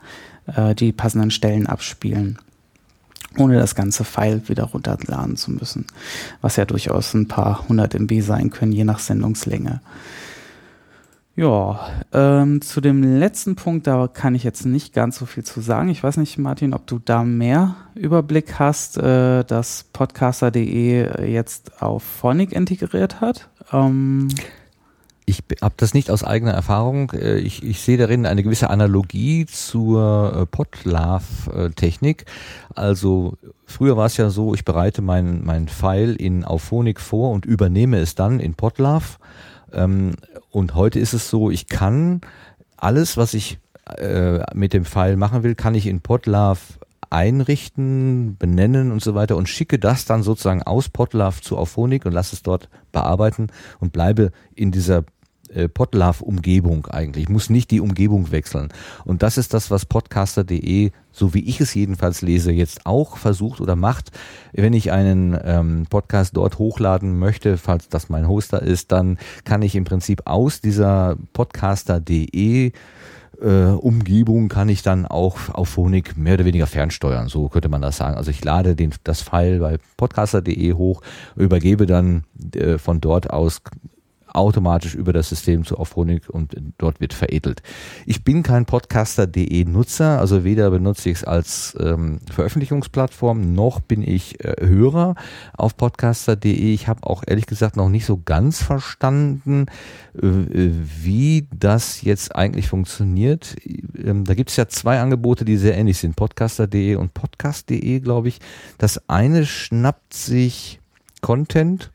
äh, 0.47 0.75
die 0.75 0.91
passenden 0.91 1.31
Stellen 1.31 1.67
abspielen 1.67 2.37
ohne 3.37 3.57
das 3.57 3.73
ganze 3.73 4.03
File 4.03 4.47
wieder 4.47 4.65
runterladen 4.65 5.37
zu 5.37 5.49
müssen, 5.49 5.87
was 6.41 6.55
ja 6.55 6.65
durchaus 6.65 7.15
ein 7.15 7.27
paar 7.27 7.67
hundert 7.67 7.95
MB 7.95 8.21
sein 8.21 8.51
können, 8.51 8.71
je 8.71 8.83
nach 8.83 8.99
Sendungslänge. 8.99 9.81
Ja, 11.35 11.89
ähm, 12.11 12.61
zu 12.61 12.79
dem 12.79 13.01
letzten 13.01 13.55
Punkt, 13.55 13.87
da 13.87 14.07
kann 14.07 14.35
ich 14.35 14.43
jetzt 14.43 14.67
nicht 14.67 14.93
ganz 14.93 15.17
so 15.17 15.25
viel 15.25 15.43
zu 15.43 15.61
sagen. 15.61 15.89
Ich 15.89 16.03
weiß 16.03 16.17
nicht, 16.17 16.37
Martin, 16.37 16.75
ob 16.75 16.85
du 16.85 16.99
da 16.99 17.23
mehr 17.23 17.75
Überblick 17.95 18.59
hast, 18.59 18.97
äh, 18.97 19.43
dass 19.43 19.85
podcaster.de 19.93 21.27
jetzt 21.27 21.81
auf 21.81 22.03
Phonic 22.03 22.51
integriert 22.51 23.19
hat. 23.19 23.49
Ähm 23.71 24.27
ich 25.25 25.41
habe 25.61 25.73
das 25.77 25.95
nicht 25.95 26.11
aus 26.11 26.23
eigener 26.23 26.51
Erfahrung. 26.51 27.11
Äh, 27.13 27.37
ich, 27.37 27.63
ich 27.63 27.81
sehe 27.81 27.97
darin 27.97 28.27
eine 28.27 28.43
gewisse 28.43 28.69
Analogie 28.69 29.47
zur 29.47 30.35
äh, 30.35 30.45
Podlove-Technik. 30.45 32.25
Also 32.75 33.37
früher 33.65 33.97
war 33.97 34.05
es 34.05 34.17
ja 34.17 34.29
so, 34.29 34.53
ich 34.53 34.65
bereite 34.65 35.01
mein, 35.01 35.43
mein 35.43 35.67
File 35.67 36.15
in 36.15 36.45
Auphonic 36.45 36.99
vor 36.99 37.31
und 37.31 37.47
übernehme 37.47 37.97
es 37.97 38.13
dann 38.13 38.39
in 38.39 38.53
Podlove 38.53 39.17
ähm, 39.73 40.13
und 40.53 40.75
heute 40.75 40.99
ist 40.99 41.13
es 41.13 41.29
so, 41.29 41.49
ich 41.49 41.67
kann 41.67 42.21
alles, 42.77 43.17
was 43.17 43.33
ich 43.33 43.57
äh, 43.97 44.39
mit 44.53 44.73
dem 44.73 44.85
File 44.85 45.17
machen 45.17 45.41
will, 45.41 45.55
kann 45.55 45.73
ich 45.73 45.87
in 45.87 46.01
Podlove 46.01 46.59
einrichten, 47.09 48.37
benennen 48.37 48.91
und 48.91 49.01
so 49.01 49.15
weiter 49.15 49.35
und 49.35 49.49
schicke 49.49 49.79
das 49.79 50.05
dann 50.05 50.21
sozusagen 50.21 50.61
aus 50.61 50.89
Podlove 50.89 51.41
zu 51.41 51.57
Auphonic 51.57 52.05
und 52.05 52.11
lasse 52.11 52.35
es 52.35 52.43
dort 52.43 52.69
bearbeiten 52.91 53.47
und 53.79 53.93
bleibe 53.93 54.31
in 54.53 54.71
dieser 54.71 55.03
äh, 55.55 55.67
Podlove-Umgebung 55.67 56.87
eigentlich. 56.87 57.23
Ich 57.23 57.29
muss 57.29 57.49
nicht 57.49 57.71
die 57.71 57.81
Umgebung 57.81 58.31
wechseln. 58.31 58.69
Und 59.05 59.23
das 59.23 59.37
ist 59.37 59.53
das, 59.53 59.71
was 59.71 59.85
podcaster.de, 59.85 60.91
so 61.11 61.33
wie 61.33 61.47
ich 61.47 61.61
es 61.61 61.73
jedenfalls 61.73 62.21
lese, 62.21 62.51
jetzt 62.51 62.85
auch 62.85 63.17
versucht 63.17 63.61
oder 63.61 63.75
macht. 63.75 64.11
Wenn 64.51 64.73
ich 64.73 64.91
einen 64.91 65.37
ähm, 65.43 65.85
Podcast 65.89 66.35
dort 66.35 66.57
hochladen 66.57 67.17
möchte, 67.17 67.57
falls 67.57 67.89
das 67.89 68.09
mein 68.09 68.27
Hoster 68.27 68.61
ist, 68.61 68.91
dann 68.91 69.17
kann 69.43 69.61
ich 69.61 69.75
im 69.75 69.83
Prinzip 69.83 70.23
aus 70.25 70.61
dieser 70.61 71.17
podcaster.de 71.33 72.71
äh, 73.41 73.65
Umgebung 73.65 74.47
kann 74.47 74.69
ich 74.69 74.83
dann 74.83 75.05
auch 75.05 75.49
auf 75.49 75.69
Phonik 75.69 76.17
mehr 76.17 76.35
oder 76.35 76.45
weniger 76.45 76.67
fernsteuern, 76.67 77.27
so 77.27 77.49
könnte 77.49 77.69
man 77.69 77.81
das 77.81 77.97
sagen. 77.97 78.15
Also 78.15 78.31
ich 78.31 78.43
lade 78.43 78.75
den, 78.75 78.93
das 79.03 79.21
File 79.21 79.59
bei 79.59 79.77
podcaster.de 79.97 80.73
hoch, 80.73 81.01
übergebe 81.35 81.85
dann 81.85 82.23
äh, 82.55 82.77
von 82.77 83.01
dort 83.01 83.29
aus 83.29 83.61
automatisch 84.33 84.95
über 84.95 85.13
das 85.13 85.29
System 85.29 85.65
zu 85.65 85.77
Auphonic 85.77 86.29
und 86.29 86.55
dort 86.77 86.99
wird 86.99 87.13
veredelt. 87.13 87.61
Ich 88.05 88.23
bin 88.23 88.43
kein 88.43 88.65
Podcaster.de 88.65 89.65
Nutzer, 89.65 90.19
also 90.19 90.43
weder 90.43 90.69
benutze 90.71 91.09
ich 91.09 91.17
es 91.17 91.23
als 91.23 91.77
ähm, 91.79 92.19
Veröffentlichungsplattform, 92.31 93.53
noch 93.53 93.79
bin 93.79 94.01
ich 94.01 94.43
äh, 94.43 94.55
Hörer 94.59 95.15
auf 95.55 95.77
Podcaster.de. 95.77 96.73
Ich 96.73 96.87
habe 96.87 97.05
auch 97.07 97.23
ehrlich 97.25 97.45
gesagt 97.45 97.77
noch 97.77 97.89
nicht 97.89 98.05
so 98.05 98.19
ganz 98.23 98.61
verstanden, 98.61 99.67
äh, 100.15 100.21
wie 100.21 101.47
das 101.55 102.01
jetzt 102.01 102.35
eigentlich 102.35 102.67
funktioniert. 102.67 103.55
Ähm, 103.97 104.25
da 104.25 104.33
gibt 104.33 104.49
es 104.49 104.55
ja 104.55 104.67
zwei 104.67 104.99
Angebote, 104.99 105.45
die 105.45 105.57
sehr 105.57 105.77
ähnlich 105.77 105.97
sind, 105.97 106.15
Podcaster.de 106.15 106.95
und 106.95 107.13
Podcast.de, 107.13 107.99
glaube 107.99 108.27
ich. 108.27 108.39
Das 108.77 109.09
eine 109.09 109.45
schnappt 109.45 110.13
sich 110.13 110.79
Content 111.21 111.91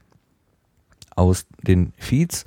aus 1.19 1.47
den 1.63 1.93
Feeds, 1.99 2.45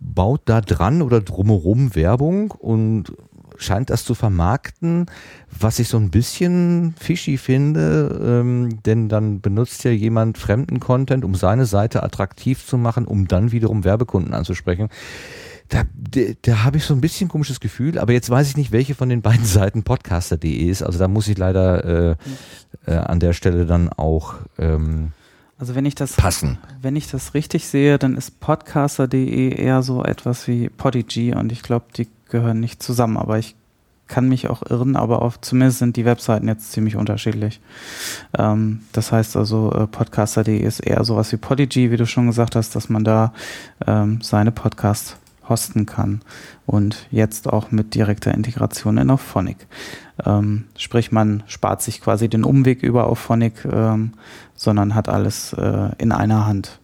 baut 0.00 0.42
da 0.46 0.60
dran 0.60 1.02
oder 1.02 1.20
drumherum 1.20 1.94
Werbung 1.94 2.50
und 2.50 3.12
scheint 3.56 3.90
das 3.90 4.04
zu 4.04 4.14
vermarkten, 4.14 5.06
was 5.50 5.78
ich 5.78 5.88
so 5.88 5.96
ein 5.96 6.10
bisschen 6.10 6.94
fishy 6.98 7.38
finde, 7.38 8.40
ähm, 8.42 8.82
denn 8.84 9.08
dann 9.08 9.40
benutzt 9.40 9.84
ja 9.84 9.92
jemand 9.92 10.38
fremden 10.38 10.80
Content, 10.80 11.24
um 11.24 11.34
seine 11.34 11.66
Seite 11.66 12.02
attraktiv 12.02 12.66
zu 12.66 12.78
machen, 12.78 13.06
um 13.06 13.28
dann 13.28 13.52
wiederum 13.52 13.84
Werbekunden 13.84 14.34
anzusprechen. 14.34 14.88
Da, 15.68 15.84
da, 15.94 16.20
da 16.42 16.64
habe 16.64 16.76
ich 16.76 16.84
so 16.84 16.94
ein 16.94 17.00
bisschen 17.00 17.28
komisches 17.28 17.60
Gefühl, 17.60 17.98
aber 17.98 18.12
jetzt 18.12 18.28
weiß 18.28 18.48
ich 18.48 18.56
nicht, 18.56 18.72
welche 18.72 18.94
von 18.94 19.08
den 19.08 19.22
beiden 19.22 19.44
Seiten 19.44 19.82
podcaster.de 19.82 20.52
ist. 20.52 20.82
Also 20.82 20.98
da 20.98 21.08
muss 21.08 21.28
ich 21.28 21.38
leider 21.38 21.84
äh, 21.84 22.16
äh, 22.86 22.96
an 22.96 23.20
der 23.20 23.32
Stelle 23.32 23.66
dann 23.66 23.88
auch 23.88 24.34
ähm, 24.58 25.12
Also 25.58 25.74
wenn 25.74 25.86
ich 25.86 25.94
das 25.94 26.14
passen. 26.14 26.58
Wenn 26.82 26.96
ich 26.96 27.10
das 27.10 27.34
richtig 27.34 27.66
sehe, 27.66 27.98
dann 27.98 28.16
ist 28.16 28.40
podcaster.de 28.40 29.54
eher 29.54 29.82
so 29.82 30.04
etwas 30.04 30.48
wie 30.48 30.68
Podigy 30.68 31.34
und 31.34 31.52
ich 31.52 31.62
glaube, 31.62 31.86
die 31.96 32.08
gehören 32.28 32.60
nicht 32.60 32.82
zusammen, 32.82 33.16
aber 33.16 33.38
ich 33.38 33.54
kann 34.06 34.28
mich 34.28 34.48
auch 34.48 34.62
irren, 34.68 34.96
aber 34.96 35.22
auf, 35.22 35.40
zumindest 35.40 35.78
sind 35.78 35.96
die 35.96 36.04
Webseiten 36.04 36.48
jetzt 36.48 36.72
ziemlich 36.72 36.96
unterschiedlich. 36.96 37.60
Ähm, 38.36 38.80
das 38.92 39.12
heißt 39.12 39.36
also, 39.36 39.72
äh, 39.72 39.86
podcaster.de 39.86 40.58
ist 40.58 40.80
eher 40.80 41.04
sowas 41.04 41.32
wie 41.32 41.36
Podigy, 41.36 41.90
wie 41.90 41.96
du 41.96 42.06
schon 42.06 42.26
gesagt 42.26 42.56
hast, 42.56 42.76
dass 42.76 42.88
man 42.88 43.04
da 43.04 43.32
ähm, 43.86 44.20
seine 44.20 44.52
Podcasts 44.52 45.16
hosten 45.48 45.86
kann 45.86 46.20
und 46.66 47.06
jetzt 47.10 47.48
auch 47.48 47.70
mit 47.70 47.94
direkter 47.94 48.32
Integration 48.32 48.98
in 48.98 49.10
Auphonic. 49.10 49.66
Ähm, 50.24 50.64
sprich, 50.76 51.12
man 51.12 51.42
spart 51.46 51.82
sich 51.82 52.00
quasi 52.00 52.28
den 52.28 52.44
Umweg 52.44 52.82
über 52.82 53.06
Auphonic, 53.06 53.64
ähm, 53.64 54.12
sondern 54.54 54.94
hat 54.94 55.08
alles 55.08 55.52
äh, 55.52 55.90
in 55.98 56.12
einer 56.12 56.46
Hand. 56.46 56.78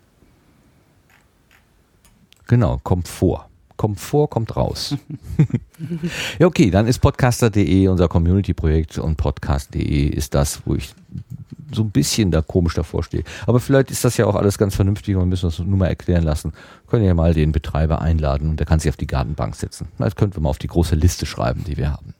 Genau, 2.48 2.80
kommt 2.82 3.06
vor. 3.06 3.46
Komfort 3.80 4.28
kommt 4.28 4.56
raus. 4.56 4.94
ja, 6.38 6.46
okay, 6.46 6.70
dann 6.70 6.86
ist 6.86 6.98
podcaster.de 6.98 7.88
unser 7.88 8.08
Community-Projekt 8.08 8.98
und 8.98 9.16
podcast.de 9.16 10.06
ist 10.06 10.34
das, 10.34 10.60
wo 10.66 10.74
ich 10.74 10.94
so 11.72 11.82
ein 11.82 11.90
bisschen 11.90 12.30
da 12.30 12.42
komisch 12.42 12.74
davor 12.74 13.02
stehe. 13.02 13.24
Aber 13.46 13.60
vielleicht 13.60 13.90
ist 13.90 14.04
das 14.04 14.16
ja 14.16 14.26
auch 14.26 14.34
alles 14.34 14.58
ganz 14.58 14.74
vernünftig 14.74 15.14
und 15.16 15.22
wir 15.22 15.26
müssen 15.26 15.46
das 15.46 15.58
nur 15.58 15.78
mal 15.78 15.88
erklären 15.88 16.24
lassen. 16.24 16.52
Können 16.88 17.04
ja 17.04 17.14
mal 17.14 17.34
den 17.34 17.52
Betreiber 17.52 18.00
einladen 18.00 18.50
und 18.50 18.60
der 18.60 18.66
kann 18.66 18.80
sich 18.80 18.90
auf 18.90 18.96
die 18.96 19.06
Gartenbank 19.06 19.54
setzen. 19.56 19.88
Das 19.98 20.16
könnten 20.16 20.36
wir 20.36 20.42
mal 20.42 20.50
auf 20.50 20.58
die 20.58 20.66
große 20.66 20.94
Liste 20.94 21.26
schreiben, 21.26 21.64
die 21.66 21.76
wir 21.76 21.92
haben. 21.92 22.14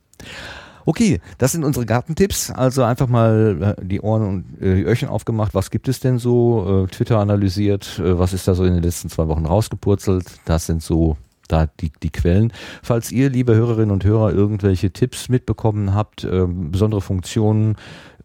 Okay, 0.87 1.21
das 1.39 1.53
sind 1.53 1.65
unsere 1.65 1.87
Gartentipps. 1.87 2.51
Also 2.51 2.83
einfach 2.83 3.07
mal 3.07 3.77
äh, 3.79 3.85
die 3.85 4.01
Ohren 4.01 4.27
und 4.27 4.63
äh, 4.63 4.77
die 4.77 4.83
Öhrchen 4.83 5.09
aufgemacht. 5.09 5.55
Was 5.55 5.71
gibt 5.71 5.89
es 5.89 6.01
denn 6.01 6.19
so? 6.19 6.85
Äh, 6.85 6.89
Twitter 6.89 7.19
analysiert. 7.19 8.01
was 8.03 8.33
ist 8.33 8.49
da 8.49 8.55
so 8.55 8.65
in 8.65 8.75
den 8.75 8.83
letzten 8.83 9.09
zwei 9.09 9.29
Wochen 9.29 9.47
rausgepurzelt? 9.47 10.27
Das 10.47 10.67
sind 10.67 10.83
so 10.83 11.17
da 11.49 11.67
die, 11.81 11.93
die 12.03 12.11
Quellen. 12.11 12.53
Falls 12.83 13.13
ihr, 13.13 13.29
liebe 13.29 13.55
Hörerinnen 13.55 13.91
und 13.91 14.05
Hörer, 14.05 14.33
irgendwelche 14.33 14.93
Tipps 14.93 15.29
mitbekommen 15.29 15.95
habt, 15.95 16.25
besondere 16.31 17.01
Funktionen, 17.01 17.75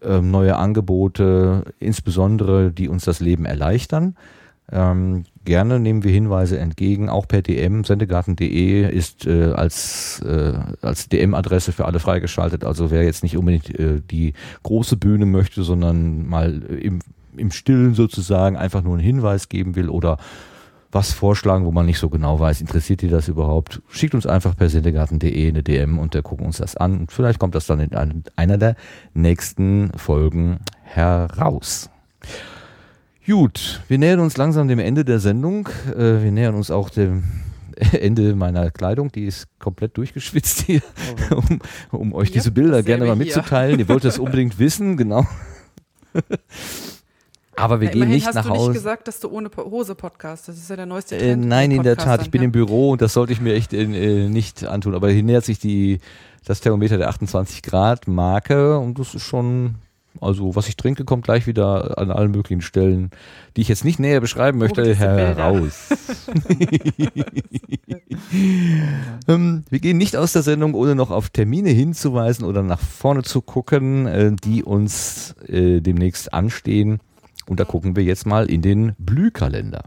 ähm, 0.06 0.30
neue 0.30 0.56
Angebote, 0.56 1.64
insbesondere 1.78 2.70
die 2.70 2.88
uns 2.88 3.04
das 3.04 3.20
Leben 3.20 3.44
erleichtern, 3.44 4.16
ähm, 4.70 5.24
gerne 5.44 5.78
nehmen 5.78 6.02
wir 6.02 6.10
Hinweise 6.10 6.58
entgegen, 6.58 7.08
auch 7.08 7.28
per 7.28 7.40
DM. 7.40 7.84
Sendegarten.de 7.84 8.90
ist 8.90 9.26
äh, 9.26 9.52
als, 9.52 10.20
äh, 10.26 10.54
als 10.82 11.08
DM-Adresse 11.08 11.70
für 11.72 11.84
alle 11.84 12.00
freigeschaltet. 12.00 12.64
Also 12.64 12.90
wer 12.90 13.04
jetzt 13.04 13.22
nicht 13.22 13.36
unbedingt 13.36 13.78
äh, 13.78 14.00
die 14.10 14.32
große 14.64 14.96
Bühne 14.96 15.26
möchte, 15.26 15.62
sondern 15.62 16.26
mal 16.26 16.62
im, 16.62 16.98
im 17.36 17.52
Stillen 17.52 17.94
sozusagen 17.94 18.56
einfach 18.56 18.82
nur 18.82 18.94
einen 18.94 19.04
Hinweis 19.04 19.48
geben 19.48 19.76
will 19.76 19.88
oder 19.88 20.18
was 20.96 21.12
vorschlagen, 21.12 21.66
wo 21.66 21.72
man 21.72 21.84
nicht 21.84 21.98
so 21.98 22.08
genau 22.08 22.40
weiß, 22.40 22.62
interessiert 22.62 23.02
ihr 23.02 23.10
das 23.10 23.28
überhaupt? 23.28 23.82
Schickt 23.90 24.14
uns 24.14 24.26
einfach 24.26 24.56
per 24.56 24.70
sendegarten.de 24.70 25.48
eine 25.48 25.62
DM 25.62 25.98
und 25.98 26.14
wir 26.14 26.22
gucken 26.22 26.46
uns 26.46 26.56
das 26.56 26.74
an. 26.74 27.00
Und 27.00 27.12
vielleicht 27.12 27.38
kommt 27.38 27.54
das 27.54 27.66
dann 27.66 27.80
in 27.80 28.24
einer 28.34 28.56
der 28.56 28.76
nächsten 29.12 29.90
Folgen 29.94 30.60
heraus. 30.82 31.90
Gut, 33.26 33.82
wir 33.88 33.98
nähern 33.98 34.20
uns 34.20 34.38
langsam 34.38 34.68
dem 34.68 34.78
Ende 34.78 35.04
der 35.04 35.20
Sendung. 35.20 35.68
Äh, 35.94 36.22
wir 36.22 36.32
nähern 36.32 36.54
uns 36.54 36.70
auch 36.70 36.88
dem 36.88 37.24
Ende 37.92 38.34
meiner 38.34 38.70
Kleidung, 38.70 39.12
die 39.12 39.26
ist 39.26 39.48
komplett 39.58 39.98
durchgeschwitzt 39.98 40.62
hier, 40.62 40.80
um, 41.30 41.60
um 41.90 42.14
euch 42.14 42.30
diese 42.30 42.52
Bilder 42.52 42.82
gerne 42.82 43.04
mal 43.04 43.16
mitzuteilen. 43.16 43.78
Ihr 43.78 43.88
wollt 43.88 44.04
das 44.04 44.18
unbedingt 44.18 44.58
wissen, 44.58 44.96
genau. 44.96 45.26
Aber 47.56 47.80
wir 47.80 47.88
ja, 47.88 47.94
gehen 47.94 48.08
nicht 48.08 48.26
nach 48.26 48.48
Hause. 48.48 48.50
Hast 48.50 48.58
du 48.58 48.68
nicht 48.68 48.74
gesagt, 48.74 49.08
dass 49.08 49.20
du 49.20 49.30
ohne 49.30 49.50
Hose 49.56 49.94
podcast? 49.94 50.48
Das 50.48 50.56
ist 50.56 50.68
ja 50.68 50.76
der 50.76 50.86
neueste 50.86 51.16
Trend. 51.16 51.44
Äh, 51.44 51.46
nein, 51.46 51.70
in 51.70 51.82
der 51.82 51.96
Tat. 51.96 52.20
Ich 52.22 52.30
bin 52.30 52.42
im 52.42 52.52
Büro 52.52 52.90
und 52.90 53.00
das 53.00 53.14
sollte 53.14 53.32
ich 53.32 53.40
mir 53.40 53.54
echt 53.54 53.72
äh, 53.72 53.86
nicht 53.86 54.64
antun. 54.64 54.94
Aber 54.94 55.10
hier 55.10 55.22
nähert 55.22 55.44
sich 55.44 55.58
die, 55.58 56.00
das 56.44 56.60
Thermometer 56.60 56.98
der 56.98 57.08
28 57.08 57.62
Grad 57.62 58.08
Marke 58.08 58.78
und 58.78 58.98
das 58.98 59.14
ist 59.14 59.22
schon, 59.22 59.76
also 60.20 60.54
was 60.54 60.68
ich 60.68 60.76
trinke, 60.76 61.04
kommt 61.04 61.24
gleich 61.24 61.46
wieder 61.46 61.96
an 61.96 62.10
allen 62.10 62.30
möglichen 62.30 62.60
Stellen, 62.60 63.10
die 63.56 63.62
ich 63.62 63.68
jetzt 63.68 63.86
nicht 63.86 63.98
näher 63.98 64.20
beschreiben 64.20 64.58
möchte, 64.58 64.94
heraus. 64.94 65.88
ähm, 69.28 69.64
wir 69.70 69.78
gehen 69.78 69.96
nicht 69.96 70.14
aus 70.16 70.34
der 70.34 70.42
Sendung, 70.42 70.74
ohne 70.74 70.94
noch 70.94 71.10
auf 71.10 71.30
Termine 71.30 71.70
hinzuweisen 71.70 72.44
oder 72.44 72.62
nach 72.62 72.80
vorne 72.80 73.22
zu 73.22 73.40
gucken, 73.40 74.06
äh, 74.06 74.32
die 74.32 74.62
uns 74.62 75.34
äh, 75.48 75.80
demnächst 75.80 76.34
anstehen. 76.34 77.00
Und 77.48 77.60
da 77.60 77.64
gucken 77.64 77.96
wir 77.96 78.02
jetzt 78.02 78.26
mal 78.26 78.50
in 78.50 78.62
den 78.62 78.94
Blühkalender. 78.98 79.84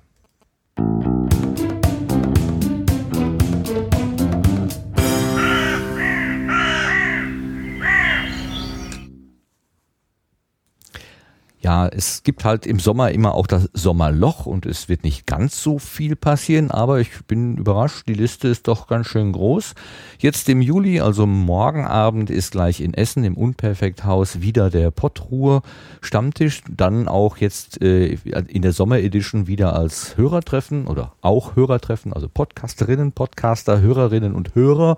Ja, 11.70 11.88
es 11.88 12.24
gibt 12.24 12.46
halt 12.46 12.66
im 12.66 12.80
Sommer 12.80 13.12
immer 13.12 13.36
auch 13.36 13.46
das 13.46 13.70
Sommerloch 13.74 14.48
und 14.48 14.66
es 14.66 14.90
wird 14.90 15.04
nicht 15.04 15.28
ganz 15.28 15.62
so 15.62 15.78
viel 15.78 16.16
passieren, 16.16 16.72
aber 16.72 17.00
ich 17.00 17.12
bin 17.28 17.58
überrascht, 17.58 18.08
die 18.08 18.16
Liste 18.16 18.48
ist 18.48 18.68
doch 18.68 18.88
ganz 18.88 19.06
schön 19.06 19.34
groß. 19.34 19.76
Jetzt 20.18 20.50
im 20.50 20.64
Juli, 20.64 21.00
also 21.00 21.28
morgen 21.28 21.86
Abend, 21.86 22.32
ist 22.32 22.54
gleich 22.54 22.82
in 22.82 22.96
Essen 22.96 23.24
im 23.24 23.38
Unperfekthaus 23.38 24.42
wieder 24.42 24.72
der 24.72 24.90
Pottruhe 24.90 25.62
Stammtisch, 26.02 26.64
dann 26.68 27.08
auch 27.08 27.38
jetzt 27.38 27.80
äh, 27.84 28.18
in 28.48 28.64
der 28.64 28.74
Sommeredition 28.74 29.46
wieder 29.46 29.76
als 29.76 30.18
Hörertreffen 30.18 30.88
oder 30.88 31.14
auch 31.22 31.56
Hörertreffen, 31.56 32.14
also 32.14 32.28
Podcasterinnen, 32.30 33.12
Podcaster, 33.12 33.80
Hörerinnen 33.80 34.34
und 34.34 34.56
Hörer 34.56 34.98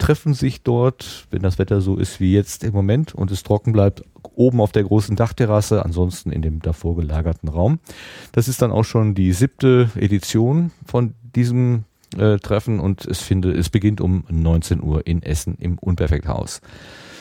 treffen 0.00 0.34
sich 0.34 0.62
dort, 0.62 1.26
wenn 1.30 1.42
das 1.42 1.58
Wetter 1.58 1.80
so 1.80 1.96
ist 1.96 2.18
wie 2.18 2.34
jetzt 2.34 2.64
im 2.64 2.72
Moment 2.72 3.14
und 3.14 3.30
es 3.30 3.44
trocken 3.44 3.72
bleibt, 3.72 4.02
oben 4.34 4.60
auf 4.60 4.72
der 4.72 4.82
großen 4.82 5.14
Dachterrasse, 5.14 5.84
ansonsten 5.84 6.32
in 6.32 6.42
dem 6.42 6.60
davor 6.60 6.96
gelagerten 6.96 7.48
Raum. 7.48 7.78
Das 8.32 8.48
ist 8.48 8.62
dann 8.62 8.72
auch 8.72 8.84
schon 8.84 9.14
die 9.14 9.32
siebte 9.32 9.90
Edition 9.94 10.72
von 10.84 11.14
diesem 11.36 11.84
äh, 12.16 12.38
Treffen 12.38 12.80
und 12.80 13.04
es 13.04 13.20
finde, 13.20 13.52
es 13.52 13.68
beginnt 13.68 14.00
um 14.00 14.24
19 14.28 14.82
Uhr 14.82 15.06
in 15.06 15.22
Essen 15.22 15.56
im 15.60 15.78
Unperfekthaus. 15.78 16.60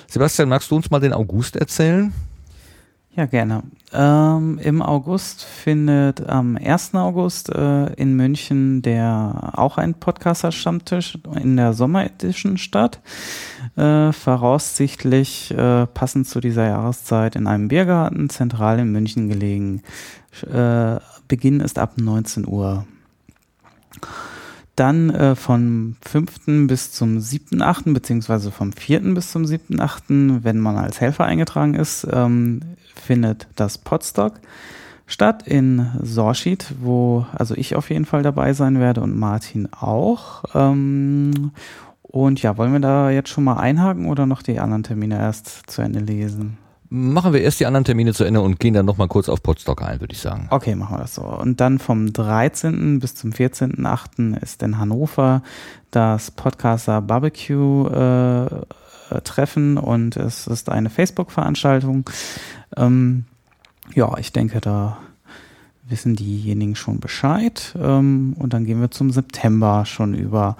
Sebastian, 0.07 0.49
magst 0.49 0.71
du 0.71 0.75
uns 0.75 0.89
mal 0.89 0.99
den 0.99 1.13
August 1.13 1.55
erzählen? 1.55 2.11
Ja, 3.15 3.25
gerne. 3.25 3.63
Ähm, 3.91 4.59
Im 4.61 4.81
August 4.83 5.43
findet 5.43 6.29
am 6.29 6.55
1. 6.55 6.93
August 6.93 7.49
äh, 7.49 7.91
in 7.93 8.15
München 8.15 8.81
der 8.83 9.51
auch 9.55 9.77
ein 9.77 9.95
Podcaster-Stammtisch 9.95 11.17
in 11.41 11.57
der 11.57 11.73
Sommeredition 11.73 12.57
statt. 12.57 13.01
Äh, 13.75 14.13
voraussichtlich 14.13 15.51
äh, 15.51 15.87
passend 15.87 16.27
zu 16.27 16.39
dieser 16.39 16.67
Jahreszeit 16.67 17.35
in 17.35 17.47
einem 17.47 17.67
Biergarten, 17.67 18.29
zentral 18.29 18.79
in 18.79 18.91
München 18.91 19.27
gelegen. 19.27 19.81
Äh, 20.43 20.99
Beginn 21.27 21.59
ist 21.61 21.79
ab 21.79 21.93
19 21.97 22.47
Uhr. 22.47 22.85
Dann 24.75 25.09
äh, 25.09 25.35
vom 25.35 25.97
5. 26.03 26.67
bis 26.67 26.93
zum 26.93 27.17
7.8., 27.17 27.91
beziehungsweise 27.93 28.51
vom 28.51 28.71
4. 28.71 29.01
bis 29.13 29.31
zum 29.31 29.43
7.8., 29.43 30.43
wenn 30.43 30.59
man 30.59 30.77
als 30.77 31.01
Helfer 31.01 31.25
eingetragen 31.25 31.73
ist, 31.73 32.07
ähm, 32.09 32.61
findet 32.99 33.47
das 33.55 33.77
Podstock 33.77 34.33
statt 35.09 35.47
in 35.47 35.87
Sorschied, 36.01 36.73
wo 36.81 37.25
also 37.33 37.55
ich 37.55 37.75
auf 37.75 37.89
jeden 37.89 38.05
Fall 38.05 38.23
dabei 38.23 38.53
sein 38.53 38.79
werde 38.79 39.01
und 39.01 39.17
Martin 39.17 39.67
auch. 39.73 40.43
Ähm, 40.53 41.51
und 42.01 42.41
ja, 42.41 42.57
wollen 42.57 42.73
wir 42.73 42.79
da 42.79 43.09
jetzt 43.09 43.29
schon 43.29 43.43
mal 43.43 43.57
einhaken 43.57 44.07
oder 44.07 44.25
noch 44.25 44.41
die 44.41 44.59
anderen 44.59 44.83
Termine 44.83 45.19
erst 45.19 45.69
zu 45.69 45.81
Ende 45.81 45.99
lesen? 45.99 46.57
Machen 46.91 47.33
wir 47.33 47.41
erst 47.41 47.59
die 47.59 47.67
anderen 47.67 47.85
Termine 47.85 48.13
zu 48.13 48.23
Ende 48.23 48.41
und 48.41 48.59
gehen 48.59 48.73
dann 48.73 48.87
nochmal 48.87 49.07
kurz 49.07 49.29
auf 49.29 49.43
Podstock 49.43 49.83
ein, 49.83 49.99
würde 49.99 50.13
ich 50.13 50.19
sagen. 50.19 50.47
Okay, 50.49 50.73
machen 50.73 50.95
wir 50.95 51.01
das 51.01 51.13
so. 51.13 51.21
Und 51.21 51.61
dann 51.61 51.77
vom 51.77 52.11
13. 52.11 52.99
bis 52.99 53.13
zum 53.13 53.29
14.8. 53.29 54.41
ist 54.41 54.63
in 54.63 54.79
Hannover 54.79 55.43
das 55.91 56.31
Podcaster 56.31 56.99
Barbecue 57.01 57.87
äh, 57.89 58.61
Treffen 59.23 59.77
und 59.77 60.15
es 60.17 60.47
ist 60.47 60.69
eine 60.69 60.89
Facebook-Veranstaltung. 60.89 62.09
Ähm, 62.77 63.25
ja, 63.95 64.17
ich 64.17 64.31
denke, 64.31 64.61
da 64.61 64.97
wissen 65.89 66.15
diejenigen 66.15 66.75
schon 66.75 66.99
Bescheid. 66.99 67.75
Ähm, 67.79 68.35
und 68.37 68.53
dann 68.53 68.65
gehen 68.65 68.81
wir 68.81 68.91
zum 68.91 69.11
September 69.11 69.85
schon 69.85 70.13
über. 70.13 70.55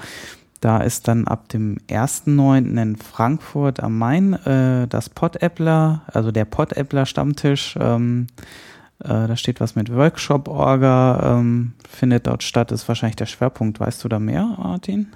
Da 0.62 0.80
ist 0.80 1.08
dann 1.08 1.26
ab 1.28 1.48
dem 1.50 1.78
1.9. 1.88 2.82
in 2.82 2.96
Frankfurt 2.98 3.82
am 3.82 3.98
Main 3.98 4.34
äh, 4.34 4.88
das 4.88 5.10
Pottäppler, 5.10 6.02
also 6.08 6.32
der 6.32 6.46
Pottäppler 6.46 7.06
Stammtisch. 7.06 7.78
Ähm, 7.80 8.28
äh, 9.00 9.08
da 9.08 9.38
steht 9.38 9.62
was 9.62 9.76
mit 9.76 9.94
Workshop-Orga, 9.94 11.38
ähm, 11.40 11.74
findet 11.88 12.28
dort 12.28 12.44
statt, 12.44 12.74
ist 12.74 12.88
wahrscheinlich 12.90 13.16
der 13.16 13.28
Schwerpunkt. 13.28 13.80
Weißt 13.80 14.04
du 14.04 14.10
da 14.10 14.20
mehr, 14.20 14.56
Martin? 14.58 15.08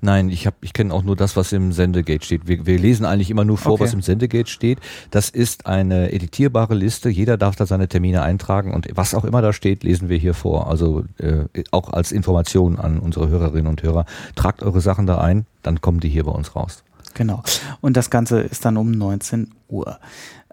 Nein, 0.00 0.30
ich 0.30 0.48
ich 0.60 0.72
kenne 0.72 0.92
auch 0.94 1.02
nur 1.02 1.16
das, 1.16 1.36
was 1.36 1.52
im 1.52 1.72
Sendegate 1.72 2.24
steht. 2.24 2.48
Wir, 2.48 2.66
wir 2.66 2.78
lesen 2.78 3.04
eigentlich 3.04 3.30
immer 3.30 3.44
nur 3.44 3.58
vor, 3.58 3.72
Okay. 3.72 3.84
was 3.84 3.94
im 3.94 4.02
Sendegate 4.02 4.48
steht. 4.50 4.78
Das 5.10 5.30
ist 5.30 5.66
eine 5.66 6.12
editierbare 6.12 6.74
Liste. 6.74 7.08
Jeder 7.08 7.36
darf 7.36 7.56
da 7.56 7.66
seine 7.66 7.88
Termine 7.88 8.22
eintragen 8.22 8.72
und 8.74 8.88
was 8.94 9.14
auch 9.14 9.24
immer 9.24 9.42
da 9.42 9.52
steht, 9.52 9.82
lesen 9.84 10.08
wir 10.08 10.18
hier 10.18 10.34
vor. 10.34 10.68
Also 10.68 11.04
äh, 11.18 11.44
auch 11.70 11.92
als 11.92 12.12
Information 12.12 12.78
an 12.78 12.98
unsere 12.98 13.28
Hörerinnen 13.28 13.66
und 13.66 13.82
Hörer. 13.82 14.06
Tragt 14.34 14.62
eure 14.62 14.80
Sachen 14.80 15.06
da 15.06 15.18
ein, 15.18 15.46
dann 15.62 15.80
kommen 15.80 16.00
die 16.00 16.08
hier 16.08 16.24
bei 16.24 16.32
uns 16.32 16.54
raus. 16.56 16.82
Genau. 17.14 17.42
Und 17.80 17.96
das 17.96 18.10
Ganze 18.10 18.40
ist 18.40 18.64
dann 18.64 18.76
um 18.76 18.90
19 18.92 19.50
Uhr. 19.68 19.98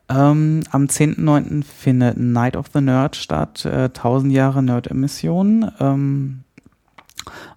Ähm, 0.09 0.64
am 0.72 0.85
10.9. 0.85 1.64
findet 1.64 2.17
Night 2.17 2.56
of 2.56 2.67
the 2.73 2.81
Nerd 2.81 3.15
statt, 3.15 3.65
äh, 3.65 3.89
1000 3.89 4.31
Jahre 4.31 4.64
Nerd-Emissionen. 4.64 5.69
Ähm, 5.80 6.39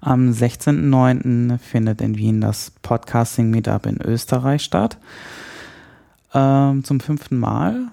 am 0.00 0.30
16.9. 0.30 1.58
findet 1.58 2.00
in 2.00 2.16
Wien 2.16 2.40
das 2.40 2.72
Podcasting 2.82 3.50
Meetup 3.50 3.86
in 3.86 4.00
Österreich 4.00 4.62
statt. 4.62 4.98
Ähm, 6.34 6.84
zum 6.84 7.00
fünften 7.00 7.38
Mal. 7.38 7.88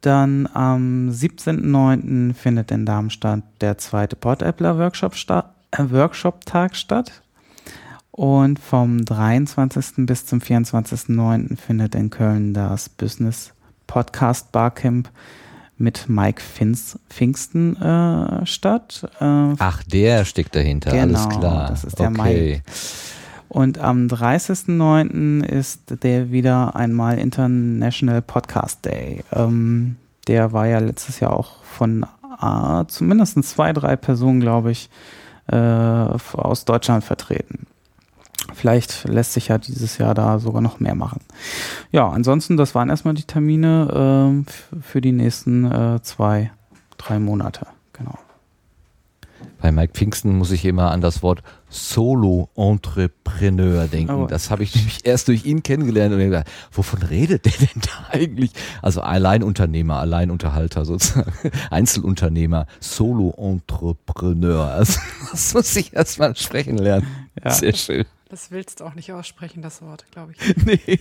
Dann 0.00 0.48
am 0.52 1.10
17.9. 1.10 2.34
findet 2.34 2.70
in 2.70 2.84
Darmstadt 2.84 3.42
der 3.60 3.78
zweite 3.78 4.16
Pod-Appler 4.16 4.76
Workshop, 4.76 5.14
sta 5.14 5.54
äh, 5.70 5.84
Workshop-Tag 5.90 6.76
statt. 6.76 7.22
Und 8.10 8.58
vom 8.58 9.04
23. 9.04 10.06
bis 10.06 10.26
zum 10.26 10.40
24.09. 10.40 11.56
findet 11.56 11.94
in 11.94 12.10
Köln 12.10 12.52
das 12.52 12.88
Business 12.88 13.52
Podcast 13.86 14.52
Barcamp 14.52 15.08
mit 15.78 16.08
Mike 16.08 16.40
Fins 16.40 16.98
Pfingsten 17.08 17.76
äh, 17.76 18.46
statt. 18.46 19.08
Äh, 19.20 19.54
Ach, 19.58 19.82
der 19.84 20.24
steckt 20.24 20.54
dahinter, 20.54 20.92
alles 20.92 21.28
Genau, 21.28 21.38
klar. 21.40 21.68
das 21.68 21.84
ist 21.84 21.98
der 21.98 22.08
okay. 22.10 22.22
Mike. 22.22 22.62
Und 23.48 23.78
am 23.78 24.06
30.09. 24.06 25.44
ist 25.44 25.80
der 26.02 26.30
wieder 26.30 26.74
einmal 26.74 27.18
International 27.18 28.22
Podcast 28.22 28.84
Day. 28.84 29.24
Ähm, 29.32 29.96
der 30.26 30.52
war 30.52 30.66
ja 30.66 30.78
letztes 30.78 31.20
Jahr 31.20 31.32
auch 31.34 31.62
von 31.64 32.06
äh, 32.40 32.84
zumindest 32.86 33.42
zwei, 33.44 33.72
drei 33.72 33.96
Personen, 33.96 34.40
glaube 34.40 34.70
ich, 34.70 34.88
äh, 35.48 35.56
aus 35.56 36.64
Deutschland 36.64 37.04
vertreten. 37.04 37.66
Vielleicht 38.52 39.04
lässt 39.08 39.32
sich 39.32 39.48
ja 39.48 39.58
dieses 39.58 39.98
Jahr 39.98 40.14
da 40.14 40.38
sogar 40.38 40.60
noch 40.60 40.80
mehr 40.80 40.94
machen. 40.94 41.20
Ja, 41.90 42.08
ansonsten, 42.08 42.56
das 42.56 42.74
waren 42.74 42.90
erstmal 42.90 43.14
die 43.14 43.24
Termine 43.24 44.44
f- 44.46 44.68
für 44.82 45.00
die 45.00 45.12
nächsten 45.12 45.70
äh, 45.70 46.00
zwei, 46.02 46.50
drei 46.98 47.18
Monate. 47.18 47.66
Genau. 47.92 48.18
Bei 49.60 49.72
Mike 49.72 49.92
Pfingsten 49.94 50.36
muss 50.38 50.50
ich 50.50 50.64
immer 50.64 50.90
an 50.90 51.00
das 51.00 51.22
Wort 51.22 51.42
Solo-Entrepreneur 51.68 53.86
denken. 53.86 54.12
Oh. 54.12 54.26
Das 54.26 54.50
habe 54.50 54.62
ich 54.62 54.74
nämlich 54.74 55.00
erst 55.04 55.28
durch 55.28 55.44
ihn 55.44 55.62
kennengelernt 55.62 56.12
und 56.12 56.18
gedacht, 56.20 56.46
wovon 56.72 57.02
redet 57.02 57.44
der 57.44 57.52
denn 57.52 57.80
da 57.82 58.06
eigentlich? 58.10 58.52
Also 58.82 59.00
Alleinunternehmer, 59.02 59.98
Alleinunterhalter 59.98 60.84
sozusagen, 60.84 61.32
Einzelunternehmer, 61.70 62.66
Solo-Entrepreneur. 62.80 64.66
Also 64.66 64.98
das 65.30 65.54
muss 65.54 65.76
ich 65.76 65.92
erst 65.94 66.18
mal 66.18 66.34
sprechen 66.36 66.78
lernen. 66.78 67.06
Ja. 67.42 67.50
Sehr 67.50 67.74
schön. 67.74 68.04
Das 68.28 68.50
willst 68.50 68.80
du 68.80 68.84
auch 68.84 68.94
nicht 68.94 69.12
aussprechen, 69.12 69.62
das 69.62 69.82
Wort, 69.82 70.06
glaube 70.10 70.32
ich. 70.32 70.56
nee. 70.64 70.98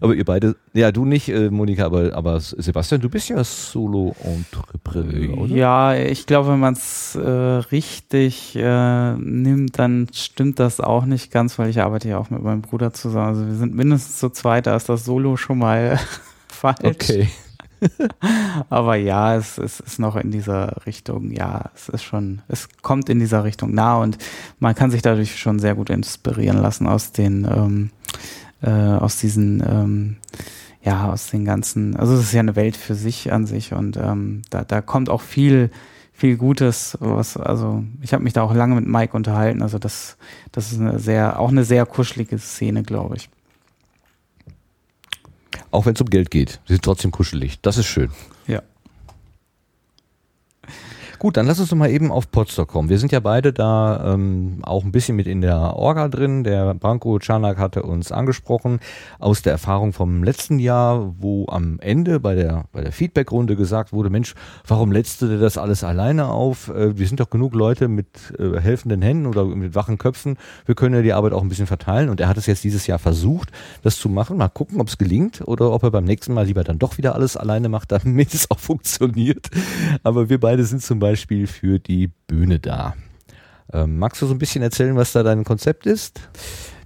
Aber 0.00 0.14
ihr 0.14 0.24
beide, 0.24 0.56
ja 0.74 0.92
du 0.92 1.04
nicht, 1.04 1.28
äh, 1.28 1.50
Monika, 1.50 1.84
aber, 1.84 2.14
aber 2.14 2.38
Sebastian, 2.40 3.00
du 3.00 3.08
bist 3.08 3.28
ja 3.28 3.42
Solo-Entrepreneur, 3.42 5.38
oder? 5.38 5.54
Ja, 5.54 5.94
ich 5.94 6.26
glaube, 6.26 6.50
wenn 6.50 6.60
man 6.60 6.74
es 6.74 7.16
äh, 7.16 7.20
richtig 7.28 8.54
äh, 8.54 9.14
nimmt, 9.14 9.78
dann 9.78 10.08
stimmt 10.12 10.60
das 10.60 10.80
auch 10.80 11.04
nicht 11.04 11.32
ganz, 11.32 11.58
weil 11.58 11.68
ich 11.68 11.80
arbeite 11.80 12.08
ja 12.08 12.18
auch 12.18 12.30
mit 12.30 12.42
meinem 12.42 12.62
Bruder 12.62 12.92
zusammen. 12.92 13.28
Also 13.28 13.46
wir 13.46 13.54
sind 13.54 13.74
mindestens 13.74 14.18
zu 14.18 14.30
zweit, 14.30 14.66
da 14.66 14.76
ist 14.76 14.88
das 14.88 15.04
Solo 15.04 15.36
schon 15.36 15.58
mal 15.58 15.98
falsch. 16.48 16.78
Okay. 16.84 17.28
Aber 18.68 18.96
ja, 18.96 19.36
es, 19.36 19.58
es 19.58 19.80
ist 19.80 19.98
noch 19.98 20.16
in 20.16 20.30
dieser 20.30 20.86
Richtung, 20.86 21.30
ja, 21.30 21.70
es 21.74 21.88
ist 21.88 22.02
schon, 22.02 22.42
es 22.48 22.68
kommt 22.82 23.08
in 23.08 23.18
dieser 23.18 23.44
Richtung 23.44 23.74
nah 23.74 23.98
und 23.98 24.18
man 24.58 24.74
kann 24.74 24.90
sich 24.90 25.02
dadurch 25.02 25.38
schon 25.38 25.58
sehr 25.58 25.74
gut 25.74 25.90
inspirieren 25.90 26.58
lassen 26.58 26.86
aus 26.86 27.12
den, 27.12 27.44
ähm, 27.44 27.90
äh, 28.62 28.70
aus 28.70 29.18
diesen, 29.18 29.62
ähm, 29.66 30.16
ja, 30.82 31.12
aus 31.12 31.30
den 31.30 31.44
ganzen, 31.44 31.96
also 31.96 32.14
es 32.14 32.20
ist 32.20 32.32
ja 32.32 32.40
eine 32.40 32.56
Welt 32.56 32.76
für 32.76 32.94
sich 32.94 33.32
an 33.32 33.46
sich 33.46 33.72
und 33.72 33.96
ähm, 33.96 34.42
da, 34.50 34.64
da 34.64 34.80
kommt 34.80 35.10
auch 35.10 35.22
viel, 35.22 35.70
viel 36.12 36.36
Gutes, 36.36 36.96
was, 37.00 37.36
also 37.36 37.84
ich 38.00 38.12
habe 38.12 38.24
mich 38.24 38.32
da 38.32 38.42
auch 38.42 38.54
lange 38.54 38.74
mit 38.74 38.86
Mike 38.86 39.16
unterhalten, 39.16 39.62
also 39.62 39.78
das, 39.78 40.16
das 40.52 40.72
ist 40.72 40.80
eine 40.80 40.98
sehr, 40.98 41.38
auch 41.38 41.50
eine 41.50 41.64
sehr 41.64 41.86
kuschelige 41.86 42.38
Szene, 42.38 42.82
glaube 42.82 43.16
ich. 43.16 43.28
Auch 45.70 45.86
wenn 45.86 45.94
es 45.94 46.00
um 46.00 46.10
Geld 46.10 46.30
geht. 46.30 46.60
Sie 46.66 46.74
sind 46.74 46.84
trotzdem 46.84 47.10
kuschelig. 47.10 47.60
Das 47.60 47.76
ist 47.76 47.86
schön. 47.86 48.10
Ja. 48.46 48.62
Gut, 51.18 51.36
dann 51.36 51.48
lass 51.48 51.58
uns 51.58 51.70
doch 51.70 51.76
mal 51.76 51.90
eben 51.90 52.12
auf 52.12 52.30
Potsdam 52.30 52.68
kommen. 52.68 52.88
Wir 52.88 52.98
sind 53.00 53.10
ja 53.10 53.18
beide 53.18 53.52
da 53.52 54.14
ähm, 54.14 54.60
auch 54.62 54.84
ein 54.84 54.92
bisschen 54.92 55.16
mit 55.16 55.26
in 55.26 55.40
der 55.40 55.74
Orga 55.74 56.06
drin. 56.06 56.44
Der 56.44 56.74
Branko 56.74 57.18
Czarnak 57.18 57.58
hatte 57.58 57.82
uns 57.82 58.12
angesprochen 58.12 58.78
aus 59.18 59.42
der 59.42 59.50
Erfahrung 59.50 59.92
vom 59.92 60.22
letzten 60.22 60.60
Jahr, 60.60 61.16
wo 61.18 61.46
am 61.48 61.80
Ende 61.80 62.20
bei 62.20 62.36
der, 62.36 62.66
bei 62.70 62.82
der 62.82 62.92
Feedback-Runde 62.92 63.56
gesagt 63.56 63.92
wurde, 63.92 64.10
Mensch, 64.10 64.36
warum 64.64 64.92
du 64.92 65.02
dir 65.02 65.40
das 65.40 65.58
alles 65.58 65.82
alleine 65.82 66.28
auf? 66.28 66.68
Äh, 66.68 66.96
wir 66.96 67.08
sind 67.08 67.18
doch 67.18 67.30
genug 67.30 67.52
Leute 67.52 67.88
mit 67.88 68.06
äh, 68.38 68.60
helfenden 68.60 69.02
Händen 69.02 69.26
oder 69.26 69.44
mit 69.44 69.74
wachen 69.74 69.98
Köpfen. 69.98 70.36
Wir 70.66 70.76
können 70.76 70.94
ja 70.94 71.02
die 71.02 71.14
Arbeit 71.14 71.32
auch 71.32 71.42
ein 71.42 71.48
bisschen 71.48 71.66
verteilen. 71.66 72.10
Und 72.10 72.20
er 72.20 72.28
hat 72.28 72.36
es 72.36 72.46
jetzt 72.46 72.62
dieses 72.62 72.86
Jahr 72.86 73.00
versucht, 73.00 73.50
das 73.82 73.96
zu 73.96 74.08
machen. 74.08 74.36
Mal 74.36 74.50
gucken, 74.50 74.80
ob 74.80 74.86
es 74.86 74.98
gelingt 74.98 75.42
oder 75.44 75.72
ob 75.72 75.82
er 75.82 75.90
beim 75.90 76.04
nächsten 76.04 76.32
Mal 76.32 76.46
lieber 76.46 76.62
dann 76.62 76.78
doch 76.78 76.96
wieder 76.96 77.16
alles 77.16 77.36
alleine 77.36 77.68
macht, 77.68 77.90
damit 77.92 78.34
es 78.34 78.48
auch 78.52 78.60
funktioniert. 78.60 79.48
Aber 80.04 80.28
wir 80.28 80.38
beide 80.38 80.62
sind 80.62 80.80
zum 80.80 81.00
Beispiel 81.00 81.07
für 81.16 81.78
die 81.78 82.10
Bühne 82.26 82.58
da. 82.58 82.94
Ähm, 83.72 83.98
magst 83.98 84.22
du 84.22 84.26
so 84.26 84.34
ein 84.34 84.38
bisschen 84.38 84.62
erzählen, 84.62 84.96
was 84.96 85.12
da 85.12 85.22
dein 85.22 85.44
Konzept 85.44 85.86
ist? 85.86 86.20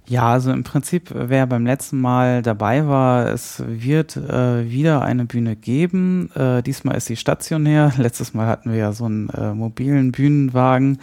Ja, 0.05 0.33
also 0.33 0.51
im 0.51 0.65
Prinzip, 0.65 1.11
wer 1.13 1.47
beim 1.47 1.65
letzten 1.65 2.01
Mal 2.01 2.41
dabei 2.41 2.87
war, 2.87 3.27
es 3.27 3.63
wird 3.65 4.17
äh, 4.17 4.69
wieder 4.69 5.01
eine 5.01 5.23
Bühne 5.23 5.55
geben. 5.55 6.29
Äh, 6.35 6.61
diesmal 6.61 6.97
ist 6.97 7.05
sie 7.05 7.15
stationär. 7.15 7.93
Letztes 7.97 8.33
Mal 8.33 8.47
hatten 8.47 8.71
wir 8.71 8.77
ja 8.77 8.91
so 8.91 9.05
einen 9.05 9.29
äh, 9.29 9.53
mobilen 9.53 10.11
Bühnenwagen, 10.11 10.99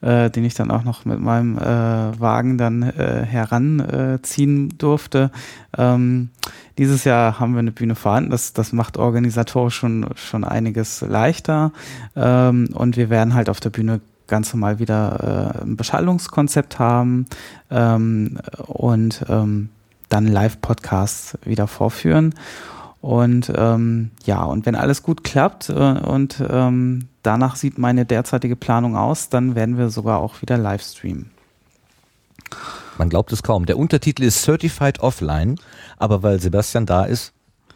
äh, 0.00 0.30
den 0.30 0.44
ich 0.44 0.54
dann 0.54 0.70
auch 0.70 0.84
noch 0.84 1.04
mit 1.04 1.18
meinem 1.18 1.58
äh, 1.58 2.20
Wagen 2.20 2.56
dann 2.56 2.84
äh, 2.84 3.24
heranziehen 3.24 4.78
durfte. 4.78 5.32
Ähm, 5.76 6.30
dieses 6.78 7.04
Jahr 7.04 7.40
haben 7.40 7.54
wir 7.54 7.60
eine 7.60 7.72
Bühne 7.72 7.94
vorhanden. 7.94 8.30
Das, 8.30 8.52
das 8.52 8.72
macht 8.72 8.96
organisatorisch 8.96 9.74
schon, 9.76 10.06
schon 10.14 10.44
einiges 10.44 11.00
leichter. 11.00 11.72
Ähm, 12.14 12.68
und 12.72 12.96
wir 12.96 13.10
werden 13.10 13.34
halt 13.34 13.48
auf 13.48 13.60
der 13.60 13.70
Bühne 13.70 14.00
ganz 14.26 14.52
normal 14.52 14.78
wieder 14.78 15.54
äh, 15.60 15.62
ein 15.62 15.76
Beschallungskonzept 15.76 16.78
haben 16.78 17.26
ähm, 17.70 18.38
und 18.66 19.24
ähm, 19.28 19.70
dann 20.08 20.26
Live-Podcasts 20.26 21.38
wieder 21.44 21.66
vorführen. 21.66 22.34
Und 23.00 23.52
ähm, 23.54 24.10
ja, 24.24 24.42
und 24.42 24.66
wenn 24.66 24.74
alles 24.74 25.02
gut 25.02 25.22
klappt 25.22 25.68
äh, 25.68 25.72
und 25.72 26.42
ähm, 26.48 27.08
danach 27.22 27.56
sieht 27.56 27.78
meine 27.78 28.04
derzeitige 28.04 28.56
Planung 28.56 28.96
aus, 28.96 29.28
dann 29.28 29.54
werden 29.54 29.78
wir 29.78 29.90
sogar 29.90 30.18
auch 30.18 30.42
wieder 30.42 30.58
live 30.58 30.82
streamen. 30.82 31.30
Man 32.98 33.08
glaubt 33.08 33.32
es 33.32 33.42
kaum. 33.42 33.66
Der 33.66 33.78
Untertitel 33.78 34.22
ist 34.22 34.42
Certified 34.42 35.00
Offline, 35.00 35.56
aber 35.96 36.22
weil 36.22 36.40
Sebastian 36.40 36.86
da 36.86 37.04
ist, 37.04 37.32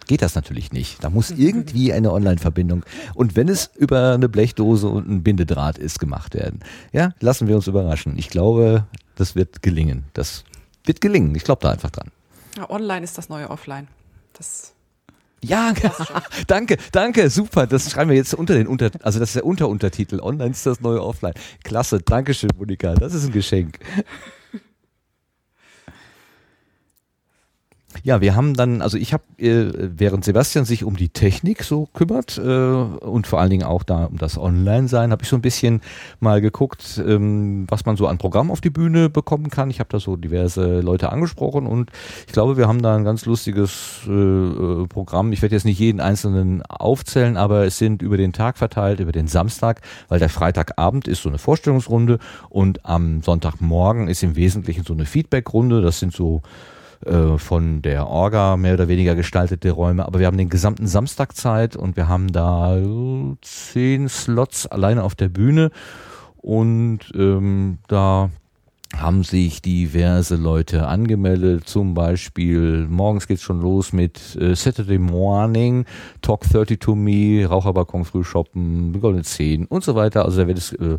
geht 0.07 0.23
das 0.23 0.35
natürlich 0.35 0.73
nicht. 0.73 1.05
Da 1.05 1.11
muss 1.11 1.31
irgendwie 1.31 1.93
eine 1.93 2.13
Online-Verbindung 2.13 2.85
und 3.15 3.37
wenn 3.37 3.49
es 3.49 3.71
über 3.77 4.15
eine 4.15 4.29
Blechdose 4.29 4.89
und 4.89 5.09
ein 5.09 5.23
Bindedraht 5.23 5.79
ist, 5.79 6.01
gemacht 6.01 6.35
werden. 6.35 6.61
Ja, 6.93 7.13
lassen 7.21 7.47
wir 7.47 7.57
uns 7.57 7.67
überraschen. 7.67 8.19
Ich 8.19 8.29
glaube, 8.29 8.87
das 9.15 9.37
wird 9.37 9.63
gelingen. 9.63 10.05
Das 10.15 10.45
wird 10.85 11.01
gelingen. 11.01 11.35
Ich 11.35 11.45
glaube 11.45 11.63
da 11.63 11.71
einfach 11.71 11.91
dran. 11.91 12.11
Ja, 12.57 12.69
online 12.69 13.05
ist 13.05 13.19
das 13.19 13.29
neue 13.29 13.51
Offline. 13.51 13.87
Das 14.33 14.75
Ja, 15.43 15.73
danke, 16.47 16.77
danke, 16.91 17.31
super. 17.31 17.67
Das 17.67 17.91
schreiben 17.91 18.11
wir 18.11 18.17
jetzt 18.17 18.35
unter 18.35 18.55
den 18.55 18.67
Unter, 18.67 18.91
also 19.03 19.21
das 19.21 19.31
ist 19.31 19.37
der 19.37 19.47
Unteruntertitel. 19.47 20.21
Online 20.21 20.51
ist 20.51 20.67
das 20.67 20.81
neue 20.81 21.03
Offline. 21.03 21.35
Klasse, 21.63 22.01
Dankeschön, 22.01 22.51
Monika. 22.59 22.95
Das 22.95 23.15
ist 23.15 23.27
ein 23.27 23.33
Geschenk. 23.33 23.79
Ja, 28.03 28.21
wir 28.21 28.35
haben 28.35 28.55
dann, 28.55 28.83
also 28.83 28.97
ich 28.97 29.13
habe, 29.13 29.23
äh, 29.39 29.71
während 29.75 30.25
Sebastian 30.25 30.65
sich 30.65 30.85
um 30.85 30.97
die 30.97 31.11
Technik 31.11 31.65
so 31.65 31.87
kümmert 31.93 32.39
äh, 32.39 32.41
und 32.41 33.27
vor 33.27 33.41
allen 33.41 33.51
Dingen 33.51 33.65
auch 33.65 33.83
da 33.83 34.07
um 34.07 34.17
das 34.17 34.39
Online-Sein, 34.39 35.13
habe 35.13 35.23
ich 35.23 35.29
so 35.29 35.37
ein 35.37 35.43
bisschen 35.43 35.81
mal 36.19 36.41
geguckt, 36.41 37.03
ähm, 37.07 37.67
was 37.69 37.85
man 37.85 37.97
so 37.97 38.07
an 38.07 38.19
Programm 38.19 38.51
auf 38.51 38.61
die 38.61 38.71
Bühne 38.71 39.11
bekommen 39.11 39.51
kann. 39.51 39.71
Ich 39.71 39.81
habe 39.81 39.89
da 39.91 40.01
so 40.01 40.17
diverse 40.17 40.81
Leute 40.81 41.13
angesprochen 41.13 41.67
und 41.67 41.91
ich 42.27 42.33
glaube, 42.33 42.57
wir 42.57 42.69
haben 42.69 42.83
da 42.83 42.97
ein 42.97 43.05
ganz 43.05 43.27
lustiges 43.27 44.01
äh, 44.07 44.11
äh, 44.11 44.87
Programm. 44.87 45.33
Ich 45.33 45.43
werde 45.43 45.55
jetzt 45.55 45.65
nicht 45.65 45.79
jeden 45.79 46.01
einzelnen 46.01 46.63
aufzählen, 46.63 47.37
aber 47.37 47.65
es 47.67 47.79
sind 47.79 48.03
über 48.03 48.17
den 48.17 48.33
Tag 48.33 48.57
verteilt, 48.57 49.01
über 49.01 49.13
den 49.13 49.27
Samstag, 49.27 49.83
weil 50.09 50.19
der 50.19 50.29
Freitagabend 50.31 51.07
ist 51.07 51.23
so 51.23 51.29
eine 51.29 51.39
Vorstellungsrunde 51.39 52.19
und 52.49 52.87
am 52.87 53.23
Sonntagmorgen 53.23 54.09
ist 54.09 54.23
im 54.23 54.37
Wesentlichen 54.37 54.85
so 54.85 54.95
eine 54.95 55.05
Feedbackrunde. 55.05 55.83
Das 55.83 55.99
sind 55.99 56.13
so 56.15 56.43
äh, 57.07 57.39
von 57.39 57.83
der 57.83 58.09
Orga 58.09 58.57
mehr 58.57 58.75
oder 58.75 58.89
weniger 58.89 59.15
gestaltete 59.15 59.71
Räume, 59.71 60.05
aber 60.05 60.19
wir 60.19 60.27
haben 60.27 60.37
den 60.37 60.51
gesamten 60.51 60.87
Samstag 60.87 61.35
Zeit 61.35 61.75
und 61.75 61.97
wir 61.97 62.09
haben 62.09 62.31
da 62.31 62.77
äh, 62.77 63.37
zehn 63.41 64.09
Slots 64.09 64.67
alleine 64.67 65.03
auf 65.03 65.15
der 65.15 65.29
Bühne. 65.29 65.71
Und 66.37 67.01
ähm, 67.15 67.79
da 67.89 68.31
haben 68.97 69.23
sich 69.23 69.63
diverse 69.63 70.37
Leute 70.37 70.87
angemeldet, 70.87 71.69
zum 71.69 71.95
Beispiel 71.95 72.87
morgens 72.89 73.27
geht's 73.29 73.43
schon 73.43 73.61
los 73.61 73.93
mit 73.93 74.37
äh, 74.37 74.55
Saturday 74.55 74.99
Morning, 74.99 75.85
Talk 76.23 76.43
30 76.43 76.81
to 76.81 76.95
Me, 76.95 77.47
Raucherbalkon 77.47 78.05
Frühshoppen, 78.05 79.01
Goldene 79.01 79.23
10 79.23 79.67
und 79.67 79.85
so 79.85 79.95
weiter. 79.95 80.25
Also 80.25 80.41
da 80.41 80.49
wird 80.49 80.59
es 80.59 80.73
äh, 80.73 80.99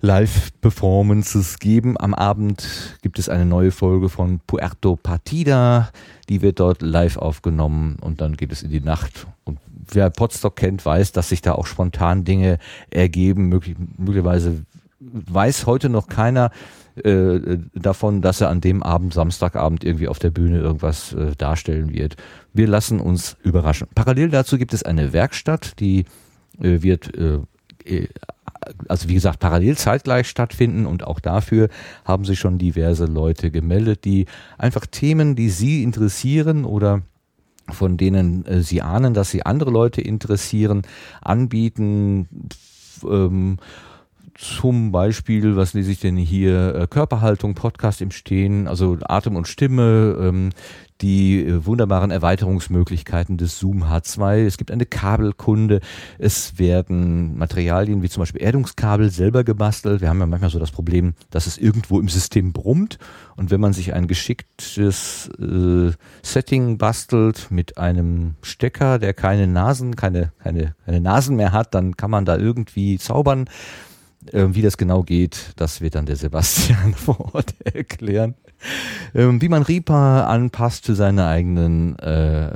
Live-Performances 0.00 1.58
geben. 1.58 1.98
Am 1.98 2.14
Abend 2.14 2.98
gibt 3.02 3.18
es 3.18 3.28
eine 3.28 3.46
neue 3.46 3.70
Folge 3.70 4.08
von 4.08 4.40
Puerto 4.46 4.96
Partida, 4.96 5.90
die 6.28 6.42
wird 6.42 6.60
dort 6.60 6.82
live 6.82 7.16
aufgenommen 7.16 7.96
und 8.00 8.20
dann 8.20 8.36
geht 8.36 8.52
es 8.52 8.62
in 8.62 8.70
die 8.70 8.80
Nacht. 8.80 9.26
Und 9.44 9.58
wer 9.90 10.10
Potsdok 10.10 10.56
kennt, 10.56 10.84
weiß, 10.84 11.12
dass 11.12 11.28
sich 11.28 11.42
da 11.42 11.52
auch 11.52 11.66
spontan 11.66 12.24
Dinge 12.24 12.58
ergeben. 12.90 13.48
Möglich, 13.48 13.76
möglicherweise 13.96 14.64
weiß 14.98 15.66
heute 15.66 15.88
noch 15.88 16.08
keiner, 16.08 16.50
äh, 17.04 17.58
davon, 17.74 18.22
dass 18.22 18.40
er 18.40 18.48
an 18.48 18.62
dem 18.62 18.82
Abend, 18.82 19.12
Samstagabend, 19.12 19.84
irgendwie 19.84 20.08
auf 20.08 20.18
der 20.18 20.30
Bühne 20.30 20.60
irgendwas 20.60 21.12
äh, 21.12 21.36
darstellen 21.36 21.92
wird. 21.92 22.16
Wir 22.54 22.66
lassen 22.66 23.00
uns 23.00 23.36
überraschen. 23.42 23.88
Parallel 23.94 24.30
dazu 24.30 24.56
gibt 24.56 24.72
es 24.72 24.82
eine 24.82 25.12
Werkstatt, 25.12 25.78
die 25.78 26.06
äh, 26.58 26.82
wird 26.82 27.14
äh, 27.14 27.40
äh, 27.84 28.08
also 28.88 29.08
wie 29.08 29.14
gesagt, 29.14 29.40
parallel 29.40 29.76
zeitgleich 29.76 30.28
stattfinden 30.28 30.86
und 30.86 31.04
auch 31.04 31.20
dafür 31.20 31.68
haben 32.04 32.24
sich 32.24 32.38
schon 32.38 32.58
diverse 32.58 33.06
Leute 33.06 33.50
gemeldet, 33.50 34.04
die 34.04 34.26
einfach 34.58 34.86
Themen, 34.86 35.36
die 35.36 35.50
sie 35.50 35.82
interessieren 35.82 36.64
oder 36.64 37.02
von 37.68 37.96
denen 37.96 38.44
äh, 38.46 38.62
sie 38.62 38.82
ahnen, 38.82 39.14
dass 39.14 39.30
sie 39.30 39.44
andere 39.44 39.70
Leute 39.70 40.00
interessieren, 40.00 40.82
anbieten. 41.20 42.28
Ähm, 43.04 43.58
zum 44.34 44.92
Beispiel, 44.92 45.56
was 45.56 45.72
lese 45.72 45.92
ich 45.92 46.00
denn 46.00 46.16
hier? 46.16 46.74
Äh, 46.74 46.86
Körperhaltung, 46.88 47.54
Podcast 47.54 48.02
im 48.02 48.10
Stehen, 48.10 48.68
also 48.68 48.98
Atem 49.02 49.34
und 49.34 49.48
Stimme, 49.48 50.16
ähm, 50.20 50.50
die 51.00 51.44
äh, 51.44 51.66
wunderbaren 51.66 52.10
Erweiterungsmöglichkeiten 52.10 53.36
des 53.36 53.58
Zoom 53.58 53.84
H2. 53.84 54.46
Es 54.46 54.56
gibt 54.56 54.70
eine 54.70 54.86
Kabelkunde. 54.86 55.80
Es 56.18 56.58
werden 56.58 57.36
Materialien 57.36 58.02
wie 58.02 58.08
zum 58.08 58.22
Beispiel 58.22 58.42
Erdungskabel 58.42 59.10
selber 59.10 59.44
gebastelt. 59.44 60.00
Wir 60.00 60.08
haben 60.08 60.20
ja 60.20 60.26
manchmal 60.26 60.50
so 60.50 60.58
das 60.58 60.70
Problem, 60.70 61.14
dass 61.30 61.46
es 61.46 61.58
irgendwo 61.58 62.00
im 62.00 62.08
System 62.08 62.52
brummt. 62.52 62.98
Und 63.36 63.50
wenn 63.50 63.60
man 63.60 63.72
sich 63.72 63.92
ein 63.92 64.06
geschicktes 64.06 65.30
äh, 65.38 65.92
Setting 66.22 66.78
bastelt 66.78 67.50
mit 67.50 67.76
einem 67.76 68.34
Stecker, 68.42 68.98
der 68.98 69.12
keine 69.12 69.46
Nasen, 69.46 69.96
keine, 69.96 70.32
keine, 70.38 70.74
keine 70.84 71.00
Nasen 71.00 71.36
mehr 71.36 71.52
hat, 71.52 71.74
dann 71.74 71.96
kann 71.96 72.10
man 72.10 72.24
da 72.24 72.36
irgendwie 72.36 72.98
zaubern. 72.98 73.46
Ähm, 74.32 74.54
wie 74.54 74.62
das 74.62 74.76
genau 74.76 75.02
geht, 75.02 75.52
das 75.56 75.80
wird 75.80 75.94
dann 75.94 76.06
der 76.06 76.16
Sebastian 76.16 76.94
vor 76.96 77.34
Ort 77.34 77.54
erklären. 77.64 78.34
Ähm, 79.14 79.40
wie 79.42 79.48
man 79.48 79.62
Reaper 79.62 80.28
anpasst 80.28 80.86
für 80.86 80.94
seine 80.94 81.26
eigenen 81.26 81.98
äh, 81.98 82.50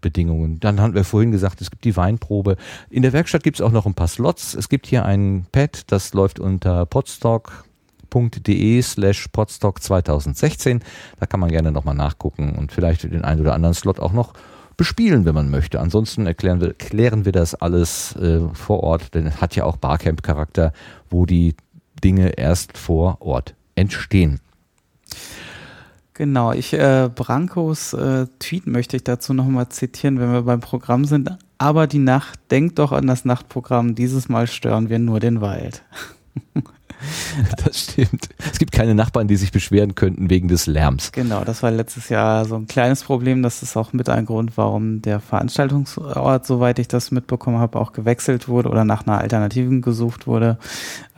Bedingungen. 0.00 0.58
Dann 0.60 0.80
haben 0.80 0.94
wir 0.94 1.04
vorhin 1.04 1.32
gesagt, 1.32 1.60
es 1.60 1.70
gibt 1.70 1.84
die 1.84 1.96
Weinprobe. 1.96 2.56
In 2.90 3.02
der 3.02 3.12
Werkstatt 3.12 3.42
gibt 3.42 3.58
es 3.58 3.60
auch 3.60 3.72
noch 3.72 3.86
ein 3.86 3.94
paar 3.94 4.08
Slots. 4.08 4.54
Es 4.54 4.68
gibt 4.68 4.86
hier 4.86 5.04
ein 5.04 5.46
Pad, 5.52 5.92
das 5.92 6.14
läuft 6.14 6.40
unter 6.40 6.86
podstock.de 6.86 8.82
slash 8.82 9.28
podstock 9.28 9.82
2016. 9.82 10.80
Da 11.20 11.26
kann 11.26 11.40
man 11.40 11.50
gerne 11.50 11.72
nochmal 11.72 11.94
nachgucken 11.94 12.56
und 12.56 12.72
vielleicht 12.72 13.04
den 13.04 13.24
einen 13.24 13.40
oder 13.40 13.54
anderen 13.54 13.74
Slot 13.74 14.00
auch 14.00 14.12
noch 14.12 14.32
bespielen, 14.78 15.26
wenn 15.26 15.34
man 15.34 15.50
möchte. 15.50 15.80
Ansonsten 15.80 16.26
erklären 16.26 16.62
wir, 16.62 16.72
klären 16.72 17.26
wir 17.26 17.32
das 17.32 17.54
alles 17.54 18.16
äh, 18.16 18.40
vor 18.54 18.82
Ort, 18.82 19.14
denn 19.14 19.26
es 19.26 19.42
hat 19.42 19.54
ja 19.56 19.64
auch 19.64 19.76
Barcamp-Charakter, 19.76 20.72
wo 21.10 21.26
die 21.26 21.54
Dinge 22.02 22.38
erst 22.38 22.78
vor 22.78 23.20
Ort 23.20 23.54
entstehen. 23.74 24.40
Genau, 26.14 26.52
ich 26.52 26.72
äh, 26.72 27.10
Brancos 27.14 27.92
äh, 27.92 28.26
Tweet 28.38 28.66
möchte 28.66 28.96
ich 28.96 29.04
dazu 29.04 29.34
nochmal 29.34 29.68
zitieren, 29.68 30.18
wenn 30.18 30.32
wir 30.32 30.42
beim 30.42 30.60
Programm 30.60 31.04
sind. 31.04 31.36
Aber 31.58 31.86
die 31.86 31.98
Nacht, 31.98 32.40
denkt 32.50 32.78
doch 32.78 32.92
an 32.92 33.06
das 33.06 33.24
Nachtprogramm, 33.24 33.94
dieses 33.94 34.28
Mal 34.28 34.46
stören 34.46 34.88
wir 34.88 34.98
nur 34.98 35.20
den 35.20 35.40
Wald. 35.40 35.82
Das 37.64 37.80
stimmt. 37.80 38.28
Es 38.38 38.58
gibt 38.58 38.72
keine 38.72 38.94
Nachbarn, 38.94 39.28
die 39.28 39.36
sich 39.36 39.52
beschweren 39.52 39.94
könnten 39.94 40.30
wegen 40.30 40.48
des 40.48 40.66
Lärms. 40.66 41.12
Genau, 41.12 41.44
das 41.44 41.62
war 41.62 41.70
letztes 41.70 42.08
Jahr 42.08 42.44
so 42.44 42.56
ein 42.56 42.66
kleines 42.66 43.02
Problem. 43.04 43.42
Das 43.42 43.62
ist 43.62 43.76
auch 43.76 43.92
mit 43.92 44.08
ein 44.08 44.26
Grund, 44.26 44.56
warum 44.56 45.02
der 45.02 45.20
Veranstaltungsort, 45.20 46.46
soweit 46.46 46.78
ich 46.78 46.88
das 46.88 47.10
mitbekommen 47.10 47.58
habe, 47.58 47.78
auch 47.78 47.92
gewechselt 47.92 48.48
wurde 48.48 48.68
oder 48.68 48.84
nach 48.84 49.06
einer 49.06 49.18
Alternativen 49.18 49.82
gesucht 49.82 50.26
wurde. 50.26 50.58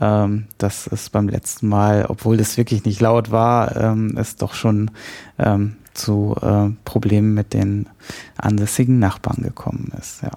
Ähm, 0.00 0.46
das 0.58 0.86
ist 0.86 1.12
beim 1.12 1.28
letzten 1.28 1.68
Mal, 1.68 2.06
obwohl 2.08 2.36
das 2.36 2.56
wirklich 2.56 2.84
nicht 2.84 3.00
laut 3.00 3.30
war, 3.30 3.76
ähm, 3.76 4.16
ist 4.16 4.42
doch 4.42 4.54
schon 4.54 4.90
ähm, 5.38 5.76
zu 5.94 6.36
äh, 6.40 6.70
Problemen 6.84 7.34
mit 7.34 7.52
den 7.52 7.88
ansässigen 8.36 8.98
Nachbarn 8.98 9.42
gekommen 9.42 9.92
ist. 9.98 10.22
Ja. 10.22 10.30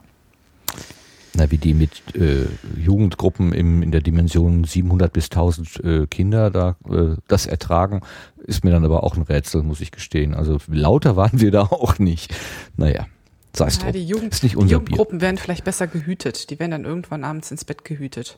Na, 1.35 1.49
wie 1.49 1.57
die 1.57 1.73
mit 1.73 2.15
äh, 2.15 2.45
Jugendgruppen 2.77 3.53
im, 3.53 3.81
in 3.81 3.91
der 3.91 4.01
Dimension 4.01 4.65
700 4.65 5.11
bis 5.11 5.25
1000 5.25 5.83
äh, 5.83 6.07
Kinder 6.07 6.51
da 6.51 6.75
äh, 6.87 7.15
das 7.27 7.47
ertragen, 7.47 8.01
ist 8.45 8.63
mir 8.63 8.69
dann 8.69 8.85
aber 8.85 9.03
auch 9.03 9.15
ein 9.15 9.23
Rätsel, 9.23 9.63
muss 9.63 9.81
ich 9.81 9.91
gestehen. 9.91 10.35
Also 10.35 10.59
lauter 10.67 11.15
waren 11.15 11.39
wir 11.39 11.49
da 11.49 11.61
auch 11.71 11.97
nicht. 11.97 12.35
Naja, 12.77 13.07
sei 13.55 13.65
es 13.65 13.81
ja, 13.81 13.91
die 13.91 14.05
Jugend, 14.05 14.33
ist 14.33 14.43
nicht 14.43 14.55
unser 14.55 14.67
die 14.67 14.73
Jugendgruppen 14.73 15.17
Bier. 15.17 15.25
werden 15.27 15.37
vielleicht 15.37 15.63
besser 15.63 15.87
gehütet. 15.87 16.51
Die 16.51 16.59
werden 16.59 16.71
dann 16.71 16.85
irgendwann 16.85 17.23
abends 17.23 17.49
ins 17.49 17.65
Bett 17.65 17.83
gehütet. 17.83 18.37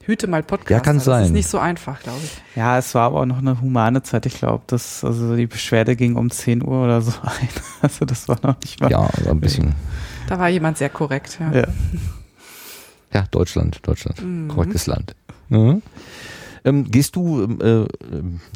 Hüte 0.00 0.26
mal 0.26 0.42
Podcast. 0.42 0.70
Ja, 0.70 0.80
kann 0.80 1.00
sein. 1.00 1.20
Das 1.20 1.28
ist 1.28 1.34
nicht 1.34 1.48
so 1.48 1.58
einfach, 1.58 2.00
glaube 2.02 2.20
ich. 2.24 2.56
Ja, 2.56 2.78
es 2.78 2.94
war 2.94 3.02
aber 3.02 3.20
auch 3.20 3.26
noch 3.26 3.38
eine 3.38 3.60
humane 3.60 4.02
Zeit. 4.02 4.26
Ich 4.26 4.38
glaube, 4.38 4.64
dass 4.66 5.04
also 5.04 5.36
die 5.36 5.46
Beschwerde 5.46 5.96
ging 5.96 6.16
um 6.16 6.30
10 6.30 6.62
Uhr 6.64 6.84
oder 6.84 7.02
so 7.02 7.12
ein. 7.22 7.48
Also 7.82 8.04
das 8.04 8.26
war 8.26 8.38
noch 8.42 8.56
nicht 8.62 8.80
mal. 8.80 8.90
Ja, 8.90 9.00
also 9.00 9.30
ein 9.30 9.40
bisschen. 9.40 9.74
Da 10.28 10.38
war 10.38 10.48
jemand 10.48 10.76
sehr 10.76 10.90
korrekt, 10.90 11.38
ja. 11.40 11.52
Ja, 11.52 11.66
ja 13.14 13.24
Deutschland, 13.30 13.80
Deutschland. 13.82 14.22
Mhm. 14.22 14.48
Korrektes 14.48 14.86
Land. 14.86 15.14
Mhm. 15.48 15.82
Ähm, 16.64 16.90
gehst 16.90 17.16
du, 17.16 17.42
ähm, 17.42 17.88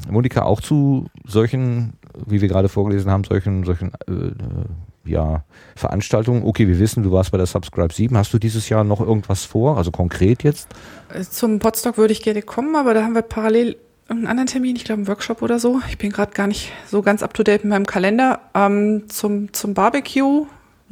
äh, 0.06 0.10
Monika, 0.10 0.42
auch 0.42 0.60
zu 0.60 1.06
solchen, 1.24 1.94
wie 2.26 2.42
wir 2.42 2.48
gerade 2.48 2.68
vorgelesen 2.68 3.10
haben, 3.10 3.24
solchen, 3.24 3.64
solchen 3.64 3.92
äh, 4.06 5.10
ja, 5.10 5.44
Veranstaltungen? 5.76 6.42
Okay, 6.42 6.68
wir 6.68 6.78
wissen, 6.78 7.02
du 7.02 7.12
warst 7.12 7.30
bei 7.30 7.38
der 7.38 7.46
Subscribe 7.46 7.92
7. 7.92 8.16
Hast 8.18 8.34
du 8.34 8.38
dieses 8.38 8.68
Jahr 8.68 8.84
noch 8.84 9.00
irgendwas 9.00 9.44
vor, 9.44 9.78
also 9.78 9.90
konkret 9.90 10.42
jetzt? 10.42 10.68
Äh, 11.08 11.22
zum 11.22 11.58
Podstock 11.58 11.96
würde 11.96 12.12
ich 12.12 12.22
gerne 12.22 12.42
kommen, 12.42 12.76
aber 12.76 12.92
da 12.92 13.02
haben 13.02 13.14
wir 13.14 13.22
parallel 13.22 13.76
einen 14.08 14.26
anderen 14.26 14.46
Termin, 14.46 14.76
ich 14.76 14.84
glaube 14.84 14.98
einen 14.98 15.08
Workshop 15.08 15.40
oder 15.40 15.58
so. 15.58 15.80
Ich 15.88 15.96
bin 15.96 16.10
gerade 16.10 16.32
gar 16.32 16.46
nicht 16.46 16.70
so 16.90 17.00
ganz 17.00 17.22
up 17.22 17.32
to 17.32 17.42
date 17.42 17.64
mit 17.64 17.70
meinem 17.70 17.86
Kalender. 17.86 18.40
Ähm, 18.54 19.04
zum, 19.08 19.54
zum 19.54 19.72
Barbecue 19.72 20.46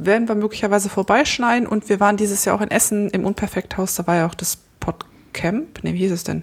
werden 0.05 0.29
wir 0.29 0.35
möglicherweise 0.35 0.89
vorbeischneiden. 0.89 1.67
Und 1.67 1.89
wir 1.89 2.01
waren 2.01 2.17
dieses 2.17 2.45
Jahr 2.45 2.57
auch 2.57 2.61
in 2.61 2.70
Essen 2.70 3.11
im 3.11 3.25
Unperfekthaus. 3.25 3.95
Da 3.95 4.07
war 4.07 4.17
ja 4.17 4.27
auch 4.27 4.35
das 4.35 4.59
Podcamp. 4.81 5.83
Ne, 5.85 5.95
wie 5.95 5.99
hieß 5.99 6.12
es 6.12 6.25
denn? 6.25 6.43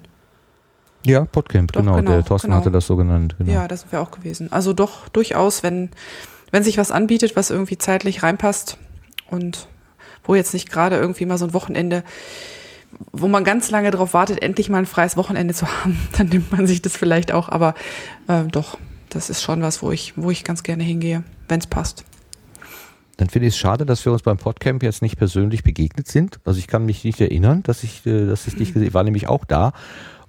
Ja, 1.06 1.26
Podcamp, 1.26 1.72
doch, 1.72 1.82
genau. 1.82 1.96
genau. 1.96 2.12
Der 2.12 2.26
Thorsten 2.26 2.48
genau. 2.48 2.60
hatte 2.60 2.72
das 2.72 2.88
so 2.88 2.96
genannt. 2.96 3.36
Genau. 3.38 3.52
Ja, 3.52 3.68
das 3.68 3.82
sind 3.82 3.92
wir 3.92 4.02
auch 4.02 4.12
gewesen. 4.12 4.52
Also 4.52 4.74
doch 4.74 5.08
durchaus, 5.10 5.64
wenn, 5.64 5.90
wenn 6.52 6.64
sich 6.64 6.78
was 6.78 6.92
anbietet, 6.92 7.36
was 7.36 7.50
irgendwie 7.50 7.78
zeitlich 7.78 8.24
reinpasst 8.24 8.78
und 9.30 9.68
wo 10.24 10.36
jetzt 10.36 10.54
nicht 10.54 10.70
gerade 10.70 10.98
irgendwie 10.98 11.26
mal 11.26 11.38
so 11.38 11.46
ein 11.46 11.54
Wochenende, 11.54 12.04
wo 13.12 13.28
man 13.28 13.44
ganz 13.44 13.72
lange 13.72 13.92
darauf 13.92 14.14
wartet, 14.14 14.42
endlich 14.42 14.70
mal 14.70 14.80
ein 14.80 14.86
freies 14.86 15.18
Wochenende 15.18 15.54
zu 15.54 15.68
haben, 15.84 15.98
dann 16.18 16.28
nimmt 16.28 16.52
man 16.52 16.68
sich 16.68 16.82
das 16.82 16.98
vielleicht 16.98 17.32
auch. 17.32 17.50
Aber 17.50 17.74
äh, 18.28 18.44
doch, 18.44 18.78
das 19.10 19.30
ist 19.30 19.42
schon 19.42 19.62
was, 19.62 19.82
wo 19.82 19.92
ich, 19.92 20.14
wo 20.18 20.30
ich 20.30 20.44
ganz 20.44 20.64
gerne 20.64 20.84
hingehe, 20.84 21.24
wenn 21.48 21.60
es 21.60 21.68
passt. 21.68 22.04
Dann 23.18 23.30
finde 23.30 23.48
ich 23.48 23.56
es 23.56 23.58
schade, 23.58 23.86
dass 23.86 24.06
wir 24.06 24.12
uns 24.12 24.22
beim 24.22 24.38
Podcamp 24.38 24.84
jetzt 24.84 25.02
nicht 25.02 25.18
persönlich 25.18 25.64
begegnet 25.64 26.08
sind. 26.08 26.40
Also 26.46 26.60
ich 26.60 26.68
kann 26.68 26.86
mich 26.86 27.04
nicht 27.04 27.20
erinnern, 27.20 27.64
dass 27.64 27.84
ich, 27.84 28.06
äh, 28.06 28.26
dass 28.28 28.48
ich 28.48 28.56
dich 28.56 28.74
gesehen, 28.74 28.88
ich 28.88 28.94
war 28.94 29.04
nämlich 29.04 29.28
auch 29.28 29.44
da. 29.46 29.74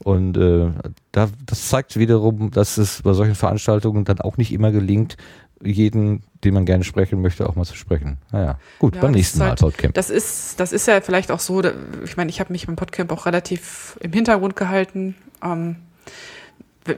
Und 0.03 0.37
äh, 0.37 0.71
da, 1.13 1.29
das 1.45 1.69
zeigt 1.69 1.99
wiederum, 1.99 2.51
dass 2.51 2.79
es 2.79 3.03
bei 3.03 3.13
solchen 3.13 3.35
Veranstaltungen 3.35 4.05
dann 4.05 4.21
auch 4.21 4.37
nicht 4.37 4.53
immer 4.53 4.71
gelingt, 4.71 5.17
jeden, 5.63 6.23
den 6.45 6.55
man 6.55 6.65
gerne 6.67 6.85
sprechen 6.85 7.21
möchte, 7.21 7.49
auch 7.49 7.57
mal 7.57 7.65
zu 7.65 7.75
sprechen. 7.77 8.19
Naja, 8.31 8.59
gut, 8.79 8.95
Ja, 8.95 9.03
beim 9.03 9.11
nächsten 9.11 9.39
ist 9.39 9.41
Mal 9.41 9.49
halt- 9.51 9.61
Podcamp. 9.61 9.95
Das 9.95 10.09
ist, 10.09 10.61
das 10.61 10.73
ist 10.73 10.87
ja 10.87 11.01
vielleicht 11.01 11.33
auch 11.33 11.41
so, 11.41 11.61
ich 12.05 12.17
meine, 12.17 12.31
ich 12.31 12.39
habe 12.41 12.53
mich 12.53 12.67
beim 12.67 12.77
Podcamp 12.77 13.11
auch 13.13 13.27
relativ 13.27 13.99
im 14.01 14.13
Hintergrund 14.13 14.55
gehalten. 14.57 15.17
Ähm, 15.45 15.77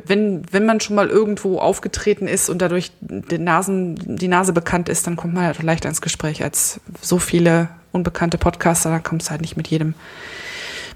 wenn, 0.07 0.43
wenn 0.51 0.67
man 0.67 0.81
schon 0.81 0.97
mal 0.97 1.09
irgendwo 1.09 1.59
aufgetreten 1.59 2.27
ist 2.27 2.49
und 2.49 2.63
dadurch 2.63 2.93
den 3.01 3.45
Nasen, 3.45 4.17
die 4.17 4.29
Nase 4.29 4.53
bekannt 4.53 4.89
ist, 4.89 5.07
dann 5.07 5.17
kommt 5.17 5.35
man 5.35 5.45
halt 5.45 5.63
leichter 5.63 5.89
ins 5.89 6.01
Gespräch 6.01 6.43
als 6.43 6.81
so 7.01 7.19
viele 7.19 7.69
unbekannte 7.93 8.39
Podcaster, 8.39 8.91
da 8.91 8.99
kommt 8.99 9.23
es 9.23 9.31
halt 9.31 9.41
nicht 9.41 9.57
mit 9.57 9.69
jedem, 9.69 9.95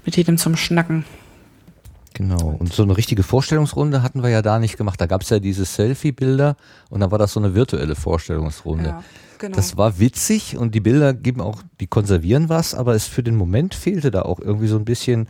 mit 0.05 0.15
jedem 0.17 0.37
zum 0.37 0.55
Schnacken. 0.55 1.05
Genau. 2.13 2.55
Und 2.59 2.73
so 2.73 2.83
eine 2.83 2.95
richtige 2.95 3.23
Vorstellungsrunde 3.23 4.01
hatten 4.01 4.23
wir 4.23 4.29
ja 4.29 4.41
da 4.41 4.57
nicht 4.57 4.77
gemacht. 4.77 5.01
Da 5.01 5.05
gab 5.05 5.21
es 5.21 5.29
ja 5.29 5.39
diese 5.39 5.65
Selfie-Bilder 5.65 6.55
und 6.89 7.01
dann 7.01 7.11
war 7.11 7.19
das 7.19 7.33
so 7.33 7.41
eine 7.41 7.55
virtuelle 7.55 7.95
Vorstellungsrunde. 7.95 8.89
Ja, 8.89 9.03
genau. 9.37 9.55
Das 9.55 9.75
war 9.75 9.99
witzig 9.99 10.55
und 10.55 10.73
die 10.73 10.79
Bilder 10.79 11.13
geben 11.13 11.41
auch, 11.41 11.61
die 11.81 11.87
konservieren 11.87 12.47
was, 12.47 12.73
aber 12.73 12.95
es 12.95 13.05
für 13.05 13.21
den 13.21 13.35
Moment 13.35 13.75
fehlte 13.75 14.11
da 14.11 14.21
auch 14.21 14.39
irgendwie 14.39 14.67
so 14.67 14.77
ein 14.77 14.85
bisschen 14.85 15.27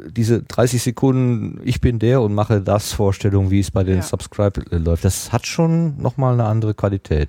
diese 0.00 0.42
30 0.42 0.82
Sekunden, 0.82 1.60
ich 1.64 1.80
bin 1.80 1.98
der 1.98 2.20
und 2.22 2.34
mache 2.34 2.60
das 2.60 2.92
Vorstellung, 2.92 3.50
wie 3.50 3.60
es 3.60 3.70
bei 3.70 3.84
den 3.84 3.96
Ja. 3.96 4.02
Subscribe 4.02 4.62
äh, 4.70 4.76
läuft. 4.76 5.04
Das 5.04 5.32
hat 5.32 5.46
schon 5.46 5.96
nochmal 6.00 6.34
eine 6.34 6.44
andere 6.44 6.74
Qualität. 6.74 7.28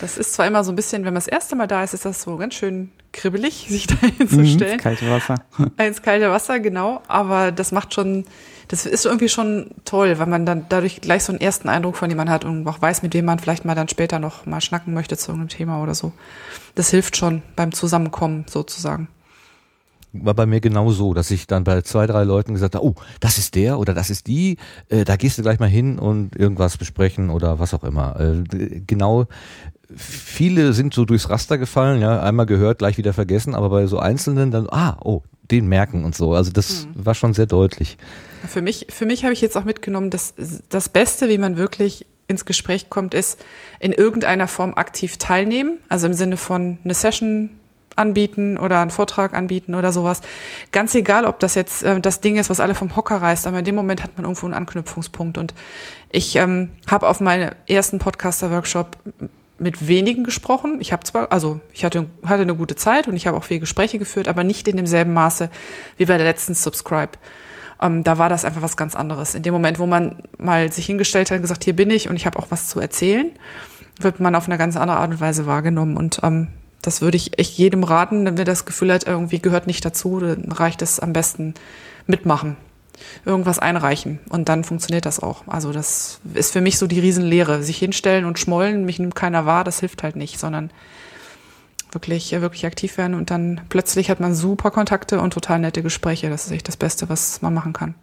Das 0.00 0.18
ist 0.18 0.34
zwar 0.34 0.46
immer 0.46 0.64
so 0.64 0.72
ein 0.72 0.76
bisschen, 0.76 1.04
wenn 1.04 1.14
man 1.14 1.22
das 1.22 1.28
erste 1.28 1.56
Mal 1.56 1.66
da 1.66 1.82
ist, 1.82 1.94
ist 1.94 2.04
das 2.04 2.22
so 2.22 2.36
ganz 2.36 2.54
schön 2.54 2.90
kribbelig, 3.12 3.66
sich 3.68 3.86
da 3.86 3.94
hinzustellen. 3.96 4.76
Mhm, 4.76 4.80
kalte 4.80 5.10
Wasser. 5.10 5.36
Ins 5.78 6.02
kalte 6.02 6.30
Wasser, 6.30 6.60
genau. 6.60 7.00
Aber 7.08 7.52
das 7.52 7.72
macht 7.72 7.94
schon, 7.94 8.24
das 8.68 8.86
ist 8.86 9.06
irgendwie 9.06 9.28
schon 9.28 9.70
toll, 9.84 10.18
weil 10.18 10.26
man 10.26 10.44
dann 10.44 10.66
dadurch 10.68 11.00
gleich 11.00 11.24
so 11.24 11.32
einen 11.32 11.40
ersten 11.40 11.68
Eindruck 11.68 11.96
von 11.96 12.10
jemandem 12.10 12.34
hat 12.34 12.44
und 12.44 12.66
auch 12.66 12.82
weiß, 12.82 13.02
mit 13.02 13.14
wem 13.14 13.24
man 13.24 13.38
vielleicht 13.38 13.64
mal 13.64 13.74
dann 13.74 13.88
später 13.88 14.18
noch 14.18 14.46
mal 14.46 14.60
schnacken 14.60 14.92
möchte 14.94 15.16
zu 15.16 15.30
irgendeinem 15.30 15.56
Thema 15.56 15.82
oder 15.82 15.94
so. 15.94 16.12
Das 16.74 16.90
hilft 16.90 17.16
schon 17.16 17.42
beim 17.56 17.72
Zusammenkommen 17.72 18.44
sozusagen. 18.48 19.08
War 20.14 20.34
bei 20.34 20.46
mir 20.46 20.60
genau 20.60 20.90
so, 20.90 21.12
dass 21.12 21.30
ich 21.30 21.46
dann 21.46 21.64
bei 21.64 21.82
zwei, 21.82 22.06
drei 22.06 22.24
Leuten 22.24 22.54
gesagt 22.54 22.74
habe, 22.76 22.84
oh, 22.84 22.94
das 23.20 23.36
ist 23.38 23.54
der 23.54 23.78
oder 23.78 23.94
das 23.94 24.10
ist 24.10 24.26
die, 24.28 24.58
äh, 24.88 25.04
da 25.04 25.16
gehst 25.16 25.38
du 25.38 25.42
gleich 25.42 25.58
mal 25.58 25.68
hin 25.68 25.98
und 25.98 26.36
irgendwas 26.36 26.76
besprechen 26.76 27.30
oder 27.30 27.58
was 27.58 27.74
auch 27.74 27.84
immer. 27.84 28.18
Äh, 28.20 28.80
genau, 28.86 29.26
viele 29.94 30.72
sind 30.72 30.94
so 30.94 31.04
durchs 31.04 31.28
Raster 31.28 31.58
gefallen, 31.58 32.00
ja, 32.00 32.22
einmal 32.22 32.46
gehört, 32.46 32.78
gleich 32.78 32.96
wieder 32.96 33.12
vergessen, 33.12 33.54
aber 33.54 33.70
bei 33.70 33.86
so 33.86 33.98
Einzelnen 33.98 34.50
dann, 34.50 34.68
ah, 34.70 34.96
oh, 35.00 35.22
den 35.50 35.66
merken 35.66 36.04
und 36.04 36.14
so. 36.14 36.32
Also 36.34 36.52
das 36.52 36.86
war 36.94 37.14
schon 37.14 37.34
sehr 37.34 37.46
deutlich. 37.46 37.98
Für 38.46 38.62
mich, 38.62 38.86
für 38.90 39.06
mich 39.06 39.24
habe 39.24 39.32
ich 39.32 39.40
jetzt 39.40 39.56
auch 39.56 39.64
mitgenommen, 39.64 40.10
dass 40.10 40.34
das 40.68 40.88
Beste, 40.88 41.28
wie 41.28 41.38
man 41.38 41.56
wirklich 41.56 42.06
ins 42.28 42.44
Gespräch 42.44 42.88
kommt, 42.88 43.14
ist 43.14 43.44
in 43.80 43.92
irgendeiner 43.92 44.48
Form 44.48 44.74
aktiv 44.74 45.18
teilnehmen. 45.18 45.78
Also 45.88 46.06
im 46.06 46.14
Sinne 46.14 46.36
von 46.36 46.78
eine 46.84 46.94
Session 46.94 47.50
anbieten 47.96 48.58
oder 48.58 48.80
einen 48.80 48.90
Vortrag 48.90 49.34
anbieten 49.34 49.74
oder 49.74 49.92
sowas. 49.92 50.20
Ganz 50.72 50.94
egal, 50.94 51.24
ob 51.24 51.38
das 51.38 51.54
jetzt 51.54 51.82
äh, 51.82 52.00
das 52.00 52.20
Ding 52.20 52.36
ist, 52.36 52.50
was 52.50 52.60
alle 52.60 52.74
vom 52.74 52.96
Hocker 52.96 53.16
reißt, 53.16 53.46
aber 53.46 53.60
in 53.60 53.64
dem 53.64 53.74
Moment 53.74 54.02
hat 54.02 54.16
man 54.16 54.24
irgendwo 54.24 54.46
einen 54.46 54.54
Anknüpfungspunkt. 54.54 55.38
Und 55.38 55.54
ich 56.10 56.36
ähm, 56.36 56.70
habe 56.90 57.08
auf 57.08 57.20
meinem 57.20 57.50
ersten 57.66 57.98
Podcaster-Workshop 57.98 58.96
mit 59.58 59.86
wenigen 59.86 60.24
gesprochen. 60.24 60.78
Ich 60.80 60.92
habe 60.92 61.04
zwar, 61.04 61.30
also 61.32 61.60
ich 61.72 61.84
hatte, 61.84 62.06
hatte 62.24 62.42
eine 62.42 62.56
gute 62.56 62.76
Zeit 62.76 63.08
und 63.08 63.16
ich 63.16 63.26
habe 63.26 63.36
auch 63.36 63.44
viele 63.44 63.60
Gespräche 63.60 63.98
geführt, 63.98 64.28
aber 64.28 64.44
nicht 64.44 64.66
in 64.68 64.76
demselben 64.76 65.12
Maße 65.12 65.48
wie 65.96 66.04
bei 66.06 66.16
der 66.16 66.26
letzten 66.26 66.54
Subscribe. 66.54 67.12
Ähm, 67.80 68.04
da 68.04 68.18
war 68.18 68.28
das 68.28 68.44
einfach 68.44 68.62
was 68.62 68.76
ganz 68.76 68.96
anderes. 68.96 69.34
In 69.34 69.42
dem 69.42 69.52
Moment, 69.52 69.78
wo 69.78 69.86
man 69.86 70.16
mal 70.38 70.72
sich 70.72 70.86
hingestellt 70.86 71.30
hat 71.30 71.36
und 71.36 71.42
gesagt, 71.42 71.64
hier 71.64 71.76
bin 71.76 71.90
ich 71.90 72.08
und 72.08 72.16
ich 72.16 72.26
habe 72.26 72.38
auch 72.38 72.46
was 72.50 72.68
zu 72.68 72.80
erzählen, 72.80 73.30
wird 74.00 74.20
man 74.20 74.34
auf 74.34 74.46
eine 74.46 74.58
ganz 74.58 74.76
andere 74.76 74.98
Art 74.98 75.10
und 75.10 75.20
Weise 75.20 75.46
wahrgenommen. 75.46 75.96
Und 75.96 76.20
ähm, 76.22 76.48
das 76.86 77.00
würde 77.00 77.16
ich 77.16 77.38
echt 77.38 77.56
jedem 77.56 77.82
raten, 77.82 78.26
wenn 78.26 78.36
der 78.36 78.44
das 78.44 78.66
Gefühl 78.66 78.92
hat, 78.92 79.06
irgendwie 79.06 79.38
gehört 79.38 79.66
nicht 79.66 79.84
dazu, 79.84 80.20
dann 80.20 80.52
reicht 80.52 80.82
es 80.82 81.00
am 81.00 81.12
besten 81.12 81.54
mitmachen. 82.06 82.56
Irgendwas 83.24 83.58
einreichen 83.58 84.20
und 84.28 84.48
dann 84.48 84.62
funktioniert 84.62 85.06
das 85.06 85.18
auch. 85.18 85.42
Also 85.48 85.72
das 85.72 86.20
ist 86.34 86.52
für 86.52 86.60
mich 86.60 86.78
so 86.78 86.86
die 86.86 87.00
Riesenlehre. 87.00 87.62
Sich 87.62 87.78
hinstellen 87.78 88.24
und 88.24 88.38
schmollen, 88.38 88.84
mich 88.84 88.98
nimmt 88.98 89.14
keiner 89.14 89.46
wahr, 89.46 89.64
das 89.64 89.80
hilft 89.80 90.02
halt 90.02 90.14
nicht, 90.14 90.38
sondern 90.38 90.70
wirklich, 91.90 92.32
äh, 92.32 92.40
wirklich 92.42 92.66
aktiv 92.66 92.98
werden 92.98 93.14
und 93.14 93.30
dann 93.30 93.62
plötzlich 93.68 94.10
hat 94.10 94.20
man 94.20 94.34
super 94.34 94.70
Kontakte 94.70 95.20
und 95.20 95.32
total 95.32 95.60
nette 95.60 95.82
Gespräche. 95.82 96.28
Das 96.28 96.44
ist 96.44 96.52
echt 96.52 96.68
das 96.68 96.76
Beste, 96.76 97.08
was 97.08 97.40
man 97.40 97.54
machen 97.54 97.72
kann. 97.72 97.94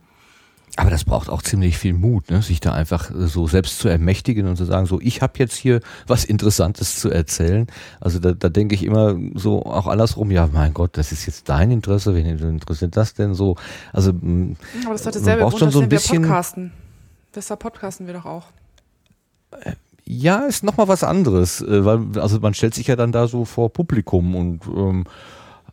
Aber 0.78 0.90
das 0.90 1.04
braucht 1.04 1.30
auch 1.30 1.42
ziemlich 1.42 1.78
viel 1.78 1.94
Mut, 1.94 2.32
ne? 2.32 2.42
sich 2.42 2.62
da 2.62 2.74
einfach 2.74 3.12
äh, 3.12 3.28
so 3.28 3.48
selbst 3.48 3.80
zu 3.80 3.90
ermächtigen 3.90 4.48
und 4.48 4.56
zu 4.56 4.66
sagen, 4.66 4.86
so 4.86 5.02
ich 5.02 5.22
habe 5.22 5.34
jetzt 5.38 5.56
hier 5.56 5.82
was 6.08 6.24
Interessantes 6.24 6.98
zu 6.98 7.10
erzählen. 7.10 7.68
Also 8.00 8.20
da, 8.20 8.32
da 8.32 8.48
denke 8.48 8.76
ich 8.76 8.84
immer 8.84 9.18
so 9.36 9.66
auch 9.66 9.88
andersrum, 9.88 10.32
ja 10.32 10.48
mein 10.52 10.74
Gott, 10.74 10.98
das 10.98 11.12
ist 11.12 11.26
jetzt 11.26 11.50
dein 11.50 11.72
Interesse, 11.72 12.16
wen 12.16 12.26
interessiert 12.26 12.96
das 12.96 13.14
denn 13.14 13.34
so? 13.34 13.58
Also 13.92 14.14
mh, 14.14 14.56
Aber 14.86 14.94
das 14.94 15.04
man 15.04 15.14
dasselbe 15.14 15.42
braucht 15.42 15.58
Grund, 15.58 15.60
schon 15.60 15.72
so 15.72 15.82
ein 15.82 15.90
dass 15.90 15.92
wir 15.92 15.98
bisschen, 15.98 16.22
podcasten. 16.24 16.72
Deshalb 17.36 17.60
podcasten 17.60 18.08
wir 18.08 18.14
doch 18.14 18.26
auch. 18.26 18.46
ja, 20.06 20.40
ist 20.46 20.64
noch 20.64 20.78
mal 20.78 20.88
was 20.88 21.04
anderes, 21.04 21.62
äh, 21.62 21.84
weil 21.86 22.20
also 22.22 22.40
man 22.40 22.54
stellt 22.54 22.76
sich 22.76 22.88
ja 22.88 22.96
dann 22.96 23.12
da 23.12 23.28
so 23.28 23.44
vor 23.46 23.72
Publikum 23.72 24.36
und 24.36 24.62
ähm, 24.68 25.06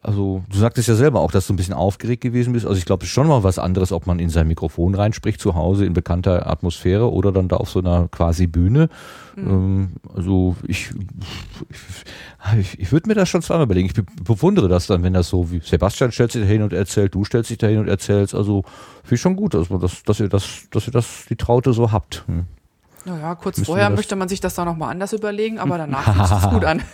also 0.09 0.43
du 0.51 0.59
sagtest 0.59 0.89
ja 0.89 0.95
selber 0.95 1.21
auch, 1.21 1.31
dass 1.31 1.47
du 1.47 1.53
ein 1.53 1.57
bisschen 1.57 1.75
aufgeregt 1.75 2.23
gewesen 2.23 2.53
bist. 2.53 2.67
Also 2.67 2.79
ich 2.79 2.85
glaube, 2.85 3.05
es 3.05 3.11
ist 3.11 3.15
schon 3.15 3.27
mal 3.29 3.43
was 3.45 3.59
anderes, 3.59 3.93
ob 3.93 4.07
man 4.07 4.19
in 4.19 4.31
sein 4.31 4.49
Mikrofon 4.49 4.95
reinspricht 4.95 5.41
zu 5.41 5.55
Hause 5.55 5.85
in 5.85 5.93
bekannter 5.93 6.49
Atmosphäre 6.51 7.13
oder 7.13 7.31
dann 7.33 7.49
da 7.49 7.57
auf 7.57 7.71
so 7.71 7.79
einer 7.79 8.09
quasi 8.09 8.47
Bühne. 8.47 8.89
Ähm, 9.37 9.93
also 10.15 10.57
ich, 10.67 10.91
ich, 12.59 12.79
ich 12.81 12.93
würde 12.93 13.09
mir 13.09 13.15
das 13.15 13.29
schon 13.29 13.43
zweimal 13.43 13.65
überlegen. 13.65 13.87
Ich 13.87 13.95
be- 13.95 14.05
bewundere 14.25 14.69
das 14.69 14.87
dann, 14.87 15.03
wenn 15.03 15.13
das 15.15 15.29
so 15.29 15.51
wie 15.51 15.61
Sebastian 15.61 16.13
stellt 16.13 16.33
sich 16.33 16.43
da 16.43 16.49
hin 16.49 16.63
und 16.63 16.73
erzählt, 16.73 17.15
du 17.15 17.25
stellst 17.25 17.51
dich 17.51 17.59
da 17.59 17.67
hin 17.67 17.79
und 17.79 17.89
erzählst. 17.89 18.35
Also 18.35 18.63
finde 19.03 19.15
ich 19.15 19.21
schon 19.21 19.37
gut, 19.37 19.55
dass, 19.55 19.71
man 19.71 19.81
das, 19.81 20.03
dass 20.03 20.19
ihr 20.21 20.29
das, 20.29 20.63
dass 20.71 20.87
ihr 20.89 20.93
das 20.93 21.27
die 21.29 21.37
Traute 21.37 21.73
so 21.73 21.93
habt. 21.93 22.25
Hm. 22.27 22.47
Naja, 23.05 23.35
kurz 23.37 23.59
Müssen 23.59 23.67
vorher 23.67 23.91
möchte 23.91 24.17
man 24.17 24.29
sich 24.29 24.41
das 24.41 24.55
dann 24.55 24.67
nochmal 24.67 24.91
anders 24.91 25.13
überlegen, 25.13 25.59
aber 25.59 25.79
danach 25.79 26.05
fühlt 26.15 26.31
das 26.31 26.51
gut 26.51 26.65
an. 26.65 26.83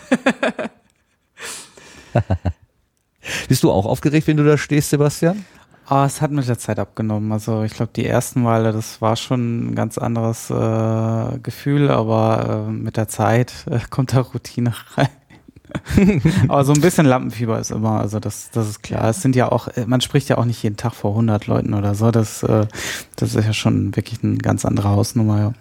Bist 3.47 3.63
du 3.63 3.71
auch 3.71 3.85
aufgeregt, 3.85 4.27
wenn 4.27 4.37
du 4.37 4.45
da 4.45 4.57
stehst, 4.57 4.89
Sebastian? 4.89 5.45
Ah, 5.87 6.05
es 6.05 6.19
hat 6.19 6.31
mit 6.31 6.47
der 6.47 6.57
Zeit 6.57 6.79
abgenommen. 6.79 7.31
Also 7.31 7.63
ich 7.63 7.73
glaube, 7.73 7.91
die 7.95 8.05
ersten 8.05 8.41
Male, 8.41 8.71
das 8.71 9.01
war 9.01 9.15
schon 9.15 9.67
ein 9.67 9.75
ganz 9.75 9.99
anderes 9.99 10.49
äh, 10.49 11.39
Gefühl, 11.43 11.91
aber 11.91 12.65
äh, 12.67 12.71
mit 12.71 12.97
der 12.97 13.07
Zeit 13.07 13.53
äh, 13.69 13.79
kommt 13.89 14.13
da 14.13 14.21
Routine 14.21 14.73
rein. 14.95 15.09
aber 16.47 16.63
so 16.63 16.73
ein 16.73 16.81
bisschen 16.81 17.05
Lampenfieber 17.05 17.59
ist 17.59 17.71
immer, 17.71 17.99
also 17.99 18.19
das, 18.19 18.49
das 18.51 18.69
ist 18.69 18.81
klar. 18.81 19.09
Es 19.09 19.21
sind 19.21 19.35
ja 19.35 19.51
auch, 19.51 19.67
äh, 19.67 19.85
man 19.85 20.01
spricht 20.01 20.29
ja 20.29 20.37
auch 20.37 20.45
nicht 20.45 20.63
jeden 20.63 20.77
Tag 20.77 20.93
vor 20.95 21.11
100 21.11 21.45
Leuten 21.45 21.73
oder 21.75 21.93
so. 21.93 22.09
Das, 22.09 22.41
äh, 22.41 22.65
das 23.15 23.35
ist 23.35 23.45
ja 23.45 23.53
schon 23.53 23.95
wirklich 23.95 24.23
eine 24.23 24.37
ganz 24.37 24.65
andere 24.65 24.89
Hausnummer. 24.89 25.39
Ja. 25.39 25.53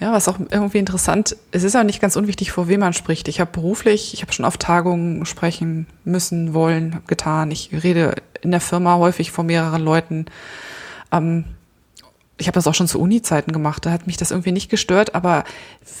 Ja, 0.00 0.12
was 0.12 0.28
auch 0.28 0.38
irgendwie 0.38 0.78
interessant, 0.78 1.36
es 1.50 1.64
ist 1.64 1.76
auch 1.76 1.82
nicht 1.82 2.00
ganz 2.00 2.14
unwichtig, 2.14 2.52
vor 2.52 2.68
wem 2.68 2.80
man 2.80 2.92
spricht. 2.92 3.26
Ich 3.26 3.40
habe 3.40 3.50
beruflich, 3.50 4.14
ich 4.14 4.22
habe 4.22 4.32
schon 4.32 4.44
auf 4.44 4.56
Tagungen 4.56 5.26
sprechen 5.26 5.86
müssen, 6.04 6.54
wollen, 6.54 7.00
getan. 7.08 7.50
Ich 7.50 7.70
rede 7.72 8.14
in 8.40 8.52
der 8.52 8.60
Firma 8.60 8.96
häufig 8.96 9.32
vor 9.32 9.42
mehreren 9.42 9.82
Leuten. 9.82 10.26
Ähm, 11.10 11.44
ich 12.36 12.46
habe 12.46 12.54
das 12.54 12.68
auch 12.68 12.74
schon 12.74 12.86
zu 12.86 13.00
Uni-Zeiten 13.00 13.52
gemacht, 13.52 13.84
da 13.84 13.90
hat 13.90 14.06
mich 14.06 14.16
das 14.16 14.30
irgendwie 14.30 14.52
nicht 14.52 14.70
gestört, 14.70 15.16
aber 15.16 15.42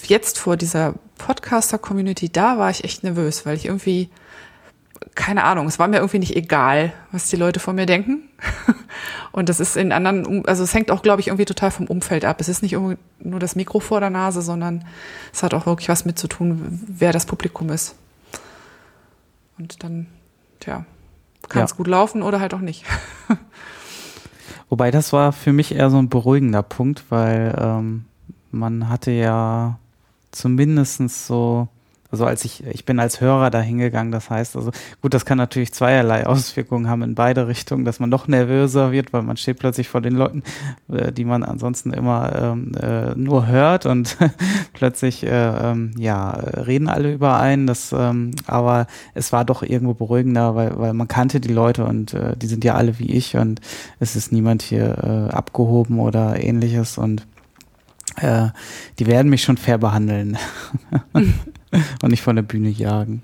jetzt 0.06 0.38
vor 0.38 0.56
dieser 0.56 0.94
Podcaster-Community, 1.18 2.30
da 2.30 2.58
war 2.58 2.70
ich 2.70 2.84
echt 2.84 3.02
nervös, 3.02 3.44
weil 3.44 3.56
ich 3.56 3.66
irgendwie, 3.66 4.08
keine 5.18 5.42
Ahnung, 5.42 5.66
es 5.66 5.80
war 5.80 5.88
mir 5.88 5.96
irgendwie 5.96 6.20
nicht 6.20 6.36
egal, 6.36 6.92
was 7.10 7.28
die 7.28 7.34
Leute 7.34 7.58
von 7.58 7.74
mir 7.74 7.86
denken. 7.86 8.28
Und 9.32 9.48
das 9.48 9.58
ist 9.58 9.76
in 9.76 9.90
anderen, 9.90 10.46
also 10.46 10.62
es 10.62 10.72
hängt 10.72 10.92
auch, 10.92 11.02
glaube 11.02 11.20
ich, 11.20 11.26
irgendwie 11.26 11.44
total 11.44 11.72
vom 11.72 11.88
Umfeld 11.88 12.24
ab. 12.24 12.40
Es 12.40 12.48
ist 12.48 12.62
nicht 12.62 12.76
nur 13.18 13.40
das 13.40 13.56
Mikro 13.56 13.80
vor 13.80 13.98
der 13.98 14.10
Nase, 14.10 14.42
sondern 14.42 14.84
es 15.32 15.42
hat 15.42 15.54
auch 15.54 15.66
wirklich 15.66 15.88
was 15.88 16.04
mit 16.04 16.20
zu 16.20 16.28
tun, 16.28 16.84
wer 16.86 17.12
das 17.12 17.26
Publikum 17.26 17.68
ist. 17.70 17.96
Und 19.58 19.82
dann, 19.82 20.06
tja, 20.60 20.86
kann 21.48 21.64
es 21.64 21.72
Ja. 21.72 21.76
gut 21.76 21.88
laufen 21.88 22.22
oder 22.22 22.38
halt 22.38 22.54
auch 22.54 22.60
nicht. 22.60 22.84
Wobei 24.68 24.92
das 24.92 25.12
war 25.12 25.32
für 25.32 25.52
mich 25.52 25.74
eher 25.74 25.90
so 25.90 25.98
ein 25.98 26.08
beruhigender 26.08 26.62
Punkt, 26.62 27.06
weil 27.08 27.58
ähm, 27.60 28.04
man 28.52 28.88
hatte 28.88 29.10
ja 29.10 29.80
zumindestens 30.30 31.26
so, 31.26 31.66
also 32.10 32.24
als 32.24 32.44
ich, 32.44 32.64
ich 32.66 32.86
bin 32.86 33.00
als 33.00 33.20
Hörer 33.20 33.50
da 33.50 33.60
hingegangen, 33.60 34.12
das 34.12 34.30
heißt, 34.30 34.56
also 34.56 34.70
gut, 35.02 35.12
das 35.12 35.26
kann 35.26 35.36
natürlich 35.36 35.72
zweierlei 35.74 36.26
Auswirkungen 36.26 36.88
haben 36.88 37.02
in 37.02 37.14
beide 37.14 37.48
Richtungen, 37.48 37.84
dass 37.84 38.00
man 38.00 38.08
noch 38.08 38.28
nervöser 38.28 38.92
wird, 38.92 39.12
weil 39.12 39.22
man 39.22 39.36
steht 39.36 39.58
plötzlich 39.58 39.88
vor 39.88 40.00
den 40.00 40.14
Leuten, 40.14 40.42
äh, 40.90 41.12
die 41.12 41.26
man 41.26 41.42
ansonsten 41.42 41.92
immer 41.92 42.32
ähm, 42.34 42.72
äh, 42.80 43.14
nur 43.14 43.46
hört 43.46 43.84
und 43.84 44.16
plötzlich, 44.72 45.24
äh, 45.24 45.28
ähm, 45.30 45.92
ja, 45.98 46.30
reden 46.30 46.88
alle 46.88 47.12
über 47.12 47.38
einen, 47.38 47.66
das, 47.66 47.92
ähm, 47.92 48.30
aber 48.46 48.86
es 49.14 49.32
war 49.32 49.44
doch 49.44 49.62
irgendwo 49.62 49.92
beruhigender, 49.92 50.54
weil, 50.54 50.78
weil 50.78 50.94
man 50.94 51.08
kannte 51.08 51.40
die 51.40 51.52
Leute 51.52 51.84
und 51.84 52.14
äh, 52.14 52.36
die 52.36 52.46
sind 52.46 52.64
ja 52.64 52.74
alle 52.74 52.98
wie 52.98 53.10
ich 53.10 53.36
und 53.36 53.60
es 54.00 54.16
ist 54.16 54.32
niemand 54.32 54.62
hier 54.62 55.28
äh, 55.30 55.34
abgehoben 55.34 56.00
oder 56.00 56.42
ähnliches 56.42 56.96
und 56.96 57.26
äh, 58.16 58.48
die 58.98 59.06
werden 59.06 59.28
mich 59.28 59.42
schon 59.42 59.58
fair 59.58 59.76
behandeln 59.76 60.38
und 62.02 62.10
nicht 62.10 62.22
von 62.22 62.36
der 62.36 62.42
Bühne 62.42 62.68
jagen. 62.68 63.22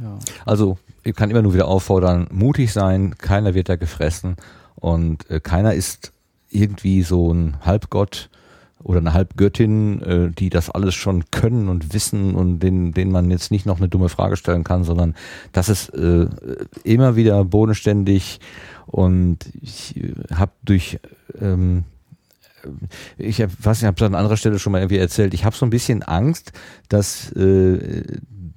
Ja. 0.00 0.18
Also 0.44 0.78
ich 1.02 1.14
kann 1.14 1.30
immer 1.30 1.42
nur 1.42 1.54
wieder 1.54 1.68
auffordern, 1.68 2.26
mutig 2.30 2.72
sein, 2.72 3.16
keiner 3.18 3.54
wird 3.54 3.68
da 3.68 3.76
gefressen 3.76 4.36
und 4.76 5.28
äh, 5.30 5.40
keiner 5.40 5.74
ist 5.74 6.12
irgendwie 6.50 7.02
so 7.02 7.32
ein 7.32 7.58
Halbgott 7.64 8.30
oder 8.82 8.98
eine 8.98 9.12
Halbgöttin, 9.12 10.02
äh, 10.02 10.30
die 10.30 10.48
das 10.48 10.70
alles 10.70 10.94
schon 10.94 11.24
können 11.30 11.68
und 11.68 11.92
wissen 11.92 12.34
und 12.34 12.60
denen, 12.60 12.92
denen 12.92 13.12
man 13.12 13.30
jetzt 13.30 13.50
nicht 13.50 13.66
noch 13.66 13.78
eine 13.78 13.88
dumme 13.88 14.08
Frage 14.08 14.36
stellen 14.36 14.64
kann, 14.64 14.84
sondern 14.84 15.14
das 15.52 15.68
ist 15.68 15.90
äh, 15.90 16.26
immer 16.82 17.16
wieder 17.16 17.44
bodenständig 17.44 18.40
und 18.86 19.38
ich 19.60 19.96
äh, 19.96 20.14
habe 20.34 20.52
durch 20.64 20.98
ähm, 21.40 21.84
ich 23.16 23.40
hab, 23.40 23.50
was 23.62 23.80
ich 23.80 23.86
habe 23.86 24.04
an 24.04 24.14
anderer 24.14 24.36
Stelle 24.36 24.58
schon 24.58 24.72
mal 24.72 24.80
irgendwie 24.80 24.98
erzählt, 24.98 25.34
ich 25.34 25.44
habe 25.44 25.56
so 25.56 25.66
ein 25.66 25.70
bisschen 25.70 26.02
Angst, 26.02 26.52
dass 26.88 27.32
äh, 27.32 28.02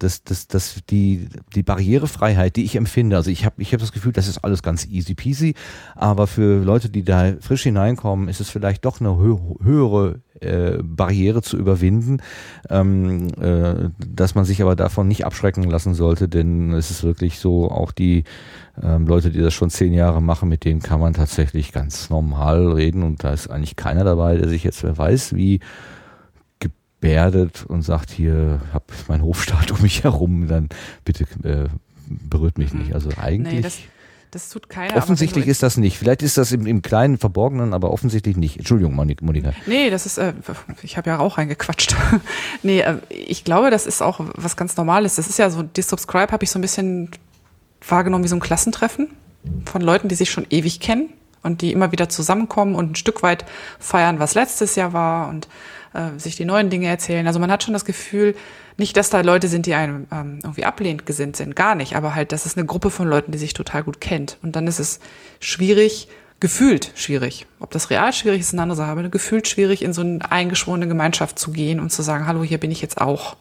dass, 0.03 0.23
dass, 0.23 0.47
dass 0.47 0.81
die, 0.89 1.29
die 1.55 1.63
Barrierefreiheit, 1.63 2.55
die 2.55 2.65
ich 2.65 2.75
empfinde, 2.75 3.15
also 3.15 3.31
ich 3.31 3.45
habe 3.45 3.61
ich 3.61 3.73
hab 3.73 3.79
das 3.79 3.91
Gefühl, 3.91 4.11
das 4.11 4.27
ist 4.27 4.39
alles 4.39 4.61
ganz 4.61 4.85
easy 4.85 5.15
peasy, 5.15 5.55
aber 5.95 6.27
für 6.27 6.63
Leute, 6.63 6.89
die 6.89 7.03
da 7.03 7.33
frisch 7.39 7.63
hineinkommen, 7.63 8.27
ist 8.27 8.41
es 8.41 8.49
vielleicht 8.49 8.85
doch 8.85 8.99
eine 8.99 9.17
hö 9.17 9.37
höhere 9.61 10.21
äh, 10.43 10.79
Barriere 10.83 11.41
zu 11.41 11.57
überwinden, 11.57 12.21
ähm, 12.69 13.27
äh, 13.39 13.89
dass 14.05 14.35
man 14.35 14.45
sich 14.45 14.61
aber 14.61 14.75
davon 14.75 15.07
nicht 15.07 15.25
abschrecken 15.25 15.63
lassen 15.63 15.93
sollte, 15.93 16.27
denn 16.29 16.73
es 16.73 16.91
ist 16.91 17.03
wirklich 17.03 17.39
so, 17.39 17.69
auch 17.69 17.91
die 17.91 18.23
ähm, 18.81 19.07
Leute, 19.07 19.31
die 19.31 19.39
das 19.39 19.53
schon 19.53 19.69
zehn 19.69 19.93
Jahre 19.93 20.21
machen, 20.21 20.49
mit 20.49 20.65
denen 20.65 20.81
kann 20.81 20.99
man 20.99 21.13
tatsächlich 21.13 21.71
ganz 21.71 22.09
normal 22.09 22.71
reden 22.73 23.03
und 23.03 23.23
da 23.23 23.33
ist 23.33 23.49
eigentlich 23.49 23.75
keiner 23.75 24.03
dabei, 24.03 24.37
der 24.37 24.49
sich 24.49 24.63
jetzt, 24.63 24.83
wer 24.83 24.97
weiß, 24.97 25.35
wie 25.35 25.59
gebärdet 26.59 27.65
und 27.67 27.81
sagt, 27.81 28.11
hier 28.11 28.61
hab 28.71 28.91
mein 29.07 29.21
Hofstaat 29.21 29.71
um 29.71 29.81
mich 29.81 30.03
herum, 30.03 30.47
dann 30.47 30.69
bitte 31.03 31.25
äh, 31.43 31.67
berührt 32.07 32.57
mich 32.57 32.73
nicht. 32.73 32.93
Also 32.93 33.09
eigentlich. 33.17 33.63
Nee, 33.63 33.92
das, 34.33 34.49
tut 34.49 34.69
keiner. 34.69 34.95
Offensichtlich 34.97 35.47
ist 35.47 35.63
das 35.63 35.77
nicht. 35.77 35.97
Vielleicht 35.97 36.21
ist 36.23 36.37
das 36.37 36.51
im, 36.51 36.65
im 36.65 36.81
kleinen 36.81 37.17
Verborgenen, 37.17 37.73
aber 37.73 37.91
offensichtlich 37.91 38.37
nicht. 38.37 38.57
Entschuldigung, 38.57 38.95
Monika. 38.95 39.53
Nee, 39.65 39.89
das 39.89 40.05
ist, 40.05 40.17
äh, 40.17 40.33
ich 40.81 40.97
habe 40.97 41.09
ja 41.09 41.19
auch 41.19 41.37
reingequatscht. 41.37 41.95
nee, 42.63 42.81
äh, 42.81 42.97
ich 43.09 43.43
glaube, 43.43 43.69
das 43.71 43.85
ist 43.85 44.01
auch 44.01 44.19
was 44.35 44.55
ganz 44.55 44.75
Normales. 44.77 45.15
Das 45.15 45.27
ist 45.27 45.39
ja 45.39 45.49
so, 45.49 45.63
die 45.63 45.81
Subscribe 45.81 46.31
habe 46.31 46.43
ich 46.43 46.51
so 46.51 46.59
ein 46.59 46.61
bisschen 46.61 47.09
wahrgenommen 47.87 48.23
wie 48.23 48.29
so 48.29 48.35
ein 48.35 48.41
Klassentreffen 48.41 49.09
von 49.65 49.81
Leuten, 49.81 50.07
die 50.07 50.15
sich 50.15 50.31
schon 50.31 50.47
ewig 50.49 50.79
kennen 50.79 51.09
und 51.43 51.61
die 51.61 51.71
immer 51.71 51.91
wieder 51.91 52.09
zusammenkommen 52.09 52.75
und 52.75 52.91
ein 52.91 52.95
Stück 52.95 53.23
weit 53.23 53.45
feiern, 53.79 54.19
was 54.19 54.33
letztes 54.33 54.75
Jahr 54.75 54.93
war 54.93 55.29
und 55.29 55.47
äh, 55.93 56.17
sich 56.17 56.35
die 56.35 56.45
neuen 56.45 56.69
Dinge 56.69 56.87
erzählen. 56.87 57.27
Also 57.27 57.39
man 57.39 57.51
hat 57.51 57.63
schon 57.63 57.73
das 57.73 57.85
Gefühl, 57.85 58.35
nicht, 58.77 58.97
dass 58.97 59.09
da 59.09 59.21
Leute 59.21 59.47
sind, 59.47 59.65
die 59.65 59.73
einem 59.73 60.07
ähm, 60.11 60.39
irgendwie 60.43 60.65
ablehnend 60.65 61.05
gesinnt 61.05 61.35
sind, 61.35 61.55
gar 61.55 61.75
nicht, 61.75 61.95
aber 61.95 62.15
halt, 62.15 62.31
das 62.31 62.45
ist 62.45 62.57
eine 62.57 62.65
Gruppe 62.65 62.89
von 62.89 63.07
Leuten, 63.07 63.31
die 63.31 63.37
sich 63.37 63.53
total 63.53 63.83
gut 63.83 64.01
kennt. 64.01 64.37
Und 64.41 64.55
dann 64.55 64.67
ist 64.67 64.79
es 64.79 64.99
schwierig, 65.39 66.07
gefühlt 66.39 66.91
schwierig. 66.95 67.45
Ob 67.59 67.71
das 67.71 67.89
real 67.89 68.11
schwierig 68.11 68.41
ist, 68.41 68.47
ist 68.47 68.53
eine 68.53 68.63
andere 68.63 68.77
Sache, 68.77 68.91
aber 68.91 69.07
gefühlt 69.09 69.47
schwierig, 69.47 69.81
in 69.81 69.93
so 69.93 70.01
eine 70.01 70.19
eingeschworene 70.29 70.87
Gemeinschaft 70.87 71.39
zu 71.39 71.51
gehen 71.51 71.79
und 71.79 71.91
zu 71.91 72.01
sagen, 72.01 72.27
hallo, 72.27 72.43
hier 72.43 72.57
bin 72.57 72.71
ich 72.71 72.81
jetzt 72.81 72.99
auch. 72.99 73.37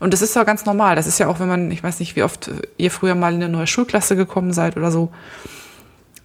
Und 0.00 0.12
das 0.12 0.22
ist 0.22 0.34
ja 0.34 0.42
ganz 0.42 0.64
normal. 0.64 0.96
Das 0.96 1.06
ist 1.06 1.20
ja 1.20 1.28
auch, 1.28 1.38
wenn 1.38 1.46
man, 1.46 1.70
ich 1.70 1.84
weiß 1.84 2.00
nicht, 2.00 2.16
wie 2.16 2.24
oft 2.24 2.50
ihr 2.76 2.90
früher 2.90 3.14
mal 3.14 3.32
in 3.32 3.42
eine 3.42 3.52
neue 3.52 3.68
Schulklasse 3.68 4.16
gekommen 4.16 4.52
seid 4.52 4.76
oder 4.76 4.90
so. 4.90 5.12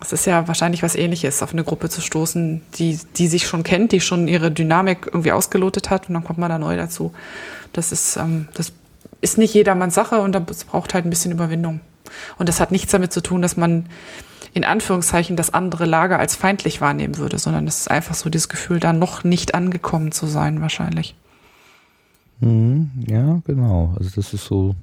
Es 0.01 0.11
ist 0.11 0.25
ja 0.25 0.47
wahrscheinlich 0.47 0.81
was 0.81 0.95
ähnliches, 0.95 1.43
auf 1.43 1.53
eine 1.53 1.63
Gruppe 1.63 1.87
zu 1.89 2.01
stoßen, 2.01 2.61
die, 2.79 2.99
die 3.17 3.27
sich 3.27 3.45
schon 3.45 3.61
kennt, 3.61 3.91
die 3.91 4.01
schon 4.01 4.27
ihre 4.27 4.49
Dynamik 4.49 5.05
irgendwie 5.05 5.31
ausgelotet 5.31 5.91
hat 5.91 6.07
und 6.07 6.15
dann 6.15 6.23
kommt 6.23 6.39
man 6.39 6.49
da 6.49 6.57
neu 6.57 6.75
dazu. 6.77 7.13
Das 7.77 7.91
ist, 7.91 8.17
ähm, 8.17 8.47
das 8.53 8.73
ist 9.21 9.37
nicht 9.37 9.53
jedermanns 9.53 9.95
Sache 9.95 10.19
und 10.21 10.33
das 10.33 10.63
braucht 10.63 10.93
halt 10.93 11.05
ein 11.05 11.09
bisschen 11.09 11.31
Überwindung. 11.31 11.79
Und 12.37 12.49
das 12.49 12.59
hat 12.59 12.71
nichts 12.71 12.91
damit 12.91 13.13
zu 13.13 13.21
tun, 13.21 13.41
dass 13.41 13.57
man 13.57 13.85
in 14.53 14.63
Anführungszeichen 14.63 15.35
das 15.35 15.53
andere 15.53 15.85
Lager 15.85 16.19
als 16.19 16.35
feindlich 16.35 16.81
wahrnehmen 16.81 17.17
würde, 17.17 17.37
sondern 17.37 17.67
es 17.67 17.81
ist 17.81 17.91
einfach 17.91 18.15
so 18.15 18.29
dieses 18.29 18.49
Gefühl, 18.49 18.79
da 18.79 18.93
noch 18.93 19.23
nicht 19.23 19.53
angekommen 19.53 20.11
zu 20.11 20.25
sein, 20.25 20.61
wahrscheinlich. 20.61 21.15
Mhm, 22.39 22.89
ja, 23.07 23.41
genau. 23.45 23.93
Also 23.97 24.09
das 24.15 24.33
ist 24.33 24.45
so 24.45 24.75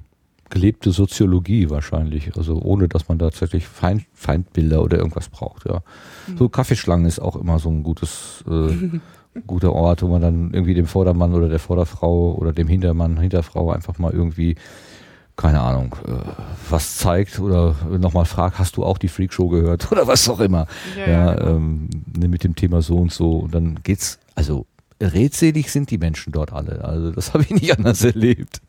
gelebte 0.49 0.91
Soziologie 0.91 1.69
wahrscheinlich, 1.69 2.37
also 2.37 2.61
ohne 2.61 2.87
dass 2.87 3.07
man 3.07 3.19
tatsächlich 3.19 3.67
Feind, 3.67 4.05
Feindbilder 4.13 4.83
oder 4.83 4.97
irgendwas 4.97 5.27
braucht. 5.27 5.65
Ja, 5.65 5.81
mhm. 6.27 6.37
so 6.37 6.49
Kaffeeschlangen 6.49 7.05
ist 7.05 7.19
auch 7.19 7.35
immer 7.35 7.59
so 7.59 7.69
ein 7.69 7.83
gutes, 7.83 8.43
äh, 8.47 8.99
guter 9.47 9.73
Ort, 9.73 10.01
wo 10.01 10.07
man 10.07 10.21
dann 10.21 10.53
irgendwie 10.53 10.73
dem 10.73 10.87
Vordermann 10.87 11.33
oder 11.33 11.49
der 11.49 11.59
Vorderfrau 11.59 12.35
oder 12.35 12.53
dem 12.53 12.67
Hintermann, 12.67 13.19
Hinterfrau 13.19 13.71
einfach 13.71 13.97
mal 13.97 14.13
irgendwie 14.13 14.55
keine 15.35 15.59
Ahnung, 15.61 15.95
äh, 16.07 16.11
was 16.69 16.97
zeigt 16.97 17.39
oder 17.39 17.75
nochmal 17.89 18.25
fragt, 18.25 18.57
hast 18.57 18.77
du 18.77 18.85
auch 18.85 18.97
die 18.97 19.09
Freakshow 19.09 19.49
gehört 19.49 19.91
oder 19.91 20.07
was 20.07 20.29
auch 20.29 20.39
immer. 20.39 20.67
Ja, 20.97 21.09
ja 21.09 21.33
genau. 21.33 21.49
ähm, 21.49 21.89
ne, 22.17 22.27
mit 22.27 22.43
dem 22.43 22.55
Thema 22.55 22.81
so 22.81 22.97
und 22.97 23.11
so. 23.11 23.39
Und 23.39 23.53
dann 23.53 23.79
geht's, 23.83 24.19
also 24.35 24.65
redselig 25.01 25.71
sind 25.71 25.91
die 25.91 25.97
Menschen 25.97 26.31
dort 26.31 26.53
alle. 26.53 26.83
Also 26.83 27.11
das 27.11 27.33
habe 27.33 27.43
ich 27.43 27.51
nicht 27.51 27.77
anders 27.77 28.03
erlebt 28.03 28.61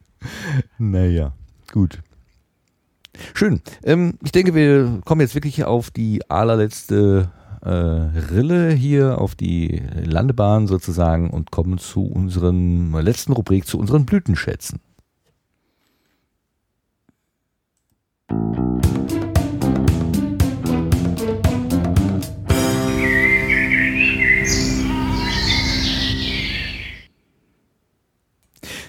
naja, 0.78 1.32
gut. 1.72 2.00
Schön. 3.34 3.60
Ähm, 3.82 4.14
ich 4.22 4.32
denke, 4.32 4.54
wir 4.54 5.00
kommen 5.04 5.20
jetzt 5.20 5.34
wirklich 5.34 5.64
auf 5.64 5.90
die 5.90 6.28
allerletzte 6.30 7.30
äh, 7.62 7.68
Rille 7.70 8.70
hier, 8.72 9.20
auf 9.20 9.34
die 9.34 9.82
Landebahn 10.04 10.66
sozusagen 10.66 11.30
und 11.30 11.50
kommen 11.50 11.78
zu 11.78 12.04
unseren 12.04 12.92
letzten 12.92 13.32
Rubrik, 13.32 13.66
zu 13.66 13.78
unseren 13.78 14.06
Blütenschätzen. 14.06 14.80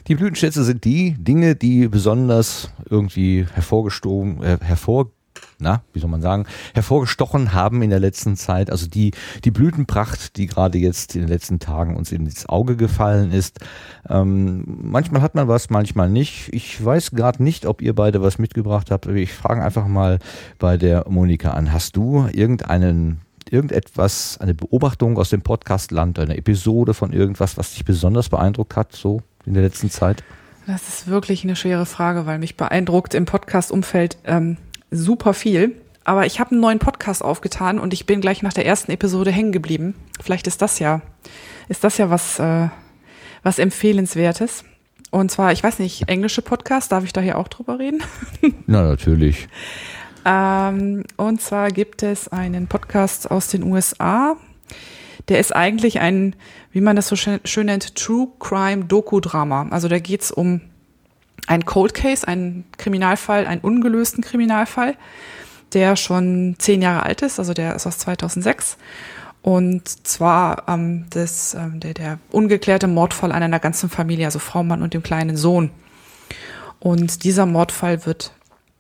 Die 0.09 0.15
Blütenschätze 0.15 0.64
sind 0.64 0.85
die 0.85 1.14
Dinge, 1.19 1.56
die 1.56 1.88
besonders 1.88 2.72
irgendwie 2.89 3.45
hervorgestochen, 3.53 4.41
äh, 4.41 4.57
hervor, 4.59 5.11
na, 5.59 5.83
wie 5.93 5.99
soll 5.99 6.09
man 6.09 6.21
sagen, 6.21 6.45
hervorgestochen 6.73 7.53
haben 7.53 7.81
in 7.81 7.89
der 7.89 7.99
letzten 7.99 8.35
Zeit. 8.35 8.71
Also 8.71 8.88
die, 8.88 9.11
die 9.43 9.51
Blütenpracht, 9.51 10.38
die 10.38 10.47
gerade 10.47 10.77
jetzt 10.77 11.15
in 11.15 11.21
den 11.21 11.29
letzten 11.29 11.59
Tagen 11.59 11.95
uns 11.95 12.11
ins 12.11 12.47
Auge 12.47 12.75
gefallen 12.75 13.31
ist. 13.31 13.59
Ähm, 14.07 14.63
manchmal 14.65 15.21
hat 15.21 15.35
man 15.35 15.47
was, 15.47 15.69
manchmal 15.69 16.09
nicht. 16.09 16.49
Ich 16.53 16.83
weiß 16.83 17.11
gerade 17.11 17.43
nicht, 17.43 17.65
ob 17.65 17.81
ihr 17.81 17.93
beide 17.93 18.21
was 18.21 18.39
mitgebracht 18.39 18.91
habt. 18.91 19.07
Ich 19.07 19.33
frage 19.33 19.63
einfach 19.63 19.88
mal 19.88 20.19
bei 20.57 20.77
der 20.77 21.05
Monika 21.09 21.51
an. 21.51 21.73
Hast 21.73 21.95
du 21.95 22.27
irgendeinen 22.31 23.21
irgendetwas, 23.51 24.38
eine 24.39 24.53
Beobachtung 24.53 25.17
aus 25.17 25.29
dem 25.29 25.41
Podcastland, 25.41 26.19
eine 26.19 26.38
Episode 26.38 26.93
von 26.93 27.11
irgendwas, 27.13 27.57
was 27.57 27.73
dich 27.73 27.83
besonders 27.83 28.29
beeindruckt 28.29 28.75
hat, 28.75 28.93
so 28.93 29.21
in 29.45 29.55
der 29.55 29.63
letzten 29.63 29.89
Zeit? 29.89 30.23
Das 30.67 30.88
ist 30.88 31.07
wirklich 31.07 31.43
eine 31.43 31.55
schwere 31.55 31.88
Frage, 31.88 32.27
weil 32.27 32.38
mich 32.38 32.55
beeindruckt 32.55 33.15
im 33.15 33.25
Podcast-Umfeld 33.25 34.17
ähm, 34.23 34.57
super 34.91 35.33
viel. 35.33 35.75
Aber 36.03 36.25
ich 36.25 36.39
habe 36.39 36.51
einen 36.51 36.61
neuen 36.61 36.79
Podcast 36.79 37.23
aufgetan 37.23 37.77
und 37.77 37.93
ich 37.93 38.05
bin 38.05 38.21
gleich 38.21 38.41
nach 38.41 38.53
der 38.53 38.65
ersten 38.65 38.91
Episode 38.91 39.31
hängen 39.31 39.51
geblieben. 39.51 39.93
Vielleicht 40.19 40.47
ist 40.47 40.61
das 40.61 40.79
ja, 40.79 41.01
ist 41.67 41.83
das 41.83 41.97
ja 41.97 42.09
was, 42.09 42.39
äh, 42.39 42.69
was 43.43 43.59
empfehlenswertes. 43.59 44.63
Und 45.11 45.31
zwar, 45.31 45.51
ich 45.51 45.63
weiß 45.63 45.79
nicht, 45.79 46.07
englische 46.07 46.41
Podcast, 46.41 46.91
darf 46.91 47.03
ich 47.03 47.13
da 47.13 47.21
hier 47.21 47.37
auch 47.37 47.47
drüber 47.47 47.79
reden? 47.79 48.01
Na, 48.67 48.83
natürlich. 48.83 49.47
ähm, 50.25 51.03
und 51.17 51.41
zwar 51.41 51.69
gibt 51.69 52.03
es 52.03 52.27
einen 52.27 52.67
Podcast 52.67 53.29
aus 53.29 53.47
den 53.47 53.63
USA, 53.63 54.35
der 55.27 55.39
ist 55.39 55.55
eigentlich 55.55 55.99
ein, 55.99 56.35
wie 56.71 56.81
man 56.81 56.95
das 56.95 57.07
so 57.07 57.15
schön, 57.15 57.65
nennt, 57.65 57.95
True 57.95 58.29
Crime 58.39 58.85
Doku-Drama. 58.85 59.67
Also 59.69 59.87
da 59.87 59.99
geht's 59.99 60.31
um 60.31 60.61
einen 61.47 61.65
Cold 61.65 61.93
Case, 61.93 62.27
einen 62.27 62.65
Kriminalfall, 62.77 63.47
einen 63.47 63.61
ungelösten 63.61 64.23
Kriminalfall, 64.23 64.95
der 65.73 65.95
schon 65.95 66.55
zehn 66.57 66.81
Jahre 66.81 67.03
alt 67.03 67.21
ist, 67.21 67.39
also 67.39 67.53
der 67.53 67.75
ist 67.75 67.85
aus 67.85 67.97
2006. 67.99 68.77
Und 69.41 69.87
zwar 70.05 70.67
ähm, 70.67 71.05
das, 71.11 71.53
ähm, 71.53 71.79
der, 71.79 71.93
der 71.93 72.19
ungeklärte 72.31 72.87
Mordfall 72.87 73.31
an 73.31 73.43
einer 73.43 73.59
ganzen 73.59 73.89
Familie, 73.89 74.25
also 74.25 74.39
Frau, 74.39 74.63
Mann 74.63 74.81
und 74.81 74.93
dem 74.93 75.03
kleinen 75.03 75.37
Sohn. 75.37 75.71
Und 76.79 77.23
dieser 77.23 77.45
Mordfall 77.45 78.05
wird 78.05 78.33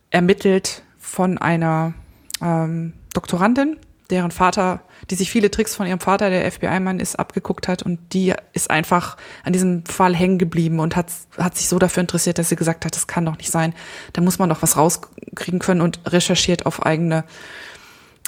ermittelt 0.09 0.83
von 0.97 1.37
einer 1.37 1.93
ähm, 2.41 2.93
Doktorandin, 3.13 3.77
deren 4.09 4.31
Vater 4.31 4.81
die 5.09 5.15
sich 5.15 5.31
viele 5.31 5.51
Tricks 5.51 5.75
von 5.75 5.87
ihrem 5.87 5.99
Vater, 5.99 6.29
der 6.29 6.49
FBI-Mann 6.51 6.99
ist, 6.99 7.17
abgeguckt 7.17 7.67
hat 7.67 7.83
und 7.83 7.99
die 8.13 8.33
ist 8.53 8.69
einfach 8.69 9.17
an 9.43 9.53
diesem 9.53 9.85
Fall 9.85 10.15
hängen 10.15 10.37
geblieben 10.37 10.79
und 10.79 10.95
hat, 10.95 11.07
hat 11.37 11.57
sich 11.57 11.67
so 11.67 11.79
dafür 11.79 12.01
interessiert, 12.01 12.37
dass 12.37 12.49
sie 12.49 12.55
gesagt 12.55 12.85
hat, 12.85 12.95
das 12.95 13.07
kann 13.07 13.25
doch 13.25 13.37
nicht 13.37 13.51
sein. 13.51 13.73
Da 14.13 14.21
muss 14.21 14.39
man 14.39 14.49
doch 14.49 14.61
was 14.61 14.77
rauskriegen 14.77 15.59
können 15.59 15.81
und 15.81 15.99
recherchiert 16.05 16.65
auf 16.65 16.85
eigene, 16.85 17.23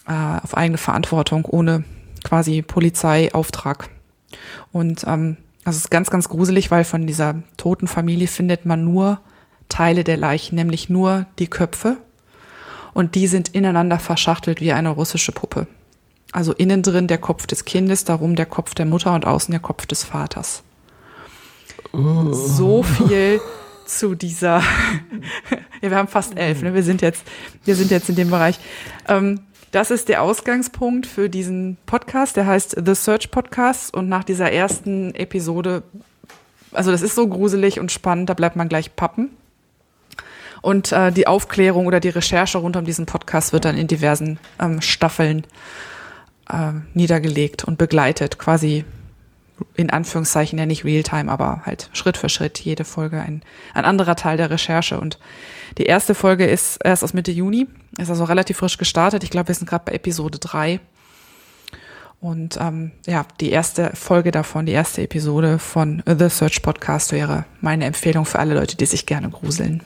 äh, 0.08 0.40
auf 0.44 0.56
eigene 0.56 0.78
Verantwortung, 0.78 1.46
ohne 1.46 1.84
quasi 2.24 2.62
Polizeiauftrag. 2.62 3.90
Und 4.72 5.04
ähm, 5.08 5.38
das 5.64 5.76
ist 5.76 5.92
ganz, 5.92 6.10
ganz 6.10 6.30
gruselig, 6.30 6.72
weil 6.72 6.84
von 6.84 7.06
dieser 7.06 7.44
toten 7.58 7.88
Familie 7.88 8.28
findet 8.28 8.66
man 8.66 8.84
nur 8.84 9.20
Teile 9.70 10.04
der 10.04 10.18
Leichen, 10.18 10.56
nämlich 10.56 10.90
nur 10.90 11.28
die 11.40 11.48
Köpfe. 11.48 11.98
Und 12.94 13.16
die 13.16 13.28
sind 13.28 13.50
ineinander 13.50 14.00
verschachtelt 14.00 14.60
wie 14.60 14.74
eine 14.74 14.90
russische 14.90 15.32
Puppe. 15.32 15.68
Also 16.32 16.54
innen 16.54 16.82
drin 16.82 17.08
der 17.08 17.18
Kopf 17.18 17.46
des 17.46 17.66
Kindes, 17.66 18.06
darum 18.06 18.36
der 18.36 18.46
Kopf 18.46 18.74
der 18.74 18.86
Mutter 18.86 19.14
und 19.14 19.26
außen 19.26 19.52
der 19.52 19.60
Kopf 19.60 19.86
des 19.86 20.04
Vaters. 20.04 20.64
Oh. 21.92 22.32
So 22.32 22.84
viel 22.84 23.42
zu 23.86 24.16
dieser. 24.16 24.62
ja, 25.82 25.90
wir 25.90 25.98
haben 25.98 26.08
fast 26.08 26.38
elf. 26.38 26.62
Ne? 26.62 26.74
Wir 26.74 26.84
sind 26.84 27.02
jetzt, 27.02 27.24
wir 27.66 27.76
sind 27.76 27.92
jetzt 27.92 28.10
in 28.10 28.16
dem 28.16 28.30
Bereich. 28.30 28.60
Ähm, 29.08 29.42
das 29.72 29.92
ist 29.92 30.10
der 30.10 30.22
Ausgangspunkt 30.22 31.06
für 31.06 31.30
diesen 31.30 31.78
Podcast. 31.86 32.38
Der 32.38 32.46
heißt 32.46 32.78
The 32.84 32.96
Search 32.96 33.32
Podcast. 33.32 33.94
Und 33.94 34.08
nach 34.08 34.24
dieser 34.24 34.52
ersten 34.52 35.14
Episode, 35.16 35.84
also 36.72 36.92
das 36.92 37.02
ist 37.02 37.16
so 37.16 37.28
gruselig 37.28 37.80
und 37.80 37.92
spannend, 37.92 38.30
da 38.30 38.34
bleibt 38.34 38.56
man 38.56 38.70
gleich 38.70 38.96
pappen. 38.96 39.32
Und 40.62 40.92
äh, 40.92 41.12
die 41.12 41.28
Aufklärung 41.28 41.88
oder 41.88 42.00
die 42.00 42.10
Recherche 42.10 42.58
rund 42.60 42.78
um 42.78 42.86
diesen 42.86 43.06
Podcast 43.06 43.52
wird 43.52 43.66
dann 43.66 43.78
in 43.78 43.88
diversen 43.88 44.40
ähm, 44.60 44.82
Staffeln 44.82 45.46
äh, 46.52 46.74
niedergelegt 46.94 47.64
und 47.64 47.78
begleitet, 47.78 48.38
quasi 48.38 48.86
in 49.76 49.90
Anführungszeichen 49.90 50.58
ja 50.58 50.66
nicht 50.66 50.86
Realtime, 50.86 51.32
aber 51.32 51.62
halt 51.66 51.90
Schritt 51.94 52.18
für 52.18 52.30
Schritt 52.30 52.60
jede 52.60 52.84
Folge 52.84 53.22
ein, 53.22 53.44
ein 53.74 53.86
anderer 53.86 54.16
Teil 54.16 54.38
der 54.38 54.50
Recherche. 54.50 55.00
Und 55.00 55.20
die 55.78 55.86
erste 55.86 56.16
Folge 56.16 56.46
ist 56.46 56.80
erst 56.84 57.04
aus 57.04 57.14
Mitte 57.14 57.32
Juni, 57.32 57.68
ist 57.98 58.10
also 58.10 58.24
relativ 58.24 58.58
frisch 58.58 58.78
gestartet. 58.78 59.24
Ich 59.24 59.30
glaube, 59.30 59.50
wir 59.50 59.56
sind 59.56 59.70
gerade 59.70 59.86
bei 59.86 59.94
Episode 59.94 60.40
drei 60.40 60.80
Und 62.20 62.58
ähm, 62.60 62.92
ja, 63.08 63.26
die 63.40 63.52
erste 63.52 63.92
Folge 63.96 64.32
davon, 64.32 64.66
die 64.66 64.74
erste 64.74 65.02
Episode 65.02 65.60
von 65.60 66.04
The 66.06 66.30
Search 66.30 66.62
Podcast 66.62 67.12
wäre 67.12 67.46
meine 67.62 67.86
Empfehlung 67.86 68.26
für 68.26 68.40
alle 68.40 68.54
Leute, 68.54 68.78
die 68.78 68.86
sich 68.86 69.06
gerne 69.06 69.30
gruseln. 69.30 69.82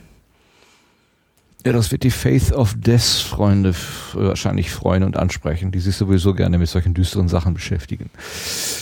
Ja, 1.66 1.74
das 1.74 1.92
wird 1.92 2.03
die 2.03 2.11
Faith 2.11 2.52
of 2.52 2.76
Death 2.77 3.02
Freunde 3.02 3.74
wahrscheinlich 4.14 4.69
freuen 4.69 5.03
und 5.03 5.18
ansprechen, 5.18 5.72
die 5.72 5.80
sich 5.80 5.95
sowieso 5.95 6.35
gerne 6.35 6.60
mit 6.60 6.69
solchen 6.69 6.94
düsteren 6.94 7.27
Sachen 7.27 7.56
beschäftigen. 7.56 8.11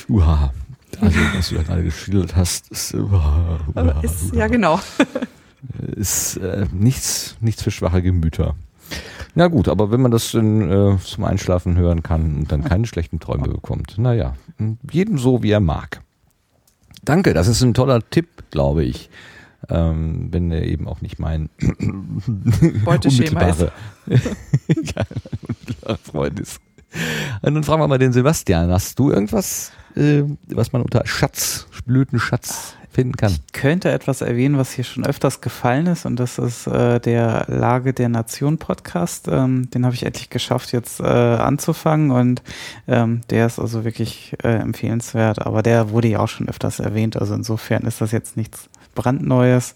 Uha. 0.09 0.53
Also, 0.99 1.17
was 1.33 1.49
du 1.49 1.55
da 1.55 1.63
gerade 1.63 1.83
geschildert 1.83 2.35
hast, 2.35 2.69
ist, 2.71 2.93
uha, 2.93 3.59
uha, 3.73 4.01
ist 4.01 4.35
ja 4.35 4.47
genau. 4.47 4.81
ist 5.95 6.37
äh, 6.37 6.65
nichts, 6.73 7.37
nichts 7.39 7.63
für 7.63 7.71
schwache 7.71 8.01
Gemüter. 8.01 8.55
Na 9.33 9.47
gut, 9.47 9.69
aber 9.69 9.89
wenn 9.89 10.01
man 10.01 10.11
das 10.11 10.33
in, 10.33 10.69
äh, 10.69 10.97
zum 10.99 11.23
Einschlafen 11.23 11.77
hören 11.77 12.03
kann 12.03 12.35
und 12.35 12.51
dann 12.51 12.65
keine 12.65 12.85
schlechten 12.85 13.21
Träume 13.21 13.47
bekommt, 13.47 13.97
naja, 13.97 14.35
jedem 14.91 15.17
so, 15.17 15.41
wie 15.41 15.51
er 15.51 15.61
mag. 15.61 16.01
Danke, 17.05 17.33
das 17.33 17.47
ist 17.47 17.61
ein 17.61 17.73
toller 17.73 18.01
Tipp, 18.09 18.27
glaube 18.51 18.83
ich. 18.83 19.09
Ähm, 19.69 20.27
wenn 20.31 20.51
er 20.51 20.63
eben 20.63 20.87
auch 20.87 21.01
nicht 21.01 21.19
mein 21.19 21.49
Beuteschema 22.85 23.41
ist. 23.43 23.67
ja, 24.67 25.95
Freund 26.03 26.39
ist. 26.39 26.59
Und 27.41 27.55
dann 27.55 27.63
fragen 27.63 27.81
wir 27.81 27.87
mal 27.87 27.97
den 27.97 28.13
Sebastian, 28.13 28.69
hast 28.71 28.99
du 28.99 29.11
irgendwas, 29.11 29.71
äh, 29.95 30.23
was 30.47 30.73
man 30.73 30.81
unter 30.81 31.05
Schatz, 31.05 31.67
Blütenschatz 31.85 32.75
finden 32.93 33.17
kann? 33.17 33.31
Ich 33.31 33.53
könnte 33.53 33.91
etwas 33.91 34.21
erwähnen, 34.21 34.57
was 34.57 34.71
hier 34.71 34.83
schon 34.83 35.05
öfters 35.05 35.41
gefallen 35.41 35.87
ist 35.87 36.05
und 36.05 36.17
das 36.19 36.37
ist 36.37 36.67
äh, 36.67 36.99
der 36.99 37.45
Lage 37.47 37.93
der 37.93 38.09
Nation 38.09 38.57
Podcast. 38.57 39.27
Ähm, 39.27 39.69
den 39.71 39.85
habe 39.85 39.95
ich 39.95 40.03
endlich 40.03 40.29
geschafft 40.29 40.71
jetzt 40.71 40.99
äh, 40.99 41.03
anzufangen 41.03 42.11
und 42.11 42.41
ähm, 42.87 43.21
der 43.29 43.47
ist 43.47 43.59
also 43.59 43.83
wirklich 43.83 44.35
äh, 44.43 44.55
empfehlenswert, 44.55 45.45
aber 45.45 45.63
der 45.63 45.89
wurde 45.89 46.07
ja 46.07 46.19
auch 46.19 46.29
schon 46.29 46.47
öfters 46.47 46.79
erwähnt, 46.79 47.17
also 47.17 47.33
insofern 47.33 47.83
ist 47.83 47.99
das 48.01 48.11
jetzt 48.11 48.37
nichts 48.37 48.69
brandneues, 48.95 49.75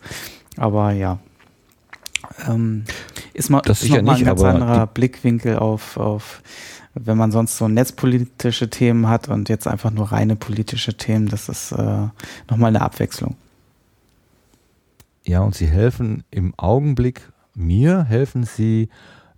aber 0.57 0.91
ja. 0.91 1.19
Ähm, 2.47 2.83
ist 3.33 3.49
mal, 3.49 3.61
das 3.61 3.83
ist 3.83 3.89
noch 3.89 4.01
mal 4.01 4.13
nicht, 4.13 4.21
ein 4.21 4.25
ganz 4.25 4.43
anderer 4.43 4.87
Blickwinkel 4.87 5.57
auf, 5.57 5.97
auf 5.97 6.41
wenn 6.93 7.17
man 7.17 7.31
sonst 7.31 7.57
so 7.57 7.67
netzpolitische 7.67 8.69
Themen 8.69 9.07
hat 9.07 9.27
und 9.27 9.49
jetzt 9.49 9.67
einfach 9.67 9.91
nur 9.91 10.11
reine 10.11 10.35
politische 10.35 10.95
Themen, 10.95 11.27
das 11.27 11.49
ist 11.49 11.71
äh, 11.71 12.07
nochmal 12.49 12.69
eine 12.69 12.81
Abwechslung. 12.81 13.35
Ja, 15.23 15.41
und 15.41 15.55
sie 15.55 15.67
helfen 15.67 16.23
im 16.31 16.53
Augenblick, 16.57 17.31
mir 17.53 18.03
helfen 18.05 18.43
sie 18.43 18.89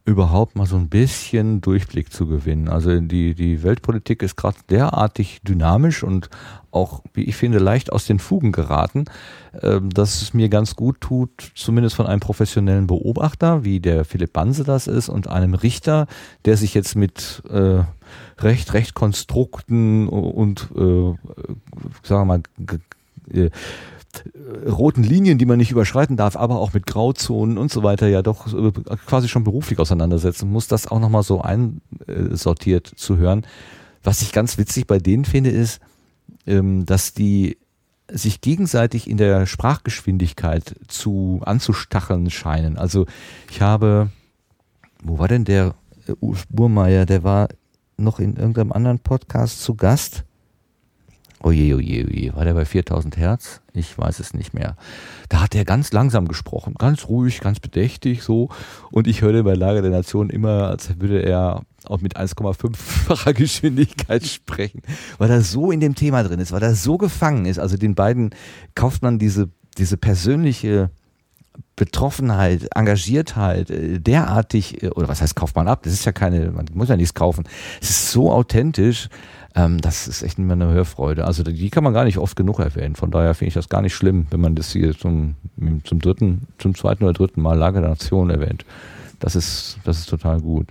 überhaupt 0.06 0.56
mal 0.56 0.66
so 0.66 0.76
ein 0.76 0.90
bisschen 0.90 1.62
Durchblick 1.62 2.12
zu 2.12 2.28
gewinnen. 2.28 2.68
Also 2.68 3.00
die, 3.00 3.36
die 3.36 3.64
Weltpolitik 3.64 4.24
ist 4.24 4.36
gerade 4.36 4.58
derartig 4.70 5.42
dynamisch 5.44 6.04
und 6.04 6.30
auch, 6.72 7.02
wie 7.14 7.24
ich 7.24 7.36
finde, 7.36 7.60
leicht 7.60 7.92
aus 7.92 8.06
den 8.06 8.20
Fugen 8.20 8.52
geraten, 8.52 9.06
äh, 9.54 9.80
dass 9.82 10.22
es 10.22 10.34
mir 10.34 10.50
ganz 10.50 10.76
gut 10.76 11.02
tut, 11.02 11.52
zumindest 11.56 11.96
von 11.96 12.08
einem 12.08 12.20
professionellen 12.20 12.88
Beobachter, 12.88 13.64
wie 13.64 13.80
der 13.80 14.06
Philipp 14.06 14.34
Banse 14.34 14.64
das 14.64 14.88
ist, 14.88 15.10
und 15.10 15.28
einem 15.28 15.54
Richter, 15.54 16.08
der 16.46 16.58
sich 16.58 16.74
jetzt 16.74 16.96
mit 16.96 17.44
äh, 17.50 17.84
Recht, 18.40 18.74
Rechtkonstrukten 18.74 20.08
und, 20.08 20.70
äh, 20.76 21.14
sagen 22.04 22.22
wir 22.22 22.26
mal, 22.26 22.42
äh, 23.32 23.50
roten 24.68 25.04
Linien, 25.04 25.38
die 25.38 25.46
man 25.46 25.58
nicht 25.58 25.72
überschreiten 25.72 26.18
darf, 26.18 26.36
aber 26.36 26.60
auch 26.60 26.74
mit 26.74 26.86
Grauzonen 26.86 27.58
und 27.58 27.72
so 27.72 27.84
weiter 27.84 28.08
ja 28.08 28.22
doch 28.22 28.52
äh, 28.54 28.72
quasi 29.06 29.28
schon 29.28 29.44
beruflich 29.44 29.80
auseinandersetzen 29.80 30.50
muss, 30.50 30.68
das 30.68 30.88
auch 30.88 31.00
nochmal 31.00 31.24
so 31.24 31.42
einsortiert 31.42 32.92
zu 32.96 33.18
hören. 33.18 33.46
Was 34.04 34.22
ich 34.22 34.32
ganz 34.32 34.58
witzig 34.58 34.88
bei 34.88 34.98
denen 34.98 35.26
finde, 35.26 35.50
ist, 35.50 35.80
ähm, 35.80 35.89
dass 36.86 37.14
die 37.14 37.58
sich 38.12 38.42
gegenseitig 38.42 39.10
in 39.10 39.18
der 39.18 39.46
Sprachgeschwindigkeit 39.46 40.76
zu 40.88 41.42
anzustacheln 41.46 42.30
scheinen. 42.30 42.78
Also 42.78 43.06
ich 43.50 43.62
habe, 43.62 44.10
wo 45.04 45.20
war 45.20 45.28
denn 45.28 45.46
der 45.46 45.76
äh, 46.08 46.14
Burmeier? 46.50 47.06
Der 47.06 47.24
war 47.24 47.50
noch 47.98 48.20
in 48.20 48.36
irgendeinem 48.36 48.72
anderen 48.72 49.00
Podcast 49.00 49.62
zu 49.62 49.76
Gast. 49.76 50.24
Oje, 51.42 51.74
oje, 51.74 52.06
oje, 52.06 52.36
war 52.36 52.44
der 52.44 52.54
bei 52.54 52.66
4000 52.66 53.16
Hertz? 53.16 53.62
Ich 53.74 53.98
weiß 53.98 54.20
es 54.20 54.34
nicht 54.34 54.54
mehr. 54.54 54.76
Da 55.30 55.42
hat 55.42 55.56
er 55.56 55.64
ganz 55.64 55.94
langsam 55.94 56.28
gesprochen, 56.28 56.76
ganz 56.78 57.08
ruhig, 57.08 57.40
ganz 57.40 57.62
bedächtig 57.62 58.24
so. 58.24 58.50
Und 58.92 59.08
ich 59.08 59.22
hörte 59.22 59.44
bei 59.44 59.54
Lage 59.54 59.82
der 59.82 59.92
Nation 59.92 60.30
immer, 60.30 60.68
als 60.68 61.00
würde 61.00 61.22
er 61.22 61.62
auch 61.86 62.02
mit 62.02 62.18
1,5-facher 62.18 63.34
Geschwindigkeit 63.34 64.26
sprechen, 64.26 64.82
weil 65.18 65.30
er 65.30 65.42
so 65.42 65.72
in 65.72 65.80
dem 65.80 65.96
Thema 65.96 66.24
drin 66.24 66.42
ist, 66.42 66.52
weil 66.52 66.64
er 66.64 66.76
so 66.76 66.98
gefangen 66.98 67.46
ist. 67.46 67.58
Also 67.58 67.78
den 67.78 67.96
beiden 67.96 68.32
kauft 68.76 69.02
man 69.02 69.18
diese, 69.18 69.50
diese 69.78 69.96
persönliche 69.96 70.90
Betroffenheit, 71.76 72.68
Engagiertheit 72.76 73.70
äh, 73.70 74.00
derartig, 74.00 74.84
äh, 74.84 74.90
oder 74.90 75.08
was 75.08 75.22
heißt 75.22 75.36
kauft 75.36 75.56
man 75.56 75.70
ab? 75.70 75.84
Das 75.84 75.94
ist 75.94 76.06
ja 76.06 76.12
keine, 76.12 76.52
man 76.52 76.66
muss 76.74 76.90
ja 76.90 76.98
nichts 76.98 77.14
kaufen. 77.14 77.46
Es 77.82 77.90
ist 77.90 78.12
so 78.12 78.32
authentisch, 78.32 79.08
ähm, 79.56 79.80
das 79.80 80.08
ist 80.08 80.22
echt 80.22 80.38
immer 80.38 80.54
eine 80.54 80.72
Hörfreude. 80.72 81.26
Also 81.26 81.44
die 81.44 81.70
kann 81.70 81.84
man 81.84 81.94
gar 81.94 82.04
nicht 82.04 82.18
oft 82.18 82.36
genug 82.36 82.60
erwähnen. 82.60 82.96
Von 82.96 83.12
daher 83.12 83.34
finde 83.34 83.50
ich 83.50 83.54
das 83.56 83.70
gar 83.70 83.82
nicht 83.82 83.96
schlimm, 83.96 84.28
wenn 84.30 84.42
man 84.42 84.56
das 84.56 84.72
hier 84.72 84.96
zum, 84.98 85.36
zum 85.84 86.00
dritten, 86.00 86.48
zum 86.58 86.76
zweiten 86.76 87.04
oder 87.04 87.14
dritten 87.14 87.42
Mal 87.42 87.58
Lage 87.58 87.82
der 87.82 87.90
Nation 87.90 88.30
erwähnt. 88.30 88.66
Das 89.20 89.36
ist, 89.36 89.80
das 89.84 90.00
ist 90.00 90.10
total 90.10 90.40
gut. 90.42 90.68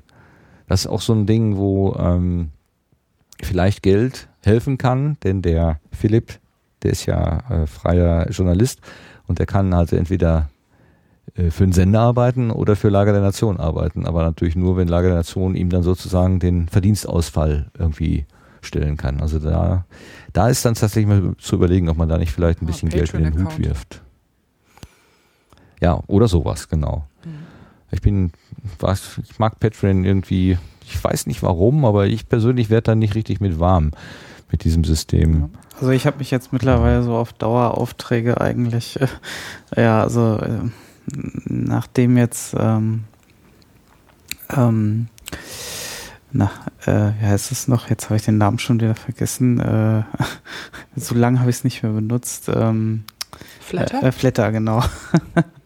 Das 0.68 0.80
ist 0.80 0.86
auch 0.86 1.00
so 1.00 1.12
ein 1.12 1.26
Ding, 1.26 1.56
wo 1.56 1.94
ähm, 1.98 2.50
vielleicht 3.42 3.82
Geld 3.82 4.28
helfen 4.42 4.78
kann, 4.78 5.16
denn 5.24 5.42
der 5.42 5.80
Philipp, 5.92 6.38
der 6.82 6.92
ist 6.92 7.06
ja 7.06 7.38
äh, 7.50 7.66
freier 7.66 8.30
Journalist 8.30 8.80
und 9.26 9.38
der 9.38 9.46
kann 9.46 9.72
also 9.72 9.96
entweder 9.96 10.50
äh, 11.34 11.50
für 11.50 11.64
einen 11.64 11.72
Sender 11.72 12.00
arbeiten 12.00 12.50
oder 12.50 12.76
für 12.76 12.88
Lager 12.88 13.12
der 13.12 13.22
Nation 13.22 13.58
arbeiten, 13.58 14.06
aber 14.06 14.22
natürlich 14.22 14.56
nur, 14.56 14.76
wenn 14.76 14.88
Lager 14.88 15.08
der 15.08 15.18
Nation 15.18 15.54
ihm 15.54 15.70
dann 15.70 15.82
sozusagen 15.82 16.38
den 16.38 16.68
Verdienstausfall 16.68 17.70
irgendwie 17.78 18.26
stellen 18.68 18.96
kann. 18.96 19.20
Also 19.20 19.38
da, 19.38 19.84
da 20.32 20.48
ist 20.48 20.64
dann 20.64 20.74
tatsächlich 20.74 21.06
mal 21.06 21.34
zu 21.38 21.56
überlegen, 21.56 21.88
ob 21.88 21.96
man 21.96 22.08
da 22.08 22.18
nicht 22.18 22.32
vielleicht 22.32 22.62
ein 22.62 22.66
bisschen 22.66 22.88
Geld 22.88 23.12
in 23.14 23.24
den 23.24 23.44
Hut 23.44 23.58
wirft. 23.58 24.02
Ja, 25.80 26.02
oder 26.06 26.28
sowas, 26.28 26.68
genau. 26.68 27.06
Mhm. 27.24 27.30
Ich 27.90 28.02
bin, 28.02 28.32
was, 28.78 29.18
ich 29.24 29.38
mag 29.38 29.58
Patreon 29.58 30.04
irgendwie, 30.04 30.58
ich 30.84 31.02
weiß 31.02 31.26
nicht 31.26 31.42
warum, 31.42 31.84
aber 31.84 32.06
ich 32.06 32.28
persönlich 32.28 32.70
werde 32.70 32.82
da 32.82 32.94
nicht 32.94 33.14
richtig 33.14 33.40
mit 33.40 33.58
warm 33.58 33.92
mit 34.50 34.64
diesem 34.64 34.84
System. 34.84 35.50
Also 35.78 35.90
ich 35.90 36.06
habe 36.06 36.18
mich 36.18 36.30
jetzt 36.30 36.52
mittlerweile 36.52 37.02
so 37.02 37.14
auf 37.14 37.32
Daueraufträge 37.32 38.40
eigentlich, 38.40 38.98
äh, 39.00 39.08
ja, 39.76 40.02
also 40.02 40.38
äh, 40.38 40.70
nachdem 41.46 42.16
jetzt 42.16 42.54
ähm, 42.58 43.04
ähm, 44.50 45.08
na, 46.32 46.50
äh, 46.86 47.12
wie 47.20 47.26
heißt 47.26 47.52
es 47.52 47.68
noch? 47.68 47.88
Jetzt 47.88 48.06
habe 48.06 48.16
ich 48.16 48.24
den 48.24 48.38
Namen 48.38 48.58
schon 48.58 48.80
wieder 48.80 48.94
vergessen. 48.94 49.60
Äh, 49.60 50.02
so 50.96 51.14
lange 51.14 51.40
habe 51.40 51.50
ich 51.50 51.56
es 51.56 51.64
nicht 51.64 51.82
mehr 51.82 51.92
benutzt. 51.92 52.50
Ähm, 52.52 53.04
Flatter? 53.68 54.02
Äh, 54.02 54.12
Flatter, 54.12 54.50
genau. 54.50 54.82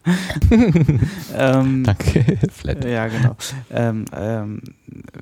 ähm, 1.37 1.83
Danke, 1.85 2.37
Flatter. 2.51 2.89
Ja, 2.89 3.07
genau. 3.07 3.35
Ähm, 3.71 4.05
ähm, 4.13 4.61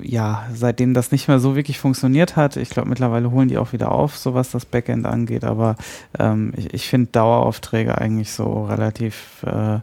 ja, 0.01 0.47
seitdem 0.53 0.93
das 0.95 1.11
nicht 1.11 1.27
mehr 1.27 1.39
so 1.39 1.55
wirklich 1.55 1.79
funktioniert 1.79 2.35
hat, 2.35 2.57
ich 2.57 2.71
glaube 2.71 2.89
mittlerweile 2.89 3.31
holen 3.31 3.47
die 3.47 3.59
auch 3.59 3.73
wieder 3.73 3.91
auf, 3.91 4.17
so 4.17 4.33
was 4.33 4.49
das 4.51 4.65
Backend 4.65 5.05
angeht, 5.05 5.43
aber 5.43 5.75
ähm, 6.17 6.53
ich, 6.57 6.73
ich 6.73 6.89
finde 6.89 7.11
Daueraufträge 7.11 7.97
eigentlich 7.97 8.31
so 8.31 8.65
relativ 8.65 9.43
äh, 9.45 9.79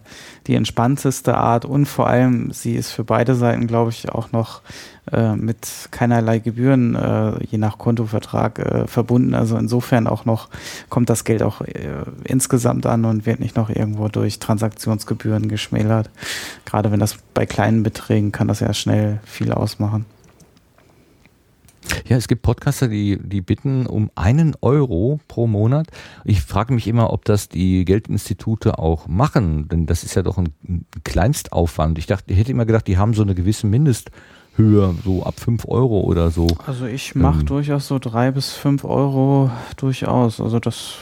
die 0.49 0.57
entspannteste 0.57 1.36
Art 1.36 1.65
und 1.65 1.86
vor 1.86 2.09
allem 2.09 2.51
sie 2.51 2.75
ist 2.75 2.91
für 2.91 3.05
beide 3.05 3.35
Seiten, 3.35 3.67
glaube 3.67 3.91
ich, 3.91 4.10
auch 4.10 4.33
noch 4.33 4.62
äh, 5.12 5.36
mit 5.36 5.89
keinerlei 5.91 6.39
Gebühren, 6.39 6.94
äh, 6.94 7.44
je 7.44 7.59
nach 7.59 7.78
Kontovertrag, 7.78 8.59
äh, 8.59 8.86
verbunden. 8.86 9.35
Also 9.35 9.57
insofern 9.57 10.07
auch 10.07 10.25
noch 10.25 10.49
kommt 10.89 11.09
das 11.09 11.25
Geld 11.25 11.43
auch 11.43 11.60
äh, 11.62 12.05
insgesamt 12.25 12.86
an 12.89 13.05
und 13.05 13.26
wird 13.26 13.41
nicht 13.41 13.57
noch 13.57 13.70
irgendwo 13.70 14.08
durch 14.08 14.39
Transaktionsgebühren 14.39 15.49
geschmälert. 15.49 16.10
Gerade 16.65 16.91
wenn 16.91 17.00
das 17.00 17.18
bei 17.34 17.47
kleinen 17.47 17.83
Beträgen 17.83 18.33
kann 18.33 18.49
das 18.49 18.60
ja 18.60 18.73
schnell 18.75 19.20
viel 19.25 19.52
ausmachen. 19.52 20.07
Ja, 22.07 22.17
es 22.17 22.28
gibt 22.28 22.42
Podcaster, 22.42 22.89
die, 22.89 23.18
die 23.23 23.41
bitten 23.41 23.86
um 23.86 24.10
einen 24.15 24.55
Euro 24.60 25.20
pro 25.26 25.47
Monat. 25.47 25.86
Ich 26.25 26.42
frage 26.42 26.75
mich 26.75 26.86
immer, 26.86 27.12
ob 27.12 27.25
das 27.25 27.49
die 27.49 27.84
Geldinstitute 27.86 28.78
auch 28.78 29.08
machen, 29.08 29.68
denn 29.68 29.86
das 29.86 30.05
ist 30.05 30.15
ja 30.15 30.23
doch 30.23 30.36
ein 30.36 30.55
Kleinstaufwand. 31.05 31.99
Ich 31.99 32.07
dachte, 32.07 32.33
ich 32.33 32.39
hätte 32.39 32.52
immer 32.52 32.67
gedacht, 32.67 32.86
die 32.86 32.99
haben 32.99 33.15
so 33.15 33.23
eine 33.23 33.34
gewisse 33.34 33.67
Mindesthöhe, 33.67 34.94
so 35.02 35.23
ab 35.23 35.41
fünf 35.41 35.67
Euro 35.67 36.00
oder 36.00 36.31
so. 36.31 36.47
Also 36.67 36.84
ich 36.84 37.15
mache 37.15 37.41
Ähm. 37.41 37.47
durchaus 37.47 37.89
so 37.89 37.99
drei 37.99 38.33
bis 38.33 38.52
fünf 38.52 38.84
Euro 38.84 39.50
durchaus. 39.78 40.41
Also 40.42 40.58
das 40.60 40.94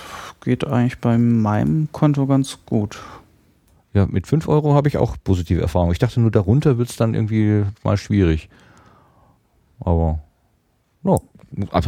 geht 0.47 0.65
eigentlich 0.65 1.01
bei 1.01 1.19
meinem 1.19 1.89
Konto 1.91 2.27
ganz 2.27 2.59
gut. 2.67 2.99
Ja, 3.93 4.07
mit 4.07 4.29
fünf 4.29 4.47
Euro 4.47 4.75
habe 4.75 4.89
ich 4.89 4.97
auch 4.97 5.17
positive 5.23 5.61
Erfahrungen. 5.61 5.93
Ich 5.93 5.99
dachte 5.99 6.21
nur, 6.21 6.31
darunter 6.31 6.79
wird 6.79 6.89
es 6.89 6.97
dann 6.97 7.15
irgendwie 7.15 7.65
mal 7.83 7.97
schwierig. 7.97 8.49
Aber 9.81 10.21
no, 11.03 11.21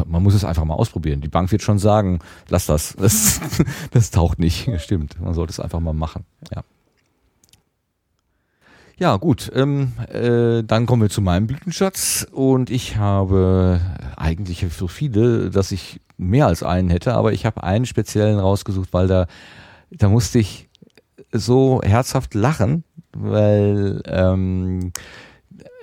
man 0.07 0.23
muss 0.23 0.35
es 0.35 0.45
einfach 0.45 0.65
mal 0.65 0.75
ausprobieren. 0.75 1.21
Die 1.21 1.29
Bank 1.29 1.53
wird 1.53 1.63
schon 1.63 1.79
sagen, 1.79 2.19
lass 2.49 2.67
das. 2.67 2.97
Das, 2.99 3.41
das 3.93 4.11
taucht 4.11 4.41
nicht. 4.41 4.69
Stimmt. 4.81 5.21
Man 5.21 5.35
sollte 5.35 5.53
es 5.53 5.61
einfach 5.61 5.81
mal 5.81 5.93
machen. 5.93 6.25
Ja. 6.53 6.65
Ja, 8.99 9.17
gut. 9.19 9.53
Ähm, 9.55 9.93
äh, 10.13 10.65
dann 10.65 10.87
kommen 10.87 11.03
wir 11.03 11.11
zu 11.11 11.23
meinem 11.23 11.47
Blütenschatz. 11.47 12.27
Und 12.33 12.71
ich 12.71 12.97
habe 12.97 13.81
eigentlich 14.17 14.67
so 14.77 14.89
viele, 14.89 15.51
dass 15.51 15.71
ich 15.71 16.01
mehr 16.19 16.47
als 16.47 16.63
einen 16.63 16.91
hätte, 16.91 17.15
aber 17.15 17.33
ich 17.33 17.47
habe 17.47 17.63
einen 17.63 17.87
speziellen 17.87 18.39
rausgesucht, 18.39 18.93
weil 18.93 19.07
da, 19.07 19.27
da 19.91 20.09
musste 20.09 20.41
ich 20.41 20.69
so 21.33 21.81
herzhaft 21.83 22.35
lachen, 22.35 22.85
weil 23.13 24.03
ähm, 24.07 24.93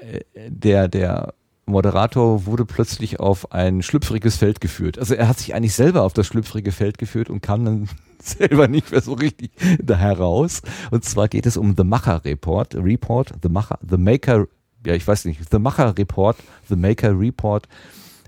äh, 0.01 0.19
der, 0.49 0.87
der 0.87 1.33
Moderator 1.65 2.45
wurde 2.45 2.65
plötzlich 2.65 3.19
auf 3.19 3.51
ein 3.51 3.81
schlüpfriges 3.81 4.37
Feld 4.37 4.61
geführt. 4.61 4.99
Also 4.99 5.15
er 5.15 5.27
hat 5.27 5.39
sich 5.39 5.55
eigentlich 5.55 5.73
selber 5.73 6.03
auf 6.03 6.13
das 6.13 6.27
schlüpfrige 6.27 6.71
Feld 6.71 6.97
geführt 6.97 7.29
und 7.29 7.41
kam 7.41 7.65
dann 7.65 7.89
selber 8.21 8.67
nicht 8.67 8.91
mehr 8.91 9.01
so 9.01 9.13
richtig 9.13 9.51
da 9.81 9.95
heraus. 9.95 10.61
Und 10.91 11.05
zwar 11.05 11.27
geht 11.27 11.45
es 11.45 11.57
um 11.57 11.75
The 11.75 11.83
Macher 11.83 12.23
Report, 12.23 12.75
Report, 12.75 13.33
The 13.41 13.49
Macher, 13.49 13.79
The 13.87 13.97
Maker, 13.97 14.47
ja 14.85 14.93
ich 14.93 15.07
weiß 15.07 15.25
nicht, 15.25 15.41
The 15.49 15.59
Macher 15.59 15.97
Report, 15.97 16.37
The 16.69 16.75
Maker 16.75 17.19
Report. 17.19 17.67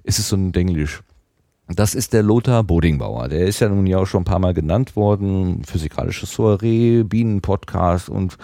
Ist 0.03 0.19
es 0.19 0.29
so 0.29 0.35
ein 0.35 0.51
Denglisch? 0.51 1.03
Das 1.69 1.95
ist 1.95 2.13
der 2.13 2.23
Lothar 2.23 2.63
Bodingbauer. 2.63 3.27
Der 3.27 3.45
ist 3.45 3.59
ja 3.59 3.67
nun 3.67 3.85
ja 3.87 3.97
auch 3.97 4.05
schon 4.05 4.21
ein 4.21 4.25
paar 4.25 4.39
Mal 4.39 4.53
genannt 4.53 4.95
worden. 4.95 5.63
Physikalisches 5.65 6.31
Soiree, 6.31 7.03
Bienenpodcast 7.03 8.09
und 8.09 8.37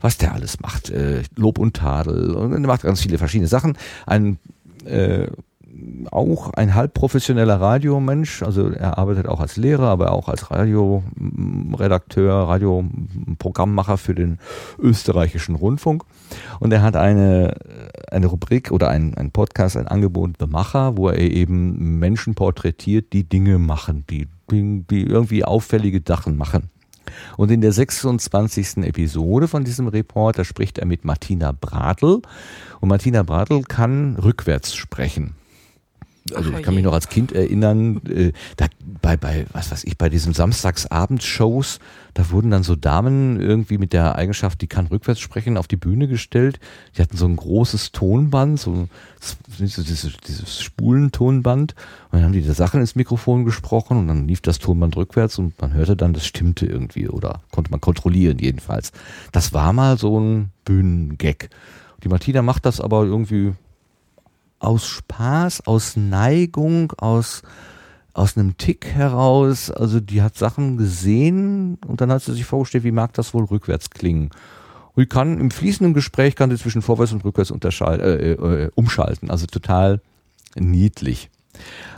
was 0.00 0.18
der 0.18 0.34
alles 0.34 0.60
macht. 0.60 0.90
Äh, 0.90 1.22
Lob 1.36 1.58
und 1.58 1.76
Tadel. 1.76 2.34
Und 2.34 2.52
er 2.52 2.60
macht 2.60 2.82
ganz 2.82 3.00
viele 3.00 3.18
verschiedene 3.18 3.48
Sachen. 3.48 3.78
Ein 4.04 4.38
äh, 4.84 5.26
auch 6.10 6.52
ein 6.54 6.74
halb 6.74 6.94
professioneller 6.94 7.60
Radiomensch, 7.60 8.42
also 8.42 8.70
er 8.70 8.98
arbeitet 8.98 9.26
auch 9.26 9.40
als 9.40 9.56
Lehrer, 9.56 9.88
aber 9.88 10.12
auch 10.12 10.28
als 10.28 10.50
Radioredakteur, 10.50 12.48
Radioprogrammmacher 12.48 13.98
für 13.98 14.14
den 14.14 14.38
österreichischen 14.78 15.54
Rundfunk. 15.54 16.04
Und 16.60 16.72
er 16.72 16.82
hat 16.82 16.96
eine, 16.96 17.54
eine 18.10 18.26
Rubrik 18.26 18.70
oder 18.70 18.88
ein, 18.88 19.14
ein 19.14 19.30
Podcast, 19.30 19.76
ein 19.76 19.88
Angebot, 19.88 20.32
The 20.38 20.46
Macher, 20.46 20.96
wo 20.96 21.08
er 21.08 21.18
eben 21.18 21.98
Menschen 21.98 22.34
porträtiert, 22.34 23.12
die 23.12 23.24
Dinge 23.24 23.58
machen, 23.58 24.04
die, 24.08 24.28
die, 24.50 25.02
irgendwie 25.02 25.44
auffällige 25.44 26.02
Sachen 26.06 26.36
machen. 26.36 26.70
Und 27.36 27.50
in 27.50 27.60
der 27.60 27.72
26. 27.72 28.78
Episode 28.78 29.48
von 29.48 29.64
diesem 29.64 29.88
Report, 29.88 30.38
da 30.38 30.44
spricht 30.44 30.78
er 30.78 30.86
mit 30.86 31.04
Martina 31.04 31.52
Bradl. 31.52 32.22
Und 32.80 32.88
Martina 32.88 33.22
Bradl 33.22 33.62
kann 33.62 34.16
rückwärts 34.16 34.74
sprechen. 34.74 35.34
Also 36.34 36.52
ich 36.52 36.62
kann 36.62 36.74
mich 36.74 36.84
noch 36.84 36.92
als 36.92 37.08
Kind 37.08 37.32
erinnern, 37.32 38.00
äh, 38.06 38.32
da 38.56 38.66
bei, 39.02 39.16
bei, 39.16 39.46
was 39.52 39.70
weiß 39.70 39.84
ich, 39.84 39.96
bei 39.96 40.08
diesen 40.08 40.32
Samstagsabendshows, 40.34 41.78
da 42.14 42.30
wurden 42.30 42.50
dann 42.50 42.62
so 42.62 42.76
Damen 42.76 43.38
irgendwie 43.40 43.78
mit 43.78 43.92
der 43.92 44.16
Eigenschaft, 44.16 44.60
die 44.62 44.66
kann 44.66 44.86
rückwärts 44.86 45.20
sprechen, 45.20 45.56
auf 45.56 45.68
die 45.68 45.76
Bühne 45.76 46.08
gestellt. 46.08 46.58
Die 46.96 47.02
hatten 47.02 47.16
so 47.16 47.26
ein 47.26 47.36
großes 47.36 47.92
Tonband, 47.92 48.58
so, 48.58 48.88
so 49.20 49.82
dieses, 49.82 50.16
dieses 50.26 50.62
Spulentonband. 50.62 51.74
Und 52.10 52.18
dann 52.18 52.24
haben 52.24 52.32
die 52.32 52.42
da 52.42 52.54
Sachen 52.54 52.80
ins 52.80 52.96
Mikrofon 52.96 53.44
gesprochen 53.44 53.98
und 53.98 54.08
dann 54.08 54.26
lief 54.26 54.40
das 54.40 54.58
Tonband 54.58 54.96
rückwärts 54.96 55.38
und 55.38 55.60
man 55.60 55.74
hörte 55.74 55.96
dann, 55.96 56.14
das 56.14 56.26
stimmte 56.26 56.66
irgendwie 56.66 57.08
oder 57.08 57.42
konnte 57.52 57.70
man 57.70 57.80
kontrollieren 57.80 58.38
jedenfalls. 58.38 58.92
Das 59.32 59.52
war 59.52 59.72
mal 59.72 59.98
so 59.98 60.18
ein 60.18 60.50
Bühnengag. 60.64 61.50
Die 62.02 62.08
Martina 62.08 62.40
macht 62.42 62.64
das 62.64 62.80
aber 62.80 63.04
irgendwie 63.04 63.52
aus 64.58 64.86
Spaß, 64.86 65.66
aus 65.66 65.96
Neigung, 65.96 66.92
aus, 66.92 67.42
aus 68.12 68.36
einem 68.36 68.56
Tick 68.56 68.86
heraus. 68.86 69.70
Also 69.70 70.00
die 70.00 70.22
hat 70.22 70.36
Sachen 70.36 70.76
gesehen 70.76 71.78
und 71.86 72.00
dann 72.00 72.10
hat 72.10 72.22
sie 72.22 72.32
sich 72.32 72.44
vorgestellt, 72.44 72.84
wie 72.84 72.92
mag 72.92 73.12
das 73.14 73.34
wohl 73.34 73.44
rückwärts 73.44 73.90
klingen. 73.90 74.30
Und 74.94 75.02
die 75.02 75.08
kann 75.08 75.38
im 75.38 75.50
fließenden 75.50 75.92
Gespräch 75.92 76.36
kann 76.36 76.50
sie 76.50 76.56
zwischen 76.56 76.82
vorwärts 76.82 77.12
und 77.12 77.24
rückwärts 77.24 77.50
unterschal 77.50 78.00
äh, 78.00 78.32
äh, 78.32 78.70
umschalten. 78.74 79.30
Also 79.30 79.46
total 79.46 80.00
niedlich. 80.54 81.30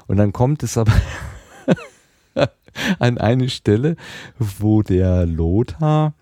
Und 0.07 0.17
dann 0.17 0.33
kommt 0.33 0.63
es 0.65 0.77
aber 0.77 0.93
an 2.99 3.19
eine 3.19 3.49
Stelle, 3.49 3.97
wo 4.39 4.83
der 4.83 5.27
Lothar 5.27 6.15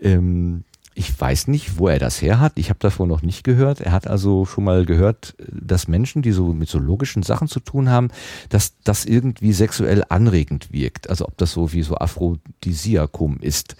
ähm, 0.00 0.64
ich 0.94 1.18
weiß 1.20 1.48
nicht, 1.48 1.78
wo 1.78 1.88
er 1.88 1.98
das 1.98 2.20
her 2.20 2.38
hat. 2.40 2.52
Ich 2.56 2.68
habe 2.68 2.78
davor 2.80 3.06
noch 3.06 3.22
nicht 3.22 3.44
gehört. 3.44 3.80
Er 3.80 3.92
hat 3.92 4.06
also 4.06 4.44
schon 4.44 4.64
mal 4.64 4.84
gehört, 4.84 5.34
dass 5.50 5.88
Menschen, 5.88 6.22
die 6.22 6.32
so 6.32 6.52
mit 6.52 6.68
so 6.68 6.78
logischen 6.78 7.22
Sachen 7.22 7.48
zu 7.48 7.60
tun 7.60 7.88
haben, 7.88 8.08
dass 8.50 8.74
das 8.84 9.04
irgendwie 9.04 9.52
sexuell 9.52 10.04
anregend 10.08 10.72
wirkt. 10.72 11.08
Also 11.08 11.26
ob 11.26 11.36
das 11.38 11.52
so 11.52 11.72
wie 11.72 11.82
so 11.82 11.96
Aphrodisiakum 11.96 13.38
ist. 13.40 13.76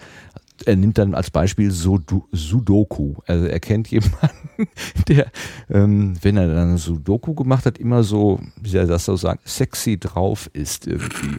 Er 0.65 0.75
nimmt 0.75 0.97
dann 0.97 1.13
als 1.15 1.29
Beispiel 1.29 1.71
Sudo- 1.71 2.27
Sudoku. 2.31 3.15
Also 3.25 3.45
er 3.45 3.59
kennt 3.59 3.89
jemanden, 3.89 4.29
der, 5.07 5.27
ähm, 5.69 6.13
wenn 6.21 6.37
er 6.37 6.47
dann 6.47 6.77
Sudoku 6.77 7.33
gemacht 7.33 7.65
hat, 7.65 7.77
immer 7.79 8.03
so, 8.03 8.39
wie 8.61 8.69
soll 8.69 8.81
er 8.81 8.87
das 8.87 9.05
so 9.05 9.15
sagen, 9.17 9.39
sexy 9.45 9.97
drauf 9.99 10.49
ist 10.53 10.87
irgendwie. 10.87 11.37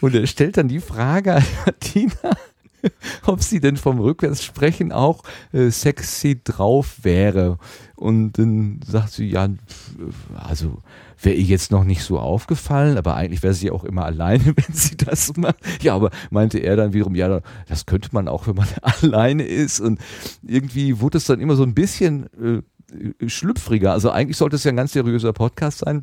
Und 0.00 0.14
er 0.14 0.26
stellt 0.26 0.56
dann 0.56 0.68
die 0.68 0.80
Frage 0.80 1.34
an 1.34 1.44
Martina, 1.66 2.12
ob 3.26 3.42
sie 3.42 3.60
denn 3.60 3.76
vom 3.76 3.98
Rückwärtssprechen 3.98 4.92
auch 4.92 5.22
äh, 5.52 5.70
sexy 5.70 6.40
drauf 6.42 6.98
wäre. 7.02 7.58
Und 7.96 8.38
dann 8.38 8.80
sagt 8.86 9.12
sie, 9.12 9.30
ja, 9.30 9.48
also 10.34 10.78
wäre 11.20 11.36
ihr 11.36 11.44
jetzt 11.44 11.70
noch 11.70 11.84
nicht 11.84 12.02
so 12.02 12.18
aufgefallen, 12.18 12.98
aber 12.98 13.14
eigentlich 13.14 13.42
wäre 13.42 13.54
sie 13.54 13.70
auch 13.70 13.84
immer 13.84 14.04
alleine, 14.04 14.44
wenn 14.56 14.74
sie 14.74 14.96
das 14.96 15.36
macht. 15.36 15.56
Ja, 15.82 15.94
aber 15.94 16.10
meinte 16.30 16.58
er 16.58 16.76
dann 16.76 16.92
wiederum, 16.92 17.14
ja, 17.14 17.40
das 17.68 17.86
könnte 17.86 18.10
man 18.12 18.28
auch, 18.28 18.46
wenn 18.46 18.56
man 18.56 18.68
alleine 18.82 19.44
ist. 19.44 19.80
Und 19.80 20.00
irgendwie 20.42 21.00
wurde 21.00 21.18
es 21.18 21.24
dann 21.24 21.40
immer 21.40 21.56
so 21.56 21.62
ein 21.62 21.74
bisschen 21.74 22.26
äh, 22.40 23.28
schlüpfriger. 23.28 23.92
Also 23.92 24.10
eigentlich 24.10 24.36
sollte 24.36 24.56
es 24.56 24.64
ja 24.64 24.72
ein 24.72 24.76
ganz 24.76 24.92
seriöser 24.92 25.32
Podcast 25.32 25.78
sein. 25.78 26.02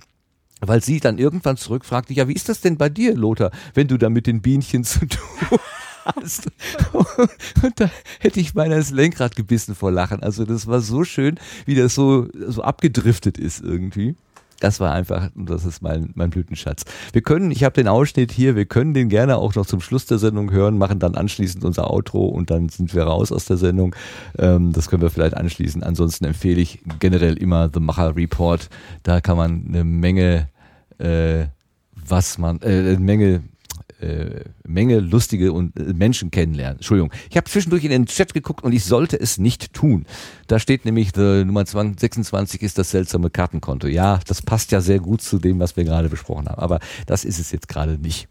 Weil 0.64 0.84
sie 0.84 1.00
dann 1.00 1.18
irgendwann 1.18 1.58
zurückfragte, 1.58 2.14
ja, 2.14 2.28
wie 2.28 2.34
ist 2.34 2.48
das 2.48 2.62
denn 2.62 2.78
bei 2.78 2.88
dir, 2.88 3.16
Lothar, 3.16 3.50
wenn 3.74 3.88
du 3.88 3.98
da 3.98 4.12
mit 4.12 4.28
den 4.28 4.44
Bienchen 4.44 4.84
zu 4.84 5.08
tun 5.08 5.60
hast? 6.06 6.48
Und 7.64 7.80
da 7.80 7.90
hätte 8.20 8.40
ich 8.40 8.54
beinahe 8.54 8.80
das 8.80 8.92
Lenkrad 8.92 9.36
gebissen 9.36 9.76
vor 9.76 9.92
Lachen. 9.92 10.24
Also 10.24 10.46
das 10.46 10.68
war 10.68 10.82
so 10.82 11.04
schön, 11.04 11.40
wie 11.66 11.76
das 11.76 11.96
so, 11.96 12.28
so 12.48 12.62
abgedriftet 12.62 13.38
ist 13.38 13.62
irgendwie. 13.62 14.16
Das 14.62 14.80
war 14.80 14.94
einfach, 14.94 15.30
und 15.36 15.50
das 15.50 15.66
ist 15.66 15.82
mein, 15.82 16.12
mein 16.14 16.30
Blütenschatz. 16.30 16.86
Wir 17.14 17.24
können, 17.24 17.50
ich 17.50 17.64
habe 17.64 17.74
den 17.74 17.88
Ausschnitt 17.88 18.32
hier, 18.32 18.56
wir 18.56 18.66
können 18.66 18.94
den 18.94 19.10
gerne 19.10 19.38
auch 19.38 19.56
noch 19.56 19.66
zum 19.66 19.82
Schluss 19.82 20.06
der 20.06 20.20
Sendung 20.20 20.52
hören, 20.52 20.78
machen 20.78 21.00
dann 21.00 21.16
anschließend 21.16 21.66
unser 21.66 21.90
Outro 21.90 22.28
und 22.28 22.52
dann 22.52 22.70
sind 22.70 22.94
wir 22.94 23.04
raus 23.04 23.32
aus 23.32 23.46
der 23.46 23.58
Sendung. 23.58 23.96
Ähm, 24.38 24.72
das 24.72 24.88
können 24.88 25.02
wir 25.02 25.10
vielleicht 25.10 25.36
anschließen. 25.36 25.82
Ansonsten 25.82 26.26
empfehle 26.26 26.62
ich 26.62 26.80
generell 27.00 27.38
immer 27.38 27.72
The 27.74 27.80
Macher 27.80 28.16
Report. 28.16 28.70
Da 29.02 29.20
kann 29.20 29.36
man 29.36 29.66
eine 29.68 29.84
Menge, 29.84 30.48
äh, 31.00 31.46
was 31.96 32.38
man, 32.38 32.62
äh, 32.62 32.68
eine 32.68 33.00
Menge 33.00 33.42
äh, 34.02 34.44
Menge 34.66 35.00
lustige 35.00 35.54
und 35.54 35.78
äh, 35.80 35.94
Menschen 35.94 36.32
kennenlernen. 36.32 36.78
Entschuldigung. 36.78 37.12
Ich 37.30 37.38
habe 37.38 37.50
zwischendurch 37.50 37.84
in 37.84 37.92
den 37.92 38.06
Chat 38.06 38.34
geguckt 38.34 38.64
und 38.64 38.74
ich 38.74 38.84
sollte 38.86 39.20
es 39.20 39.38
nicht 39.38 39.74
tun. 39.74 40.06
Da 40.48 40.60
steht 40.60 40.86
nämlich, 40.86 41.12
die 41.12 41.46
Nummer 41.46 41.66
20, 41.66 42.00
26 42.00 42.62
ist 42.62 42.78
das 42.78 42.92
seltsame 42.92 43.30
Kartenkonto. 43.30 43.88
Ja, 43.88 44.20
das 44.28 44.42
passt 44.42 44.72
ja 44.72 44.82
sehr 44.82 45.00
gut 45.00 45.22
zu 45.22 45.40
dem, 45.40 45.60
was 45.60 45.78
wir 45.78 45.84
gerade 45.84 46.10
besprochen 46.10 46.50
haben. 46.50 46.60
Aber 46.60 46.80
das 47.06 47.26
ist 47.26 47.40
es 47.40 47.52
jetzt 47.52 47.68
gerade 47.68 47.98
nicht. 47.98 48.28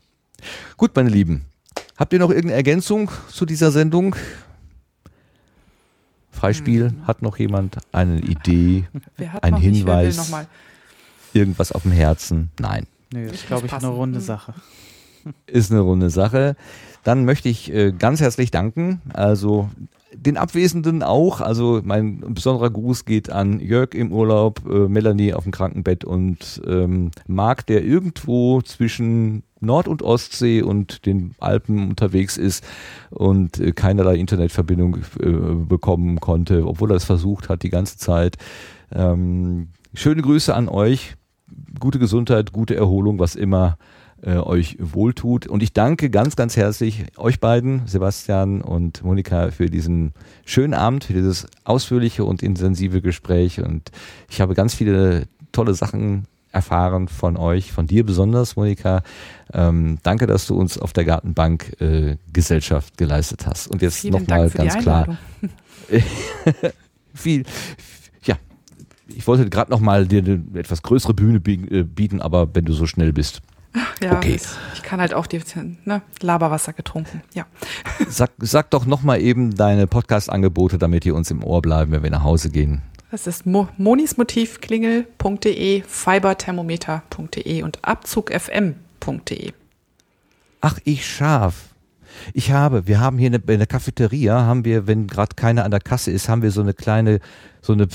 Gut, 0.77 0.95
meine 0.95 1.11
Lieben. 1.11 1.45
Habt 1.97 2.13
ihr 2.13 2.19
noch 2.19 2.31
irgendeine 2.31 2.55
Ergänzung 2.55 3.11
zu 3.29 3.47
dieser 3.47 3.71
Sendung? 3.71 4.17
Freispiel, 6.31 6.91
hm. 6.91 7.07
hat 7.07 7.23
noch 7.23 7.39
jemand 7.39 7.77
eine 7.93 8.19
Idee, 8.21 8.85
ein 9.43 9.57
Hinweis, 9.57 10.33
irgendwas 11.35 11.73
auf 11.73 11.83
dem 11.83 11.93
Herzen? 11.93 12.51
Nein. 12.59 12.87
Nö, 13.13 13.27
das 13.27 13.37
ist, 13.37 13.47
glaube 13.47 13.67
ich, 13.67 13.73
eine 13.73 13.89
runde 13.89 14.21
Sache. 14.21 14.55
Ist 15.47 15.71
eine 15.71 15.81
runde 15.81 16.11
Sache. 16.11 16.57
Dann 17.05 17.25
möchte 17.25 17.49
ich 17.49 17.73
äh, 17.73 17.93
ganz 17.93 18.21
herzlich 18.21 18.51
danken. 18.51 19.01
Also 19.13 19.71
den 20.13 20.37
Abwesenden 20.37 21.03
auch. 21.03 21.41
Also 21.41 21.81
mein 21.85 22.21
besonderer 22.35 22.71
Gruß 22.71 23.05
geht 23.05 23.31
an 23.31 23.61
Jörg 23.61 23.95
im 23.95 24.13
Urlaub, 24.13 24.63
äh, 24.69 24.89
Melanie 24.89 25.35
auf 25.35 25.45
dem 25.45 25.53
Krankenbett 25.53 26.05
und 26.05 26.61
ähm, 26.67 27.11
Marc, 27.27 27.67
der 27.67 27.85
irgendwo 27.85 28.61
zwischen 28.63 29.45
Nord- 29.61 29.89
und 29.89 30.03
Ostsee 30.03 30.63
und 30.63 31.07
den 31.07 31.35
Alpen 31.39 31.91
unterwegs 31.91 32.37
ist 32.37 32.65
und 33.11 33.61
äh, 33.61 33.73
keinerlei 33.73 34.17
Internetverbindung 34.17 34.99
bekommen 35.69 36.19
konnte, 36.21 36.67
obwohl 36.67 36.91
er 36.91 36.97
es 36.97 37.05
versucht 37.05 37.49
hat 37.49 37.63
die 37.63 37.71
ganze 37.71 37.99
Zeit. 37.99 38.37
Ähm, 38.93 39.69
schöne 39.95 40.23
Grüße 40.23 40.55
an 40.55 40.69
euch. 40.69 41.17
Gute 41.79 41.99
Gesundheit, 41.99 42.53
gute 42.53 42.77
Erholung, 42.77 43.19
was 43.19 43.35
immer 43.35 43.77
äh, 44.23 44.37
euch 44.37 44.77
wohltut. 44.79 45.47
Und 45.47 45.63
ich 45.63 45.73
danke 45.73 46.11
ganz, 46.11 46.37
ganz 46.37 46.57
herzlich 46.57 47.05
euch 47.17 47.41
beiden, 47.41 47.87
Sebastian 47.87 48.61
und 48.61 49.03
Monika, 49.03 49.51
für 49.51 49.67
diesen 49.67 50.13
schönen 50.45 50.75
Abend, 50.75 51.05
für 51.05 51.15
dieses 51.15 51.47
ausführliche 51.65 52.25
und 52.25 52.43
intensive 52.43 53.01
Gespräch. 53.01 53.61
Und 53.61 53.91
ich 54.29 54.41
habe 54.41 54.55
ganz 54.55 54.75
viele 54.75 55.27
tolle 55.53 55.75
Sachen 55.75 56.27
erfahren 56.53 57.09
von 57.09 57.37
euch, 57.37 57.73
von 57.73 57.87
dir 57.87 58.05
besonders, 58.05 58.57
Monika. 58.57 59.03
Ähm, 59.53 59.99
danke, 60.03 60.27
dass 60.27 60.47
du 60.47 60.55
uns 60.55 60.79
auf 60.79 60.93
der 60.93 61.05
Gartenbank 61.05 61.81
äh, 61.81 62.17
Gesellschaft 62.33 62.99
geleistet 62.99 63.47
hast. 63.47 63.69
Und 63.69 63.83
jetzt 63.83 64.05
nochmal 64.05 64.51
ganz 64.51 64.79
klar. 64.79 65.19
viel, 67.15 67.45
ja, 68.25 68.37
ich 69.09 69.27
wollte 69.27 69.49
gerade 69.49 69.71
nochmal 69.71 70.07
dir 70.07 70.23
eine 70.23 70.43
etwas 70.55 70.83
größere 70.83 71.15
Bühne 71.15 71.41
äh, 71.47 71.85
bieten, 71.85 72.21
aber 72.21 72.55
wenn 72.55 72.65
du 72.65 72.73
so 72.73 72.87
schnell 72.87 73.13
bist, 73.13 73.43
ja, 74.03 74.17
okay. 74.17 74.41
ich 74.75 74.83
kann 74.83 75.01
halt 75.01 75.15
auch 75.15 75.27
die 75.27 75.41
ne, 75.85 76.03
Laberwasser 76.21 76.73
getrunken. 76.73 77.23
Ja. 77.35 77.47
Sag, 78.09 78.31
sag 78.39 78.71
doch 78.71 78.87
nochmal 78.87 79.21
eben 79.21 79.55
deine 79.55 79.87
Podcast-Angebote, 79.87 80.79
damit 80.79 81.05
die 81.05 81.11
uns 81.11 81.31
im 81.31 81.45
Ohr 81.45 81.63
bleiben, 81.63 81.93
wenn 81.93 82.03
wir 82.03 82.11
nach 82.11 82.25
Hause 82.25 82.51
gehen. 82.51 82.83
Das 83.11 83.27
ist 83.27 83.45
mo 83.45 83.69
monismotivklingel.de, 83.77 85.83
fiberthermometer.de 85.83 87.63
und 87.63 87.79
abzugfm.de. 87.83 89.53
Ach, 90.61 90.79
ich 90.85 91.07
scharf. 91.07 91.71
Ich 92.35 92.53
habe, 92.53 92.87
wir 92.87 93.01
haben 93.01 93.19
hier 93.19 93.33
in 93.33 93.43
der 93.47 93.67
Cafeteria, 93.67 94.43
haben 94.43 94.65
wir, 94.65 94.87
wenn 94.87 95.07
gerade 95.07 95.35
keiner 95.37 95.65
an 95.65 95.71
der 95.71 95.81
Kasse 95.81 96.11
ist, 96.11 96.29
haben 96.29 96.43
wir 96.43 96.51
so 96.51 96.61
eine 96.61 96.75
kleine, 96.75 97.21
so 97.63 97.73
eine 97.73 97.89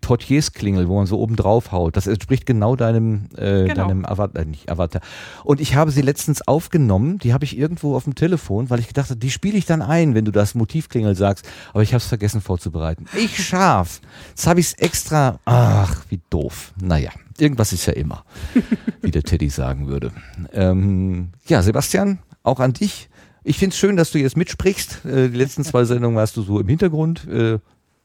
Portiersklingel, 0.00 0.88
wo 0.88 0.96
man 0.96 1.06
so 1.06 1.18
oben 1.18 1.36
drauf 1.36 1.72
haut. 1.72 1.96
Das 1.96 2.06
entspricht 2.06 2.46
genau 2.46 2.76
deinem, 2.76 3.28
äh, 3.36 3.64
genau. 3.64 3.74
deinem 3.74 4.04
Avatar, 4.04 4.42
äh, 4.42 4.44
nicht 4.44 4.70
Avatar. 4.70 5.02
Und 5.44 5.60
ich 5.60 5.74
habe 5.74 5.90
sie 5.90 6.02
letztens 6.02 6.46
aufgenommen, 6.46 7.18
die 7.18 7.32
habe 7.32 7.44
ich 7.44 7.56
irgendwo 7.56 7.96
auf 7.96 8.04
dem 8.04 8.14
Telefon, 8.14 8.70
weil 8.70 8.80
ich 8.80 8.88
gedacht 8.88 9.10
habe, 9.10 9.18
die 9.18 9.30
spiele 9.30 9.56
ich 9.56 9.66
dann 9.66 9.82
ein, 9.82 10.14
wenn 10.14 10.24
du 10.24 10.32
das 10.32 10.54
Motivklingel 10.54 11.14
sagst. 11.14 11.48
Aber 11.72 11.82
ich 11.82 11.92
habe 11.92 11.98
es 11.98 12.06
vergessen 12.06 12.40
vorzubereiten. 12.40 13.06
Ich 13.16 13.44
scharf. 13.44 14.00
Jetzt 14.30 14.46
habe 14.46 14.60
ich 14.60 14.66
es 14.66 14.74
extra. 14.74 15.38
Ach, 15.44 16.04
wie 16.08 16.20
doof. 16.30 16.72
Naja, 16.80 17.10
irgendwas 17.38 17.72
ist 17.72 17.86
ja 17.86 17.92
immer, 17.92 18.24
wie 19.02 19.10
der 19.10 19.22
Teddy 19.22 19.48
sagen 19.48 19.88
würde. 19.88 20.12
Ähm, 20.52 21.30
ja, 21.46 21.62
Sebastian, 21.62 22.18
auch 22.42 22.60
an 22.60 22.72
dich. 22.72 23.08
Ich 23.44 23.58
finde 23.58 23.74
es 23.74 23.78
schön, 23.78 23.96
dass 23.96 24.12
du 24.12 24.18
jetzt 24.18 24.36
mitsprichst. 24.36 25.04
Äh, 25.04 25.28
die 25.28 25.36
letzten 25.36 25.64
zwei 25.64 25.84
Sendungen 25.84 26.16
warst 26.16 26.36
du 26.36 26.42
so 26.42 26.60
im 26.60 26.68
Hintergrund. 26.68 27.26
Äh, 27.28 27.58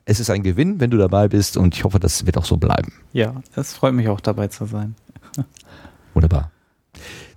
es 0.08 0.22
ist 0.22 0.30
ein 0.30 0.42
Gewinn, 0.42 0.80
wenn 0.80 0.90
du 0.90 0.98
dabei 0.98 1.28
bist 1.28 1.58
und 1.58 1.76
ich 1.76 1.84
hoffe, 1.84 2.00
das 2.00 2.26
wird 2.26 2.38
auch 2.38 2.46
so 2.46 2.56
bleiben. 2.56 2.94
Ja, 3.12 3.42
es 3.56 3.74
freut 3.74 3.94
mich 3.94 4.08
auch 4.08 4.22
dabei 4.22 4.48
zu 4.48 4.66
sein. 4.66 4.96
Wunderbar. 6.14 6.50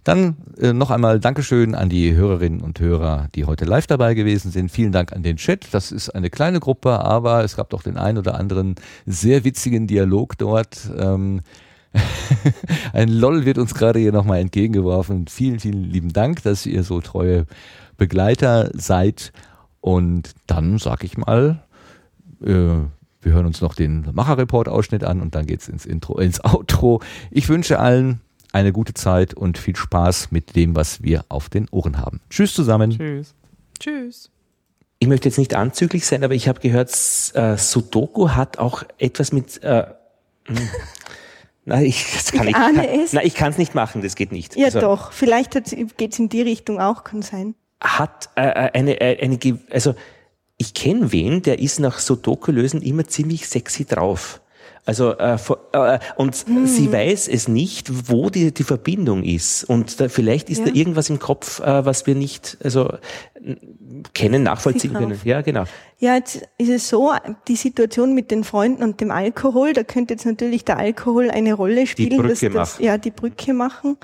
Dann 0.04 0.36
äh, 0.56 0.72
noch 0.72 0.92
einmal 0.92 1.18
Dankeschön 1.18 1.74
an 1.74 1.88
die 1.88 2.14
Hörerinnen 2.14 2.60
und 2.60 2.78
Hörer, 2.78 3.26
die 3.34 3.44
heute 3.44 3.64
live 3.64 3.88
dabei 3.88 4.14
gewesen 4.14 4.52
sind. 4.52 4.70
Vielen 4.70 4.92
Dank 4.92 5.12
an 5.12 5.24
den 5.24 5.36
Chat. 5.36 5.66
Das 5.72 5.90
ist 5.90 6.10
eine 6.10 6.30
kleine 6.30 6.60
Gruppe, 6.60 7.00
aber 7.00 7.42
es 7.42 7.56
gab 7.56 7.70
doch 7.70 7.82
den 7.82 7.96
einen 7.96 8.18
oder 8.18 8.36
anderen 8.36 8.76
sehr 9.04 9.42
witzigen 9.42 9.88
Dialog 9.88 10.38
dort. 10.38 10.88
Ähm, 10.96 11.40
ein 12.92 13.08
LOL 13.08 13.44
wird 13.46 13.58
uns 13.58 13.74
gerade 13.74 13.98
hier 13.98 14.12
nochmal 14.12 14.38
entgegengeworfen. 14.38 15.26
Vielen, 15.26 15.58
vielen 15.58 15.82
lieben 15.82 16.12
Dank, 16.12 16.44
dass 16.44 16.66
ihr 16.66 16.84
so 16.84 17.00
treue 17.00 17.46
Begleiter 17.96 18.70
seid. 18.74 19.32
Und 19.80 20.34
dann 20.46 20.78
sag 20.78 21.02
ich 21.02 21.18
mal, 21.18 21.64
äh, 22.42 22.86
wir 23.22 23.32
hören 23.32 23.46
uns 23.46 23.60
noch 23.60 23.74
den 23.74 24.08
Macher-Report-Ausschnitt 24.12 25.04
an 25.04 25.20
und 25.20 25.34
dann 25.34 25.46
geht's 25.46 25.68
ins 25.68 25.86
Intro, 25.86 26.18
ins 26.18 26.40
Outro. 26.44 27.02
Ich 27.30 27.48
wünsche 27.48 27.78
allen 27.78 28.20
eine 28.52 28.72
gute 28.72 28.94
Zeit 28.94 29.34
und 29.34 29.58
viel 29.58 29.76
Spaß 29.76 30.32
mit 30.32 30.56
dem, 30.56 30.74
was 30.74 31.02
wir 31.02 31.24
auf 31.28 31.48
den 31.48 31.68
Ohren 31.70 31.98
haben. 31.98 32.20
Tschüss 32.30 32.54
zusammen. 32.54 32.90
Tschüss. 32.90 33.34
Tschüss. 33.78 34.30
Ich 34.98 35.08
möchte 35.08 35.28
jetzt 35.28 35.38
nicht 35.38 35.54
anzüglich 35.54 36.04
sein, 36.04 36.24
aber 36.24 36.34
ich 36.34 36.48
habe 36.48 36.60
gehört, 36.60 36.90
äh, 37.34 37.56
Sudoku 37.56 38.30
hat 38.30 38.58
auch 38.58 38.82
etwas 38.98 39.32
mit. 39.32 39.62
Äh, 39.62 39.86
hm. 40.44 40.56
Na, 41.64 41.82
ich, 41.82 42.12
das 42.12 42.32
kann 42.32 42.48
ich, 42.48 42.50
ich 42.50 42.56
kann, 42.56 42.78
es. 42.78 43.12
Na, 43.12 43.22
ich 43.22 43.34
kann 43.34 43.50
es 43.52 43.58
nicht 43.58 43.74
machen, 43.74 44.02
das 44.02 44.16
geht 44.16 44.32
nicht. 44.32 44.56
Ja, 44.56 44.66
also, 44.66 44.80
doch. 44.80 45.12
Vielleicht 45.12 45.52
geht 45.52 46.12
es 46.12 46.18
in 46.18 46.28
die 46.28 46.42
Richtung 46.42 46.80
auch, 46.80 47.04
kann 47.04 47.22
sein. 47.22 47.54
Hat 47.80 48.30
äh, 48.34 48.42
äh 48.42 48.70
eine, 48.72 49.00
äh, 49.00 49.22
eine, 49.22 49.38
also 49.70 49.94
ich 50.60 50.74
kenne 50.74 51.10
wen, 51.10 51.40
der 51.40 51.58
ist 51.58 51.80
nach 51.80 51.98
Sudoku-Lösen 51.98 52.82
immer 52.82 53.06
ziemlich 53.06 53.48
sexy 53.48 53.86
drauf. 53.86 54.42
Also 54.84 55.16
äh, 55.16 55.38
äh, 55.72 55.98
und 56.16 56.34
hm. 56.34 56.66
sie 56.66 56.92
weiß 56.92 57.28
es 57.28 57.48
nicht, 57.48 58.10
wo 58.10 58.28
die, 58.28 58.52
die 58.52 58.62
Verbindung 58.62 59.24
ist. 59.24 59.64
Und 59.64 60.00
da, 60.00 60.10
vielleicht 60.10 60.50
ist 60.50 60.58
ja. 60.58 60.66
da 60.66 60.72
irgendwas 60.72 61.08
im 61.08 61.18
Kopf, 61.18 61.60
äh, 61.60 61.86
was 61.86 62.06
wir 62.06 62.14
nicht 62.14 62.58
also 62.62 62.92
kennen, 64.12 64.42
nachvollziehen 64.42 64.92
können. 64.92 65.18
Ja, 65.24 65.40
genau. 65.40 65.64
Ja, 65.98 66.16
jetzt 66.16 66.46
ist 66.58 66.68
es 66.68 66.88
so, 66.90 67.12
die 67.48 67.56
Situation 67.56 68.14
mit 68.14 68.30
den 68.30 68.44
Freunden 68.44 68.82
und 68.82 69.00
dem 69.00 69.10
Alkohol, 69.10 69.72
da 69.72 69.82
könnte 69.82 70.12
jetzt 70.12 70.26
natürlich 70.26 70.66
der 70.66 70.78
Alkohol 70.78 71.30
eine 71.30 71.54
Rolle 71.54 71.86
spielen. 71.86 72.10
Die 72.10 72.16
Brücke 72.16 72.50
das, 72.50 72.74
das, 72.74 72.78
Ja, 72.80 72.98
die 72.98 73.12
Brücke 73.12 73.54
machen. 73.54 73.96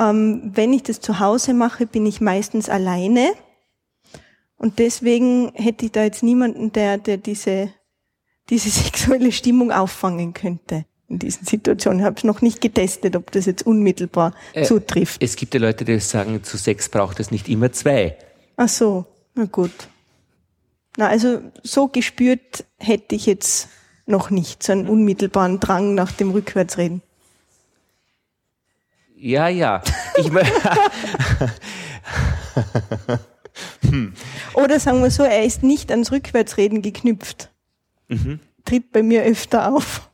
Ähm, 0.00 0.50
wenn 0.54 0.72
ich 0.72 0.82
das 0.82 1.00
zu 1.00 1.20
Hause 1.20 1.54
mache, 1.54 1.86
bin 1.86 2.04
ich 2.04 2.20
meistens 2.20 2.68
alleine. 2.68 3.28
Und 4.58 4.80
deswegen 4.80 5.52
hätte 5.54 5.86
ich 5.86 5.92
da 5.92 6.02
jetzt 6.02 6.22
niemanden, 6.22 6.72
der, 6.72 6.98
der 6.98 7.16
diese, 7.16 7.72
diese 8.50 8.68
sexuelle 8.70 9.32
Stimmung 9.32 9.72
auffangen 9.72 10.34
könnte 10.34 10.84
in 11.08 11.18
diesen 11.18 11.46
Situationen. 11.46 12.00
Ich 12.00 12.04
habe 12.04 12.16
es 12.16 12.24
noch 12.24 12.42
nicht 12.42 12.60
getestet, 12.60 13.16
ob 13.16 13.30
das 13.30 13.46
jetzt 13.46 13.66
unmittelbar 13.66 14.34
äh, 14.52 14.64
zutrifft. 14.64 15.22
Es 15.22 15.36
gibt 15.36 15.54
ja 15.54 15.60
Leute, 15.60 15.86
die 15.86 15.98
sagen, 16.00 16.44
zu 16.44 16.58
Sex 16.58 16.90
braucht 16.90 17.18
es 17.20 17.30
nicht 17.30 17.48
immer 17.48 17.72
zwei. 17.72 18.18
Ach 18.56 18.68
so, 18.68 19.06
na 19.34 19.46
gut. 19.46 19.72
Na, 20.98 21.08
also 21.08 21.40
so 21.62 21.88
gespürt 21.88 22.66
hätte 22.76 23.14
ich 23.14 23.24
jetzt 23.26 23.68
noch 24.04 24.28
nicht 24.30 24.62
so 24.62 24.72
einen 24.72 24.88
unmittelbaren 24.88 25.60
Drang 25.60 25.94
nach 25.94 26.12
dem 26.12 26.32
Rückwärtsreden. 26.32 27.00
Ja, 29.14 29.48
ja. 29.48 29.82
Ich 30.16 30.30
Hm. 33.82 34.12
Oder 34.54 34.80
sagen 34.80 35.02
wir 35.02 35.10
so, 35.10 35.22
er 35.22 35.44
ist 35.44 35.62
nicht 35.62 35.90
ans 35.90 36.12
Rückwärtsreden 36.12 36.82
geknüpft. 36.82 37.50
Mhm. 38.08 38.40
Tritt 38.64 38.92
bei 38.92 39.02
mir 39.02 39.22
öfter 39.22 39.72
auf. 39.72 40.10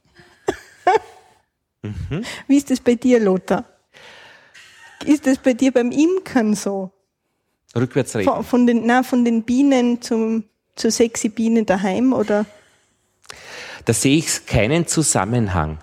mhm. 1.82 2.24
Wie 2.46 2.56
ist 2.56 2.70
das 2.70 2.80
bei 2.80 2.94
dir, 2.94 3.20
Lothar? 3.20 3.64
Ist 5.04 5.26
das 5.26 5.38
bei 5.38 5.54
dir 5.54 5.72
beim 5.72 5.90
Imkern 5.90 6.54
so? 6.54 6.90
Rückwärtsreden? 7.74 8.32
Von, 8.32 8.44
von, 8.44 8.66
den, 8.66 8.86
nein, 8.86 9.04
von 9.04 9.24
den 9.24 9.42
Bienen 9.42 10.00
zum, 10.00 10.44
zur 10.76 10.90
sexy 10.90 11.28
Biene 11.28 11.64
daheim 11.64 12.12
oder? 12.12 12.46
Da 13.84 13.92
sehe 13.92 14.16
ich 14.16 14.46
keinen 14.46 14.86
Zusammenhang. 14.86 15.78